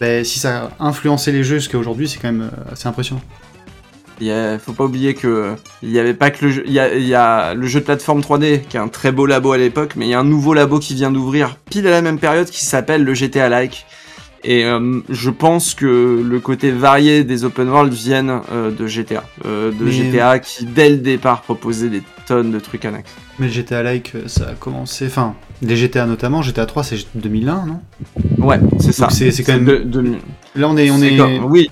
Ben, 0.00 0.24
si 0.24 0.38
ça 0.38 0.70
a 0.78 0.86
influencé 0.86 1.32
les 1.32 1.42
jeux 1.42 1.58
jusqu'à 1.58 1.78
aujourd'hui, 1.78 2.08
c'est 2.08 2.18
quand 2.18 2.32
même 2.32 2.50
euh, 2.52 2.72
assez 2.72 2.88
impressionnant. 2.88 3.22
Il 4.20 4.58
faut 4.64 4.72
pas 4.72 4.84
oublier 4.84 5.14
que 5.14 5.54
il 5.80 5.96
avait 5.96 6.14
pas 6.14 6.30
que 6.30 6.44
le 6.44 6.50
jeu, 6.50 6.64
il 6.66 6.72
y 6.72 7.14
a 7.14 7.54
le 7.54 7.66
jeu 7.68 7.78
de 7.78 7.84
plateforme 7.84 8.20
3D 8.20 8.62
qui 8.62 8.76
est 8.76 8.80
un 8.80 8.88
très 8.88 9.12
beau 9.12 9.26
labo 9.26 9.52
à 9.52 9.58
l'époque, 9.58 9.92
mais 9.94 10.06
il 10.06 10.08
y 10.10 10.14
a 10.14 10.18
un 10.18 10.24
nouveau 10.24 10.54
labo 10.54 10.80
qui 10.80 10.94
vient 10.94 11.12
d'ouvrir 11.12 11.56
pile 11.70 11.86
à 11.86 11.90
la 11.90 12.02
même 12.02 12.18
période 12.18 12.50
qui 12.50 12.64
s'appelle 12.64 13.04
le 13.04 13.14
GTA 13.14 13.48
Like. 13.48 13.86
Et 14.44 14.64
euh, 14.64 15.00
je 15.08 15.30
pense 15.30 15.74
que 15.74 16.22
le 16.24 16.40
côté 16.40 16.70
varié 16.70 17.24
des 17.24 17.44
open 17.44 17.68
world 17.68 17.92
viennent 17.92 18.40
euh, 18.52 18.70
de 18.70 18.86
GTA, 18.86 19.24
euh, 19.44 19.72
de 19.72 19.84
Mais- 19.84 19.90
GTA 19.90 20.38
qui 20.38 20.64
dès 20.64 20.90
le 20.90 20.98
départ 20.98 21.42
proposait 21.42 21.88
des 21.88 22.02
tonnes 22.26 22.52
de 22.52 22.60
trucs 22.60 22.84
annexes. 22.84 23.10
Mais 23.40 23.46
le 23.46 23.52
GTA 23.52 23.82
Like, 23.82 24.12
ça 24.26 24.48
a 24.50 24.54
commencé, 24.54 25.06
enfin, 25.06 25.34
les 25.60 25.76
GTA 25.76 26.06
notamment, 26.06 26.42
GTA 26.42 26.66
3 26.66 26.84
c'est 26.84 26.98
2001, 27.16 27.66
non? 27.66 27.80
Ouais, 28.38 28.60
c'est 28.80 28.92
ça. 28.92 29.08
C'est- 29.10 29.42
quand 29.42 29.54
même- 29.54 29.64
de- 29.64 29.78
de- 29.78 30.14
Là 30.54 30.68
on 30.68 30.76
est, 30.76 30.90
on 30.90 31.00
est, 31.02 31.16
comme- 31.16 31.44
oui. 31.46 31.68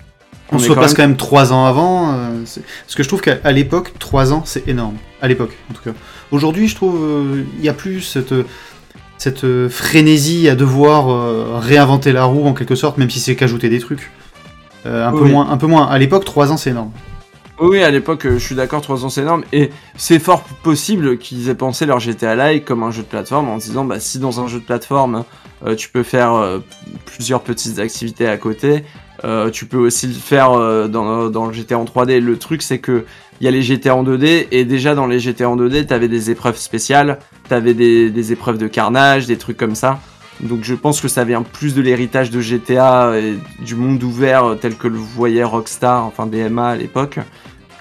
On, 0.52 0.56
On 0.56 0.58
se 0.60 0.68
quand 0.68 0.74
repasse 0.74 0.90
même- 0.92 0.96
quand 0.96 1.02
même 1.08 1.16
3 1.16 1.52
ans 1.52 1.66
avant. 1.66 2.14
parce 2.44 2.94
que 2.94 3.02
je 3.02 3.08
trouve 3.08 3.20
qu'à 3.20 3.50
l'époque, 3.52 3.92
3 3.98 4.32
ans, 4.32 4.42
c'est 4.44 4.68
énorme. 4.68 4.94
À 5.20 5.26
l'époque, 5.28 5.56
en 5.70 5.74
tout 5.74 5.82
cas. 5.82 5.90
Aujourd'hui, 6.30 6.68
je 6.68 6.74
trouve 6.76 7.00
il 7.58 7.64
y 7.64 7.68
a 7.68 7.72
plus 7.74 8.00
cette, 8.00 8.32
cette 9.18 9.44
euh, 9.44 9.68
frénésie 9.68 10.48
à 10.48 10.54
devoir 10.54 11.10
euh, 11.10 11.58
réinventer 11.58 12.12
la 12.12 12.24
roue 12.24 12.46
en 12.46 12.54
quelque 12.54 12.74
sorte, 12.74 12.98
même 12.98 13.10
si 13.10 13.20
c'est 13.20 13.36
qu'ajouter 13.36 13.68
des 13.68 13.78
trucs. 13.78 14.10
Euh, 14.84 15.06
un, 15.06 15.12
peu 15.12 15.24
moins, 15.24 15.50
un 15.50 15.56
peu 15.56 15.66
moins. 15.66 15.86
À 15.86 15.98
l'époque, 15.98 16.24
3 16.24 16.52
ans, 16.52 16.56
c'est 16.56 16.70
énorme. 16.70 16.92
Oui, 17.58 17.82
à 17.82 17.90
l'époque, 17.90 18.28
je 18.28 18.38
suis 18.38 18.54
d'accord, 18.54 18.82
3 18.82 19.04
ans 19.04 19.08
c'est 19.08 19.22
énorme. 19.22 19.42
Et 19.52 19.70
c'est 19.96 20.18
fort 20.18 20.42
possible 20.62 21.18
qu'ils 21.18 21.48
aient 21.48 21.54
pensé 21.54 21.86
leur 21.86 22.00
GTA 22.00 22.36
Like 22.36 22.64
comme 22.64 22.82
un 22.82 22.90
jeu 22.90 23.02
de 23.02 23.08
plateforme 23.08 23.48
en 23.48 23.58
se 23.58 23.66
disant, 23.66 23.84
bah, 23.84 23.98
si 23.98 24.18
dans 24.18 24.40
un 24.40 24.46
jeu 24.46 24.60
de 24.60 24.64
plateforme, 24.64 25.24
euh, 25.64 25.74
tu 25.74 25.88
peux 25.88 26.02
faire 26.02 26.34
euh, 26.34 26.58
plusieurs 27.06 27.42
petites 27.42 27.78
activités 27.78 28.28
à 28.28 28.36
côté, 28.36 28.84
euh, 29.24 29.50
tu 29.50 29.64
peux 29.64 29.78
aussi 29.78 30.06
le 30.06 30.12
faire 30.12 30.50
dans, 30.88 31.30
dans 31.30 31.46
le 31.46 31.52
GTA 31.52 31.78
en 31.78 31.84
3D. 31.84 32.20
Le 32.20 32.38
truc, 32.38 32.60
c'est 32.60 32.78
que 32.78 33.06
il 33.40 33.44
y 33.44 33.48
a 33.48 33.50
les 33.50 33.62
GTA 33.62 33.94
en 33.94 34.02
2D, 34.02 34.48
et 34.50 34.64
déjà 34.64 34.94
dans 34.94 35.06
les 35.06 35.18
GTA 35.18 35.48
en 35.48 35.56
2D, 35.56 35.86
t'avais 35.86 36.08
des 36.08 36.30
épreuves 36.30 36.56
spéciales, 36.56 37.18
t'avais 37.48 37.74
des, 37.74 38.32
épreuves 38.32 38.58
de 38.58 38.68
carnage, 38.68 39.26
des 39.26 39.36
trucs 39.36 39.56
comme 39.56 39.74
ça. 39.74 39.98
Donc 40.40 40.64
je 40.64 40.74
pense 40.74 41.00
que 41.00 41.08
ça 41.08 41.24
vient 41.24 41.42
plus 41.42 41.74
de 41.74 41.80
l'héritage 41.80 42.30
de 42.30 42.40
GTA 42.40 43.18
et 43.18 43.38
du 43.64 43.74
monde 43.74 44.02
ouvert 44.02 44.44
euh, 44.44 44.54
tel 44.54 44.76
que 44.76 44.86
le 44.86 44.98
voyait 44.98 45.44
Rockstar, 45.44 46.04
enfin 46.04 46.26
DMA 46.26 46.68
à 46.68 46.76
l'époque, 46.76 47.20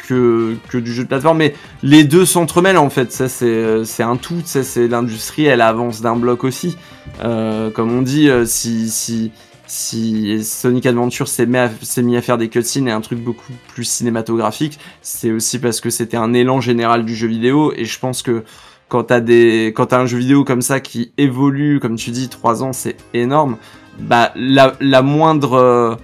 que, 0.07 0.55
que 0.69 0.77
du 0.77 0.93
jeu 0.93 1.03
de 1.03 1.09
plateforme. 1.09 1.39
Mais 1.39 1.53
les 1.83 2.05
deux 2.05 2.25
s'entremêlent 2.25 2.77
en 2.77 2.89
fait, 2.89 3.11
ça 3.11 3.27
c'est 3.27 3.45
euh, 3.45 3.83
un 3.99 4.15
tout, 4.15 4.41
ça 4.45 4.63
c'est 4.63 4.87
l'industrie, 4.87 5.45
elle 5.45 5.61
avance 5.61 6.01
d'un 6.01 6.15
bloc 6.15 6.45
aussi. 6.45 6.77
Euh, 7.23 7.71
comme 7.71 7.91
on 7.91 8.01
dit, 8.01 8.29
si, 8.45 8.89
si, 8.89 9.31
si 9.67 10.43
Sonic 10.43 10.85
Adventure 10.85 11.27
s'est 11.27 11.45
mis, 11.45 11.57
mis 12.03 12.17
à 12.17 12.21
faire 12.21 12.37
des 12.37 12.47
cutscenes 12.47 12.87
et 12.87 12.91
un 12.91 13.01
truc 13.01 13.19
beaucoup 13.19 13.53
plus 13.73 13.83
cinématographique, 13.83 14.79
c'est 15.01 15.31
aussi 15.31 15.59
parce 15.59 15.81
que 15.81 15.89
c'était 15.89 16.17
un 16.17 16.33
élan 16.33 16.61
général 16.61 17.03
du 17.03 17.15
jeu 17.15 17.27
vidéo 17.27 17.73
et 17.75 17.85
je 17.85 17.99
pense 17.99 18.21
que 18.21 18.43
quand 18.87 19.05
t'as 19.05 19.19
des 19.19 19.73
quand 19.75 19.87
t'as 19.87 19.99
un 19.99 20.05
jeu 20.05 20.17
vidéo 20.17 20.43
comme 20.43 20.61
ça 20.61 20.79
qui 20.79 21.11
évolue 21.17 21.79
comme 21.79 21.95
tu 21.95 22.11
dis 22.11 22.29
trois 22.29 22.63
ans 22.63 22.73
c'est 22.73 22.97
énorme 23.13 23.57
bah 23.99 24.31
la, 24.35 25.01
moindre 25.01 25.97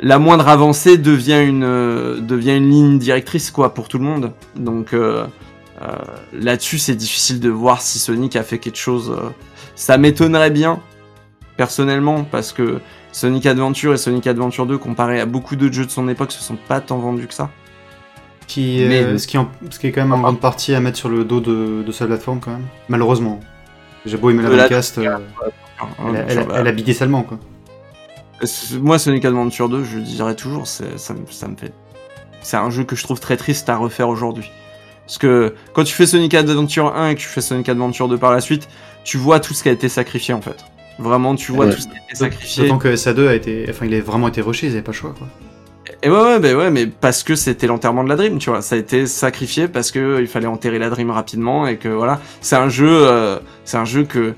la 0.00 0.18
moindre 0.18 0.48
avancée 0.48 0.98
devient 0.98 1.42
une 1.46 2.20
devient 2.26 2.56
une 2.56 2.70
ligne 2.70 2.98
directrice 2.98 3.50
quoi 3.50 3.74
pour 3.74 3.88
tout 3.88 3.98
le 3.98 4.04
monde 4.04 4.32
donc 4.56 4.92
euh, 4.92 5.26
euh, 5.82 5.86
là-dessus 6.32 6.78
c'est 6.78 6.96
difficile 6.96 7.40
de 7.40 7.48
voir 7.48 7.80
si 7.80 7.98
Sonic 7.98 8.36
a 8.36 8.42
fait 8.42 8.58
quelque 8.58 8.78
chose 8.78 9.10
euh, 9.16 9.28
ça 9.74 9.96
m'étonnerait 9.96 10.50
bien 10.50 10.80
personnellement, 11.58 12.24
parce 12.24 12.52
que 12.52 12.80
Sonic 13.12 13.44
Adventure 13.44 13.92
et 13.92 13.98
Sonic 13.98 14.26
Adventure 14.26 14.64
2, 14.64 14.78
comparé 14.78 15.20
à 15.20 15.26
beaucoup 15.26 15.56
d'autres 15.56 15.74
jeux 15.74 15.84
de 15.84 15.90
son 15.90 16.08
époque, 16.08 16.32
se 16.32 16.42
sont 16.42 16.56
pas 16.56 16.80
tant 16.80 16.98
vendus 16.98 17.26
que 17.26 17.34
ça. 17.34 17.50
Qui, 18.48 18.82
Mais- 18.88 19.02
euh, 19.02 19.18
ce, 19.18 19.26
qui 19.28 19.38
en- 19.38 19.48
ce 19.70 19.78
qui 19.78 19.86
est 19.86 19.92
quand 19.92 20.00
même 20.00 20.12
en 20.12 20.20
grande 20.20 20.40
partie 20.40 20.74
à 20.74 20.80
mettre 20.80 20.96
sur 20.98 21.08
le 21.10 21.22
dos 21.24 21.40
de, 21.40 21.82
de 21.86 21.92
sa 21.92 22.06
plateforme, 22.06 22.40
quand 22.40 22.50
même. 22.50 22.66
Malheureusement. 22.88 23.38
J'ai 24.06 24.16
beau 24.16 24.30
aimer 24.30 24.42
la 24.42 24.48
la- 24.48 24.56
Dreamcast, 24.56 24.98
euh, 24.98 25.18
elle, 26.08 26.16
a- 26.16 26.24
elle 26.28 26.38
a- 26.38 26.46
elle 26.60 26.66
a 26.66 26.72
bigué 26.72 26.94
salement, 26.94 27.22
quoi. 27.22 27.38
C'est- 28.42 28.78
Moi, 28.78 28.98
Sonic 28.98 29.24
Adventure 29.24 29.68
2, 29.68 29.84
je 29.84 29.96
le 29.98 30.02
dirais 30.02 30.34
toujours, 30.34 30.66
c'est- 30.66 30.96
ça, 30.98 31.12
me- 31.14 31.26
ça 31.30 31.46
me 31.48 31.56
fait. 31.56 31.72
C'est 32.40 32.56
un 32.56 32.70
jeu 32.70 32.84
que 32.84 32.96
je 32.96 33.02
trouve 33.04 33.20
très 33.20 33.36
triste 33.36 33.68
à 33.68 33.76
refaire 33.76 34.08
aujourd'hui. 34.08 34.50
Parce 35.04 35.18
que 35.18 35.54
quand 35.72 35.84
tu 35.84 35.94
fais 35.94 36.06
Sonic 36.06 36.32
Adventure 36.34 36.94
1 36.96 37.10
et 37.10 37.14
que 37.16 37.20
tu 37.20 37.26
fais 37.26 37.40
Sonic 37.40 37.68
Adventure 37.68 38.08
2 38.08 38.16
par 38.18 38.30
la 38.30 38.40
suite, 38.40 38.68
tu 39.04 39.16
vois 39.18 39.40
tout 39.40 39.52
ce 39.54 39.62
qui 39.62 39.68
a 39.68 39.72
été 39.72 39.88
sacrifié 39.88 40.32
en 40.34 40.40
fait. 40.40 40.64
Vraiment, 40.98 41.34
tu 41.34 41.52
vois 41.52 41.66
Ouais. 41.66 41.74
tout 41.74 41.80
ce 41.80 41.86
qui 41.88 41.94
a 41.94 42.02
été 42.06 42.14
sacrifié. 42.14 42.62
D'autant 42.64 42.78
que 42.78 42.88
SA2 42.94 43.28
a 43.28 43.34
été. 43.34 43.66
Enfin, 43.68 43.86
il 43.86 43.94
a 43.94 44.00
vraiment 44.00 44.28
été 44.28 44.40
rushé, 44.40 44.66
ils 44.68 44.72
avaient 44.72 44.82
pas 44.82 44.92
le 44.92 44.96
choix, 44.96 45.14
quoi. 45.18 45.26
Et 46.02 46.10
ouais, 46.10 46.16
ouais, 46.16 46.38
bah 46.38 46.54
ouais, 46.54 46.70
mais 46.70 46.86
parce 46.86 47.24
que 47.24 47.34
c'était 47.34 47.66
l'enterrement 47.66 48.04
de 48.04 48.08
la 48.08 48.14
Dream, 48.14 48.38
tu 48.38 48.50
vois. 48.50 48.62
Ça 48.62 48.76
a 48.76 48.78
été 48.78 49.06
sacrifié 49.06 49.66
parce 49.66 49.90
que 49.90 49.98
euh, 49.98 50.20
il 50.20 50.28
fallait 50.28 50.46
enterrer 50.46 50.78
la 50.78 50.90
Dream 50.90 51.10
rapidement 51.10 51.66
et 51.66 51.76
que 51.76 51.88
voilà. 51.88 52.20
C'est 52.40 52.54
un 52.56 52.68
jeu, 52.68 52.88
euh, 52.88 53.38
c'est 53.64 53.78
un 53.78 53.84
jeu 53.84 54.04
que 54.04 54.34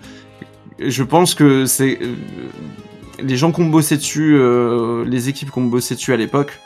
je 0.79 1.03
pense 1.03 1.35
que 1.35 1.67
c'est 1.67 1.99
euh, 2.01 2.15
les 3.19 3.37
gens 3.37 3.53
qui 3.53 3.61
ont 3.61 3.67
bossé 3.67 3.99
dessus, 3.99 4.37
euh, 4.39 5.05
les 5.05 5.29
équipes 5.29 5.51
qui 5.51 5.59
ont 5.59 5.65
bossé 5.65 5.95
dessus 5.95 6.15
à 6.15 6.17
l'époque. 6.17 6.59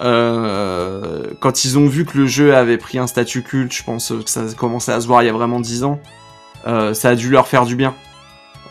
quand 0.00 1.64
ils 1.64 1.78
ont 1.78 1.86
vu 1.86 2.04
que 2.04 2.18
le 2.18 2.26
jeu 2.26 2.54
avait 2.54 2.76
pris 2.76 2.98
un 2.98 3.06
statut 3.06 3.42
culte, 3.42 3.72
je 3.72 3.84
pense 3.84 4.12
que 4.22 4.30
ça 4.30 4.42
commençait 4.54 4.92
à 4.92 5.00
se 5.00 5.06
voir 5.06 5.22
il 5.22 5.26
y 5.26 5.30
a 5.30 5.32
vraiment 5.32 5.60
10 5.60 5.84
ans, 5.84 5.98
ça 6.66 7.08
a 7.08 7.14
dû 7.14 7.30
leur 7.30 7.48
faire 7.48 7.64
du 7.64 7.76
bien. 7.76 7.94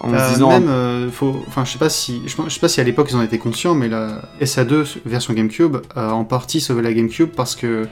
En 0.06 0.14
Euh, 0.14 0.28
se 0.28 0.34
disant, 0.34 0.50
même, 0.50 0.70
euh, 0.70 1.10
faut, 1.10 1.44
enfin, 1.48 1.66
je 1.66 1.72
sais 1.72 1.80
pas 1.80 1.90
si, 1.90 2.22
je, 2.28 2.36
sais 2.50 2.60
pas 2.60 2.68
si 2.70 2.80
à 2.80 2.84
l'époque 2.84 3.08
ils 3.12 3.16
en 3.16 3.22
étaient 3.24 3.40
conscients, 3.40 3.74
mais 3.74 3.88
la 3.90 4.22
SA2 4.40 5.00
version 5.06 5.34
GameCube 5.34 5.78
a 5.96 6.14
en 6.14 6.24
partie 6.24 6.62
sauvé 6.62 6.82
la 6.84 6.94
GameCube 6.94 7.30
parce 7.36 7.56
que 7.56 7.88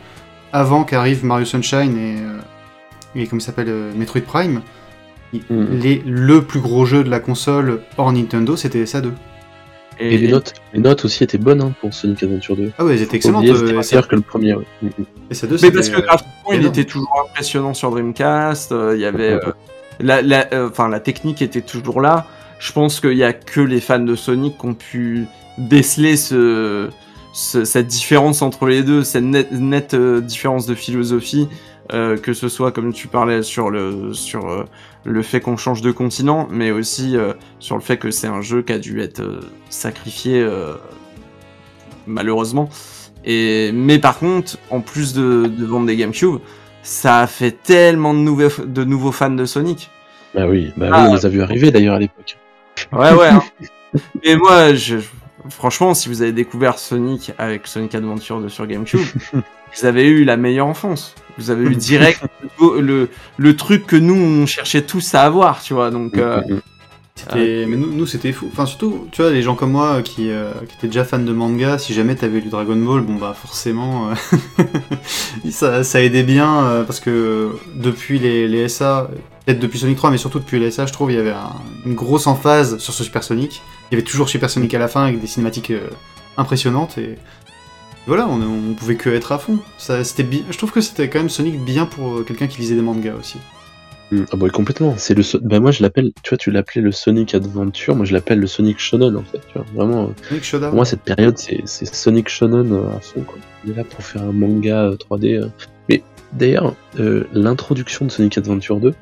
avant 0.51 0.83
qu'arrive 0.83 1.25
Mario 1.25 1.45
Sunshine 1.45 1.97
et, 1.97 2.19
euh, 2.21 2.39
et 3.21 3.27
comment 3.27 3.39
il 3.39 3.43
s'appelle 3.43 3.69
euh, 3.69 3.91
Metroid 3.95 4.21
Prime, 4.21 4.61
il- 5.33 5.41
les, 5.81 6.03
le 6.05 6.43
plus 6.43 6.59
gros 6.59 6.85
jeu 6.85 7.03
de 7.03 7.09
la 7.09 7.19
console 7.19 7.81
hors 7.97 8.11
Nintendo, 8.11 8.55
c'était 8.55 8.83
SA2. 8.83 9.11
Et 9.99 10.17
les 10.17 10.27
notes, 10.27 10.53
les 10.73 10.79
notes 10.79 11.05
aussi 11.05 11.23
étaient 11.23 11.37
bonnes 11.37 11.61
hein, 11.61 11.73
pour 11.79 11.93
Sonic 11.93 12.21
Adventure 12.23 12.55
2. 12.55 12.71
Ah 12.77 12.83
ouais, 12.85 12.93
elles 12.95 13.01
étaient 13.03 13.17
excellentes. 13.17 13.45
euh, 13.45 13.55
C'était 13.55 13.73
SA2, 13.79 13.91
meilleur 13.91 14.07
que 14.07 14.15
le 14.15 14.21
premier. 14.21 14.53
ouais. 14.55 14.65
Mm, 14.81 14.87
mm. 14.87 15.05
SA2, 15.31 15.59
Mais 15.63 15.71
parce 15.71 15.89
que 15.89 15.97
euh, 15.97 16.01
graphiquement, 16.01 16.51
il 16.53 16.65
était 16.65 16.83
toujours 16.83 17.25
impressionnant 17.29 17.73
sur 17.75 17.89
Dreamcast. 17.91 18.71
euh, 18.71 18.93
Il 18.95 19.01
y 19.01 19.05
avait, 19.05 19.33
euh, 19.33 19.39
la, 19.99 20.21
la, 20.21 20.47
euh, 20.53 20.69
enfin, 20.69 20.89
la 20.89 20.99
technique 20.99 21.41
était 21.41 21.61
toujours 21.61 22.01
là. 22.01 22.25
Je 22.59 22.71
pense 22.71 22.99
qu'il 22.99 23.17
y 23.17 23.23
a 23.23 23.33
que 23.33 23.59
les 23.61 23.81
fans 23.81 23.99
de 23.99 24.15
Sonic 24.15 24.57
qui 24.57 24.65
ont 24.65 24.73
pu 24.73 25.25
déceler 25.57 26.15
ce, 26.17 26.89
ce- 27.33 27.65
cette 27.65 27.87
différence 27.87 28.41
entre 28.41 28.65
les 28.67 28.83
deux, 28.83 29.03
cette 29.03 29.23
nette, 29.23 29.93
euh, 29.93 30.21
différence 30.21 30.65
de 30.65 30.75
philosophie, 30.75 31.47
euh, 31.91 32.17
que 32.17 32.33
ce 32.33 32.47
soit 32.47 32.71
comme 32.71 32.93
tu 32.93 33.07
parlais 33.07 33.43
sur 33.43 33.69
le 33.69 34.13
sur 34.13 34.65
le 35.03 35.21
fait 35.21 35.41
qu'on 35.41 35.57
change 35.57 35.81
de 35.81 35.91
continent, 35.91 36.47
mais 36.49 36.71
aussi 36.71 37.17
sur 37.59 37.75
le 37.75 37.81
fait 37.81 37.97
que 37.97 38.09
c'est 38.09 38.27
un 38.27 38.41
jeu 38.41 38.61
qui 38.61 38.71
a 38.71 38.79
dû 38.79 39.01
être 39.01 39.21
sacrifié 39.69 40.47
malheureusement. 42.07 42.69
Et 43.25 43.71
mais 43.73 43.99
par 43.99 44.19
contre, 44.19 44.57
en 44.69 44.81
plus 44.81 45.13
de, 45.13 45.47
de 45.47 45.65
vendre 45.65 45.87
des 45.87 45.95
GameCube, 45.95 46.37
ça 46.83 47.21
a 47.21 47.27
fait 47.27 47.51
tellement 47.63 48.13
de 48.13 48.19
nouveaux 48.19 48.49
de 48.65 48.83
nouveaux 48.83 49.11
fans 49.11 49.29
de 49.31 49.45
Sonic. 49.45 49.89
Bah 50.35 50.45
oui, 50.47 50.71
bah 50.77 50.89
Ah. 50.91 51.03
oui, 51.03 51.07
on 51.11 51.15
les 51.15 51.25
a 51.25 51.29
vus 51.29 51.41
arriver 51.41 51.71
d'ailleurs 51.71 51.95
à 51.95 51.99
l'époque. 51.99 52.37
Ouais, 52.91 53.11
ouais. 53.13 53.27
hein. 53.29 53.43
Mais 54.25 54.35
moi, 54.35 54.73
je, 54.73 54.97
franchement, 55.49 55.93
si 55.93 56.09
vous 56.09 56.21
avez 56.21 56.31
découvert 56.31 56.77
Sonic 56.79 57.31
avec 57.37 57.67
Sonic 57.67 57.93
Adventure 57.95 58.41
de 58.41 58.47
sur 58.49 58.65
GameCube, 58.67 58.99
vous 59.33 59.85
avez 59.85 60.07
eu 60.07 60.23
la 60.23 60.37
meilleure 60.37 60.67
enfance. 60.67 61.13
Vous 61.37 61.51
avez 61.51 61.65
eu 61.65 61.75
direct 61.75 62.21
le, 62.59 62.81
le, 62.81 63.09
le 63.37 63.55
truc 63.55 63.85
que 63.87 63.95
nous, 63.95 64.15
on 64.15 64.45
cherchait 64.45 64.81
tous 64.81 65.13
à 65.15 65.21
avoir, 65.23 65.61
tu 65.61 65.73
vois. 65.73 65.91
Donc, 65.91 66.17
euh, 66.17 66.41
C'était- 67.23 67.65
Mais 67.67 67.77
nous, 67.77 67.91
nous, 67.93 68.05
c'était 68.05 68.31
fou. 68.31 68.47
Enfin, 68.51 68.65
surtout, 68.65 69.07
tu 69.11 69.21
vois, 69.21 69.31
les 69.31 69.41
gens 69.41 69.55
comme 69.55 69.71
moi 69.71 69.95
euh, 69.95 70.01
qui, 70.01 70.29
euh, 70.29 70.51
qui 70.67 70.75
étaient 70.77 70.87
déjà 70.87 71.03
fans 71.05 71.19
de 71.19 71.31
manga, 71.33 71.77
si 71.77 71.93
jamais 71.93 72.15
t'avais 72.15 72.39
lu 72.41 72.49
Dragon 72.49 72.75
Ball, 72.75 73.01
bon 73.01 73.15
bah 73.15 73.35
forcément, 73.39 74.09
euh, 74.09 74.63
ça, 75.51 75.83
ça 75.83 76.01
aidait 76.01 76.23
bien 76.23 76.63
euh, 76.65 76.83
parce 76.83 76.99
que 76.99 77.51
depuis 77.75 78.19
les, 78.19 78.47
les 78.47 78.67
SA, 78.69 79.09
peut-être 79.45 79.59
depuis 79.59 79.79
Sonic 79.79 79.97
3, 79.97 80.11
mais 80.11 80.17
surtout 80.17 80.39
depuis 80.39 80.59
les 80.59 80.71
SA, 80.71 80.85
je 80.85 80.93
trouve, 80.93 81.11
il 81.11 81.15
y 81.15 81.19
avait 81.19 81.31
un- 81.31 81.53
une 81.85 81.95
grosse 81.95 82.27
emphase 82.27 82.77
sur 82.79 82.93
ce 82.93 83.03
Super 83.03 83.23
Sonic. 83.23 83.61
Il 83.91 83.95
y 83.95 83.97
avait 83.97 84.05
toujours 84.05 84.29
Super 84.29 84.49
Sonic 84.49 84.73
à 84.73 84.79
la 84.79 84.87
fin 84.87 85.03
avec 85.05 85.19
des 85.21 85.27
cinématiques 85.27 85.71
impressionnantes 86.37 86.97
et 86.97 87.17
voilà, 88.07 88.27
on, 88.27 88.41
on 88.41 88.73
pouvait 88.73 88.95
que 88.95 89.09
être 89.09 89.31
à 89.31 89.37
fond. 89.37 89.59
Ça, 89.77 90.03
c'était 90.03 90.27
Je 90.51 90.57
trouve 90.57 90.71
que 90.71 90.81
c'était 90.81 91.07
quand 91.09 91.19
même 91.19 91.29
Sonic 91.29 91.63
bien 91.63 91.85
pour 91.85 92.25
quelqu'un 92.25 92.47
qui 92.47 92.59
lisait 92.59 92.75
des 92.75 92.81
mangas 92.81 93.13
aussi. 93.19 93.37
Mm, 94.11 94.23
Ah 94.31 94.35
bah 94.35 94.49
complètement. 94.49 94.95
C'est 94.97 95.13
le. 95.15 95.23
so- 95.23 95.39
Bah 95.41 95.59
moi 95.59 95.71
je 95.71 95.81
l'appelle. 95.81 96.11
Tu 96.23 96.29
vois, 96.29 96.37
tu 96.37 96.51
l'appelais 96.51 96.81
le 96.81 96.91
Sonic 96.91 97.33
Adventure. 97.35 97.95
Moi 97.95 98.05
je 98.05 98.13
l'appelle 98.13 98.39
le 98.39 98.47
Sonic 98.47 98.79
Shonen 98.79 99.15
en 99.15 99.23
fait. 99.23 99.39
Tu 99.47 99.53
vois, 99.57 99.65
vraiment. 99.73 100.03
euh, 100.05 100.07
Sonic. 100.29 100.43
Pour 100.69 100.75
moi 100.75 100.85
cette 100.85 101.01
période 101.01 101.37
c'est 101.37 101.65
Sonic 101.67 102.29
Shonen 102.29 102.71
euh, 102.73 102.95
à 102.95 102.99
fond. 102.99 103.21
Quoi. 103.21 103.37
On 103.65 103.71
est 103.71 103.75
là 103.75 103.83
pour 103.83 104.03
faire 104.03 104.23
un 104.23 104.31
manga 104.33 104.83
euh, 104.89 104.95
3D. 104.97 105.41
euh. 105.41 105.47
Mais 105.89 106.03
d'ailleurs, 106.33 106.75
euh, 106.99 107.23
l'introduction 107.33 108.05
de 108.05 108.11
Sonic 108.11 108.37
Adventure 108.37 108.79
2, 108.79 108.93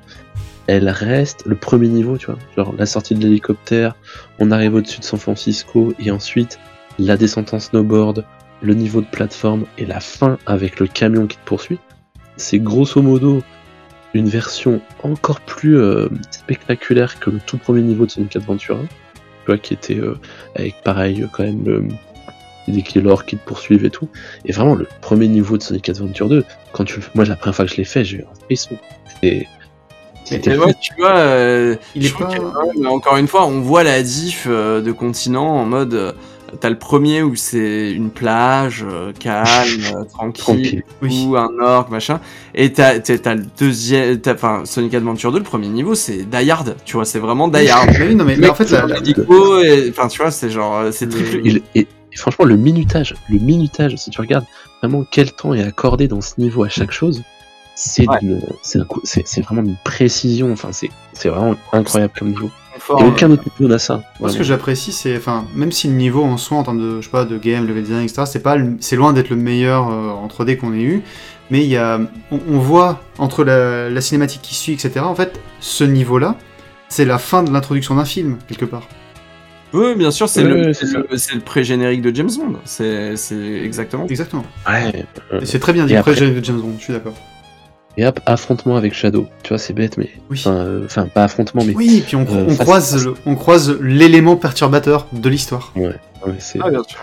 elle 0.68 0.88
reste 0.90 1.44
le 1.46 1.56
premier 1.56 1.88
niveau. 1.88 2.18
Tu 2.18 2.28
vois, 2.28 2.38
genre 2.56 2.74
la 2.78 2.86
sortie 2.86 3.16
de 3.16 3.22
l'hélicoptère, 3.22 3.96
on 4.40 4.52
arrive 4.52 4.76
au-dessus 4.76 5.00
de 5.00 5.06
San 5.06 5.20
Francisco 5.20 5.94
et 6.00 6.12
ensuite 6.12 6.60
la 7.00 7.18
descente 7.18 7.54
en 7.54 7.60
snowboard, 7.60 8.24
le 8.62 8.74
niveau 8.76 9.02
de 9.02 9.08
plateforme 9.08 9.66
et 9.78 9.86
la 9.86 10.00
fin 10.00 10.38
avec 10.46 10.80
le 10.80 10.86
camion 10.88 11.26
qui 11.26 11.38
te 11.38 11.46
poursuit. 11.46 11.80
C'est 12.38 12.60
grosso 12.60 13.02
modo 13.02 13.42
une 14.14 14.28
version 14.28 14.82
encore 15.04 15.40
plus 15.42 15.78
euh, 15.78 16.08
spectaculaire 16.32 17.20
que 17.20 17.30
le 17.30 17.40
tout 17.46 17.58
premier 17.58 17.82
niveau 17.82 18.06
de 18.06 18.12
Sonic 18.12 18.36
Adventure 18.36 18.78
1, 18.78 18.82
tu 18.82 18.88
vois, 19.48 19.58
qui 19.58 19.74
était 19.74 19.98
euh, 19.98 20.16
avec 20.56 20.76
pareil 20.84 21.24
euh, 21.24 21.28
quand 21.32 21.44
même 21.44 21.64
le, 21.66 21.84
des 22.68 22.82
Killors 22.84 23.26
qui 23.26 23.38
te 23.38 23.46
poursuivent 23.46 23.86
et 23.86 23.90
tout. 23.90 24.10
Et 24.46 24.52
vraiment 24.52 24.76
le 24.76 24.88
premier 25.02 25.28
niveau 25.28 25.58
de 25.58 25.64
Sonic 25.64 25.88
Adventure 25.90 26.30
2, 26.30 26.44
quand 26.74 26.84
tu, 26.86 26.98
le- 27.00 27.06
moi 27.16 27.26
la 27.26 27.36
première 27.36 27.56
fois 27.56 27.66
que 27.66 27.72
je 27.72 27.78
l'ai 27.78 27.86
fait, 27.86 28.04
j'ai 28.04 28.18
eu 28.18 28.22
un 28.24 28.36
frisson. 28.46 28.78
Et 29.24 29.48
c'était 30.26 30.54
et 30.54 30.58
ouais, 30.58 30.74
tu 30.80 30.94
vois, 30.98 31.18
euh, 31.18 31.76
Il 31.96 32.06
est 32.06 32.18
pas- 32.18 32.26
que, 32.26 32.86
encore 32.88 33.18
une 33.18 33.28
fois, 33.28 33.46
on 33.48 33.62
voit 33.62 33.84
la 33.84 34.02
diff 34.04 34.46
euh, 34.50 34.82
de 34.82 34.92
continent 34.92 35.48
en 35.58 35.66
mode. 35.66 36.16
T'as 36.60 36.70
le 36.70 36.78
premier 36.78 37.24
où 37.24 37.36
c'est 37.36 37.92
une 37.92 38.10
plage 38.10 38.86
euh, 38.90 39.14
calme, 39.18 39.46
euh, 39.96 40.04
tranquille, 40.04 40.44
tranquille. 40.44 40.84
Oui. 41.02 41.26
ou 41.28 41.38
un 41.38 41.50
orc, 41.62 41.90
machin. 41.90 42.20
Et 42.54 42.74
t'as 42.74 43.00
t'as- 43.00 43.18
t'as 43.18 43.36
le 43.36 43.46
deuxième, 43.58 44.20
t'as- 44.20 44.34
enfin 44.34 44.64
Sonic 44.66 44.94
Adventure 44.94 45.32
2, 45.32 45.38
le 45.40 45.44
premier 45.44 45.70
niveau, 45.70 45.96
c'est 45.96 46.24
Die 46.30 46.52
Hard, 46.52 46.76
tu 46.84 46.94
vois, 46.98 47.06
c'est 47.06 47.20
vraiment 47.20 47.48
Die 47.48 47.70
Hard. 47.70 47.90
Mais 47.98 48.08
oui, 48.08 48.16
non, 48.16 48.26
mais, 48.26 48.36
mais 48.36 48.50
en 48.50 48.54
fait, 48.56 48.70
la, 48.70 48.86
enfin 48.86 50.08
tu 50.10 50.22
vois, 50.22 50.32
c'est 50.32 50.50
genre, 50.50 50.84
c'est 50.92 51.08
triple. 51.08 51.48
Et, 51.48 51.52
le- 51.52 51.62
et- 51.76 51.88
et 52.14 52.18
franchement, 52.18 52.44
le 52.46 52.58
minutage, 52.58 53.16
le 53.30 53.40
minutage, 53.40 53.96
si 53.96 54.10
tu 54.10 54.20
regardes 54.20 54.46
vraiment 54.82 55.06
quel 55.10 55.32
temps 55.32 55.54
est 55.54 55.64
accordé 55.64 56.08
dans 56.10 56.22
ce 56.22 56.34
niveau 56.38 56.64
à 56.66 56.70
chaque 56.70 56.92
chose, 56.92 57.24
c'est 57.76 58.08
Ouais. 58.10 58.18
d'une- 58.20 58.42
c'est 58.62 58.80
un 58.80 58.84
coup- 58.84 59.00
c'est 59.06 59.26
c'est 59.26 59.42
vraiment 59.42 59.62
une 59.64 59.78
précision. 59.84 60.52
Enfin, 60.52 60.70
c'est 60.74 60.90
c'est 61.14 61.30
vraiment 61.30 61.56
incroyable 61.72 62.12
comme 62.20 62.30
niveau. 62.30 62.50
Confort, 62.82 63.02
Et 63.02 63.04
euh, 63.04 63.08
aucun 63.08 63.32
autre 63.32 63.44
niveau 63.60 63.72
n'a 63.72 63.80
ça. 63.80 64.04
Moi, 64.20 64.30
ce 64.30 64.38
que 64.38 64.44
j'apprécie, 64.44 64.92
c'est, 64.92 65.16
enfin, 65.16 65.46
même 65.56 65.72
si 65.72 65.88
le 65.88 65.94
niveau 65.94 66.24
en 66.24 66.38
soi, 66.38 66.58
en 66.58 66.64
termes 66.64 66.80
de, 66.80 67.02
je 67.02 67.06
sais 67.06 67.12
pas, 67.12 67.26
de 67.26 67.38
game, 67.38 67.68
level 67.68 67.84
design, 67.84 68.04
etc., 68.04 68.24
c'est 68.26 68.44
pas, 68.44 68.58
c'est 68.80 68.96
loin 68.96 69.14
d'être 69.14 69.30
le 69.30 69.36
meilleur 69.36 69.90
euh, 69.90 70.10
en 70.10 70.28
3D 70.28 70.58
qu'on 70.58 70.74
ait 70.74 70.82
eu, 70.82 71.04
mais 71.50 71.62
il 71.64 71.70
y 71.70 71.78
a, 71.78 72.00
on, 72.32 72.40
on 72.50 72.60
voit 72.60 73.02
entre 73.18 73.44
la, 73.44 73.90
la 73.90 74.02
cinématique 74.02 74.42
qui 74.42 74.56
suit, 74.56 74.74
etc. 74.74 75.02
En 75.02 75.16
fait, 75.16 75.40
ce 75.60 75.84
niveau-là, 75.84 76.38
c'est 76.90 77.06
la 77.06 77.18
fin 77.18 77.44
de 77.44 77.52
l'introduction 77.52 77.96
d'un 77.96 78.06
film 78.06 78.38
quelque 78.48 78.66
part. 78.66 78.88
Oui, 79.74 79.96
bien 79.96 80.12
sûr, 80.12 80.28
c'est 80.28 80.44
le, 80.44 81.40
pré-générique 81.40 82.02
de 82.02 82.14
James 82.14 82.30
Bond. 82.38 82.60
C'est, 82.66 83.16
exactement. 83.64 84.06
Exactement. 84.08 84.44
Ouais. 84.68 85.06
euh, 85.32 85.42
c'est 85.44 85.60
très 85.60 85.74
bien 85.74 85.86
dit. 85.86 85.96
J'ai 86.14 86.32
de 86.32 86.44
James 86.44 86.60
Bond, 86.60 86.76
je 86.78 86.84
suis 86.84 86.94
d'accord. 86.94 87.14
Et 87.98 88.06
hop, 88.06 88.20
affrontement 88.26 88.78
avec 88.78 88.94
Shadow. 88.94 89.28
Tu 89.44 89.50
vois, 89.50 89.58
c'est 89.58 89.74
bête, 89.74 89.98
mais. 89.98 90.10
Oui. 90.30 90.38
Enfin, 90.40 90.56
euh, 90.56 90.86
Enfin, 90.86 91.08
pas 91.08 91.24
affrontement, 91.26 91.64
mais. 91.66 91.74
Oui, 91.76 91.98
et 91.98 92.02
puis 92.02 92.16
on, 92.16 92.22
Euh, 92.22 92.46
on 92.48 92.56
croise, 92.56 92.94
face- 92.94 93.04
le- 93.04 93.14
on 93.26 93.36
croise 93.36 93.78
l'élément 93.82 94.36
perturbateur 94.38 95.08
de 95.12 95.28
l'histoire. 95.30 95.72
Ouais, 95.76 95.96
ouais, 96.26 96.36
c'est. 96.40 96.60
Ah, 96.64 96.70
bien 96.70 96.84
sûr. 96.84 97.00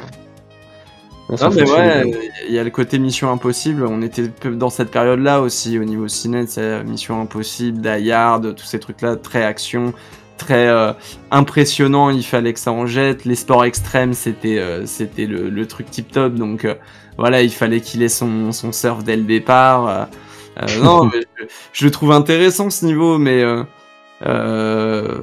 non, 1.29 1.51
mais 1.55 1.71
ouais, 1.71 2.11
il 2.49 2.55
y 2.55 2.59
a 2.59 2.65
le 2.65 2.71
côté 2.71 2.99
Mission 2.99 3.31
Impossible. 3.31 3.85
On 3.87 4.01
était 4.01 4.31
dans 4.51 4.71
cette 4.71 4.91
période-là 4.91 5.43
aussi 5.43 5.79
au 5.79 5.85
niveau 5.85 6.09
ciné, 6.09 6.47
c'est 6.47 6.83
Mission 6.85 7.21
Impossible, 7.21 7.83
Die 7.83 8.11
Hard, 8.11 8.55
tous 8.55 8.65
ces 8.65 8.79
trucs-là, 8.81 9.17
très 9.17 9.45
action, 9.45 9.93
très 10.39 10.69
euh, 10.69 10.93
impressionnant. 11.31 12.09
Il 12.09 12.25
fallait 12.25 12.55
que 12.55 12.61
ça 12.61 12.73
en 12.73 12.87
jette. 12.87 13.27
Les 13.27 13.35
sports 13.35 13.67
extrêmes, 13.67 14.15
c'était 14.15 14.59
euh, 14.59 14.87
c'était 14.87 15.27
le, 15.27 15.51
le 15.51 15.67
truc 15.67 15.91
tip 15.91 16.11
top. 16.11 16.35
Donc 16.35 16.65
euh, 16.65 16.75
voilà, 17.19 17.43
il 17.43 17.51
fallait 17.53 17.83
qu'il 17.83 18.03
ait 18.03 18.09
son, 18.09 18.51
son 18.53 18.73
surf 18.73 19.05
dès 19.05 19.17
le 19.17 19.25
départ. 19.25 20.09
Euh, 20.61 20.67
non, 20.83 21.05
mais 21.13 21.21
je, 21.39 21.45
je 21.73 21.85
le 21.85 21.91
trouve 21.91 22.13
intéressant 22.13 22.71
ce 22.71 22.85
niveau, 22.85 23.19
mais 23.19 23.43
euh, 23.43 23.63
euh, 24.27 25.21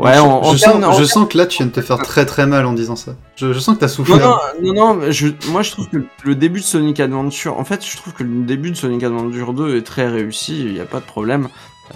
Ouais, 0.00 0.14
je, 0.14 0.20
en- 0.20 0.42
je 0.52 0.56
sens, 0.58 0.84
en 0.84 0.92
je 0.92 1.04
sens 1.04 1.28
que 1.28 1.38
là, 1.38 1.46
tu 1.46 1.58
viens 1.58 1.66
de 1.66 1.70
te 1.72 1.80
faire 1.80 1.98
très 1.98 2.26
très 2.26 2.46
mal 2.48 2.66
en 2.66 2.72
disant 2.72 2.96
ça. 2.96 3.14
Je, 3.36 3.52
je 3.52 3.58
sens 3.60 3.76
que 3.76 3.80
t'as 3.80 3.88
souffert. 3.88 4.16
Non, 4.60 4.74
non, 4.74 4.96
non, 4.96 5.00
je, 5.12 5.28
moi 5.50 5.62
je 5.62 5.70
trouve 5.70 5.88
que 5.88 5.98
le 6.24 6.34
début 6.34 6.58
de 6.60 6.64
Sonic 6.64 6.98
Adventure, 6.98 7.56
en 7.60 7.64
fait, 7.64 7.86
je 7.86 7.96
trouve 7.96 8.12
que 8.12 8.24
le 8.24 8.42
début 8.44 8.72
de 8.72 8.76
Sonic 8.76 9.04
Adventure 9.04 9.52
2 9.52 9.76
est 9.76 9.82
très 9.82 10.08
réussi, 10.08 10.58
il 10.66 10.72
n'y 10.72 10.80
a 10.80 10.84
pas 10.84 10.98
de 10.98 11.04
problème. 11.04 11.48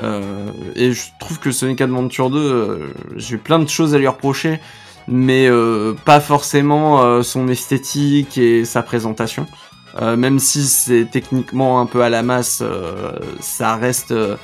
Euh, 0.03 0.23
et 0.77 0.93
je 0.93 1.03
trouve 1.19 1.40
que 1.40 1.51
Sonic 1.51 1.81
Adventure 1.81 2.31
2, 2.31 2.39
euh, 2.39 2.78
j'ai 3.16 3.36
plein 3.36 3.59
de 3.59 3.69
choses 3.69 3.97
à 3.97 3.99
lui 3.99 4.07
reprocher, 4.07 4.61
mais 5.09 5.49
euh, 5.49 5.95
pas 6.05 6.20
forcément 6.20 7.20
son 7.24 7.49
esthétique 7.49 8.39
et 8.39 8.65
sa 8.65 8.82
présentation. 8.82 9.47
Euh, 10.01 10.16
même 10.16 10.39
si 10.39 10.65
c'est 10.65 11.07
techniquement 11.11 11.81
un 11.81 11.87
peu 11.87 12.03
à 12.03 12.09
la 12.09 12.23
masse, 12.23 12.61
euh, 12.62 13.19
ça 13.41 13.77
reste 13.77 14.12
euh, 14.12 14.37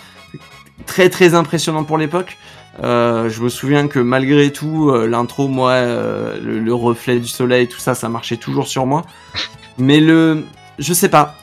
très 0.86 1.08
très 1.08 1.34
impressionnant 1.34 1.84
pour 1.84 1.98
l'époque. 1.98 2.36
Je 2.82 3.40
me 3.40 3.48
souviens 3.48 3.86
que 3.86 4.00
malgré 4.00 4.50
tout, 4.50 4.92
l'intro, 4.92 5.46
moi, 5.46 5.80
le, 5.80 6.58
le 6.58 6.74
reflet 6.74 7.20
du 7.20 7.28
soleil, 7.28 7.68
tout 7.68 7.78
ça, 7.78 7.94
ça 7.94 8.08
marchait 8.08 8.36
toujours 8.36 8.66
sur 8.66 8.84
moi. 8.84 9.02
Mais 9.78 10.00
le, 10.00 10.42
je 10.80 10.92
sais 10.92 11.08
pas. 11.08 11.36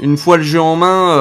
Une 0.00 0.16
fois 0.16 0.36
le 0.38 0.42
jeu 0.42 0.60
en 0.60 0.74
main, 0.74 1.16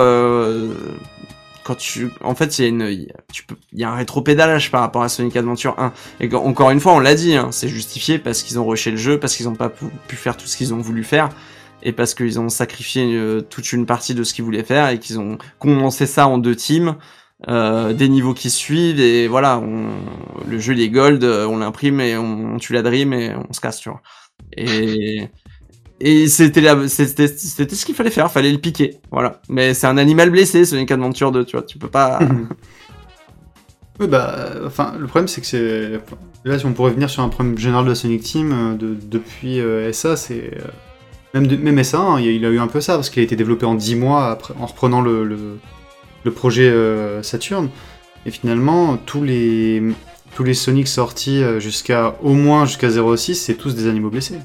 quand 1.66 1.76
tu, 1.76 2.12
en 2.22 2.36
fait, 2.36 2.60
il 2.60 2.62
y 2.62 2.66
a 2.66 2.68
une, 2.68 3.08
tu 3.34 3.44
peux, 3.44 3.56
il 3.74 3.80
y 3.80 3.84
a 3.84 3.90
un 3.90 3.96
rétropédalage 3.96 4.70
par 4.70 4.82
rapport 4.82 5.02
à 5.02 5.10
Sonic 5.10 5.36
Adventure 5.36 5.74
1. 5.80 5.94
Et 6.20 6.34
encore 6.36 6.70
une 6.70 6.80
fois, 6.80 6.94
on 6.94 7.00
l'a 7.00 7.16
dit, 7.16 7.36
hein, 7.36 7.50
c'est 7.52 7.68
justifié 7.68 8.20
parce 8.20 8.44
qu'ils 8.44 8.60
ont 8.60 8.66
rushé 8.68 8.92
le 8.92 8.98
jeu, 8.98 9.20
parce 9.20 9.36
qu'ils 9.36 9.48
n'ont 9.48 9.56
pas 9.56 9.70
pu, 9.70 9.86
pu 10.08 10.16
faire 10.16 10.38
tout 10.38 10.46
ce 10.46 10.58
qu'ils 10.58 10.76
ont 10.76 10.80
voulu 10.80 11.04
faire. 11.04 11.30
Et 11.82 11.92
parce 11.92 12.14
qu'ils 12.14 12.40
ont 12.40 12.50
sacrifié 12.50 13.16
euh, 13.16 13.42
toute 13.42 13.74
une 13.74 13.88
partie 13.88 14.14
de 14.14 14.24
ce 14.24 14.36
qu'ils 14.36 14.46
voulaient 14.46 14.64
faire 14.64 14.90
et 14.90 15.00
qu'ils 15.00 15.20
ont 15.20 15.40
condensé 15.58 16.06
ça 16.06 16.28
en 16.28 16.38
deux 16.38 16.56
teams 16.56 16.98
euh, 17.48 17.94
des 17.94 18.10
niveaux 18.10 18.34
qui 18.34 18.50
suivent 18.50 19.00
et 19.00 19.28
voilà, 19.28 19.60
on, 19.60 19.90
le 20.48 20.58
jeu 20.58 20.74
il 20.74 20.82
est 20.82 20.90
gold, 20.90 21.24
euh, 21.24 21.46
on 21.46 21.58
l'imprime 21.58 22.00
et 22.00 22.16
on, 22.18 22.56
on 22.56 22.58
tue 22.58 22.74
la 22.74 22.82
dream 22.82 23.12
et 23.14 23.36
on 23.36 23.54
se 23.54 23.60
casse, 23.60 23.80
tu 23.80 23.90
vois. 23.90 24.02
Et 24.56 25.30
et 26.00 26.28
c'était 26.28 26.62
c'était 26.88 27.28
ce 27.76 27.86
qu'il 27.86 27.96
fallait 27.96 28.10
faire, 28.12 28.32
fallait 28.32 28.52
le 28.52 28.58
piquer, 28.58 28.98
voilà. 29.12 29.42
Mais 29.50 29.74
c'est 29.74 29.88
un 29.88 29.98
animal 29.98 30.30
blessé, 30.30 30.66
Sonic 30.66 30.92
Adventure 30.92 31.32
2, 31.32 31.46
tu 31.46 31.56
vois, 31.58 31.66
tu 31.66 31.78
peux 31.78 31.90
pas. 31.90 32.20
Oui, 34.00 34.08
bah, 34.08 34.50
enfin, 34.66 34.94
le 35.00 35.08
problème 35.08 35.28
c'est 35.30 35.40
que 35.42 35.48
c'est. 35.48 36.02
Là, 36.44 36.60
si 36.60 36.66
on 36.66 36.74
pourrait 36.74 36.92
venir 36.92 37.10
sur 37.10 37.24
un 37.24 37.30
problème 37.30 37.58
général 37.58 37.86
de 37.86 37.94
Sonic 37.94 38.24
Team, 38.24 38.52
euh, 38.52 38.76
de- 38.76 38.94
depuis 39.10 39.62
euh, 39.62 39.92
SA, 39.94 40.18
c'est. 40.18 40.52
euh, 40.58 40.68
Même, 41.34 41.48
même 41.62 41.82
SA, 41.84 42.00
hein, 42.00 42.20
il, 42.20 42.28
a, 42.28 42.50
il 42.50 42.56
eu 42.56 42.60
un 42.60 42.68
peu 42.68 42.82
ça, 42.82 42.96
parce 42.96 43.10
qu'il 43.10 43.22
a 43.22 43.24
été 43.24 43.36
développé 43.38 43.66
en 43.66 43.76
10 43.76 43.96
mois 43.96 44.38
en 44.60 44.66
reprenant 44.66 45.00
le, 45.02 45.24
le, 45.24 46.32
projet 46.32 46.74
Saturn. 47.22 47.70
Et 48.26 48.32
finalement, 48.32 48.98
tous 48.98 49.24
les, 49.24 49.82
tous 50.36 50.54
Sonic 50.54 50.88
sortis 50.88 51.42
jusqu'à 51.60 52.16
au 52.22 52.34
moins 52.34 52.66
jusqu'à 52.66 52.90
06, 52.90 53.36
c'est 53.36 53.54
tous 53.56 53.76
des 53.76 53.88
animaux 53.88 54.10
blessés. 54.10 54.40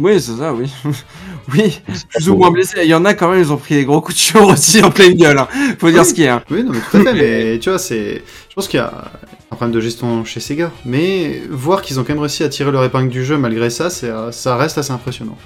Oui, 0.00 0.20
c'est 0.20 0.36
ça, 0.36 0.52
oui. 0.54 0.70
oui, 1.52 1.80
plus 2.08 2.28
ou 2.30 2.36
moins 2.36 2.50
blessé. 2.50 2.78
Il 2.82 2.88
y 2.88 2.94
en 2.94 3.04
a 3.04 3.14
quand 3.14 3.30
même, 3.30 3.40
ils 3.40 3.52
ont 3.52 3.56
pris 3.56 3.74
des 3.74 3.84
gros 3.84 4.00
coups 4.00 4.16
de 4.16 4.20
cheveux 4.20 4.44
aussi 4.52 4.82
en 4.82 4.90
pleine 4.90 5.14
gueule. 5.14 5.38
hein. 5.38 5.48
Faut 5.78 5.90
dire 5.90 6.04
ce 6.06 6.14
qu'il 6.14 6.24
y 6.24 6.28
a. 6.28 6.36
hein. 6.36 6.42
Oui, 6.50 6.64
non, 6.64 6.72
mais 6.72 6.78
tout 6.90 6.96
à 6.96 7.12
fait, 7.12 7.12
mais 7.52 7.58
tu 7.60 7.68
vois, 7.68 7.78
c'est. 7.78 8.22
Je 8.48 8.54
pense 8.54 8.66
qu'il 8.66 8.78
y 8.78 8.82
a 8.82 9.10
un 9.52 9.56
problème 9.56 9.74
de 9.74 9.80
gestion 9.80 10.24
chez 10.24 10.40
Sega, 10.40 10.70
mais 10.84 11.42
voir 11.50 11.82
qu'ils 11.82 12.00
ont 12.00 12.02
quand 12.04 12.14
même 12.14 12.20
réussi 12.20 12.42
à 12.44 12.48
tirer 12.48 12.72
leur 12.72 12.84
épingle 12.84 13.08
du 13.10 13.24
jeu 13.24 13.36
malgré 13.36 13.68
ça, 13.70 13.90
c'est, 13.90 14.10
ça 14.32 14.56
reste 14.56 14.78
assez 14.78 14.92
impressionnant. 14.92 15.36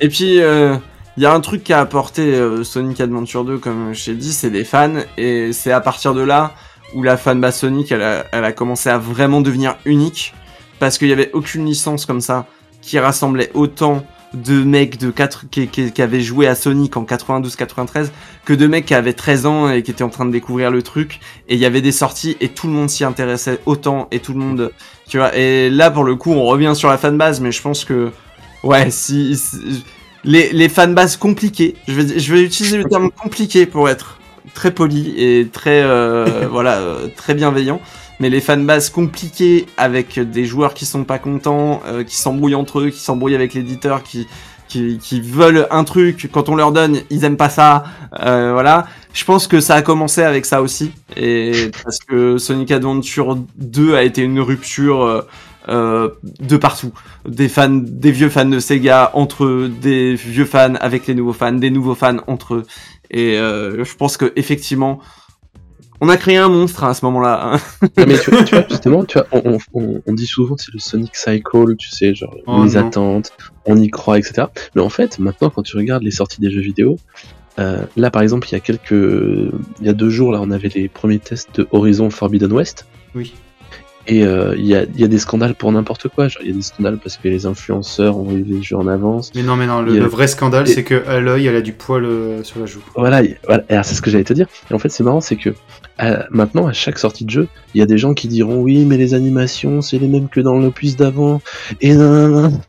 Et 0.00 0.08
puis, 0.08 0.40
euh, 0.40 0.76
il 1.16 1.22
y 1.22 1.26
a 1.26 1.32
un 1.34 1.40
truc 1.40 1.64
qu'a 1.64 1.80
apporté 1.80 2.22
euh, 2.34 2.62
Sonic 2.64 3.00
Adventure 3.00 3.44
2, 3.44 3.58
comme 3.58 3.92
je 3.92 4.04
t'ai 4.06 4.14
dit, 4.14 4.32
c'est 4.32 4.50
des 4.50 4.64
fans. 4.64 4.94
Et 5.16 5.52
c'est 5.52 5.72
à 5.72 5.80
partir 5.80 6.14
de 6.14 6.20
là 6.22 6.54
où 6.94 7.02
la 7.02 7.16
fanbase 7.16 7.56
Sonic, 7.58 7.90
elle 7.92 8.02
a, 8.02 8.24
elle 8.32 8.44
a 8.44 8.52
commencé 8.52 8.88
à 8.88 8.98
vraiment 8.98 9.40
devenir 9.40 9.76
unique. 9.84 10.32
Parce 10.78 10.96
qu'il 10.96 11.08
n'y 11.08 11.12
avait 11.12 11.30
aucune 11.32 11.66
licence 11.66 12.06
comme 12.06 12.20
ça 12.20 12.46
qui 12.82 12.98
rassemblait 12.98 13.50
autant 13.54 14.04
de 14.34 14.62
mecs 14.62 14.98
de 14.98 15.10
4 15.10 15.46
qui, 15.50 15.68
qui, 15.68 15.90
qui 15.90 16.02
avaient 16.02 16.20
joué 16.20 16.46
à 16.46 16.54
Sonic 16.54 16.96
en 16.98 17.04
92-93 17.04 18.10
que 18.44 18.52
de 18.52 18.66
mecs 18.66 18.84
qui 18.84 18.92
avaient 18.94 19.14
13 19.14 19.46
ans 19.46 19.70
et 19.70 19.82
qui 19.82 19.90
étaient 19.90 20.04
en 20.04 20.10
train 20.10 20.26
de 20.26 20.30
découvrir 20.30 20.70
le 20.70 20.82
truc. 20.82 21.20
Et 21.48 21.54
il 21.54 21.60
y 21.60 21.64
avait 21.64 21.80
des 21.80 21.92
sorties 21.92 22.36
et 22.40 22.48
tout 22.48 22.66
le 22.66 22.74
monde 22.74 22.90
s'y 22.90 23.04
intéressait 23.04 23.58
autant 23.64 24.06
et 24.10 24.20
tout 24.20 24.34
le 24.34 24.40
monde 24.40 24.70
tu 25.08 25.16
vois. 25.16 25.34
Et 25.34 25.70
là 25.70 25.90
pour 25.90 26.04
le 26.04 26.14
coup 26.14 26.32
on 26.32 26.44
revient 26.44 26.72
sur 26.74 26.88
la 26.90 26.98
fanbase 26.98 27.40
mais 27.40 27.52
je 27.52 27.62
pense 27.62 27.84
que 27.86 28.10
ouais 28.64 28.90
si, 28.90 29.34
si- 29.36 29.82
les, 30.24 30.52
les 30.52 30.68
fanbases 30.68 31.16
compliquées 31.16 31.76
je 31.86 31.94
vais, 31.94 32.18
je 32.18 32.34
vais 32.34 32.42
utiliser 32.42 32.76
le 32.76 32.84
terme 32.84 33.10
compliqué 33.10 33.64
pour 33.64 33.88
être 33.88 34.18
très 34.52 34.72
poli 34.72 35.14
et 35.16 35.46
très 35.50 35.80
euh, 35.82 36.48
voilà 36.50 36.74
euh, 36.78 37.08
très 37.16 37.34
bienveillant 37.34 37.80
mais 38.20 38.30
les 38.30 38.40
fanbases 38.40 38.90
compliquées 38.90 39.66
avec 39.76 40.18
des 40.18 40.44
joueurs 40.44 40.74
qui 40.74 40.86
sont 40.86 41.04
pas 41.04 41.18
contents, 41.18 41.82
euh, 41.86 42.04
qui 42.04 42.16
s'embrouillent 42.16 42.54
entre 42.54 42.80
eux, 42.80 42.90
qui 42.90 43.00
s'embrouillent 43.00 43.34
avec 43.34 43.54
l'éditeur, 43.54 44.02
qui, 44.02 44.26
qui, 44.68 44.98
qui 44.98 45.20
veulent 45.20 45.66
un 45.70 45.84
truc, 45.84 46.28
quand 46.32 46.48
on 46.48 46.56
leur 46.56 46.72
donne, 46.72 47.00
ils 47.10 47.24
aiment 47.24 47.36
pas 47.36 47.50
ça, 47.50 47.84
euh, 48.20 48.52
voilà. 48.52 48.86
Je 49.14 49.24
pense 49.24 49.46
que 49.46 49.60
ça 49.60 49.74
a 49.74 49.82
commencé 49.82 50.22
avec 50.22 50.44
ça 50.44 50.62
aussi, 50.62 50.92
et 51.16 51.70
parce 51.82 51.98
que 51.98 52.38
Sonic 52.38 52.70
Adventure 52.70 53.36
2 53.56 53.94
a 53.94 54.02
été 54.02 54.22
une 54.22 54.40
rupture 54.40 55.02
euh, 55.02 55.22
euh, 55.68 56.08
de 56.22 56.56
partout. 56.56 56.92
Des 57.26 57.48
fans, 57.48 57.68
des 57.68 58.10
vieux 58.10 58.30
fans 58.30 58.46
de 58.46 58.58
Sega 58.58 59.10
entre 59.12 59.44
eux, 59.44 59.68
des 59.68 60.14
vieux 60.14 60.46
fans 60.46 60.74
avec 60.76 61.06
les 61.06 61.14
nouveaux 61.14 61.34
fans, 61.34 61.52
des 61.52 61.70
nouveaux 61.70 61.94
fans 61.94 62.18
entre 62.26 62.54
eux. 62.54 62.62
Et 63.10 63.36
euh, 63.38 63.84
je 63.84 63.94
pense 63.94 64.16
que 64.16 64.32
effectivement, 64.36 65.00
on 66.00 66.08
a 66.08 66.16
créé 66.16 66.36
un 66.36 66.48
monstre 66.48 66.84
à 66.84 66.94
ce 66.94 67.04
moment-là. 67.06 67.40
hein. 67.54 67.60
Non, 67.98 68.04
mais 68.06 68.18
tu 68.18 68.30
vois, 68.30 68.42
tu 68.44 68.54
vois, 68.54 68.64
justement, 68.70 69.04
tu 69.04 69.18
vois, 69.18 69.26
on, 69.32 69.58
on- 69.74 70.02
on 70.06 70.12
dit 70.14 70.26
souvent 70.26 70.56
c'est 70.56 70.72
le 70.72 70.78
Sonic 70.78 71.16
Cycle, 71.16 71.76
tu 71.76 71.90
sais, 71.90 72.14
genre 72.14 72.34
Oh 72.46 72.64
les 72.64 72.74
non. 72.74 72.86
attentes, 72.86 73.32
on 73.66 73.76
y 73.76 73.88
croit, 73.88 74.18
etc. 74.18 74.44
Mais 74.74 74.82
en 74.82 74.88
fait, 74.88 75.18
maintenant, 75.18 75.50
quand 75.50 75.62
tu 75.62 75.76
regardes 75.76 76.02
les 76.02 76.10
sorties 76.10 76.40
des 76.40 76.50
jeux 76.50 76.60
vidéo, 76.60 76.98
euh, 77.58 77.82
là 77.96 78.10
par 78.10 78.22
exemple, 78.22 78.48
il 78.48 78.52
y 78.52 78.56
a 78.56 78.60
quelques, 78.60 78.92
il 78.92 79.86
y 79.86 79.88
a 79.88 79.92
deux 79.92 80.10
jours, 80.10 80.30
là, 80.32 80.40
on 80.40 80.50
avait 80.50 80.68
les 80.68 80.88
premiers 80.88 81.18
tests 81.18 81.48
de 81.56 81.66
Horizon 81.72 82.10
Forbidden 82.10 82.52
West, 82.52 82.86
Oui. 83.14 83.34
Et 84.10 84.24
euh, 84.24 84.54
il 84.56 84.64
y, 84.64 84.74
a, 84.74 84.84
il 84.84 84.98
y 85.00 85.04
a 85.04 85.06
des 85.06 85.18
scandales 85.18 85.54
pour 85.54 85.70
n'importe 85.70 86.08
quoi. 86.08 86.28
Il 86.42 86.48
y 86.48 86.50
a 86.50 86.54
des 86.54 86.62
scandales 86.62 86.96
parce 86.96 87.18
que 87.18 87.28
les 87.28 87.44
influenceurs 87.44 88.16
ont 88.16 88.32
eu 88.32 88.42
les 88.42 88.62
jeux 88.62 88.76
en 88.76 88.88
avance. 88.88 89.30
Mais 89.34 89.42
non, 89.42 89.54
mais 89.54 89.66
non, 89.66 89.82
le, 89.82 90.02
a- 90.02 90.08
vrai 90.08 90.26
scandale, 90.26 90.66
et- 90.68 90.72
c'est 90.72 90.82
que 90.82 91.06
Aloy, 91.06 91.44
elle 91.44 91.56
a 91.56 91.60
du 91.60 91.74
poil 91.74 92.06
euh, 92.06 92.42
sur 92.42 92.58
la 92.58 92.64
joue. 92.66 92.80
Voilà. 92.96 93.22
Et 93.22 93.36
c'est 93.82 93.94
ce 93.94 94.00
que 94.00 94.10
j'allais 94.10 94.24
te 94.24 94.32
dire. 94.32 94.46
Et 94.70 94.74
en 94.74 94.78
fait, 94.78 94.88
c'est 94.88 95.04
marrant, 95.04 95.20
c'est 95.20 95.36
que 95.36 95.50
euh, 96.00 96.22
maintenant, 96.30 96.66
à 96.66 96.72
chaque 96.72 96.98
sortie 96.98 97.24
de 97.26 97.30
jeu, 97.30 97.48
il 97.74 97.78
y 97.80 97.82
a 97.82 97.86
des 97.86 97.98
gens 97.98 98.14
qui 98.14 98.28
diront 98.28 98.62
oui, 98.62 98.86
mais 98.86 98.96
les 98.96 99.12
animations, 99.12 99.82
c'est 99.82 99.98
les 99.98 100.08
mêmes 100.08 100.28
que 100.28 100.40
dans 100.40 100.58
l'opus 100.58 100.96
d'avant. 100.96 101.42
Et 101.82 101.94
non, 101.94 102.10
non, 102.28 102.28
non. 102.50 102.60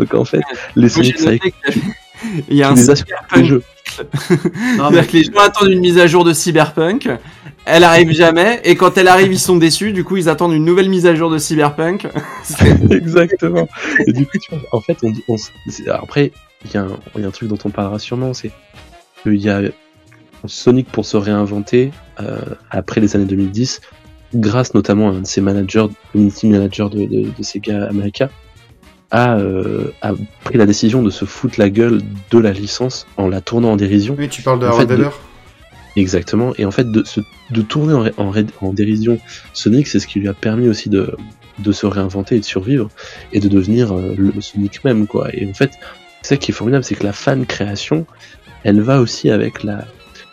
Donc 0.00 0.14
en 0.14 0.24
fait, 0.24 0.40
les 0.76 0.88
Sonic 0.88 1.16
Il 2.48 2.56
y 2.56 2.62
a 2.64 2.70
un 2.70 2.74
les. 2.74 2.86
Non, 4.76 4.90
les 5.12 5.22
gens 5.24 5.32
attendent 5.40 5.70
une 5.70 5.80
mise 5.80 5.98
à 5.98 6.06
jour 6.06 6.24
de 6.24 6.32
Cyberpunk, 6.32 7.08
elle 7.68 7.84
arrive 7.84 8.10
jamais, 8.12 8.60
et 8.64 8.74
quand 8.76 8.96
elle 8.98 9.08
arrive, 9.08 9.32
ils 9.32 9.38
sont 9.38 9.56
déçus, 9.56 9.92
du 9.92 10.04
coup, 10.04 10.16
ils 10.16 10.28
attendent 10.28 10.52
une 10.54 10.64
nouvelle 10.64 10.88
mise 10.88 11.06
à 11.06 11.14
jour 11.14 11.30
de 11.30 11.38
Cyberpunk. 11.38 12.06
Exactement. 12.90 13.68
Et 14.06 14.12
du 14.12 14.26
coup, 14.26 14.38
tu 14.38 14.50
vois, 14.54 14.60
en 14.72 14.80
fait, 14.80 14.96
on 15.02 15.10
dit, 15.10 15.22
on 15.28 15.36
après, 15.92 16.32
il 16.64 16.72
y, 16.72 16.76
a 16.76 16.82
un- 16.82 16.98
il 17.16 17.22
y 17.22 17.24
a 17.24 17.28
un 17.28 17.30
truc 17.30 17.48
dont 17.48 17.58
on 17.64 17.70
parlera 17.70 17.98
sûrement, 17.98 18.34
c'est 18.34 18.50
qu'il 19.22 19.36
y 19.36 19.48
a 19.48 19.60
Sonic 20.46 20.88
pour 20.90 21.04
se 21.04 21.16
réinventer 21.16 21.90
euh, 22.20 22.38
après 22.70 23.00
les 23.00 23.16
années 23.16 23.24
2010, 23.24 23.80
grâce 24.34 24.74
notamment 24.74 25.08
à 25.10 25.12
un 25.12 25.20
de 25.20 25.26
ses 25.26 25.40
managers, 25.40 25.86
community 26.12 26.46
manager 26.48 26.90
de, 26.90 27.00
de, 27.06 27.28
de 27.36 27.42
Sega 27.42 27.86
America, 27.88 28.28
a, 29.10 29.36
euh, 29.38 29.92
a 30.02 30.12
pris 30.44 30.58
la 30.58 30.66
décision 30.66 31.02
de 31.02 31.10
se 31.10 31.24
foutre 31.24 31.58
la 31.58 31.70
gueule 31.70 32.02
de 32.30 32.38
la 32.38 32.52
licence 32.52 33.06
en 33.16 33.26
la 33.28 33.40
tournant 33.40 33.72
en 33.72 33.76
dérision. 33.76 34.14
Oui, 34.18 34.28
tu 34.28 34.42
parles 34.42 34.58
de 34.60 34.66
En 34.66 34.70
Harold 34.70 34.88
fait, 34.88 34.96
de- 34.96 35.02
Weber 35.02 35.18
Exactement. 35.98 36.52
Et 36.58 36.64
en 36.64 36.70
fait, 36.70 36.90
de, 36.90 37.02
se- 37.02 37.20
de 37.50 37.60
tourner 37.60 38.12
en, 38.18 38.32
en, 38.60 38.72
dérision 38.72 39.18
Sonic, 39.52 39.88
c'est 39.88 39.98
ce 39.98 40.06
qui 40.06 40.20
lui 40.20 40.28
a 40.28 40.32
permis 40.32 40.68
aussi 40.68 40.88
de, 40.88 41.16
de 41.58 41.72
se 41.72 41.86
réinventer 41.86 42.36
et 42.36 42.40
de 42.40 42.44
survivre 42.44 42.88
et 43.32 43.40
de 43.40 43.48
devenir 43.48 43.92
euh, 43.92 44.14
le 44.16 44.40
Sonic 44.40 44.84
même, 44.84 45.08
quoi. 45.08 45.28
Et 45.34 45.44
en 45.48 45.54
fait, 45.54 45.72
ça 46.22 46.36
qui 46.36 46.52
est 46.52 46.54
formidable, 46.54 46.84
c'est 46.84 46.94
que 46.94 47.02
la 47.02 47.12
fan 47.12 47.46
création, 47.46 48.06
elle 48.62 48.80
va 48.80 49.00
aussi 49.00 49.28
avec 49.28 49.64
la 49.64 49.86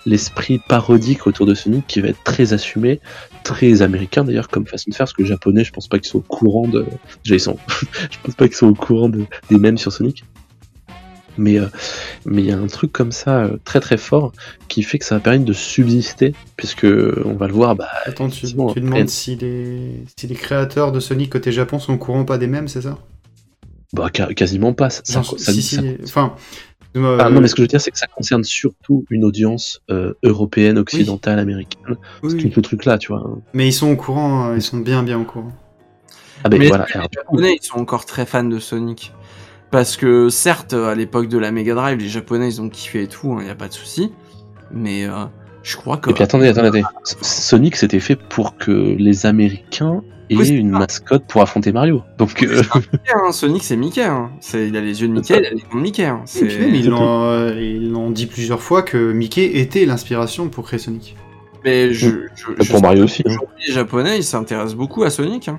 l'esprit 0.08 0.60
parodique 0.70 1.26
autour 1.26 1.48
de 1.48 1.56
Sonic 1.56 1.88
qui 1.88 2.00
va 2.00 2.10
être 2.10 2.24
très 2.24 2.54
assumé, 2.54 3.00
très 3.44 3.82
américain 3.82 4.24
d'ailleurs 4.24 4.50
comme 4.50 4.68
façon 4.68 4.92
de 4.92 4.94
faire, 4.94 5.06
parce 5.06 5.14
que 5.14 5.26
japonais, 5.26 5.64
je 5.64 5.72
pense 5.72 5.88
pas 5.88 5.98
qu'ils 5.98 6.10
soient 6.10 6.20
au 6.20 6.36
courant 6.36 6.68
de, 6.68 6.86
sont, 7.40 7.58
je 8.12 8.18
pense 8.22 8.36
pas 8.36 8.48
qu'ils 8.48 8.56
soient 8.56 8.68
au 8.68 8.76
courant 8.76 9.10
de, 9.10 9.26
des 9.50 9.58
mêmes 9.58 9.80
sur 9.80 9.92
Sonic. 9.92 10.24
Mais 11.38 11.60
euh, 11.60 11.68
mais 12.26 12.42
il 12.44 12.48
y 12.48 12.52
a 12.52 12.58
un 12.58 12.68
truc 12.68 12.92
comme 12.92 13.12
ça 13.12 13.44
euh, 13.44 13.58
très 13.66 13.80
très 13.80 13.98
fort 13.98 14.32
qui 14.68 14.84
fait 14.84 14.98
que 15.00 15.06
ça 15.06 15.16
va 15.16 15.22
permettre 15.22 15.46
de 15.46 15.54
subsister, 15.54 16.34
puisque 16.56 16.86
on 17.26 17.34
va 17.34 17.48
le 17.48 17.54
voir, 17.54 17.76
bah, 17.76 17.88
Attends, 18.06 18.30
tu, 18.30 18.46
tu 18.48 18.60
après- 18.62 18.82
demandes 18.82 19.10
si 19.10 19.36
les, 19.36 20.04
si 20.18 20.28
les 20.28 20.36
créateurs 20.36 20.92
de 20.92 21.00
Sonic 21.00 21.32
côté 21.32 21.52
Japon 21.52 21.80
sont 21.80 21.94
au 21.94 21.98
courant 21.98 22.24
pas 22.26 22.38
des 22.38 22.48
mêmes, 22.48 22.68
c'est 22.68 22.82
ça? 22.82 22.98
Bah, 23.94 24.10
ca- 24.16 24.34
quasiment 24.34 24.74
pas. 24.74 24.90
Ça, 24.90 25.02
ça- 25.04 25.14
Genre, 25.22 25.40
ça- 25.40 25.52
si, 25.54 25.62
ça- 25.62 25.82
si, 25.82 25.98
Enfin, 26.04 26.36
Euh, 26.98 27.18
Ah 27.20 27.30
non, 27.30 27.42
mais 27.42 27.50
ce 27.50 27.56
que 27.56 27.58
je 27.58 27.64
veux 27.64 27.68
dire, 27.68 27.82
c'est 27.82 27.92
que 27.92 27.98
ça 27.98 28.08
concerne 28.08 28.46
surtout 28.46 29.04
une 29.10 29.26
audience 29.26 29.82
euh, 29.92 30.14
européenne, 30.24 30.78
occidentale, 30.78 31.40
américaine. 31.40 31.98
oui, 32.24 32.38
C'est 32.42 32.50
tout 32.50 32.60
le 32.60 32.62
truc 32.62 32.86
là, 32.86 32.98
tu 32.98 33.10
vois. 33.12 33.38
Mais 33.54 33.68
ils 33.68 33.74
sont 33.74 33.92
au 33.92 33.98
courant, 33.98 34.48
euh, 34.52 34.56
ils 34.56 34.62
sont 34.62 34.78
bien 34.78 35.04
bien 35.04 35.20
au 35.20 35.26
courant. 35.26 35.52
Ah 36.46 36.50
ben 36.50 36.58
Mais 36.58 36.68
voilà. 36.70 36.86
les 36.94 37.02
Japonais, 37.14 37.58
ils 37.62 37.66
sont 37.66 37.78
encore 37.80 38.06
très 38.06 38.26
fans 38.26 38.46
de 38.46 38.60
Sonic. 38.60 39.12
Parce 39.76 39.98
que 39.98 40.30
certes, 40.30 40.74
à 40.74 40.96
l'époque 40.96 41.28
de 41.28 41.38
la 41.38 41.52
Mega 41.52 41.74
Drive, 41.76 41.98
les 42.00 42.08
Japonais, 42.08 42.48
ils 42.48 42.62
ont 42.62 42.70
kiffé 42.70 43.04
et 43.04 43.08
tout, 43.08 43.36
il 43.40 43.44
n'y 43.44 43.52
a 43.52 43.56
pas 43.56 43.68
de 43.68 43.74
souci. 43.74 44.10
Mais 44.72 45.06
euh, 45.06 45.26
je 45.64 45.76
crois 45.76 45.98
que... 45.98 46.10
Et 46.10 46.14
puis 46.14 46.24
attendez, 46.24 46.48
attendez, 46.48 46.70
attendez. 46.70 46.84
Sonic 47.04 47.76
c'était 47.76 48.00
fait 48.00 48.16
pour 48.16 48.56
que 48.56 48.72
les 48.72 49.26
Américains 49.26 50.02
aient 50.30 50.38
Oui, 50.38 50.48
une 50.48 50.72
ça. 50.72 50.80
mascotte 50.80 51.26
pour 51.28 51.42
affronter 51.42 51.74
Mario. 51.74 52.04
Donc 52.18 52.42
euh, 52.44 52.62
Mickey, 52.94 53.12
hein, 53.16 53.32
Sonic, 53.34 53.64
c'est 53.64 53.76
Mickey. 53.76 54.02
Hein. 54.04 54.32
C'est- 54.40 54.66
Il 54.70 54.78
a 54.78 54.82
les 54.82 55.02
yeux 55.02 55.10
de 55.10 55.14
Mickey, 55.14 55.34
il 55.38 55.46
a 55.46 55.50
les 55.50 55.56
dents 55.62 55.76
de 55.78 55.82
Mickey. 55.82 56.06
Hein. 56.06 56.22
Et 56.24 56.28
C'est- 56.28 56.46
puis 56.46 56.58
même, 56.58 56.74
ils 56.76 56.90
l'ont 56.90 57.24
euh, 57.26 57.54
ils 57.60 57.92
l'ont 57.92 58.12
dit 58.12 58.28
plusieurs 58.28 58.62
fois 58.62 58.82
que 58.82 59.12
Mickey 59.12 59.58
était 59.60 59.86
l'inspiration 59.86 60.48
pour 60.48 60.64
créer 60.66 60.80
Sonic. 60.80 61.18
Mais 61.66 61.92
je, 61.94 62.10
je, 62.36 62.64
je 62.64 62.72
pour 62.72 62.82
Mario 62.82 63.00
que 63.02 63.04
aussi. 63.06 63.24
hein. 63.26 63.32
aujourd'hui, 63.32 63.56
Les 63.68 63.74
Japonais, 63.74 64.18
ils 64.18 64.24
s'intéressent 64.24 64.76
beaucoup 64.76 65.04
à 65.04 65.10
Sonic. 65.10 65.50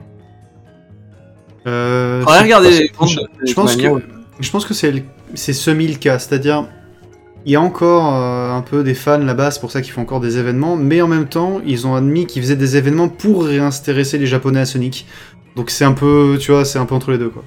Euh, 1.67 2.21
Faudrait 2.23 2.43
regarder 2.43 2.73
c'est- 2.73 2.83
les 2.83 2.89
comptes 2.89 3.19
je- 3.45 3.55
pense 3.55 3.77
que 3.77 3.89
je 4.41 4.51
pense 4.51 4.65
que 4.65 4.75
c'est 4.75 5.53
semi 5.53 5.89
le 5.89 5.97
cas, 5.97 6.19
c'est-à-dire 6.19 6.69
il 7.45 7.53
y 7.53 7.57
a 7.57 7.61
encore 7.61 8.15
euh, 8.15 8.53
un 8.53 8.61
peu 8.63 8.83
des 8.83 8.95
fans 8.95 9.19
là-bas, 9.19 9.51
c'est 9.51 9.61
pour 9.61 9.71
ça 9.71 9.81
qu'ils 9.83 9.93
font 9.93 10.03
encore 10.03 10.21
des 10.21 10.39
événements, 10.39 10.77
mais 10.77 11.01
en 11.01 11.07
même 11.09 11.27
temps, 11.27 11.61
ils 11.65 11.87
ont 11.87 11.95
admis 11.95 12.27
qu'ils 12.27 12.43
faisaient 12.43 12.57
des 12.57 12.77
événements 12.77 13.09
pour 13.09 13.45
réintéresser 13.47 14.19
les 14.19 14.27
Japonais 14.27 14.61
à 14.61 14.67
Sonic. 14.67 15.07
Donc 15.55 15.71
c'est 15.71 15.85
un 15.85 15.93
peu, 15.93 16.37
tu 16.41 16.51
vois, 16.53 16.65
c'est 16.65 16.79
un 16.79 16.87
peu 16.87 16.95
entre 16.95 17.11
les 17.13 17.19
deux 17.19 17.29
quoi. 17.31 17.45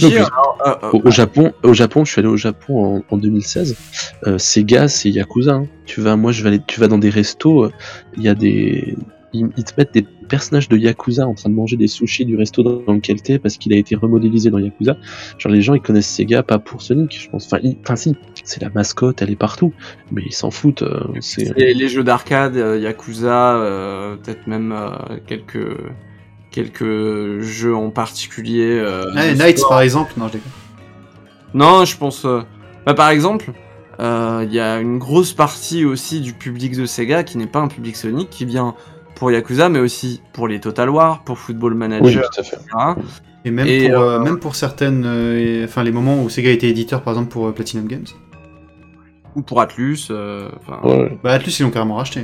Donc, 0.00 0.12
alors, 0.14 0.58
euh, 0.66 0.86
euh, 0.86 0.90
Au, 0.92 1.08
au 1.08 1.10
Japon, 1.10 1.52
au 1.62 1.74
Japon, 1.74 2.04
je 2.04 2.12
suis 2.12 2.20
allé 2.20 2.28
au 2.28 2.36
Japon 2.36 3.02
en, 3.10 3.14
en 3.14 3.18
2016. 3.18 3.76
Euh, 4.26 4.38
Sega, 4.38 4.88
c'est 4.88 5.10
Yakuza. 5.10 5.52
hein. 5.54 5.66
Tu 5.84 6.00
vas, 6.00 6.16
moi, 6.16 6.32
je 6.32 6.42
vais 6.42 6.48
aller, 6.48 6.60
tu 6.66 6.80
vas 6.80 6.88
dans 6.88 6.98
des 6.98 7.10
restos. 7.10 7.64
euh, 7.64 7.72
Il 8.16 8.22
y 8.22 8.28
a 8.28 8.34
des, 8.34 8.96
ils, 9.34 9.48
ils 9.56 9.64
te 9.64 9.72
mettent 9.76 9.92
des 9.92 10.06
personnages 10.32 10.66
de 10.70 10.78
Yakuza 10.78 11.28
en 11.28 11.34
train 11.34 11.50
de 11.50 11.54
manger 11.54 11.76
des 11.76 11.88
sushis 11.88 12.24
du 12.24 12.36
resto 12.36 12.62
dans, 12.62 12.94
lequel 12.94 13.20
t'es 13.20 13.38
parce 13.38 13.58
qu'il 13.58 13.74
a 13.74 13.76
été 13.76 13.94
remodélisé 13.94 14.48
dans 14.48 14.58
Yakuza. 14.58 14.96
Genre 15.36 15.52
les 15.52 15.60
gens, 15.60 15.74
ils 15.74 15.82
connaissent 15.82 16.08
Sega 16.08 16.42
pas 16.42 16.58
pour 16.58 16.80
Sonic, 16.80 17.10
je 17.24 17.28
pense. 17.28 17.46
Enfin, 17.52 17.96
si, 17.96 18.16
c'est 18.42 18.62
la 18.62 18.70
mascotte, 18.70 19.20
elle 19.20 19.30
est 19.30 19.36
partout, 19.36 19.74
mais 20.10 20.22
ils 20.24 20.32
s'en 20.32 20.50
foutent. 20.50 20.84
euh, 20.84 21.00
c'est 21.20 21.54
les, 21.58 21.74
les 21.74 21.88
jeux 21.88 22.02
d'arcade, 22.02 22.56
euh, 22.56 22.78
Yakuza, 22.78 23.56
euh, 23.56 24.16
peut-être 24.16 24.46
même 24.46 24.72
euh, 24.72 25.18
quelques 25.26 25.76
quelques 26.50 27.40
jeux 27.40 27.76
en 27.76 27.90
particulier. 27.90 28.78
euh, 28.80 29.12
Ouais, 29.14 29.56
sport. 29.56 29.68
par 29.68 29.80
exemple, 29.82 30.12
non 30.16 30.28
je 30.28 30.32
déconne. 30.34 30.52
Non, 31.52 31.84
je 31.84 31.96
pense. 31.98 32.24
euh, 32.24 32.40
Bah, 32.86 32.94
par 32.94 33.10
exemple, 33.10 33.52
euh, 34.00 34.46
il 34.48 34.54
y 34.54 34.60
a 34.60 34.80
une 34.80 34.98
grosse 34.98 35.34
partie 35.34 35.84
aussi 35.84 36.20
du 36.22 36.32
public 36.32 36.74
de 36.74 36.86
Sega 36.86 37.22
qui 37.22 37.36
n'est 37.36 37.46
pas 37.46 37.60
un 37.60 37.68
public 37.68 37.96
Sonic, 37.96 38.30
qui 38.30 38.46
vient 38.46 38.74
pour 39.22 39.30
Yakuza, 39.30 39.68
mais 39.68 39.78
aussi 39.78 40.20
pour 40.32 40.48
les 40.48 40.58
Total 40.58 40.90
War, 40.90 41.22
pour 41.22 41.38
Football 41.38 41.74
oui, 41.74 41.78
Manager, 41.78 42.28
tout 42.28 42.40
à 42.40 42.42
fait. 42.42 42.56
etc. 42.56 42.68
Et 43.44 43.52
même 43.52 43.68
Et, 43.68 43.88
pour 43.88 44.00
euh, 44.00 44.18
euh, 44.18 44.24
même 44.24 44.40
pour 44.40 44.56
certaines, 44.56 45.04
euh, 45.06 45.38
et- 45.38 45.64
enfin 45.64 45.84
les 45.84 45.92
moments 45.92 46.20
où 46.20 46.28
Sega 46.28 46.50
était 46.50 46.68
éditeur 46.68 47.02
par 47.02 47.12
exemple 47.12 47.30
pour 47.30 47.46
euh, 47.46 47.52
Platinum 47.52 47.86
Games. 47.86 48.06
ou 49.36 49.42
pour 49.42 49.60
Atlus. 49.60 50.08
euh, 50.10 50.48
enfin, 50.58 50.80
Ouais. 50.82 51.16
Bah 51.22 51.30
Atlus 51.34 51.52
ils 51.60 51.62
l'ont 51.62 51.70
carrément 51.70 51.94
racheté. 51.94 52.22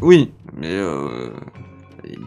Oui, 0.00 0.30
mais 0.56 0.68
euh, 0.70 1.30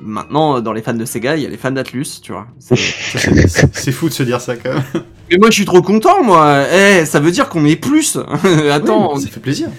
maintenant, 0.04 0.60
dans 0.62 0.74
les 0.74 0.82
fans 0.82 0.94
de 0.94 1.06
Sega, 1.06 1.36
il 1.38 1.44
y 1.44 1.46
a 1.46 1.50
les 1.50 1.58
fans 1.58 1.72
d'Atlus, 1.72 2.06
tu 2.22 2.32
vois. 2.32 2.48
C'est- 2.60 3.92
fou 3.92 4.10
de 4.10 4.14
se 4.14 4.24
dire 4.24 4.40
ça 4.42 4.56
quand 4.56 4.74
même. 4.74 4.84
Mais 5.30 5.38
moi, 5.38 5.50
je 5.50 5.56
suis 5.56 5.66
trop 5.66 5.82
content, 5.82 6.24
moi. 6.24 6.64
Eh, 6.74 7.06
ça 7.06 7.20
veut 7.20 7.32
dire 7.32 7.48
qu'on 7.50 7.66
est 7.66 7.76
plus. 7.78 8.18
Attends, 8.72 9.16
ça 9.16 9.28
fait 9.30 9.40
plaisir. 9.40 9.70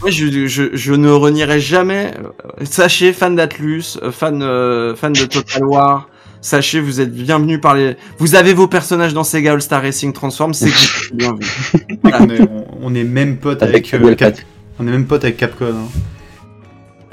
moi, 0.00 0.10
je, 0.10 0.46
je, 0.46 0.64
je 0.72 0.92
ne 0.94 1.10
renierai 1.10 1.60
jamais. 1.60 2.12
euh, 2.18 2.64
Sachez, 2.64 3.12
fan 3.12 3.36
d'Atlus, 3.36 3.98
euh, 4.02 4.10
fan, 4.10 4.42
euh, 4.42 4.96
fan 4.96 5.12
de 5.12 5.24
Total 5.24 5.64
War. 5.64 6.08
Sachez, 6.40 6.80
vous 6.80 7.00
êtes 7.00 7.12
bienvenus 7.12 7.60
par 7.60 7.74
les. 7.74 7.96
Vous 8.18 8.34
avez 8.34 8.54
vos 8.54 8.66
personnages 8.68 9.14
dans 9.14 9.24
Sega 9.24 9.52
All 9.52 9.62
Star 9.62 9.82
Racing 9.82 10.12
Transform, 10.12 10.52
c'est 10.54 10.66
que 10.66 10.74
vous 10.74 11.06
êtes 11.06 11.16
bienvenus. 11.16 11.72
on, 12.04 12.28
est, 12.30 12.40
on- 12.42 12.66
on 12.82 12.94
est 12.94 13.04
même 13.04 13.36
potes 13.38 13.62
avec, 13.62 13.92
Avec 13.94 14.06
euh, 14.08 14.14
Cap- 14.14 14.38
on 14.80 14.86
est 14.86 14.90
même 14.90 15.06
potes 15.06 15.24
avec 15.24 15.36
Capcom 15.36 15.66
hein, 15.66 15.88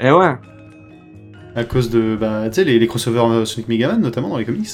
Et 0.00 0.10
ouais. 0.12 0.34
À 1.56 1.64
cause 1.64 1.90
de 1.90 2.16
bah 2.20 2.44
tu 2.48 2.54
sais 2.56 2.64
les, 2.64 2.78
les 2.78 2.86
crossovers 2.86 3.26
euh, 3.32 3.44
Sonic 3.44 3.68
Megaman 3.68 4.00
notamment 4.00 4.28
dans 4.28 4.38
les 4.38 4.44
comics. 4.44 4.68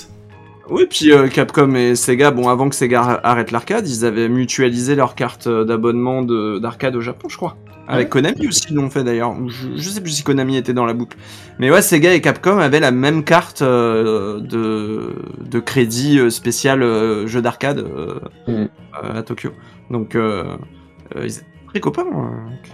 Oui, 0.70 0.86
puis 0.88 1.12
euh, 1.12 1.28
Capcom 1.28 1.74
et 1.74 1.96
Sega, 1.96 2.30
bon, 2.30 2.48
avant 2.48 2.68
que 2.68 2.74
Sega 2.76 3.00
ar- 3.02 3.20
arrête 3.24 3.50
l'arcade, 3.50 3.86
ils 3.88 4.04
avaient 4.04 4.28
mutualisé 4.28 4.94
leur 4.94 5.14
carte 5.16 5.46
euh, 5.48 5.64
d'abonnement 5.64 6.22
de- 6.22 6.58
d'arcade 6.60 6.94
au 6.96 7.00
Japon, 7.00 7.28
je 7.28 7.36
crois. 7.36 7.56
Avec 7.88 8.14
Ouais. 8.14 8.22
Konami 8.22 8.46
aussi, 8.46 8.66
ils 8.70 8.76
l'ont 8.76 8.88
fait 8.88 9.02
d'ailleurs. 9.02 9.34
Je, 9.48 9.76
je 9.76 9.88
sais 9.88 10.00
plus 10.00 10.12
si 10.12 10.22
Konami 10.22 10.56
était 10.56 10.72
dans 10.72 10.86
la 10.86 10.94
boucle. 10.94 11.18
Mais 11.58 11.70
ouais, 11.70 11.82
Sega 11.82 12.14
et 12.14 12.20
Capcom 12.20 12.58
avaient 12.58 12.78
la 12.80 12.92
même 12.92 13.24
carte 13.24 13.60
euh, 13.60 14.38
de, 14.38 15.10
de 15.44 15.58
crédit 15.58 16.30
spécial 16.30 16.82
euh, 16.82 17.26
jeu 17.26 17.42
d'arcade 17.42 17.84
euh, 18.48 18.68
à 19.02 19.22
Tokyo. 19.24 19.50
Donc, 19.90 20.14
euh, 20.14 20.44
euh, 21.16 21.24
ils 21.26 21.32
étaient 21.38 21.46
très 21.66 21.80
copains, 21.80 22.06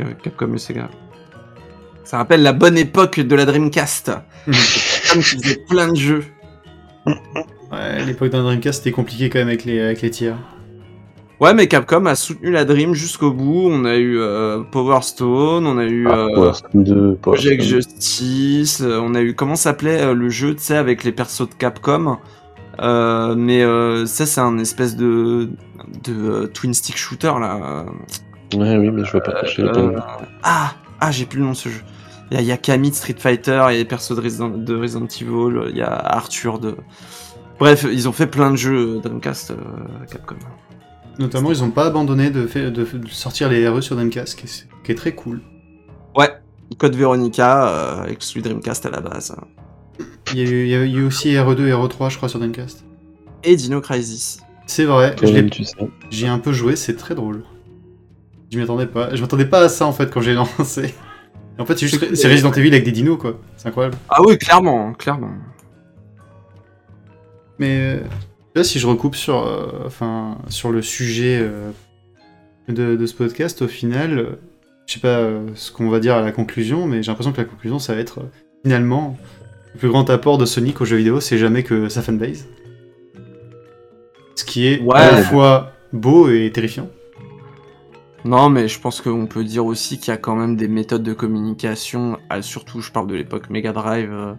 euh, 0.00 0.04
Capcom 0.22 0.52
et 0.54 0.58
Sega. 0.58 0.90
Ça 2.08 2.16
rappelle 2.16 2.42
la 2.42 2.54
bonne 2.54 2.78
époque 2.78 3.20
de 3.20 3.36
la 3.36 3.44
Dreamcast. 3.44 4.06
Capcom 4.46 5.20
qui 5.20 5.36
faisait 5.36 5.62
plein 5.68 5.92
de 5.92 5.94
jeux. 5.94 6.24
Ouais, 7.04 8.02
l'époque 8.06 8.30
d'un 8.30 8.42
Dreamcast 8.44 8.78
c'était 8.78 8.92
compliqué 8.92 9.28
quand 9.28 9.40
même 9.40 9.48
avec 9.48 9.66
les 9.66 9.78
avec 9.78 10.00
les 10.00 10.08
tiers. 10.08 10.38
Ouais, 11.38 11.52
mais 11.52 11.66
Capcom 11.66 12.06
a 12.06 12.14
soutenu 12.14 12.50
la 12.50 12.64
Dream 12.64 12.94
jusqu'au 12.94 13.30
bout. 13.30 13.68
On 13.70 13.84
a 13.84 13.96
eu 13.96 14.18
euh, 14.18 14.62
Power 14.62 15.02
Stone, 15.02 15.66
on 15.66 15.76
a 15.76 15.84
eu 15.84 16.08
Ah, 16.08 16.14
euh, 16.14 16.34
Power 16.34 16.54
Stone 16.54 16.82
2, 16.82 16.94
Power 16.94 17.36
Project 17.36 17.62
Stone. 17.62 17.74
Justice, 17.74 18.80
euh, 18.80 19.00
on 19.02 19.14
a 19.14 19.20
eu 19.20 19.34
comment 19.34 19.54
s'appelait 19.54 20.00
euh, 20.00 20.14
le 20.14 20.30
jeu, 20.30 20.54
tu 20.54 20.62
sais, 20.62 20.76
avec 20.78 21.04
les 21.04 21.12
persos 21.12 21.46
de 21.46 21.54
Capcom. 21.58 22.16
Euh, 22.80 23.34
mais 23.36 23.62
euh, 23.62 24.06
ça, 24.06 24.24
c'est 24.24 24.40
un 24.40 24.56
espèce 24.56 24.96
de 24.96 25.50
de 26.04 26.14
euh, 26.14 26.46
twin 26.46 26.72
stick 26.72 26.96
shooter 26.96 27.34
là. 27.38 27.84
Ouais, 28.54 28.78
oui, 28.78 28.90
mais 28.90 29.04
je 29.04 29.12
vois 29.12 29.20
pas. 29.20 29.44
je 29.44 29.60
Euh, 29.60 29.92
ah, 30.42 30.72
ah, 31.00 31.10
j'ai 31.10 31.26
plus 31.26 31.40
le 31.40 31.44
nom 31.44 31.50
de 31.52 31.56
ce 31.56 31.68
jeu. 31.68 31.82
Il 32.30 32.34
y 32.34 32.38
a, 32.38 32.40
il 32.42 32.46
y 32.46 32.52
a 32.52 32.56
Camille 32.58 32.90
de 32.90 32.94
Street 32.96 33.16
Fighter, 33.18 33.64
il 33.68 33.72
y 33.72 33.76
a 33.76 33.78
les 33.78 33.84
persos 33.84 34.14
de 34.16 34.20
Resident, 34.20 34.50
de 34.50 34.76
Resident 34.76 35.06
Evil, 35.06 35.70
il 35.70 35.76
y 35.76 35.82
a 35.82 35.92
Arthur 35.94 36.58
de. 36.58 36.76
Bref, 37.58 37.86
ils 37.90 38.08
ont 38.08 38.12
fait 38.12 38.26
plein 38.26 38.50
de 38.50 38.56
jeux 38.56 39.00
Dreamcast, 39.02 39.50
euh, 39.52 39.56
Capcom. 40.10 40.36
Notamment 41.18 41.50
ils 41.50 41.64
ont 41.64 41.70
pas 41.70 41.86
abandonné 41.86 42.30
de, 42.30 42.46
fait- 42.46 42.70
de, 42.70 42.84
de 42.84 43.08
sortir 43.08 43.48
les 43.48 43.66
RE 43.68 43.80
sur 43.80 43.96
Dreamcast, 43.96 44.38
qui 44.38 44.44
est, 44.46 44.68
qui 44.84 44.92
est 44.92 44.94
très 44.94 45.14
cool. 45.14 45.40
Ouais, 46.16 46.30
Code 46.78 46.94
Veronica, 46.94 47.68
euh, 47.68 48.04
exclu 48.06 48.42
Dreamcast 48.42 48.86
à 48.86 48.90
la 48.90 49.00
base. 49.00 49.34
Il 50.32 50.38
y 50.38 50.42
a 50.42 50.44
eu, 50.50 50.64
il 50.64 50.68
y 50.68 50.74
a 50.74 50.84
eu 50.84 51.04
aussi 51.04 51.30
RE2 51.30 51.66
et 51.66 51.72
RE3 51.72 52.10
je 52.10 52.16
crois 52.18 52.28
sur 52.28 52.38
Dreamcast. 52.38 52.84
Et 53.42 53.56
Dino 53.56 53.80
Crisis. 53.80 54.40
C'est 54.66 54.84
vrai, 54.84 55.16
Quand 55.18 55.26
je 55.26 55.32
l'ai- 55.32 55.40
même, 55.42 55.50
tu 55.50 55.64
sais. 55.64 55.74
j'y 56.10 56.26
ai 56.26 56.28
un 56.28 56.38
peu 56.38 56.52
joué, 56.52 56.76
c'est 56.76 56.94
très 56.94 57.14
drôle. 57.14 57.42
Je 58.52 58.58
m'y 58.58 58.64
attendais 58.64 58.86
pas. 58.86 59.14
Je 59.14 59.20
m'attendais 59.20 59.46
pas 59.46 59.60
à 59.60 59.68
ça 59.68 59.86
en 59.86 59.92
fait 59.92 60.10
quand 60.12 60.20
j'ai 60.20 60.34
lancé. 60.58 60.94
En 61.58 61.66
fait, 61.66 61.76
c'est 61.78 61.88
juste 61.88 62.14
c'est 62.14 62.28
Resident 62.28 62.52
Evil 62.52 62.68
avec 62.72 62.84
des 62.84 62.92
dinos 62.92 63.18
quoi. 63.18 63.38
C'est 63.56 63.68
incroyable. 63.68 63.96
Ah 64.08 64.22
oui, 64.24 64.38
clairement, 64.38 64.92
clairement. 64.94 65.30
Mais 67.58 67.78
euh, 67.80 68.00
là, 68.54 68.62
si 68.64 68.78
je 68.78 68.86
recoupe 68.86 69.16
sur, 69.16 69.44
euh, 69.46 69.82
enfin, 69.86 70.38
sur 70.48 70.70
le 70.70 70.82
sujet 70.82 71.38
euh, 71.40 71.70
de, 72.68 72.94
de 72.96 73.06
ce 73.06 73.14
podcast, 73.14 73.62
au 73.62 73.68
final, 73.68 74.18
euh, 74.18 74.26
je 74.86 74.94
sais 74.94 75.00
pas 75.00 75.18
euh, 75.18 75.40
ce 75.54 75.72
qu'on 75.72 75.90
va 75.90 75.98
dire 75.98 76.14
à 76.14 76.20
la 76.22 76.30
conclusion, 76.32 76.86
mais 76.86 77.02
j'ai 77.02 77.10
l'impression 77.10 77.32
que 77.32 77.38
la 77.38 77.44
conclusion, 77.46 77.78
ça 77.80 77.94
va 77.94 78.00
être 78.00 78.20
euh, 78.20 78.30
finalement 78.62 79.18
le 79.74 79.80
plus 79.80 79.88
grand 79.88 80.08
apport 80.10 80.38
de 80.38 80.44
Sonic 80.46 80.80
aux 80.80 80.84
jeux 80.84 80.96
vidéo, 80.96 81.18
c'est 81.20 81.38
jamais 81.38 81.64
que 81.64 81.88
sa 81.88 82.02
fanbase. 82.02 82.46
Ce 84.36 84.44
qui 84.44 84.68
est 84.68 84.80
Ouais. 84.80 84.96
à 84.96 85.10
la 85.12 85.22
fois 85.22 85.72
beau 85.92 86.30
et 86.30 86.50
terrifiant. 86.52 86.88
Non, 88.24 88.50
mais 88.50 88.66
je 88.66 88.80
pense 88.80 89.00
qu'on 89.00 89.26
peut 89.26 89.44
dire 89.44 89.64
aussi 89.64 89.98
qu'il 89.98 90.08
y 90.08 90.14
a 90.14 90.16
quand 90.16 90.34
même 90.34 90.56
des 90.56 90.68
méthodes 90.68 91.04
de 91.04 91.12
communication, 91.12 92.18
surtout 92.40 92.80
je 92.80 92.90
parle 92.90 93.06
de 93.06 93.14
l'époque 93.14 93.48
Mega 93.48 93.72
Drive, 93.72 94.10
euh, 94.12 94.34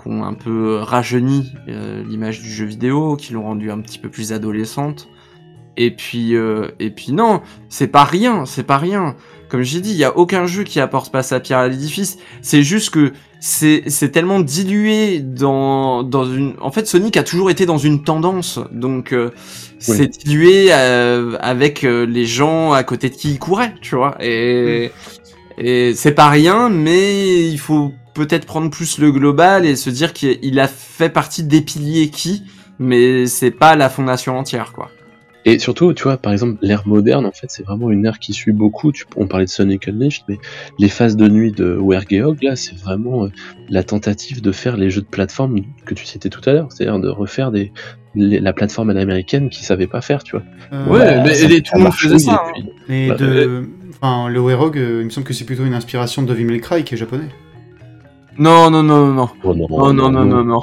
qui 0.00 0.08
ont 0.08 0.24
un 0.24 0.34
peu 0.34 0.76
rajeuni 0.76 1.52
euh, 1.68 2.04
l'image 2.04 2.40
du 2.40 2.48
jeu 2.48 2.64
vidéo, 2.64 3.16
qui 3.16 3.32
l'ont 3.32 3.42
rendu 3.42 3.70
un 3.70 3.80
petit 3.80 3.98
peu 3.98 4.08
plus 4.08 4.32
adolescente. 4.32 5.08
Et 5.76 5.90
puis, 5.90 6.36
euh, 6.36 6.68
et 6.78 6.90
puis 6.90 7.12
non, 7.12 7.42
c'est 7.68 7.88
pas 7.88 8.04
rien, 8.04 8.46
c'est 8.46 8.62
pas 8.62 8.78
rien. 8.78 9.16
Comme 9.48 9.62
j'ai 9.62 9.80
dit, 9.80 9.90
il 9.90 9.96
y 9.96 10.04
a 10.04 10.16
aucun 10.16 10.46
jeu 10.46 10.62
qui 10.62 10.78
apporte 10.78 11.12
pas 11.12 11.22
sa 11.22 11.40
pierre 11.40 11.58
à 11.58 11.68
l'édifice. 11.68 12.18
C'est 12.40 12.62
juste 12.62 12.90
que 12.90 13.12
c'est 13.46 13.82
c'est 13.88 14.08
tellement 14.08 14.40
dilué 14.40 15.20
dans 15.20 16.02
dans 16.02 16.24
une. 16.24 16.54
En 16.62 16.70
fait, 16.70 16.86
Sonic 16.86 17.18
a 17.18 17.22
toujours 17.22 17.50
été 17.50 17.66
dans 17.66 17.76
une 17.76 18.02
tendance, 18.02 18.58
donc 18.72 19.12
euh, 19.12 19.32
c'est 19.78 20.24
dilué 20.24 20.68
euh, 20.70 21.36
avec 21.40 21.84
euh, 21.84 22.06
les 22.06 22.24
gens 22.24 22.72
à 22.72 22.82
côté 22.84 23.10
de 23.10 23.14
qui 23.14 23.32
il 23.32 23.38
courait, 23.38 23.74
tu 23.82 23.96
vois. 23.96 24.16
Et 24.18 24.92
et 25.58 25.92
c'est 25.94 26.12
pas 26.12 26.30
rien, 26.30 26.70
mais 26.70 27.46
il 27.46 27.58
faut 27.58 27.92
peut-être 28.14 28.46
prendre 28.46 28.70
plus 28.70 28.96
le 28.96 29.12
global 29.12 29.66
et 29.66 29.76
se 29.76 29.90
dire 29.90 30.14
qu'il 30.14 30.58
a 30.58 30.66
fait 30.66 31.10
partie 31.10 31.42
des 31.42 31.60
piliers 31.60 32.08
qui, 32.08 32.44
mais 32.78 33.26
c'est 33.26 33.50
pas 33.50 33.76
la 33.76 33.90
fondation 33.90 34.38
entière, 34.38 34.72
quoi. 34.72 34.88
Et 35.46 35.58
surtout, 35.58 35.92
tu 35.92 36.04
vois, 36.04 36.16
par 36.16 36.32
exemple, 36.32 36.56
l'ère 36.62 36.86
moderne, 36.86 37.26
en 37.26 37.32
fait, 37.32 37.48
c'est 37.50 37.64
vraiment 37.64 37.90
une 37.90 38.06
ère 38.06 38.18
qui 38.18 38.32
suit 38.32 38.52
beaucoup. 38.52 38.92
Tu, 38.92 39.04
on 39.16 39.26
parlait 39.26 39.44
de 39.44 39.50
Sonic 39.50 39.88
Unleashed, 39.88 40.24
mais 40.28 40.38
les 40.78 40.88
phases 40.88 41.16
de 41.16 41.28
nuit 41.28 41.52
de 41.52 41.76
Wergeog, 41.80 42.42
là, 42.42 42.56
c'est 42.56 42.76
vraiment 42.78 43.24
euh, 43.26 43.28
la 43.68 43.82
tentative 43.82 44.40
de 44.40 44.52
faire 44.52 44.76
les 44.76 44.88
jeux 44.90 45.02
de 45.02 45.06
plateforme 45.06 45.56
que 45.84 45.92
tu 45.94 46.06
citais 46.06 46.30
tout 46.30 46.40
à 46.48 46.52
l'heure, 46.54 46.68
c'est-à-dire 46.72 46.98
de 46.98 47.08
refaire 47.08 47.50
des, 47.52 47.72
les- 48.14 48.40
la 48.40 48.52
plateforme 48.54 48.90
à 48.90 48.94
l'américaine 48.94 49.50
qui 49.50 49.64
savait 49.64 49.86
pas 49.86 50.00
faire, 50.00 50.22
tu 50.24 50.32
vois. 50.36 50.44
Euh, 50.72 50.86
Ouais, 50.86 51.22
mais 51.22 51.34
ça- 51.34 51.46
les- 51.48 51.60
tout 51.62 51.72
le 51.76 51.82
monde 51.82 51.92
faisait 51.92 52.18
ça, 52.18 52.42
et 52.56 52.60
hein. 52.60 52.64
puis- 52.86 53.08
Bah, 53.08 53.14
de... 53.16 53.68
Enfin, 54.00 54.28
le 54.28 54.40
Werog, 54.40 54.76
euh, 54.78 54.98
il 55.00 55.04
me 55.06 55.10
semble 55.10 55.26
que 55.26 55.32
c'est 55.34 55.44
plutôt 55.44 55.64
une 55.64 55.74
inspiration 55.74 56.22
de 56.22 56.28
Devil 56.28 56.44
May 56.44 56.60
Cry 56.60 56.84
qui 56.84 56.94
est 56.94 56.98
japonais. 56.98 57.28
Non, 58.38 58.70
non, 58.70 58.82
non, 58.82 59.06
non, 59.06 59.12
non. 59.14 59.28
Oh 59.44 59.54
non, 59.54 59.66
Oh 59.70 59.92
non, 59.92 60.10
non, 60.10 60.24
non, 60.24 60.44
non. 60.44 60.60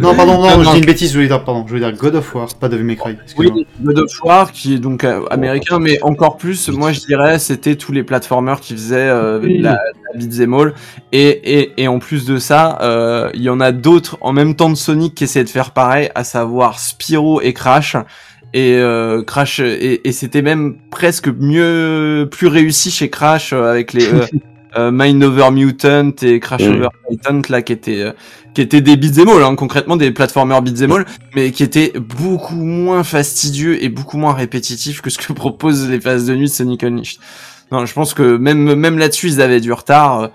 non, 0.00 0.14
pardon, 0.14 0.40
non, 0.40 0.42
Non, 0.56 0.60
je 0.60 0.64
non. 0.64 0.72
dis 0.72 0.78
une 0.78 0.86
bêtise, 0.86 1.10
je 1.10 1.14
voulais 1.16 1.28
dire, 1.28 1.44
pardon, 1.44 1.64
je 1.66 1.74
voulais 1.74 1.80
dire 1.90 1.98
God 1.98 2.14
of 2.14 2.34
War, 2.34 2.48
pas 2.58 2.68
Devil 2.68 2.84
May 2.84 2.96
Cry. 2.96 3.16
Oui, 3.36 3.66
God 3.82 3.98
of 3.98 4.22
War, 4.22 4.52
qui 4.52 4.74
est 4.74 4.78
donc 4.78 5.04
euh, 5.04 5.24
américain, 5.30 5.78
mais 5.78 5.98
encore 6.02 6.36
plus, 6.36 6.68
moi 6.70 6.92
je 6.92 7.00
dirais, 7.00 7.38
c'était 7.38 7.76
tous 7.76 7.92
les 7.92 8.02
platformers 8.02 8.60
qui 8.60 8.72
faisaient 8.74 8.96
euh, 9.08 9.40
Oui. 9.42 9.58
la, 9.58 9.72
la 9.72 10.18
beat'em 10.18 10.54
all. 10.54 10.74
Et, 11.12 11.28
et, 11.60 11.82
et 11.82 11.88
en 11.88 11.98
plus 11.98 12.24
de 12.24 12.38
ça, 12.38 12.78
euh, 12.80 13.30
il 13.34 13.42
y 13.42 13.50
en 13.50 13.60
a 13.60 13.72
d'autres 13.72 14.16
en 14.22 14.32
même 14.32 14.54
temps 14.56 14.70
de 14.70 14.74
Sonic 14.76 15.14
qui 15.14 15.24
essaient 15.24 15.44
de 15.44 15.48
faire 15.48 15.72
pareil, 15.72 16.10
à 16.14 16.24
savoir 16.24 16.78
Spyro 16.78 17.40
et 17.42 17.52
Crash. 17.52 17.96
Et 18.52 18.74
euh, 18.78 19.22
Crash, 19.22 19.60
et, 19.60 20.08
et 20.08 20.12
c'était 20.12 20.42
même 20.42 20.76
presque 20.90 21.28
mieux, 21.28 22.26
plus 22.30 22.48
réussi 22.48 22.90
chez 22.90 23.08
Crash 23.08 23.52
euh, 23.52 23.70
avec 23.70 23.92
les 23.92 24.12
euh, 24.12 24.26
euh, 24.76 24.90
Mind 24.92 25.22
Over 25.24 25.50
Mutant 25.50 26.12
et 26.22 26.40
Crash 26.40 26.60
Oui. 26.62 26.68
Over 26.68 26.88
Titan 27.10 27.42
là 27.48 27.62
qui 27.62 27.72
étaient 27.72 28.02
euh, 28.02 28.12
qui 28.54 28.60
étaient 28.62 28.80
des 28.80 28.96
beat'em 28.96 29.28
all, 29.28 29.42
hein, 29.42 29.54
concrètement 29.56 29.96
des 29.96 30.10
platformers 30.10 30.60
beat'em 30.62 30.90
all, 30.92 31.06
mais 31.36 31.50
qui 31.52 31.62
étaient 31.62 31.92
beaucoup 31.98 32.54
moins 32.56 33.04
fastidieux 33.04 33.82
et 33.82 33.88
beaucoup 33.88 34.18
moins 34.18 34.32
répétitifs 34.32 35.00
que 35.00 35.10
ce 35.10 35.18
que 35.18 35.32
proposent 35.32 35.88
les 35.88 36.00
phases 36.00 36.26
de 36.26 36.34
nuit 36.34 36.46
de 36.46 36.50
Sonic 36.50 36.82
Unleashed. 36.84 37.20
Non, 37.72 37.86
je 37.86 37.92
pense 37.94 38.14
que 38.14 38.36
même 38.36 38.74
même 38.74 38.98
là-dessus 38.98 39.28
ils 39.28 39.40
avaient 39.40 39.60
du 39.60 39.72
retard. 39.72 40.30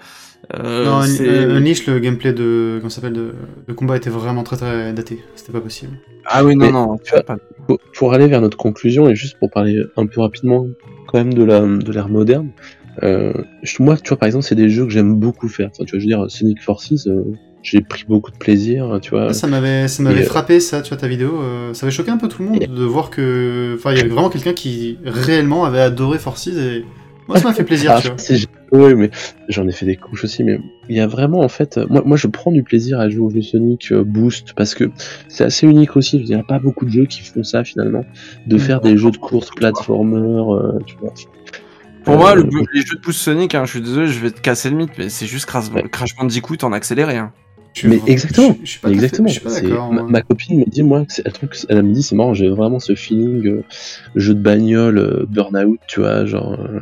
Euh, 0.54 0.86
Non, 0.86 1.02
c'est- 1.02 1.28
euh, 1.28 1.58
Unleashed, 1.58 1.88
le 1.88 2.00
gameplay 2.00 2.32
de, 2.32 2.76
comment 2.78 2.90
ça 2.90 2.98
s'appelle, 2.98 3.14
de, 3.14 3.34
de 3.68 3.74
combat 3.74 3.98
était 3.98 4.12
vraiment 4.12 4.44
très 4.44 4.56
très 4.58 4.94
daté. 4.94 5.24
C'était 5.36 5.52
pas 5.52 5.60
possible. 5.60 5.94
Ah 6.28 6.46
oui 6.46 6.56
non 6.56 6.66
Mais, 6.68 6.72
non. 6.72 6.98
tu 7.04 7.12
vois, 7.14 7.24
pas- 7.24 7.38
pour, 7.68 7.80
pour 7.98 8.14
aller 8.14 8.28
vers 8.28 8.42
notre 8.42 8.56
conclusion 8.58 9.10
et 9.10 9.16
juste 9.16 9.38
pour 9.40 9.50
parler 9.50 9.82
un 9.98 10.06
peu 10.06 10.22
rapidement 10.22 10.68
quand 11.08 11.18
même 11.18 11.34
de 11.34 11.44
la 11.44 11.62
de 11.62 11.92
l'ère 11.92 12.10
moderne, 12.10 12.50
euh, 13.04 13.34
moi 13.80 13.98
tu 13.98 14.10
vois 14.10 14.18
par 14.18 14.28
exemple 14.28 14.46
c'est 14.46 14.56
des 14.56 14.70
jeux 14.70 14.86
que 14.86 14.92
j'aime 14.92 15.16
beaucoup 15.16 15.48
faire. 15.48 15.70
Enfin, 15.72 15.84
tu 15.86 15.92
vois 15.92 16.00
je 16.00 16.06
veux 16.06 16.10
dire 16.10 16.26
Sonic 16.30 16.62
Forces, 16.62 17.08
euh, 17.08 17.24
j'ai 17.62 17.82
pris 17.82 18.04
beaucoup 18.08 18.32
de 18.32 18.38
plaisir, 18.38 19.00
tu 19.02 19.10
vois. 19.10 19.34
Ça 19.34 19.48
m'avait, 19.48 19.88
ça 19.88 20.04
m'avait 20.04 20.22
euh, 20.22 20.26
frappé 20.26 20.60
ça, 20.60 20.82
tu 20.82 20.90
vois 20.90 20.98
ta 20.98 21.08
vidéo. 21.08 21.42
euh, 21.42 21.74
ça 21.74 21.86
avait 21.86 21.96
choqué 21.96 22.12
un 22.12 22.18
peu 22.18 22.28
tout 22.28 22.44
le 22.44 22.50
monde 22.50 22.60
de 22.60 22.84
voir 22.84 23.10
que, 23.10 23.76
enfin, 23.78 23.92
il 23.92 23.98
y 23.98 24.02
avait 24.02 24.10
vraiment 24.10 24.30
quelqu'un 24.30 24.54
qui 24.54 24.98
réellement 25.04 25.66
avait 25.66 25.82
adoré 25.82 26.20
Forces 26.20 26.48
et 26.48 26.86
moi 27.28 27.40
ça 27.40 27.48
m'a 27.48 27.54
fait 27.56 27.64
plaisir, 27.64 27.94
Ah, 27.96 28.02
tu 28.02 28.08
vois. 28.10 28.18
Oui, 28.72 28.94
mais 28.94 29.10
j'en 29.50 29.68
ai 29.68 29.72
fait 29.72 29.86
des 29.86 29.96
couches 29.96 30.26
aussi, 30.26 30.44
mais 30.44 30.60
il 30.90 30.96
y 30.96 31.00
a 31.00 31.08
vraiment 31.08 31.40
en 31.40 31.48
fait, 31.48 31.80
moi, 31.90 32.04
moi 32.06 32.18
je 32.18 32.28
prends 32.28 32.52
du 32.52 32.62
plaisir 32.62 33.00
à 33.00 33.10
jouer 33.10 33.26
au 33.26 33.30
jeu 33.32 33.42
Sonic 33.42 33.94
Boost 33.94 34.54
parce 34.56 34.76
que 34.76 34.92
c'est 35.28 35.44
assez 35.44 35.66
unique 35.66 35.96
aussi. 35.96 36.18
Je 36.18 36.22
veux 36.24 36.28
dire, 36.28 36.36
Il 36.38 36.40
n'y 36.42 36.44
a 36.44 36.48
pas 36.48 36.60
beaucoup 36.60 36.86
de 36.86 36.92
jeux 36.92 37.06
qui 37.06 37.22
font 37.22 37.44
ça 37.44 37.64
finalement, 37.64 38.04
de 38.46 38.58
faire 38.58 38.80
des 38.82 38.96
jeux 38.98 39.12
de 39.12 39.18
course 39.18 39.50
platformer, 39.56 40.18
euh, 40.18 40.78
tu 40.86 40.98
vois. 41.02 41.14
Pour 42.06 42.18
moi, 42.18 42.32
Euh, 42.38 42.44
le, 42.44 42.50
les 42.74 42.82
jeux 42.82 42.96
de 42.96 43.02
pouce 43.02 43.18
Sonic, 43.18 43.56
hein, 43.56 43.66
je 43.66 43.72
suis 43.72 43.82
désolé, 43.82 44.08
je 44.08 44.20
vais 44.20 44.32
te 44.32 44.40
casser 44.40 44.70
le 44.70 44.76
mythe, 44.78 44.92
mais 44.98 45.10
c'est 45.10 45.26
juste 45.26 45.46
Crash, 45.48 45.70
Ouais. 45.74 45.84
Crash 45.92 46.16
Bandicoot 46.16 46.58
en 46.64 46.72
accéléré. 46.72 47.18
Hein. 47.18 47.32
Mais 47.84 48.00
exactement, 48.08 48.56
je- 48.62 48.66
je 48.66 48.72
suis 48.72 48.80
pas 48.80 48.88
fait- 48.88 48.94
Exactement. 48.94 49.28
Je 49.28 49.34
suis 49.34 49.42
pas 49.42 49.50
c'est- 49.50 49.62
d'accord. 49.64 49.92
ma, 49.92 50.04
ma 50.04 50.22
copine 50.22 50.60
me 50.60 50.66
dit, 50.66 50.82
moi, 50.84 51.04
elle, 51.68 51.84
me 51.84 51.92
dit, 51.94 52.04
c'est 52.04 52.16
marrant, 52.16 52.34
j'ai 52.34 52.48
vraiment 52.50 52.80
ce 52.80 52.96
feeling 52.96 53.46
euh, 53.48 53.64
jeu 54.16 54.34
de 54.34 54.40
bagnole, 54.40 54.98
euh, 54.98 55.26
burn-out, 55.28 55.80
tu 55.88 56.00
vois, 56.00 56.26
genre. 56.26 56.54
euh, 56.54 56.80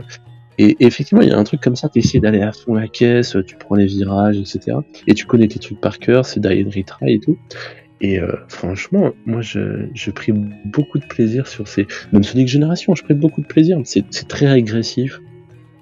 et, 0.59 0.71
et 0.79 0.85
effectivement, 0.85 1.23
il 1.23 1.29
y 1.29 1.31
a 1.31 1.37
un 1.39 1.43
truc 1.43 1.61
comme 1.61 1.75
ça, 1.75 1.89
tu 1.89 1.97
essaies 1.97 2.19
d'aller 2.19 2.41
à 2.43 2.51
fond 2.51 2.75
la 2.75 2.87
caisse, 2.87 3.35
tu 3.47 3.55
prends 3.55 3.73
les 3.73 3.87
virages, 3.87 4.37
etc. 4.37 4.77
Et 5.07 5.15
tu 5.15 5.25
connais 5.25 5.47
tes 5.47 5.57
trucs 5.57 5.81
par 5.81 5.97
cœur, 5.97 6.25
c'est 6.27 6.39
die 6.39 6.63
and 6.63 6.69
retry 6.69 7.13
et 7.15 7.19
tout. 7.19 7.37
Et 8.05 8.19
euh, 8.19 8.27
franchement, 8.49 9.11
moi, 9.25 9.39
je- 9.41 9.87
j'ai 9.93 10.11
pris 10.11 10.33
beaucoup 10.33 10.99
de 10.99 11.05
plaisir 11.05 11.47
sur 11.47 11.67
ces. 11.69 11.87
Même 12.11 12.23
Sonic 12.23 12.47
Génération, 12.49 12.93
je 12.95 13.03
pris 13.03 13.13
beaucoup 13.13 13.39
de 13.41 13.47
plaisir. 13.47 13.79
C'est 13.85 14.03
c'est 14.11 14.27
très 14.27 14.47
régressif. 14.47 15.21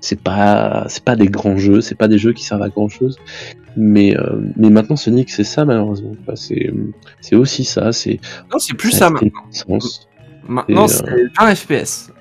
C'est 0.01 0.19
pas, 0.21 0.85
c'est 0.87 1.03
pas 1.03 1.15
des 1.15 1.27
grands 1.27 1.57
jeux, 1.57 1.81
c'est 1.81 1.95
pas 1.95 2.07
des 2.07 2.17
jeux 2.19 2.33
qui 2.33 2.43
servent 2.43 2.61
à 2.63 2.69
grand 2.69 2.89
chose. 2.89 3.17
Mais, 3.77 4.15
euh, 4.17 4.39
mais 4.55 4.69
maintenant, 4.69 4.95
Sonic, 4.95 5.29
c'est 5.31 5.43
ça, 5.43 5.65
malheureusement. 5.65 6.13
Enfin, 6.21 6.35
c'est 6.35 6.71
c'est 7.21 7.35
aussi 7.35 7.63
ça. 7.63 7.91
C'est 7.91 8.19
Non, 8.51 8.59
c'est 8.59 8.75
plus 8.75 8.91
ça 8.91 9.09
maintenant. 9.09 9.43
Maintenant, 10.47 10.85
Et, 10.85 10.87
c'est 10.89 11.07
euh, 11.09 11.27
20 11.39 11.55
FPS. 11.55 12.11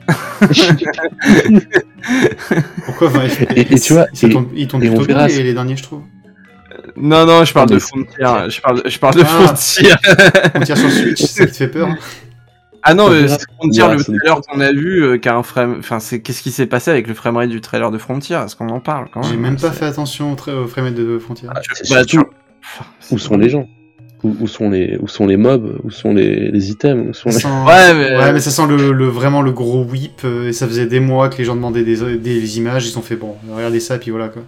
Pourquoi 2.86 3.09
20 3.09 3.28
FPS 3.28 3.52
Et- 3.56 3.74
et 3.74 3.78
tu 3.81 3.93
vois, 3.93 4.06
et- 4.06 4.27
ils 4.55 4.62
et 4.62 4.68
on 4.74 4.78
plutôt 4.78 4.97
bien 4.97 5.05
verra 5.06 5.27
les, 5.27 5.32
si- 5.35 5.43
les 5.43 5.55
derniers, 5.55 5.77
je 5.77 5.82
trouve. 5.82 6.02
Non, 6.96 7.26
non, 7.26 7.44
je 7.44 7.52
parle 7.52 7.68
de 7.70 7.78
Frontier. 7.78 8.14
Je 8.18 8.60
parle, 8.60 8.82
je 8.86 8.98
parle 8.98 9.14
de 9.16 9.22
Ah. 9.22 9.24
Frontier. 9.26 9.90
Sur 10.64 10.76
Switch, 10.90 11.22
ça 11.24 11.46
te 11.46 11.52
fait 11.52 11.68
peur. 11.68 11.88
Ah 12.82 12.94
non, 12.94 13.08
verra 13.10 13.36
c'est 13.38 13.44
Frontier, 13.58 13.82
le 13.88 14.02
trailer 14.02 14.40
qu'on 14.40 14.60
a 14.60 14.72
vu, 14.72 15.02
euh, 15.04 15.18
qui 15.18 15.28
a 15.28 15.36
un 15.36 15.42
frame. 15.42 15.76
Enfin, 15.80 16.00
c'est 16.00 16.20
qu'est-ce 16.22 16.42
qui 16.42 16.50
s'est 16.50 16.66
passé 16.66 16.90
avec 16.90 17.06
le 17.08 17.14
framerate 17.14 17.50
du 17.50 17.60
trailer 17.60 17.90
de 17.90 17.98
Frontier 17.98 18.36
Est-ce 18.42 18.56
qu'on 18.56 18.70
en 18.70 18.80
parle 18.80 19.08
quand 19.12 19.20
même 19.20 19.30
J'ai 19.30 19.36
même? 19.36 19.56
pas 19.56 19.70
fait 19.70 19.84
attention 19.84 20.32
au, 20.32 20.34
tra- 20.36 20.54
au 20.54 20.66
frame 20.66 20.94
de 20.94 21.18
Frontier. 21.18 21.46
Ah, 21.54 21.60
bah, 21.90 22.02
Où 23.10 23.18
sont 23.18 23.36
les 23.36 23.48
gens? 23.50 23.68
Où, 24.22 24.36
où 24.40 24.46
sont 24.46 24.68
les 24.70 24.98
où 25.00 25.08
sont 25.08 25.26
les 25.26 25.36
mobs? 25.38 25.78
Où 25.82 25.90
sont 25.90 26.12
les, 26.14 26.50
les 26.50 26.70
items? 26.70 27.08
Où 27.10 27.14
sont 27.14 27.30
Ça 27.30 27.36
les... 27.36 27.42
sent... 27.42 27.48
Ouais, 27.66 27.94
mais- 27.94 28.16
ouais, 28.18 28.32
mais 28.32 28.40
ça 28.40 28.50
sent 28.50 28.66
le, 28.66 28.92
le- 28.92 29.08
vraiment 29.08 29.42
le 29.42 29.50
gros 29.52 29.82
whip, 29.84 30.20
euh, 30.24 30.48
et 30.48 30.52
ça 30.54 30.66
faisait 30.66 30.86
des 30.86 31.00
mois 31.00 31.28
que 31.30 31.36
les 31.38 31.44
gens 31.44 31.56
demandaient 31.56 31.84
des, 31.84 32.18
des 32.18 32.58
images, 32.58 32.86
ils 32.86 32.98
ont 32.98 33.02
fait 33.02 33.16
bon, 33.16 33.36
regardez 33.50 33.80
ça, 33.80 33.96
et 33.96 33.98
puis 33.98 34.10
voilà 34.10 34.28
quoi. 34.28 34.42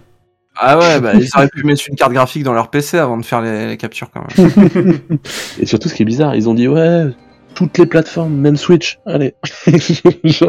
Ah 0.55 0.77
ouais, 0.77 0.99
bah, 0.99 1.13
ils 1.15 1.29
auraient 1.35 1.47
pu 1.47 1.63
mettre 1.63 1.83
une 1.87 1.95
carte 1.95 2.13
graphique 2.13 2.43
dans 2.43 2.53
leur 2.53 2.69
PC 2.69 2.97
avant 2.97 3.17
de 3.17 3.25
faire 3.25 3.41
les, 3.41 3.67
les 3.67 3.77
captures 3.77 4.09
quand 4.11 4.25
même. 4.37 4.99
Et 5.59 5.65
surtout, 5.65 5.89
ce 5.89 5.95
qui 5.95 6.03
est 6.03 6.05
bizarre, 6.05 6.35
ils 6.35 6.47
ont 6.47 6.53
dit 6.53 6.67
ouais, 6.67 7.07
toutes 7.53 7.77
les 7.77 7.85
plateformes, 7.85 8.33
même 8.33 8.57
Switch. 8.57 8.99
Allez. 9.05 9.35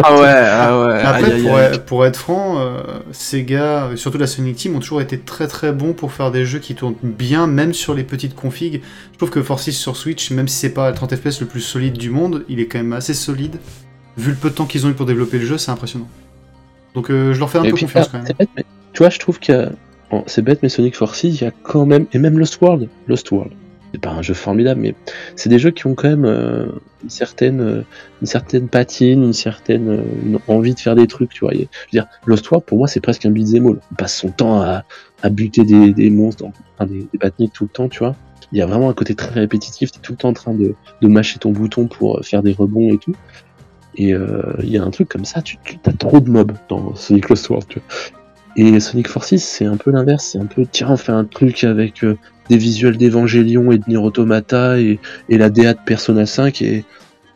Ah 0.02 0.20
ouais, 0.20 0.28
ah 0.28 0.80
ouais. 0.80 1.00
Après, 1.02 1.32
aïe, 1.32 1.42
pour, 1.42 1.56
aïe. 1.56 1.64
être, 1.64 1.84
pour 1.84 2.06
être 2.06 2.16
franc, 2.16 2.58
euh, 2.58 2.82
ces 3.12 3.44
gars, 3.44 3.84
euh, 3.84 3.96
surtout 3.96 4.18
la 4.18 4.26
Sonic 4.26 4.56
Team, 4.56 4.76
ont 4.76 4.80
toujours 4.80 5.00
été 5.00 5.18
très 5.18 5.46
très 5.46 5.72
bons 5.72 5.92
pour 5.92 6.12
faire 6.12 6.30
des 6.30 6.44
jeux 6.44 6.58
qui 6.58 6.74
tournent 6.74 6.96
bien, 7.02 7.46
même 7.46 7.74
sur 7.74 7.94
les 7.94 8.04
petites 8.04 8.34
configs. 8.34 8.82
Je 9.12 9.18
trouve 9.18 9.30
que 9.30 9.42
Forces 9.42 9.70
sur 9.70 9.96
Switch, 9.96 10.30
même 10.30 10.48
si 10.48 10.56
c'est 10.56 10.74
pas 10.74 10.90
le 10.90 10.94
30 10.94 11.16
FPS 11.16 11.40
le 11.40 11.46
plus 11.46 11.60
solide 11.60 11.98
du 11.98 12.10
monde, 12.10 12.44
il 12.48 12.60
est 12.60 12.66
quand 12.66 12.78
même 12.78 12.92
assez 12.92 13.14
solide. 13.14 13.56
Vu 14.16 14.30
le 14.30 14.36
peu 14.36 14.50
de 14.50 14.54
temps 14.54 14.66
qu'ils 14.66 14.86
ont 14.86 14.90
eu 14.90 14.94
pour 14.94 15.06
développer 15.06 15.38
le 15.38 15.46
jeu, 15.46 15.58
c'est 15.58 15.70
impressionnant. 15.70 16.08
Donc 16.94 17.10
euh, 17.10 17.34
je 17.34 17.38
leur 17.40 17.50
fais 17.50 17.58
un 17.58 17.64
Et 17.64 17.70
peu 17.70 17.74
puis, 17.74 17.84
confiance 17.84 18.06
ah, 18.08 18.10
quand 18.12 18.18
même. 18.18 18.26
C'est 18.26 18.38
bête, 18.38 18.50
mais 18.56 18.64
tu 18.92 18.98
vois, 18.98 19.10
je 19.10 19.18
trouve 19.18 19.40
que 19.40 19.70
c'est 20.26 20.42
bête, 20.42 20.62
mais 20.62 20.68
Sonic 20.68 20.96
Forces, 20.96 21.24
il 21.24 21.40
y 21.40 21.44
a 21.44 21.50
quand 21.62 21.86
même, 21.86 22.06
et 22.12 22.18
même 22.18 22.38
Lost 22.38 22.60
World, 22.60 22.88
Lost 23.08 23.30
World, 23.30 23.52
c'est 23.94 24.00
pas 24.00 24.10
un 24.10 24.22
jeu 24.22 24.34
formidable, 24.34 24.80
mais 24.80 24.94
c'est 25.36 25.48
des 25.48 25.60
jeux 25.60 25.70
qui 25.70 25.86
ont 25.86 25.94
quand 25.94 26.08
même 26.08 26.24
euh, 26.24 26.66
une 27.04 27.10
certaine, 27.10 27.60
euh, 27.60 27.82
une 28.20 28.26
certaine 28.26 28.66
patine, 28.66 29.22
une 29.22 29.32
certaine 29.32 29.88
euh, 29.88 30.38
envie 30.48 30.74
de 30.74 30.80
faire 30.80 30.96
des 30.96 31.06
trucs, 31.06 31.30
tu 31.30 31.40
vois. 31.44 31.52
Je 31.52 31.60
veux 31.60 31.68
dire, 31.92 32.06
Lost 32.26 32.50
World, 32.50 32.66
pour 32.66 32.76
moi, 32.76 32.88
c'est 32.88 32.98
presque 32.98 33.24
un 33.24 33.30
beat'em. 33.30 33.68
Il 33.68 33.96
passe 33.96 34.16
son 34.16 34.30
temps 34.30 34.60
à, 34.60 34.82
buter 35.30 35.62
des, 35.62 36.10
monstres, 36.10 36.44
des, 36.80 37.06
des 37.38 37.48
tout 37.48 37.64
le 37.64 37.70
temps, 37.70 37.88
tu 37.88 38.00
vois. 38.00 38.16
Il 38.50 38.58
y 38.58 38.62
a 38.62 38.66
vraiment 38.66 38.90
un 38.90 38.94
côté 38.94 39.14
très 39.14 39.40
répétitif, 39.40 39.92
t'es 39.92 40.00
tout 40.00 40.12
le 40.12 40.18
temps 40.18 40.30
en 40.30 40.34
train 40.34 40.54
de, 40.54 40.74
mâcher 41.02 41.38
ton 41.38 41.52
bouton 41.52 41.86
pour 41.86 42.18
faire 42.24 42.42
des 42.42 42.52
rebonds 42.52 42.92
et 42.92 42.98
tout. 42.98 43.14
Et 43.94 44.08
il 44.08 44.68
y 44.68 44.76
a 44.76 44.82
un 44.82 44.90
truc 44.90 45.08
comme 45.08 45.24
ça, 45.24 45.40
tu, 45.40 45.56
tu 45.64 45.78
as 45.86 45.92
trop 45.92 46.18
de 46.18 46.28
mobs 46.28 46.52
dans 46.68 46.96
Sonic 46.96 47.28
Lost 47.28 47.48
World, 47.48 47.68
tu 47.68 47.78
vois. 47.78 48.23
Et 48.56 48.78
Sonic 48.80 49.08
Forces, 49.08 49.36
c'est 49.36 49.64
un 49.64 49.76
peu 49.76 49.90
l'inverse, 49.90 50.30
c'est 50.32 50.38
un 50.38 50.46
peu, 50.46 50.64
tiens, 50.70 50.88
on 50.90 50.96
fait 50.96 51.12
un 51.12 51.24
truc 51.24 51.64
avec 51.64 52.04
euh, 52.04 52.16
des 52.48 52.56
visuels 52.56 52.96
d'Evangelion 52.96 53.72
et 53.72 53.78
de 53.78 53.84
Nier 53.88 53.96
Automata 53.96 54.78
et, 54.78 55.00
et 55.28 55.38
la 55.38 55.50
DA 55.50 55.74
de 55.74 55.78
Persona 55.84 56.24
5 56.24 56.62
et, 56.62 56.84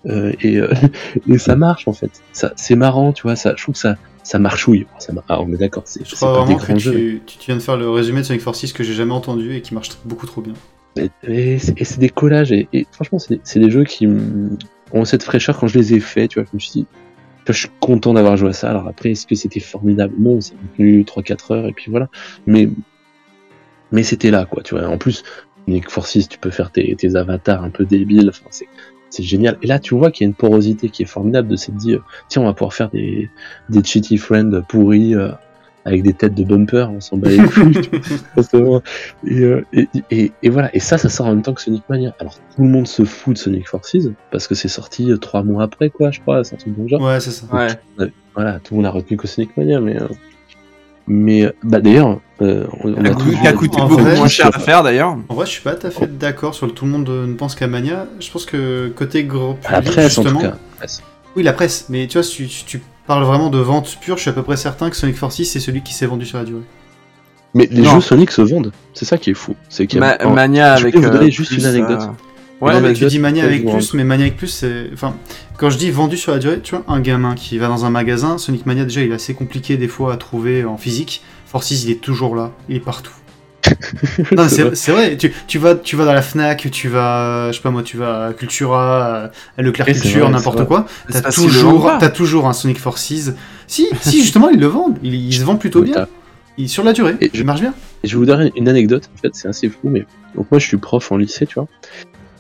euh, 0.07 0.33
et, 0.41 0.59
euh, 0.59 0.73
et 1.29 1.39
ça 1.39 1.57
marche 1.57 1.89
en 1.89 1.93
fait. 1.93 2.11
Ça, 2.33 2.53
c'est 2.57 2.77
marrant, 2.77 3.13
tu 3.13 3.23
vois, 3.23 3.37
ça, 3.37 3.55
je 3.57 3.63
trouve 3.63 3.75
que 3.75 3.81
ça, 3.81 3.97
ça 4.23 4.39
marchouille. 4.39 4.87
Ça, 4.99 5.13
mar- 5.13 5.25
ah, 5.29 5.41
on 5.41 5.53
est 5.53 5.57
d'accord, 5.57 5.83
c'est, 5.87 6.07
Je 6.07 6.15
crois 6.15 6.47
des 6.47 6.55
vraiment 6.55 6.77
que 6.77 6.91
tu, 6.91 7.23
tu, 7.27 7.39
viens 7.47 7.57
de 7.57 7.63
faire 7.63 7.77
le 7.77 7.91
résumé 7.91 8.21
de 8.21 8.27
Sonic 8.27 8.43
Forces 8.43 8.73
que 8.73 8.85
j'ai 8.85 8.95
jamais 8.95 9.13
entendu 9.13 9.55
et 9.55 9.61
qui 9.61 9.75
marche 9.75 9.91
beaucoup 10.05 10.27
trop 10.27 10.41
bien. 10.41 10.55
Et, 10.97 11.11
et 11.27 11.59
c'est, 11.59 11.99
des 11.99 12.09
collages 12.09 12.53
et, 12.53 12.69
franchement, 12.93 13.19
c'est, 13.19 13.41
c'est 13.45 13.61
des 13.61 13.71
jeux 13.71 13.85
qui 13.85 14.09
ont 14.93 15.05
cette 15.05 15.23
fraîcheur 15.23 15.59
quand 15.59 15.67
je 15.67 15.79
les 15.79 15.95
ai 15.95 16.01
faits, 16.01 16.31
tu 16.31 16.41
vois, 16.41 16.49
je 16.51 16.57
me 16.57 16.61
suis 16.61 16.73
dit, 16.73 16.87
je 17.53 17.61
suis 17.61 17.71
content 17.81 18.15
d'avoir 18.15 18.37
joué 18.37 18.51
à 18.51 18.53
ça. 18.53 18.71
Alors 18.71 18.89
après, 18.89 19.13
est-ce 19.13 19.27
que 19.27 19.35
c'était 19.35 19.61
formidable 19.61 20.15
Non, 20.19 20.41
ça 20.41 20.55
m'a 20.55 20.77
tenu 20.77 21.03
3-4 21.03 21.55
heures 21.55 21.67
et 21.67 21.73
puis 21.73 21.91
voilà. 21.91 22.09
Mais, 22.47 22.69
mais 23.93 24.03
c'était 24.03 24.31
là, 24.31 24.45
quoi, 24.45 24.63
tu 24.63 24.75
vois. 24.75 24.87
En 24.89 24.99
plus, 24.99 25.25
Nick 25.67 25.91
Forces, 25.91 26.29
tu 26.29 26.39
peux 26.39 26.51
faire 26.51 26.71
tes, 26.71 26.97
avatars 27.15 27.63
un 27.63 27.71
peu 27.71 27.85
débiles, 27.85 28.31
enfin, 28.31 28.49
c'est, 28.51 29.23
génial. 29.23 29.59
Et 29.63 29.67
là, 29.67 29.79
tu 29.79 29.95
vois 29.95 30.11
qu'il 30.11 30.25
y 30.25 30.27
a 30.27 30.29
une 30.29 30.35
porosité 30.35 30.91
qui 30.91 31.03
est 31.03 31.07
formidable 31.07 31.49
de 31.49 31.57
s'être 31.57 31.77
dit, 31.77 31.95
euh, 31.95 32.01
tiens, 32.29 32.43
on 32.43 32.45
va 32.45 32.53
pouvoir 32.53 32.75
faire 32.75 32.91
des, 32.91 33.31
des 33.69 33.83
cheaty 33.83 34.19
friends 34.19 34.63
pourris, 34.69 35.15
euh, 35.15 35.31
avec 35.85 36.03
des 36.03 36.13
têtes 36.13 36.35
de 36.35 36.45
bumper, 36.45 36.91
on 36.91 37.01
s'en 37.01 37.17
bat 37.17 37.31
les 37.31 37.39
couilles. 37.39 37.81
et, 39.27 39.41
euh, 39.41 39.65
et, 39.73 39.89
et, 40.11 40.33
et 40.43 40.49
voilà, 40.51 40.75
et 40.75 40.81
ça, 40.81 40.99
ça 40.99 41.09
sort 41.09 41.27
en 41.27 41.31
même 41.31 41.43
temps 41.43 41.55
que 41.55 41.63
Sonic 41.63 41.83
Mania. 41.89 42.15
Alors 42.21 42.35
tout 42.35 42.63
le 42.63 42.69
monde 42.69 42.87
se 42.87 43.05
fout 43.05 43.35
de 43.35 43.39
Sonic 43.39 43.69
Forces 43.69 43.97
parce 44.31 44.47
que 44.47 44.55
c'est 44.55 44.69
sorti 44.69 45.11
euh, 45.11 45.17
trois 45.17 45.43
mois 45.43 45.63
après, 45.65 45.91
quoi, 45.91 46.11
je 46.11 46.21
crois, 46.21 46.45
c'est 46.45 46.55
un 46.55 46.59
truc 46.59 46.75
genre. 46.89 47.01
Ouais, 47.03 47.21
c'est 47.21 47.31
ça. 47.31 47.47
Ouais. 47.53 48.11
Voilà, 48.35 48.61
tout 48.61 48.75
le 48.75 48.77
monde 48.79 48.87
a 48.87 48.91
retenu 48.91 49.17
que 49.17 49.27
Sonic 49.27 49.57
Mania, 49.57 49.81
mais. 49.81 50.01
euh, 50.01 50.07
Mais 51.07 51.51
bah 51.63 51.81
d'ailleurs, 51.81 52.21
euh, 52.43 52.67
on, 52.85 52.95
a 53.05 53.09
a 53.11 53.13
coûté- 53.15 53.81
a 53.81 53.87
beaucoup 53.87 54.03
vrai, 54.03 54.17
moins 54.17 54.29
cher 54.29 54.49
à 54.55 54.59
faire 54.59 54.83
d'ailleurs. 54.83 55.17
En 55.29 55.35
vrai, 55.35 55.47
je 55.47 55.51
suis 55.53 55.63
pas 55.63 55.75
tout 55.75 55.87
à 55.87 55.91
fait 55.91 56.07
d'accord 56.19 56.55
sur 56.55 56.67
le 56.67 56.73
tout 56.73 56.85
le 56.85 56.91
monde 56.91 57.09
ne 57.09 57.35
pense 57.35 57.55
qu'à 57.55 57.67
Mania. 57.67 58.07
Je 58.21 58.31
pense 58.31 58.45
que 58.45 58.89
côté 58.95 59.25
gros 59.25 59.55
public, 59.55 59.71
la 59.71 59.81
presse 59.83 60.19
en 60.19 60.25
tout 60.25 60.39
cas. 60.39 60.49
la 60.51 60.59
presse. 60.79 61.03
Oui, 61.35 61.43
la 61.43 61.53
presse. 61.53 61.87
Mais 61.89 62.07
tu 62.07 62.19
vois, 62.19 62.23
si 62.23 62.37
tu, 62.37 62.49
si 62.49 62.65
tu 62.65 62.81
parles 63.09 63.25
vraiment 63.25 63.51
de 63.51 63.59
vente 63.59 63.99
pure, 64.01 64.17
je 64.17 64.21
suis 64.23 64.31
à 64.31 64.33
peu 64.35 64.45
près 64.45 64.57
certain 64.57 64.89
que 64.91 64.97
Sonic 64.97 65.17
Forces 65.17 65.43
c'est 65.43 65.59
celui 65.59 65.83
qui 65.83 65.93
s'est 65.95 66.07
vendu 66.07 66.25
sur 66.25 66.39
la 66.39 66.45
durée. 66.45 66.63
Mais 67.55 67.67
les 67.73 67.83
Non. 67.83 67.95
jeux 67.95 68.01
Sonic 68.03 68.31
se 68.31 68.43
vendent, 68.43 68.71
c'est 68.95 69.05
ça 69.07 69.19
qui 69.19 69.31
est 69.31 69.35
fou. 69.35 69.57
C'est 69.69 69.87
qu'il 69.89 69.99
y 70.01 70.03
a- 70.05 70.19
Ma- 70.25 70.31
Mania 70.33 70.77
je 70.77 70.83
avec. 70.83 70.95
peux 70.95 71.01
vous 71.01 71.11
donner 71.11 71.27
euh, 71.27 71.31
juste 71.31 71.51
plus, 71.51 71.59
une 71.61 71.67
anecdote. 71.67 72.03
euh, 72.03 72.07
Ouais, 72.61 72.75
Ouais, 72.75 72.81
mais 72.81 72.89
mais 72.89 72.95
tu 72.95 73.07
dis 73.07 73.19
Mania 73.21 73.45
avec 73.45 73.65
plus, 73.65 73.95
mais 73.95 74.03
Mania 74.05 74.25
avec 74.25 74.37
plus, 74.37 74.49
c'est. 74.49 74.91
Enfin, 74.93 75.15
quand 75.59 75.71
je 75.71 75.79
dis 75.79 75.91
vendu 75.93 76.17
sur 76.17 76.33
la 76.33 76.39
durée, 76.39 76.59
tu 76.61 76.75
vois, 76.75 76.85
un 76.89 76.99
gamin 77.01 77.37
qui 77.37 77.57
va 77.57 77.69
dans 77.69 77.85
un 77.85 77.91
magasin, 77.91 78.37
Sonic 78.37 78.67
Mania, 78.67 78.83
déjà, 78.85 79.01
il 79.03 79.13
est 79.13 79.15
assez 79.15 79.33
compliqué 79.33 79.77
des 79.77 79.87
fois 79.87 80.13
à 80.13 80.17
trouver 80.17 80.65
en 80.65 80.77
physique. 80.77 81.23
Forces, 81.47 81.71
il 81.71 81.89
est 81.91 82.01
toujours 82.01 82.35
là, 82.35 82.51
il 82.69 82.75
est 82.77 82.81
partout. 82.81 83.13
Non, 84.37 84.49
C'est 84.49 84.75
c'est 84.75 84.93
vrai. 84.93 85.17
tu, 85.17 85.33
tu, 85.47 85.59
vas, 85.59 85.75
tu 85.75 85.97
vas 85.97 86.05
dans 86.05 86.13
la 86.13 86.23
Fnac, 86.23 86.69
tu 86.71 86.89
vas, 86.89 87.51
je 87.51 87.57
sais 87.57 87.63
pas 87.63 87.71
moi, 87.71 87.83
tu 87.83 87.97
vas 87.97 88.27
à 88.27 88.33
Cultura, 88.33 89.31
à 89.57 89.63
Leclerc 89.63 89.87
Culture, 89.87 90.23
vrai, 90.25 90.31
n'importe 90.31 90.65
quoi. 90.67 90.87
T'as 91.11 91.31
toujours, 91.33 91.91
t'as 91.99 92.11
toujours 92.11 92.47
un 92.49 92.53
Sonic 92.53 92.79
Forces. 92.79 93.31
Si, 93.67 93.89
si, 94.01 94.21
justement, 94.21 94.49
ils 94.51 94.61
le 94.61 94.67
vendent. 94.67 94.99
Ils, 95.03 95.15
ils 95.15 95.35
se 95.35 95.45
vendent 95.45 95.61
plutôt 95.61 95.83
bien. 95.83 96.07
Ils- 96.57 96.69
sur 96.69 96.83
la 96.85 96.93
durée, 96.93 97.17
Et 97.21 97.31
je- 97.33 97.41
il 97.41 97.47
marche 97.47 97.61
bien. 97.61 97.73
Et 98.03 98.09
je 98.09 98.15
vais 98.15 98.19
vous 98.19 98.27
donner 98.27 98.53
une 98.57 98.69
anecdote, 98.69 99.09
en 99.17 99.21
fait, 99.21 99.31
c'est 99.33 99.49
assez 99.49 99.69
fou, 99.69 99.79
mais 99.85 100.05
donc 100.35 100.47
moi 100.51 100.59
je 100.59 100.67
suis 100.67 100.77
prof 100.77 101.11
en 101.13 101.17
lycée, 101.17 101.47
tu 101.47 101.55
vois, 101.55 101.69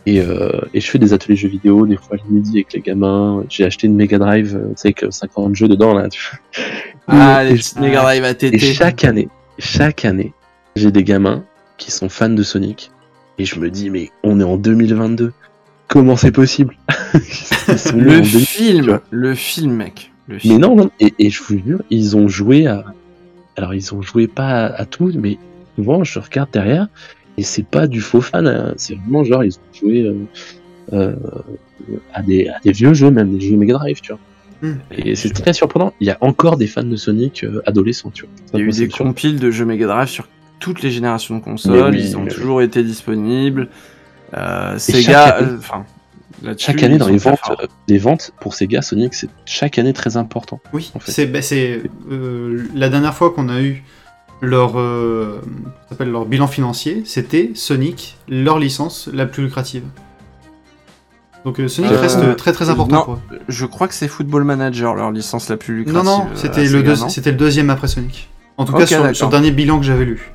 et, 0.06 0.20
euh, 0.20 0.50
et 0.74 0.80
je 0.80 0.90
fais 0.90 0.98
des 0.98 1.12
ateliers 1.12 1.36
jeux 1.36 1.48
vidéo, 1.48 1.86
des 1.86 1.96
fois 1.96 2.16
le 2.16 2.34
midi 2.34 2.52
avec 2.58 2.72
les 2.72 2.80
gamins. 2.80 3.44
J'ai 3.48 3.64
acheté 3.64 3.86
une 3.86 3.94
Mega 3.94 4.18
Drive, 4.18 4.56
euh, 4.56 4.68
tu 4.70 4.74
sais, 4.76 4.88
avec 4.88 5.02
euh, 5.04 5.10
50 5.10 5.54
jeux 5.54 5.68
dedans 5.68 5.94
là. 5.94 6.08
Tu 6.08 6.20
vois. 6.20 6.64
Ah, 7.08 7.44
Et- 7.44 7.54
les 7.54 7.60
Mega 7.80 8.00
Drive 8.02 8.24
à 8.24 8.30
Et 8.30 8.34
TT. 8.34 8.58
chaque 8.58 9.04
année, 9.04 9.28
chaque 9.58 10.04
année, 10.04 10.32
j'ai 10.78 10.90
des 10.90 11.04
gamins 11.04 11.44
qui 11.76 11.90
sont 11.90 12.08
fans 12.08 12.28
de 12.28 12.42
Sonic, 12.42 12.90
et 13.38 13.44
je 13.44 13.58
me 13.60 13.70
dis 13.70 13.90
mais 13.90 14.10
on 14.22 14.40
est 14.40 14.44
en 14.44 14.56
2022, 14.56 15.32
comment 15.86 16.16
c'est 16.16 16.32
possible? 16.32 16.76
Le 17.94 18.20
2000, 18.20 18.22
tu 18.22 18.38
film, 18.38 19.00
le 19.10 19.34
film, 19.34 19.72
mec. 19.74 20.10
Le 20.26 20.38
film. 20.38 20.54
Mais 20.54 20.60
non, 20.60 20.74
non, 20.74 20.90
et, 21.00 21.12
et 21.18 21.30
je 21.30 21.42
vous 21.42 21.58
jure, 21.58 21.82
ils 21.90 22.16
ont 22.16 22.28
joué 22.28 22.66
à. 22.66 22.84
Alors, 23.56 23.74
ils 23.74 23.94
ont 23.94 24.00
joué 24.02 24.26
pas 24.26 24.66
à, 24.66 24.82
à 24.82 24.84
tout, 24.86 25.12
mais 25.14 25.36
souvent, 25.76 26.04
je 26.04 26.18
regarde 26.18 26.50
derrière, 26.50 26.88
et 27.38 27.42
c'est 27.42 27.64
pas 27.64 27.86
du 27.86 28.00
faux 28.00 28.20
fan, 28.20 28.46
hein, 28.46 28.74
c'est 28.76 28.94
vraiment 28.96 29.22
genre, 29.22 29.44
ils 29.44 29.54
ont 29.54 29.78
joué 29.78 30.02
euh, 30.02 30.14
euh, 30.92 31.14
à, 32.12 32.22
des, 32.22 32.48
à 32.48 32.58
des 32.64 32.72
vieux 32.72 32.94
jeux, 32.94 33.10
même 33.10 33.32
des 33.32 33.40
jeux 33.40 33.56
Mega 33.56 33.74
Drive, 33.74 34.00
tu 34.00 34.12
vois. 34.12 34.20
Hmm. 34.60 34.78
Et 34.90 35.14
c'est 35.14 35.30
très 35.30 35.52
surprenant, 35.52 35.92
il 36.00 36.08
y 36.08 36.10
a 36.10 36.18
encore 36.20 36.56
des 36.56 36.66
fans 36.66 36.82
de 36.82 36.96
Sonic 36.96 37.44
euh, 37.44 37.62
adolescents, 37.64 38.10
tu 38.10 38.24
vois. 38.24 38.32
Il 38.54 38.60
y 38.60 38.62
a 38.62 38.66
eu 38.66 38.72
des 38.72 38.88
compiles 38.88 39.38
de 39.38 39.52
jeux 39.52 39.64
Mega 39.64 39.86
Drive 39.86 40.08
sur 40.08 40.26
toutes 40.58 40.82
les 40.82 40.90
générations 40.90 41.36
de 41.36 41.42
consoles. 41.42 41.90
oui, 41.90 42.00
ils 42.00 42.16
ont 42.16 42.26
toujours 42.26 42.62
été 42.62 42.82
disponibles. 42.82 43.68
Euh, 44.34 44.72
chaque 44.72 44.80
Sega, 44.80 45.38
euh, 45.38 45.56
enfin, 45.58 45.84
Chaque 46.58 46.82
année, 46.82 46.94
ils 46.94 46.98
dans 46.98 47.08
les 47.08 47.16
ventes, 47.18 47.40
euh, 47.50 47.66
les 47.88 47.98
ventes 47.98 48.32
pour 48.40 48.54
Sega, 48.54 48.82
Sonic, 48.82 49.14
c'est 49.14 49.30
chaque 49.46 49.78
année 49.78 49.92
très 49.92 50.16
important. 50.16 50.60
Oui, 50.72 50.90
en 50.94 50.98
fait. 50.98 51.12
c'est 51.12 51.26
bah, 51.26 51.40
euh, 52.10 52.68
la 52.74 52.88
dernière 52.88 53.14
fois 53.14 53.30
qu'on 53.30 53.48
a 53.48 53.60
eu 53.60 53.82
leur, 54.40 54.78
euh, 54.78 55.40
ça 55.84 55.90
s'appelle 55.90 56.10
leur 56.10 56.26
bilan 56.26 56.46
financier, 56.46 57.02
c'était 57.04 57.52
Sonic, 57.54 58.16
leur 58.28 58.58
licence 58.58 59.08
la 59.12 59.26
plus 59.26 59.44
lucrative. 59.44 59.84
Donc 61.44 61.60
euh, 61.60 61.68
Sonic 61.68 61.92
Euh, 61.92 62.00
reste 62.00 62.36
très 62.36 62.52
très 62.52 62.68
important 62.68 62.96
non, 62.96 63.04
pour 63.04 63.14
eux. 63.14 63.38
Je 63.48 63.66
crois 63.66 63.88
que 63.88 63.94
c'est 63.94 64.08
Football 64.08 64.44
Manager, 64.44 64.94
leur 64.94 65.10
licence 65.10 65.48
la 65.48 65.56
plus 65.56 65.76
lucrative. 65.76 66.04
Non, 66.04 66.18
non, 66.18 66.26
euh, 66.26 66.36
c'était 67.06 67.30
le, 67.30 67.32
deuxième 67.32 67.70
après 67.70 67.88
Sonic. 67.88 68.28
En 68.56 68.64
tout 68.64 68.72
cas, 68.72 68.86
sur, 68.86 69.14
sur 69.14 69.26
le 69.26 69.30
dernier 69.30 69.50
bilan 69.50 69.78
que 69.78 69.86
j'avais 69.86 70.04
lu. 70.04 70.32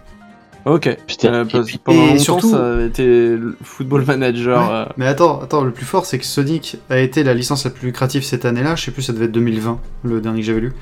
Ok. 0.65 0.97
Putain, 1.07 1.33
Euh, 1.33 1.45
pendant 1.83 2.03
et 2.03 2.07
longtemps, 2.11 2.19
surtout- 2.19 2.51
ça 2.51 2.71
avait 2.73 2.87
été 2.87 3.05
le 3.05 3.57
Football 3.61 4.05
Manager. 4.05 4.61
Ouais. 4.61 4.73
euh, 4.73 4.85
Mais 4.97 5.07
attends, 5.07 5.41
attends, 5.41 5.63
le 5.63 5.71
plus 5.71 5.85
fort, 5.85 6.05
c'est 6.05 6.17
que 6.19 6.25
Sonic 6.25 6.77
a 6.89 6.99
été 6.99 7.23
la 7.23 7.33
licence 7.33 7.65
la 7.65 7.71
plus 7.71 7.87
lucrative 7.87 8.23
cette 8.23 8.45
année-là. 8.45 8.75
Je 8.75 8.83
sais 8.85 8.91
plus, 8.91 9.01
ça 9.01 9.11
devait 9.13 9.25
être 9.25 9.31
2020, 9.31 9.79
le 10.03 10.21
dernier 10.21 10.39
que 10.41 10.45
j'avais 10.47 10.61
lu. 10.61 10.73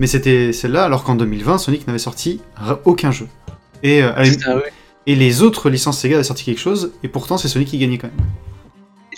Mais 0.00 0.06
c'était 0.06 0.52
celle-là, 0.52 0.82
alors 0.84 1.04
qu'en 1.04 1.14
2020, 1.14 1.58
Sonic 1.58 1.86
n'avait 1.86 1.98
sorti 1.98 2.40
aucun 2.84 3.10
jeu. 3.12 3.26
Et, 3.82 4.02
euh, 4.02 4.10
Putain, 4.24 4.56
ouais. 4.56 4.72
et 5.06 5.14
les 5.14 5.42
autres 5.42 5.70
licences 5.70 5.98
Sega 6.00 6.16
avaient 6.16 6.24
sorti 6.24 6.44
quelque 6.44 6.58
chose, 6.60 6.92
et 7.02 7.08
pourtant 7.08 7.36
c'est 7.38 7.48
Sonic 7.48 7.68
qui 7.68 7.78
gagnait 7.78 7.98
quand 7.98 8.08
même. 8.08 8.26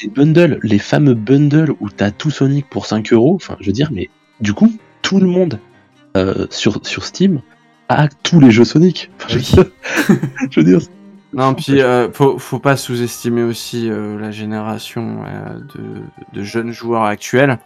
les 0.02 0.09
bundles, 0.09 0.59
les 0.64 0.78
fameux 0.80 1.14
bundles 1.14 1.74
où 1.80 1.89
t'as 1.89 2.10
tout 2.10 2.30
Sonic 2.30 2.68
pour 2.68 2.86
5 2.86 3.12
euros, 3.12 3.34
enfin, 3.36 3.56
je 3.60 3.66
veux 3.66 3.72
dire, 3.72 3.90
mais 3.93 4.10
du 4.40 4.52
coup, 4.52 4.72
tout 5.02 5.20
le 5.20 5.26
monde 5.28 5.60
euh, 6.16 6.47
sur, 6.51 6.80
sur 6.84 7.05
Steam 7.05 7.40
a 7.93 8.09
tous 8.23 8.40
les 8.40 8.51
jeux 8.51 8.64
Sonic. 8.64 9.10
Enfin, 9.20 9.28
je, 9.28 9.39
Oui. 9.39 9.44
veux 9.47 9.55
dire, 9.55 9.64
je 10.51 10.60
veux 10.60 10.64
dire, 10.64 10.81
Non, 11.35 11.55
puis 11.55 11.81
euh, 11.81 12.10
faut, 12.12 12.39
faut 12.39 12.59
pas 12.59 12.77
sous-estimer 12.77 13.43
aussi 13.43 13.89
euh, 13.90 14.19
la 14.20 14.31
génération 14.31 15.24
euh, 15.27 15.59
de, 15.74 16.02
de 16.40 16.43
jeunes 16.44 16.73
joueurs 16.73 17.05
actuels. 17.05 17.59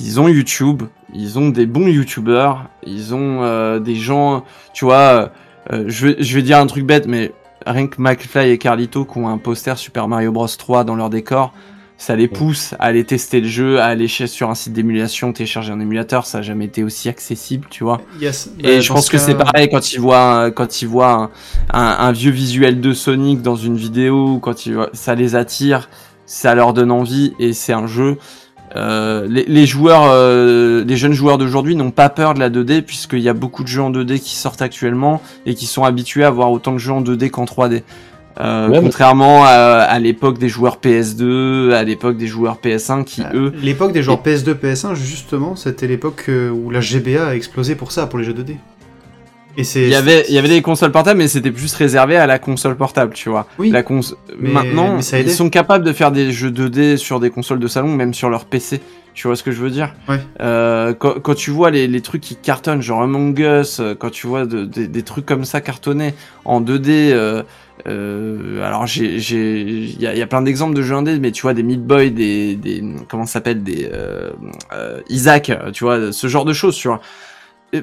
Ils 0.00 0.20
ont 0.20 0.28
YouTube, 0.28 0.82
ils 1.12 1.38
ont 1.38 1.50
des 1.50 1.66
bons 1.66 1.86
YouTubeurs, 1.86 2.68
ils 2.84 3.14
ont 3.14 3.42
euh, 3.44 3.78
des 3.78 3.94
gens, 3.96 4.44
tu 4.72 4.84
vois, 4.84 5.30
euh, 5.72 5.84
je, 5.86 6.08
vais, 6.08 6.16
je 6.18 6.34
vais 6.34 6.42
dire 6.42 6.58
un 6.58 6.66
truc 6.66 6.84
bête, 6.84 7.06
mais 7.06 7.32
rien 7.64 7.86
que 7.86 8.00
McFly 8.02 8.50
et 8.50 8.58
Carlito 8.58 9.04
qui 9.04 9.18
ont 9.18 9.28
un 9.28 9.38
poster 9.38 9.78
Super 9.78 10.08
Mario 10.08 10.32
Bros 10.32 10.48
3 10.48 10.82
dans 10.84 10.96
leur 10.96 11.10
décor, 11.10 11.54
ça 12.04 12.16
les 12.16 12.28
pousse 12.28 12.74
à 12.78 12.84
aller 12.84 13.04
tester 13.04 13.40
le 13.40 13.48
jeu, 13.48 13.80
à 13.80 13.86
aller 13.86 14.08
sur 14.08 14.50
un 14.50 14.54
site 14.54 14.72
d'émulation, 14.72 15.32
télécharger 15.32 15.72
un 15.72 15.80
émulateur, 15.80 16.26
ça 16.26 16.38
a 16.38 16.42
jamais 16.42 16.66
été 16.66 16.84
aussi 16.84 17.08
accessible, 17.08 17.66
tu 17.70 17.82
vois. 17.84 18.00
Yes. 18.20 18.50
Et 18.60 18.62
Bah, 18.62 18.80
je 18.80 18.92
pense 18.92 19.08
que 19.08 19.16
c'est 19.18 19.34
pareil 19.34 19.68
quand 19.70 19.92
il 19.92 20.00
voit 20.00 20.50
quand 20.50 20.82
il 20.82 20.88
voit 20.88 21.12
un, 21.12 21.30
un- 21.72 21.96
un 22.08 22.12
vieux 22.12 22.30
visuel 22.30 22.80
de 22.80 22.92
Sonic 22.92 23.40
dans 23.42 23.56
une 23.56 23.76
vidéo, 23.76 24.38
quand 24.40 24.66
il 24.66 24.74
voit- 24.74 24.90
ça 24.92 25.14
les 25.14 25.34
attire, 25.34 25.88
ça 26.26 26.54
leur 26.54 26.72
donne 26.74 26.90
envie 26.90 27.32
et 27.38 27.52
c'est 27.52 27.72
un 27.72 27.86
jeu. 27.86 28.18
Euh, 28.76 29.26
les, 29.28 29.44
les 29.46 29.66
joueurs, 29.66 30.04
euh, 30.10 30.84
les 30.84 30.96
jeunes 30.96 31.12
joueurs 31.12 31.38
d'aujourd'hui 31.38 31.76
n'ont 31.76 31.92
pas 31.92 32.08
peur 32.08 32.34
de 32.34 32.40
la 32.40 32.50
2D 32.50 32.82
puisqu'il 32.82 33.20
y 33.20 33.28
a 33.28 33.32
beaucoup 33.34 33.62
de 33.62 33.68
jeux 33.68 33.82
en 33.82 33.90
2D 33.90 34.18
qui 34.18 34.34
sortent 34.34 34.62
actuellement 34.62 35.22
et 35.46 35.54
qui 35.54 35.66
sont 35.66 35.84
habitués 35.84 36.24
à 36.24 36.30
voir 36.30 36.50
autant 36.50 36.72
de 36.72 36.78
jeux 36.78 36.92
en 36.92 37.00
2D 37.00 37.30
qu'en 37.30 37.44
3D. 37.44 37.82
Euh, 38.40 38.80
contrairement 38.80 39.44
à, 39.44 39.48
à 39.48 39.98
l'époque 40.00 40.38
des 40.38 40.48
joueurs 40.48 40.78
PS2, 40.82 41.70
à 41.72 41.84
l'époque 41.84 42.16
des 42.16 42.26
joueurs 42.26 42.58
PS1 42.62 43.04
qui 43.04 43.22
eux 43.34 43.52
L'époque 43.62 43.92
des 43.92 44.02
joueurs 44.02 44.22
PS2, 44.22 44.54
PS1, 44.54 44.94
justement, 44.94 45.54
c'était 45.56 45.86
l'époque 45.86 46.24
euh, 46.28 46.50
où 46.50 46.70
la 46.70 46.80
GBA 46.80 47.28
a 47.28 47.34
explosé 47.36 47.74
pour 47.76 47.92
ça, 47.92 48.06
pour 48.06 48.18
les 48.18 48.24
jeux 48.24 48.32
2D. 48.34 48.56
Et 49.56 49.62
c'est. 49.62 49.82
Il 49.82 49.88
y 49.88 49.94
avait, 49.94 50.24
il 50.28 50.34
y 50.34 50.38
avait 50.38 50.48
des 50.48 50.62
consoles 50.62 50.90
portables, 50.90 51.18
mais 51.18 51.28
c'était 51.28 51.52
plus 51.52 51.72
réservé 51.74 52.16
à 52.16 52.26
la 52.26 52.40
console 52.40 52.74
portable, 52.76 53.14
tu 53.14 53.28
vois. 53.28 53.46
Oui. 53.60 53.70
La 53.70 53.84
cons... 53.84 54.00
Mais- 54.36 54.50
Maintenant, 54.50 54.96
mais 54.96 55.02
ça 55.02 55.20
ils 55.20 55.30
sont 55.30 55.48
capables 55.48 55.84
de 55.84 55.92
faire 55.92 56.10
des 56.10 56.32
jeux 56.32 56.50
2D 56.50 56.96
sur 56.96 57.20
des 57.20 57.30
consoles 57.30 57.60
de 57.60 57.68
salon, 57.68 57.88
même 57.94 58.14
sur 58.14 58.30
leur 58.30 58.46
PC. 58.46 58.80
Tu 59.14 59.28
vois 59.28 59.36
ce 59.36 59.44
que 59.44 59.52
je 59.52 59.60
veux 59.62 59.70
dire? 59.70 59.94
Ouais. 60.08 60.18
Euh, 60.40 60.92
quand, 60.92 61.20
quand 61.22 61.36
tu 61.36 61.52
vois 61.52 61.70
les, 61.70 61.86
les 61.86 62.00
trucs 62.00 62.20
qui 62.20 62.34
cartonnent, 62.34 62.82
genre 62.82 63.00
Among 63.02 63.38
Us, 63.38 63.80
quand 64.00 64.10
tu 64.10 64.26
vois 64.26 64.44
de- 64.44 64.64
des- 64.64 64.88
des 64.88 65.02
trucs 65.04 65.24
comme 65.24 65.44
ça 65.44 65.60
cartonnés 65.60 66.14
en 66.44 66.60
2D, 66.60 67.12
euh, 67.12 67.44
euh, 67.86 68.64
alors 68.64 68.86
j'ai, 68.86 69.16
il 69.16 70.00
y 70.00 70.06
a, 70.06 70.12
il 70.12 70.18
y 70.18 70.22
a 70.22 70.26
plein 70.26 70.42
d'exemples 70.42 70.74
de 70.74 70.82
jeux 70.82 70.94
indés, 70.94 71.18
mais 71.18 71.32
tu 71.32 71.42
vois 71.42 71.54
des 71.54 71.62
Meat 71.62 71.84
Boy, 71.84 72.10
des, 72.10 72.56
des, 72.56 72.82
comment 73.08 73.26
ça 73.26 73.34
s'appelle, 73.34 73.62
des 73.62 73.88
euh, 73.92 74.30
euh, 74.72 75.00
Isaac, 75.08 75.52
tu 75.72 75.84
vois, 75.84 76.12
ce 76.12 76.26
genre 76.26 76.44
de 76.44 76.52
choses, 76.52 76.76
tu 76.76 76.88
vois. 76.88 77.00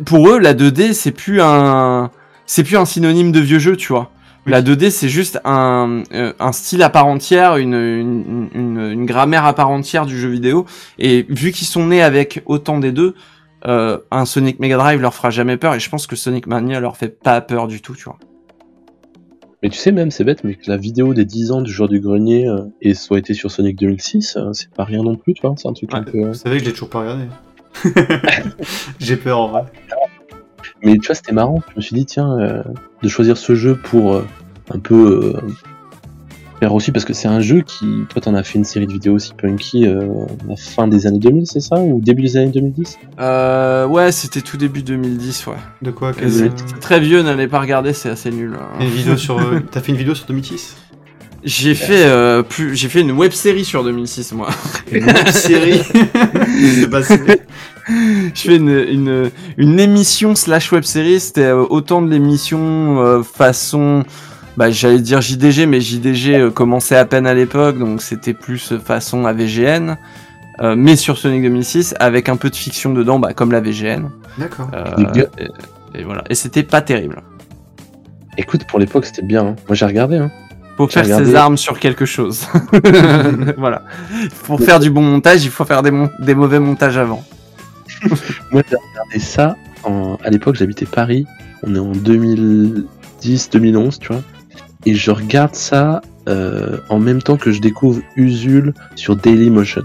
Pour 0.05 0.29
eux, 0.29 0.39
la 0.39 0.53
2D, 0.53 0.93
c'est 0.93 1.11
plus 1.11 1.41
un, 1.41 2.09
c'est 2.45 2.63
plus 2.63 2.77
un 2.77 2.85
synonyme 2.85 3.31
de 3.31 3.39
vieux 3.39 3.59
jeu, 3.59 3.75
tu 3.75 3.91
vois. 3.93 4.11
Oui. 4.45 4.51
La 4.53 4.61
2D, 4.61 4.89
c'est 4.89 5.09
juste 5.09 5.39
un, 5.45 6.03
euh, 6.13 6.33
un 6.39 6.51
style 6.51 6.81
à 6.81 6.89
part 6.89 7.05
entière, 7.05 7.57
une, 7.57 7.75
une, 7.75 8.49
une, 8.55 8.79
une 8.79 9.05
grammaire 9.05 9.45
à 9.45 9.53
part 9.53 9.69
entière 9.69 10.05
du 10.05 10.19
jeu 10.19 10.29
vidéo. 10.29 10.65
Et 10.97 11.25
vu 11.29 11.51
qu'ils 11.51 11.67
sont 11.67 11.85
nés 11.87 12.01
avec 12.01 12.41
autant 12.45 12.79
des 12.79 12.91
deux, 12.91 13.13
euh, 13.67 13.99
un 14.09 14.25
Sonic 14.25 14.59
Mega 14.59 14.77
Drive 14.77 14.99
leur 14.99 15.13
fera 15.13 15.29
jamais 15.29 15.57
peur. 15.57 15.75
Et 15.75 15.79
je 15.79 15.89
pense 15.89 16.07
que 16.07 16.15
Sonic 16.15 16.47
Mania 16.47 16.79
leur 16.79 16.97
fait 16.97 17.09
pas 17.09 17.41
peur 17.41 17.67
du 17.67 17.81
tout, 17.81 17.93
tu 17.93 18.05
vois. 18.05 18.17
Mais 19.63 19.69
tu 19.69 19.77
sais 19.77 19.91
même, 19.91 20.09
c'est 20.09 20.23
bête, 20.23 20.43
mais 20.43 20.55
que 20.55 20.69
la 20.69 20.77
vidéo 20.77 21.13
des 21.13 21.25
10 21.25 21.51
ans 21.51 21.61
du 21.61 21.71
jour 21.71 21.87
du 21.87 21.99
grenier 21.99 22.47
euh, 22.47 22.61
et 22.81 22.93
soit 22.95 23.19
été 23.19 23.33
sur 23.35 23.51
Sonic 23.51 23.77
2006, 23.77 24.37
euh, 24.37 24.53
c'est 24.53 24.71
pas 24.71 24.83
rien 24.83 25.03
non 25.03 25.15
plus, 25.15 25.33
tu 25.35 25.41
vois, 25.41 25.53
c'est 25.57 25.67
un 25.67 25.73
truc 25.73 25.93
un 25.93 26.01
peu... 26.03 26.17
euh, 26.17 26.27
Vous 26.29 26.33
savez 26.33 26.57
que 26.57 26.63
je 26.63 26.69
l'ai 26.69 26.73
toujours 26.73 26.89
pas 26.89 27.01
regardé. 27.01 27.25
J'ai 28.99 29.17
peur 29.17 29.39
en 29.39 29.47
vrai. 29.49 29.63
Mais 30.83 30.93
tu 30.97 31.05
vois, 31.05 31.15
c'était 31.15 31.31
marrant, 31.31 31.61
je 31.71 31.75
me 31.75 31.81
suis 31.81 31.95
dit, 31.95 32.05
tiens, 32.07 32.39
euh, 32.39 32.63
de 33.03 33.07
choisir 33.07 33.37
ce 33.37 33.53
jeu 33.53 33.75
pour 33.75 34.15
un 34.71 34.79
peu... 34.79 35.35
euh, 36.61 36.65
Super 36.65 36.73
aussi 36.75 36.91
parce 36.91 37.05
que 37.05 37.13
c'est 37.13 37.27
un 37.27 37.39
jeu 37.41 37.61
qui, 37.61 37.85
toi, 38.09 38.21
t'en 38.21 38.35
as 38.35 38.43
fait 38.43 38.57
une 38.59 38.63
série 38.65 38.85
de 38.87 38.91
vidéos 38.93 39.15
aussi 39.15 39.33
punky 39.33 39.87
euh, 39.87 40.01
à 40.01 40.49
la 40.49 40.55
fin 40.55 40.87
des 40.87 41.07
années 41.07 41.19
2000, 41.19 41.47
c'est 41.47 41.59
ça 41.59 41.77
Ou 41.79 41.99
début 42.01 42.21
des 42.21 42.37
années 42.37 42.51
2010 42.51 42.99
Euh, 43.19 43.87
ouais, 43.87 44.11
c'était 44.11 44.41
tout 44.41 44.57
début 44.57 44.83
2010, 44.83 45.47
ouais. 45.47 45.53
De 45.81 45.91
quoi? 45.91 46.11
C'est 46.13 46.29
c'est 46.29 46.79
très 46.79 46.99
vieux, 46.99 47.21
n'allez 47.23 47.47
pas 47.47 47.59
regarder, 47.59 47.93
c'est 47.93 48.09
assez 48.09 48.29
nul. 48.31 48.55
hein. 48.59 48.67
Une 48.79 48.89
vidéo 48.89 49.17
sur. 49.17 49.39
euh, 49.39 49.59
T'as 49.71 49.81
fait 49.81 49.91
une 49.91 49.97
vidéo 49.97 50.13
sur 50.13 50.25
2006 50.27 50.75
J'ai 51.43 51.73
fait 51.73 52.03
euh, 52.05 52.43
plus, 52.43 52.75
j'ai 52.75 52.89
fait 52.89 53.01
une 53.01 53.11
web 53.13 53.31
série 53.31 53.65
sur 53.65 53.83
2006, 53.83 54.33
moi. 54.33 54.49
Une 54.91 55.07
série? 55.31 55.81
C'est 56.75 56.89
pas 56.89 57.01
série. 57.01 57.39
Je 57.87 58.39
fais 58.41 58.57
une, 58.57 58.69
une, 58.69 59.31
une 59.57 59.79
émission 59.79 60.35
slash 60.35 60.71
web 60.71 60.83
série. 60.83 61.19
C'était 61.19 61.41
euh, 61.45 61.65
autant 61.67 62.03
de 62.03 62.09
l'émission 62.11 63.01
euh, 63.01 63.23
façon, 63.23 64.03
bah, 64.57 64.69
j'allais 64.71 64.99
dire 64.99 65.21
JDG, 65.21 65.65
mais 65.65 65.79
JDG 65.81 66.35
euh, 66.35 66.51
commençait 66.51 66.95
à 66.97 67.05
peine 67.05 67.25
à 67.27 67.33
l'époque, 67.33 67.77
donc 67.79 68.01
c'était 68.01 68.33
plus 68.33 68.71
euh, 68.73 68.79
façon 68.79 69.25
AVGN. 69.25 69.95
euh, 70.61 70.75
mais 70.77 70.95
sur 70.95 71.17
Sonic 71.17 71.41
2006, 71.43 71.95
avec 71.99 72.29
un 72.29 72.35
peu 72.37 72.49
de 72.49 72.55
fiction 72.55 72.93
dedans, 72.93 73.17
bah, 73.19 73.33
comme 73.33 73.51
la 73.51 73.61
VGN. 73.61 74.09
D'accord. 74.37 74.69
Euh, 74.73 75.25
et, 75.95 75.99
et 75.99 76.03
voilà. 76.03 76.23
Et 76.29 76.35
c'était 76.35 76.63
pas 76.63 76.81
terrible. 76.81 77.21
Écoute, 78.37 78.65
pour 78.65 78.79
l'époque, 78.79 79.05
c'était 79.05 79.23
bien. 79.23 79.45
hein. 79.45 79.55
Moi, 79.67 79.75
j'ai 79.75 79.85
regardé. 79.85 80.17
Hein. 80.17 80.31
Faut 80.77 80.87
faire 80.87 81.03
regardé. 81.03 81.25
ses 81.25 81.35
armes 81.35 81.57
sur 81.57 81.79
quelque 81.79 82.05
chose. 82.05 82.47
voilà. 83.57 83.83
Pour 84.45 84.59
faire 84.61 84.79
du 84.79 84.89
bon 84.89 85.01
montage, 85.01 85.43
il 85.43 85.49
faut 85.49 85.65
faire 85.65 85.81
des, 85.83 85.91
mon- 85.91 86.09
des 86.19 86.33
mauvais 86.35 86.59
montages 86.59 86.97
avant. 86.97 87.23
Moi, 88.51 88.61
j'ai 88.69 88.75
regardé 88.77 89.19
ça. 89.19 89.55
En... 89.83 90.17
À 90.23 90.29
l'époque, 90.29 90.55
j'habitais 90.55 90.85
Paris. 90.85 91.25
On 91.63 91.75
est 91.75 91.79
en 91.79 91.91
2010, 91.91 93.49
2011, 93.51 93.99
tu 93.99 94.07
vois. 94.13 94.21
Et 94.85 94.95
je 94.95 95.11
regarde 95.11 95.55
ça 95.55 96.01
euh, 96.27 96.77
en 96.89 96.99
même 96.99 97.21
temps 97.21 97.37
que 97.37 97.51
je 97.51 97.61
découvre 97.61 98.01
Usul 98.15 98.73
sur 98.95 99.15
Dailymotion. 99.15 99.83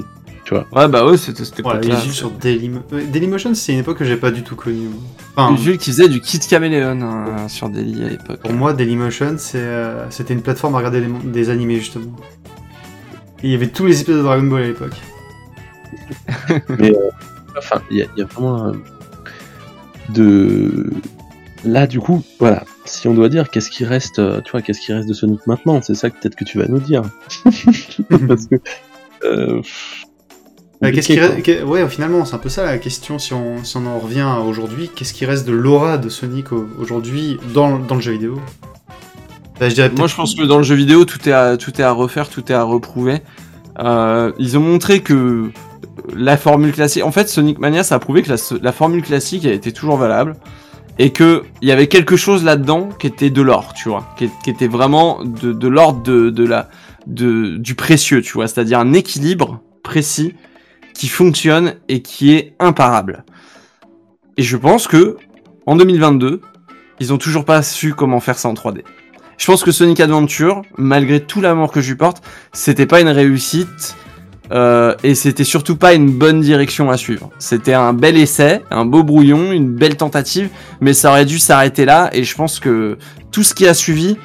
Ouais, 0.52 0.86
bah 0.86 1.04
ouais, 1.04 1.16
c'était 1.16 1.44
c'était 1.44 1.62
Voilà, 1.62 1.80
pas 1.80 1.86
les 1.88 1.96
Jules 1.96 2.12
sur 2.12 2.30
Dailymo- 2.30 2.82
euh, 2.92 3.02
Dailymotion, 3.12 3.52
c'est 3.54 3.72
une 3.72 3.80
époque 3.80 3.98
que 3.98 4.04
j'ai 4.04 4.16
pas 4.16 4.30
du 4.30 4.42
tout 4.44 4.54
connue. 4.54 4.86
moi. 4.88 5.00
Enfin, 5.48 5.56
Jules 5.56 5.76
qui 5.76 5.90
faisait 5.90 6.08
du 6.08 6.20
Kid 6.20 6.46
Caméléon 6.46 7.00
hein, 7.02 7.48
sur 7.48 7.68
Daily 7.68 8.04
à 8.04 8.08
l'époque. 8.10 8.38
pour 8.42 8.52
moi, 8.52 8.72
Dailymotion, 8.72 9.34
c'est, 9.38 9.58
euh, 9.58 10.08
c'était 10.10 10.34
une 10.34 10.42
plateforme 10.42 10.76
à 10.76 10.78
regarder 10.78 11.00
des, 11.00 11.08
des 11.32 11.50
animés, 11.50 11.78
justement. 11.80 12.14
Et 13.42 13.48
il 13.48 13.50
y 13.50 13.54
avait 13.56 13.66
tous 13.66 13.86
les 13.86 14.00
épisodes 14.00 14.18
de 14.18 14.22
Dragon 14.22 14.44
Ball 14.46 14.62
à 14.62 14.66
l'époque. 14.68 14.94
Mais 16.78 16.92
euh, 16.92 17.10
enfin, 17.58 17.82
il 17.90 17.96
y, 17.96 18.02
a- 18.02 18.06
il 18.16 18.20
y 18.20 18.22
a 18.22 18.26
vraiment 18.26 18.72
de 20.10 20.90
là 21.64 21.86
du 21.86 22.00
coup, 22.00 22.22
voilà. 22.38 22.64
Si 22.84 23.08
on 23.08 23.14
doit 23.14 23.28
dire 23.28 23.50
qu'est-ce 23.50 23.70
qui 23.70 23.84
reste, 23.84 24.18
euh, 24.18 24.40
tu 24.42 24.52
vois, 24.52 24.62
qu'est-ce 24.62 24.80
qui 24.80 24.92
reste 24.92 25.08
de 25.08 25.14
Sonic 25.14 25.46
maintenant, 25.46 25.80
c'est 25.82 25.94
ça 25.94 26.10
que 26.10 26.18
peut-être 26.20 26.36
que 26.36 26.44
tu 26.44 26.58
vas 26.58 26.66
nous 26.68 26.78
dire. 26.80 27.02
Parce 28.28 28.46
que 28.46 28.56
euh, 29.24 29.60
Euh, 30.84 30.92
qu'est-ce 30.92 31.06
qui 31.06 31.16
compliqué, 31.18 31.52
reste- 31.54 31.62
que- 31.62 31.64
Ouais, 31.64 31.88
finalement, 31.88 32.24
c'est 32.24 32.34
un 32.34 32.38
peu 32.38 32.48
ça 32.50 32.64
la 32.64 32.78
question 32.78 33.18
si 33.18 33.32
on, 33.32 33.64
si 33.64 33.76
on 33.76 33.86
en 33.86 33.98
revient 33.98 34.20
à 34.20 34.40
aujourd'hui. 34.40 34.90
Qu'est-ce 34.94 35.14
qui 35.14 35.24
reste 35.24 35.46
de 35.46 35.52
l'aura 35.52 35.96
de 35.98 36.08
Sonic 36.08 36.52
au- 36.52 36.68
aujourd'hui 36.78 37.38
dans, 37.54 37.78
dans 37.78 37.94
le 37.94 38.00
jeu 38.02 38.12
vidéo? 38.12 38.38
Je 39.60 39.68
dirais 39.68 39.90
Moi, 39.96 40.06
je 40.06 40.14
pense 40.14 40.34
que 40.34 40.42
dans 40.42 40.58
le 40.58 40.64
jeu 40.64 40.74
vidéo, 40.74 41.04
tout 41.06 41.26
est 41.28 41.32
à, 41.32 41.56
tout 41.56 41.72
est 41.80 41.84
à 41.84 41.92
refaire, 41.92 42.28
tout 42.28 42.52
est 42.52 42.54
à 42.54 42.62
reprouver. 42.62 43.22
Euh, 43.78 44.32
ils 44.38 44.58
ont 44.58 44.60
montré 44.60 45.00
que 45.00 45.50
la 46.14 46.36
formule 46.36 46.72
classique. 46.72 47.02
En 47.04 47.10
fait, 47.12 47.26
Sonic 47.28 47.58
Mania, 47.58 47.82
ça 47.82 47.94
a 47.94 47.98
prouvé 47.98 48.22
que 48.22 48.28
la, 48.28 48.36
la 48.60 48.72
formule 48.72 49.02
classique 49.02 49.46
elle 49.46 49.52
était 49.54 49.72
toujours 49.72 49.96
valable. 49.96 50.34
Et 50.98 51.12
que 51.12 51.44
il 51.60 51.68
y 51.68 51.72
avait 51.72 51.88
quelque 51.88 52.16
chose 52.16 52.44
là-dedans 52.44 52.88
qui 52.98 53.06
était 53.06 53.30
de 53.30 53.42
l'or, 53.42 53.74
tu 53.74 53.88
vois. 53.88 54.14
Qui, 54.16 54.30
était 54.46 54.68
vraiment 54.68 55.22
de, 55.24 55.68
l'ordre 55.68 56.02
de, 56.02 56.44
la, 56.44 56.68
du 57.06 57.74
précieux, 57.74 58.22
tu 58.22 58.32
vois. 58.32 58.48
C'est-à-dire 58.48 58.78
un 58.78 58.92
équilibre 58.92 59.60
précis 59.82 60.34
qui 60.94 61.08
fonctionne 61.08 61.74
et 61.88 62.00
qui 62.00 62.32
est 62.32 62.54
imparable. 62.58 63.24
Et 64.38 64.42
je 64.42 64.56
pense 64.56 64.88
que, 64.88 65.16
en 65.66 65.76
2022, 65.76 66.40
ils 67.00 67.12
ont 67.12 67.18
toujours 67.18 67.44
pas 67.44 67.62
su 67.62 67.94
comment 67.94 68.20
faire 68.20 68.38
ça 68.38 68.48
en 68.48 68.54
3D. 68.54 68.82
Je 69.38 69.46
pense 69.46 69.62
que 69.62 69.70
Sonic 69.70 70.00
Adventure, 70.00 70.62
malgré 70.78 71.20
tout 71.20 71.40
l'amour 71.40 71.70
que 71.70 71.80
je 71.80 71.90
lui 71.90 71.96
porte, 71.96 72.22
c'était 72.52 72.86
pas 72.86 73.00
une 73.00 73.08
réussite 73.08 73.96
euh, 74.52 74.94
et 75.02 75.14
c'était 75.14 75.44
surtout 75.44 75.76
pas 75.76 75.94
une 75.94 76.10
bonne 76.10 76.40
direction 76.40 76.90
à 76.90 76.96
suivre. 76.96 77.30
C'était 77.38 77.74
un 77.74 77.92
bel 77.92 78.16
essai, 78.16 78.62
un 78.70 78.84
beau 78.84 79.02
brouillon, 79.02 79.52
une 79.52 79.68
belle 79.74 79.96
tentative, 79.96 80.48
mais 80.80 80.92
ça 80.92 81.10
aurait 81.10 81.24
dû 81.24 81.38
s'arrêter 81.38 81.84
là 81.84 82.10
et 82.12 82.24
je 82.24 82.34
pense 82.34 82.60
que 82.60 82.96
tout 83.32 83.42
ce 83.42 83.54
qui 83.54 83.66
a 83.66 83.74
suivi, 83.74 84.16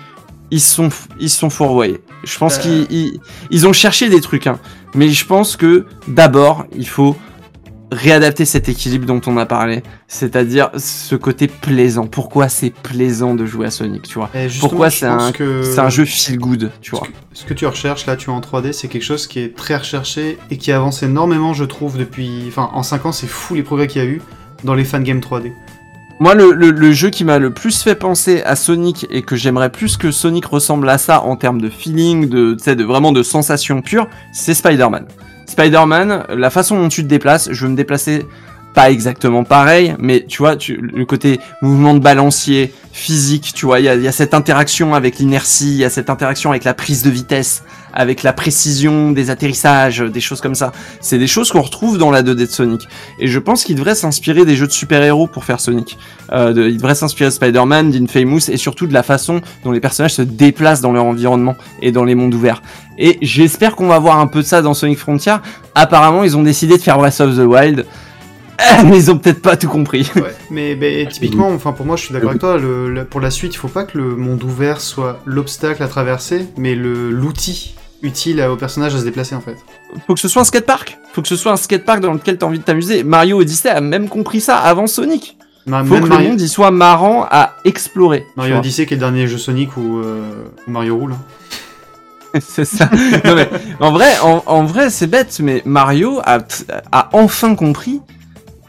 ils 0.51 0.61
se 0.61 0.75
sont, 0.75 0.89
ils 1.19 1.29
se 1.29 1.39
sont 1.39 1.49
fourvoyés. 1.49 2.01
Je 2.23 2.37
pense 2.37 2.57
Euh. 2.57 2.61
qu'ils 2.61 2.87
ils, 2.91 3.19
ils 3.49 3.67
ont 3.67 3.73
cherché 3.73 4.09
des 4.09 4.21
trucs, 4.21 4.47
hein, 4.47 4.59
mais 4.93 5.09
je 5.09 5.25
pense 5.25 5.55
que 5.55 5.85
d'abord, 6.07 6.65
il 6.75 6.87
faut 6.87 7.15
réadapter 7.91 8.45
cet 8.45 8.69
équilibre 8.69 9.05
dont 9.05 9.19
on 9.27 9.35
a 9.37 9.45
parlé, 9.45 9.83
c'est-à-dire 10.07 10.69
ce 10.77 11.15
côté 11.15 11.47
plaisant. 11.47 12.07
Pourquoi 12.07 12.47
c'est 12.49 12.69
plaisant 12.69 13.35
de 13.35 13.45
jouer 13.45 13.65
à 13.67 13.71
Sonic, 13.71 14.03
tu 14.03 14.15
vois 14.15 14.29
Eh, 14.33 14.47
Pourquoi 14.61 14.89
c'est 14.89 15.05
un, 15.05 15.31
que 15.33 15.61
c'est 15.63 15.79
un 15.79 15.89
jeu 15.89 16.05
feel 16.05 16.37
good, 16.39 16.71
tu 16.81 16.91
vois 16.91 17.05
Ce 17.33 17.43
que 17.45 17.53
tu 17.53 17.65
recherches 17.65 18.05
là, 18.05 18.15
tu 18.15 18.29
es 18.29 18.33
en 18.33 18.39
3D, 18.39 18.71
c'est 18.71 18.87
quelque 18.87 19.03
chose 19.03 19.27
qui 19.27 19.39
est 19.39 19.55
très 19.55 19.75
recherché 19.75 20.37
et 20.49 20.57
qui 20.57 20.71
avance 20.71 21.03
énormément, 21.03 21.53
je 21.53 21.65
trouve, 21.65 21.97
depuis. 21.97 22.45
Enfin, 22.47 22.69
en 22.73 22.83
5 22.83 23.05
ans, 23.07 23.11
c'est 23.11 23.27
fou 23.27 23.55
les 23.55 23.63
progrès 23.63 23.87
qu'il 23.87 24.01
y 24.01 24.05
a 24.05 24.07
eu 24.07 24.21
dans 24.63 24.73
les 24.73 24.85
fangames 24.85 25.19
3D. 25.19 25.51
Moi, 26.21 26.35
le, 26.35 26.51
le- 26.53 26.69
le 26.71 26.91
jeu 26.93 27.09
qui 27.09 27.23
m'a 27.25 27.39
le 27.39 27.51
plus 27.51 27.81
fait 27.81 27.95
penser 27.95 28.43
à 28.43 28.55
Sonic 28.55 29.07
et 29.09 29.23
que 29.23 29.35
j'aimerais 29.35 29.71
plus 29.71 29.97
que 29.97 30.11
Sonic 30.11 30.45
ressemble 30.45 30.87
à 30.87 30.97
ça 30.99 31.21
en 31.23 31.35
termes 31.35 31.59
de 31.59 31.69
feeling, 31.69 32.29
de 32.29 32.83
vraiment 32.83 33.11
de 33.11 33.23
sensation 33.23 33.81
pure, 33.81 34.07
c'est 34.31 34.53
Spider-Man. 34.53 35.07
Spider-Man, 35.51 36.25
la 36.29 36.49
façon 36.49 36.79
dont 36.79 36.89
tu 36.89 37.03
te 37.03 37.07
déplaces, 37.07 37.51
je 37.51 37.65
veux 37.65 37.71
me 37.71 37.75
déplacer 37.75 38.25
pas 38.73 38.89
exactement 38.89 39.43
pareil, 39.43 39.95
mais 39.99 40.25
tu 40.27 40.37
vois, 40.37 40.55
le 40.55 41.05
côté 41.05 41.39
mouvement 41.61 41.93
de 41.93 41.99
balancier, 41.99 42.73
physique, 42.93 43.51
tu 43.53 43.65
vois, 43.65 43.79
il 43.79 43.85
y 43.85 44.07
a 44.07 44.11
cette 44.11 44.33
interaction 44.33 44.95
avec 44.95 45.19
l'inertie, 45.19 45.71
il 45.71 45.77
y 45.77 45.85
a 45.85 45.89
cette 45.89 46.09
interaction 46.09 46.51
avec 46.51 46.63
la 46.63 46.73
prise 46.73 47.03
de 47.03 47.09
vitesse, 47.09 47.63
avec 47.93 48.23
la 48.23 48.33
précision 48.33 49.11
des 49.11 49.29
atterrissages, 49.29 49.99
des 49.99 50.19
choses 50.21 50.41
comme 50.41 50.55
ça. 50.55 50.71
C'est 50.99 51.17
des 51.17 51.27
choses 51.27 51.51
qu'on 51.51 51.61
retrouve 51.61 51.97
dans 51.97 52.11
la 52.11 52.21
2D 52.23 52.35
de 52.35 52.45
Sonic. 52.45 52.87
Et 53.19 53.27
je 53.27 53.39
pense 53.39 53.63
qu'il 53.63 53.75
devrait 53.75 53.95
s'inspirer 53.95 54.45
des 54.45 54.55
jeux 54.55 54.67
de 54.67 54.71
super-héros 54.71 55.27
pour 55.27 55.43
faire 55.45 55.59
Sonic. 55.59 55.97
Euh, 56.31 56.53
de- 56.53 56.67
il 56.67 56.77
devrait 56.77 56.95
s'inspirer 56.95 57.29
de 57.29 57.33
Spider-Man, 57.35 57.91
d'Infamous 57.91 58.49
et 58.49 58.57
surtout 58.57 58.87
de 58.87 58.93
la 58.93 59.03
façon 59.03 59.41
dont 59.63 59.71
les 59.71 59.79
personnages 59.79 60.13
se 60.15 60.21
déplacent 60.21 60.81
dans 60.81 60.91
leur 60.93 61.05
environnement 61.05 61.55
et 61.81 61.91
dans 61.91 62.03
les 62.03 62.15
mondes 62.15 62.33
ouverts. 62.33 62.61
Et 62.97 63.17
j'espère 63.21 63.75
qu'on 63.75 63.87
va 63.87 63.99
voir 63.99 64.19
un 64.19 64.27
peu 64.27 64.41
de 64.41 64.45
ça 64.47 64.61
dans 64.61 64.73
Sonic 64.73 64.97
Frontier. 64.99 65.35
Apparemment, 65.75 66.23
ils 66.23 66.37
ont 66.37 66.43
décidé 66.43 66.77
de 66.77 66.81
faire 66.81 66.97
Breath 66.97 67.19
of 67.21 67.35
the 67.35 67.39
Wild. 67.45 67.85
Mais 68.85 68.97
ils 68.97 69.09
ont 69.09 69.17
peut-être 69.17 69.41
pas 69.41 69.57
tout 69.57 69.67
compris. 69.69 70.07
Ouais, 70.15 70.35
mais 70.51 71.07
typiquement, 71.09 71.49
enfin 71.49 71.71
pour 71.71 71.83
moi, 71.85 71.95
je 71.95 72.03
suis 72.03 72.13
d'accord 72.13 72.29
avec 72.29 72.39
toi. 72.41 72.59
Le, 72.59 72.93
le- 72.93 73.05
pour 73.05 73.19
la 73.19 73.31
suite, 73.31 73.55
il 73.55 73.57
faut 73.57 73.67
pas 73.69 73.85
que 73.85 73.97
le 73.97 74.15
monde 74.15 74.43
ouvert 74.43 74.81
soit 74.81 75.19
l'obstacle 75.25 75.81
à 75.81 75.87
traverser, 75.87 76.45
mais 76.57 76.75
l'outil 76.75 77.73
utile 78.03 78.41
au 78.41 78.55
personnage 78.55 78.95
à 78.95 78.99
se 78.99 79.03
déplacer 79.03 79.35
en 79.35 79.41
fait. 79.41 79.57
Faut 80.07 80.13
que 80.13 80.19
ce 80.19 80.27
soit 80.27 80.41
un 80.41 80.45
skatepark. 80.45 80.97
Faut 81.13 81.21
que 81.21 81.27
ce 81.27 81.35
soit 81.35 81.51
un 81.51 81.57
skatepark 81.57 81.99
dans 82.01 82.13
lequel 82.13 82.37
t'as 82.37 82.45
envie 82.45 82.59
de 82.59 82.63
t'amuser. 82.63 83.03
Mario 83.03 83.39
Odyssey 83.39 83.69
a 83.69 83.81
même 83.81 84.09
compris 84.09 84.41
ça 84.41 84.57
avant 84.57 84.87
Sonic. 84.87 85.37
Ma- 85.67 85.83
Faut 85.83 85.95
que 85.99 86.07
Mario, 86.07 86.23
le 86.25 86.29
monde 86.31 86.41
y 86.41 86.47
soit 86.49 86.71
marrant 86.71 87.27
à 87.29 87.55
explorer. 87.65 88.25
Mario. 88.35 88.57
Odyssey, 88.57 88.85
qui 88.87 88.95
est 88.95 88.97
le 88.97 89.01
dernier 89.01 89.27
jeu 89.27 89.37
Sonic 89.37 89.77
où, 89.77 89.99
euh, 89.99 90.23
où 90.67 90.71
Mario 90.71 90.97
roule. 90.97 91.13
hein. 91.13 91.19
c'est 92.39 92.65
ça. 92.65 92.89
Non, 93.25 93.35
mais, 93.35 93.49
en 93.79 93.91
vrai, 93.91 94.17
en, 94.23 94.41
en 94.45 94.63
vrai, 94.63 94.89
c'est 94.89 95.07
bête, 95.07 95.39
mais 95.43 95.61
Mario 95.65 96.19
a, 96.23 96.39
a 96.91 97.09
enfin 97.13 97.55
compris 97.55 98.01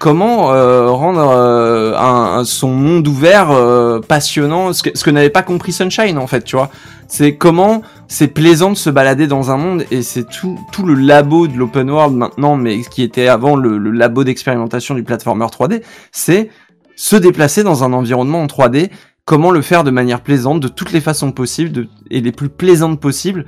comment 0.03 0.53
euh, 0.53 0.91
rendre 0.91 1.31
euh, 1.33 2.43
son 2.43 2.71
monde 2.71 3.07
ouvert 3.07 3.53
euh, 3.53 4.01
passionnant, 4.01 4.73
ce 4.73 4.83
que, 4.83 5.11
n'avait 5.11 5.31
pas 5.31 5.45
compris 5.45 5.71
Sunshine 5.71 6.19
en 6.19 6.27
fait, 6.27 6.43
tu 6.43 6.57
vois. 6.57 6.71
C'est 7.07 7.37
comment 7.37 7.83
c'est 8.09 8.27
plaisant 8.27 8.71
de 8.71 8.77
se 8.77 8.91
balader 8.91 9.29
dans 9.29 9.53
un 9.53 9.57
monde 9.57 9.85
et 9.93 10.03
c'est 10.03 10.29
tout, 10.29 10.59
tout 10.73 10.85
le 10.85 10.95
labo 10.95 11.47
de 11.47 11.57
l'open 11.57 11.89
world 11.89 12.17
maintenant, 12.17 12.57
mais 12.57 12.81
qui 12.81 13.05
était 13.05 13.29
avant 13.29 13.55
le, 13.55 13.79
labo 13.79 14.25
d'expérimentation 14.25 14.97
du 14.97 15.05
platformer 15.05 15.45
3D, 15.45 15.83
c'est 16.11 16.51
se 16.97 17.15
déplacer 17.15 17.63
dans 17.63 17.85
un 17.85 17.93
environnement 17.93 18.43
en 18.43 18.47
3D 18.47 18.91
comment 19.25 19.53
le 19.53 19.63
faire 19.63 19.85
de 19.85 19.93
manière 19.93 20.23
plaisante, 20.23 20.59
de 20.59 20.67
toutes 20.67 20.91
les 20.91 21.01
façons 21.01 21.31
possibles 21.31 21.87
et 22.11 22.21
les 22.21 22.33
plus 22.33 22.49
plaisantes 22.49 22.99
possibles, 22.99 23.47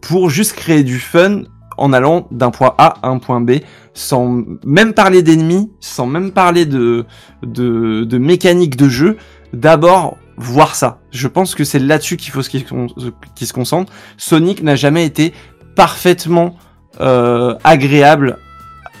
pour 0.00 0.30
juste 0.30 0.52
créer 0.52 0.84
du 0.84 1.00
fun 1.00 1.42
en 1.78 1.92
allant 1.92 2.26
d'un 2.30 2.50
point 2.50 2.74
A 2.78 2.94
à 3.02 3.08
un 3.08 3.18
point 3.18 3.40
B, 3.40 3.58
sans 3.94 4.42
même 4.64 4.92
parler 4.92 5.22
d'ennemis, 5.22 5.70
sans 5.80 6.06
même 6.06 6.32
parler 6.32 6.66
de, 6.66 7.04
de, 7.42 8.04
de 8.04 8.18
mécanique 8.18 8.76
de 8.76 8.88
jeu. 8.88 9.16
D'abord, 9.52 10.16
voir 10.36 10.74
ça. 10.74 10.98
Je 11.10 11.28
pense 11.28 11.54
que 11.54 11.64
c'est 11.64 11.78
là-dessus 11.78 12.16
qu'il 12.16 12.32
faut 12.32 12.42
qu'il 12.42 13.46
se 13.46 13.52
concentre. 13.52 13.92
Sonic 14.16 14.62
n'a 14.62 14.76
jamais 14.76 15.04
été 15.04 15.32
parfaitement 15.74 16.56
euh, 17.00 17.54
agréable 17.64 18.38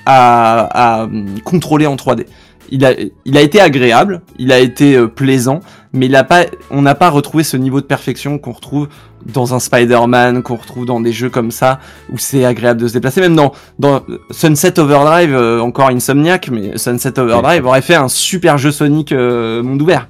à, 0.06 1.00
à, 1.00 1.04
hum, 1.04 1.40
contrôler 1.44 1.86
en 1.86 1.96
3D. 1.96 2.26
Il 2.70 2.84
a, 2.84 2.92
il 3.24 3.36
a 3.36 3.40
été 3.40 3.60
agréable, 3.60 4.22
il 4.38 4.52
a 4.52 4.58
été 4.58 4.94
euh, 4.94 5.08
plaisant, 5.08 5.60
mais 5.92 6.06
il 6.06 6.16
a 6.16 6.24
pas, 6.24 6.44
on 6.70 6.82
n'a 6.82 6.94
pas 6.94 7.10
retrouvé 7.10 7.44
ce 7.44 7.56
niveau 7.56 7.80
de 7.80 7.86
perfection 7.86 8.38
qu'on 8.38 8.52
retrouve 8.52 8.88
dans 9.26 9.54
un 9.54 9.58
Spider-Man, 9.58 10.42
qu'on 10.42 10.56
retrouve 10.56 10.86
dans 10.86 11.00
des 11.00 11.12
jeux 11.12 11.30
comme 11.30 11.50
ça, 11.50 11.80
où 12.12 12.18
c'est 12.18 12.44
agréable 12.44 12.80
de 12.80 12.88
se 12.88 12.92
déplacer. 12.92 13.20
Même 13.20 13.36
dans, 13.36 13.52
dans 13.78 14.02
Sunset 14.30 14.78
Overdrive, 14.78 15.34
euh, 15.34 15.60
encore 15.60 15.88
Insomniac, 15.88 16.48
mais 16.50 16.76
Sunset 16.78 17.18
Overdrive 17.18 17.66
aurait 17.66 17.82
fait 17.82 17.94
un 17.96 18.08
super 18.08 18.58
jeu 18.58 18.70
Sonic 18.70 19.12
euh, 19.12 19.62
monde 19.62 19.82
ouvert. 19.82 20.08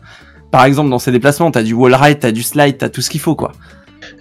Par 0.51 0.65
exemple, 0.65 0.91
dans 0.91 0.99
ses 0.99 1.13
déplacements, 1.13 1.51
t'as 1.51 1.63
du 1.63 1.75
wall 1.75 1.95
ride, 1.95 2.21
t'as 2.21 2.33
du 2.33 2.43
slide, 2.43 2.79
t'as 2.79 2.89
tout 2.89 3.03
ce 3.03 3.11
qu'il 3.11 3.21
faut, 3.21 3.35
quoi. 3.35 3.53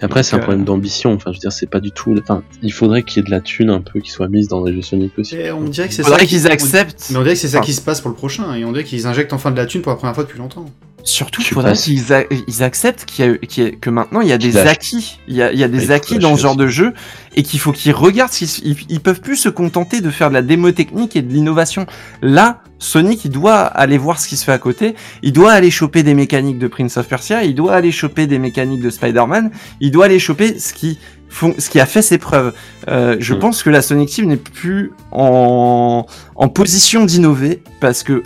Après, 0.00 0.22
c'est 0.22 0.36
un 0.36 0.38
problème 0.38 0.64
d'ambition. 0.64 1.12
Enfin, 1.12 1.32
je 1.32 1.38
veux 1.38 1.40
dire, 1.40 1.52
c'est 1.52 1.66
pas 1.68 1.80
du 1.80 1.90
tout. 1.90 2.14
Enfin, 2.20 2.42
il 2.62 2.72
faudrait 2.72 3.02
qu'il 3.02 3.16
y 3.18 3.20
ait 3.20 3.26
de 3.26 3.30
la 3.30 3.40
thune 3.40 3.70
un 3.70 3.80
peu 3.80 4.00
qui 4.00 4.10
soit 4.10 4.28
mise 4.28 4.48
dans 4.48 4.64
les 4.64 4.72
jeux 4.74 4.82
Sonic 4.82 5.18
aussi. 5.18 5.36
Et 5.36 5.50
on 5.50 5.62
dirait 5.64 5.88
que 5.88 5.94
c'est 5.94 6.02
ça. 6.02 6.08
Faudrait 6.10 6.24
qui- 6.26 6.36
qu'ils 6.36 6.46
acceptent. 6.46 7.08
Mais 7.10 7.16
on 7.16 7.22
dirait 7.22 7.34
que 7.34 7.40
c'est 7.40 7.48
ça 7.48 7.58
Enfin, 7.58 7.66
qui 7.66 7.72
se 7.74 7.80
passe 7.80 8.00
pour 8.00 8.10
le 8.10 8.16
prochain, 8.16 8.54
et 8.54 8.64
on 8.64 8.72
dirait 8.72 8.84
qu'ils 8.84 9.06
injectent 9.06 9.32
enfin 9.32 9.50
de 9.50 9.56
la 9.56 9.66
thune 9.66 9.82
pour 9.82 9.90
la 9.90 9.96
première 9.96 10.14
fois 10.14 10.24
depuis 10.24 10.38
longtemps. 10.38 10.66
Surtout, 11.08 11.40
il 11.40 11.46
faudrait 11.46 11.72
qu'ils 11.72 12.12
a- 12.12 12.24
ils 12.48 12.62
acceptent 12.62 13.04
qu'il 13.06 13.24
y 13.24 13.28
a, 13.28 13.32
a- 13.32 13.70
que 13.70 13.88
maintenant 13.90 14.20
il 14.20 14.28
y 14.28 14.32
a 14.32 14.38
des 14.38 14.56
acquis. 14.58 15.18
Il 15.26 15.34
y 15.36 15.42
a, 15.42 15.52
il 15.52 15.58
y 15.58 15.62
a 15.64 15.66
il 15.66 15.72
des 15.72 15.90
acquis 15.90 16.18
dans 16.18 16.36
ce 16.36 16.42
genre 16.42 16.56
de 16.56 16.66
jeu 16.66 16.92
et 17.34 17.42
qu'il 17.42 17.58
faut 17.60 17.72
qu'ils 17.72 17.92
regardent. 17.92 18.30
s'ils- 18.32 18.76
Ils, 18.90 19.00
peuvent 19.00 19.20
plus 19.20 19.36
se 19.36 19.48
contenter 19.48 20.00
de 20.00 20.10
faire 20.10 20.28
de 20.28 20.34
la 20.34 20.42
démo 20.42 20.70
technique 20.72 21.16
et 21.16 21.22
de 21.22 21.32
l'innovation. 21.32 21.86
Là, 22.20 22.60
Sonic, 22.78 23.24
il 23.24 23.30
doit 23.30 23.60
aller 23.60 23.96
voir 23.98 24.20
ce 24.20 24.28
qui 24.28 24.36
se 24.36 24.44
fait 24.44 24.52
à 24.52 24.58
côté. 24.58 24.94
Il 25.22 25.32
doit 25.32 25.52
aller 25.52 25.70
choper 25.70 26.02
des 26.02 26.14
mécaniques 26.14 26.58
de 26.58 26.68
Prince 26.68 26.96
of 26.98 27.08
Persia. 27.08 27.42
Il 27.42 27.54
doit 27.54 27.74
aller 27.74 27.90
choper 27.90 28.26
des 28.26 28.38
mécaniques 28.38 28.82
de 28.82 28.90
Spider-Man. 28.90 29.50
Il 29.80 29.90
doit 29.90 30.04
aller 30.04 30.18
choper 30.18 30.58
ce 30.58 30.72
qui 30.74 30.98
font, 31.30 31.54
ce 31.58 31.70
qui 31.70 31.80
a 31.80 31.86
fait 31.86 32.02
ses 32.02 32.18
preuves. 32.18 32.52
Euh, 32.88 33.16
je 33.18 33.34
Mm. 33.34 33.38
pense 33.38 33.62
que 33.62 33.70
la 33.70 33.82
Sonic 33.82 34.10
Team 34.10 34.26
n'est 34.26 34.36
plus 34.36 34.92
en, 35.10 36.06
en 36.36 36.48
position 36.48 37.04
d'innover 37.04 37.62
parce 37.80 38.02
que 38.02 38.22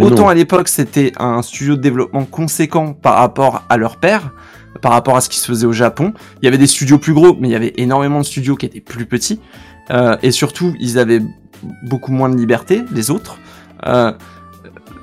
Autant 0.00 0.28
à 0.28 0.34
l'époque 0.34 0.68
c'était 0.68 1.12
un 1.18 1.42
studio 1.42 1.76
de 1.76 1.80
développement 1.80 2.24
conséquent 2.24 2.92
par 2.92 3.16
rapport 3.16 3.64
à 3.68 3.76
leur 3.76 3.96
père, 3.96 4.32
par 4.80 4.92
rapport 4.92 5.16
à 5.16 5.20
ce 5.20 5.28
qui 5.28 5.38
se 5.38 5.46
faisait 5.46 5.66
au 5.66 5.72
Japon. 5.72 6.12
Il 6.40 6.44
y 6.44 6.48
avait 6.48 6.58
des 6.58 6.66
studios 6.66 6.98
plus 6.98 7.14
gros, 7.14 7.36
mais 7.38 7.48
il 7.48 7.52
y 7.52 7.56
avait 7.56 7.74
énormément 7.76 8.20
de 8.20 8.24
studios 8.24 8.56
qui 8.56 8.66
étaient 8.66 8.80
plus 8.80 9.06
petits. 9.06 9.40
Euh, 9.90 10.16
et 10.22 10.30
surtout, 10.30 10.74
ils 10.78 10.98
avaient 10.98 11.22
beaucoup 11.84 12.12
moins 12.12 12.28
de 12.28 12.36
liberté, 12.36 12.82
les 12.92 13.10
autres. 13.10 13.38
Euh, 13.86 14.12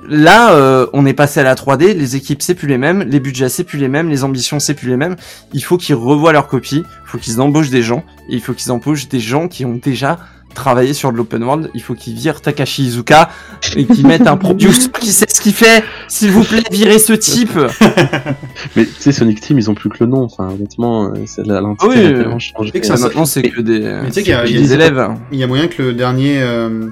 là, 0.08 0.52
euh, 0.52 0.86
on 0.92 1.04
est 1.06 1.14
passé 1.14 1.40
à 1.40 1.42
la 1.42 1.54
3D, 1.54 1.94
les 1.94 2.16
équipes 2.16 2.42
c'est 2.42 2.54
plus 2.54 2.68
les 2.68 2.78
mêmes, 2.78 3.02
les 3.02 3.20
budgets 3.20 3.48
c'est 3.48 3.64
plus 3.64 3.78
les 3.78 3.88
mêmes, 3.88 4.08
les 4.08 4.24
ambitions 4.24 4.60
c'est 4.60 4.74
plus 4.74 4.88
les 4.88 4.96
mêmes. 4.96 5.16
Il 5.52 5.62
faut 5.62 5.76
qu'ils 5.76 5.96
revoient 5.96 6.32
leur 6.32 6.46
copie, 6.46 6.84
il 6.86 7.08
faut 7.08 7.18
qu'ils 7.18 7.40
embauchent 7.40 7.70
des 7.70 7.82
gens, 7.82 8.04
et 8.28 8.34
il 8.34 8.40
faut 8.40 8.54
qu'ils 8.54 8.72
embauchent 8.72 9.08
des 9.08 9.20
gens 9.20 9.48
qui 9.48 9.64
ont 9.64 9.74
déjà 9.74 10.18
travaillé 10.56 10.92
sur 10.92 11.12
de 11.12 11.16
l'open 11.16 11.44
world. 11.44 11.70
Il 11.74 11.82
faut 11.82 11.94
qu'ils 11.94 12.14
virent 12.14 12.40
Takashi 12.40 12.82
Izuka 12.86 13.28
et 13.76 13.84
qu'ils 13.86 14.04
mettent 14.06 14.26
un 14.26 14.36
producer 14.36 14.88
qui 15.00 15.12
sait 15.12 15.26
ce 15.28 15.40
qu'il 15.40 15.52
fait. 15.54 15.84
S'il 16.08 16.32
vous 16.32 16.42
plaît, 16.42 16.64
virez 16.72 16.98
ce 16.98 17.12
type. 17.12 17.56
Mais 18.76 18.84
tu 18.86 18.92
sais, 18.98 19.12
Sonic 19.12 19.40
Team, 19.40 19.58
ils 19.58 19.70
ont 19.70 19.74
plus 19.74 19.88
que 19.88 19.96
le 20.00 20.06
nom. 20.06 20.22
Enfin, 20.24 20.48
honnêtement, 20.48 21.04
euh, 21.04 21.14
c'est 21.26 21.46
la- 21.46 21.60
l'entité 21.60 21.86
Oui, 21.88 21.96
a 21.96 22.08
euh, 22.08 22.18
tellement 22.22 22.38
changé. 22.40 22.70
et 22.74 22.80
que 22.80 22.86
Ça, 22.86 22.96
maintenant, 22.96 23.24
c'est 23.24 23.42
que 23.42 23.60
des, 23.60 23.78
Mais 23.80 24.06
tu 24.08 24.12
sais 24.14 24.22
qu'il 24.22 24.32
y 24.32 24.34
a- 24.34 24.44
c'est 24.44 24.50
il 24.50 24.54
y 24.56 24.58
a 24.58 24.62
des 24.62 24.66
des- 24.68 24.74
élèves. 24.74 25.08
Il 25.30 25.38
y 25.38 25.44
a 25.44 25.46
moyen 25.46 25.68
que 25.68 25.82
le 25.82 25.92
dernier. 25.92 26.40
euh, 26.42 26.88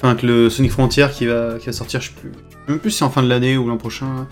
Enfin, 0.00 0.14
que 0.14 0.26
le 0.26 0.48
Sonic 0.48 0.70
Frontier 0.70 1.06
qui 1.12 1.26
va, 1.26 1.54
qui 1.58 1.66
va 1.66 1.72
sortir, 1.72 2.00
je 2.00 2.06
sais 2.08 2.14
plus. 2.20 2.30
Même 2.68 2.78
plus 2.78 2.92
si 2.92 2.98
c'est 2.98 3.04
en 3.04 3.10
fin 3.10 3.20
de 3.22 3.28
l'année 3.28 3.56
ou 3.58 3.66
l'an 3.66 3.78
prochain. 3.78 4.28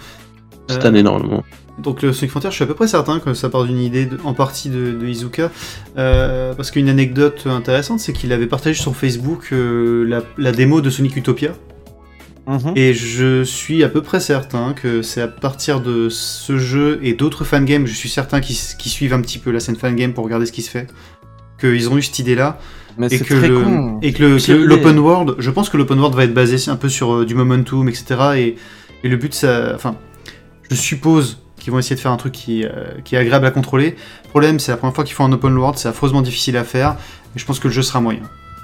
Cette 0.69 0.85
Euh, 0.85 0.89
année, 0.89 1.03
normalement. 1.03 1.43
Donc 1.79 2.01
le 2.03 2.13
Sonic 2.13 2.31
Frontier, 2.31 2.51
je 2.51 2.55
suis 2.55 2.65
à 2.65 2.67
peu 2.67 2.75
près 2.75 2.89
certain 2.89 3.19
que 3.21 3.35
ça 3.35 3.49
part 3.51 3.65
d'une 3.65 3.79
idée 3.81 4.07
de- 4.07 4.19
en 4.25 4.33
partie 4.33 4.71
de, 4.71 4.93
de 4.93 5.07
Izuka. 5.07 5.51
Euh, 5.99 6.55
parce 6.55 6.71
qu'une 6.71 6.89
anecdote 6.89 7.47
intéressante, 7.47 8.01
c'est 8.01 8.13
qu'il 8.15 8.33
avait 8.33 8.47
partagé 8.47 8.81
sur 8.81 8.97
Facebook 8.97 9.49
euh, 9.53 10.05
la, 10.09 10.23
la 10.39 10.53
démo 10.53 10.81
de 10.81 10.89
Sonic 10.91 11.17
Utopia. 11.17 11.51
Mhm. 12.47 12.73
Et 12.77 12.95
je 12.95 13.43
suis 13.43 13.83
à 13.85 13.89
peu 13.89 14.03
près 14.03 14.21
certain 14.21 14.73
que 14.73 15.03
c'est 15.03 15.21
à 15.21 15.27
partir 15.29 15.81
de 15.81 16.09
ce 16.09 16.59
jeu 16.59 16.99
et 17.03 17.13
d'autres 17.13 17.45
fangames, 17.45 17.87
je 17.87 17.95
suis 17.95 18.09
certain 18.09 18.41
qu'ils 18.41 18.57
qui 18.79 18.89
suivent 18.89 19.13
un 19.15 19.21
petit 19.21 19.39
peu 19.39 19.51
la 19.51 19.59
scène 19.61 19.77
fangame 19.77 20.13
pour 20.15 20.25
regarder 20.25 20.47
ce 20.47 20.53
qui 20.53 20.63
se 20.63 20.71
fait, 20.71 20.87
qu'ils 21.61 21.91
ont 21.91 21.99
eu 21.99 22.03
cette 22.03 22.19
idée-là. 22.21 22.59
Mais 22.99 23.09
Et 23.09 23.19
que, 23.19 23.35
très 23.35 23.49
le, 23.49 23.61
con. 23.63 23.99
et 24.01 24.13
que 24.15 24.53
l'open 24.53 24.99
world, 24.99 25.35
je 25.39 25.51
pense 25.51 25.69
que 25.69 25.77
l'open 25.77 25.99
world 25.99 26.15
va 26.17 26.25
être 26.25 26.33
basé 26.33 26.71
un 26.71 26.77
peu 26.77 26.89
sur 26.89 27.13
euh, 27.13 27.27
du 27.27 27.35
momentum, 27.35 27.87
etc. 27.91 28.05
Et, 28.37 28.57
et 29.05 29.09
le 29.11 29.17
but, 29.19 29.35
ça, 29.35 29.73
enfin, 29.75 29.97
je 30.71 30.77
suppose 30.77 31.43
qu'ils 31.67 31.73
vont 31.73 31.81
essayer 31.81 31.97
de 31.97 32.01
faire 32.01 32.13
un 32.13 32.17
truc 32.17 32.33
qui, 32.33 32.65
euh, 32.65 33.01
qui 33.05 33.17
est 33.17 33.19
agréable 33.19 33.45
à 33.45 33.51
contrôler. 33.51 33.97
Le 34.23 34.29
problème, 34.29 34.61
c'est 34.61 34.71
la 34.71 34.77
première 34.77 34.95
fois 34.95 35.03
qu'ils 35.03 35.17
font 35.17 35.25
un 35.25 35.33
open 35.33 35.59
world, 35.59 35.77
c'est 35.77 35.89
affreusement 35.89 36.23
difficile 36.23 36.57
à 36.57 36.63
faire. 36.63 36.97
Et 37.35 37.41
je 37.41 37.45
pense 37.45 37.59
que 37.59 37.67
le 37.67 37.75
jeu 37.75 37.83
sera 37.83 38.01
moyen, 38.01 38.23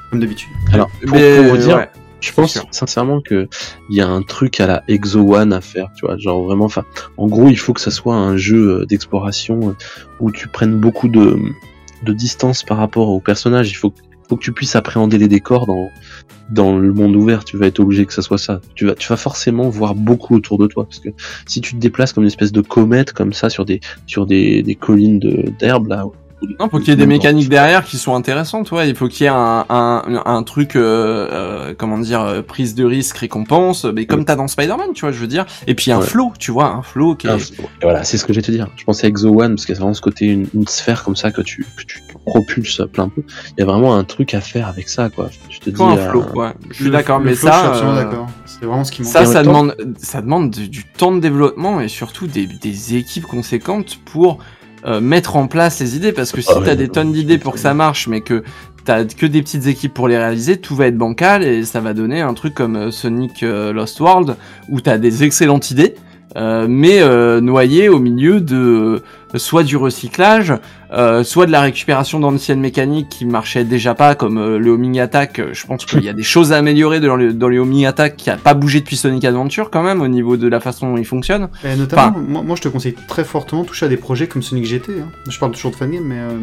comme 0.08 0.20
d'habitude. 0.20 0.50
Alors, 0.72 0.88
pour, 1.04 1.16
Mais, 1.16 1.38
pour 1.38 1.46
vous 1.46 1.56
dire, 1.56 1.78
ouais. 1.78 1.90
je 2.20 2.32
pense 2.32 2.52
sûr. 2.52 2.64
sincèrement 2.70 3.20
que 3.20 3.48
il 3.90 3.96
y 3.96 4.00
a 4.00 4.06
un 4.06 4.22
truc 4.22 4.60
à 4.60 4.68
la 4.68 4.84
Exo 4.86 5.34
One 5.34 5.52
à 5.52 5.60
faire, 5.60 5.88
tu 5.96 6.06
vois, 6.06 6.16
genre 6.16 6.44
vraiment, 6.44 6.66
enfin, 6.66 6.84
en 7.16 7.26
gros, 7.26 7.48
il 7.48 7.58
faut 7.58 7.72
que 7.72 7.80
ça 7.80 7.90
soit 7.90 8.14
un 8.14 8.36
jeu 8.36 8.82
euh, 8.82 8.86
d'exploration 8.86 9.70
euh, 9.70 9.72
où 10.20 10.30
tu 10.30 10.46
prennes 10.46 10.78
beaucoup 10.78 11.08
de, 11.08 11.40
de 12.04 12.12
distance 12.12 12.62
par 12.62 12.76
rapport 12.76 13.08
au 13.08 13.18
personnage. 13.18 13.68
Il 13.68 13.74
faut, 13.74 13.92
faut 14.32 14.38
que 14.38 14.44
tu 14.44 14.52
puisses 14.52 14.76
appréhender 14.76 15.18
les 15.18 15.28
décors 15.28 15.66
dans, 16.48 16.78
le 16.78 16.92
monde 16.94 17.14
ouvert. 17.16 17.44
Tu 17.44 17.58
vas 17.58 17.66
être 17.66 17.80
obligé 17.80 18.06
que 18.06 18.14
ça 18.14 18.22
soit 18.22 18.38
ça. 18.38 18.62
Tu 18.74 18.86
vas, 18.86 19.16
forcément 19.16 19.68
voir 19.68 19.94
beaucoup 19.94 20.34
autour 20.34 20.56
de 20.56 20.66
toi 20.66 20.84
parce 20.84 21.00
que 21.00 21.10
si 21.46 21.60
tu 21.60 21.74
te 21.74 21.78
déplaces 21.78 22.14
comme 22.14 22.24
une 22.24 22.28
espèce 22.28 22.50
de 22.50 22.62
comète 22.62 23.12
comme 23.12 23.34
ça 23.34 23.50
sur 23.50 23.66
des, 23.66 23.80
sur 24.06 24.24
des, 24.24 24.78
collines 24.80 25.18
de 25.18 25.52
d'herbe 25.58 25.88
là. 25.88 26.06
Non, 26.58 26.68
faut 26.68 26.78
qu'il 26.78 26.88
y 26.88 26.92
ait 26.92 26.96
des 26.96 27.06
mécaniques 27.06 27.48
derrière 27.48 27.84
qui 27.84 27.98
sont 27.98 28.14
intéressantes, 28.14 28.70
ouais. 28.72 28.88
Il 28.88 28.96
faut 28.96 29.08
qu'il 29.08 29.24
y 29.24 29.26
ait 29.26 29.32
un, 29.32 29.64
un, 29.68 30.22
un 30.24 30.42
truc, 30.42 30.76
euh, 30.76 31.28
euh, 31.30 31.74
comment 31.76 31.98
dire, 31.98 32.20
euh, 32.20 32.42
prise 32.42 32.74
de 32.74 32.84
risque, 32.84 33.16
récompense, 33.18 33.84
mais 33.84 34.06
comme 34.06 34.24
t'as 34.24 34.36
dans 34.36 34.48
Spider-Man, 34.48 34.88
tu 34.94 35.02
vois, 35.02 35.12
je 35.12 35.18
veux 35.18 35.26
dire. 35.26 35.46
Et 35.66 35.74
puis 35.74 35.92
un 35.92 36.00
Ouais. 36.00 36.06
flow, 36.06 36.32
tu 36.38 36.50
vois, 36.50 36.66
un 36.66 36.82
flow 36.82 37.14
qui 37.14 37.28
est... 37.28 37.52
Et 37.60 37.64
voilà, 37.82 38.02
c'est 38.04 38.18
ce 38.18 38.24
que 38.24 38.32
j'allais 38.32 38.46
te 38.46 38.50
dire. 38.50 38.68
Je 38.76 38.84
pensais 38.84 39.06
à 39.06 39.08
Exo 39.08 39.28
One 39.28 39.54
parce 39.54 39.66
qu'il 39.66 39.74
y 39.74 39.78
a 39.78 39.80
vraiment 39.80 39.94
ce 39.94 40.00
côté, 40.00 40.26
une, 40.26 40.46
une 40.54 40.66
sphère 40.66 41.04
comme 41.04 41.16
ça 41.16 41.30
que 41.30 41.42
tu, 41.42 41.64
que 41.76 41.84
tu 41.84 42.02
propulses 42.26 42.82
plein 42.92 43.08
peu. 43.08 43.22
Il 43.56 43.60
y 43.60 43.62
a 43.62 43.66
vraiment 43.66 43.94
un 43.94 44.04
truc 44.04 44.34
à 44.34 44.40
faire 44.40 44.68
avec 44.68 44.88
ça, 44.88 45.10
quoi. 45.10 45.30
Je 45.48 45.58
te 45.60 45.70
dis. 45.70 45.82
Un 45.82 45.96
euh, 45.96 46.10
flow, 46.10 46.24
ouais. 46.34 46.52
Je 46.70 46.82
suis 46.82 46.90
d'accord, 46.90 47.20
mais 47.20 47.34
flow, 47.34 47.48
Je 47.48 47.52
suis 47.54 47.62
ça, 47.62 47.68
absolument 47.70 47.96
euh, 47.96 48.02
d'accord. 48.04 48.28
C'est 48.46 48.64
vraiment 48.66 48.84
ce 48.84 48.92
qui 48.92 49.04
ça, 49.04 49.24
ça 49.26 49.42
demande, 49.42 49.76
ça 49.98 50.20
demande 50.22 50.50
du, 50.50 50.68
du 50.68 50.84
temps 50.84 51.12
de 51.12 51.20
développement 51.20 51.80
et 51.80 51.88
surtout 51.88 52.26
des, 52.26 52.46
des 52.46 52.96
équipes 52.96 53.26
conséquentes 53.26 53.98
pour 54.04 54.38
euh, 54.84 55.00
mettre 55.00 55.36
en 55.36 55.46
place 55.46 55.80
les 55.80 55.96
idées. 55.96 56.12
Parce 56.12 56.32
que 56.32 56.40
si 56.40 56.48
Ah 56.50 56.58
ouais, 56.58 56.66
t'as 56.66 56.74
des 56.74 56.88
tonnes 56.88 57.12
d'idées 57.12 57.38
pour 57.38 57.54
que 57.54 57.58
ça 57.60 57.74
marche, 57.74 58.08
mais 58.08 58.20
que 58.20 58.42
t'as 58.84 59.04
que 59.04 59.26
des 59.26 59.42
petites 59.42 59.66
équipes 59.66 59.94
pour 59.94 60.08
les 60.08 60.18
réaliser, 60.18 60.56
tout 60.56 60.74
va 60.74 60.86
être 60.86 60.98
bancal 60.98 61.44
et 61.44 61.64
ça 61.64 61.80
va 61.80 61.94
donner 61.94 62.20
un 62.20 62.34
truc 62.34 62.54
comme 62.54 62.76
euh, 62.76 62.90
Sonic 62.90 63.42
euh, 63.42 63.72
Lost 63.72 64.00
World 64.00 64.36
où 64.68 64.80
t'as 64.80 64.98
des 64.98 65.22
excellentes 65.24 65.70
idées. 65.70 65.94
euh, 66.36 66.66
mais 66.68 67.00
euh, 67.02 67.40
noyées 67.40 67.88
au 67.88 67.98
milieu 67.98 68.40
de 68.40 69.02
soit 69.36 69.62
du 69.64 69.76
recyclage, 69.76 70.54
euh, 70.92 71.24
soit 71.24 71.46
de 71.46 71.52
la 71.52 71.60
récupération 71.60 72.20
d'anciennes 72.20 72.60
mécaniques 72.60 73.08
qui 73.08 73.24
marchaient 73.26 73.64
déjà 73.64 73.94
pas, 73.94 74.14
comme 74.14 74.38
euh, 74.38 74.58
le 74.58 74.70
homing 74.70 75.00
attack. 75.00 75.38
Euh, 75.38 75.50
Je 75.52 75.66
pense 75.66 75.84
qu'il 75.86 76.02
y 76.04 76.08
a 76.08 76.12
des 76.12 76.22
choses 76.22 76.52
à 76.52 76.58
améliorer 76.58 77.00
dans 77.00 77.16
le, 77.16 77.32
dans 77.32 77.46
homing 77.48 77.86
attack 77.86 78.16
qui 78.16 78.30
a 78.30 78.36
pas 78.36 78.54
bougé 78.54 78.80
depuis 78.80 78.96
Sonic 78.96 79.24
Adventure 79.24 79.70
quand 79.70 79.82
même 79.82 80.00
au 80.02 80.08
niveau 80.08 80.36
de 80.36 80.48
la 80.48 80.60
façon 80.60 80.90
dont 80.90 80.96
il 80.98 81.04
fonctionne. 81.06 81.48
Et 81.64 81.76
notamment, 81.76 82.16
moi, 82.18 82.42
moi, 82.42 82.56
je 82.56 82.62
te 82.62 82.68
conseille 82.68 82.94
très 83.08 83.24
fortement 83.24 83.62
de 83.62 83.68
toucher 83.68 83.86
à 83.86 83.88
des 83.88 83.96
projets 83.96 84.26
comme 84.26 84.42
Sonic 84.42 84.64
GT. 84.66 84.92
hein. 85.00 85.08
Je 85.28 85.38
parle 85.38 85.52
toujours 85.52 85.70
de 85.70 85.76
fangame, 85.76 86.04
mais. 86.04 86.18
euh, 86.18 86.38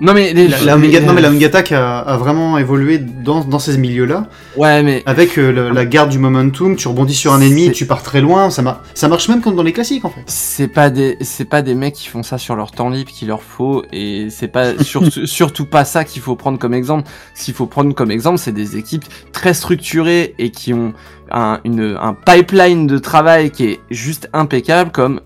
Non 0.00 0.12
mais 0.12 0.32
les, 0.32 0.48
la, 0.48 0.60
la 0.60 0.74
Omega- 0.76 1.00
non, 1.00 1.12
mais 1.12 1.20
la 1.20 1.28
Omega 1.28 1.46
Attack 1.46 1.70
a, 1.72 2.00
a 2.00 2.16
vraiment 2.16 2.58
évolué 2.58 2.98
dans, 2.98 3.44
dans 3.44 3.60
ces 3.60 3.78
milieux-là. 3.78 4.26
ouais 4.56 4.82
mais 4.82 5.02
Avec 5.06 5.38
euh, 5.38 5.52
le- 5.52 5.70
la 5.70 5.84
garde 5.84 6.10
du 6.10 6.18
momentum, 6.18 6.74
tu 6.74 6.88
rebondis 6.88 7.14
sur 7.14 7.32
un 7.32 7.40
ennemi, 7.40 7.70
tu 7.70 7.86
pars 7.86 8.02
très 8.02 8.20
loin. 8.20 8.50
Ça, 8.50 8.60
mar- 8.62 8.82
ça 8.94 9.06
marche 9.08 9.28
même 9.28 9.40
comme 9.40 9.54
dans 9.54 9.62
les 9.62 9.72
classiques 9.72 10.04
en 10.04 10.10
fait. 10.10 10.22
c'est 10.26 10.66
pas 10.68 10.90
des 10.90 11.16
c'est 11.20 11.44
pas 11.44 11.62
des 11.62 11.74
mecs 11.76 11.94
qui 11.94 12.08
font 12.08 12.24
ça 12.24 12.38
sur 12.38 12.56
leur 12.56 12.72
temps 12.72 12.88
libre 12.90 13.12
qu'il 13.12 13.28
leur 13.28 13.42
faut 13.42 13.84
et 13.94 14.28
c'est 14.30 14.48
pas 14.48 14.76
surtout 14.82 15.26
surtout 15.26 15.66
pas 15.66 15.84
ça 15.84 16.04
qu'il 16.04 16.20
faut 16.20 16.36
prendre 16.36 16.58
comme 16.58 16.74
exemple. 16.74 17.08
Ce 17.34 17.44
qu'il 17.44 17.54
faut 17.54 17.66
prendre 17.66 17.94
comme 17.94 18.10
exemple, 18.10 18.38
c'est 18.38 18.52
des 18.52 18.76
équipes 18.76 19.04
très 19.32 19.54
structurées 19.54 20.34
et 20.38 20.50
qui 20.50 20.74
ont 20.74 20.92
un, 21.30 21.60
une, 21.64 21.96
un 22.00 22.14
pipeline 22.14 22.86
de 22.86 22.98
travail 22.98 23.50
qui 23.50 23.64
est 23.64 23.80
juste 23.90 24.28
impeccable 24.32 24.90
comme 24.92 25.20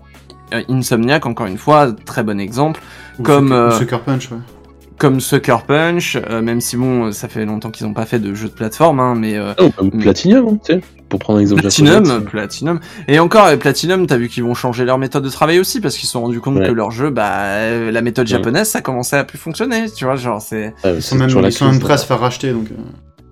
euh, 0.53 0.61
Insomniac 0.69 1.25
encore 1.25 1.47
une 1.47 1.57
fois 1.57 1.91
très 2.05 2.23
bon 2.23 2.39
exemple 2.39 2.79
Ou 3.19 3.23
Comme, 3.23 3.49
Sucker- 3.49 3.53
euh, 3.55 3.71
Sucker 3.79 3.99
Punch, 4.05 4.31
ouais. 4.31 4.37
Comme 4.99 5.19
Sucker 5.19 5.57
Punch 5.65 6.17
euh, 6.29 6.41
même 6.41 6.61
si 6.61 6.77
bon 6.77 7.11
ça 7.11 7.27
fait 7.27 7.45
longtemps 7.45 7.71
qu'ils 7.71 7.87
ont 7.87 7.93
pas 7.93 8.05
fait 8.05 8.19
de 8.19 8.33
jeu 8.35 8.47
de 8.49 8.53
plateforme 8.53 8.99
hein, 8.99 9.15
mais 9.17 9.37
euh, 9.37 9.53
Oh, 9.59 9.69
comme 9.75 9.89
Platinum, 9.89 10.47
hein, 10.47 10.59
tu 10.63 10.73
sais, 10.73 10.81
pour 11.09 11.19
prendre 11.19 11.39
un 11.39 11.41
exemple 11.41 11.61
Platinum, 11.61 12.05
japonais, 12.05 12.25
Platinum. 12.29 12.79
Et 13.07 13.17
encore, 13.17 13.47
euh, 13.47 13.57
Platinum, 13.57 14.05
t'as 14.05 14.17
vu 14.17 14.27
qu'ils 14.29 14.43
vont 14.43 14.53
changer 14.53 14.85
leur 14.85 14.99
méthode 14.99 15.23
de 15.23 15.29
travail 15.29 15.57
aussi 15.57 15.81
parce 15.81 15.97
qu'ils 15.97 16.05
se 16.05 16.11
sont 16.11 16.21
rendus 16.21 16.39
compte 16.39 16.57
Ouais. 16.57 16.67
que 16.67 16.71
leur 16.71 16.91
jeu, 16.91 17.09
bah, 17.09 17.31
euh, 17.39 17.89
la 17.91 18.01
méthode 18.03 18.27
Ouais. 18.27 18.31
japonaise, 18.37 18.67
ça 18.69 18.81
commençait 18.81 19.17
à 19.17 19.23
plus 19.23 19.39
fonctionner, 19.39 19.89
tu 19.89 20.05
vois, 20.05 20.17
genre 20.17 20.39
c'est. 20.39 20.73
ouais, 20.83 20.95
Ils 20.97 21.01
sont 21.01 21.15
même, 21.15 21.29
ils 21.29 21.51
sont 21.51 21.79
prêts 21.79 21.93
à 21.93 21.97
se 21.97 22.05
faire 22.05 22.19
racheter 22.19 22.51
donc. 22.51 22.67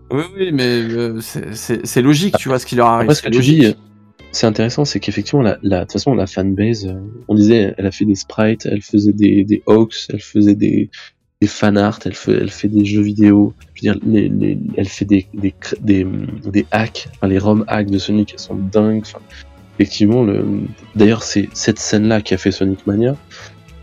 Oui, 0.10 0.24
oui, 0.36 0.50
mais 0.54 0.64
euh, 0.90 1.20
c'est- 1.22 2.02
logique, 2.02 2.36
tu 2.40 2.48
vois, 2.50 2.58
ce 2.58 2.66
qui 2.66 2.76
leur 2.76 2.88
arrive. 2.88 3.04
Après, 3.04 3.16
ce 3.16 3.22
que 3.22 3.26
c'est 3.28 3.32
tu 3.32 3.38
logique. 3.38 3.60
dis, 3.62 3.76
c'est 4.32 4.48
intéressant, 4.48 4.84
c'est 4.86 5.00
qu'effectivement, 5.00 5.44
la, 5.44 5.58
la, 5.62 5.80
de 5.80 5.84
toute 5.84 5.92
façon, 5.94 6.16
la 6.16 6.26
fanbase, 6.28 6.88
euh, 6.88 6.94
on 7.28 7.36
disait, 7.36 7.76
elle 7.78 7.86
a 7.86 7.92
fait 7.92 8.06
des 8.06 8.16
sprites, 8.16 8.66
elle 8.66 8.82
faisait 8.82 9.14
des, 9.14 9.44
des 9.44 9.62
hawks, 9.68 10.08
elle 10.12 10.22
faisait 10.22 10.56
des, 10.56 10.90
des 11.42 11.48
fan 11.48 11.78
art, 11.78 12.00
elle 12.06 12.16
fait, 12.16 12.34
elle 12.34 12.50
fait 12.50 12.68
des 12.68 12.84
jeux 12.84 13.02
vidéo, 13.02 13.54
je 13.76 13.88
veux 13.88 13.94
dire, 13.94 14.02
les, 14.06 14.28
les, 14.28 14.58
elle 14.76 14.88
fait 14.88 15.06
des, 15.06 15.28
des, 15.34 15.54
des, 15.82 16.08
des 16.52 16.66
hacks, 16.72 17.10
enfin, 17.16 17.28
les 17.28 17.38
ROM 17.38 17.64
hacks 17.68 17.92
de 17.92 18.00
Sonic, 18.00 18.34
elles 18.34 18.40
sont 18.40 18.56
dingues. 18.56 19.04
Enfin, 19.06 19.20
effectivement, 19.78 20.24
le... 20.24 20.44
d'ailleurs, 20.96 21.22
c'est 21.22 21.48
cette 21.54 21.78
scène-là 21.78 22.22
qui 22.22 22.34
a 22.34 22.38
fait 22.38 22.52
Sonic 22.52 22.88
Mania, 22.88 23.16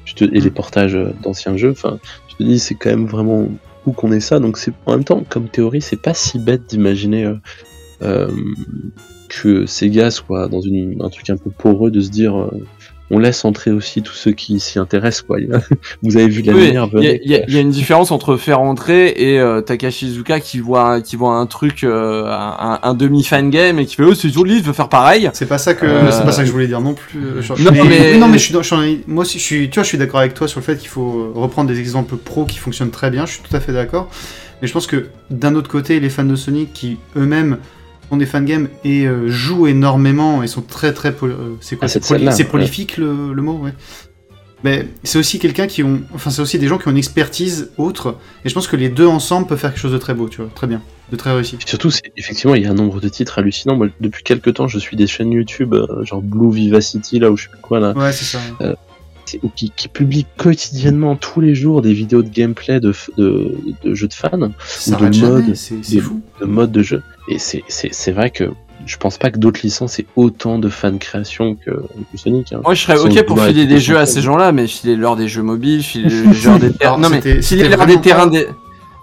je 0.04 0.14
te... 0.14 0.24
et 0.24 0.40
les 0.40 0.50
portages 0.50 0.98
d'anciens 1.22 1.56
jeux, 1.56 1.70
enfin, 1.70 1.98
je 2.28 2.36
te 2.36 2.42
dis, 2.42 2.58
c'est 2.58 2.74
quand 2.74 2.90
même 2.90 3.06
vraiment 3.06 3.46
où 3.86 3.92
qu'on 3.92 4.10
ait 4.10 4.20
ça, 4.20 4.40
donc 4.40 4.58
c'est 4.58 4.72
en 4.86 4.92
même 4.92 5.04
temps, 5.04 5.22
comme 5.28 5.48
théorie, 5.48 5.80
c'est 5.80 6.00
pas 6.00 6.14
si 6.14 6.40
bête 6.40 6.68
d'imaginer 6.68 7.24
euh, 7.24 7.34
euh, 8.02 8.30
que 9.28 9.66
Sega 9.66 10.10
soit 10.10 10.48
dans 10.48 10.60
une, 10.60 11.00
un 11.02 11.08
truc 11.08 11.30
un 11.30 11.36
peu 11.36 11.50
poreux 11.50 11.92
de 11.92 12.00
se 12.00 12.10
dire. 12.10 12.36
Euh, 12.36 12.66
on 13.10 13.18
laisse 13.18 13.44
entrer 13.44 13.70
aussi 13.70 14.02
tous 14.02 14.14
ceux 14.14 14.32
qui 14.32 14.58
s'y 14.60 14.78
intéressent 14.78 15.22
quoi. 15.22 15.36
Vous 16.02 16.16
avez 16.16 16.28
vu 16.28 16.40
la 16.42 16.52
Oui, 16.54 16.66
lumière 16.66 16.88
Il 16.94 17.02
y, 17.02 17.34
a- 17.36 17.44
y 17.48 17.52
y 17.52 17.60
une 17.60 17.70
différence 17.70 18.10
entre 18.10 18.36
faire 18.36 18.60
entrer 18.60 19.08
et 19.16 19.38
euh, 19.38 19.60
Takashi 19.60 20.06
Iizuka 20.06 20.40
qui 20.40 20.58
voit 20.58 21.00
qui 21.02 21.16
voit 21.16 21.34
un 21.36 21.46
truc 21.46 21.84
euh, 21.84 22.26
un, 22.30 22.78
un 22.82 22.94
demi 22.94 23.22
fan 23.22 23.50
game 23.50 23.78
et 23.78 23.84
qui 23.86 23.94
fait 23.96 24.02
oh 24.04 24.14
c'est 24.14 24.30
joli 24.30 24.58
je 24.60 24.64
veux 24.64 24.72
faire 24.72 24.88
pareil. 24.88 25.30
C'est 25.34 25.46
pas 25.48 25.58
ça 25.58 25.74
que 25.74 25.84
Euh, 25.84 26.10
c'est 26.10 26.24
pas 26.24 26.32
ça 26.32 26.42
que 26.42 26.46
je 26.48 26.52
voulais 26.52 26.66
dire 26.66 26.80
non 26.80 26.94
plus. 26.94 27.20
euh, 27.20 27.42
je- 27.42 27.52
Non, 27.62 27.72
mais- 27.72 28.12
oui, 28.12 28.18
non 28.18 28.26
mais 28.28 28.38
je 28.38 28.44
suis, 28.44 28.54
dans- 28.54 28.62
je 28.62 28.74
suis 28.74 28.76
dans- 28.76 29.12
moi 29.12 29.22
aussi 29.22 29.38
je 29.38 29.44
suis 29.44 29.68
tu 29.70 29.74
vois 29.74 29.82
je 29.84 29.88
suis 29.88 29.98
d'accord 29.98 30.20
avec 30.20 30.32
toi 30.34 30.48
sur 30.48 30.60
le 30.60 30.64
fait 30.64 30.76
qu'il 30.78 30.88
faut 30.88 31.32
reprendre 31.34 31.68
des 31.68 31.78
exemples 31.80 32.16
pro 32.16 32.44
qui 32.46 32.58
fonctionnent 32.58 32.90
très 32.90 33.10
bien. 33.10 33.26
Je 33.26 33.32
suis 33.32 33.42
tout 33.42 33.54
à 33.54 33.60
fait 33.60 33.72
d'accord. 33.72 34.08
Mais 34.62 34.68
je 34.68 34.72
pense 34.72 34.86
que 34.86 35.08
d'un 35.30 35.56
autre 35.56 35.68
côté 35.68 36.00
les 36.00 36.08
fans 36.08 36.24
de 36.24 36.36
Sonic 36.36 36.72
qui 36.72 36.96
eux-mêmes 37.16 37.58
ont 38.10 38.16
des 38.16 38.26
fangames 38.26 38.68
et 38.84 39.06
euh, 39.06 39.28
jouent 39.28 39.66
énormément 39.66 40.42
et 40.42 40.46
sont 40.46 40.62
très 40.62 40.92
très 40.92 41.14
euh, 41.22 41.56
c'est 41.60 41.76
quoi 41.76 41.86
Ah, 41.86 41.88
c'est 41.88 42.00
ouais. 42.42 42.48
prolifique 42.48 42.96
le, 42.96 43.32
le 43.32 43.42
mot 43.42 43.54
ouais. 43.58 43.72
Mais 44.62 44.88
c'est 45.02 45.18
aussi 45.18 45.38
quelqu'un 45.38 45.66
qui 45.66 45.82
ont 45.82 46.00
enfin 46.14 46.30
c'est 46.30 46.40
aussi 46.40 46.58
des 46.58 46.68
gens 46.68 46.78
qui 46.78 46.88
ont 46.88 46.90
une 46.90 46.96
expertise 46.96 47.70
autre 47.76 48.16
et 48.44 48.48
je 48.48 48.54
pense 48.54 48.66
que 48.66 48.76
les 48.76 48.88
deux 48.88 49.06
ensemble 49.06 49.46
peuvent 49.46 49.58
faire 49.58 49.70
quelque 49.72 49.80
chose 49.82 49.92
de 49.92 49.98
très 49.98 50.14
beau 50.14 50.28
tu 50.28 50.40
vois 50.40 50.50
très 50.54 50.66
bien 50.66 50.80
de 51.12 51.16
très 51.16 51.34
réussi. 51.34 51.56
Et 51.56 51.68
surtout, 51.68 51.90
c'est- 51.90 52.10
effectivement, 52.16 52.54
il 52.54 52.62
y 52.62 52.66
a 52.66 52.70
un 52.70 52.74
nombre 52.74 52.98
de 52.98 53.10
titres 53.10 53.38
hallucinants. 53.38 53.76
Moi, 53.76 53.88
depuis 54.00 54.22
quelques 54.24 54.54
temps, 54.54 54.68
je 54.68 54.78
suis 54.78 54.96
des 54.96 55.06
chaînes 55.06 55.32
YouTube, 55.32 55.74
euh, 55.74 56.02
genre 56.02 56.22
Blue 56.22 56.50
Vivacity, 56.50 57.18
là 57.18 57.30
où 57.30 57.36
je 57.36 57.42
sais 57.44 57.50
plus 57.50 57.60
quoi, 57.60 57.78
là, 57.78 57.92
Ouais 57.92 58.10
c'est 58.10 58.24
ça. 58.24 58.38
Ou 59.42 59.48
qui, 59.48 59.70
qui 59.74 59.88
publient 59.88 60.26
quotidiennement, 60.36 61.16
tous 61.16 61.40
les 61.40 61.54
jours, 61.54 61.82
des 61.82 61.92
vidéos 61.92 62.22
de 62.22 62.28
gameplay 62.28 62.80
de, 62.80 62.92
de, 63.18 63.56
de 63.82 63.94
jeux 63.94 64.08
de 64.08 64.14
fans, 64.14 64.30
Ça 64.66 64.90
de 64.92 64.96
arrête 64.96 65.12
jamais, 65.14 65.32
mode, 65.42 65.54
c'est 65.54 65.82
c'est 65.82 65.96
des- 65.96 66.00
fou. 66.00 66.20
de 66.40 66.46
mode 66.46 66.72
de 66.72 66.82
jeu. 66.82 67.02
Et 67.28 67.38
c'est- 67.38 67.64
c'est 67.68 67.88
c'est 67.92 68.12
vrai 68.12 68.30
que 68.30 68.50
je 68.86 68.96
pense 68.98 69.16
pas 69.16 69.30
que 69.30 69.38
d'autres 69.38 69.60
licences 69.62 69.98
aient 69.98 70.06
autant 70.14 70.58
de 70.58 70.68
fan 70.68 70.98
création 70.98 71.54
que, 71.54 71.70
que 71.70 72.16
Sonic. 72.18 72.52
hein. 72.52 72.60
Moi 72.64 72.74
je 72.74 72.82
serais 72.82 72.98
ok 72.98 73.24
pour 73.24 73.40
filer 73.42 73.66
des 73.66 73.78
jeux 73.80 73.98
à 73.98 74.04
ces 74.06 74.20
gens-là 74.20 74.52
mais 74.52 74.66
filer 74.66 74.94
leur 74.96 75.16
des 75.16 75.26
jeux 75.28 75.42
mobiles, 75.42 75.82
filer 75.82 76.08
leur 76.44 76.58
des 76.58 76.72
terrains. 76.72 76.98
Non 76.98 77.08
mais 77.08 77.40
filer 77.42 77.68
leur 77.68 77.86
des 77.86 78.00
terrains 78.00 78.26
des 78.26 78.46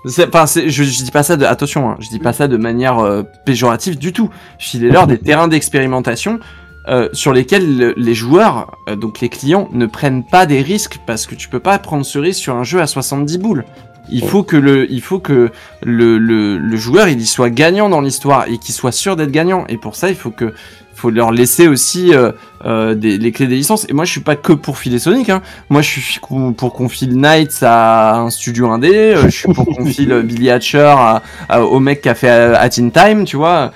c'est- 0.06 0.27
Enfin, 0.27 0.45
c'est- 0.48 0.69
je, 0.69 0.84
je 0.84 1.03
dis 1.03 1.11
pas 1.11 1.23
ça 1.23 1.35
de 1.38 1.45
attention, 1.45 1.89
hein, 1.91 1.98
je 1.99 2.10
dis 2.10 2.19
pas 2.19 2.34
ça 2.34 2.48
de 2.48 2.57
manière 2.57 2.99
euh, 2.99 3.23
péjorative 3.45 3.98
du 3.98 4.14
tout. 4.14 4.30
Filer 4.60 4.89
leur 4.91 5.07
des 5.07 5.18
terrains 5.18 5.48
d'expérimentation 5.48 6.39
euh, 6.87 7.09
sur 7.13 7.33
lesquels 7.33 7.77
le- 7.77 7.93
les 7.97 8.13
joueurs, 8.13 8.77
euh, 8.89 8.95
donc 8.95 9.19
les 9.21 9.29
clients, 9.29 9.69
ne 9.71 9.85
prennent 9.85 10.23
pas 10.23 10.45
des 10.45 10.61
risques 10.61 10.99
parce 11.05 11.25
que 11.27 11.35
tu 11.35 11.47
peux 11.49 11.59
pas 11.59 11.77
prendre 11.79 12.05
ce 12.05 12.17
risque 12.19 12.39
sur 12.41 12.55
un 12.55 12.63
jeu 12.63 12.81
à 12.81 12.87
70 12.87 13.37
boules. 13.37 13.65
Il 14.09 14.25
faut 14.25 14.43
que 14.43 14.57
le, 14.57 14.91
il 14.91 15.01
faut 15.01 15.19
que 15.19 15.51
le, 15.83 16.17
le, 16.17 16.57
le 16.57 16.77
joueur 16.77 17.07
il 17.07 17.21
y 17.21 17.25
soit 17.25 17.49
gagnant 17.51 17.87
dans 17.87 18.01
l'histoire 18.01 18.45
et 18.47 18.57
qu'il 18.57 18.73
soit 18.73 18.91
sûr 18.91 19.15
d'être 19.15 19.31
gagnant. 19.31 19.65
Et 19.69 19.77
pour 19.77 19.95
ça, 19.95 20.09
il 20.09 20.15
faut 20.15 20.31
que, 20.31 20.53
faut 20.95 21.11
leur 21.11 21.31
laisser 21.31 21.67
aussi 21.67 22.13
euh, 22.13 22.31
euh, 22.65 22.93
des, 22.95 23.17
les 23.17 23.31
clés 23.31 23.47
des 23.47 23.55
licences. 23.55 23.85
Et 23.89 23.93
moi, 23.93 24.03
je 24.03 24.11
suis 24.11 24.19
pas 24.21 24.35
que 24.35 24.51
pour 24.53 24.79
filer 24.79 24.97
Sonic. 24.99 25.29
Hein. 25.29 25.41
Moi, 25.69 25.81
je 25.81 25.99
suis 25.99 26.19
pour 26.57 26.73
qu'on 26.73 26.89
file 26.89 27.15
Knights 27.15 27.59
à 27.61 28.17
un 28.17 28.29
studio 28.31 28.69
indé. 28.69 29.13
je 29.23 29.29
suis 29.29 29.53
pour 29.53 29.65
qu'on 29.65 29.85
file 29.85 30.21
Billy 30.25 30.49
Hatcher 30.49 30.79
à, 30.97 31.21
à- 31.47 31.61
au 31.63 31.79
mec 31.79 32.01
qui 32.01 32.09
a 32.09 32.15
fait 32.15 32.27
At 32.29 32.69
In 32.79 32.89
Time, 32.89 33.23
tu 33.23 33.37
vois. 33.37 33.71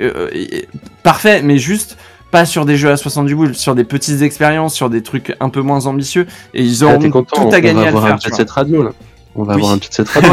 Euh, 0.00 0.28
parfait, 1.02 1.42
mais 1.42 1.58
juste 1.58 1.96
pas 2.30 2.44
sur 2.44 2.64
des 2.64 2.76
jeux 2.76 2.90
à 2.90 2.96
70 2.96 3.34
boules, 3.34 3.54
sur 3.54 3.74
des 3.74 3.84
petites 3.84 4.22
expériences, 4.22 4.74
sur 4.74 4.90
des 4.90 5.02
trucs 5.02 5.34
un 5.40 5.48
peu 5.48 5.60
moins 5.60 5.86
ambitieux. 5.86 6.26
Et 6.54 6.62
ils 6.62 6.82
Ah, 6.84 6.86
auront 6.86 7.10
content, 7.10 7.48
tout 7.48 7.54
à 7.54 7.60
gagner 7.60 7.86
à 7.86 7.90
le 7.90 7.96
un 7.96 8.18
faire. 8.18 8.46
radio 8.48 8.82
là. 8.82 8.90
On 9.38 9.42
va 9.42 9.54
Oui. 9.54 9.60
avoir 9.60 9.74
un 9.74 9.80
jet 9.80 9.92
set 9.92 10.08
radio. 10.08 10.32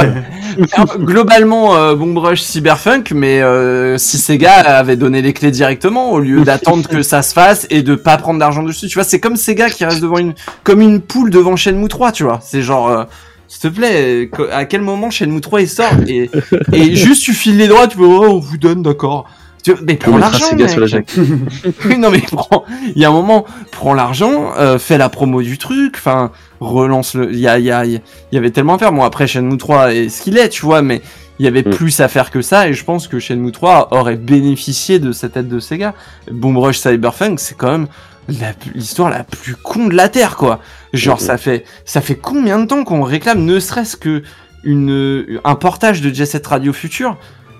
Alors, 0.71 0.97
globalement, 0.97 1.75
euh, 1.75 1.93
Bon 1.93 2.13
Brush 2.13 2.41
Cyberpunk, 2.41 3.11
mais 3.11 3.41
euh, 3.41 3.97
si 3.97 4.17
Sega 4.17 4.53
avait 4.53 4.95
donné 4.95 5.21
les 5.21 5.33
clés 5.33 5.51
directement 5.51 6.11
au 6.13 6.19
lieu 6.21 6.41
d'attendre 6.45 6.87
que 6.87 7.01
ça 7.03 7.21
se 7.21 7.33
fasse 7.33 7.67
et 7.69 7.81
de 7.83 7.95
pas 7.95 8.15
prendre 8.17 8.39
d'argent 8.39 8.63
dessus, 8.63 8.87
tu 8.87 8.93
vois, 8.93 9.03
c'est 9.03 9.19
comme 9.19 9.35
Sega 9.35 9.69
qui 9.69 9.83
reste 9.83 10.01
devant 10.01 10.19
une, 10.19 10.33
comme 10.63 10.79
une 10.81 11.01
poule 11.01 11.31
devant 11.31 11.57
Shenmue 11.57 11.89
3, 11.89 12.13
tu 12.13 12.23
vois. 12.23 12.39
C'est 12.41 12.61
genre, 12.61 12.87
euh, 12.89 13.03
s'il 13.49 13.69
te 13.69 13.75
plaît, 13.75 14.29
à 14.53 14.63
quel 14.63 14.81
moment 14.81 15.09
Shenmue 15.09 15.41
3 15.41 15.59
il 15.61 15.67
sort 15.69 15.91
et, 16.07 16.31
et 16.71 16.95
juste 16.95 17.23
tu 17.23 17.33
files 17.33 17.57
les 17.57 17.67
droits, 17.67 17.87
tu 17.87 17.97
veux, 17.97 18.05
oh, 18.07 18.23
on 18.29 18.39
vous 18.39 18.57
donne, 18.57 18.83
d'accord. 18.83 19.25
Tu- 19.63 19.75
Mais 19.87 19.95
prends 19.95 20.17
l'argent, 20.17 20.45
la 20.57 20.67
non 21.97 22.11
mais 22.11 22.19
prends, 22.19 22.65
il 22.95 23.01
y 23.01 23.05
a 23.05 23.09
un 23.09 23.13
moment, 23.13 23.45
prends 23.71 23.93
l'argent, 23.93 24.51
euh, 24.57 24.77
fais 24.77 24.97
la 24.97 25.07
promo 25.09 25.41
du 25.41 25.57
truc, 25.57 25.95
enfin, 25.97 26.31
relance 26.59 27.15
le, 27.15 27.31
il 27.31 27.39
y 27.39 27.47
a, 27.47 27.57
il 27.59 27.65
y 27.65 27.71
a, 27.71 27.85
il 27.85 28.01
y 28.33 28.37
avait 28.37 28.51
tellement 28.51 28.75
à 28.75 28.77
faire. 28.77 28.91
Bon 28.91 29.03
après 29.03 29.25
Shenmue 29.25 29.57
3 29.57 29.93
est 29.93 30.09
ce 30.09 30.21
qu'il 30.21 30.37
est, 30.37 30.49
tu 30.49 30.65
vois, 30.65 30.81
mais 30.81 31.01
il 31.39 31.45
y 31.45 31.47
avait 31.47 31.63
Mm. 31.63 31.69
plus 31.71 31.99
à 32.01 32.07
faire 32.09 32.29
que 32.29 32.41
ça 32.41 32.67
et 32.67 32.73
je 32.73 32.83
pense 32.83 33.07
que 33.07 33.19
Shenmue 33.19 33.51
3 33.53 33.87
aurait 33.93 34.17
bénéficié 34.17 34.99
de 34.99 35.11
cette 35.13 35.37
aide 35.37 35.47
de 35.47 35.59
Sega. 35.59 35.93
Bomb 36.29 36.57
Rush 36.57 36.79
Cyberpunk, 36.79 37.39
c'est 37.39 37.55
quand 37.55 37.71
même 37.71 37.87
l'histoire 38.75 39.09
la 39.09 39.23
plus 39.23 39.55
con 39.55 39.87
de 39.87 39.95
la 39.95 40.09
terre, 40.09 40.35
quoi. 40.37 40.59
Genre 40.93 41.19
ça 41.19 41.37
fait, 41.37 41.65
ça 41.85 42.01
fait 42.01 42.15
combien 42.15 42.59
de 42.59 42.65
temps 42.65 42.83
qu'on 42.83 43.01
réclame 43.03 43.43
ne 43.45 43.59
serait-ce 43.59 43.95
que 43.97 44.23
une, 44.65 45.39
un 45.43 45.55
portage 45.55 46.01
de 46.01 46.13
Jet 46.13 46.25
Set 46.25 46.47
Radio 46.47 46.71
Future 46.71 47.17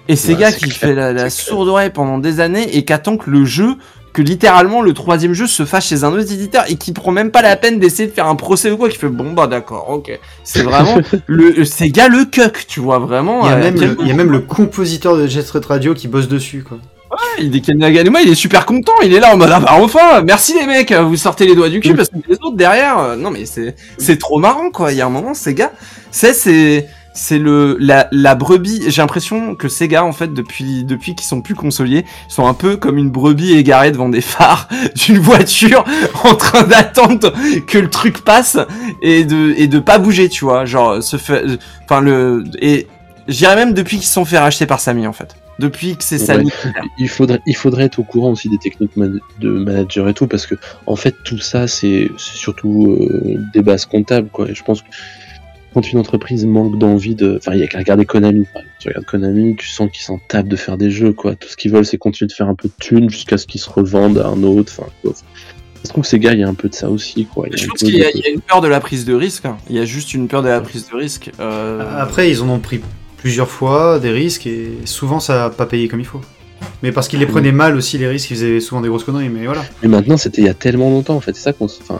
et 0.07 0.15
Sega 0.15 0.51
c'est 0.51 0.57
qui 0.57 0.69
clair, 0.69 0.77
fait 0.77 1.13
la, 1.13 1.29
sourde 1.29 1.69
oreille 1.69 1.89
pendant 1.89 2.17
des 2.17 2.39
années 2.39 2.75
et 2.75 2.83
qu'attend 2.83 3.17
que 3.17 3.29
le 3.29 3.45
jeu, 3.45 3.75
que 4.11 4.21
littéralement 4.21 4.81
le 4.81 4.93
troisième 4.93 5.33
jeu 5.33 5.47
se 5.47 5.65
fasse 5.65 5.87
chez 5.87 6.03
un 6.03 6.11
autre 6.11 6.31
éditeur 6.31 6.65
et 6.67 6.75
qui 6.75 6.91
prend 6.91 7.11
même 7.11 7.31
pas 7.31 7.41
la 7.41 7.55
peine 7.55 7.79
d'essayer 7.79 8.07
de 8.07 8.13
faire 8.13 8.27
un 8.27 8.35
procès 8.35 8.69
ou 8.71 8.77
quoi, 8.77 8.89
qui 8.89 8.97
fait 8.97 9.07
bon 9.07 9.31
bah 9.31 9.47
d'accord, 9.47 9.89
ok. 9.89 10.19
C'est 10.43 10.63
vraiment 10.63 10.97
le 11.27 11.63
Sega 11.65 12.09
le 12.09 12.25
cuck, 12.25 12.65
tu 12.67 12.79
vois 12.79 12.99
vraiment. 12.99 13.45
Il 13.45 13.49
y, 13.49 13.53
a 13.53 13.55
euh, 13.55 13.59
même 13.59 13.79
le, 13.79 13.97
il 14.01 14.07
y 14.07 14.11
a 14.11 14.13
même 14.13 14.31
le 14.31 14.39
compositeur 14.39 15.17
de 15.17 15.25
Jet 15.25 15.41
Set 15.41 15.65
Radio 15.65 15.93
qui 15.93 16.07
bosse 16.09 16.27
dessus, 16.27 16.63
quoi. 16.67 16.79
il 17.39 17.55
est 17.55 17.61
Ken 17.61 17.77
Naganuma, 17.77 18.21
il 18.21 18.29
est 18.29 18.35
super 18.35 18.65
content, 18.65 18.93
il 19.03 19.13
est 19.13 19.19
là 19.19 19.33
en 19.33 19.37
mode 19.37 19.51
ah 19.53 19.61
bah 19.61 19.71
enfin, 19.79 20.21
merci 20.21 20.53
les 20.53 20.67
mecs, 20.67 20.91
vous 20.91 21.15
sortez 21.15 21.45
les 21.45 21.55
doigts 21.55 21.69
du 21.69 21.79
cul 21.79 21.95
parce 21.95 22.09
que 22.09 22.17
les 22.27 22.35
autres 22.35 22.57
derrière, 22.57 22.99
euh, 22.99 23.15
non 23.15 23.31
mais 23.31 23.45
c'est 23.45 23.75
c'est 23.97 24.19
trop 24.19 24.37
marrant 24.37 24.69
quoi. 24.69 24.91
Il 24.91 24.97
y 24.97 25.01
a 25.01 25.05
un 25.05 25.09
moment 25.09 25.33
Sega, 25.33 25.71
c'est 26.11 26.33
c'est 26.33 26.87
c'est 27.13 27.39
le 27.39 27.77
la, 27.79 28.07
la 28.11 28.35
brebis. 28.35 28.83
J'ai 28.87 29.01
l'impression 29.01 29.55
que 29.55 29.67
Sega 29.67 30.03
en 30.03 30.11
fait 30.11 30.33
depuis 30.33 30.83
depuis 30.83 31.15
qu'ils 31.15 31.27
sont 31.27 31.41
plus 31.41 31.55
consoliers, 31.55 32.05
ils 32.29 32.33
sont 32.33 32.47
un 32.47 32.53
peu 32.53 32.75
comme 32.77 32.97
une 32.97 33.09
brebis 33.09 33.53
égarée 33.53 33.91
devant 33.91 34.09
des 34.09 34.21
phares 34.21 34.67
d'une 34.95 35.19
voiture 35.19 35.85
en 36.23 36.35
train 36.35 36.63
d'attendre 36.63 37.33
que 37.67 37.77
le 37.77 37.89
truc 37.89 38.23
passe 38.23 38.57
et 39.01 39.23
de 39.23 39.53
et 39.57 39.67
de 39.67 39.79
pas 39.79 39.99
bouger, 39.99 40.29
tu 40.29 40.45
vois, 40.45 40.65
genre 40.65 41.01
se 41.01 41.17
fait 41.17 41.43
enfin 41.85 42.01
le 42.01 42.43
et 42.59 42.87
je 43.27 43.37
dirais 43.37 43.55
même 43.55 43.73
depuis 43.73 43.97
qu'ils 43.97 44.07
sont 44.07 44.25
fait 44.25 44.39
racheter 44.39 44.65
par 44.65 44.79
Samy 44.79 45.07
en 45.07 45.13
fait. 45.13 45.35
Depuis 45.59 45.95
que 45.95 46.03
c'est. 46.03 46.17
Samy. 46.17 46.49
il 46.97 47.07
faudrait, 47.07 47.39
il 47.45 47.55
faudrait 47.55 47.83
être 47.83 47.99
au 47.99 48.03
courant 48.03 48.31
aussi 48.31 48.49
des 48.49 48.57
techniques 48.57 48.97
de 48.97 49.49
manager 49.49 50.09
et 50.09 50.13
tout, 50.13 50.25
parce 50.25 50.47
que 50.47 50.55
en 50.87 50.95
fait 50.95 51.15
tout 51.23 51.37
ça 51.37 51.67
c'est 51.67 52.09
c'est 52.17 52.37
surtout 52.37 52.97
euh, 52.99 53.37
des 53.53 53.61
bases 53.61 53.85
comptables 53.85 54.29
quoi. 54.29 54.47
Je 54.51 54.63
pense 54.63 54.83
quand 55.73 55.91
une 55.91 55.99
entreprise 55.99 56.45
manque 56.45 56.77
d'envie 56.77 57.15
de, 57.15 57.37
enfin 57.37 57.53
il 57.53 57.59
y 57.59 57.63
a 57.63 57.67
qu'à 57.67 57.79
regarder 57.79 58.05
Konami. 58.05 58.45
par 58.53 58.61
exemple. 58.61 58.75
Tu 58.79 58.87
regardes 58.89 59.05
Konami, 59.05 59.55
tu 59.57 59.67
sens 59.67 59.89
qu'ils 59.91 60.01
s'en 60.03 60.19
tapent 60.27 60.47
de 60.47 60.55
faire 60.55 60.77
des 60.77 60.91
jeux 60.91 61.13
quoi. 61.13 61.35
Tout 61.35 61.47
ce 61.49 61.57
qu'ils 61.57 61.71
veulent 61.71 61.85
c'est 61.85 61.97
continuer 61.97 62.27
de 62.27 62.33
faire 62.33 62.47
un 62.47 62.55
peu 62.55 62.67
de 62.67 62.73
thunes 62.79 63.09
jusqu'à 63.09 63.37
ce 63.37 63.45
qu'ils 63.47 63.61
se 63.61 63.69
revendent 63.69 64.17
à 64.19 64.27
un 64.27 64.43
autre. 64.43 64.73
Enfin, 64.77 64.89
quoi. 65.01 65.13
je 65.83 65.89
trouve 65.89 66.03
que 66.03 66.09
ces 66.09 66.19
gars 66.19 66.33
il 66.33 66.39
y 66.39 66.43
a 66.43 66.47
un 66.47 66.53
peu 66.53 66.69
de 66.69 66.75
ça 66.75 66.89
aussi 66.89 67.25
quoi. 67.25 67.47
Il 67.47 67.53
y 67.57 67.59
a 67.59 67.63
Je 67.63 67.67
pense 67.67 67.79
qu'il 67.79 67.93
de- 67.93 67.97
y 67.99 68.03
a 68.25 68.29
une 68.33 68.41
peur 68.41 68.61
de 68.61 68.67
la 68.67 68.79
prise 68.79 69.05
de 69.05 69.13
risque. 69.13 69.45
hein. 69.45 69.57
Il 69.69 69.75
y 69.75 69.79
a 69.79 69.85
juste 69.85 70.13
une 70.13 70.27
peur 70.27 70.41
de 70.43 70.47
la 70.49 70.61
prise 70.61 70.87
de 70.89 70.95
risque. 70.95 71.31
Euh, 71.39 71.83
Après, 71.97 72.29
ils 72.29 72.41
en 72.41 72.49
ont 72.49 72.59
pris 72.59 72.79
plusieurs 73.17 73.49
fois 73.49 73.99
des 73.99 74.11
risques 74.11 74.45
et 74.47 74.69
souvent 74.85 75.19
ça 75.21 75.35
n'a 75.35 75.49
pas 75.49 75.65
payé 75.65 75.87
comme 75.87 75.99
il 76.01 76.05
faut. 76.05 76.21
Mais 76.81 76.91
parce 76.91 77.07
qu'ils 77.07 77.19
les 77.19 77.25
prenaient 77.25 77.51
mal 77.51 77.75
aussi, 77.75 77.97
les 77.97 78.07
risques, 78.07 78.31
ils 78.31 78.35
faisaient 78.35 78.59
souvent 78.59 78.81
des 78.81 78.89
grosses 78.89 79.03
conneries, 79.03 79.29
mais 79.29 79.45
voilà. 79.45 79.63
Mais 79.81 79.87
maintenant, 79.89 80.17
c'était 80.17 80.41
il 80.41 80.45
y 80.45 80.49
a 80.49 80.53
tellement 80.53 80.89
longtemps, 80.89 81.15
en 81.15 81.21
fait. 81.21 81.35
C'est 81.35 81.43
ça 81.43 81.53
qu'on, 81.53 81.65
enfin, 81.65 81.99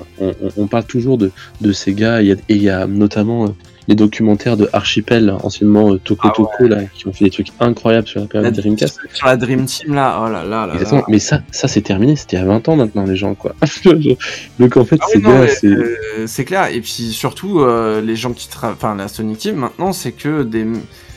on, 0.58 0.68
parle 0.68 0.86
toujours 0.86 1.18
de, 1.18 1.32
de 1.62 1.72
ces 1.72 1.94
gars. 1.94 2.22
il 2.22 2.28
y 2.28 2.32
a- 2.32 2.36
Et 2.50 2.56
il 2.56 2.64
y 2.64 2.70
a 2.70 2.86
notamment 2.88 3.46
euh, 3.46 3.50
les 3.88 3.96
documentaires 3.96 4.56
de 4.58 4.70
Archipel, 4.74 5.30
anciennement 5.44 5.94
euh, 5.94 6.00
Toko 6.00 6.22
Ah 6.24 6.28
ouais. 6.28 6.34
Toko, 6.36 6.68
là, 6.68 6.82
qui 6.94 7.08
ont 7.08 7.14
fait 7.14 7.26
des 7.26 7.32
trucs 7.32 7.48
incroyables 7.60 8.08
sur 8.08 8.20
la 8.20 8.26
la- 8.26 8.30
période 8.30 8.54
Dreamcast. 8.56 9.00
sur 9.14 9.28
la 9.28 9.38
Dream 9.38 9.66
Team 9.66 9.94
là, 9.94 10.22
oh 10.26 10.30
là 10.32 10.44
là 10.44 10.68
là. 10.68 10.74
Exactement. 10.74 11.02
là. 11.02 11.06
Mais 11.10 11.20
ça, 11.20 11.42
ça 11.52 11.68
c'est 11.68 11.82
terminé. 11.82 12.16
C'était 12.16 12.38
il 12.38 12.40
y 12.40 12.44
a 12.44 12.46
20 12.46 12.68
ans 12.70 12.76
maintenant, 12.76 13.06
les 13.06 13.16
gens, 13.18 13.36
quoi. 13.36 13.56
Donc 14.60 14.78
en 14.78 14.86
fait, 14.86 14.98
Ah 15.02 15.06
oui, 15.16 15.22
c'est. 15.60 15.68
euh, 15.68 16.28
c'est 16.28 16.46
clair. 16.46 16.68
Et 16.74 16.80
puis 16.82 16.92
surtout, 17.12 17.60
euh, 17.60 18.02
les 18.02 18.16
gens 18.16 18.32
qui 18.34 18.48
travaillent, 18.50 18.78
enfin 18.78 18.96
la 18.96 19.08
Sonic 19.08 19.38
Team 19.38 19.56
maintenant, 19.56 19.94
c'est 19.94 20.12
que 20.12 20.44
des, 20.44 20.66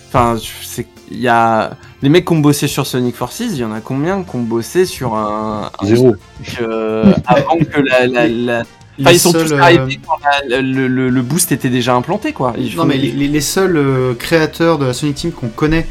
enfin, 0.08 0.36
c'est, 0.62 0.86
il 1.10 1.20
y 1.20 1.28
a 1.28 1.72
les 2.02 2.08
mecs 2.08 2.24
qui 2.26 2.32
ont 2.32 2.38
bossé 2.38 2.66
sur 2.68 2.86
Sonic 2.86 3.14
Forces, 3.16 3.40
il 3.40 3.56
y 3.56 3.64
en 3.64 3.72
a 3.72 3.80
combien 3.80 4.22
qui 4.24 4.36
ont 4.36 4.42
bossé 4.42 4.86
sur 4.86 5.14
un, 5.14 5.70
un 5.78 5.86
Zéro. 5.86 6.14
euh, 6.60 7.12
avant 7.26 7.58
que 7.58 7.80
la, 7.80 8.06
la, 8.06 8.26
la, 8.28 8.62
Enfin, 8.98 9.10
Les 9.10 9.16
ils 9.16 9.20
sont 9.20 9.30
seuls, 9.32 9.48
tous 9.48 9.52
euh, 9.52 9.58
arrivés 9.60 10.00
quand 10.06 10.14
la- 10.48 10.62
le, 10.62 10.88
le- 10.88 11.10
le 11.10 11.22
boost 11.22 11.52
était 11.52 11.68
déjà 11.68 11.94
implanté, 11.94 12.32
quoi. 12.32 12.54
Ils 12.56 12.74
Non, 12.74 12.82
font- 12.82 12.88
mais 12.88 12.96
les, 12.96 13.10
les- 13.12 13.28
les 13.28 13.40
seuls 13.42 13.76
euh, 13.76 14.14
créateurs 14.14 14.78
de 14.78 14.86
la 14.86 14.94
Sonic 14.94 15.16
Team 15.16 15.32
qu'on 15.32 15.48
connaît 15.48 15.86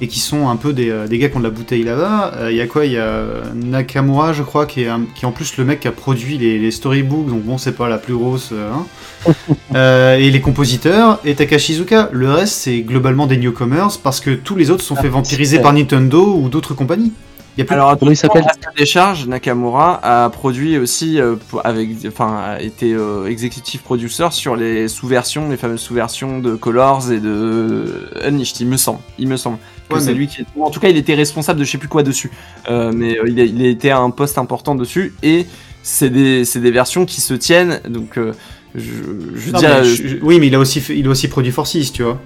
et 0.00 0.08
qui 0.08 0.18
sont 0.20 0.48
un 0.48 0.56
peu 0.56 0.72
des, 0.72 0.90
euh, 0.90 1.06
des 1.06 1.18
gars 1.18 1.28
qui 1.28 1.36
ont 1.36 1.40
de 1.40 1.44
la 1.44 1.50
bouteille 1.50 1.82
là-bas, 1.82 2.32
il 2.50 2.56
y 2.56 2.60
a 2.60 2.66
quoi? 2.66 2.86
Il 2.86 2.92
y 2.92 2.96
a 2.98 3.02
euh, 3.02 3.42
Nakamura, 3.54 4.32
je 4.32 4.42
crois, 4.42 4.66
qui 4.66 4.82
est, 4.82 4.88
un- 4.88 5.02
qui 5.14 5.24
est 5.24 5.28
en 5.28 5.32
plus 5.32 5.56
le 5.56 5.64
mec 5.64 5.80
qui 5.80 5.88
a 5.88 5.92
produit 5.92 6.38
les, 6.38 6.58
les 6.58 6.70
storybooks, 6.70 7.28
donc 7.28 7.42
bon, 7.42 7.58
c'est 7.58 7.72
pas 7.76 7.88
la 7.88 7.98
plus 7.98 8.14
grosse. 8.14 8.50
euh, 8.52 8.70
hein. 8.72 8.86
Euh, 9.74 10.16
et 10.16 10.30
les 10.30 10.40
compositeurs, 10.40 11.20
et 11.24 11.34
Takashi 11.34 11.72
Iizuka. 11.72 12.08
Le 12.12 12.32
reste, 12.32 12.54
c'est 12.54 12.80
globalement 12.80 13.26
des 13.26 13.36
newcomers 13.36 13.98
parce 14.02 14.18
que 14.20 14.30
tous 14.30 14.56
les 14.56 14.70
autres 14.70 14.82
sont 14.82 14.96
Ah, 14.98 15.02
fait 15.02 15.08
vampiriser 15.08 15.60
par 15.60 15.72
Nintendo 15.72 16.34
ou 16.34 16.48
d'autres 16.48 16.74
compagnies. 16.74 17.12
Il 17.56 17.60
y 17.60 17.62
a 17.62 17.64
plus 17.66 17.74
Alors, 17.74 17.96
Comment 17.98 18.10
il 18.10 18.16
s'appelle 18.16 18.44
décharge, 18.76 19.26
Nakamura 19.26 20.00
a 20.02 20.28
produit 20.30 20.78
aussi, 20.78 21.20
euh, 21.20 21.36
avec, 21.62 21.88
enfin, 22.08 22.36
a 22.56 22.60
été 22.60 22.92
euh, 22.94 23.26
executive 23.26 23.82
producer 23.82 24.26
sur 24.32 24.56
les 24.56 24.88
sous-versions, 24.88 25.48
les 25.48 25.56
fameuses 25.56 25.80
sous-versions 25.80 26.38
de 26.40 26.54
Colors 26.56 27.12
et 27.12 27.20
de 27.20 28.08
Unleashed, 28.24 28.56
il 28.60 28.66
me 28.68 28.76
semble. 28.76 29.00
Il 29.18 29.28
me 29.28 29.36
semble 29.36 29.58
que 29.90 30.00
Ouais, 30.00 30.06
c'est 30.06 30.12
mais- 30.12 30.18
lui 30.18 30.26
qui. 30.28 30.44
En 30.60 30.70
tout 30.70 30.80
cas, 30.80 30.88
il 30.88 30.96
était 30.96 31.14
responsable 31.14 31.60
de 31.60 31.64
je 31.64 31.70
sais 31.70 31.78
plus 31.78 31.88
quoi 31.88 32.02
dessus, 32.02 32.30
Euh, 32.70 32.92
mais 32.94 33.18
euh, 33.18 33.24
il, 33.28 33.40
a, 33.40 33.44
il 33.44 33.62
a 33.64 33.68
été 33.68 33.90
à 33.90 33.98
un 33.98 34.10
poste 34.10 34.38
important 34.38 34.74
dessus 34.74 35.14
et 35.22 35.46
c'est 35.82 36.10
des, 36.10 36.44
versions 36.70 37.04
qui 37.06 37.20
se 37.20 37.34
tiennent, 37.34 37.80
donc. 37.88 38.16
euh, 38.18 38.32
je, 38.74 38.80
je 38.82 39.46
veux 39.46 39.52
Non, 39.52 39.58
dire, 39.58 39.78
mais 39.82 39.84
je- 39.84 40.06
je- 40.08 40.16
oui, 40.22 40.38
mais 40.38 40.46
il 40.46 40.54
a 40.54 40.58
aussi, 40.60 40.80
fait- 40.80 40.96
il 40.96 41.06
a 41.06 41.10
aussi 41.10 41.26
produit 41.28 41.50
Forces, 41.52 41.92
tu 41.92 42.02
vois. 42.04 42.20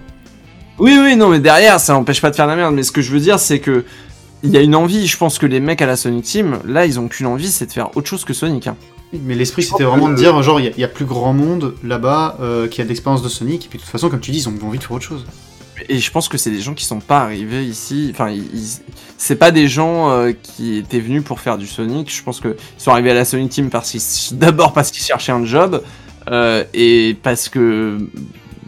Oui, 0.78 0.96
oui, 1.00 1.16
non, 1.16 1.28
mais 1.28 1.38
derrière, 1.38 1.78
ça 1.80 1.92
n'empêche 1.92 2.20
pas 2.20 2.30
de 2.30 2.36
faire 2.36 2.46
de 2.46 2.50
la 2.50 2.56
merde. 2.56 2.74
Mais 2.74 2.82
ce 2.82 2.90
que 2.92 3.00
je 3.00 3.10
veux 3.12 3.20
dire, 3.20 3.38
c'est 3.38 3.60
que 3.60 3.84
il 4.42 4.50
y 4.50 4.56
a 4.56 4.60
une 4.60 4.74
envie. 4.74 5.06
Je 5.06 5.16
pense 5.16 5.38
que 5.38 5.46
les 5.46 5.60
mecs 5.60 5.80
à 5.80 5.86
la 5.86 5.96
Sonic 5.96 6.24
Team, 6.24 6.58
là, 6.66 6.84
ils 6.84 6.98
ont 7.00 7.08
qu'une 7.08 7.26
envie, 7.26 7.48
c'est 7.48 7.66
de 7.66 7.72
faire 7.72 7.96
autre 7.96 8.08
chose 8.08 8.24
que 8.24 8.34
Sonic. 8.34 8.66
hein. 8.66 8.76
Mais 9.22 9.36
l'esprit, 9.36 9.62
c'était 9.62 9.84
vraiment 9.84 10.08
de 10.08 10.16
dire, 10.16 10.42
genre, 10.42 10.58
il 10.60 10.64
y 10.64 10.68
a- 10.68 10.72
il 10.76 10.80
y, 10.80 10.84
a 10.84 10.88
plus 10.88 11.04
grand 11.04 11.32
monde 11.32 11.74
là-bas 11.84 12.36
euh, 12.40 12.66
qui 12.66 12.80
a 12.80 12.84
de 12.84 12.88
l'expérience 12.88 13.22
de 13.22 13.28
Sonic, 13.28 13.64
et 13.66 13.68
puis 13.68 13.78
de 13.78 13.82
toute 13.84 13.90
façon, 13.92 14.10
comme 14.10 14.18
tu 14.20 14.32
dis, 14.32 14.38
ils 14.40 14.48
ont 14.48 14.54
envie 14.66 14.78
de 14.78 14.82
faire 14.82 14.90
autre 14.92 15.04
chose. 15.04 15.24
Et 15.88 15.98
je 15.98 16.10
pense 16.10 16.28
que 16.28 16.38
c'est 16.38 16.50
des 16.50 16.60
gens 16.60 16.74
qui 16.74 16.84
sont 16.84 17.00
pas 17.00 17.20
arrivés 17.20 17.64
ici. 17.64 18.10
Enfin, 18.12 18.34
c'est 19.18 19.36
pas 19.36 19.50
des 19.50 19.68
gens 19.68 20.10
euh, 20.10 20.32
qui 20.32 20.76
étaient 20.76 21.00
venus 21.00 21.22
pour 21.24 21.40
faire 21.40 21.58
du 21.58 21.66
Sonic. 21.66 22.14
Je 22.14 22.22
pense 22.22 22.40
que 22.40 22.56
ils 22.78 22.82
sont 22.82 22.90
arrivés 22.90 23.10
à 23.10 23.14
la 23.14 23.24
Sonic 23.24 23.50
Team 23.50 23.70
parce 23.70 23.90
qu'ils, 23.90 24.38
d'abord 24.38 24.72
parce 24.72 24.90
qu'ils 24.90 25.04
cherchaient 25.04 25.32
un 25.32 25.44
job 25.44 25.82
euh, 26.30 26.64
et 26.72 27.16
parce 27.22 27.48
que 27.48 27.98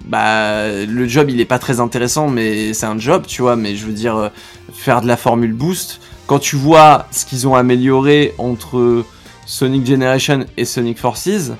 bah 0.06 0.68
le 0.84 1.09
job 1.09 1.30
il 1.30 1.40
est 1.40 1.47
pas 1.47 1.59
très 1.59 1.80
intéressant, 1.80 2.28
mais 2.28 2.74
c'est 2.74 2.86
un 2.86 2.98
job, 2.98 3.24
tu 3.26 3.43
vois. 3.43 3.56
Mais 3.56 3.76
je 3.76 3.86
veux 3.86 3.93
dire 3.93 4.16
euh, 4.16 4.28
faire 4.72 5.01
de 5.01 5.06
la 5.06 5.16
formule 5.16 5.52
boost. 5.52 6.01
Quand 6.26 6.38
tu 6.38 6.56
vois 6.56 7.06
ce 7.10 7.24
qu'ils 7.24 7.47
ont 7.47 7.55
amélioré 7.55 8.34
entre 8.38 9.05
Sonic 9.47 9.86
Generation 9.86 10.44
et 10.56 10.64
Sonic 10.64 10.98
Forces, 10.98 11.52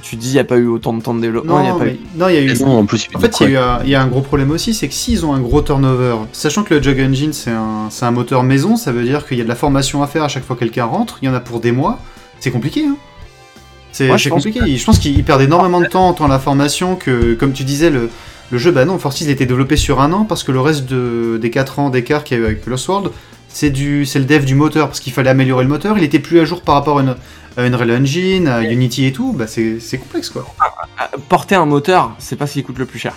tu 0.00 0.16
dis 0.16 0.28
il 0.30 0.34
y 0.34 0.38
a 0.38 0.44
pas 0.44 0.56
eu 0.56 0.66
autant 0.66 0.92
de 0.94 1.02
temps 1.02 1.14
de 1.14 1.20
développement. 1.20 1.60
il 1.60 1.66
y 1.66 1.68
a 1.68 1.72
Non, 1.72 1.78
pas 1.78 1.84
mais- 1.84 1.92
eu... 1.92 2.00
non, 2.16 2.28
il 2.28 2.34
y 2.34 2.38
a 2.38 2.40
eu. 2.42 2.58
Non, 2.60 2.78
en 2.78 2.86
plus, 2.86 3.08
il 3.10 3.16
En 3.16 3.20
fait, 3.20 3.40
il 3.40 3.44
y, 3.44 3.46
a 3.48 3.50
eu 3.50 3.56
un- 3.56 3.80
il 3.84 3.90
y 3.90 3.94
a 3.94 4.02
un 4.02 4.06
gros 4.06 4.20
problème 4.22 4.50
aussi, 4.50 4.72
c'est 4.74 4.88
que 4.88 4.94
s'ils 4.94 5.26
ont 5.26 5.34
un 5.34 5.40
gros 5.40 5.60
turnover, 5.62 6.16
sachant 6.32 6.62
que 6.62 6.74
le 6.74 6.82
Jug 6.82 6.98
Engine 7.00 7.32
c'est 7.32 7.50
un, 7.50 7.88
c'est 7.90 8.04
un 8.06 8.10
moteur 8.10 8.42
maison, 8.42 8.76
ça 8.76 8.92
veut 8.92 9.04
dire 9.04 9.26
qu'il 9.26 9.36
y 9.38 9.40
a 9.40 9.44
de 9.44 9.48
la 9.48 9.54
formation 9.54 10.02
à 10.02 10.06
faire 10.06 10.22
à 10.24 10.28
chaque 10.28 10.44
fois 10.44 10.56
que 10.56 10.60
quelqu'un 10.60 10.84
rentre, 10.86 11.18
il 11.22 11.26
y 11.26 11.28
en 11.28 11.34
a 11.34 11.40
pour 11.40 11.60
des 11.60 11.72
mois, 11.72 11.98
c'est 12.40 12.50
compliqué. 12.50 12.84
Hein 12.86 12.96
c'est 13.92 14.10
Ouais, 14.10 14.30
compliqué. 14.30 14.60
Je 14.76 14.84
pense 14.84 14.98
qu'ils 14.98 15.22
perdent 15.24 15.42
énormément 15.42 15.80
de 15.80 15.86
temps 15.86 16.12
tant 16.14 16.24
à 16.24 16.28
la 16.28 16.38
formation 16.38 16.96
que, 16.96 17.34
comme 17.34 17.52
tu 17.52 17.62
disais, 17.64 17.90
le, 17.90 18.08
le 18.50 18.58
jeu, 18.58 18.70
bah 18.70 18.84
non, 18.86 18.98
Forces 18.98 19.20
il 19.20 19.28
a 19.28 19.32
été 19.32 19.44
développé 19.44 19.76
sur 19.76 20.00
un 20.00 20.12
an 20.12 20.24
parce 20.24 20.42
que 20.44 20.52
le 20.52 20.60
reste 20.60 20.86
de- 20.86 21.38
des 21.40 21.50
4 21.50 21.78
ans 21.78 21.90
d'écart 21.90 22.24
qu'il 22.24 22.38
y 22.38 22.40
a 22.40 22.42
eu 22.42 22.46
avec 22.46 22.64
Lost 22.66 22.88
World, 22.88 23.10
c'est 23.48 23.68
du- 23.68 24.06
c'est 24.06 24.18
le 24.18 24.24
dev 24.24 24.44
du 24.46 24.54
moteur 24.54 24.86
parce 24.88 25.00
qu'il 25.00 25.12
fallait 25.12 25.28
améliorer 25.28 25.64
le 25.64 25.68
moteur, 25.68 25.98
il 25.98 26.04
était 26.04 26.18
plus 26.20 26.40
à 26.40 26.46
jour 26.46 26.62
par 26.62 26.74
rapport 26.76 26.98
à 27.00 27.02
une, 27.02 27.14
Unreal 27.56 27.90
Engine, 28.02 28.48
à 28.48 28.62
Unity 28.62 29.06
et 29.06 29.12
tout, 29.12 29.32
bah 29.32 29.46
c'est 29.46 29.98
complexe 29.98 30.30
quoi. 30.30 30.46
Ah, 30.60 31.10
porter 31.28 31.54
un 31.54 31.66
moteur, 31.66 32.14
c'est 32.18 32.36
pas 32.36 32.46
ce 32.46 32.54
qui 32.54 32.62
coûte 32.62 32.78
le 32.78 32.86
plus 32.86 32.98
cher. 32.98 33.14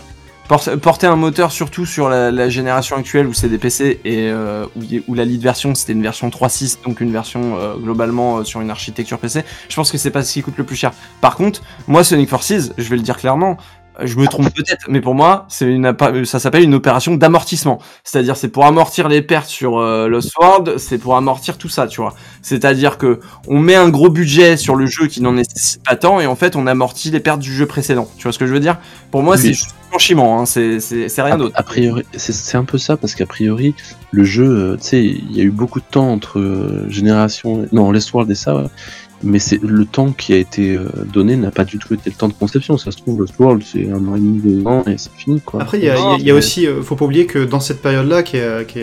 Por- 0.48 0.78
Porter 0.80 1.07
un 1.07 1.16
moteur, 1.16 1.52
surtout 1.52 1.88
sur 1.88 2.07
la, 2.07 2.30
la 2.30 2.49
génération 2.49 2.95
actuelle 2.98 3.26
où 3.26 3.34
c'est 3.34 3.49
des 3.49 3.57
PC 3.57 3.99
et 4.06 4.30
euh, 4.30 4.66
où, 5.07 5.16
la 5.16 5.26
lead 5.26 5.41
version 5.41 5.74
c'était 5.74 5.94
une 5.94 6.03
version 6.03 6.30
3.6, 6.30 6.84
donc 6.86 7.02
une 7.02 7.12
version 7.12 7.57
euh, 7.57 7.76
globalement 7.78 8.38
euh, 8.38 8.44
sur 8.44 8.62
une 8.62 8.70
architecture 8.70 9.18
PC, 9.18 9.44
je 9.70 9.76
pense 9.76 9.91
que 9.91 9.98
c'est 9.98 10.12
pas 10.12 10.24
ce 10.24 10.32
qui 10.34 10.44
coûte 10.44 10.57
le 10.57 10.64
plus 10.64 10.76
cher. 10.76 10.91
Par 11.20 11.36
contre, 11.36 11.64
moi 11.88 12.03
Sonic 12.03 12.30
Forces, 12.30 12.72
je 12.78 12.90
vais 12.90 12.95
le 12.95 13.02
dire 13.02 13.18
clairement, 13.18 13.57
euh, 13.57 13.85
je 14.04 14.18
me 14.18 14.28
trompe 14.28 14.54
peut-être, 14.54 14.86
mais 14.90 15.02
pour 15.02 15.16
moi, 15.16 15.46
c'est 15.50 15.66
une, 15.66 15.86
appa- 15.86 16.26
ça 16.26 16.40
s'appelle 16.40 16.64
une 16.64 16.74
opération 16.74 17.16
d'amortissement. 17.16 17.80
C'est-à-dire, 18.04 18.36
c'est 18.36 18.50
pour 18.50 18.66
amortir 18.66 19.08
les 19.08 19.22
pertes 19.22 19.48
sur 19.48 19.78
euh, 19.78 20.08
Lost 20.08 20.32
World, 20.40 20.78
c'est 20.78 20.98
pour 20.98 21.16
amortir 21.16 21.58
tout 21.58 21.70
ça, 21.70 21.88
tu 21.88 22.02
vois. 22.02 22.14
C'est-à-dire 22.42 22.98
que 22.98 23.20
on 23.48 23.60
met 23.60 23.76
un 23.76 23.90
gros 23.90 24.10
budget 24.10 24.58
sur 24.58 24.76
le 24.76 24.86
jeu 24.86 25.08
qui 25.08 25.22
n'en 25.22 25.34
nécessite 25.34 25.84
pas 25.84 25.96
tant, 25.96 26.20
et 26.20 26.28
en 26.28 26.36
fait, 26.36 26.56
on 26.56 26.68
amortit 26.68 27.12
les 27.12 27.20
pertes 27.20 27.40
du 27.40 27.54
jeu 27.54 27.66
précédent. 27.66 28.10
Tu 28.18 28.24
vois 28.24 28.32
ce 28.34 28.40
que 28.40 28.46
je 28.48 28.54
veux 28.54 28.60
dire? 28.60 28.78
Pour 29.12 29.24
moi, 29.24 29.36
Oui. 29.36 29.42
c'est 29.42 29.54
juste 29.54 29.68
du 29.70 29.90
blanchiment, 29.92 30.42
hein, 30.42 30.46
c'est 30.46 30.80
rien 31.22 31.38
d'autre. 31.38 31.54
a 31.56 31.64
priori, 31.64 32.04
c'est- 32.16 32.56
un 32.58 32.64
peu 32.64 32.78
ça 32.78 32.96
parce 32.98 33.16
qu'a 33.16 33.26
priori, 33.26 33.76
le 34.12 34.24
jeu, 34.24 34.46
euh, 34.46 34.78
tu 34.78 34.84
sais, 34.88 35.04
il 35.04 35.36
y 35.36 35.42
a 35.42 35.44
eu 35.44 35.52
beaucoup 35.52 35.80
de 35.80 35.86
temps 35.90 36.10
entre 36.12 36.40
euh, 36.40 36.86
génération, 36.90 37.68
non, 37.74 37.90
Westworld 37.90 38.30
et 38.32 38.36
ça, 38.36 38.56
ouais. 38.56 38.64
Mais 39.24 39.40
c'est 39.40 39.62
le 39.62 39.86
temps 39.86 40.12
qui 40.12 40.34
a 40.34 40.38
été 40.38 40.76
euh, 40.76 40.88
donné 41.12 41.36
n'a 41.36 41.50
pas 41.52 41.64
du 41.64 41.80
tout 41.80 41.94
été 41.94 42.10
le 42.10 42.16
temps 42.16 42.28
de 42.28 42.34
conception. 42.34 42.78
Ça 42.78 42.92
se 42.92 42.98
trouve, 42.98 43.22
Westworld, 43.22 43.64
c'est 43.64 43.90
un 43.90 44.06
an 44.08 44.16
et 44.16 44.20
demi, 44.20 44.40
deux 44.40 44.68
ans 44.68 44.84
et 44.88 44.98
c'est 44.98 45.12
fini, 45.16 45.42
quoi. 45.42 45.62
Après, 45.62 45.80
il 45.80 45.86
y 45.86 45.90
a, 45.90 45.96
il 45.96 46.00
y 46.00 46.04
a- 46.04 46.18
il 46.20 46.26
y 46.28 46.32
a 46.32 46.36
aussi, 46.36 46.68
euh, 46.68 46.82
faut 46.84 46.96
pas 46.96 47.06
oublier 47.06 47.26
que 47.26 47.40
dans 47.46 47.60
cette 47.60 47.82
période-là, 47.82 48.24
qui 48.24 48.38
est, 48.38 48.68
qui 48.68 48.80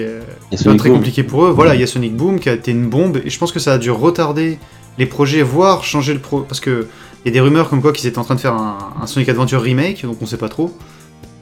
pas 0.65 0.75
très 0.77 0.89
Boom. 0.89 0.99
compliquée 0.99 1.23
pour 1.23 1.45
eux, 1.45 1.51
voilà, 1.51 1.75
il 1.75 1.81
y 1.81 1.85
a 1.85 1.87
Sonic 1.87 2.17
Boom 2.17 2.41
qui 2.41 2.49
a 2.49 2.55
été 2.55 2.71
une 2.71 2.89
bombe, 2.89 3.19
et 3.25 3.31
je 3.31 3.39
pense 3.39 3.53
que 3.53 3.61
ça 3.61 3.75
a 3.75 3.79
dû 3.79 3.91
retarder 3.91 4.59
les 4.99 5.07
projets, 5.07 5.43
voire 5.43 5.85
changer 5.85 6.13
le 6.15 6.21
pro. 6.21 6.41
Parce 6.41 6.61
que 6.61 6.87
il 7.25 7.29
y 7.29 7.31
a 7.31 7.33
des 7.33 7.41
rumeurs 7.41 7.69
comme 7.71 7.81
quoi 7.81 7.93
qu'ils 7.93 8.09
étaient 8.09 8.19
en 8.19 8.25
train 8.25 8.35
de 8.35 8.41
faire 8.41 8.55
un, 8.55 8.79
un 9.01 9.07
Sonic 9.07 9.29
Adventure 9.29 9.63
remake, 9.63 10.03
donc 10.05 10.17
on 10.21 10.27
sait 10.27 10.37
pas 10.37 10.49
trop. 10.49 10.77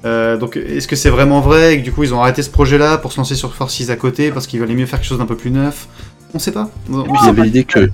Euh, 0.04 0.38
donc 0.38 0.56
est-ce 0.56 0.88
que 0.88 0.96
c'est 0.96 1.10
vraiment 1.10 1.40
vrai 1.40 1.74
et 1.74 1.78
que 1.78 1.84
du 1.84 1.92
coup 1.92 2.02
ils 2.04 2.14
ont 2.14 2.22
arrêté 2.22 2.42
ce 2.42 2.48
projet-là 2.48 2.96
pour 2.96 3.12
se 3.12 3.18
lancer 3.18 3.34
sur 3.34 3.54
Forces 3.54 3.90
à 3.90 3.96
côté 3.96 4.30
parce 4.30 4.46
qu'il 4.46 4.58
valait 4.58 4.74
mieux 4.74 4.86
faire 4.86 4.98
quelque 4.98 5.08
chose 5.08 5.18
d'un 5.18 5.26
peu 5.26 5.36
plus 5.36 5.50
neuf? 5.50 5.88
On 6.34 6.38
sait 6.38 6.52
pas. 6.52 6.70
On- 6.90 7.02
Puis 7.02 7.12
il 7.22 7.26
y 7.26 7.28
avait 7.28 7.42
l'idée 7.42 7.64
que 7.64 7.90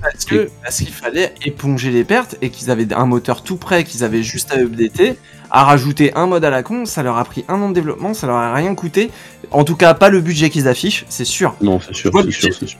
Parce 0.63 0.77
qu'il 0.77 0.93
fallait 0.93 1.33
éponger 1.45 1.91
les 1.91 2.03
pertes 2.03 2.35
et 2.41 2.49
qu'ils 2.49 2.69
avaient 2.71 2.91
un 2.93 3.05
moteur 3.05 3.41
tout 3.43 3.57
prêt, 3.57 3.83
qu'ils 3.83 4.03
avaient 4.03 4.23
juste 4.23 4.51
à 4.51 4.57
updater, 4.57 5.17
à 5.49 5.63
rajouter 5.63 6.13
un 6.13 6.27
mode 6.27 6.43
à 6.45 6.49
la 6.49 6.61
con, 6.61 6.85
ça 6.85 7.01
leur 7.03 7.17
a 7.17 7.23
pris 7.23 7.45
un 7.47 7.55
an 7.61 7.69
de 7.69 7.73
développement, 7.73 8.13
ça 8.13 8.27
leur 8.27 8.35
a 8.35 8.53
rien 8.53 8.75
coûté. 8.75 9.09
En 9.51 9.63
tout 9.63 9.75
cas, 9.75 9.93
pas 9.93 10.09
le 10.09 10.19
budget 10.21 10.49
qu'ils 10.49 10.67
affichent, 10.67 11.05
c'est 11.09 11.25
sûr. 11.25 11.55
non, 11.61 11.79
c'est 11.79 11.95
sûr, 11.95 12.11
c'est 12.13 12.31
sûr, 12.31 12.53
c'est 12.59 12.67
sûr. 12.67 12.79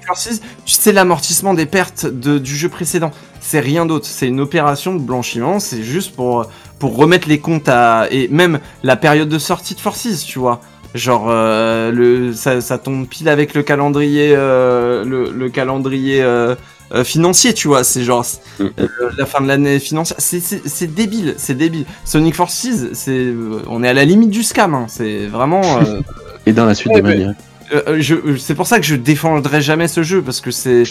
tu 0.66 0.74
sais 0.74 0.92
l'amortissement 0.92 1.54
des 1.54 1.66
pertes 1.66 2.06
de- 2.06 2.38
du 2.40 2.56
jeu 2.56 2.70
précédent. 2.70 3.12
C'est 3.40 3.62
rien 3.62 3.86
d'autre. 3.86 4.06
C'est 4.06 4.28
une 4.28 4.42
opération 4.42 4.94
de 4.96 5.00
blanchiment. 5.00 5.60
C'est 5.60 5.82
juste 5.84 6.16
pour 6.16 6.48
pour 6.80 6.96
remettre 6.96 7.28
les 7.28 7.40
comptes 7.40 7.70
à 7.70 8.06
et 8.12 8.28
même 8.28 8.60
la 8.84 8.96
période 8.98 9.30
de 9.30 9.40
sortie 9.40 9.74
de 9.74 9.80
Forces, 9.80 10.24
tu 10.24 10.38
vois. 10.38 10.62
Genre 10.96 11.28
euh, 11.30 11.92
le 11.92 12.34
ça, 12.34 12.62
ça 12.62 12.78
tombe 12.78 13.08
pile 13.08 13.30
avec 13.30 13.54
le 13.54 13.62
calendrier 13.64 14.34
euh, 14.36 15.04
le, 15.04 15.32
le 15.32 15.50
calendrier 15.50 16.22
euh, 16.24 16.56
financier, 17.04 17.54
tu 17.54 17.68
vois. 17.68 17.84
C'est 17.84 18.04
genre 18.04 18.26
Mm. 18.60 18.66
la 19.18 19.26
fin 19.26 19.42
de 19.42 19.48
l'année 19.48 19.80
financière. 19.80 20.18
C'est 20.20 20.40
c'est 20.40 20.62
c'est 20.68 20.88
débile, 20.94 21.36
c'est 21.38 21.56
débile. 21.56 21.86
Sonic 22.06 22.34
Forces, 22.36 22.68
c'est 22.94 23.12
euh, 23.12 23.62
on 23.68 23.84
est 23.84 23.90
à 23.90 23.94
la 23.94 24.06
limite 24.06 24.30
du 24.32 24.42
scam. 24.44 24.74
hein. 24.74 24.86
C'est 24.88 25.28
vraiment. 25.28 25.62
Et 26.46 26.54
dans 26.54 26.66
la 26.66 26.74
suite 26.74 26.94
Ouais, 26.94 27.02
des 27.02 27.08
manières. 27.10 27.34
c'est 28.40 28.56
pour 28.56 28.66
ça 28.66 28.80
que 28.80 28.86
je 28.86 28.96
défendrai 28.96 29.62
jamais 29.62 29.90
ce 29.90 30.02
jeu 30.02 30.22
parce 30.22 30.40
que 30.40 30.52
c'est 30.52 30.84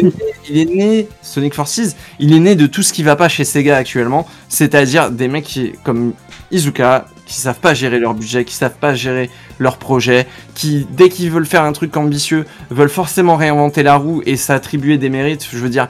il, 0.00 0.12
il 0.48 0.58
est 0.58 0.64
né 0.74 1.08
Sonic 1.20 1.52
Forces, 1.54 1.94
il 2.18 2.32
est 2.32 2.40
né 2.40 2.54
de 2.56 2.66
tout 2.66 2.82
ce 2.82 2.92
qui 2.94 3.02
va 3.02 3.14
pas 3.16 3.28
chez 3.28 3.44
Sega 3.44 3.76
actuellement, 3.76 4.26
c'est-à-dire 4.48 5.10
des 5.10 5.28
mecs 5.28 5.44
qui 5.44 5.72
comme 5.84 6.14
Izuka 6.50 7.04
qui 7.32 7.40
savent 7.40 7.60
pas 7.60 7.72
gérer 7.72 7.98
leur 7.98 8.12
budget, 8.12 8.44
qui 8.44 8.54
savent 8.54 8.76
pas 8.78 8.94
gérer 8.94 9.30
leur 9.58 9.78
projet, 9.78 10.26
qui 10.54 10.86
dès 10.90 11.08
qu'ils 11.08 11.30
veulent 11.30 11.46
faire 11.46 11.62
un 11.62 11.72
truc 11.72 11.96
ambitieux 11.96 12.44
veulent 12.70 12.90
forcément 12.90 13.36
réinventer 13.36 13.82
la 13.82 13.96
roue 13.96 14.22
et 14.26 14.36
s'attribuer 14.36 14.98
des 14.98 15.08
mérites. 15.08 15.48
Je 15.50 15.58
veux 15.58 15.70
dire. 15.70 15.88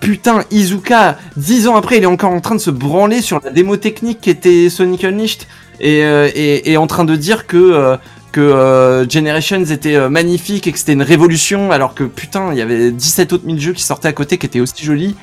Putain, 0.00 0.44
Izuka, 0.52 1.18
dix 1.36 1.66
ans 1.66 1.74
après, 1.74 1.98
il 1.98 2.04
est 2.04 2.06
encore 2.06 2.30
en 2.30 2.40
train 2.40 2.54
de 2.54 2.60
se 2.60 2.70
branler 2.70 3.20
sur 3.20 3.40
la 3.44 3.50
démo 3.50 3.76
technique 3.76 4.20
qui 4.20 4.30
était 4.30 4.70
Sonic 4.70 5.04
Unleashed 5.04 5.42
et, 5.80 6.04
euh, 6.04 6.30
et, 6.34 6.76
en 6.76 6.86
train 6.86 7.04
de 7.04 7.16
dire 7.16 7.48
que 7.48 7.56
euh, 7.56 7.96
euh, 8.38 9.04
Generations 9.08 9.64
était 9.64 10.08
magnifique 10.08 10.68
et 10.68 10.72
que 10.72 10.78
c'était 10.78 10.92
une 10.92 11.02
révolution, 11.02 11.72
alors 11.72 11.94
que 11.94 12.04
putain, 12.04 12.52
il 12.52 12.58
y 12.58 12.62
avait 12.62 12.92
17 12.92 13.32
autres 13.32 13.44
mille 13.44 13.60
jeux 13.60 13.72
qui 13.72 13.82
sortaient 13.82 14.06
à 14.06 14.12
côté 14.12 14.38
qui 14.38 14.46
étaient 14.46 14.60
aussi 14.60 14.84
jolis. 14.84 15.16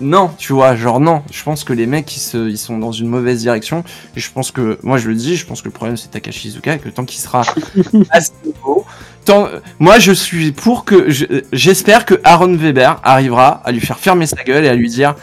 Non, 0.00 0.30
tu 0.36 0.52
vois, 0.52 0.76
genre 0.76 1.00
non. 1.00 1.22
Je 1.32 1.42
pense 1.42 1.64
que 1.64 1.72
les 1.72 1.86
mecs, 1.86 2.14
ils, 2.16 2.20
se, 2.20 2.48
ils 2.48 2.58
sont 2.58 2.78
dans 2.78 2.92
une 2.92 3.08
mauvaise 3.08 3.40
direction. 3.40 3.82
Et 4.14 4.20
je 4.20 4.30
pense 4.30 4.50
que, 4.50 4.78
moi 4.82 4.98
je 4.98 5.08
le 5.08 5.14
dis, 5.14 5.36
je 5.36 5.46
pense 5.46 5.60
que 5.62 5.66
le 5.68 5.72
problème 5.72 5.96
c'est 5.96 6.10
Takashi 6.10 6.48
Izuka, 6.48 6.74
et 6.74 6.78
que 6.78 6.88
tant 6.90 7.04
qu'il 7.04 7.20
sera 7.20 7.42
à 8.10 8.20
ce 8.20 8.30
niveau, 8.44 8.84
tant, 9.24 9.48
moi 9.78 9.98
je 9.98 10.12
suis 10.12 10.52
pour 10.52 10.84
que, 10.84 11.10
je- 11.10 11.24
j'espère 11.52 12.04
que 12.04 12.20
Aaron 12.24 12.54
Weber 12.56 13.00
arrivera 13.04 13.62
à 13.64 13.72
lui 13.72 13.80
faire 13.80 13.98
fermer 13.98 14.26
sa 14.26 14.42
gueule 14.44 14.64
et 14.64 14.68
à 14.68 14.74
lui 14.74 14.90
dire 14.90 15.14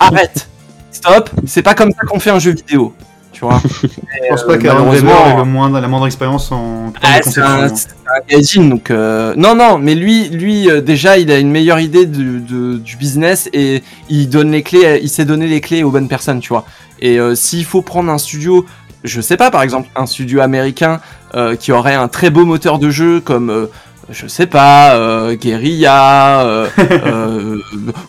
arrête, 0.00 0.48
stop, 0.90 1.30
c'est 1.46 1.62
pas 1.62 1.74
comme 1.74 1.92
ça 1.92 2.04
qu'on 2.06 2.18
fait 2.20 2.30
un 2.30 2.38
jeu 2.40 2.52
vidéo. 2.52 2.92
Tu 3.36 3.44
vois. 3.44 3.60
Je 3.82 4.28
pense 4.30 4.44
pas 4.44 4.52
euh, 4.54 4.56
qu'Aaron 4.58 4.78
malheureusement- 4.86 5.10
Weber 5.10 5.34
ait 5.34 5.36
le 5.36 5.44
moindre, 5.44 5.80
la 5.80 5.88
moindre 5.88 6.06
expérience 6.06 6.50
en 6.50 6.92
Ah, 7.02 7.18
de 7.18 7.24
c'est 7.24 7.40
conception. 7.40 7.42
un, 7.44 7.64
hein. 7.64 7.72
c'est 7.74 7.88
un 7.90 8.36
gaijin, 8.38 8.64
donc 8.68 8.90
euh, 8.90 9.34
non 9.36 9.54
non 9.54 9.78
mais 9.78 9.94
lui 9.94 10.28
lui 10.30 10.70
euh, 10.70 10.80
déjà 10.80 11.18
il 11.18 11.30
a 11.30 11.38
une 11.38 11.50
meilleure 11.50 11.80
idée 11.80 12.06
du, 12.06 12.40
de- 12.40 12.78
du 12.78 12.96
business 12.96 13.48
et 13.52 13.82
il 14.08 14.28
donne 14.30 14.52
les 14.52 14.62
clés 14.62 15.00
il 15.02 15.08
sait 15.10 15.24
donner 15.24 15.46
les 15.48 15.60
clés 15.60 15.82
aux 15.82 15.90
bonnes 15.90 16.08
personnes 16.08 16.40
tu 16.40 16.48
vois 16.48 16.64
et 17.00 17.18
euh, 17.20 17.34
s'il 17.34 17.64
faut 17.64 17.82
prendre 17.82 18.10
un 18.10 18.18
studio 18.18 18.64
je 19.04 19.20
sais 19.20 19.36
pas 19.36 19.50
par 19.50 19.62
exemple 19.62 19.88
un 19.96 20.06
studio 20.06 20.40
américain 20.40 21.00
euh, 21.34 21.56
qui 21.56 21.72
aurait 21.72 21.94
un 21.94 22.08
très 22.08 22.30
beau 22.30 22.44
moteur 22.46 22.78
de 22.78 22.88
jeu 22.90 23.20
comme 23.20 23.50
euh, 23.50 23.66
je 24.10 24.26
sais 24.28 24.46
pas, 24.46 24.94
euh, 24.94 25.34
Guerilla, 25.34 26.42
euh, 26.42 26.68
euh, 26.78 27.58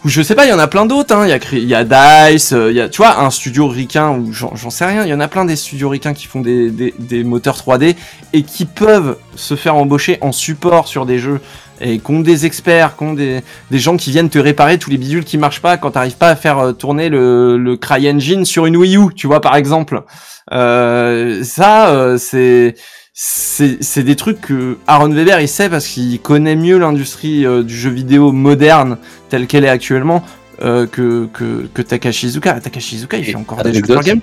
ou 0.05 0.09
je 0.09 0.21
sais 0.21 0.35
pas, 0.35 0.45
il 0.45 0.49
y 0.49 0.53
en 0.53 0.59
a 0.59 0.67
plein 0.67 0.85
d'autres. 0.85 1.15
hein. 1.15 1.25
Il 1.25 1.29
y 1.29 1.33
a, 1.33 1.39
Cri- 1.39 1.57
il 1.61 1.67
y 1.67 1.73
a 1.75 1.83
Dice, 1.83 2.53
euh, 2.53 2.69
il 2.71 2.77
y 2.77 2.81
a, 2.81 2.87
tu 2.89 2.97
vois, 2.97 3.19
un 3.19 3.29
studio 3.31 3.67
ricain 3.67 4.11
ou 4.11 4.31
j'en 4.31 4.69
sais 4.69 4.85
rien. 4.85 5.03
Il 5.03 5.09
y 5.09 5.13
en 5.13 5.19
a 5.19 5.27
plein 5.27 5.45
des 5.45 5.55
studios 5.55 5.89
ricains 5.89 6.13
qui 6.13 6.27
font 6.27 6.41
des, 6.41 6.69
des, 6.69 6.93
des 6.99 7.23
moteurs 7.23 7.57
3D 7.57 7.95
et 8.33 8.43
qui 8.43 8.65
peuvent 8.65 9.17
se 9.35 9.55
faire 9.55 9.75
embaucher 9.75 10.17
en 10.21 10.31
support 10.31 10.87
sur 10.87 11.05
des 11.05 11.17
jeux 11.19 11.39
et 11.81 11.99
qui 11.99 12.11
ont 12.11 12.19
des 12.21 12.45
experts, 12.45 12.95
qui 12.97 13.03
ont 13.03 13.13
des, 13.13 13.41
des 13.71 13.79
gens 13.79 13.97
qui 13.97 14.09
viennent 14.11 14.29
te 14.29 14.39
réparer 14.39 14.77
tous 14.79 14.89
les 14.89 14.97
bidules 14.97 15.23
qui 15.23 15.37
marchent 15.37 15.61
pas 15.61 15.77
quand 15.77 15.91
t'arrives 15.91 16.17
pas 16.17 16.29
à 16.29 16.35
faire 16.35 16.57
euh, 16.59 16.71
tourner 16.73 17.09
le, 17.09 17.57
le 17.57 17.75
CryEngine 17.77 18.45
sur 18.45 18.65
une 18.65 18.77
Wii 18.77 18.97
U, 18.97 19.13
tu 19.15 19.27
vois 19.27 19.41
par 19.41 19.55
exemple. 19.55 20.01
Euh, 20.53 21.43
ça, 21.43 21.89
euh, 21.89 22.17
c'est 22.17 22.75
c'est 23.19 24.03
des 24.03 24.15
trucs 24.15 24.39
que 24.41 24.77
Aaron 24.85 25.09
Weber 25.09 25.41
il 25.41 25.47
sait 25.47 25.71
parce 25.71 25.87
qu'il 25.87 26.19
connaît 26.19 26.55
mieux 26.55 26.77
l'industrie 26.77 27.47
euh, 27.47 27.63
du 27.63 27.75
jeu 27.75 27.89
vidéo 27.89 28.31
moderne 28.31 28.99
telle 29.29 29.47
qu'elle 29.47 29.65
est 29.65 29.69
actuellement 29.69 30.23
euh, 30.61 30.85
que, 30.85 31.27
que 31.33 31.67
que 31.73 31.81
Takashi 31.81 32.27
Iizuka. 32.27 32.59
Takashi 32.61 32.95
Iizuka 32.97 33.17
il 33.17 33.25
fait 33.25 33.33
encore 33.35 33.63
des 33.63 33.73
jeux 33.73 33.81
game. 34.03 34.21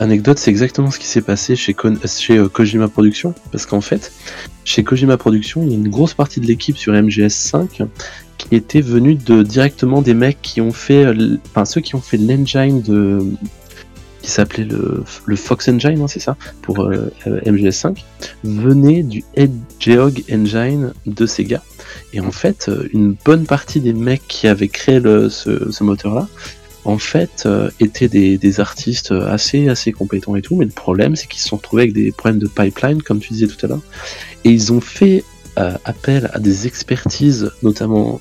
Anecdote, 0.00 0.38
c'est 0.38 0.50
exactement 0.50 0.90
ce 0.90 0.98
qui 0.98 1.06
s'est 1.06 1.22
passé 1.22 1.54
chez, 1.56 1.72
Kon- 1.74 1.98
chez 2.06 2.36
euh, 2.36 2.48
Kojima 2.48 2.88
Productions, 2.88 3.34
parce 3.50 3.64
qu'en 3.64 3.80
fait, 3.80 4.12
chez 4.64 4.84
Kojima 4.84 5.16
Productions, 5.16 5.62
il 5.62 5.70
y 5.70 5.72
a 5.72 5.76
une 5.76 5.88
grosse 5.88 6.12
partie 6.12 6.38
de 6.40 6.46
l'équipe 6.46 6.76
sur 6.76 6.92
MGS5 6.92 7.86
qui 8.36 8.54
était 8.54 8.82
venue 8.82 9.14
de 9.14 9.42
directement 9.42 10.02
des 10.02 10.12
mecs 10.12 10.40
qui 10.42 10.60
ont 10.60 10.72
fait, 10.72 11.06
enfin 11.50 11.64
ceux 11.64 11.80
qui 11.80 11.94
ont 11.94 12.02
fait 12.02 12.18
l'engine 12.18 12.82
de, 12.82 13.24
qui 14.26 14.32
s'appelait 14.32 14.64
le, 14.64 15.04
le 15.24 15.36
Fox 15.36 15.68
Engine, 15.68 16.00
hein, 16.02 16.08
c'est 16.08 16.18
ça, 16.18 16.36
pour 16.60 16.80
euh, 16.80 17.12
euh, 17.28 17.40
MGS5, 17.42 17.98
venaient 18.42 19.04
du 19.04 19.22
Hedgehog 19.36 20.24
Engine 20.28 20.92
de 21.06 21.26
Sega. 21.26 21.62
Et 22.12 22.18
en 22.18 22.32
fait, 22.32 22.68
euh, 22.68 22.88
une 22.92 23.14
bonne 23.24 23.46
partie 23.46 23.78
des 23.78 23.92
mecs 23.92 24.26
qui 24.26 24.48
avaient 24.48 24.66
créé 24.66 25.00
ce, 25.00 25.84
moteur-là 25.84 26.26
en 26.84 26.98
fait, 26.98 27.48
étaient 27.78 28.08
des, 28.08 28.60
artistes 28.60 29.12
assez, 29.12 29.68
assez 29.68 29.92
compétents 29.92 30.34
et 30.34 30.42
tout, 30.42 30.56
mais 30.56 30.64
le 30.64 30.72
problème, 30.72 31.14
c'est 31.14 31.28
qu'ils 31.28 31.40
se 31.40 31.48
sont 31.48 31.56
retrouvés 31.56 31.82
avec 31.82 31.94
des 31.94 32.10
problèmes 32.10 32.40
de 32.40 32.48
pipeline, 32.48 33.02
comme 33.02 33.20
tu 33.20 33.32
disais 33.32 33.46
tout 33.46 33.64
à 33.64 33.68
l'heure, 33.68 33.82
et 34.42 34.50
ils 34.50 34.72
ont 34.72 34.80
fait 34.80 35.22
appel 35.56 36.30
à 36.32 36.38
des 36.38 36.66
expertises, 36.66 37.50
notamment 37.62 38.20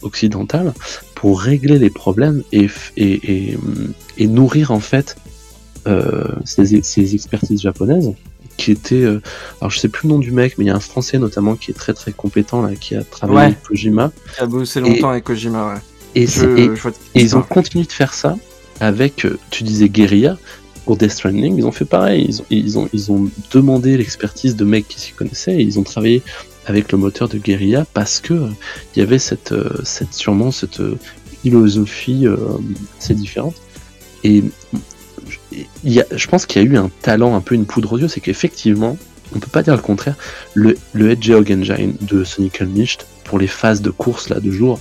occidentales, 0.00 0.72
pour 1.14 1.40
régler 1.40 1.78
les 1.78 1.90
problèmes 1.90 2.42
et, 2.52 2.68
nourrir 4.18 4.70
en 4.70 4.80
fait 4.80 5.16
ces, 6.44 6.82
ces 6.82 7.14
expertises 7.14 7.60
japonaises 7.62 8.12
qui 8.56 8.70
étaient, 8.72 9.02
euh, 9.04 9.20
alors 9.60 9.70
je 9.70 9.78
sais 9.78 9.88
plus 9.88 10.08
le 10.08 10.14
nom 10.14 10.18
du 10.18 10.32
mec, 10.32 10.56
mais 10.56 10.64
il 10.64 10.68
y 10.68 10.70
a 10.70 10.74
un 10.76 10.80
français 10.80 11.18
notamment 11.18 11.56
qui 11.56 11.70
est 11.70 11.74
très 11.74 11.92
très 11.92 12.12
compétent 12.12 12.62
là, 12.62 12.74
qui 12.74 12.94
a 12.94 13.04
travaillé 13.04 13.36
Ouais. 13.38 13.44
avec 13.46 13.62
Kojima, 13.62 14.12
Il 14.38 14.42
a 14.44 14.46
bossé 14.46 14.80
longtemps 14.80 15.10
avec 15.10 15.24
Kojima. 15.24 15.74
Ouais. 15.74 15.80
et, 16.14 16.26
Je, 16.26 16.46
et- 16.56 16.70
je 16.74 16.88
qui 16.88 16.96
et 17.14 17.20
ils 17.22 17.36
ont 17.36 17.42
continué 17.42 17.84
de 17.84 17.92
faire 17.92 18.14
ça 18.14 18.36
avec, 18.80 19.24
euh, 19.26 19.38
tu 19.50 19.62
disais 19.62 19.88
Guerilla, 19.90 20.38
pour 20.86 20.96
Death 20.96 21.10
Stranding, 21.10 21.56
ils 21.58 21.66
ont 21.66 21.72
fait 21.72 21.84
pareil. 21.84 22.26
Ils 22.28 22.40
ont, 22.40 22.44
ils 22.50 22.78
ont, 22.78 22.88
ils 22.92 23.10
ont 23.12 23.28
demandé 23.52 23.96
l'expertise 23.96 24.54
de 24.56 24.64
mecs 24.64 24.86
qui 24.88 25.00
s'y 25.00 25.12
connaissaient 25.12 25.56
et 25.56 25.62
ils 25.62 25.78
ont 25.78 25.82
travaillé 25.82 26.22
avec 26.64 26.92
le 26.92 26.98
moteur 26.98 27.28
de 27.28 27.38
Guerilla 27.38 27.84
parce 27.92 28.20
que 28.20 28.32
euh, 28.34 28.48
il 28.94 29.00
y 29.00 29.02
avait 29.02 29.18
cette, 29.18 29.52
euh, 29.52 29.68
cette 29.84 30.14
sûrement 30.14 30.50
cette 30.52 30.80
euh, 30.80 30.96
philosophie 31.42 32.26
euh, 32.26 32.36
assez 33.00 33.14
différente. 33.14 33.56
Et 34.24 34.44
y 35.84 36.00
a, 36.00 36.04
je 36.14 36.26
pense 36.26 36.46
qu'il 36.46 36.62
y 36.62 36.64
a 36.66 36.68
eu 36.68 36.76
un 36.76 36.90
talent, 37.02 37.34
un 37.36 37.40
peu 37.40 37.54
une 37.54 37.64
poudre 37.66 37.92
aux 37.92 37.98
yeux, 37.98 38.08
c'est 38.08 38.20
qu'effectivement, 38.20 38.96
on 39.34 39.38
peut 39.38 39.48
pas 39.50 39.62
dire 39.62 39.74
le 39.74 39.82
contraire, 39.82 40.14
le, 40.54 40.76
le 40.92 41.10
Hedgehog 41.10 41.50
Engine 41.52 41.94
de 42.00 42.24
Sonic 42.24 42.60
Unleashed, 42.62 43.00
pour 43.24 43.38
les 43.38 43.46
phases 43.48 43.82
de 43.82 43.90
course 43.90 44.28
là 44.28 44.38
de 44.40 44.50
jour, 44.50 44.78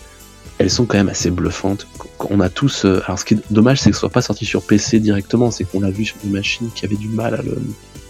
elles 0.57 0.69
sont 0.69 0.85
quand 0.85 0.97
même 0.97 1.09
assez 1.09 1.31
bluffantes. 1.31 1.87
On 2.29 2.39
a 2.39 2.49
tous. 2.49 2.85
euh, 2.85 3.01
alors, 3.05 3.19
ce 3.19 3.25
qui 3.25 3.33
est 3.33 3.39
dommage, 3.51 3.81
c'est 3.81 3.89
que 3.89 3.95
ce 3.95 3.99
soit 4.01 4.09
pas 4.09 4.21
sorti 4.21 4.45
sur 4.45 4.61
PC 4.61 4.99
directement, 4.99 5.51
c'est 5.51 5.63
qu'on 5.65 5.81
l'a 5.81 5.89
vu 5.89 6.05
sur 6.05 6.15
des 6.23 6.29
machines 6.29 6.69
qui 6.73 6.85
avaient 6.85 6.95
du 6.95 7.09
mal 7.09 7.33
à 7.35 7.41
le. 7.41 7.57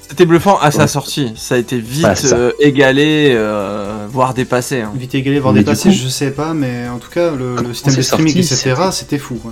C'était 0.08 0.28
bluffant 0.28 0.60
à 0.60 0.70
sa 0.70 0.86
sortie. 0.86 1.34
Ça 1.36 1.56
a 1.56 1.58
été 1.58 1.80
vite 1.80 2.04
Bah, 2.04 2.14
euh, 2.26 2.52
égalé, 2.60 3.32
euh, 3.34 4.06
voire 4.08 4.36
dépassé. 4.36 4.82
hein. 4.82 4.92
Vite 4.96 5.16
égalé, 5.16 5.40
voire 5.40 5.54
Mais 5.56 5.62
dépassé, 5.62 5.90
coup- 5.90 5.96
je 5.96 6.08
sais 6.08 6.30
pas, 6.30 6.54
mais 6.54 6.88
en 6.88 7.00
tout 7.00 7.10
cas, 7.10 7.32
le, 7.32 7.74
système 7.74 7.96
de 7.96 8.02
streaming, 8.04 8.34
sorti, 8.34 8.40
etc., 8.54 8.76
c'était- 8.76 8.92
c'était 8.92 9.18
fou. 9.18 9.40
ouais. 9.44 9.52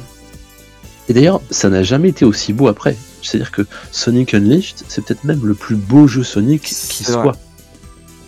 Et 1.09 1.13
d'ailleurs, 1.13 1.41
ça 1.49 1.69
n'a 1.69 1.83
jamais 1.83 2.09
été 2.09 2.23
aussi 2.25 2.53
beau 2.53 2.67
après. 2.67 2.95
C'est-à-dire 3.21 3.51
que 3.51 3.61
Sonic 3.91 4.33
Unleashed, 4.33 4.83
c'est 4.87 5.03
peut-être 5.03 5.23
même 5.23 5.41
le 5.45 5.53
plus 5.53 5.75
beau 5.75 6.07
jeu 6.07 6.23
Sonic 6.23 6.61
qui 6.63 7.03
soit. 7.03 7.21
vrai. 7.23 7.33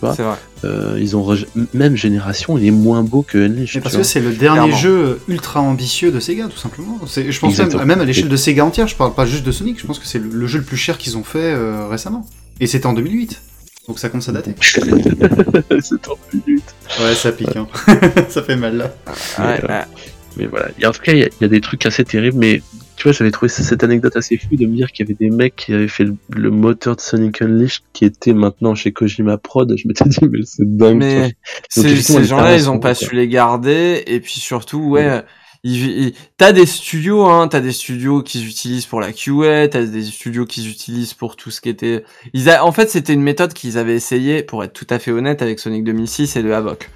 vois 0.02 0.14
C'est 0.14 0.22
vrai. 0.22 0.36
Euh, 0.64 0.96
ils 1.00 1.16
ont 1.16 1.22
reje- 1.22 1.46
même 1.74 1.96
génération, 1.96 2.56
il 2.58 2.66
est 2.66 2.70
moins 2.70 3.02
beau 3.02 3.22
que 3.22 3.38
Unleashed. 3.38 3.76
Mais 3.76 3.80
parce 3.82 3.96
que 3.96 4.02
c'est 4.02 4.20
le 4.20 4.32
dernier 4.32 4.60
Clairement. 4.70 4.76
jeu 4.76 5.20
ultra 5.28 5.60
ambitieux 5.60 6.10
de 6.10 6.18
Sega, 6.20 6.48
tout 6.48 6.56
simplement. 6.58 6.98
Je 7.06 7.38
pense 7.38 7.58
même, 7.58 7.84
même 7.84 8.00
à 8.00 8.04
l'échelle 8.04 8.28
de 8.28 8.36
Sega 8.36 8.64
entière, 8.64 8.88
je 8.88 8.96
parle 8.96 9.14
pas 9.14 9.26
juste 9.26 9.44
de 9.44 9.52
Sonic, 9.52 9.80
je 9.80 9.86
pense 9.86 9.98
que 9.98 10.06
c'est 10.06 10.18
le, 10.18 10.28
le 10.28 10.46
jeu 10.46 10.58
le 10.58 10.64
plus 10.64 10.76
cher 10.78 10.98
qu'ils 10.98 11.16
ont 11.16 11.24
fait 11.24 11.38
euh, 11.52 11.86
récemment. 11.88 12.26
Et 12.60 12.66
c'était 12.66 12.86
en 12.86 12.94
2008. 12.94 13.40
Donc 13.88 13.98
ça 13.98 14.08
commence 14.08 14.28
à 14.28 14.32
dater. 14.32 14.54
c'est 14.60 16.08
en 16.08 16.18
minute. 16.32 16.64
Ouais, 17.00 17.14
ça 17.14 17.32
pique, 17.32 17.54
hein. 17.56 17.68
ça 18.28 18.42
fait 18.42 18.56
mal 18.56 18.76
là. 18.76 18.94
Mais, 19.38 19.44
Ouais, 19.44 19.60
euh, 19.64 19.68
ouais. 19.68 19.84
Mais 20.36 20.46
voilà. 20.46 20.68
Et 20.80 20.86
en 20.86 20.92
tout 20.92 21.00
cas, 21.02 21.12
il 21.12 21.18
y, 21.18 21.22
a- 21.22 21.28
il 21.28 21.42
y 21.42 21.44
a 21.44 21.48
des 21.48 21.60
trucs 21.60 21.86
assez 21.86 22.04
terribles. 22.04 22.36
Mais 22.38 22.62
tu 22.96 23.04
vois, 23.04 23.12
j'avais 23.12 23.30
trouvé 23.30 23.48
cette 23.48 23.82
anecdote 23.84 24.16
assez 24.16 24.36
fou 24.36 24.56
de 24.56 24.66
me 24.66 24.74
dire 24.76 24.90
qu'il 24.92 25.04
y 25.06 25.08
avait 25.08 25.16
des 25.18 25.30
mecs 25.34 25.56
qui 25.56 25.72
avaient 25.74 25.88
fait 25.88 26.04
le, 26.04 26.16
le 26.34 26.50
moteur 26.50 26.96
de 26.96 27.00
Sonic 27.00 27.42
Unleashed 27.42 27.82
qui 27.92 28.04
était 28.04 28.32
maintenant 28.34 28.74
chez 28.74 28.92
Kojima 28.92 29.38
Prod. 29.38 29.72
Je 29.76 29.88
m'étais 29.88 30.08
dit, 30.08 30.18
mais 30.22 30.38
c'est 30.44 30.76
dingue. 30.76 30.98
Mais 30.98 31.36
ces, 31.68 31.82
gens-là, 32.24 32.56
ils 32.56 32.70
ont 32.70 32.78
pas 32.78 32.94
su 32.94 33.14
les 33.14 33.28
garder. 33.28 34.02
Et 34.06 34.20
puis 34.20 34.40
surtout, 34.40 34.80
ouais, 34.80 35.22
ils- 35.64 36.12
t'as 36.36 36.52
des 36.52 36.64
studios, 36.66 37.24
hein, 37.26 37.48
t'as 37.48 37.60
des 37.60 37.72
studios 37.72 38.22
qu'ils 38.22 38.46
utilisent 38.46 38.86
pour 38.86 39.00
la 39.00 39.12
QA, 39.12 39.68
t'as 39.68 39.84
des 39.84 40.02
studios 40.04 40.44
qu'ils 40.46 40.68
utilisent 40.70 41.14
pour 41.14 41.34
tout 41.36 41.50
ce 41.50 41.60
qui 41.60 41.68
était. 41.70 42.04
Ils 42.34 42.48
a... 42.50 42.64
En 42.64 42.72
fait, 42.72 42.88
c'était 42.90 43.12
une 43.14 43.22
méthode 43.22 43.52
qu'ils 43.52 43.76
avaient 43.78 43.96
essayé, 43.96 44.42
pour 44.42 44.62
être 44.64 44.72
tout 44.72 44.86
à 44.90 44.98
fait 44.98 45.10
honnête, 45.10 45.42
avec 45.42 45.58
Sonic 45.58 45.82
2006 45.84 46.36
et 46.36 46.42
le 46.42 46.54
Havoc. 46.54 46.88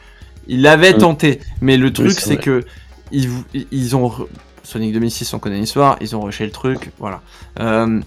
Ils 0.47 0.62
l'avaient 0.62 0.93
tenté, 0.99 1.41
mais 1.60 1.77
le 1.77 1.93
truc, 1.93 2.12
c'est 2.20 2.36
que 2.39 2.65
ils, 3.13 3.29
ils 3.71 3.97
ont 3.97 4.09
re- 4.09 4.27
Sonic 4.63 4.93
2006, 4.93 5.33
on 5.35 5.39
connaît 5.39 5.59
l'histoire, 5.59 5.97
ils 6.01 6.15
ont 6.17 6.21
rushé 6.23 6.45
le 6.45 6.51
truc, 6.53 6.91
voilà. 6.99 7.21
Euh, 7.61 8.01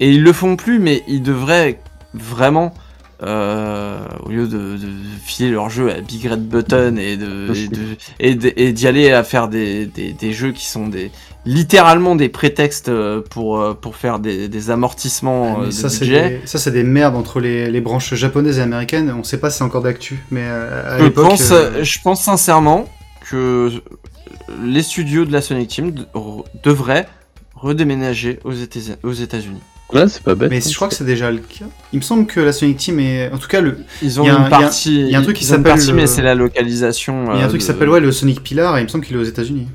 et 0.00 0.10
ils 0.10 0.22
le 0.22 0.32
font 0.32 0.56
plus, 0.56 0.78
mais 0.78 1.02
ils 1.08 1.22
devraient 1.22 1.80
vraiment, 2.12 2.74
euh, 3.22 3.98
au 4.24 4.28
lieu 4.28 4.46
de, 4.46 4.76
de 4.76 4.88
filer 5.24 5.50
leur 5.50 5.70
jeu 5.70 5.90
à 5.90 6.00
Big 6.00 6.26
Red 6.26 6.46
Button 6.48 6.96
et 6.98 7.16
de 7.16 8.70
d'y 8.70 8.86
aller 8.86 9.12
à 9.12 9.24
faire 9.24 9.48
des, 9.48 9.86
des, 9.86 10.12
des 10.12 10.32
jeux 10.32 10.52
qui 10.52 10.66
sont 10.66 10.88
des 10.88 11.10
littéralement 11.46 12.16
des 12.16 12.28
prétextes 12.28 12.88
euh, 12.88 13.20
pour 13.30 13.76
pour 13.80 13.96
faire 13.96 14.18
des, 14.18 14.48
des 14.48 14.70
amortissements 14.70 15.58
Mais 15.60 15.66
de 15.66 15.70
ça, 15.70 15.88
c'est 15.90 16.00
budget. 16.06 16.40
des, 16.40 16.46
ça, 16.46 16.58
c'est 16.58 16.70
des 16.70 16.84
merdes 16.84 17.16
entre 17.16 17.40
les, 17.40 17.70
les 17.70 17.80
branches 17.80 18.14
japonaises 18.14 18.58
et 18.58 18.62
américaines. 18.62 19.12
On 19.16 19.22
sait 19.24 19.38
pas 19.38 19.50
si 19.50 19.58
c'est 19.58 19.64
encore 19.64 19.82
d'actu, 19.82 20.18
mais 20.30 20.44
à 20.44 20.98
Je 20.98 21.04
l'époque. 21.04 21.28
pense, 21.30 21.50
euh, 21.50 21.82
je 21.82 21.98
pense 22.02 22.22
sincèrement 22.22 22.86
que 23.30 23.70
les 24.64 24.82
studios 24.82 25.24
de 25.24 25.32
la 25.32 25.40
Sonic 25.42 25.68
Team 25.68 25.90
de- 25.92 26.02
re- 26.14 26.44
devraient 26.62 27.08
redéménager 27.54 28.38
aux 28.44 28.52
États- 28.52 28.96
aux 29.02 29.12
États-Unis. 29.12 29.60
Ouais, 29.92 30.08
c'est 30.08 30.22
pas 30.22 30.34
bête. 30.34 30.50
Mais 30.50 30.58
hein. 30.64 30.68
je 30.68 30.74
crois 30.74 30.88
que 30.88 30.94
c'est 30.94 31.04
déjà 31.04 31.30
le 31.30 31.38
cas. 31.38 31.66
Il 31.92 31.98
me 31.98 32.02
semble 32.02 32.26
que 32.26 32.40
la 32.40 32.52
Sonic 32.52 32.78
Team 32.78 32.98
est. 33.00 33.30
En 33.32 33.38
tout 33.38 33.48
cas, 33.48 33.60
le... 33.60 33.78
Ils 34.02 34.20
ont 34.20 34.24
Il 34.24 34.26
y 34.26 34.30
a 34.30 34.34
un- 34.34 34.38
une 34.38 34.42
il 34.44 34.46
a- 34.46 34.50
partie. 34.50 35.00
il 35.00 35.08
y 35.08 35.14
a 35.14 35.18
un 35.18 35.22
truc 35.22 35.36
qui 35.36 35.44
s'appelle 35.44 35.64
partie, 35.74 35.88
le- 35.88 35.94
mais 35.94 36.06
c'est 36.06 36.22
la 36.22 36.34
localisation. 36.34 37.24
il 37.34 37.38
y 37.38 37.40
a 37.40 37.42
un 37.42 37.44
euh, 37.44 37.48
truc 37.48 37.60
qui 37.60 37.66
de- 37.66 37.72
s'appelle 37.72 37.88
ouais, 37.90 38.00
le 38.00 38.10
Sonic 38.12 38.42
Pillar, 38.42 38.76
et 38.76 38.80
il 38.80 38.84
me 38.84 38.88
semble 38.88 39.04
qu'il 39.04 39.14
est 39.16 39.20
aux 39.20 39.24
États-Unis. 39.24 39.68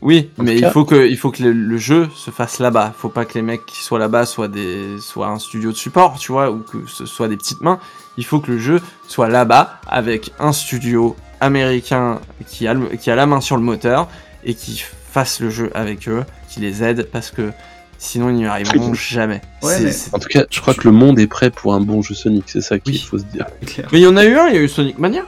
Oui, 0.00 0.30
En 0.38 0.44
mais 0.44 0.56
il 0.56 0.64
faut 0.70 0.84
que, 0.84 1.08
il 1.08 1.16
faut 1.16 1.32
que 1.32 1.42
le, 1.42 1.50
le 1.52 1.76
jeu 1.76 2.08
se 2.14 2.30
fasse 2.30 2.60
là-bas. 2.60 2.94
Faut 2.96 3.08
pas 3.08 3.24
que 3.24 3.34
les 3.34 3.42
mecs 3.42 3.66
qui 3.66 3.82
soient 3.82 3.98
là-bas 3.98 4.26
soient 4.26 4.46
des, 4.46 4.96
soient 5.00 5.26
un 5.26 5.40
studio 5.40 5.72
de 5.72 5.76
support, 5.76 6.18
tu 6.20 6.30
vois, 6.30 6.52
ou 6.52 6.58
que 6.60 6.78
ce 6.86 7.04
soit 7.04 7.26
des 7.26 7.36
petites 7.36 7.60
mains. 7.62 7.80
Il 8.16 8.24
faut 8.24 8.38
que 8.38 8.52
le 8.52 8.58
jeu 8.60 8.80
soit 9.08 9.28
là-bas 9.28 9.80
avec 9.88 10.30
un 10.38 10.52
studio 10.52 11.16
américain 11.40 12.20
qui 12.46 12.66
a, 12.66 12.74
le- 12.74 12.88
qui 12.96 13.10
a 13.10 13.16
la 13.16 13.26
main 13.26 13.40
sur 13.40 13.56
le 13.56 13.62
moteur 13.62 14.08
et 14.44 14.54
qui 14.54 14.82
fasse 15.10 15.40
le 15.40 15.50
jeu 15.50 15.70
avec 15.74 16.08
eux, 16.08 16.24
qui 16.48 16.60
les 16.60 16.82
aide 16.82 17.08
parce 17.10 17.30
que 17.30 17.50
sinon 17.98 18.28
ils 18.30 18.36
n'y 18.36 18.46
arriveront 18.46 18.94
jamais. 18.94 19.40
Ouais, 19.62 19.80
mais- 19.80 19.92
En 20.12 20.18
tout 20.18 20.28
cas, 20.28 20.44
je 20.50 20.60
crois 20.60 20.74
que 20.74 20.84
le 20.84 20.92
monde 20.92 21.18
est 21.18 21.26
prêt 21.26 21.50
pour 21.50 21.74
un 21.74 21.80
bon 21.80 22.02
jeu 22.02 22.14
Sonic, 22.14 22.44
c'est 22.46 22.60
ça 22.60 22.78
qu'il 22.78 22.94
Oui. 22.94 23.06
faut 23.08 23.18
se 23.18 23.24
dire. 23.24 23.46
Mais 23.92 23.98
il 23.98 24.02
y 24.02 24.06
en 24.06 24.16
a 24.16 24.24
eu 24.24 24.36
un, 24.36 24.48
il 24.48 24.54
y 24.54 24.58
a 24.58 24.62
eu 24.62 24.68
Sonic 24.68 24.98
Mania. 24.98 25.22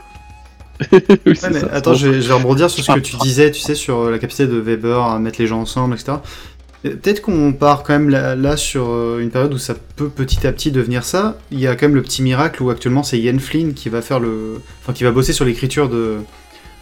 Oui, 0.92 0.98
Ouais, 1.26 1.34
c'est 1.34 1.50
mais 1.50 1.60
ça. 1.60 1.68
attends, 1.72 1.92
je 1.94 2.08
vais, 2.08 2.22
je 2.22 2.28
vais 2.28 2.34
rebondir 2.34 2.70
sur 2.70 2.82
ce 2.82 2.90
que 2.92 2.98
Ah. 2.98 3.02
tu 3.02 3.16
disais, 3.16 3.50
tu 3.50 3.60
sais, 3.60 3.74
sur 3.74 4.08
la 4.10 4.18
capacité 4.18 4.46
de 4.46 4.58
Weber 4.58 4.98
à 5.02 5.18
mettre 5.18 5.38
les 5.38 5.46
gens 5.46 5.60
ensemble, 5.60 5.94
etc. 5.94 6.12
Peut-être 6.82 7.20
qu'on 7.20 7.52
part 7.52 7.82
quand 7.82 7.92
même 7.92 8.08
là, 8.08 8.34
là 8.34 8.56
sur 8.56 8.88
euh, 8.88 9.20
une 9.20 9.30
période 9.30 9.52
où 9.52 9.58
ça 9.58 9.74
peut 9.96 10.08
petit 10.08 10.46
à 10.46 10.52
petit 10.52 10.70
devenir 10.70 11.04
ça. 11.04 11.38
Il 11.50 11.60
y 11.60 11.66
a 11.66 11.76
quand 11.76 11.86
même 11.86 11.94
le 11.94 12.02
petit 12.02 12.22
miracle 12.22 12.62
où 12.62 12.70
actuellement 12.70 13.02
c'est 13.02 13.18
Ian 13.18 13.38
Flynn 13.38 13.74
qui 13.74 13.90
va 13.90 14.00
faire 14.00 14.18
le, 14.18 14.60
enfin 14.80 14.92
qui 14.94 15.04
va 15.04 15.10
bosser 15.10 15.34
sur 15.34 15.44
l'écriture 15.44 15.90
de, 15.90 16.16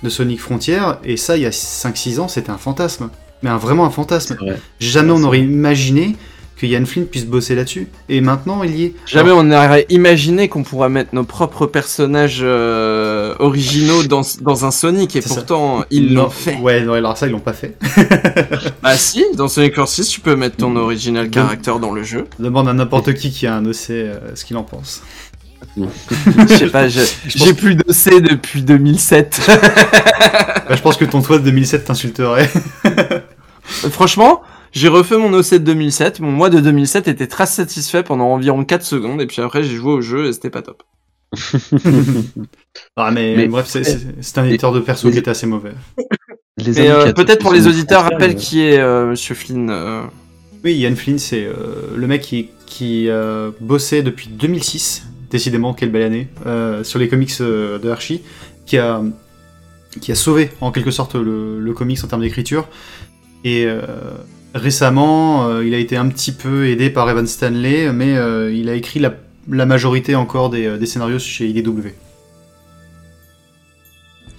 de 0.03 0.09
Sonic 0.09 0.41
Frontier. 0.41 0.81
Et 1.05 1.17
ça, 1.17 1.37
il 1.37 1.43
y 1.43 1.47
a 1.47 1.51
5-6 1.51 2.21
ans, 2.21 2.29
c'était 2.29 2.51
un 2.51 2.59
fantasme. 2.59 3.11
Mais 3.43 3.51
un, 3.51 3.57
vraiment 3.57 3.85
un 3.87 3.91
fantasme. 3.91 4.37
Jamais 4.81 5.13
on 5.13 5.23
aurait 5.25 5.41
imaginé 5.41 6.17
que 6.59 6.67
Ian 6.67 6.85
Flynn 6.85 7.07
puisse 7.07 7.25
bosser 7.25 7.55
là-dessus. 7.55 7.89
Et 8.09 8.21
maintenant, 8.21 8.65
il 8.65 8.77
y 8.77 8.85
est. 8.87 8.95
Jamais 9.07 9.31
on 9.33 9.51
aurait 9.51 9.87
imaginé 9.89 10.49
qu'on 10.49 10.65
pourrait 10.65 10.89
mettre 10.89 11.15
nos 11.15 11.23
propres 11.25 11.67
personnages 11.67 12.41
euh, 12.43 13.35
originaux 13.39 14.03
dans, 14.03 14.23
dans 14.41 14.65
un 14.65 14.71
Sonic 14.73 15.15
et 15.15 15.21
ça. 15.21 15.37
pourtant 15.37 15.85
ils 15.91 16.13
l'ont 16.13 16.31
fait. 16.31 16.57
Ouais, 16.57 16.83
non, 16.83 16.95
alors 16.95 17.17
ça, 17.17 17.27
ils 17.29 17.33
l'ont 17.33 17.41
pas 17.41 17.53
fait. 17.53 17.77
Ah 18.83 18.97
si, 18.97 19.25
dans 19.35 19.49
Sonic 19.49 19.75
Forces 19.75 20.09
tu 20.09 20.21
peux 20.21 20.35
mettre 20.35 20.57
ton 20.57 20.75
original 20.77 21.31
caractère 21.31 21.79
dans 21.79 21.93
le 21.93 22.03
jeu. 22.03 22.25
Demande 22.39 22.69
à 22.69 22.73
n'importe 22.73 23.15
qui 23.15 23.31
qui 23.31 23.47
a 23.47 23.55
un 23.55 23.65
OC 23.65 23.91
euh, 23.91 24.19
ce 24.35 24.45
qu'il 24.45 24.57
en 24.57 24.63
pense. 24.63 25.03
Je 25.77 26.47
sais 26.47 26.67
pas, 26.69 26.89
j'ai 26.89 27.55
plus 27.55 27.75
de 27.75 27.93
C 27.93 28.21
depuis 28.21 28.63
2007. 28.63 29.51
Bah, 30.69 30.77
je 30.77 30.83
pense 30.83 30.99
que 30.99 31.07
ton 31.07 31.23
toit 31.23 31.39
de 31.39 31.45
2007 31.45 31.87
t'insulterait. 31.87 32.51
Franchement, 33.65 34.43
j'ai 34.73 34.89
refait 34.89 35.17
mon 35.19 35.33
OC 35.33 35.51
de 35.53 35.59
2007. 35.59 36.21
Mon 36.21 36.31
mois 36.33 36.51
de 36.51 36.61
2007 36.61 37.09
était 37.09 37.27
très 37.27 37.47
satisfait 37.47 38.03
pendant 38.03 38.27
environ 38.27 38.65
4 38.65 38.83
secondes 38.85 39.21
et 39.21 39.27
puis 39.27 39.41
après 39.43 39.63
j'ai 39.63 39.75
joué 39.77 39.93
au 39.93 40.01
jeu 40.01 40.27
et 40.27 40.33
c'était 40.33 40.51
pas 40.51 40.63
top. 40.63 40.83
Ah, 42.97 43.11
mais, 43.11 43.35
Mais- 43.37 43.49
bref, 43.49 43.67
c'est- 43.69 43.83
c'est 44.21 44.39
un 44.39 44.45
éditeur 44.45 44.73
de 44.73 44.81
perso 44.81 45.07
mais- 45.09 45.13
qui 45.13 45.19
était 45.19 45.31
assez 45.31 45.47
mauvais. 45.47 45.73
Euh, 46.77 47.13
peut-être 47.13 47.41
pour 47.41 47.53
les 47.53 47.69
auditeurs, 47.69 48.03
rappelle 48.03 48.33
euh, 48.33 48.35
qui 48.35 48.63
est 48.63 48.81
euh, 48.81 49.07
Monsieur 49.11 49.37
Flynn. 49.37 49.71
euh, 49.71 50.03
Oui, 50.65 50.75
Ian 50.75 50.97
Flynn, 50.97 51.17
c'est 51.17 51.45
euh, 51.45 51.55
le 51.95 52.07
mec 52.09 52.21
qui, 52.23 52.49
qui 52.67 53.09
euh, 53.09 53.53
bossait 53.61 54.03
depuis 54.03 54.27
2006, 54.27 55.05
décidément, 55.31 55.73
quelle 55.73 55.93
belle 55.93 56.03
année, 56.03 56.27
euh, 56.47 56.83
sur 56.83 56.99
les 56.99 57.07
comics 57.07 57.33
euh, 57.41 57.79
de 57.79 57.89
Archie, 57.91 58.23
qui 58.67 58.77
a, 58.77 59.01
qui 60.01 60.11
a 60.11 60.17
sauvé 60.17 60.51
en 60.61 60.73
quelque 60.73 60.91
sorte 60.91 61.15
le, 61.15 61.61
le 61.61 61.73
comics 61.75 62.03
en 62.03 62.09
termes 62.09 62.23
d'écriture. 62.23 62.67
Et 63.45 63.65
euh, 63.65 63.83
récemment, 64.59 65.49
euh, 65.49 65.65
il 65.65 65.75
a 65.75 65.79
été 65.79 65.97
un 65.97 66.09
petit 66.09 66.33
peu 66.33 66.69
aidé 66.69 66.91
par 66.91 67.09
Evan 67.09 67.27
Stanley, 67.27 67.93
mais 67.93 68.17
euh, 68.17 68.53
il 68.53 68.69
a 68.69 68.75
écrit 68.75 69.01
la, 69.01 69.15
majorité 69.67 70.15
encore 70.15 70.51
des, 70.51 70.67
euh, 70.67 70.77
des 70.77 70.87
scénarios 70.87 71.19
chez 71.19 71.47
IDW. 71.47 71.89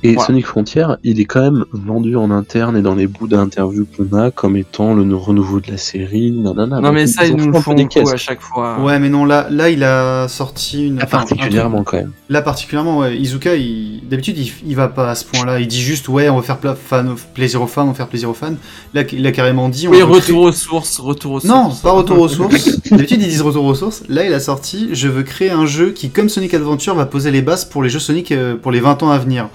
Et 0.02 0.14
Voilà. 0.14 0.28
Sonic 0.28 0.46
Frontier, 0.46 0.86
il 1.04 1.20
est 1.20 1.26
quand 1.26 1.42
même 1.42 1.66
vendu 1.74 2.16
en 2.16 2.32
interne 2.32 2.78
et 2.78 2.82
dans 2.82 2.96
les 2.96 3.06
bouts 3.08 3.28
d'interviews 3.28 3.86
qu'on 3.98 4.18
a 4.18 4.32
comme 4.32 4.56
étant 4.56 4.94
le 4.94 5.14
renouveau 5.14 5.60
de 5.60 5.70
la 5.72 5.78
série. 5.78 6.32
Nanana. 6.32 6.78
Non 6.78 6.82
Donc, 6.84 6.94
mais 6.94 7.06
ça 7.06 7.26
ils 7.26 7.36
nous 7.36 7.52
le 7.52 7.60
font 7.60 7.74
des 7.74 7.84
coup 7.84 7.90
caisses. 7.90 8.14
à 8.14 8.16
chaque 8.16 8.40
fois. 8.40 8.80
Ouais, 8.82 8.98
mais 9.00 9.10
non, 9.10 9.26
là, 9.26 9.48
là 9.50 9.70
il 9.70 9.84
a 9.84 10.30
sorti 10.30 10.88
une. 10.88 11.00
Ah, 11.00 11.04
un 11.04 11.06
truc- 11.06 11.12
particulièrement 11.38 11.84
quand 11.84 11.98
même. 11.98 12.12
Là 12.30 12.42
particulièrement, 12.42 13.00
ouais, 13.00 13.18
Izuka, 13.18 13.56
il... 13.58 14.02
d'habitude 14.10 14.38
il... 14.38 14.52
il 14.66 14.76
va 14.78 14.88
pas 14.88 15.10
à 15.12 15.16
ce 15.16 15.26
point-là. 15.26 15.60
Il 15.60 15.68
dit 15.68 15.82
juste 15.82 16.08
ouais, 16.08 16.30
on 16.30 16.38
va 16.38 16.44
faire 16.44 16.60
pla- 16.60 16.76
fan... 16.76 17.16
plaisir 17.34 17.62
aux 17.62 17.68
fans, 17.68 17.84
on 17.84 17.88
va 17.88 17.94
faire 17.94 18.08
plaisir 18.08 18.30
aux 18.30 18.34
fans. 18.34 18.54
Là, 18.94 19.04
il 19.12 19.28
a 19.28 19.32
carrément 19.34 19.68
dit. 19.68 19.90
On 19.90 19.92
Oui, 19.92 20.02
retour 20.02 20.22
créer- 20.22 20.36
aux 20.38 20.52
sources, 20.54 21.00
retour 21.00 21.34
aux 21.34 21.40
sources. 21.42 21.54
Non, 21.54 21.72
pas 21.84 21.92
retour 21.92 22.20
aux 22.22 22.30
sources. 22.30 22.80
D'habitude 22.90 23.22
ils 23.22 23.28
disent 23.28 23.42
retour 23.42 23.66
aux 23.66 23.76
sources. 23.76 24.04
Là, 24.08 24.26
il 24.26 24.34
a 24.34 24.40
sorti. 24.40 24.88
Je 24.94 25.10
veux 25.10 25.24
créer 25.24 25.50
un 25.52 25.66
jeu 25.66 25.90
qui, 25.92 26.10
comme 26.10 26.30
Sonic 26.30 26.54
Adventure, 26.54 26.96
va 26.96 27.06
poser 27.06 27.32
les 27.32 27.42
bases 27.42 27.66
pour 27.66 27.84
les 27.84 27.90
jeux 27.90 28.00
Sonic 28.00 28.32
euh, 28.32 28.56
pour 28.56 28.72
les 28.72 28.80
20 28.80 29.04
ans 29.04 29.12
à 29.12 29.18
venir. 29.18 29.50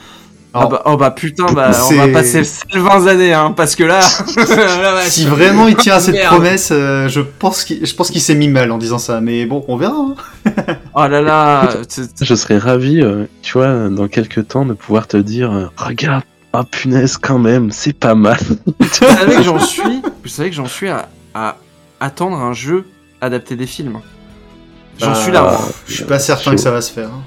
Ah 0.56 0.58
Alors, 0.58 0.70
bah, 0.70 0.82
oh 0.86 0.96
bah 0.96 1.10
putain, 1.10 1.52
bah, 1.52 1.72
on 1.90 1.94
va 1.96 2.08
passer 2.08 2.44
seules 2.44 2.80
20 2.80 3.06
années, 3.08 3.32
hein, 3.34 3.52
parce 3.56 3.74
que 3.74 3.82
là... 3.82 4.00
si 5.08 5.26
vraiment 5.26 5.66
il 5.66 5.74
tient 5.74 5.96
à 5.96 6.00
cette 6.00 6.14
Merde. 6.14 6.32
promesse, 6.32 6.68
euh, 6.72 7.08
je 7.08 7.20
pense 7.20 7.64
qu'il, 7.64 7.84
je 7.84 7.94
pense 7.94 8.10
qu'il 8.10 8.20
s'est 8.20 8.36
mis 8.36 8.46
mal 8.48 8.70
en 8.70 8.78
disant 8.78 8.98
ça. 8.98 9.20
Mais 9.20 9.46
bon, 9.46 9.64
on 9.66 9.76
verra. 9.76 9.96
hein. 9.96 10.14
Oh 10.94 11.06
là 11.08 11.20
là, 11.20 11.68
Je 12.20 12.34
serais 12.36 12.58
ravi, 12.58 13.00
euh, 13.02 13.24
tu 13.42 13.54
vois, 13.54 13.88
dans 13.88 14.06
quelques 14.06 14.46
temps, 14.46 14.64
de 14.64 14.74
pouvoir 14.74 15.08
te 15.08 15.16
dire 15.16 15.50
euh, 15.52 15.66
Regarde, 15.76 16.22
ah 16.52 16.62
punaise, 16.70 17.16
quand 17.16 17.40
même, 17.40 17.72
c'est 17.72 17.92
pas 17.92 18.14
mal. 18.14 18.38
vous 18.78 18.88
savez 18.88 19.36
que 19.36 19.42
j'en 19.42 19.58
suis, 19.58 20.02
vous 20.22 20.28
savez 20.28 20.50
que 20.50 20.56
j'en 20.56 20.68
suis 20.68 20.88
à, 20.88 21.08
à 21.34 21.56
attendre 21.98 22.36
un 22.38 22.52
jeu 22.52 22.84
adapté 23.20 23.56
des 23.56 23.66
films. 23.66 23.98
J'en 25.00 25.08
Bah, 25.08 25.14
suis 25.16 25.32
là. 25.32 25.58
Je 25.88 25.94
suis 25.94 26.04
pas 26.04 26.20
certain 26.20 26.52
que 26.52 26.60
ça 26.60 26.70
va 26.70 26.80
se 26.80 26.92
faire. 26.92 27.08
hein. 27.08 27.22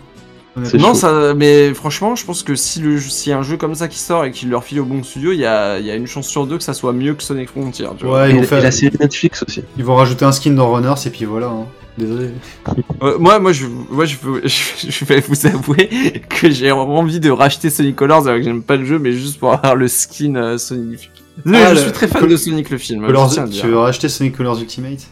Non, 0.77 0.89
chaud. 0.89 0.93
ça, 0.95 1.33
mais 1.35 1.73
franchement, 1.73 2.15
je 2.15 2.25
pense 2.25 2.43
que 2.43 2.55
si 2.55 2.79
le, 2.81 2.97
y 3.27 3.31
a 3.31 3.37
un 3.37 3.43
jeu 3.43 3.57
comme 3.57 3.75
ça 3.75 3.87
qui 3.87 3.99
sort 3.99 4.25
et 4.25 4.31
qu'il 4.31 4.49
leur 4.49 4.63
file 4.63 4.79
au 4.81 4.85
bon 4.85 5.03
studio, 5.03 5.31
il 5.31 5.39
y 5.39 5.45
a, 5.45 5.79
il 5.79 5.85
y 5.85 5.91
a 5.91 5.95
une 5.95 6.07
chance 6.07 6.27
sur 6.27 6.45
deux 6.47 6.57
que 6.57 6.63
ça 6.63 6.73
soit 6.73 6.93
mieux 6.93 7.13
que 7.13 7.23
Sonic 7.23 7.49
Frontier. 7.49 7.85
Tu 7.97 8.05
vois. 8.05 8.21
Ouais, 8.23 8.27
Et, 8.27 8.31
ils 8.31 8.35
vont, 8.37 8.43
et 8.43 8.45
faire- 8.45 8.61
la 8.63 8.71
série 8.71 8.95
Netflix 8.99 9.43
aussi. 9.47 9.63
ils 9.77 9.83
vont 9.83 9.95
rajouter 9.95 10.25
un 10.25 10.31
skin 10.31 10.51
dans 10.51 10.71
Runners 10.71 10.93
et 11.05 11.09
puis 11.09 11.25
voilà. 11.25 11.47
hein. 11.47 11.65
Désolé. 11.97 12.29
Euh, 13.03 13.19
moi, 13.19 13.37
moi, 13.39 13.51
je, 13.53 13.65
moi, 13.91 14.05
je, 14.05 14.15
veux- 14.23 14.41
je, 14.45 14.89
je 14.89 15.05
vais 15.05 15.19
vous 15.19 15.45
avouer 15.45 15.87
que 16.29 16.49
j'ai 16.49 16.71
envie 16.71 17.19
de 17.19 17.29
racheter 17.29 17.69
Sonic 17.69 17.95
Colors 17.95 18.25
alors 18.27 18.39
que 18.39 18.43
j'aime 18.43 18.63
pas 18.63 18.75
le 18.75 18.85
jeu, 18.85 18.97
mais 18.97 19.11
juste 19.13 19.37
pour 19.39 19.53
avoir 19.53 19.75
le 19.75 19.87
skin 19.87 20.35
euh, 20.35 20.57
Sonic. 20.57 21.11
Ah, 21.45 21.69
je 21.69 21.73
le- 21.75 21.81
suis 21.81 21.91
très 21.91 22.07
fan 22.07 22.21
Col- 22.21 22.31
de 22.31 22.37
Sonic 22.37 22.71
le 22.71 22.79
film. 22.79 23.05
Colors- 23.05 23.29
je 23.29 23.33
tiens 23.35 23.43
à 23.43 23.45
le 23.45 23.51
dire. 23.51 23.61
tu 23.61 23.67
veux 23.67 23.77
racheter 23.77 24.09
Sonic 24.09 24.35
Colors 24.35 24.59
Ultimate? 24.59 25.05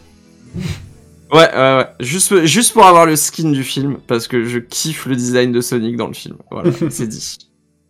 Ouais, 1.32 1.38
ouais, 1.38 1.76
ouais. 1.76 1.86
Juste, 2.00 2.44
juste 2.44 2.72
pour 2.72 2.86
avoir 2.86 3.04
le 3.06 3.16
skin 3.16 3.50
du 3.50 3.64
film, 3.64 3.98
parce 4.06 4.28
que 4.28 4.44
je 4.44 4.58
kiffe 4.58 5.06
le 5.06 5.16
design 5.16 5.50
de 5.52 5.60
Sonic 5.60 5.96
dans 5.96 6.06
le 6.06 6.14
film. 6.14 6.36
Voilà, 6.50 6.70
c'est 6.90 7.06
dit. 7.08 7.38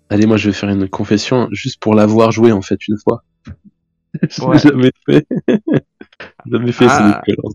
Allez, 0.09 0.27
moi 0.27 0.37
je 0.37 0.49
vais 0.49 0.55
faire 0.55 0.69
une 0.71 0.89
confession 0.89 1.49
juste 1.51 1.79
pour 1.81 1.95
l'avoir 1.95 2.31
joué 2.31 2.53
en 2.53 2.63
fait 2.63 2.79
une 2.89 2.97
fois. 3.03 3.23
Je 4.31 4.43
Ouais. 4.43 4.59
jamais 4.59 4.91
fait. 5.07 5.27
jamais 6.51 6.73
fait 6.73 6.87
Ah. 6.89 6.99
Sonic 6.99 7.17
Colors. 7.37 7.53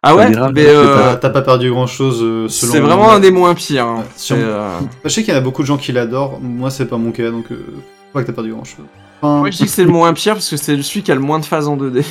Ah 0.00 0.14
ouais, 0.14 0.30
mais 0.52 0.66
euh, 0.68 1.16
T'as 1.16 1.30
pas 1.30 1.42
perdu 1.42 1.70
grand 1.70 1.88
chose 1.88 2.18
selon. 2.52 2.72
c'est 2.72 2.78
vraiment 2.80 3.10
un 3.10 3.18
des 3.18 3.32
moins 3.32 3.52
pires. 3.54 3.86
hein. 3.86 4.04
Ouais, 4.30 4.36
euh, 4.36 4.78
Je 5.04 5.08
sais 5.08 5.24
qu'il 5.24 5.32
y 5.34 5.36
en 5.36 5.40
a 5.40 5.42
beaucoup 5.42 5.62
de 5.62 5.66
gens 5.66 5.76
qui 5.76 5.90
l'adorent. 5.90 6.38
Moi, 6.40 6.70
c'est 6.70 6.86
pas 6.86 6.98
mon 6.98 7.10
cas, 7.10 7.32
donc 7.32 7.50
euh, 7.50 7.56
je 7.76 8.08
crois 8.10 8.22
que 8.22 8.28
t'as 8.28 8.32
perdu 8.32 8.52
grand 8.52 8.62
chose. 8.62 8.84
Enfin, 9.20 9.38
Moi, 9.40 9.50
je 9.50 9.56
dis 9.56 9.64
que 9.64 9.70
c'est 9.70 9.82
le 9.82 9.90
moins 9.90 10.12
pire 10.14 10.34
parce 10.34 10.48
que 10.48 10.56
c'est 10.56 10.80
celui 10.80 11.02
qui 11.02 11.10
a 11.10 11.16
le 11.16 11.20
moins 11.20 11.40
de 11.40 11.44
phases 11.44 11.66
en 11.66 11.76
2D. 11.76 12.04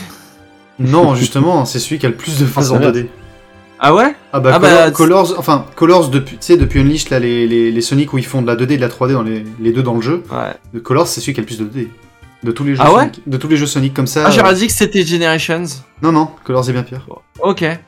Non, 0.80 1.16
justement, 1.16 1.66
c'est 1.66 1.80
celui 1.80 2.00
qui 2.00 2.06
a 2.06 2.10
le 2.10 2.16
plus 2.16 2.40
de 2.40 2.46
phases 2.46 2.72
en 2.72 2.80
c'est 2.80 2.92
2D. 2.92 3.08
Ah 3.80 3.94
ouais? 3.94 4.16
Ah 4.34 4.40
bah, 4.40 4.52
Ah 4.56 4.60
Color- 4.60 4.76
bah, 4.86 4.92
Colors, 4.92 5.34
enfin 5.38 5.66
Colors 5.76 6.10
depuis, 6.10 6.38
tu 6.38 6.46
sais, 6.46 6.58
depuis 6.58 6.80
Unleashed 6.80 7.10
là, 7.12 7.20
les, 7.20 7.46
les, 7.48 7.72
les 7.72 7.82
Sonic 7.82 8.12
où 8.14 8.18
ils 8.18 8.26
font 8.26 8.42
de 8.42 8.48
la 8.48 8.56
2D 8.56 8.72
et 8.74 8.78
de 8.78 8.82
la 8.82 8.88
3D 8.90 9.14
dans 9.14 9.22
les, 9.24 9.44
les 9.60 9.72
deux 9.72 9.84
dans 9.84 9.94
le 9.94 10.02
jeu. 10.02 10.24
Ouais. 10.32 10.54
Le 10.74 10.80
Colors, 10.80 11.08
c'est 11.08 11.22
celui 11.22 11.34
qui 11.34 11.40
a 11.40 11.44
le 11.44 11.46
plus 11.48 11.60
de 11.60 11.66
2D. 11.66 11.88
De 12.44 12.52
tous 12.52 12.64
les 12.64 12.76
jeux 12.76 12.82
Ah 12.84 12.92
ouais? 12.94 13.00
Sonic. 13.02 13.22
De 13.28 13.38
tous 13.38 13.48
les 13.48 13.58
jeux 13.58 13.66
Sonic 13.68 13.94
comme 13.94 14.08
ça. 14.08 14.24
Ah, 14.28 14.32
j'aurais 14.32 14.52
euh, 14.52 14.56
dit 14.56 14.68
que 14.68 14.74
c'était 14.74 15.04
Generations. 15.06 15.64
Non, 16.02 16.12
non, 16.12 16.30
Colors 16.44 16.70
est 16.70 16.74
bien 16.74 16.84
pire. 16.84 17.06
Ok. 17.40 17.60
C'est 17.60 17.80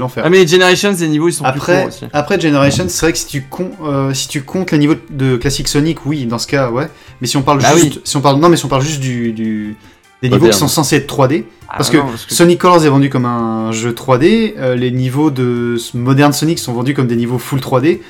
l'enfer. 0.00 0.22
Ah, 0.26 0.30
mais 0.30 0.46
Generations, 0.46 0.94
les 0.98 1.08
niveaux 1.08 1.28
ils 1.28 1.32
sont 1.32 1.44
plus 1.44 1.50
Après, 1.58 1.78
courts 1.80 1.88
aussi. 1.88 2.04
après 2.12 2.38
Generation, 2.40 2.84
c'est 2.88 3.06
vrai 3.06 3.12
que 3.12 3.18
si 3.18 3.26
tu, 3.26 3.42
con- 3.42 3.72
euh, 3.84 4.14
si 4.14 4.28
tu 4.28 4.42
comptes 4.42 4.70
les 4.72 4.78
niveaux 4.78 4.94
de 5.10 5.36
classique 5.36 5.68
Sonic, 5.68 6.04
oui, 6.06 6.26
dans 6.26 6.38
ce 6.38 6.46
cas, 6.46 6.70
ouais. 6.70 6.88
Mais 7.20 7.26
si 7.26 7.36
on 7.36 7.42
parle 7.42 7.60
Bah 7.60 7.74
juste, 7.76 8.00
si 8.04 8.16
on 8.16 8.20
parle, 8.20 8.38
non, 8.40 8.48
mais 8.48 8.56
si 8.56 8.64
on 8.64 8.68
parle 8.68 8.82
juste 8.82 9.00
du, 9.00 9.32
du- 9.32 9.76
des 10.22 10.28
niveaux 10.28 10.46
qui 10.46 10.52
sont 10.58 10.68
censés 10.68 10.96
être 10.96 11.06
3D, 11.06 11.44
Ah, 11.68 11.74
parce, 11.78 11.92
non, 11.92 12.04
que 12.06 12.34
Sonic 12.34 12.58
Colors 12.60 12.84
est 12.84 12.88
vendu 12.90 13.08
comme 13.10 13.24
un 13.26 13.72
jeu 13.72 13.92
3D, 13.92 14.54
euh, 14.58 14.74
les 14.74 14.90
niveaux 14.90 15.30
de 15.30 15.76
moderne 15.94 16.32
Sonic 16.32 16.58
sont 16.58 16.72
vendus 16.72 16.94
comme 16.94 17.06
des 17.06 17.16
niveaux 17.16 17.38
full 17.38 17.60
3D, 17.60 18.00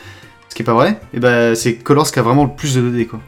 ce 0.49 0.55
qui 0.55 0.63
est 0.63 0.65
pas 0.65 0.75
vrai. 0.75 1.01
Et 1.15 1.21
ben 1.21 1.55
c'est 1.55 1.75
Colors 1.77 2.11
qui 2.11 2.19
a 2.19 2.23
vraiment 2.23 2.45
le 2.45 2.51
plus 2.57 2.75
de 2.75 2.81
2D 2.83 3.07
quoi. 3.07 3.21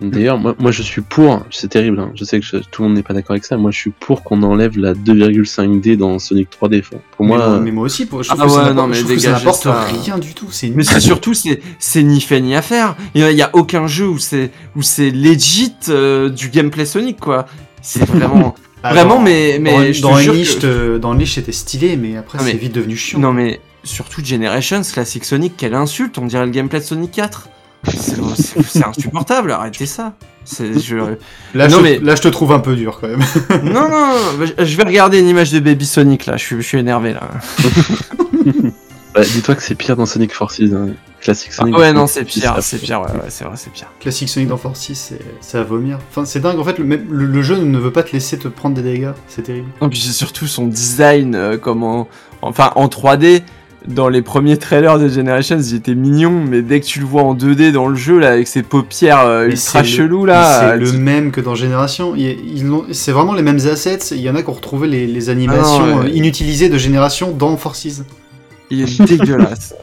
D'ailleurs, 0.00 0.38
moi, 0.38 0.54
moi 0.58 0.70
je 0.72 0.82
suis 0.82 1.00
pour, 1.02 1.44
c'est 1.50 1.68
terrible, 1.68 1.98
hein, 2.00 2.10
je 2.14 2.24
sais 2.24 2.38
que 2.40 2.44
je- 2.44 2.56
tout 2.58 2.82
le 2.82 2.88
monde 2.88 2.96
n'est 2.96 3.04
pas 3.04 3.14
d'accord 3.14 3.30
avec 3.30 3.44
ça, 3.44 3.56
moi 3.56 3.70
je 3.70 3.78
suis 3.78 3.90
pour 3.92 4.22
qu'on 4.24 4.42
enlève 4.42 4.76
la 4.76 4.92
2,5D 4.92 5.96
dans 5.96 6.18
Sonic 6.18 6.48
3D. 6.50 6.80
Enfin, 6.80 6.96
Pour 7.16 7.24
mais, 7.24 7.36
moi, 7.36 7.48
moi, 7.48 7.60
mais 7.60 7.70
moi 7.70 7.84
aussi, 7.84 8.04
pour- 8.04 8.22
je 8.22 8.28
trouve 8.28 8.40
Ah 8.42 8.44
que 8.44 8.50
ça 8.50 8.58
ouais, 8.58 9.18
ça 9.18 9.30
n'apporte 9.32 9.62
ça. 9.62 9.84
rien 9.84 10.18
du 10.18 10.34
tout. 10.34 10.48
Mais 10.74 10.82
c'est 10.82 11.00
surtout, 11.00 11.32
c'est, 11.32 12.02
ni 12.02 12.20
fait 12.20 12.40
ni 12.40 12.54
à 12.56 12.60
faire. 12.60 12.96
Il 13.14 13.22
y 13.22 13.42
a, 13.42 13.50
aucun 13.54 13.86
jeu 13.86 14.08
où 14.08 14.18
c'est, 14.18 14.50
où 14.76 14.82
c'est 14.82 15.10
legit 15.10 15.72
euh, 15.88 16.28
du 16.28 16.48
gameplay 16.48 16.84
Sonic, 16.86 17.20
quoi. 17.20 17.46
C'est 17.86 18.04
vraiment, 18.06 18.54
Ah, 18.82 18.92
vraiment, 18.92 19.16
dans- 19.16 19.22
mais, 19.22 19.58
mais 19.60 19.72
dans, 19.72 19.82
je 19.92 19.98
te 19.98 20.02
dans 20.02 20.16
jure 20.16 20.32
Unleashed, 20.34 20.60
que- 20.60 20.66
euh, 20.66 21.24
c'était 21.26 21.52
stylé, 21.52 21.96
mais 21.96 22.16
après 22.16 22.38
Ah, 22.40 22.44
mais- 22.44 22.50
c'est 22.52 22.56
vite 22.58 22.72
devenu 22.74 22.96
chiant. 22.96 23.18
Non, 23.20 23.32
mais 23.32 23.60
surtout 23.84 24.24
Generations, 24.24 24.82
classique 24.82 25.24
Sonic, 25.24 25.54
quelle 25.56 25.74
insulte, 25.74 26.18
on 26.18 26.26
dirait 26.26 26.44
le 26.46 26.50
gameplay 26.50 26.80
de 26.80 26.84
Sonic 26.84 27.12
4. 27.12 27.48
C'est, 27.86 28.82
insupportable, 28.84 29.52
arrêtez 29.52 29.84
ça. 29.86 30.14
Je... 30.50 30.96
Là, 31.54 31.68
Non, 31.68 31.76
je, 31.78 31.82
mais- 31.82 31.98
là, 31.98 32.14
je 32.16 32.22
te 32.22 32.28
trouve 32.28 32.52
un 32.52 32.58
peu 32.58 32.76
dur 32.76 32.98
quand 33.00 33.08
même. 33.08 33.22
Non, 33.62 33.88
non, 33.90 34.14
je- 34.58 34.64
je 34.64 34.76
vais 34.76 34.84
regarder 34.84 35.18
une 35.20 35.28
image 35.28 35.52
de 35.52 35.60
Baby 35.60 35.84
Sonic, 35.86 36.24
là, 36.26 36.36
je 36.38 36.44
suis, 36.44 36.56
je 36.56 36.62
suis 36.62 36.78
énervé, 36.78 37.12
là. 37.12 37.20
bah, 39.14 39.22
dis-toi 39.22 39.54
que 39.54 39.62
c'est 39.62 39.74
pire 39.74 39.96
dans 39.96 40.06
Sonic 40.06 40.32
Forces. 40.32 40.60
Hein. 40.60 40.88
Classique 41.24 41.50
Ah 41.54 41.62
Sonic. 41.62 41.78
ouais, 41.78 41.92
non, 41.92 42.06
c'est 42.06 42.22
pire, 42.24 42.54
c'est 42.60 42.78
pire, 42.78 43.00
ouais, 43.00 43.06
ouais, 43.08 43.26
c'est 43.30 43.44
vrai, 43.44 43.54
c'est 43.56 43.72
pire. 43.72 43.90
Classique 43.98 44.28
Sonic 44.28 44.48
dans 44.48 44.56
Force 44.58 44.78
6, 44.78 45.14
c'est 45.40 45.58
à 45.58 45.62
vomir. 45.64 45.98
Enfin, 46.10 46.24
c'est 46.24 46.38
dingue, 46.40 46.58
en 46.58 46.64
fait, 46.64 46.78
le, 46.78 46.84
le, 46.84 47.24
le 47.26 47.42
jeu 47.42 47.56
ne 47.56 47.78
veut 47.78 47.90
pas 47.92 48.02
te 48.02 48.12
laisser 48.12 48.38
te 48.38 48.46
prendre 48.46 48.76
des 48.76 48.82
dégâts, 48.82 49.12
c'est 49.26 49.42
terrible. 49.42 49.68
Non, 49.82 49.88
puis 49.88 49.98
c'est 49.98 50.12
surtout 50.12 50.46
son 50.46 50.66
design, 50.66 51.34
euh, 51.34 51.56
comme 51.56 51.82
en, 51.82 52.06
enfin, 52.42 52.70
en 52.76 52.86
3D, 52.88 53.40
dans 53.88 54.08
les 54.08 54.22
premiers 54.22 54.56
trailers 54.58 54.98
de 54.98 55.08
Generations, 55.08 55.58
il 55.60 55.74
était 55.76 55.94
mignon, 55.94 56.42
mais 56.46 56.62
dès 56.62 56.80
que 56.80 56.86
tu 56.86 57.00
le 57.00 57.06
vois 57.06 57.22
en 57.22 57.34
2D 57.34 57.70
dans 57.72 57.86
le 57.88 57.96
jeu, 57.96 58.18
là, 58.18 58.30
avec 58.32 58.46
ses 58.46 58.62
paupières 58.62 59.20
euh, 59.20 59.44
ultra 59.46 59.58
c'est 59.58 59.78
le- 59.80 59.84
chelou, 59.84 60.24
là. 60.26 60.72
C'est 60.72 60.78
le 60.78 60.90
tu- 60.90 60.96
même 60.96 61.30
que 61.32 61.40
dans 61.42 61.54
Génération. 61.54 62.14
C'est 62.92 63.12
vraiment 63.12 63.34
les 63.34 63.42
mêmes 63.42 63.60
assets. 63.70 63.98
Il 64.12 64.20
y 64.20 64.30
en 64.30 64.36
a 64.36 64.42
qui 64.42 64.48
ont 64.48 64.54
retrouvé 64.54 64.88
les, 64.88 65.06
les 65.06 65.28
animations 65.30 65.84
Ah 65.84 65.86
non, 65.86 65.98
ouais. 66.00 66.06
euh, 66.06 66.14
inutilisées 66.14 66.68
de 66.70 66.78
Génération 66.78 67.30
dans 67.32 67.56
Forces. 67.58 68.02
Il 68.70 68.80
est 68.80 69.02
dégueulasse. 69.06 69.74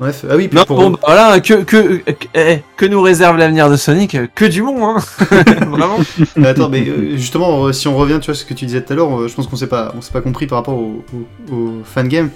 Bref, 0.00 0.24
ah 0.28 0.34
oui, 0.36 0.48
puis 0.48 0.58
non, 0.58 0.64
pour- 0.64 0.78
bon, 0.78 0.90
bah, 0.90 0.98
voilà, 1.06 1.38
que, 1.40 1.62
que, 1.62 1.98
que, 1.98 2.26
eh, 2.34 2.58
que 2.76 2.86
nous 2.86 3.00
réserve 3.00 3.36
l'avenir 3.36 3.70
de 3.70 3.76
Sonic 3.76 4.16
Que 4.34 4.46
du 4.46 4.60
bon, 4.60 4.84
hein 4.84 4.96
Vraiment 5.68 5.98
Mais 6.34 6.48
attends, 6.48 6.68
mais 6.68 6.80
euh, 6.88 7.16
justement, 7.16 7.66
euh, 7.66 7.72
si 7.72 7.86
on 7.86 7.96
revient, 7.96 8.18
tu 8.20 8.26
vois, 8.26 8.34
ce 8.34 8.44
que 8.44 8.52
tu 8.54 8.66
disais 8.66 8.82
tout 8.82 8.92
à 8.92 8.96
l'heure, 8.96 9.20
euh, 9.20 9.28
je 9.28 9.34
pense 9.34 9.46
qu'on 9.46 9.54
s'est 9.54 9.68
pas, 9.68 9.94
on 9.96 10.00
s'est 10.00 10.10
pas 10.12 10.20
compris 10.22 10.48
par 10.48 10.58
rapport 10.58 10.74
au, 10.76 11.04
au, 11.50 11.54
au 11.54 11.72
fangame. 11.84 12.30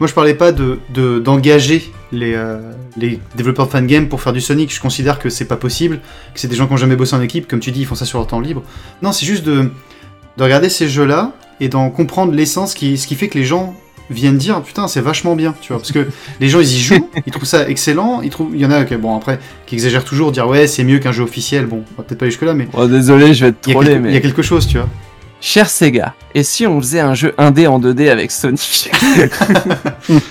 Moi, 0.00 0.06
je 0.08 0.14
parlais 0.14 0.32
pas 0.34 0.52
de 0.52 0.78
de- 0.94 1.18
d'engager 1.18 1.92
les, 2.12 2.32
euh, 2.34 2.58
les 2.96 3.20
développeurs 3.36 3.66
de 3.66 3.72
fangame 3.72 4.08
pour 4.08 4.22
faire 4.22 4.32
du 4.32 4.40
Sonic. 4.40 4.74
Je 4.74 4.80
considère 4.80 5.18
que 5.18 5.28
c'est 5.28 5.44
pas 5.44 5.56
possible, 5.56 6.00
que 6.32 6.40
c'est 6.40 6.48
des 6.48 6.56
gens 6.56 6.66
qui 6.66 6.72
ont 6.72 6.76
jamais 6.78 6.96
bossé 6.96 7.14
en 7.14 7.20
équipe, 7.20 7.46
comme 7.46 7.60
tu 7.60 7.72
dis, 7.72 7.80
ils 7.80 7.86
font 7.86 7.94
ça 7.94 8.06
sur 8.06 8.18
leur 8.20 8.26
temps 8.26 8.40
libre. 8.40 8.62
Non, 9.02 9.12
c'est 9.12 9.26
juste 9.26 9.44
de, 9.44 9.68
de 10.38 10.42
regarder 10.42 10.70
ces 10.70 10.88
jeux-là 10.88 11.32
et 11.60 11.68
d'en 11.68 11.90
comprendre 11.90 12.32
l'essence, 12.32 12.72
qui, 12.72 12.96
ce 12.96 13.06
qui 13.06 13.16
fait 13.16 13.28
que 13.28 13.36
les 13.38 13.44
gens 13.44 13.74
viennent 14.12 14.36
dire 14.38 14.62
putain 14.62 14.86
c'est 14.88 15.00
vachement 15.00 15.34
bien 15.36 15.54
tu 15.60 15.72
vois 15.72 15.78
parce 15.78 15.92
que 15.92 16.06
les 16.40 16.48
gens 16.48 16.60
ils 16.60 16.72
y 16.74 16.78
jouent 16.80 17.08
ils 17.26 17.32
trouvent 17.32 17.44
ça 17.44 17.68
excellent 17.68 18.20
ils 18.22 18.30
trouvent 18.30 18.50
il 18.54 18.60
y 18.60 18.66
en 18.66 18.70
a 18.70 18.84
que 18.84 18.94
bon 18.94 19.16
après 19.16 19.38
qui 19.66 19.74
exagèrent 19.74 20.04
toujours 20.04 20.32
dire 20.32 20.46
ouais 20.48 20.66
c'est 20.66 20.84
mieux 20.84 20.98
qu'un 20.98 21.12
jeu 21.12 21.22
officiel 21.22 21.66
bon 21.66 21.84
on 21.92 21.96
va 22.00 22.04
peut-être 22.04 22.18
pas 22.18 22.24
aller 22.26 22.30
jusque 22.30 22.42
là 22.42 22.54
mais 22.54 22.68
Oh, 22.74 22.86
désolé, 22.86 23.34
je 23.34 23.46
vais 23.46 23.52
te 23.52 23.70
troller, 23.70 23.88
quelque, 23.90 24.00
il 24.00 24.06
y 24.06 24.10
a 24.10 24.14
mais. 24.14 24.20
quelque 24.20 24.42
chose, 24.42 24.66
tu 24.66 24.78
vois. 24.78 24.88
Cher 25.40 25.68
Sega, 25.68 26.14
et 26.36 26.44
si 26.44 26.66
on 26.68 26.80
faisait 26.80 27.00
un 27.00 27.14
jeu 27.14 27.34
indé 27.36 27.66
en 27.66 27.80
2D 27.80 28.08
avec 28.10 28.30
Sonic 28.30 28.60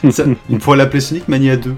Ça, 0.10 0.24
on 0.50 0.58
pourrait 0.58 0.78
l'appeler 0.78 1.02
Sonic 1.02 1.28
Mania 1.28 1.58
2. 1.58 1.76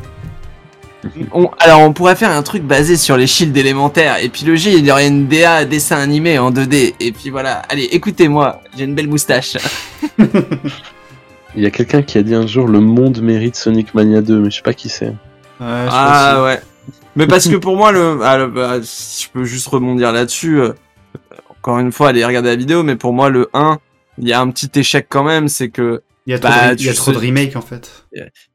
On- 1.34 1.50
alors 1.60 1.82
on 1.82 1.92
pourrait 1.92 2.16
faire 2.16 2.30
un 2.32 2.44
truc 2.44 2.64
basé 2.64 2.96
sur 2.96 3.18
les 3.18 3.28
shields 3.28 3.58
élémentaires 3.60 4.24
et 4.24 4.30
puis 4.30 4.46
le 4.46 4.56
jeu 4.56 4.72
il 4.72 4.86
y 4.86 4.92
aurait 4.92 5.08
une 5.08 5.28
DA 5.28 5.66
dessin 5.66 5.98
animé 5.98 6.38
en 6.40 6.50
2D 6.52 6.94
et 6.98 7.12
puis 7.12 7.30
voilà 7.30 7.62
allez 7.70 7.90
écoutez-moi 7.92 8.62
j'ai 8.78 8.86
une 8.86 8.96
belle 8.96 9.10
moustache 9.10 9.58
Il 11.56 11.64
y 11.64 11.66
a 11.66 11.72
quelqu'un 11.72 12.02
qui 12.02 12.18
a 12.18 12.24
dit 12.24 12.34
un 12.36 12.48
jour 12.48 12.68
le 12.68 12.80
monde 12.80 13.22
mérite 13.22 13.56
Sonic 13.56 13.94
Mania 13.94 14.22
2, 14.22 14.40
mais 14.40 14.50
je 14.50 14.56
sais 14.58 14.62
pas 14.64 14.74
qui 14.74 14.90
c'est. 14.90 15.08
Ouais, 15.08 15.16
je 15.60 15.90
ah 15.92 16.42
ouais 16.44 16.62
mais 17.16 17.28
parce 17.28 17.48
que 17.48 17.56
pour 17.58 17.78
moi 17.78 17.92
le, 17.92 18.20
ah, 18.24 18.38
le- 18.40 18.48
bah, 18.48 18.78
si 18.82 19.26
je 19.26 19.30
peux 19.30 19.46
juste 19.46 19.68
rebondir 19.68 20.12
là-dessus 20.12 20.60
euh, 20.60 20.74
encore 21.50 21.78
une 21.78 21.92
fois 21.92 22.10
allez 22.10 22.26
regarder 22.26 22.50
la 22.50 22.56
vidéo 22.56 22.82
mais 22.82 22.96
pour 22.96 23.14
moi 23.14 23.30
le 23.30 23.50
1 23.54 23.78
il 24.18 24.28
y 24.28 24.34
a 24.34 24.42
un 24.42 24.50
petit 24.50 24.70
échec 24.80 25.06
quand 25.10 25.24
même 25.24 25.48
c'est 25.48 25.70
que 25.70 26.02
Il 26.26 26.32
y 26.32 26.34
a 26.34 26.40
trop, 26.40 26.50
Bah, 26.50 26.74
de, 26.74 26.80
il 26.82 26.86
y 26.88 26.90
a 26.90 26.92
tu 26.92 26.98
trop 26.98 27.12
de 27.12 27.20
sais- 27.20 27.26
remakes 27.28 27.56
en 27.56 27.62
fait. 27.62 28.06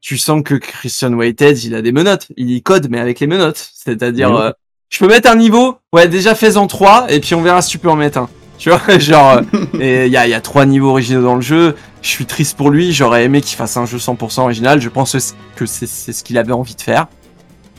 tu 0.01 0.17
sens 0.17 0.43
que 0.43 0.55
Christian 0.55 1.13
Whitehead, 1.13 1.63
il 1.63 1.73
a 1.73 1.81
des 1.81 1.91
menottes. 1.93 2.27
Il 2.35 2.49
y 2.51 2.61
code, 2.61 2.87
mais 2.89 2.99
avec 2.99 3.19
les 3.21 3.27
menottes. 3.27 3.71
C'est-à-dire, 3.73 4.35
euh, 4.35 4.51
je 4.89 4.99
peux 4.99 5.07
mettre 5.07 5.29
un 5.31 5.35
niveau, 5.35 5.77
ouais, 5.93 6.07
déjà 6.07 6.35
fais-en 6.35 6.67
trois, 6.67 7.05
et 7.11 7.19
puis 7.21 7.35
on 7.35 7.41
verra 7.41 7.61
si 7.61 7.69
tu 7.69 7.77
peux 7.77 7.89
en 7.89 7.95
mettre 7.95 8.17
un. 8.19 8.29
Tu 8.59 8.69
vois, 8.69 8.81
genre, 8.99 9.37
euh, 9.37 9.79
et 9.79 10.05
il 10.05 10.11
y 10.11 10.17
a, 10.17 10.27
il 10.27 10.29
y 10.29 10.33
a 10.35 10.41
trois 10.41 10.65
niveaux 10.67 10.89
originaux 10.89 11.23
dans 11.23 11.35
le 11.35 11.41
jeu. 11.41 11.75
Je 12.03 12.09
suis 12.09 12.25
triste 12.25 12.55
pour 12.57 12.69
lui. 12.69 12.91
J'aurais 12.93 13.23
aimé 13.23 13.41
qu'il 13.41 13.55
fasse 13.57 13.75
un 13.77 13.85
jeu 13.87 13.97
100% 13.97 14.41
original. 14.41 14.79
Je 14.81 14.89
pense 14.89 15.17
que 15.55 15.65
c'est 15.65 15.87
ce 16.13 16.23
qu'il 16.23 16.37
avait 16.37 16.51
envie 16.51 16.75
de 16.75 16.81
faire. 16.81 17.07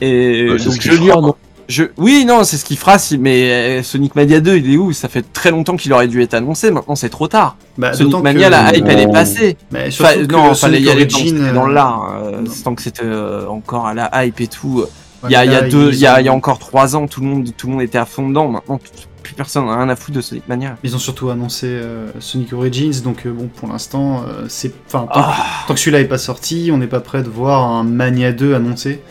Et 0.01 0.47
Euh, 0.49 0.57
donc 0.57 0.81
je 0.81 0.91
lui 0.93 1.11
en- 1.11 1.21
non 1.21 1.35
je, 1.69 1.83
oui, 1.95 2.25
non, 2.25 2.43
c'est 2.43 2.57
ce 2.57 2.65
qu'il 2.65 2.75
fera. 2.77 2.97
Si, 2.99 3.17
mais 3.17 3.49
euh, 3.79 3.83
Sonic 3.83 4.15
Mania 4.15 4.41
2, 4.41 4.57
il 4.57 4.73
est 4.73 4.77
où? 4.77 4.91
Ça 4.91 5.07
fait 5.07 5.21
très 5.31 5.51
longtemps 5.51 5.77
qu'il 5.77 5.93
aurait 5.93 6.09
dû 6.09 6.21
être 6.21 6.33
annoncé. 6.33 6.69
Maintenant, 6.69 6.95
c'est 6.95 7.07
trop 7.07 7.29
tard. 7.29 7.55
Bah, 7.77 7.93
Sonic 7.93 8.17
Mania, 8.17 8.47
que- 8.47 8.51
la 8.51 8.75
hype, 8.75 8.85
elle 8.89 8.99
est 8.99 9.11
passée. 9.11 9.55
Mais 9.71 9.85
Enfin, 9.87 10.09
surtout 10.11 10.27
que 10.27 10.31
non, 10.33 10.53
fallait 10.53 10.77
Sonic 10.79 10.85
y 10.85 10.89
aller 10.89 11.05
dans, 11.05 11.15
Origin, 11.17 11.37
c'était 11.37 11.53
dans 11.53 11.69
euh, 11.69 11.73
l'art. 11.73 12.15
euh, 12.23 12.41
non. 12.41 12.51
tant 12.65 12.75
que 12.75 12.81
c'était 12.81 13.03
euh, 13.05 13.47
encore 13.47 13.87
à 13.87 13.93
la 13.93 14.25
hype 14.25 14.41
et 14.41 14.47
tout. 14.47 14.81
ouais, 14.81 15.29
Il 15.29 15.31
y 15.31 15.35
a, 15.35 15.45
il 15.45 15.51
y 15.51 15.55
a 15.55 15.61
là, 15.61 15.69
deux, 15.69 15.89
ils 15.93 15.95
il 15.95 15.99
y 16.01 16.07
a, 16.07 16.15
ont- 16.15 16.19
il 16.19 16.25
y 16.25 16.29
a 16.29 16.33
encore 16.33 16.59
trois 16.59 16.95
ans, 16.97 17.07
tout 17.07 17.21
le 17.21 17.27
monde, 17.27 17.49
tout 17.55 17.67
le 17.67 17.73
monde 17.73 17.81
était 17.83 17.99
à 17.99 18.05
fond 18.05 18.27
dedans. 18.27 18.49
Maintenant, 18.49 18.79
plus- 19.23 19.33
personne 19.33 19.65
n'a 19.65 19.77
rien 19.77 19.89
à 19.89 19.95
foutre 19.95 20.17
de 20.17 20.21
Sonic 20.21 20.47
Mania. 20.47 20.77
Ils 20.83 20.95
ont 20.95 20.99
surtout 20.99 21.29
annoncé 21.29 21.67
euh, 21.67 22.09
Sonic 22.19 22.53
Origins, 22.53 23.01
donc 23.03 23.25
euh, 23.25 23.31
bon, 23.31 23.47
pour 23.47 23.67
l'instant, 23.69 24.23
euh, 24.27 24.45
c'est. 24.49 24.73
Enfin, 24.87 25.07
tant, 25.11 25.21
Ah, 25.23 25.45
tant 25.67 25.73
que 25.73 25.79
celui-là 25.79 25.99
est 26.01 26.05
pas 26.05 26.17
sorti, 26.17 26.69
on 26.73 26.77
n'est 26.77 26.87
pas 26.87 26.99
prêt 26.99 27.23
de 27.23 27.29
voir 27.29 27.67
un 27.69 27.83
Mania 27.83 28.31
2 28.31 28.53
annoncé. 28.55 29.01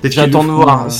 Peut-être 0.00 0.12
J'attends 0.14 0.44
de 0.44 0.50
voir. 0.50 0.86
euh, 0.86 0.90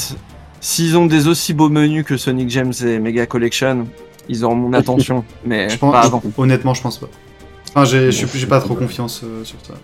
S'ils 0.60 0.96
ont 0.96 1.04
des 1.06 1.28
aussi 1.28 1.52
beaux 1.52 1.68
menus 1.68 2.04
que 2.06 2.16
Sonic 2.16 2.48
Gems 2.48 2.72
et 2.86 2.98
Mega 2.98 3.26
Collection, 3.26 3.86
ils 4.30 4.44
auront 4.44 4.54
mon 4.56 4.72
attention. 4.74 5.24
Mais 5.44 5.68
Je 5.68 5.76
pense, 5.76 5.92
pas 5.92 6.00
avant. 6.02 6.22
honnêtement, 6.38 6.72
je 6.74 6.80
pense 6.82 6.98
pas. 6.98 7.08
Enfin, 7.76 7.84
j'ai 7.84 8.46
pas 8.46 8.60
trop 8.60 8.74
confiance 8.74 9.20
euh, 9.24 9.44
sur 9.44 9.58
ça. 9.66 9.74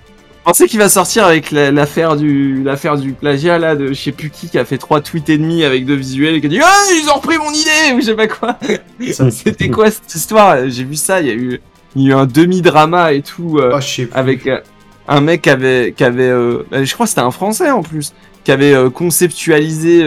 Pensez 0.51 0.67
qu'il 0.67 0.81
va 0.81 0.89
sortir 0.89 1.27
avec 1.27 1.53
la- 1.53 1.71
l'affaire 1.71 2.17
du 2.17 2.65
l'affaire 2.65 2.99
du 2.99 3.13
plagiat 3.13 3.57
là 3.61 3.77
de 3.77 3.87
je 3.89 3.95
sais 3.95 4.11
plus 4.11 4.31
qui 4.31 4.49
qui 4.49 4.59
a 4.59 4.65
fait 4.65 4.79
trois 4.79 5.01
tweets 5.01 5.29
et 5.29 5.39
demi 5.39 5.63
avec 5.63 5.87
deux 5.87 5.95
visuels 5.95 6.35
et 6.35 6.41
qui 6.41 6.47
a 6.47 6.49
dit 6.49 6.59
ah 6.61 6.87
ils 7.01 7.09
ont 7.09 7.15
repris 7.21 7.39
mon 7.39 7.53
idée 7.53 7.95
ou 7.95 8.01
je 8.01 8.07
sais 8.07 8.15
pas 8.17 8.27
quoi. 8.27 8.59
C'était 9.31 9.69
quoi 9.69 9.93
cette 9.93 10.13
histoire? 10.13 10.69
J'ai 10.69 10.83
vu 10.83 10.97
ça, 10.97 11.21
il 11.21 11.29
y 11.29 11.31
a 11.31 11.35
eu 11.35 11.61
il 11.95 12.03
y 12.03 12.07
a 12.07 12.11
eu 12.11 12.15
un 12.15 12.27
demi 12.27 12.63
drama 12.63 13.13
et 13.13 13.23
tout. 13.23 13.59
euh, 13.61 13.71
Ah, 14.13 14.19
avec 14.19 14.49
euh, 14.49 14.59
un 15.07 15.21
mec 15.21 15.43
qui 15.43 15.51
avait, 15.51 15.95
qui 15.97 16.03
avait 16.03 16.25
euh, 16.25 16.65
je 16.83 16.93
crois 16.95 17.07
que 17.07 17.11
c'était 17.11 17.21
un 17.21 17.31
français 17.31 17.71
en 17.71 17.85
plus, 17.85 18.13
qui 18.43 18.51
avait 18.51 18.75
conceptualisé 18.93 20.05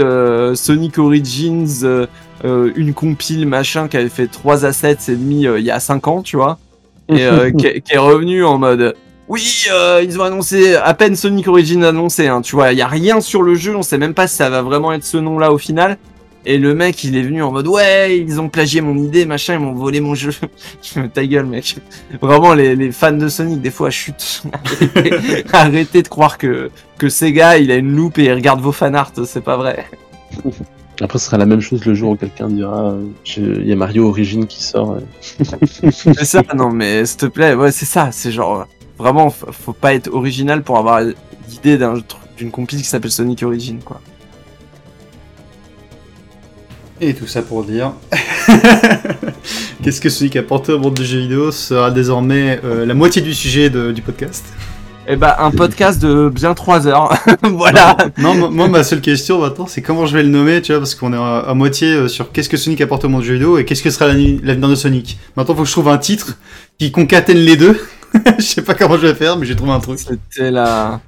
Sonic 0.56 0.98
Origins, 1.00 2.06
une 2.44 2.94
compile 2.94 3.48
machin, 3.48 3.88
qui 3.88 3.96
avait 3.96 4.10
fait 4.10 4.28
trois 4.28 4.66
assets 4.66 4.98
et 5.08 5.16
demi 5.16 5.44
il 5.58 5.64
y 5.64 5.72
a 5.72 5.80
5 5.80 6.06
ans, 6.10 6.22
tu 6.22 6.36
vois, 6.36 6.60
et 7.08 7.16
qui 7.58 7.94
est 7.94 7.98
revenu 7.98 8.44
en 8.44 8.58
mode. 8.58 8.94
Oui, 9.34 9.66
euh, 9.72 10.04
ils 10.04 10.20
ont 10.20 10.24
annoncé 10.24 10.76
à 10.76 10.94
peine 10.94 11.16
Sonic 11.16 11.48
Origins 11.48 11.82
annoncé, 11.82 12.28
hein, 12.28 12.42
tu 12.42 12.56
vois, 12.56 12.72
il 12.72 12.78
y 12.78 12.84
a 12.84 12.88
rien 12.88 13.20
sur 13.20 13.42
le 13.42 13.56
jeu, 13.56 13.76
on 13.76 13.82
sait 13.82 13.98
même 13.98 14.14
pas 14.14 14.28
si 14.28 14.36
ça 14.36 14.48
va 14.52 14.62
vraiment 14.62 14.94
être 14.94 15.04
ce 15.04 15.18
nom-là 15.18 15.52
au 15.52 15.58
final. 15.58 15.98
Et 16.46 16.60
le 16.60 16.76
mec, 16.76 17.04
il 17.04 17.18
est 17.18 17.24
venu 17.24 17.42
en 17.42 17.52
mode 17.52 17.66
ouais, 17.66 18.16
ils 18.20 18.40
ont 18.40 18.48
plagié 18.48 18.82
mon 18.82 18.96
idée, 18.96 19.26
machin, 19.26 19.56
ils 19.56 19.60
m'ont 19.60 19.74
volé 19.74 20.02
mon 20.02 20.14
jeu. 20.14 20.30
Je 20.84 21.00
me 21.00 21.10
ta 21.10 21.26
gueule, 21.26 21.48
mec. 21.48 21.78
Vraiment, 22.22 22.54
les, 22.54 22.76
les 22.76 22.92
fans 22.92 23.12
de 23.12 23.28
Sonic, 23.28 23.60
des 23.60 23.72
fois, 23.72 23.90
chutent. 23.90 24.44
Arrêtez, 24.54 25.44
arrêtez 25.52 26.04
de 26.04 26.08
croire 26.10 26.38
que, 26.38 26.70
que 27.00 27.10
Sega, 27.10 27.58
il 27.58 27.72
a 27.72 27.76
une 27.78 27.96
loupe 27.96 28.20
et 28.20 28.26
il 28.26 28.34
regarde 28.34 28.62
vos 28.62 28.72
fanarts, 28.72 29.14
c'est 29.26 29.44
pas 29.44 29.58
vrai. 29.58 29.88
Après, 31.02 31.18
ce 31.18 31.26
sera 31.26 31.38
la 31.38 31.48
même 31.48 31.62
chose 31.62 31.84
le 31.86 31.96
jour 31.96 32.12
où 32.12 32.16
quelqu'un 32.16 32.50
dira 32.50 32.96
il 33.36 33.68
y 33.68 33.74
a 33.74 33.76
Mario 33.76 34.10
Origin 34.10 34.46
qui 34.46 34.62
sort. 34.62 34.92
euh. 34.92 35.44
C'est 35.90 36.26
ça, 36.26 36.44
non, 36.56 36.70
mais 36.70 37.04
s'il 37.08 37.18
te 37.18 37.26
plaît, 37.26 37.56
ouais, 37.56 37.72
c'est 37.72 37.88
ça, 37.88 38.10
c'est 38.12 38.32
genre, 38.32 38.68
vraiment, 38.98 39.30
faut 39.30 39.74
pas 39.74 39.94
être 39.94 40.10
original 40.14 40.64
pour 40.64 40.78
avoir 40.78 41.02
l'idée 41.50 41.78
d'un 41.78 41.96
d'une 42.38 42.50
compil 42.52 42.80
qui 42.80 42.86
s'appelle 42.86 43.12
Sonic 43.12 43.44
Origin, 43.44 43.80
quoi. 43.84 44.02
Et 47.02 47.14
tout 47.14 47.28
ça 47.28 47.42
pour 47.42 47.64
dire. 47.64 47.92
Qu'est-ce 49.84 50.00
que 50.02 50.10
Sonic 50.10 50.36
a 50.36 50.40
apporté 50.40 50.72
au 50.72 50.80
monde 50.80 50.94
du 50.94 51.06
jeu 51.06 51.20
vidéo 51.20 51.52
sera 51.52 51.92
désormais 51.92 52.60
euh, 52.64 52.86
la 52.86 52.94
moitié 52.94 53.22
du 53.22 53.34
sujet 53.34 53.70
de- 53.70 53.92
du 53.92 54.02
podcast. 54.02 54.46
Eh 55.06 55.18
bah, 55.18 55.36
un 55.40 55.52
podcast 55.52 56.02
de 56.02 56.30
bien 56.34 56.54
3 56.54 56.88
heures. 56.88 57.14
voilà. 57.44 57.98
Non, 58.18 58.34
moi, 58.36 58.50
moi, 58.50 58.68
ma 58.70 58.84
seule 58.86 59.02
question 59.02 59.42
maintenant, 59.42 59.68
c'est 59.68 59.82
comment 59.82 60.06
je 60.06 60.16
vais 60.16 60.24
le 60.24 60.30
nommer, 60.30 60.62
tu 60.62 60.72
vois, 60.72 60.80
parce 60.80 60.96
qu'on 60.96 61.12
est 61.12 61.18
à, 61.18 61.40
à 61.40 61.54
moitié 61.54 61.90
euh, 61.94 62.08
sur 62.08 62.32
qu'est-ce 62.32 62.48
que 62.48 62.56
Sonic 62.58 62.80
apporte 62.80 63.04
au 63.04 63.10
monde 63.10 63.22
du 63.22 63.28
jeu 63.28 63.34
vidéo 63.34 63.58
et 63.58 63.66
qu'est-ce 63.66 63.84
que 63.84 63.90
sera 63.90 64.08
l'avenir 64.08 64.70
de 64.70 64.76
Sonic. 64.76 65.18
Maintenant, 65.36 65.56
faut 65.56 65.64
que 65.64 65.68
je 65.68 65.74
trouve 65.74 65.90
un 65.90 65.98
titre 65.98 66.38
qui 66.80 66.92
concatène 66.92 67.38
les 67.40 67.58
deux. 67.58 67.78
je 68.38 68.44
sais 68.44 68.62
pas 68.62 68.74
comment 68.76 68.98
je 68.98 69.08
vais 69.08 69.16
faire, 69.16 69.38
mais 69.38 69.46
j'ai 69.46 69.56
trouvé 69.56 69.72
un 69.72 69.80
truc. 69.80 70.00
C'était 70.00 70.52
la, 70.52 71.02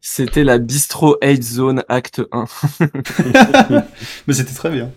c'était 0.00 0.44
la 0.44 0.58
Bistro 0.58 1.16
Hate 1.22 1.42
Zone 1.42 1.82
Acte 1.88 2.22
1. 2.32 2.44
mais 4.26 4.34
c'était 4.34 4.54
très 4.54 4.70
bien. 4.70 4.90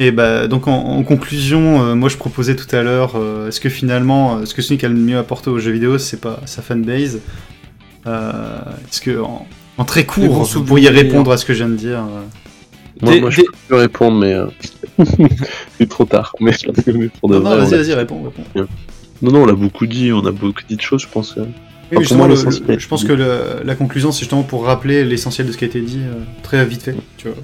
Et 0.00 0.12
bah 0.12 0.46
donc 0.46 0.68
en, 0.68 0.74
en 0.76 1.02
conclusion, 1.02 1.82
euh, 1.82 1.94
moi 1.96 2.08
je 2.08 2.16
proposais 2.16 2.54
tout 2.54 2.74
à 2.74 2.82
l'heure, 2.82 3.14
euh, 3.16 3.48
est-ce 3.48 3.60
que 3.60 3.68
finalement, 3.68 4.36
euh, 4.38 4.44
ce 4.44 4.54
que 4.54 4.62
Sonic 4.62 4.84
a 4.84 4.88
le 4.88 4.94
mieux 4.94 5.18
apporté 5.18 5.50
aux 5.50 5.58
jeux 5.58 5.72
vidéo, 5.72 5.98
c'est 5.98 6.20
pas 6.20 6.40
sa 6.46 6.62
fanbase 6.62 7.18
euh, 8.06 8.60
Est-ce 8.88 9.00
que 9.00 9.20
en, 9.20 9.44
en 9.76 9.84
très 9.84 10.06
court, 10.06 10.44
vous 10.44 10.64
pourriez 10.64 10.88
répondre 10.88 11.32
à 11.32 11.36
ce 11.36 11.44
que 11.44 11.52
je 11.52 11.58
viens 11.64 11.68
de 11.68 11.76
dire 11.76 11.98
euh. 11.98 12.22
Moi, 13.02 13.12
Des- 13.12 13.20
moi, 13.20 13.30
je 13.30 13.40
des- 13.42 13.46
peux 13.68 13.76
répondre, 13.76 14.18
mais 14.18 14.34
euh, 14.34 14.46
c'est 15.78 15.88
trop 15.88 16.04
tard. 16.04 16.32
Mais, 16.40 16.52
Non, 17.22 17.40
non, 17.40 17.40
vas-y, 17.56 17.70
vas-y, 17.70 17.94
réponds. 17.94 18.22
réponds. 18.24 18.66
Non, 19.22 19.32
non, 19.32 19.42
on 19.42 19.46
l'a 19.46 19.52
beaucoup 19.54 19.86
dit, 19.86 20.12
on 20.12 20.24
a 20.26 20.30
beaucoup 20.30 20.62
dit 20.68 20.76
de 20.76 20.80
choses, 20.80 21.02
je 21.02 21.08
pense. 21.08 21.36
euh. 21.38 21.42
Oui, 21.42 21.48
pour 21.94 22.00
justement, 22.02 22.18
moi, 22.18 22.28
le- 22.28 22.34
l'essentiel 22.34 22.64
le- 22.68 22.74
est 22.74 22.78
je 22.78 22.88
pense 22.88 23.04
que 23.04 23.12
le- 23.12 23.62
la 23.64 23.74
conclusion, 23.74 24.12
c'est 24.12 24.20
justement 24.20 24.42
pour 24.42 24.64
rappeler 24.66 25.04
l'essentiel 25.04 25.46
de 25.46 25.52
ce 25.52 25.56
qui 25.56 25.64
a 25.64 25.68
été 25.68 25.80
dit 25.80 26.00
euh, 26.02 26.22
très 26.42 26.64
vite 26.66 26.82
fait. 26.82 26.94
Tu 27.16 27.28
vois. 27.28 27.36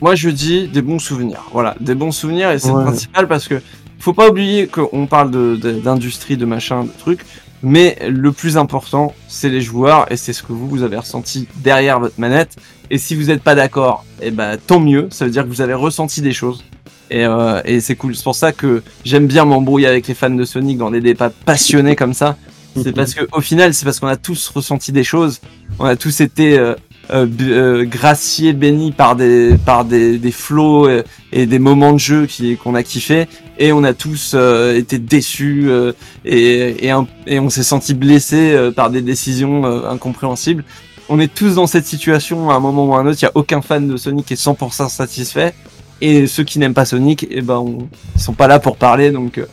Moi, 0.00 0.14
je 0.14 0.30
dis 0.30 0.66
des 0.66 0.80
bons 0.80 0.98
souvenirs. 0.98 1.42
Voilà, 1.52 1.76
des 1.78 1.94
bons 1.94 2.10
souvenirs 2.12 2.50
et 2.52 2.58
c'est 2.58 2.70
Ouais. 2.70 2.78
le 2.78 2.84
principal 2.84 3.28
parce 3.28 3.46
que 3.48 3.60
faut 4.00 4.12
pas 4.14 4.28
oublier 4.30 4.66
qu'on 4.66 5.06
parle 5.06 5.30
de- 5.30 5.56
de- 5.56 5.72
d'industrie, 5.72 6.36
de, 6.36 6.44
machin, 6.44 6.84
de 6.84 6.90
trucs, 6.98 7.20
mais 7.62 7.98
le 8.08 8.32
plus 8.32 8.56
important, 8.56 9.14
c'est 9.28 9.50
les 9.50 9.60
joueurs 9.60 10.10
et 10.10 10.16
c'est 10.16 10.32
ce 10.32 10.42
que 10.42 10.52
vous, 10.52 10.68
vous 10.68 10.82
avez 10.82 10.96
ressenti 10.96 11.46
derrière 11.56 12.00
votre 12.00 12.18
manette. 12.18 12.56
Et 12.90 12.98
si 12.98 13.14
vous 13.14 13.24
n'êtes 13.24 13.42
pas 13.42 13.54
d'accord, 13.54 14.04
eh 14.22 14.30
ben 14.30 14.56
tant 14.66 14.80
mieux, 14.80 15.08
ça 15.10 15.24
veut 15.26 15.30
dire 15.30 15.44
que 15.44 15.48
vous 15.48 15.60
avez 15.60 15.74
ressenti 15.74 16.22
des 16.22 16.32
choses. 16.32 16.64
Et, 17.10 17.24
euh, 17.24 17.60
et 17.64 17.80
c'est 17.80 17.96
cool. 17.96 18.16
C'est 18.16 18.22
pour 18.24 18.34
ça 18.34 18.52
que 18.52 18.82
j'aime 19.04 19.26
bien 19.26 19.44
m'embrouiller 19.44 19.86
avec 19.88 20.06
les 20.08 20.14
fans 20.14 20.30
de 20.30 20.44
Sonic 20.44 20.78
dans 20.78 20.90
des 20.90 21.00
débats 21.00 21.30
passionnés 21.44 21.96
comme 21.96 22.14
ça. 22.14 22.36
C'est 22.76 22.92
parce 22.92 23.14
que 23.14 23.26
au 23.32 23.40
final, 23.40 23.74
c'est 23.74 23.84
parce 23.84 23.98
qu'on 24.00 24.06
a 24.06 24.16
tous 24.16 24.48
ressenti 24.48 24.92
des 24.92 25.02
choses. 25.04 25.40
On 25.80 25.84
a 25.84 25.96
tous 25.96 26.20
été 26.20 26.56
euh, 26.56 26.74
euh, 27.12 27.26
euh, 27.42 27.84
graciés, 27.84 28.52
bénis 28.52 28.92
par 28.92 29.16
des 29.16 29.56
par 29.64 29.84
des, 29.84 30.18
des 30.18 30.30
flots 30.32 30.88
et, 30.88 31.02
et 31.32 31.46
des 31.46 31.58
moments 31.58 31.92
de 31.92 31.98
jeu 31.98 32.26
qui 32.26 32.56
qu'on 32.56 32.74
a 32.74 32.82
kiffé. 32.82 33.26
Et 33.58 33.72
on 33.72 33.84
a 33.84 33.92
tous 33.92 34.32
euh, 34.34 34.76
été 34.76 34.98
déçus 34.98 35.64
euh, 35.68 35.92
et 36.24 36.86
et, 36.86 36.90
un- 36.90 37.06
et 37.26 37.38
on 37.40 37.50
s'est 37.50 37.62
senti 37.62 37.94
blessés 37.94 38.52
euh, 38.52 38.70
par 38.70 38.90
des 38.90 39.02
décisions 39.02 39.64
euh, 39.66 39.88
incompréhensibles. 39.90 40.64
On 41.08 41.18
est 41.18 41.32
tous 41.34 41.56
dans 41.56 41.66
cette 41.66 41.86
situation 41.86 42.50
à 42.50 42.54
un 42.54 42.60
moment 42.60 42.86
ou 42.86 42.94
à 42.94 43.00
un 43.00 43.06
autre. 43.06 43.18
Il 43.20 43.24
y 43.24 43.28
a 43.28 43.32
aucun 43.34 43.60
fan 43.62 43.88
de 43.88 43.96
Sonic 43.96 44.26
qui 44.26 44.34
est 44.34 44.42
100% 44.42 44.88
satisfait. 44.88 45.52
Et 46.00 46.26
ceux 46.26 46.44
qui 46.44 46.58
n'aiment 46.58 46.72
pas 46.72 46.84
Sonic, 46.86 47.26
eh 47.30 47.42
ben, 47.42 47.56
on, 47.58 47.88
ils 48.14 48.20
sont 48.20 48.32
pas 48.32 48.46
là 48.46 48.58
pour 48.60 48.76
parler. 48.76 49.10
Donc, 49.10 49.36
euh, 49.38 49.46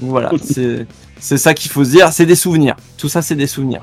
donc 0.00 0.10
voilà, 0.10 0.30
c'est 0.42 0.86
c'est 1.20 1.36
ça 1.36 1.54
qu'il 1.54 1.70
faut 1.70 1.84
se 1.84 1.90
dire. 1.90 2.10
C'est 2.12 2.26
des 2.26 2.34
souvenirs. 2.34 2.74
Tout 2.96 3.08
ça, 3.08 3.22
c'est 3.22 3.36
des 3.36 3.46
souvenirs. 3.46 3.82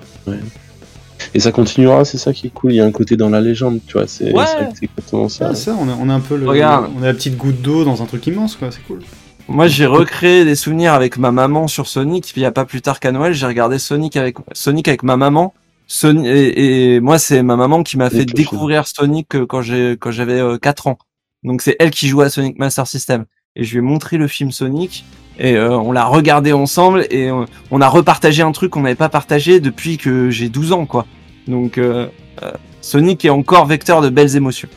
Et 1.34 1.40
ça 1.40 1.52
continuera, 1.52 2.06
c'est 2.06 2.18
ça 2.18 2.34
qui 2.34 2.48
est 2.48 2.52
cool. 2.52 2.74
Il 2.74 2.76
y 2.76 2.82
a 2.82 2.86
un 2.86 2.92
côté 2.92 3.16
dans 3.18 3.30
la 3.30 3.42
légende, 3.42 3.80
tu 3.88 3.94
vois. 3.94 4.08
C'est 4.08 4.34
Ouais. 4.34 4.44
exactement 4.82 5.30
ça. 5.30 5.50
Ah, 5.52 5.56
ça, 5.56 5.76
on 5.80 5.88
a, 5.90 5.94
on 6.00 6.10
a 6.10 6.14
un 6.14 6.20
peu 6.20 6.36
le, 6.38 6.48
Regarde. 6.48 6.90
on 6.98 7.04
a 7.04 7.08
la 7.08 7.14
petite 7.14 7.38
goutte 7.38 7.62
d'eau 7.62 7.84
dans 7.84 8.02
un 8.02 8.06
truc 8.06 8.26
immense, 8.28 8.56
quoi. 8.56 8.70
C'est 8.72 8.84
cool. 8.88 9.00
Moi, 9.48 9.68
j'ai 9.68 9.86
recréé 9.86 10.46
des 10.46 10.56
souvenirs 10.56 10.94
avec 10.94 11.18
ma 11.18 11.32
maman 11.32 11.68
sur 11.68 11.88
Sonic. 11.88 12.24
Puis 12.26 12.42
il 12.42 12.44
y 12.44 12.46
a 12.46 12.52
pas 12.52 12.66
plus 12.66 12.82
tard 12.82 13.00
qu'à 13.00 13.12
Noël, 13.12 13.34
j'ai 13.34 13.46
regardé 13.48 13.80
Sonic 13.80 14.16
avec 14.16 14.38
Sonic 14.54 14.88
avec 14.88 15.04
ma 15.04 15.18
maman. 15.18 15.54
Sony 15.88 16.28
et, 16.28 16.94
et 16.96 17.00
moi, 17.00 17.18
c'est 17.18 17.42
ma 17.42 17.56
maman 17.56 17.82
qui 17.82 17.98
m'a 17.98 18.12
fait 18.12 18.26
découvrir 18.26 18.86
Sonic 18.88 19.34
euh, 19.36 19.48
quand 19.48 19.64
j'ai 19.64 19.98
quand 20.00 20.12
j'avais 20.12 20.40
euh, 20.40 20.58
4 20.60 20.86
ans. 20.86 21.00
Donc 21.44 21.64
c'est 21.64 21.76
elle 21.80 21.90
qui 21.90 22.08
jouait 22.08 22.26
à 22.26 22.30
Sonic 22.30 22.60
Master 22.60 22.86
System. 22.86 23.26
Et 23.56 23.64
je 23.64 23.72
lui 23.72 23.80
ai 23.80 23.82
montré 23.82 24.18
le 24.18 24.28
film 24.28 24.52
Sonic 24.52 25.04
et 25.40 25.56
euh, 25.56 25.76
on 25.76 25.92
l'a 25.92 26.06
regardé 26.06 26.54
ensemble 26.54 27.08
et 27.10 27.32
on, 27.32 27.46
on 27.72 27.82
a 27.82 27.88
repartagé 27.88 28.44
un 28.44 28.52
truc 28.52 28.70
qu'on 28.72 28.82
n'avait 28.82 28.94
pas 28.94 29.10
partagé 29.10 29.60
depuis 29.60 29.98
que 29.98 30.30
j'ai 30.30 30.48
12 30.50 30.74
ans, 30.74 30.86
quoi. 30.86 31.08
Donc 31.50 31.78
euh, 31.78 32.08
euh, 32.44 32.52
Sonic 32.82 33.26
est 33.26 33.30
encore 33.30 33.66
vecteur 33.66 34.02
de 34.02 34.10
belles 34.10 34.36
émotions. 34.38 34.70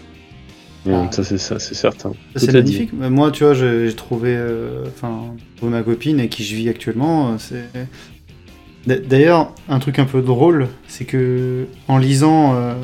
Hum, 0.85 1.07
ça, 1.13 1.23
c'est 1.23 1.39
ça, 1.39 1.61
c'est 1.61 1.75
certain. 1.77 2.13
C'est 2.35 2.49
dit. 2.49 2.53
magnifique. 2.57 2.93
Moi, 2.93 3.31
tu 3.31 3.45
vois, 3.45 3.55
j'ai 3.55 3.95
trouvé, 3.95 4.31
euh, 4.35 4.85
enfin, 4.89 5.33
ma 5.63 5.81
copine 5.83 6.19
avec 6.19 6.31
qui 6.31 6.43
je 6.43 6.57
vis 6.57 6.69
actuellement. 6.69 7.39
C'est 7.39 7.63
D'a- 8.87 8.97
D'ailleurs, 8.99 9.55
un 9.69 9.79
truc 9.79 10.01
un 10.01 10.07
peu 10.07 10.23
drôle, 10.23 10.67
c'est 10.89 11.05
que 11.05 11.67
en 11.87 11.99
lisant 11.99 12.55
euh, 12.57 12.75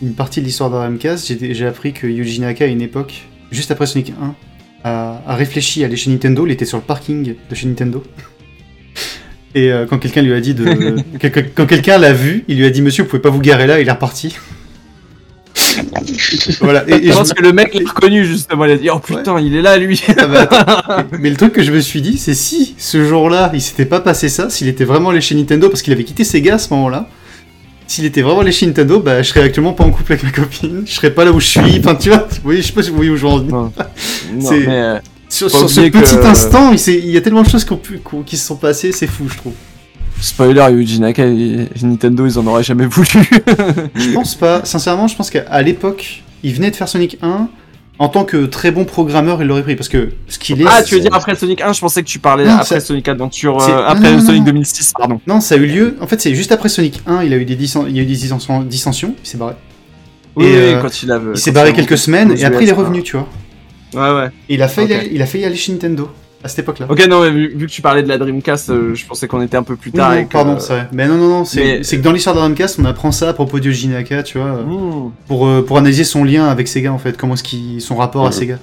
une 0.00 0.14
partie 0.14 0.40
de 0.40 0.46
l'histoire 0.46 0.70
d'Aramcast, 0.70 1.26
j'ai 1.28 1.52
j'ai 1.52 1.66
appris 1.66 1.92
que 1.92 2.06
Yuji 2.06 2.40
Naka, 2.40 2.64
à 2.64 2.68
une 2.68 2.80
époque, 2.80 3.24
juste 3.50 3.70
après 3.70 3.84
Sonic 3.84 4.14
1, 4.18 4.34
a, 4.84 5.20
a 5.26 5.34
réfléchi 5.36 5.82
à 5.82 5.86
aller 5.88 5.96
chez 5.96 6.10
Nintendo. 6.10 6.46
Il 6.46 6.52
était 6.52 6.64
sur 6.64 6.78
le 6.78 6.84
parking 6.84 7.34
de 7.50 7.54
chez 7.54 7.66
Nintendo. 7.66 8.02
Et 9.54 9.70
euh, 9.70 9.86
quand 9.86 9.98
quelqu'un 9.98 10.22
lui 10.22 10.32
a 10.32 10.40
dit 10.40 10.54
de, 10.54 10.96
quand 11.54 11.66
quelqu'un 11.66 11.98
l'a 11.98 12.12
vu, 12.12 12.44
il 12.48 12.58
lui 12.58 12.66
a 12.66 12.70
dit 12.70 12.82
Monsieur, 12.82 13.02
vous 13.02 13.08
pouvez 13.08 13.22
pas 13.22 13.30
vous 13.30 13.40
garer 13.40 13.66
là. 13.66 13.80
Il 13.80 13.88
est 13.88 13.92
reparti. 13.92 14.36
voilà. 16.60 16.84
Et, 16.88 16.94
et 16.94 17.06
je 17.06 17.12
je 17.12 17.16
pense 17.16 17.32
que 17.32 17.42
le 17.42 17.52
mec 17.52 17.74
l'a 17.74 17.88
reconnu 17.88 18.24
justement. 18.24 18.64
Il 18.64 18.72
a 18.72 18.76
dit 18.76 18.90
oh 18.90 18.98
putain, 18.98 19.38
il 19.40 19.54
est 19.54 19.62
là 19.62 19.76
lui. 19.76 20.02
ah 20.18 20.26
bah, 20.26 21.06
mais 21.18 21.30
le 21.30 21.36
truc 21.36 21.52
que 21.52 21.62
je 21.62 21.72
me 21.72 21.80
suis 21.80 22.00
dit, 22.00 22.18
c'est 22.18 22.34
si 22.34 22.74
ce 22.78 23.04
jour-là, 23.04 23.50
il 23.52 23.60
s'était 23.60 23.84
pas 23.84 24.00
passé 24.00 24.28
ça, 24.28 24.50
s'il 24.50 24.68
était 24.68 24.84
vraiment 24.84 25.10
allé 25.10 25.20
chez 25.20 25.34
Nintendo, 25.34 25.68
parce 25.68 25.82
qu'il 25.82 25.92
avait 25.92 26.04
quitté 26.04 26.24
Sega 26.24 26.54
à 26.54 26.58
ce 26.58 26.72
moment-là, 26.74 27.08
s'il 27.86 28.04
était 28.06 28.22
vraiment 28.22 28.40
allé 28.40 28.52
chez 28.52 28.66
Nintendo, 28.66 29.00
bah 29.00 29.22
je 29.22 29.28
serais 29.28 29.42
actuellement 29.42 29.74
pas 29.74 29.84
en 29.84 29.90
couple 29.90 30.12
avec 30.12 30.24
ma 30.24 30.30
copine, 30.30 30.84
je 30.86 30.92
serais 30.92 31.10
pas 31.10 31.24
là 31.24 31.32
où 31.32 31.40
je 31.40 31.46
suis, 31.46 31.78
enfin 31.78 31.94
tu 31.94 32.08
vois, 32.08 32.26
oui, 32.44 32.58
je 32.58 32.62
sais 32.62 32.72
pas 32.72 32.82
si 32.82 32.90
vous 32.90 32.96
voyez 32.96 33.10
où 33.10 33.16
je 33.16 33.22
veux 33.22 33.32
en 33.32 33.38
venir. 33.38 33.52
Non, 33.52 33.72
mais 34.50 34.64
euh, 34.68 34.98
Sur, 35.32 35.50
sur 35.50 35.70
ce 35.70 35.80
petit 35.80 36.16
que- 36.16 36.26
instant, 36.26 36.72
il, 36.72 37.10
y 37.10 37.16
a 37.16 37.20
tellement 37.22 37.42
de 37.42 37.48
choses 37.48 37.64
qui, 37.64 37.72
ont 37.72 37.76
pu- 37.78 37.98
qui 38.06 38.14
ont- 38.14 38.22
qui 38.22 38.36
se 38.36 38.46
sont 38.46 38.56
passées, 38.56 38.92
c'est 38.92 39.06
fou, 39.06 39.24
je 39.30 39.36
trouve. 39.38 39.54
spoiler, 40.20 40.66
Yuji 40.72 41.00
Naka 41.00 41.24
et 41.26 41.68
Nintendo, 41.82 42.26
ils 42.26 42.38
en 42.38 42.46
auraient 42.46 42.62
jamais 42.62 42.86
voulu. 42.86 43.08
Je 43.94 44.10
pense 44.12 44.34
pas, 44.34 44.60
sincèrement, 44.64 45.08
je 45.08 45.16
pense 45.16 45.30
qu'à 45.30 45.62
l'époque, 45.62 46.22
il 46.42 46.54
venait 46.54 46.70
de 46.70 46.76
faire 46.76 46.88
Sonic 46.88 47.18
1. 47.22 47.48
En 47.98 48.08
tant 48.08 48.24
que 48.24 48.46
très 48.46 48.70
bon 48.72 48.84
programmeur, 48.84 49.40
il 49.42 49.48
l'aurait 49.48 49.62
pris 49.62 49.76
parce 49.76 49.88
que 49.88 50.10
ce 50.26 50.38
qu'il 50.38 50.60
est. 50.60 50.64
ah, 50.66 50.82
tu 50.82 50.94
veux 50.94 51.00
c'est- 51.00 51.08
dire 51.08 51.14
après 51.14 51.34
Sonic 51.36 51.60
1 51.60 51.72
Je 51.72 51.80
pensais 51.80 52.02
que 52.02 52.08
tu 52.08 52.18
parlais 52.18 52.44
Non, 52.44 52.54
après 52.56 52.80
ça- 52.80 52.80
Sonic 52.80 53.06
Adventure, 53.08 53.60
euh, 53.62 53.84
après 53.86 54.10
non, 54.12 54.18
non, 54.18 54.24
Sonic 54.26 54.40
non. 54.40 54.46
2006, 54.46 54.92
pardon. 54.98 55.20
Non, 55.26 55.40
ça 55.40 55.54
a 55.54 55.58
eu 55.58 55.66
lieu. 55.66 55.96
En 56.00 56.06
fait, 56.06 56.20
c'est 56.20 56.34
juste 56.34 56.52
après 56.52 56.68
Sonic 56.68 57.00
1, 57.06 57.22
il 57.22 57.32
a 57.32 57.36
eu 57.36 57.44
des, 57.44 57.54
dissen- 57.56 57.84
il 57.88 57.96
y 57.96 58.00
a 58.00 58.02
eu 58.02 58.06
des 58.06 58.14
dissensions, 58.16 58.62
dissensions, 58.62 59.14
il 59.22 59.28
s'est 59.28 59.38
barré. 59.38 59.54
Oui, 60.36 60.46
Et, 60.46 60.48
oui, 60.48 60.54
euh, 60.56 60.82
quand 60.82 61.02
il 61.02 61.12
a. 61.12 61.20
Il 61.34 61.38
s'est 61.38 61.52
barré 61.52 61.72
quelques 61.74 61.98
semaines 61.98 62.34
et 62.36 62.44
après 62.44 62.64
il 62.64 62.68
est 62.68 62.72
revenu, 62.72 63.02
tu 63.02 63.16
vois. 63.16 63.28
Ouais, 63.94 64.00
ouais. 64.14 64.26
Et 64.48 64.54
il 64.54 64.62
a 64.62 64.68
failli, 64.68 64.92
aller, 64.94 65.08
il 65.12 65.20
a 65.22 65.26
failli 65.26 65.44
aller 65.44 65.56
chez 65.56 65.72
Nintendo 65.72 66.08
à 66.44 66.48
cette 66.48 66.60
époque-là. 66.60 66.86
Ok, 66.88 67.06
non, 67.08 67.20
mais 67.22 67.30
vu, 67.30 67.54
vu 67.56 67.66
que 67.66 67.70
tu 67.72 67.82
parlais 67.82 68.02
de 68.02 68.08
la 68.08 68.18
Dreamcast, 68.18 68.70
euh, 68.70 68.94
je 68.94 69.06
pensais 69.06 69.28
qu'on 69.28 69.40
était 69.42 69.56
un 69.56 69.62
peu 69.62 69.76
plus 69.76 69.90
Oui, 69.90 69.96
tard. 69.98 70.10
non, 70.12 70.16
et 70.18 70.24
que, 70.26 70.32
pardon, 70.32 70.58
c'est 70.58 70.72
vrai. 70.72 70.88
Mais 70.92 71.06
non, 71.06 71.16
non, 71.16 71.28
non, 71.28 71.44
c'est 71.44 71.78
mais- 71.78 71.80
que 71.98 72.02
dans 72.02 72.12
l'histoire 72.12 72.34
de 72.34 72.40
Dreamcast, 72.40 72.78
on 72.80 72.84
apprend 72.84 73.12
ça 73.12 73.28
à 73.28 73.32
propos 73.32 73.60
de 73.60 73.88
Naka, 73.88 74.22
tu 74.22 74.38
vois, 74.38 74.48
euh, 74.48 74.64
hmm. 74.64 75.12
pour, 75.28 75.46
euh, 75.46 75.64
pour 75.64 75.78
analyser 75.78 76.04
son 76.04 76.24
lien 76.24 76.46
avec 76.46 76.66
Sega 76.68 76.92
en 76.92 76.98
fait, 76.98 77.16
comment 77.16 77.34
est-ce 77.34 77.42
qu'il 77.44 77.80
son 77.80 77.96
rapport 77.96 78.24
à 78.24 78.28
Mhm. 78.28 78.32
Sega. 78.32 78.58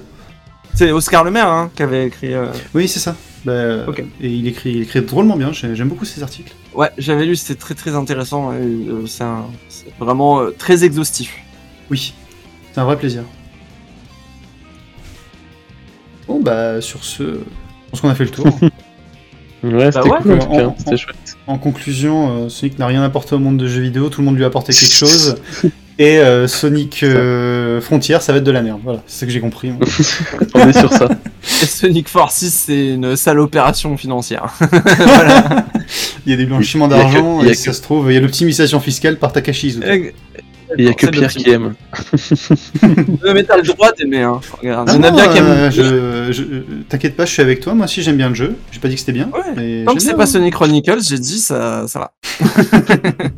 C'est 0.73 0.91
Oscar 0.91 1.23
Le 1.23 1.31
Maire 1.31 1.47
hein, 1.47 1.71
qui 1.75 1.83
avait 1.83 2.07
écrit. 2.07 2.33
euh, 2.33 2.47
Oui, 2.73 2.87
c'est 2.87 2.99
ça. 2.99 3.15
Bah. 3.45 3.85
Et 4.21 4.27
il 4.27 4.47
écrit, 4.47 4.71
il 4.71 4.81
écrit 4.81 5.01
drôlement 5.01 5.37
bien, 5.37 5.53
j'ai- 5.53 5.73
j'aime 5.73 5.87
beaucoup 5.87 6.03
ses 6.05 6.21
articles. 6.21 6.53
Ouais, 6.75 6.89
j'avais 6.97 7.25
lu, 7.25 7.35
c'était 7.37 7.57
très 7.59 7.73
très 7.75 7.95
intéressant. 7.95 8.51
c'est 9.07 9.23
vraiment 9.99 10.41
très 10.57 10.83
exhaustif. 10.83 11.33
Oui, 11.89 12.13
c'est 12.73 12.79
un 12.81 12.83
vrai 12.83 12.97
plaisir. 12.97 13.23
Bon, 16.29 16.39
bah, 16.39 16.79
sur 16.79 17.03
ce, 17.03 17.23
je 17.23 17.89
pense 17.91 17.99
qu'on 18.01 18.09
a 18.09 18.15
fait 18.15 18.23
le 18.23 18.29
tour. 18.29 18.45
Ouais, 19.61 19.91
c'était 19.91 20.07
ouais. 20.07 20.19
cool 20.23 20.39
en 20.39 20.95
chouette. 20.95 21.35
En 21.45 21.57
conclusion, 21.57 22.45
euh, 22.45 22.49
Sonic 22.49 22.79
n'a 22.79 22.87
rien 22.87 23.03
apporté 23.03 23.35
au 23.35 23.39
monde 23.39 23.57
de 23.57 23.67
jeux 23.67 23.81
vidéo, 23.81 24.07
tout 24.07 24.21
le 24.21 24.25
monde 24.25 24.37
lui 24.37 24.45
a 24.45 24.47
apporté 24.47 24.71
quelque 24.71 24.89
chose. 24.93 25.35
Et 25.97 26.17
euh, 26.19 26.47
Sonic 26.47 27.03
euh, 27.03 27.81
Frontier, 27.81 28.17
ça 28.21 28.31
va 28.31 28.37
être 28.37 28.45
de 28.45 28.51
la 28.51 28.61
merde. 28.61 28.79
Voilà, 28.81 29.03
c'est 29.05 29.19
ce 29.19 29.25
que 29.25 29.31
j'ai 29.33 29.41
compris. 29.41 29.71
moi. 29.71 29.85
On 30.55 30.65
est 30.69 30.79
sur 30.79 30.93
ça. 30.93 31.09
Et 31.61 31.65
Sonic 31.65 32.07
Force 32.07 32.35
6, 32.35 32.51
c'est 32.67 32.87
une 32.91 33.17
sale 33.17 33.37
opération 33.39 33.97
financière. 33.97 34.53
Il 36.25 36.31
y 36.31 36.33
a 36.33 36.37
des 36.37 36.45
blanchiments 36.45 36.87
que- 36.87 36.93
d'argent, 36.93 37.39
il 37.41 37.47
y 37.47 37.49
a 37.49 37.51
et 37.51 37.55
ça 37.55 37.73
se 37.73 37.81
trouve, 37.81 38.09
il 38.11 38.15
y 38.15 38.17
a 38.17 38.21
l'optimisation 38.21 38.79
fiscale 38.79 39.17
par 39.17 39.33
Takashi. 39.33 39.77
Il 40.77 40.85
y 40.85 40.87
a 40.87 40.93
que 40.93 41.07
Pierre 41.07 41.31
qui 41.31 41.49
aime. 41.49 41.73
Euh, 42.83 43.33
Mais 43.33 43.43
t'as 43.47 43.57
le 43.57 43.63
droit 43.63 43.91
d'aimer, 43.93 44.21
hein. 44.21 44.39
Regarde, 44.59 44.89
Ah 44.89 44.93
il 44.95 44.97
y 44.97 44.99
en 44.99 45.03
a 45.07 45.11
non, 45.11 45.17
bien 45.17 45.27
qui 45.31 45.37
aiment. 45.39 45.45
euh, 45.47 45.71
je, 45.71 46.31
je- 46.31 46.43
T'inquiète 46.87 47.15
pas, 47.15 47.25
je 47.25 47.31
suis 47.31 47.41
avec 47.41 47.59
toi. 47.59 47.73
Moi 47.73 47.85
aussi, 47.85 48.03
j'aime 48.03 48.17
bien 48.17 48.29
le 48.29 48.35
jeu. 48.35 48.55
J'ai 48.71 48.79
pas 48.79 48.87
dit 48.87 48.93
que 48.93 48.99
c'était 48.99 49.11
bien. 49.13 49.29
Ouais, 49.33 49.53
mais 49.55 49.83
Tant 49.85 49.95
que 49.95 50.01
c'est 50.01 50.13
pas 50.15 50.27
Sonic 50.27 50.53
Chronicles, 50.53 51.01
j'ai 51.01 51.17
dit 51.17 51.39
ça, 51.39 51.87
ça 51.87 51.99
va. 51.99 52.11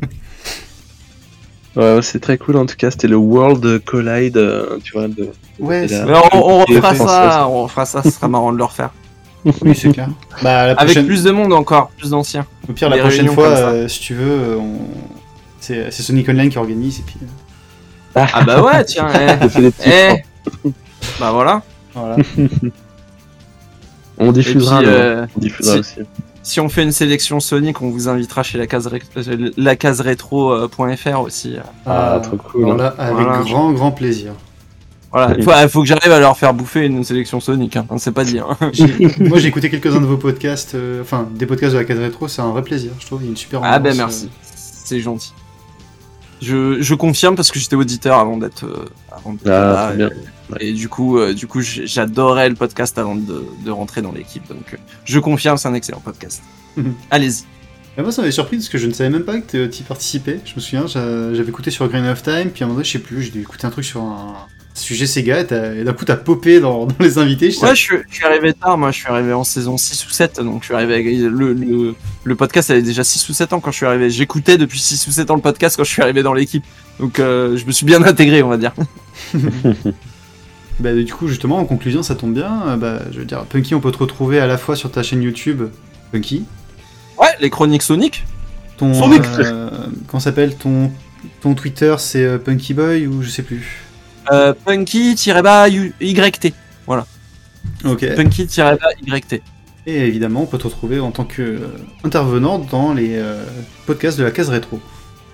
Ouais, 1.74 1.94
ouais, 1.94 2.02
c'est 2.02 2.20
très 2.20 2.36
cool 2.36 2.56
en 2.58 2.66
tout 2.66 2.76
cas. 2.76 2.90
C'était 2.90 3.08
le 3.08 3.16
World 3.16 3.82
Collide, 3.84 4.36
euh, 4.36 4.78
tu 4.84 4.92
vois. 4.92 5.08
De... 5.08 5.30
Ouais, 5.58 5.86
on, 6.34 6.58
refera 6.66 6.94
ça, 6.94 7.48
on 7.48 7.62
refera 7.62 7.86
ça, 7.86 8.02
ce 8.02 8.10
sera 8.10 8.28
marrant 8.28 8.52
de 8.52 8.58
le 8.58 8.64
refaire. 8.64 8.90
oui, 9.62 9.74
c'est 9.74 9.90
clair. 9.90 10.08
Bah, 10.42 10.66
la 10.66 10.72
Avec 10.74 11.04
plus 11.06 11.24
de 11.24 11.30
monde 11.30 11.52
encore, 11.54 11.88
plus 11.96 12.10
d'anciens. 12.10 12.46
Au 12.68 12.72
pire, 12.74 12.90
la 12.90 12.96
des 12.96 13.00
prochaine 13.02 13.28
fois, 13.28 13.46
euh, 13.48 13.88
si 13.88 14.00
tu 14.00 14.12
veux, 14.14 14.30
euh, 14.30 14.56
on... 14.58 14.76
c'est 15.62 15.90
c'est 15.90 16.02
Sonic 16.02 16.28
Online 16.28 16.50
qui 16.50 16.58
organise. 16.58 17.00
Et 17.00 17.02
puis, 17.02 17.16
euh, 17.22 18.24
Ah 18.32 18.42
bah 18.44 18.62
ouais, 18.62 18.84
tiens, 18.84 19.08
eh. 19.14 19.70
Eh. 19.86 20.68
Bah 21.18 21.32
voilà. 21.32 21.62
voilà. 21.94 22.16
On 24.18 24.30
diffusera, 24.32 24.80
Et 24.82 24.84
puis, 24.84 24.92
le- 24.92 24.98
euh, 25.00 25.26
on 25.36 25.40
diffusera 25.40 25.74
si- 25.74 25.80
aussi. 25.80 25.94
Si 26.44 26.58
on 26.60 26.68
fait 26.68 26.82
une 26.82 26.90
sélection 26.92 27.38
Sonic, 27.38 27.80
on 27.82 27.90
vous 27.90 28.08
invitera 28.08 28.42
chez 28.42 28.58
la 28.58 28.66
case, 28.66 28.88
ré- 28.88 29.00
euh, 29.16 29.50
la 29.56 29.76
case 29.76 30.00
rétro.fr 30.00 31.20
aussi. 31.20 31.54
Ah, 31.86 32.16
Euh, 32.16 32.20
trop 32.20 32.36
cool. 32.36 32.64
Voilà, 32.64 32.88
avec 32.98 33.14
Voilà. 33.14 33.38
grand, 33.42 33.72
grand 33.72 33.92
plaisir. 33.92 34.32
Voilà, 35.12 35.36
il 35.36 35.44
faut, 35.44 35.52
il 35.52 35.68
faut 35.68 35.82
que 35.82 35.86
j'arrive 35.86 36.10
à 36.10 36.18
leur 36.18 36.36
faire 36.36 36.52
bouffer 36.54 36.86
une 36.86 37.04
sélection 37.04 37.38
Sonic, 37.38 37.76
hein. 37.76 37.86
on 37.90 37.98
sait 37.98 38.12
pas 38.12 38.24
dire. 38.24 38.56
J'ai- 38.72 39.08
Moi, 39.20 39.38
j'ai 39.38 39.48
écouté 39.48 39.70
quelques-uns 39.70 40.00
de 40.00 40.06
vos 40.06 40.16
podcasts, 40.16 40.74
euh, 40.74 41.02
enfin, 41.02 41.28
des 41.34 41.46
podcasts 41.46 41.74
de 41.74 41.78
la 41.78 41.84
case 41.84 41.98
rétro, 41.98 42.26
c'est 42.28 42.42
un 42.42 42.50
vrai 42.50 42.62
plaisir, 42.62 42.90
je 42.98 43.06
trouve. 43.06 43.20
Il 43.22 43.26
y 43.26 43.28
a 43.28 43.30
une 43.30 43.36
super 43.36 43.60
Ah 43.62 43.78
ben 43.78 43.92
ambiance, 43.92 43.98
merci, 44.24 44.30
c'est 44.84 45.00
gentil. 45.00 45.32
Je, 46.42 46.82
je 46.82 46.94
confirme 46.94 47.36
parce 47.36 47.50
que 47.50 47.58
j'étais 47.58 47.76
auditeur 47.76 48.18
avant 48.18 48.36
d'être 48.36 48.64
euh, 48.66 48.84
avant 49.10 49.32
d'être 49.32 49.46
Ah, 49.46 49.50
là, 49.50 49.86
très 49.86 49.96
bien. 49.96 50.10
et, 50.60 50.68
et 50.68 50.72
du 50.74 50.88
coup 50.88 51.16
euh, 51.18 51.32
du 51.32 51.46
coup 51.46 51.60
j'adorais 51.62 52.48
le 52.48 52.54
podcast 52.56 52.98
avant 52.98 53.14
de, 53.14 53.44
de 53.64 53.70
rentrer 53.70 54.02
dans 54.02 54.12
l'équipe 54.12 54.46
donc 54.48 54.74
euh, 54.74 54.76
je 55.04 55.18
confirme 55.20 55.56
c'est 55.56 55.68
un 55.68 55.74
excellent 55.74 56.00
podcast. 56.00 56.42
Mhm. 56.76 56.94
Allez-y. 57.10 57.44
Et 57.98 58.00
moi, 58.00 58.10
ça 58.10 58.22
m'avait 58.22 58.32
surpris 58.32 58.56
parce 58.56 58.70
que 58.70 58.78
je 58.78 58.86
ne 58.86 58.92
savais 58.94 59.10
même 59.10 59.24
pas 59.24 59.38
que 59.42 59.66
tu 59.66 59.80
y 59.80 59.82
participais. 59.82 60.40
Je 60.46 60.54
me 60.56 60.60
souviens, 60.60 60.86
j'a- 60.86 61.34
j'avais 61.34 61.50
écouté 61.50 61.70
sur 61.70 61.86
Grain 61.88 62.10
of 62.10 62.22
Time, 62.22 62.48
puis 62.50 62.62
à 62.62 62.64
un 62.64 62.68
moment 62.68 62.76
donné, 62.78 62.86
je 62.86 62.92
sais 62.92 62.98
plus, 62.98 63.20
j'ai 63.24 63.30
dû 63.30 63.40
écouter 63.42 63.66
un 63.66 63.70
truc 63.70 63.84
sur 63.84 64.00
un, 64.00 64.34
sujet 64.74 65.06
Sega, 65.06 65.40
et, 65.40 65.84
d'un 65.84 65.92
coup 65.92 66.04
t'as 66.04 66.16
popé 66.16 66.58
dans, 66.60 66.86
dans 66.86 66.94
les 67.00 67.18
invités. 67.18 67.50
je 67.50 67.56
sais- 67.58 67.64
Ouais, 67.66 67.74
je 67.74 67.80
suis, 67.80 67.96
je 68.08 68.14
suis 68.16 68.24
arrivé 68.24 68.52
tard, 68.54 68.78
moi 68.78 68.90
je 68.90 68.98
suis 68.98 69.08
arrivé 69.08 69.32
en 69.32 69.44
saison 69.44 69.76
6 69.76 70.06
ou 70.06 70.10
7, 70.10 70.40
donc 70.40 70.62
je 70.62 70.66
suis 70.66 70.74
arrivé 70.74 70.94
avec 70.94 71.06
le, 71.06 71.52
le, 71.52 71.94
le 72.24 72.34
podcast 72.36 72.70
avait 72.70 72.82
déjà 72.82 73.04
6 73.04 73.28
ou 73.28 73.32
7 73.32 73.52
ans 73.52 73.60
quand 73.60 73.70
je 73.70 73.76
suis 73.76 73.86
arrivé. 73.86 74.08
J'écoutais 74.10 74.56
depuis 74.58 74.78
6 74.80 75.06
ou 75.06 75.10
7 75.10 75.30
ans 75.30 75.34
le 75.36 75.40
podcast 75.42 75.76
quand 75.76 75.84
je 75.84 75.90
suis 75.90 76.02
arrivé 76.02 76.22
dans 76.22 76.32
l'équipe. 76.34 76.64
Donc 77.00 77.18
euh, 77.18 77.56
je 77.56 77.66
me 77.66 77.72
suis 77.72 77.84
bien 77.86 78.02
intégré, 78.02 78.42
on 78.42 78.48
va 78.48 78.56
dire. 78.56 78.72
Bah, 80.80 80.94
du 80.94 81.12
coup, 81.12 81.28
justement, 81.28 81.58
en 81.58 81.64
conclusion, 81.64 82.02
ça 82.02 82.14
tombe 82.14 82.32
bien. 82.34 82.62
euh, 82.68 82.76
Bah, 82.76 83.00
je 83.12 83.18
veux 83.18 83.24
dire, 83.24 83.44
Punky, 83.44 83.74
on 83.74 83.80
peut 83.80 83.92
te 83.92 83.98
retrouver 83.98 84.40
à 84.40 84.46
la 84.46 84.58
fois 84.58 84.74
sur 84.74 84.90
ta 84.90 85.02
chaîne 85.02 85.22
YouTube, 85.22 85.62
Punky, 86.12 86.44
Ouais, 87.18 87.28
les 87.40 87.50
chroniques 87.50 87.82
Sonic. 87.82 88.24
ton. 88.78 88.94
Sonic. 88.94 89.22
euh, 89.38 89.68
comment 90.08 90.18
s'appelle? 90.18 90.56
Ton, 90.56 90.90
ton 91.40 91.54
Twitter, 91.54 91.94
c'est 91.98 92.24
euh, 92.24 92.38
Punky 92.38 92.74
Boy 92.74 93.06
ou 93.06 93.22
je 93.22 93.28
sais 93.28 93.42
plus? 93.42 93.81
Euh, 94.30 94.54
Punky-YT. 94.64 96.52
Ok. 97.84 98.06
Punky-YT. 98.16 99.42
Et 99.86 99.96
évidemment, 100.06 100.42
on 100.42 100.46
peut 100.46 100.58
te 100.58 100.64
retrouver 100.64 101.00
en 101.00 101.10
tant 101.10 101.24
que 101.24 101.42
euh, 101.42 101.58
intervenant 102.04 102.58
dans 102.60 102.92
les 102.94 103.16
euh, 103.16 103.42
podcasts 103.86 104.16
de 104.18 104.22
la 104.24 104.30
case 104.30 104.48
rétro. 104.48 104.78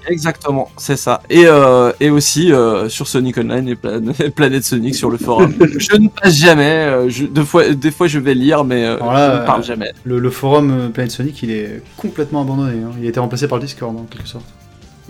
Exactement, 0.06 0.70
c'est 0.78 0.96
ça. 0.96 1.20
Et, 1.28 1.42
euh, 1.44 1.92
et 2.00 2.08
aussi 2.08 2.50
euh, 2.50 2.88
sur 2.88 3.06
Sonic 3.08 3.36
Online 3.36 3.68
et 3.68 3.74
Plan- 3.76 4.00
Planète 4.34 4.64
Sonic 4.64 4.94
sur 4.94 5.10
le 5.10 5.18
forum. 5.18 5.52
je 5.78 5.96
ne 5.96 6.08
passe 6.08 6.34
jamais. 6.34 6.62
euh, 6.86 7.10
je, 7.10 7.26
deux 7.26 7.44
fois, 7.44 7.68
des 7.74 7.90
fois, 7.90 8.06
je 8.06 8.18
vais 8.18 8.32
lire, 8.32 8.64
mais 8.64 8.86
euh, 8.86 8.96
là, 8.98 9.34
je 9.36 9.40
ne 9.42 9.46
parle 9.46 9.64
jamais. 9.64 9.92
Le, 10.04 10.18
le 10.18 10.30
forum 10.30 10.90
Planet 10.94 11.10
Sonic, 11.10 11.42
il 11.42 11.50
est 11.50 11.82
complètement 11.98 12.40
abandonné. 12.40 12.82
hein. 12.82 12.90
Il 12.98 13.04
a 13.04 13.08
été 13.10 13.20
remplacé 13.20 13.48
par 13.48 13.58
le 13.58 13.64
Discord, 13.64 13.94
en 13.94 14.04
quelque 14.04 14.28
sorte. 14.28 14.46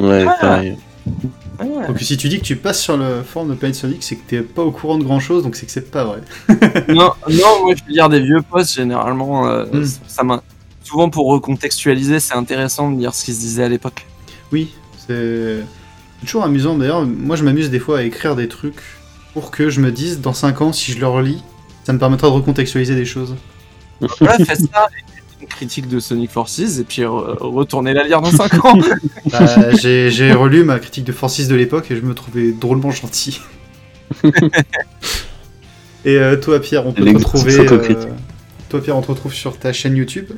Ouais, 0.00 0.24
Ah. 0.28 0.36
pareil. 0.40 0.76
Ouais. 1.60 1.86
Donc 1.88 1.98
si 2.00 2.16
tu 2.16 2.28
dis 2.28 2.38
que 2.38 2.44
tu 2.44 2.56
passes 2.56 2.80
sur 2.80 2.96
le 2.96 3.22
forum 3.22 3.50
de 3.50 3.54
Planet 3.54 3.74
Sonic, 3.74 4.02
c'est 4.02 4.16
que 4.16 4.22
t'es 4.28 4.42
pas 4.42 4.62
au 4.62 4.70
courant 4.70 4.96
de 4.98 5.04
grand 5.04 5.18
chose, 5.20 5.42
donc 5.42 5.56
c'est 5.56 5.66
que 5.66 5.72
c'est 5.72 5.90
pas 5.90 6.04
vrai. 6.04 6.20
non, 6.88 7.12
non, 7.28 7.64
moi 7.64 7.74
je 7.76 7.82
veux 7.84 7.90
lire 7.92 8.08
des 8.08 8.20
vieux 8.20 8.40
posts 8.42 8.74
généralement. 8.74 9.48
euh, 9.48 9.64
Hmm. 9.72 9.84
Ça 10.06 10.22
m'a 10.22 10.42
souvent 10.84 11.10
pour 11.10 11.26
recontextualiser, 11.30 12.20
c'est 12.20 12.34
intéressant 12.34 12.90
de 12.90 12.98
lire 12.98 13.12
ce 13.14 13.24
qui 13.24 13.34
se 13.34 13.40
disait 13.40 13.64
à 13.64 13.68
l'époque. 13.68 14.06
Oui, 14.52 14.72
c'est 15.06 15.58
toujours 16.20 16.44
amusant. 16.44 16.76
D'ailleurs, 16.78 17.04
moi 17.04 17.36
je 17.36 17.42
m'amuse 17.44 17.70
des 17.70 17.78
fois 17.80 17.98
à 17.98 18.02
écrire 18.02 18.36
des 18.36 18.48
trucs 18.48 18.80
pour 19.34 19.50
que 19.50 19.68
je 19.68 19.80
me 19.80 19.90
dise 19.92 20.20
dans 20.20 20.32
5 20.32 20.60
ans, 20.62 20.72
si 20.72 20.92
je 20.92 21.00
le 21.00 21.06
relis, 21.08 21.42
ça 21.84 21.92
me 21.92 21.98
permettra 21.98 22.28
de 22.28 22.32
recontextualiser 22.34 22.94
des 22.94 23.04
choses. 23.04 23.34
Voilà, 24.20 24.38
faites 24.44 24.60
ça. 24.72 24.88
critique 25.49 25.89
de 25.89 26.00
Sonic 26.00 26.31
Forces 26.31 26.78
et 26.78 26.84
puis 26.84 27.02
re- 27.02 27.36
retournez 27.41 27.92
la 27.94 28.05
lire 28.05 28.20
dans 28.20 28.31
5 28.31 28.65
ans. 28.65 28.78
Bah, 29.31 29.70
j'ai 29.76 30.33
relu 30.33 30.65
ma 30.65 30.78
critique 30.78 31.05
de 31.05 31.12
Forces 31.12 31.47
de 31.47 31.55
l'époque 31.55 31.91
et 31.91 31.97
je 31.97 32.02
me 32.02 32.15
trouvais 32.15 32.52
drôlement 32.52 32.91
gentil. 32.91 33.41
et 36.05 36.17
euh, 36.17 36.36
toi, 36.36 36.60
Pierre, 36.60 36.86
on 36.86 36.92
peut 36.92 37.05
te 37.05 37.15
retrouver. 37.15 37.52
critiques 37.52 37.73
autocritiques. 37.73 38.12
toi, 38.68 38.83
Pierre, 38.83 38.97
on 38.97 39.02
te 39.02 39.08
retrouve 39.08 39.34
sur 39.34 39.58
ta 39.58 39.73
chaîne 39.73 39.97
YouTube. 39.97 40.31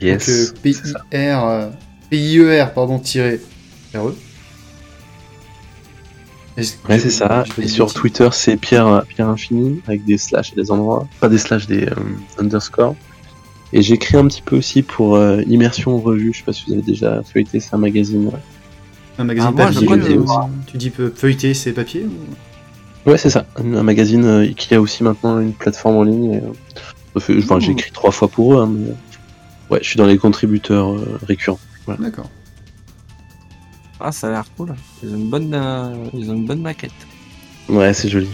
Yes. 0.00 0.52
Donc, 0.54 0.64
euh. 0.64 0.98
PIR, 1.10 1.44
euh, 1.44 1.68
PIER, 2.10 2.66
pardon, 2.74 2.98
tiré 2.98 3.40
RE. 3.94 4.14
Ouais, 6.88 6.98
c'est 6.98 7.10
ça. 7.10 7.44
Et 7.60 7.68
sur 7.68 7.92
Twitter, 7.92 8.28
c'est 8.32 8.56
Pierre, 8.56 9.04
Pierre 9.08 9.28
Infini, 9.28 9.82
avec 9.86 10.04
des 10.06 10.16
slash 10.16 10.52
et 10.52 10.56
des 10.56 10.70
endroits. 10.70 11.06
Pas 11.20 11.28
des 11.28 11.36
slash, 11.36 11.66
des 11.66 11.84
euh, 11.86 11.94
underscores. 12.38 12.96
Et 13.76 13.82
j'écris 13.82 14.16
un 14.16 14.26
petit 14.26 14.40
peu 14.40 14.56
aussi 14.56 14.80
pour 14.82 15.16
euh, 15.16 15.42
Immersion 15.46 15.98
Revue. 15.98 16.32
Je 16.32 16.38
sais 16.38 16.44
pas 16.44 16.54
si 16.54 16.64
vous 16.66 16.72
avez 16.72 16.80
déjà 16.82 17.22
feuilleté, 17.22 17.60
c'est 17.60 17.74
un 17.74 17.78
magazine. 17.78 18.24
ouais. 18.28 18.32
Un 19.18 19.24
magazine 19.24 19.50
Ah, 19.54 19.62
moi, 19.64 19.70
je 19.70 19.80
papier. 19.84 20.18
Tu 20.66 20.78
dis 20.78 20.88
peu- 20.88 21.12
feuilleter, 21.14 21.52
c'est 21.52 21.72
papier 21.74 22.06
ou- 22.06 23.10
Ouais, 23.10 23.18
c'est 23.18 23.28
ça. 23.28 23.44
Un, 23.56 23.82
magazine 23.82 24.24
euh, 24.24 24.46
qui 24.56 24.74
a 24.74 24.80
aussi 24.80 25.02
maintenant 25.04 25.38
une 25.40 25.52
plateforme 25.52 25.96
en 25.96 26.04
ligne. 26.04 26.32
et, 26.32 26.36
euh, 26.38 27.38
enfin, 27.38 27.56
Ouh. 27.56 27.60
j'écris 27.60 27.90
trois 27.92 28.12
fois 28.12 28.28
pour 28.28 28.54
eux, 28.54 28.62
hein, 28.62 28.70
mais 28.72 28.88
euh, 28.88 28.94
ouais, 29.74 29.78
je 29.82 29.88
suis 29.90 29.98
dans 29.98 30.06
les 30.06 30.16
contributeurs 30.16 30.94
euh, 30.94 31.18
récurrents. 31.28 31.60
D'accord. 31.98 32.30
Ah, 34.00 34.10
ça 34.10 34.28
a 34.28 34.30
l'air 34.30 34.44
cool. 34.56 34.74
Ils 35.02 35.10
ont 35.12 35.16
une 35.18 35.28
bonne, 35.28 35.52
euh, 35.54 35.94
ils 36.14 36.30
ont 36.30 36.34
une 36.34 36.46
bonne 36.46 36.62
maquette. 36.62 36.92
Ouais, 37.68 37.92
c'est 37.92 38.08
joli. 38.08 38.28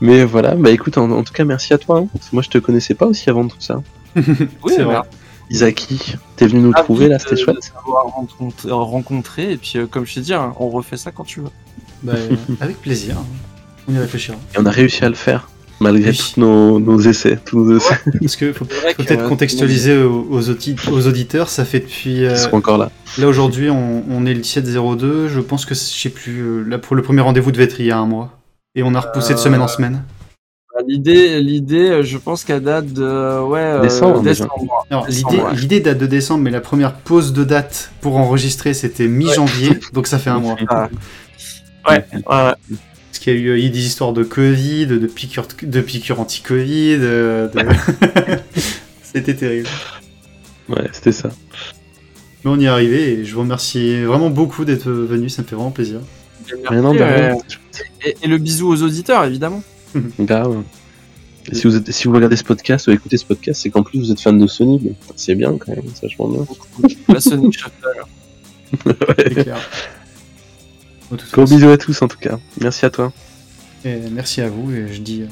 Mais 0.00 0.24
voilà, 0.24 0.54
bah 0.54 0.70
écoute, 0.70 0.96
en, 0.96 1.10
en 1.10 1.24
tout 1.24 1.32
cas, 1.32 1.44
merci 1.44 1.74
à 1.74 1.78
toi. 1.78 1.98
hein, 1.98 2.08
parce 2.12 2.28
que 2.28 2.36
moi, 2.36 2.42
je 2.44 2.50
te 2.50 2.58
connaissais 2.58 2.94
pas 2.94 3.06
aussi 3.06 3.28
avant 3.28 3.48
tout 3.48 3.56
ça. 3.58 3.82
Oui, 4.62 4.72
C'est 4.76 4.82
vrai. 4.82 5.00
Isaki, 5.50 6.16
t'es 6.36 6.46
venu 6.46 6.60
nous 6.60 6.70
ravi 6.72 6.84
trouver 6.84 7.08
là, 7.08 7.18
c'était 7.18 7.36
de 7.36 7.40
chouette. 7.40 7.72
rencontré, 7.84 8.70
rencontré, 8.70 9.52
et 9.52 9.56
puis 9.56 9.72
euh, 9.76 9.86
comme 9.86 10.04
je 10.06 10.14
t'ai 10.14 10.20
dit, 10.20 10.34
hein, 10.34 10.52
on 10.60 10.68
refait 10.68 10.98
ça 10.98 11.10
quand 11.10 11.24
tu 11.24 11.40
veux. 11.40 11.48
Bah, 12.02 12.12
avec 12.60 12.80
plaisir. 12.82 13.16
On 13.88 13.94
y 13.94 13.98
réfléchira. 13.98 14.36
Et 14.54 14.58
on 14.58 14.66
a 14.66 14.70
réussi 14.70 15.02
à 15.04 15.08
le 15.08 15.14
faire, 15.14 15.48
malgré 15.80 16.10
Oui. 16.10 16.16
tous 16.18 16.38
nos, 16.38 16.78
nos 16.78 17.00
essais. 17.00 17.38
Tous 17.46 17.58
nos 17.64 17.76
essais 17.78 17.98
Parce 18.20 18.36
que 18.36 18.52
faut, 18.52 18.64
peut-être 18.98 19.10
euh, 19.22 19.28
contextualiser 19.28 19.96
aux, 20.02 20.26
aux 20.30 20.50
audi- 20.50 20.76
aux 20.92 21.06
auditeurs. 21.06 21.48
Ça 21.48 21.64
fait 21.64 21.80
depuis. 21.80 22.26
euh, 22.26 22.34
qui 22.34 22.40
sont 22.42 22.54
encore 22.54 22.76
là. 22.76 22.90
là 23.16 23.26
aujourd'hui, 23.26 23.70
on, 23.70 24.04
on 24.10 24.26
est 24.26 24.34
le 24.34 24.42
17-02. 24.42 25.28
Je 25.28 25.40
pense 25.40 25.64
que 25.64 25.74
je 25.74 25.80
sais 25.80 26.10
plus. 26.10 26.40
euh, 26.42 26.62
là, 26.64 26.76
pour 26.78 26.94
le 26.94 27.00
premier 27.02 27.22
rendez-vous 27.22 27.52
devait 27.52 27.64
être 27.64 27.80
il 27.80 27.86
y 27.86 27.90
a 27.90 27.96
un 27.98 28.06
mois. 28.06 28.38
Et 28.74 28.82
on 28.82 28.94
a 28.94 29.00
repoussé 29.00 29.32
de 29.32 29.38
Euh, 29.38 29.42
semaine 29.42 29.62
en 29.62 29.68
semaine. 29.68 30.02
L'idée, 30.86 31.40
l'idée, 31.40 31.90
euh, 31.90 32.02
je 32.02 32.18
pense 32.18 32.44
qu'elle 32.44 32.62
date 32.62 32.92
de 32.92 33.40
ouais, 33.42 33.58
euh, 33.60 33.82
Décembre, 33.82 34.22
l'idée, 35.08 35.36
ouais. 35.42 35.54
l'idée 35.56 35.80
date 35.80 35.98
de 35.98 36.06
décembre, 36.06 36.44
mais 36.44 36.50
la 36.50 36.60
première 36.60 36.94
pause 36.94 37.32
de 37.32 37.42
date 37.44 37.90
pour 38.00 38.16
enregistrer, 38.16 38.74
c'était 38.74 39.08
mi-janvier, 39.08 39.70
donc 39.92 40.06
ça 40.06 40.18
fait 40.18 40.30
un 40.30 40.38
mois. 40.38 40.56
Ah. 40.68 40.88
Ouais, 41.88 42.04
ouais. 42.14 42.22
Parce 42.26 43.18
qu'il 43.20 43.32
y 43.32 43.36
a 43.36 43.38
eu, 43.38 43.56
il 43.56 43.60
y 43.60 43.64
a 43.64 43.66
eu 43.66 43.70
des 43.70 43.86
histoires 43.86 44.12
de 44.12 44.22
Covid, 44.22 44.86
de 44.86 45.06
piqûres, 45.06 45.48
de 45.62 45.80
piqûres 45.80 46.20
anti-Covid. 46.20 46.98
euh, 47.00 47.48
de- 47.48 47.60
C'était 49.02 49.34
terrible. 49.34 49.68
Ouais, 50.68 50.86
c'était 50.92 51.12
ça. 51.12 51.30
Mais 52.44 52.50
on 52.50 52.60
y 52.60 52.66
est 52.66 52.68
arrivé 52.68 53.12
et 53.14 53.24
je 53.24 53.34
vous 53.34 53.40
remercie 53.40 54.02
vraiment 54.04 54.30
beaucoup 54.30 54.64
d'être 54.64 54.90
venu, 54.90 55.28
ça 55.28 55.42
me 55.42 55.46
fait 55.46 55.56
vraiment 55.56 55.70
plaisir. 55.70 56.00
Merci, 56.70 56.98
bah, 56.98 57.04
euh, 57.04 57.34
et 58.22 58.26
le 58.28 58.38
bisou 58.38 58.68
aux 58.68 58.82
auditeurs, 58.82 59.24
évidemment. 59.24 59.62
Grave. 60.20 60.62
Et 61.50 61.54
si 61.54 61.66
vous, 61.66 61.76
êtes, 61.76 61.90
si 61.90 62.06
vous 62.08 62.14
regardez 62.14 62.36
ce 62.36 62.44
podcast 62.44 62.86
ou 62.88 62.90
écoutez 62.90 63.16
ce 63.16 63.24
podcast, 63.24 63.62
c'est 63.62 63.70
qu'en 63.70 63.82
plus 63.82 63.98
vous 63.98 64.12
êtes 64.12 64.20
fan 64.20 64.38
de 64.38 64.46
Sonic. 64.46 64.84
donc 64.84 64.96
C'est 65.16 65.34
bien 65.34 65.56
quand 65.56 65.74
même, 65.74 65.84
c'est 65.94 66.02
vachement 66.02 66.28
bien. 66.28 66.46
La 67.08 67.20
Sonic 67.20 67.58
Shuffle. 67.58 68.04
Gros 71.32 71.44
bisous 71.44 71.70
à 71.70 71.78
tous 71.78 72.02
en 72.02 72.08
tout 72.08 72.18
cas. 72.18 72.38
Merci 72.60 72.84
à 72.84 72.90
toi. 72.90 73.12
et 73.84 73.96
merci 74.12 74.42
à 74.42 74.48
vous 74.50 74.70
et 74.74 74.92
je 74.92 75.00
dis 75.00 75.22
euh, 75.22 75.26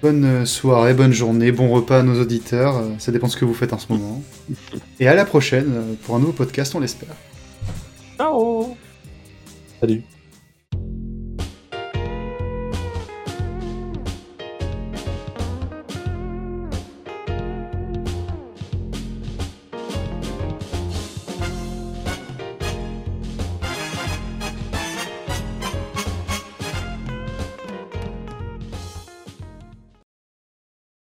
bonne 0.00 0.46
soirée, 0.46 0.94
bonne 0.94 1.12
journée, 1.12 1.52
bon 1.52 1.68
repas 1.68 1.98
à 1.98 2.02
nos 2.02 2.18
auditeurs. 2.18 2.76
euh, 2.78 2.88
Ça 2.98 3.12
dépend 3.12 3.26
de 3.26 3.32
ce 3.32 3.36
que 3.36 3.44
vous 3.44 3.52
faites 3.54 3.74
en 3.74 3.78
ce 3.78 3.92
moment. 3.92 4.22
Et 5.00 5.06
à 5.06 5.14
la 5.14 5.26
prochaine 5.26 5.70
euh, 5.74 5.92
pour 6.04 6.16
un 6.16 6.20
nouveau 6.20 6.32
podcast, 6.32 6.74
on 6.74 6.80
l'espère. 6.80 7.14
Ciao 8.16 8.74
Salut. 9.82 10.15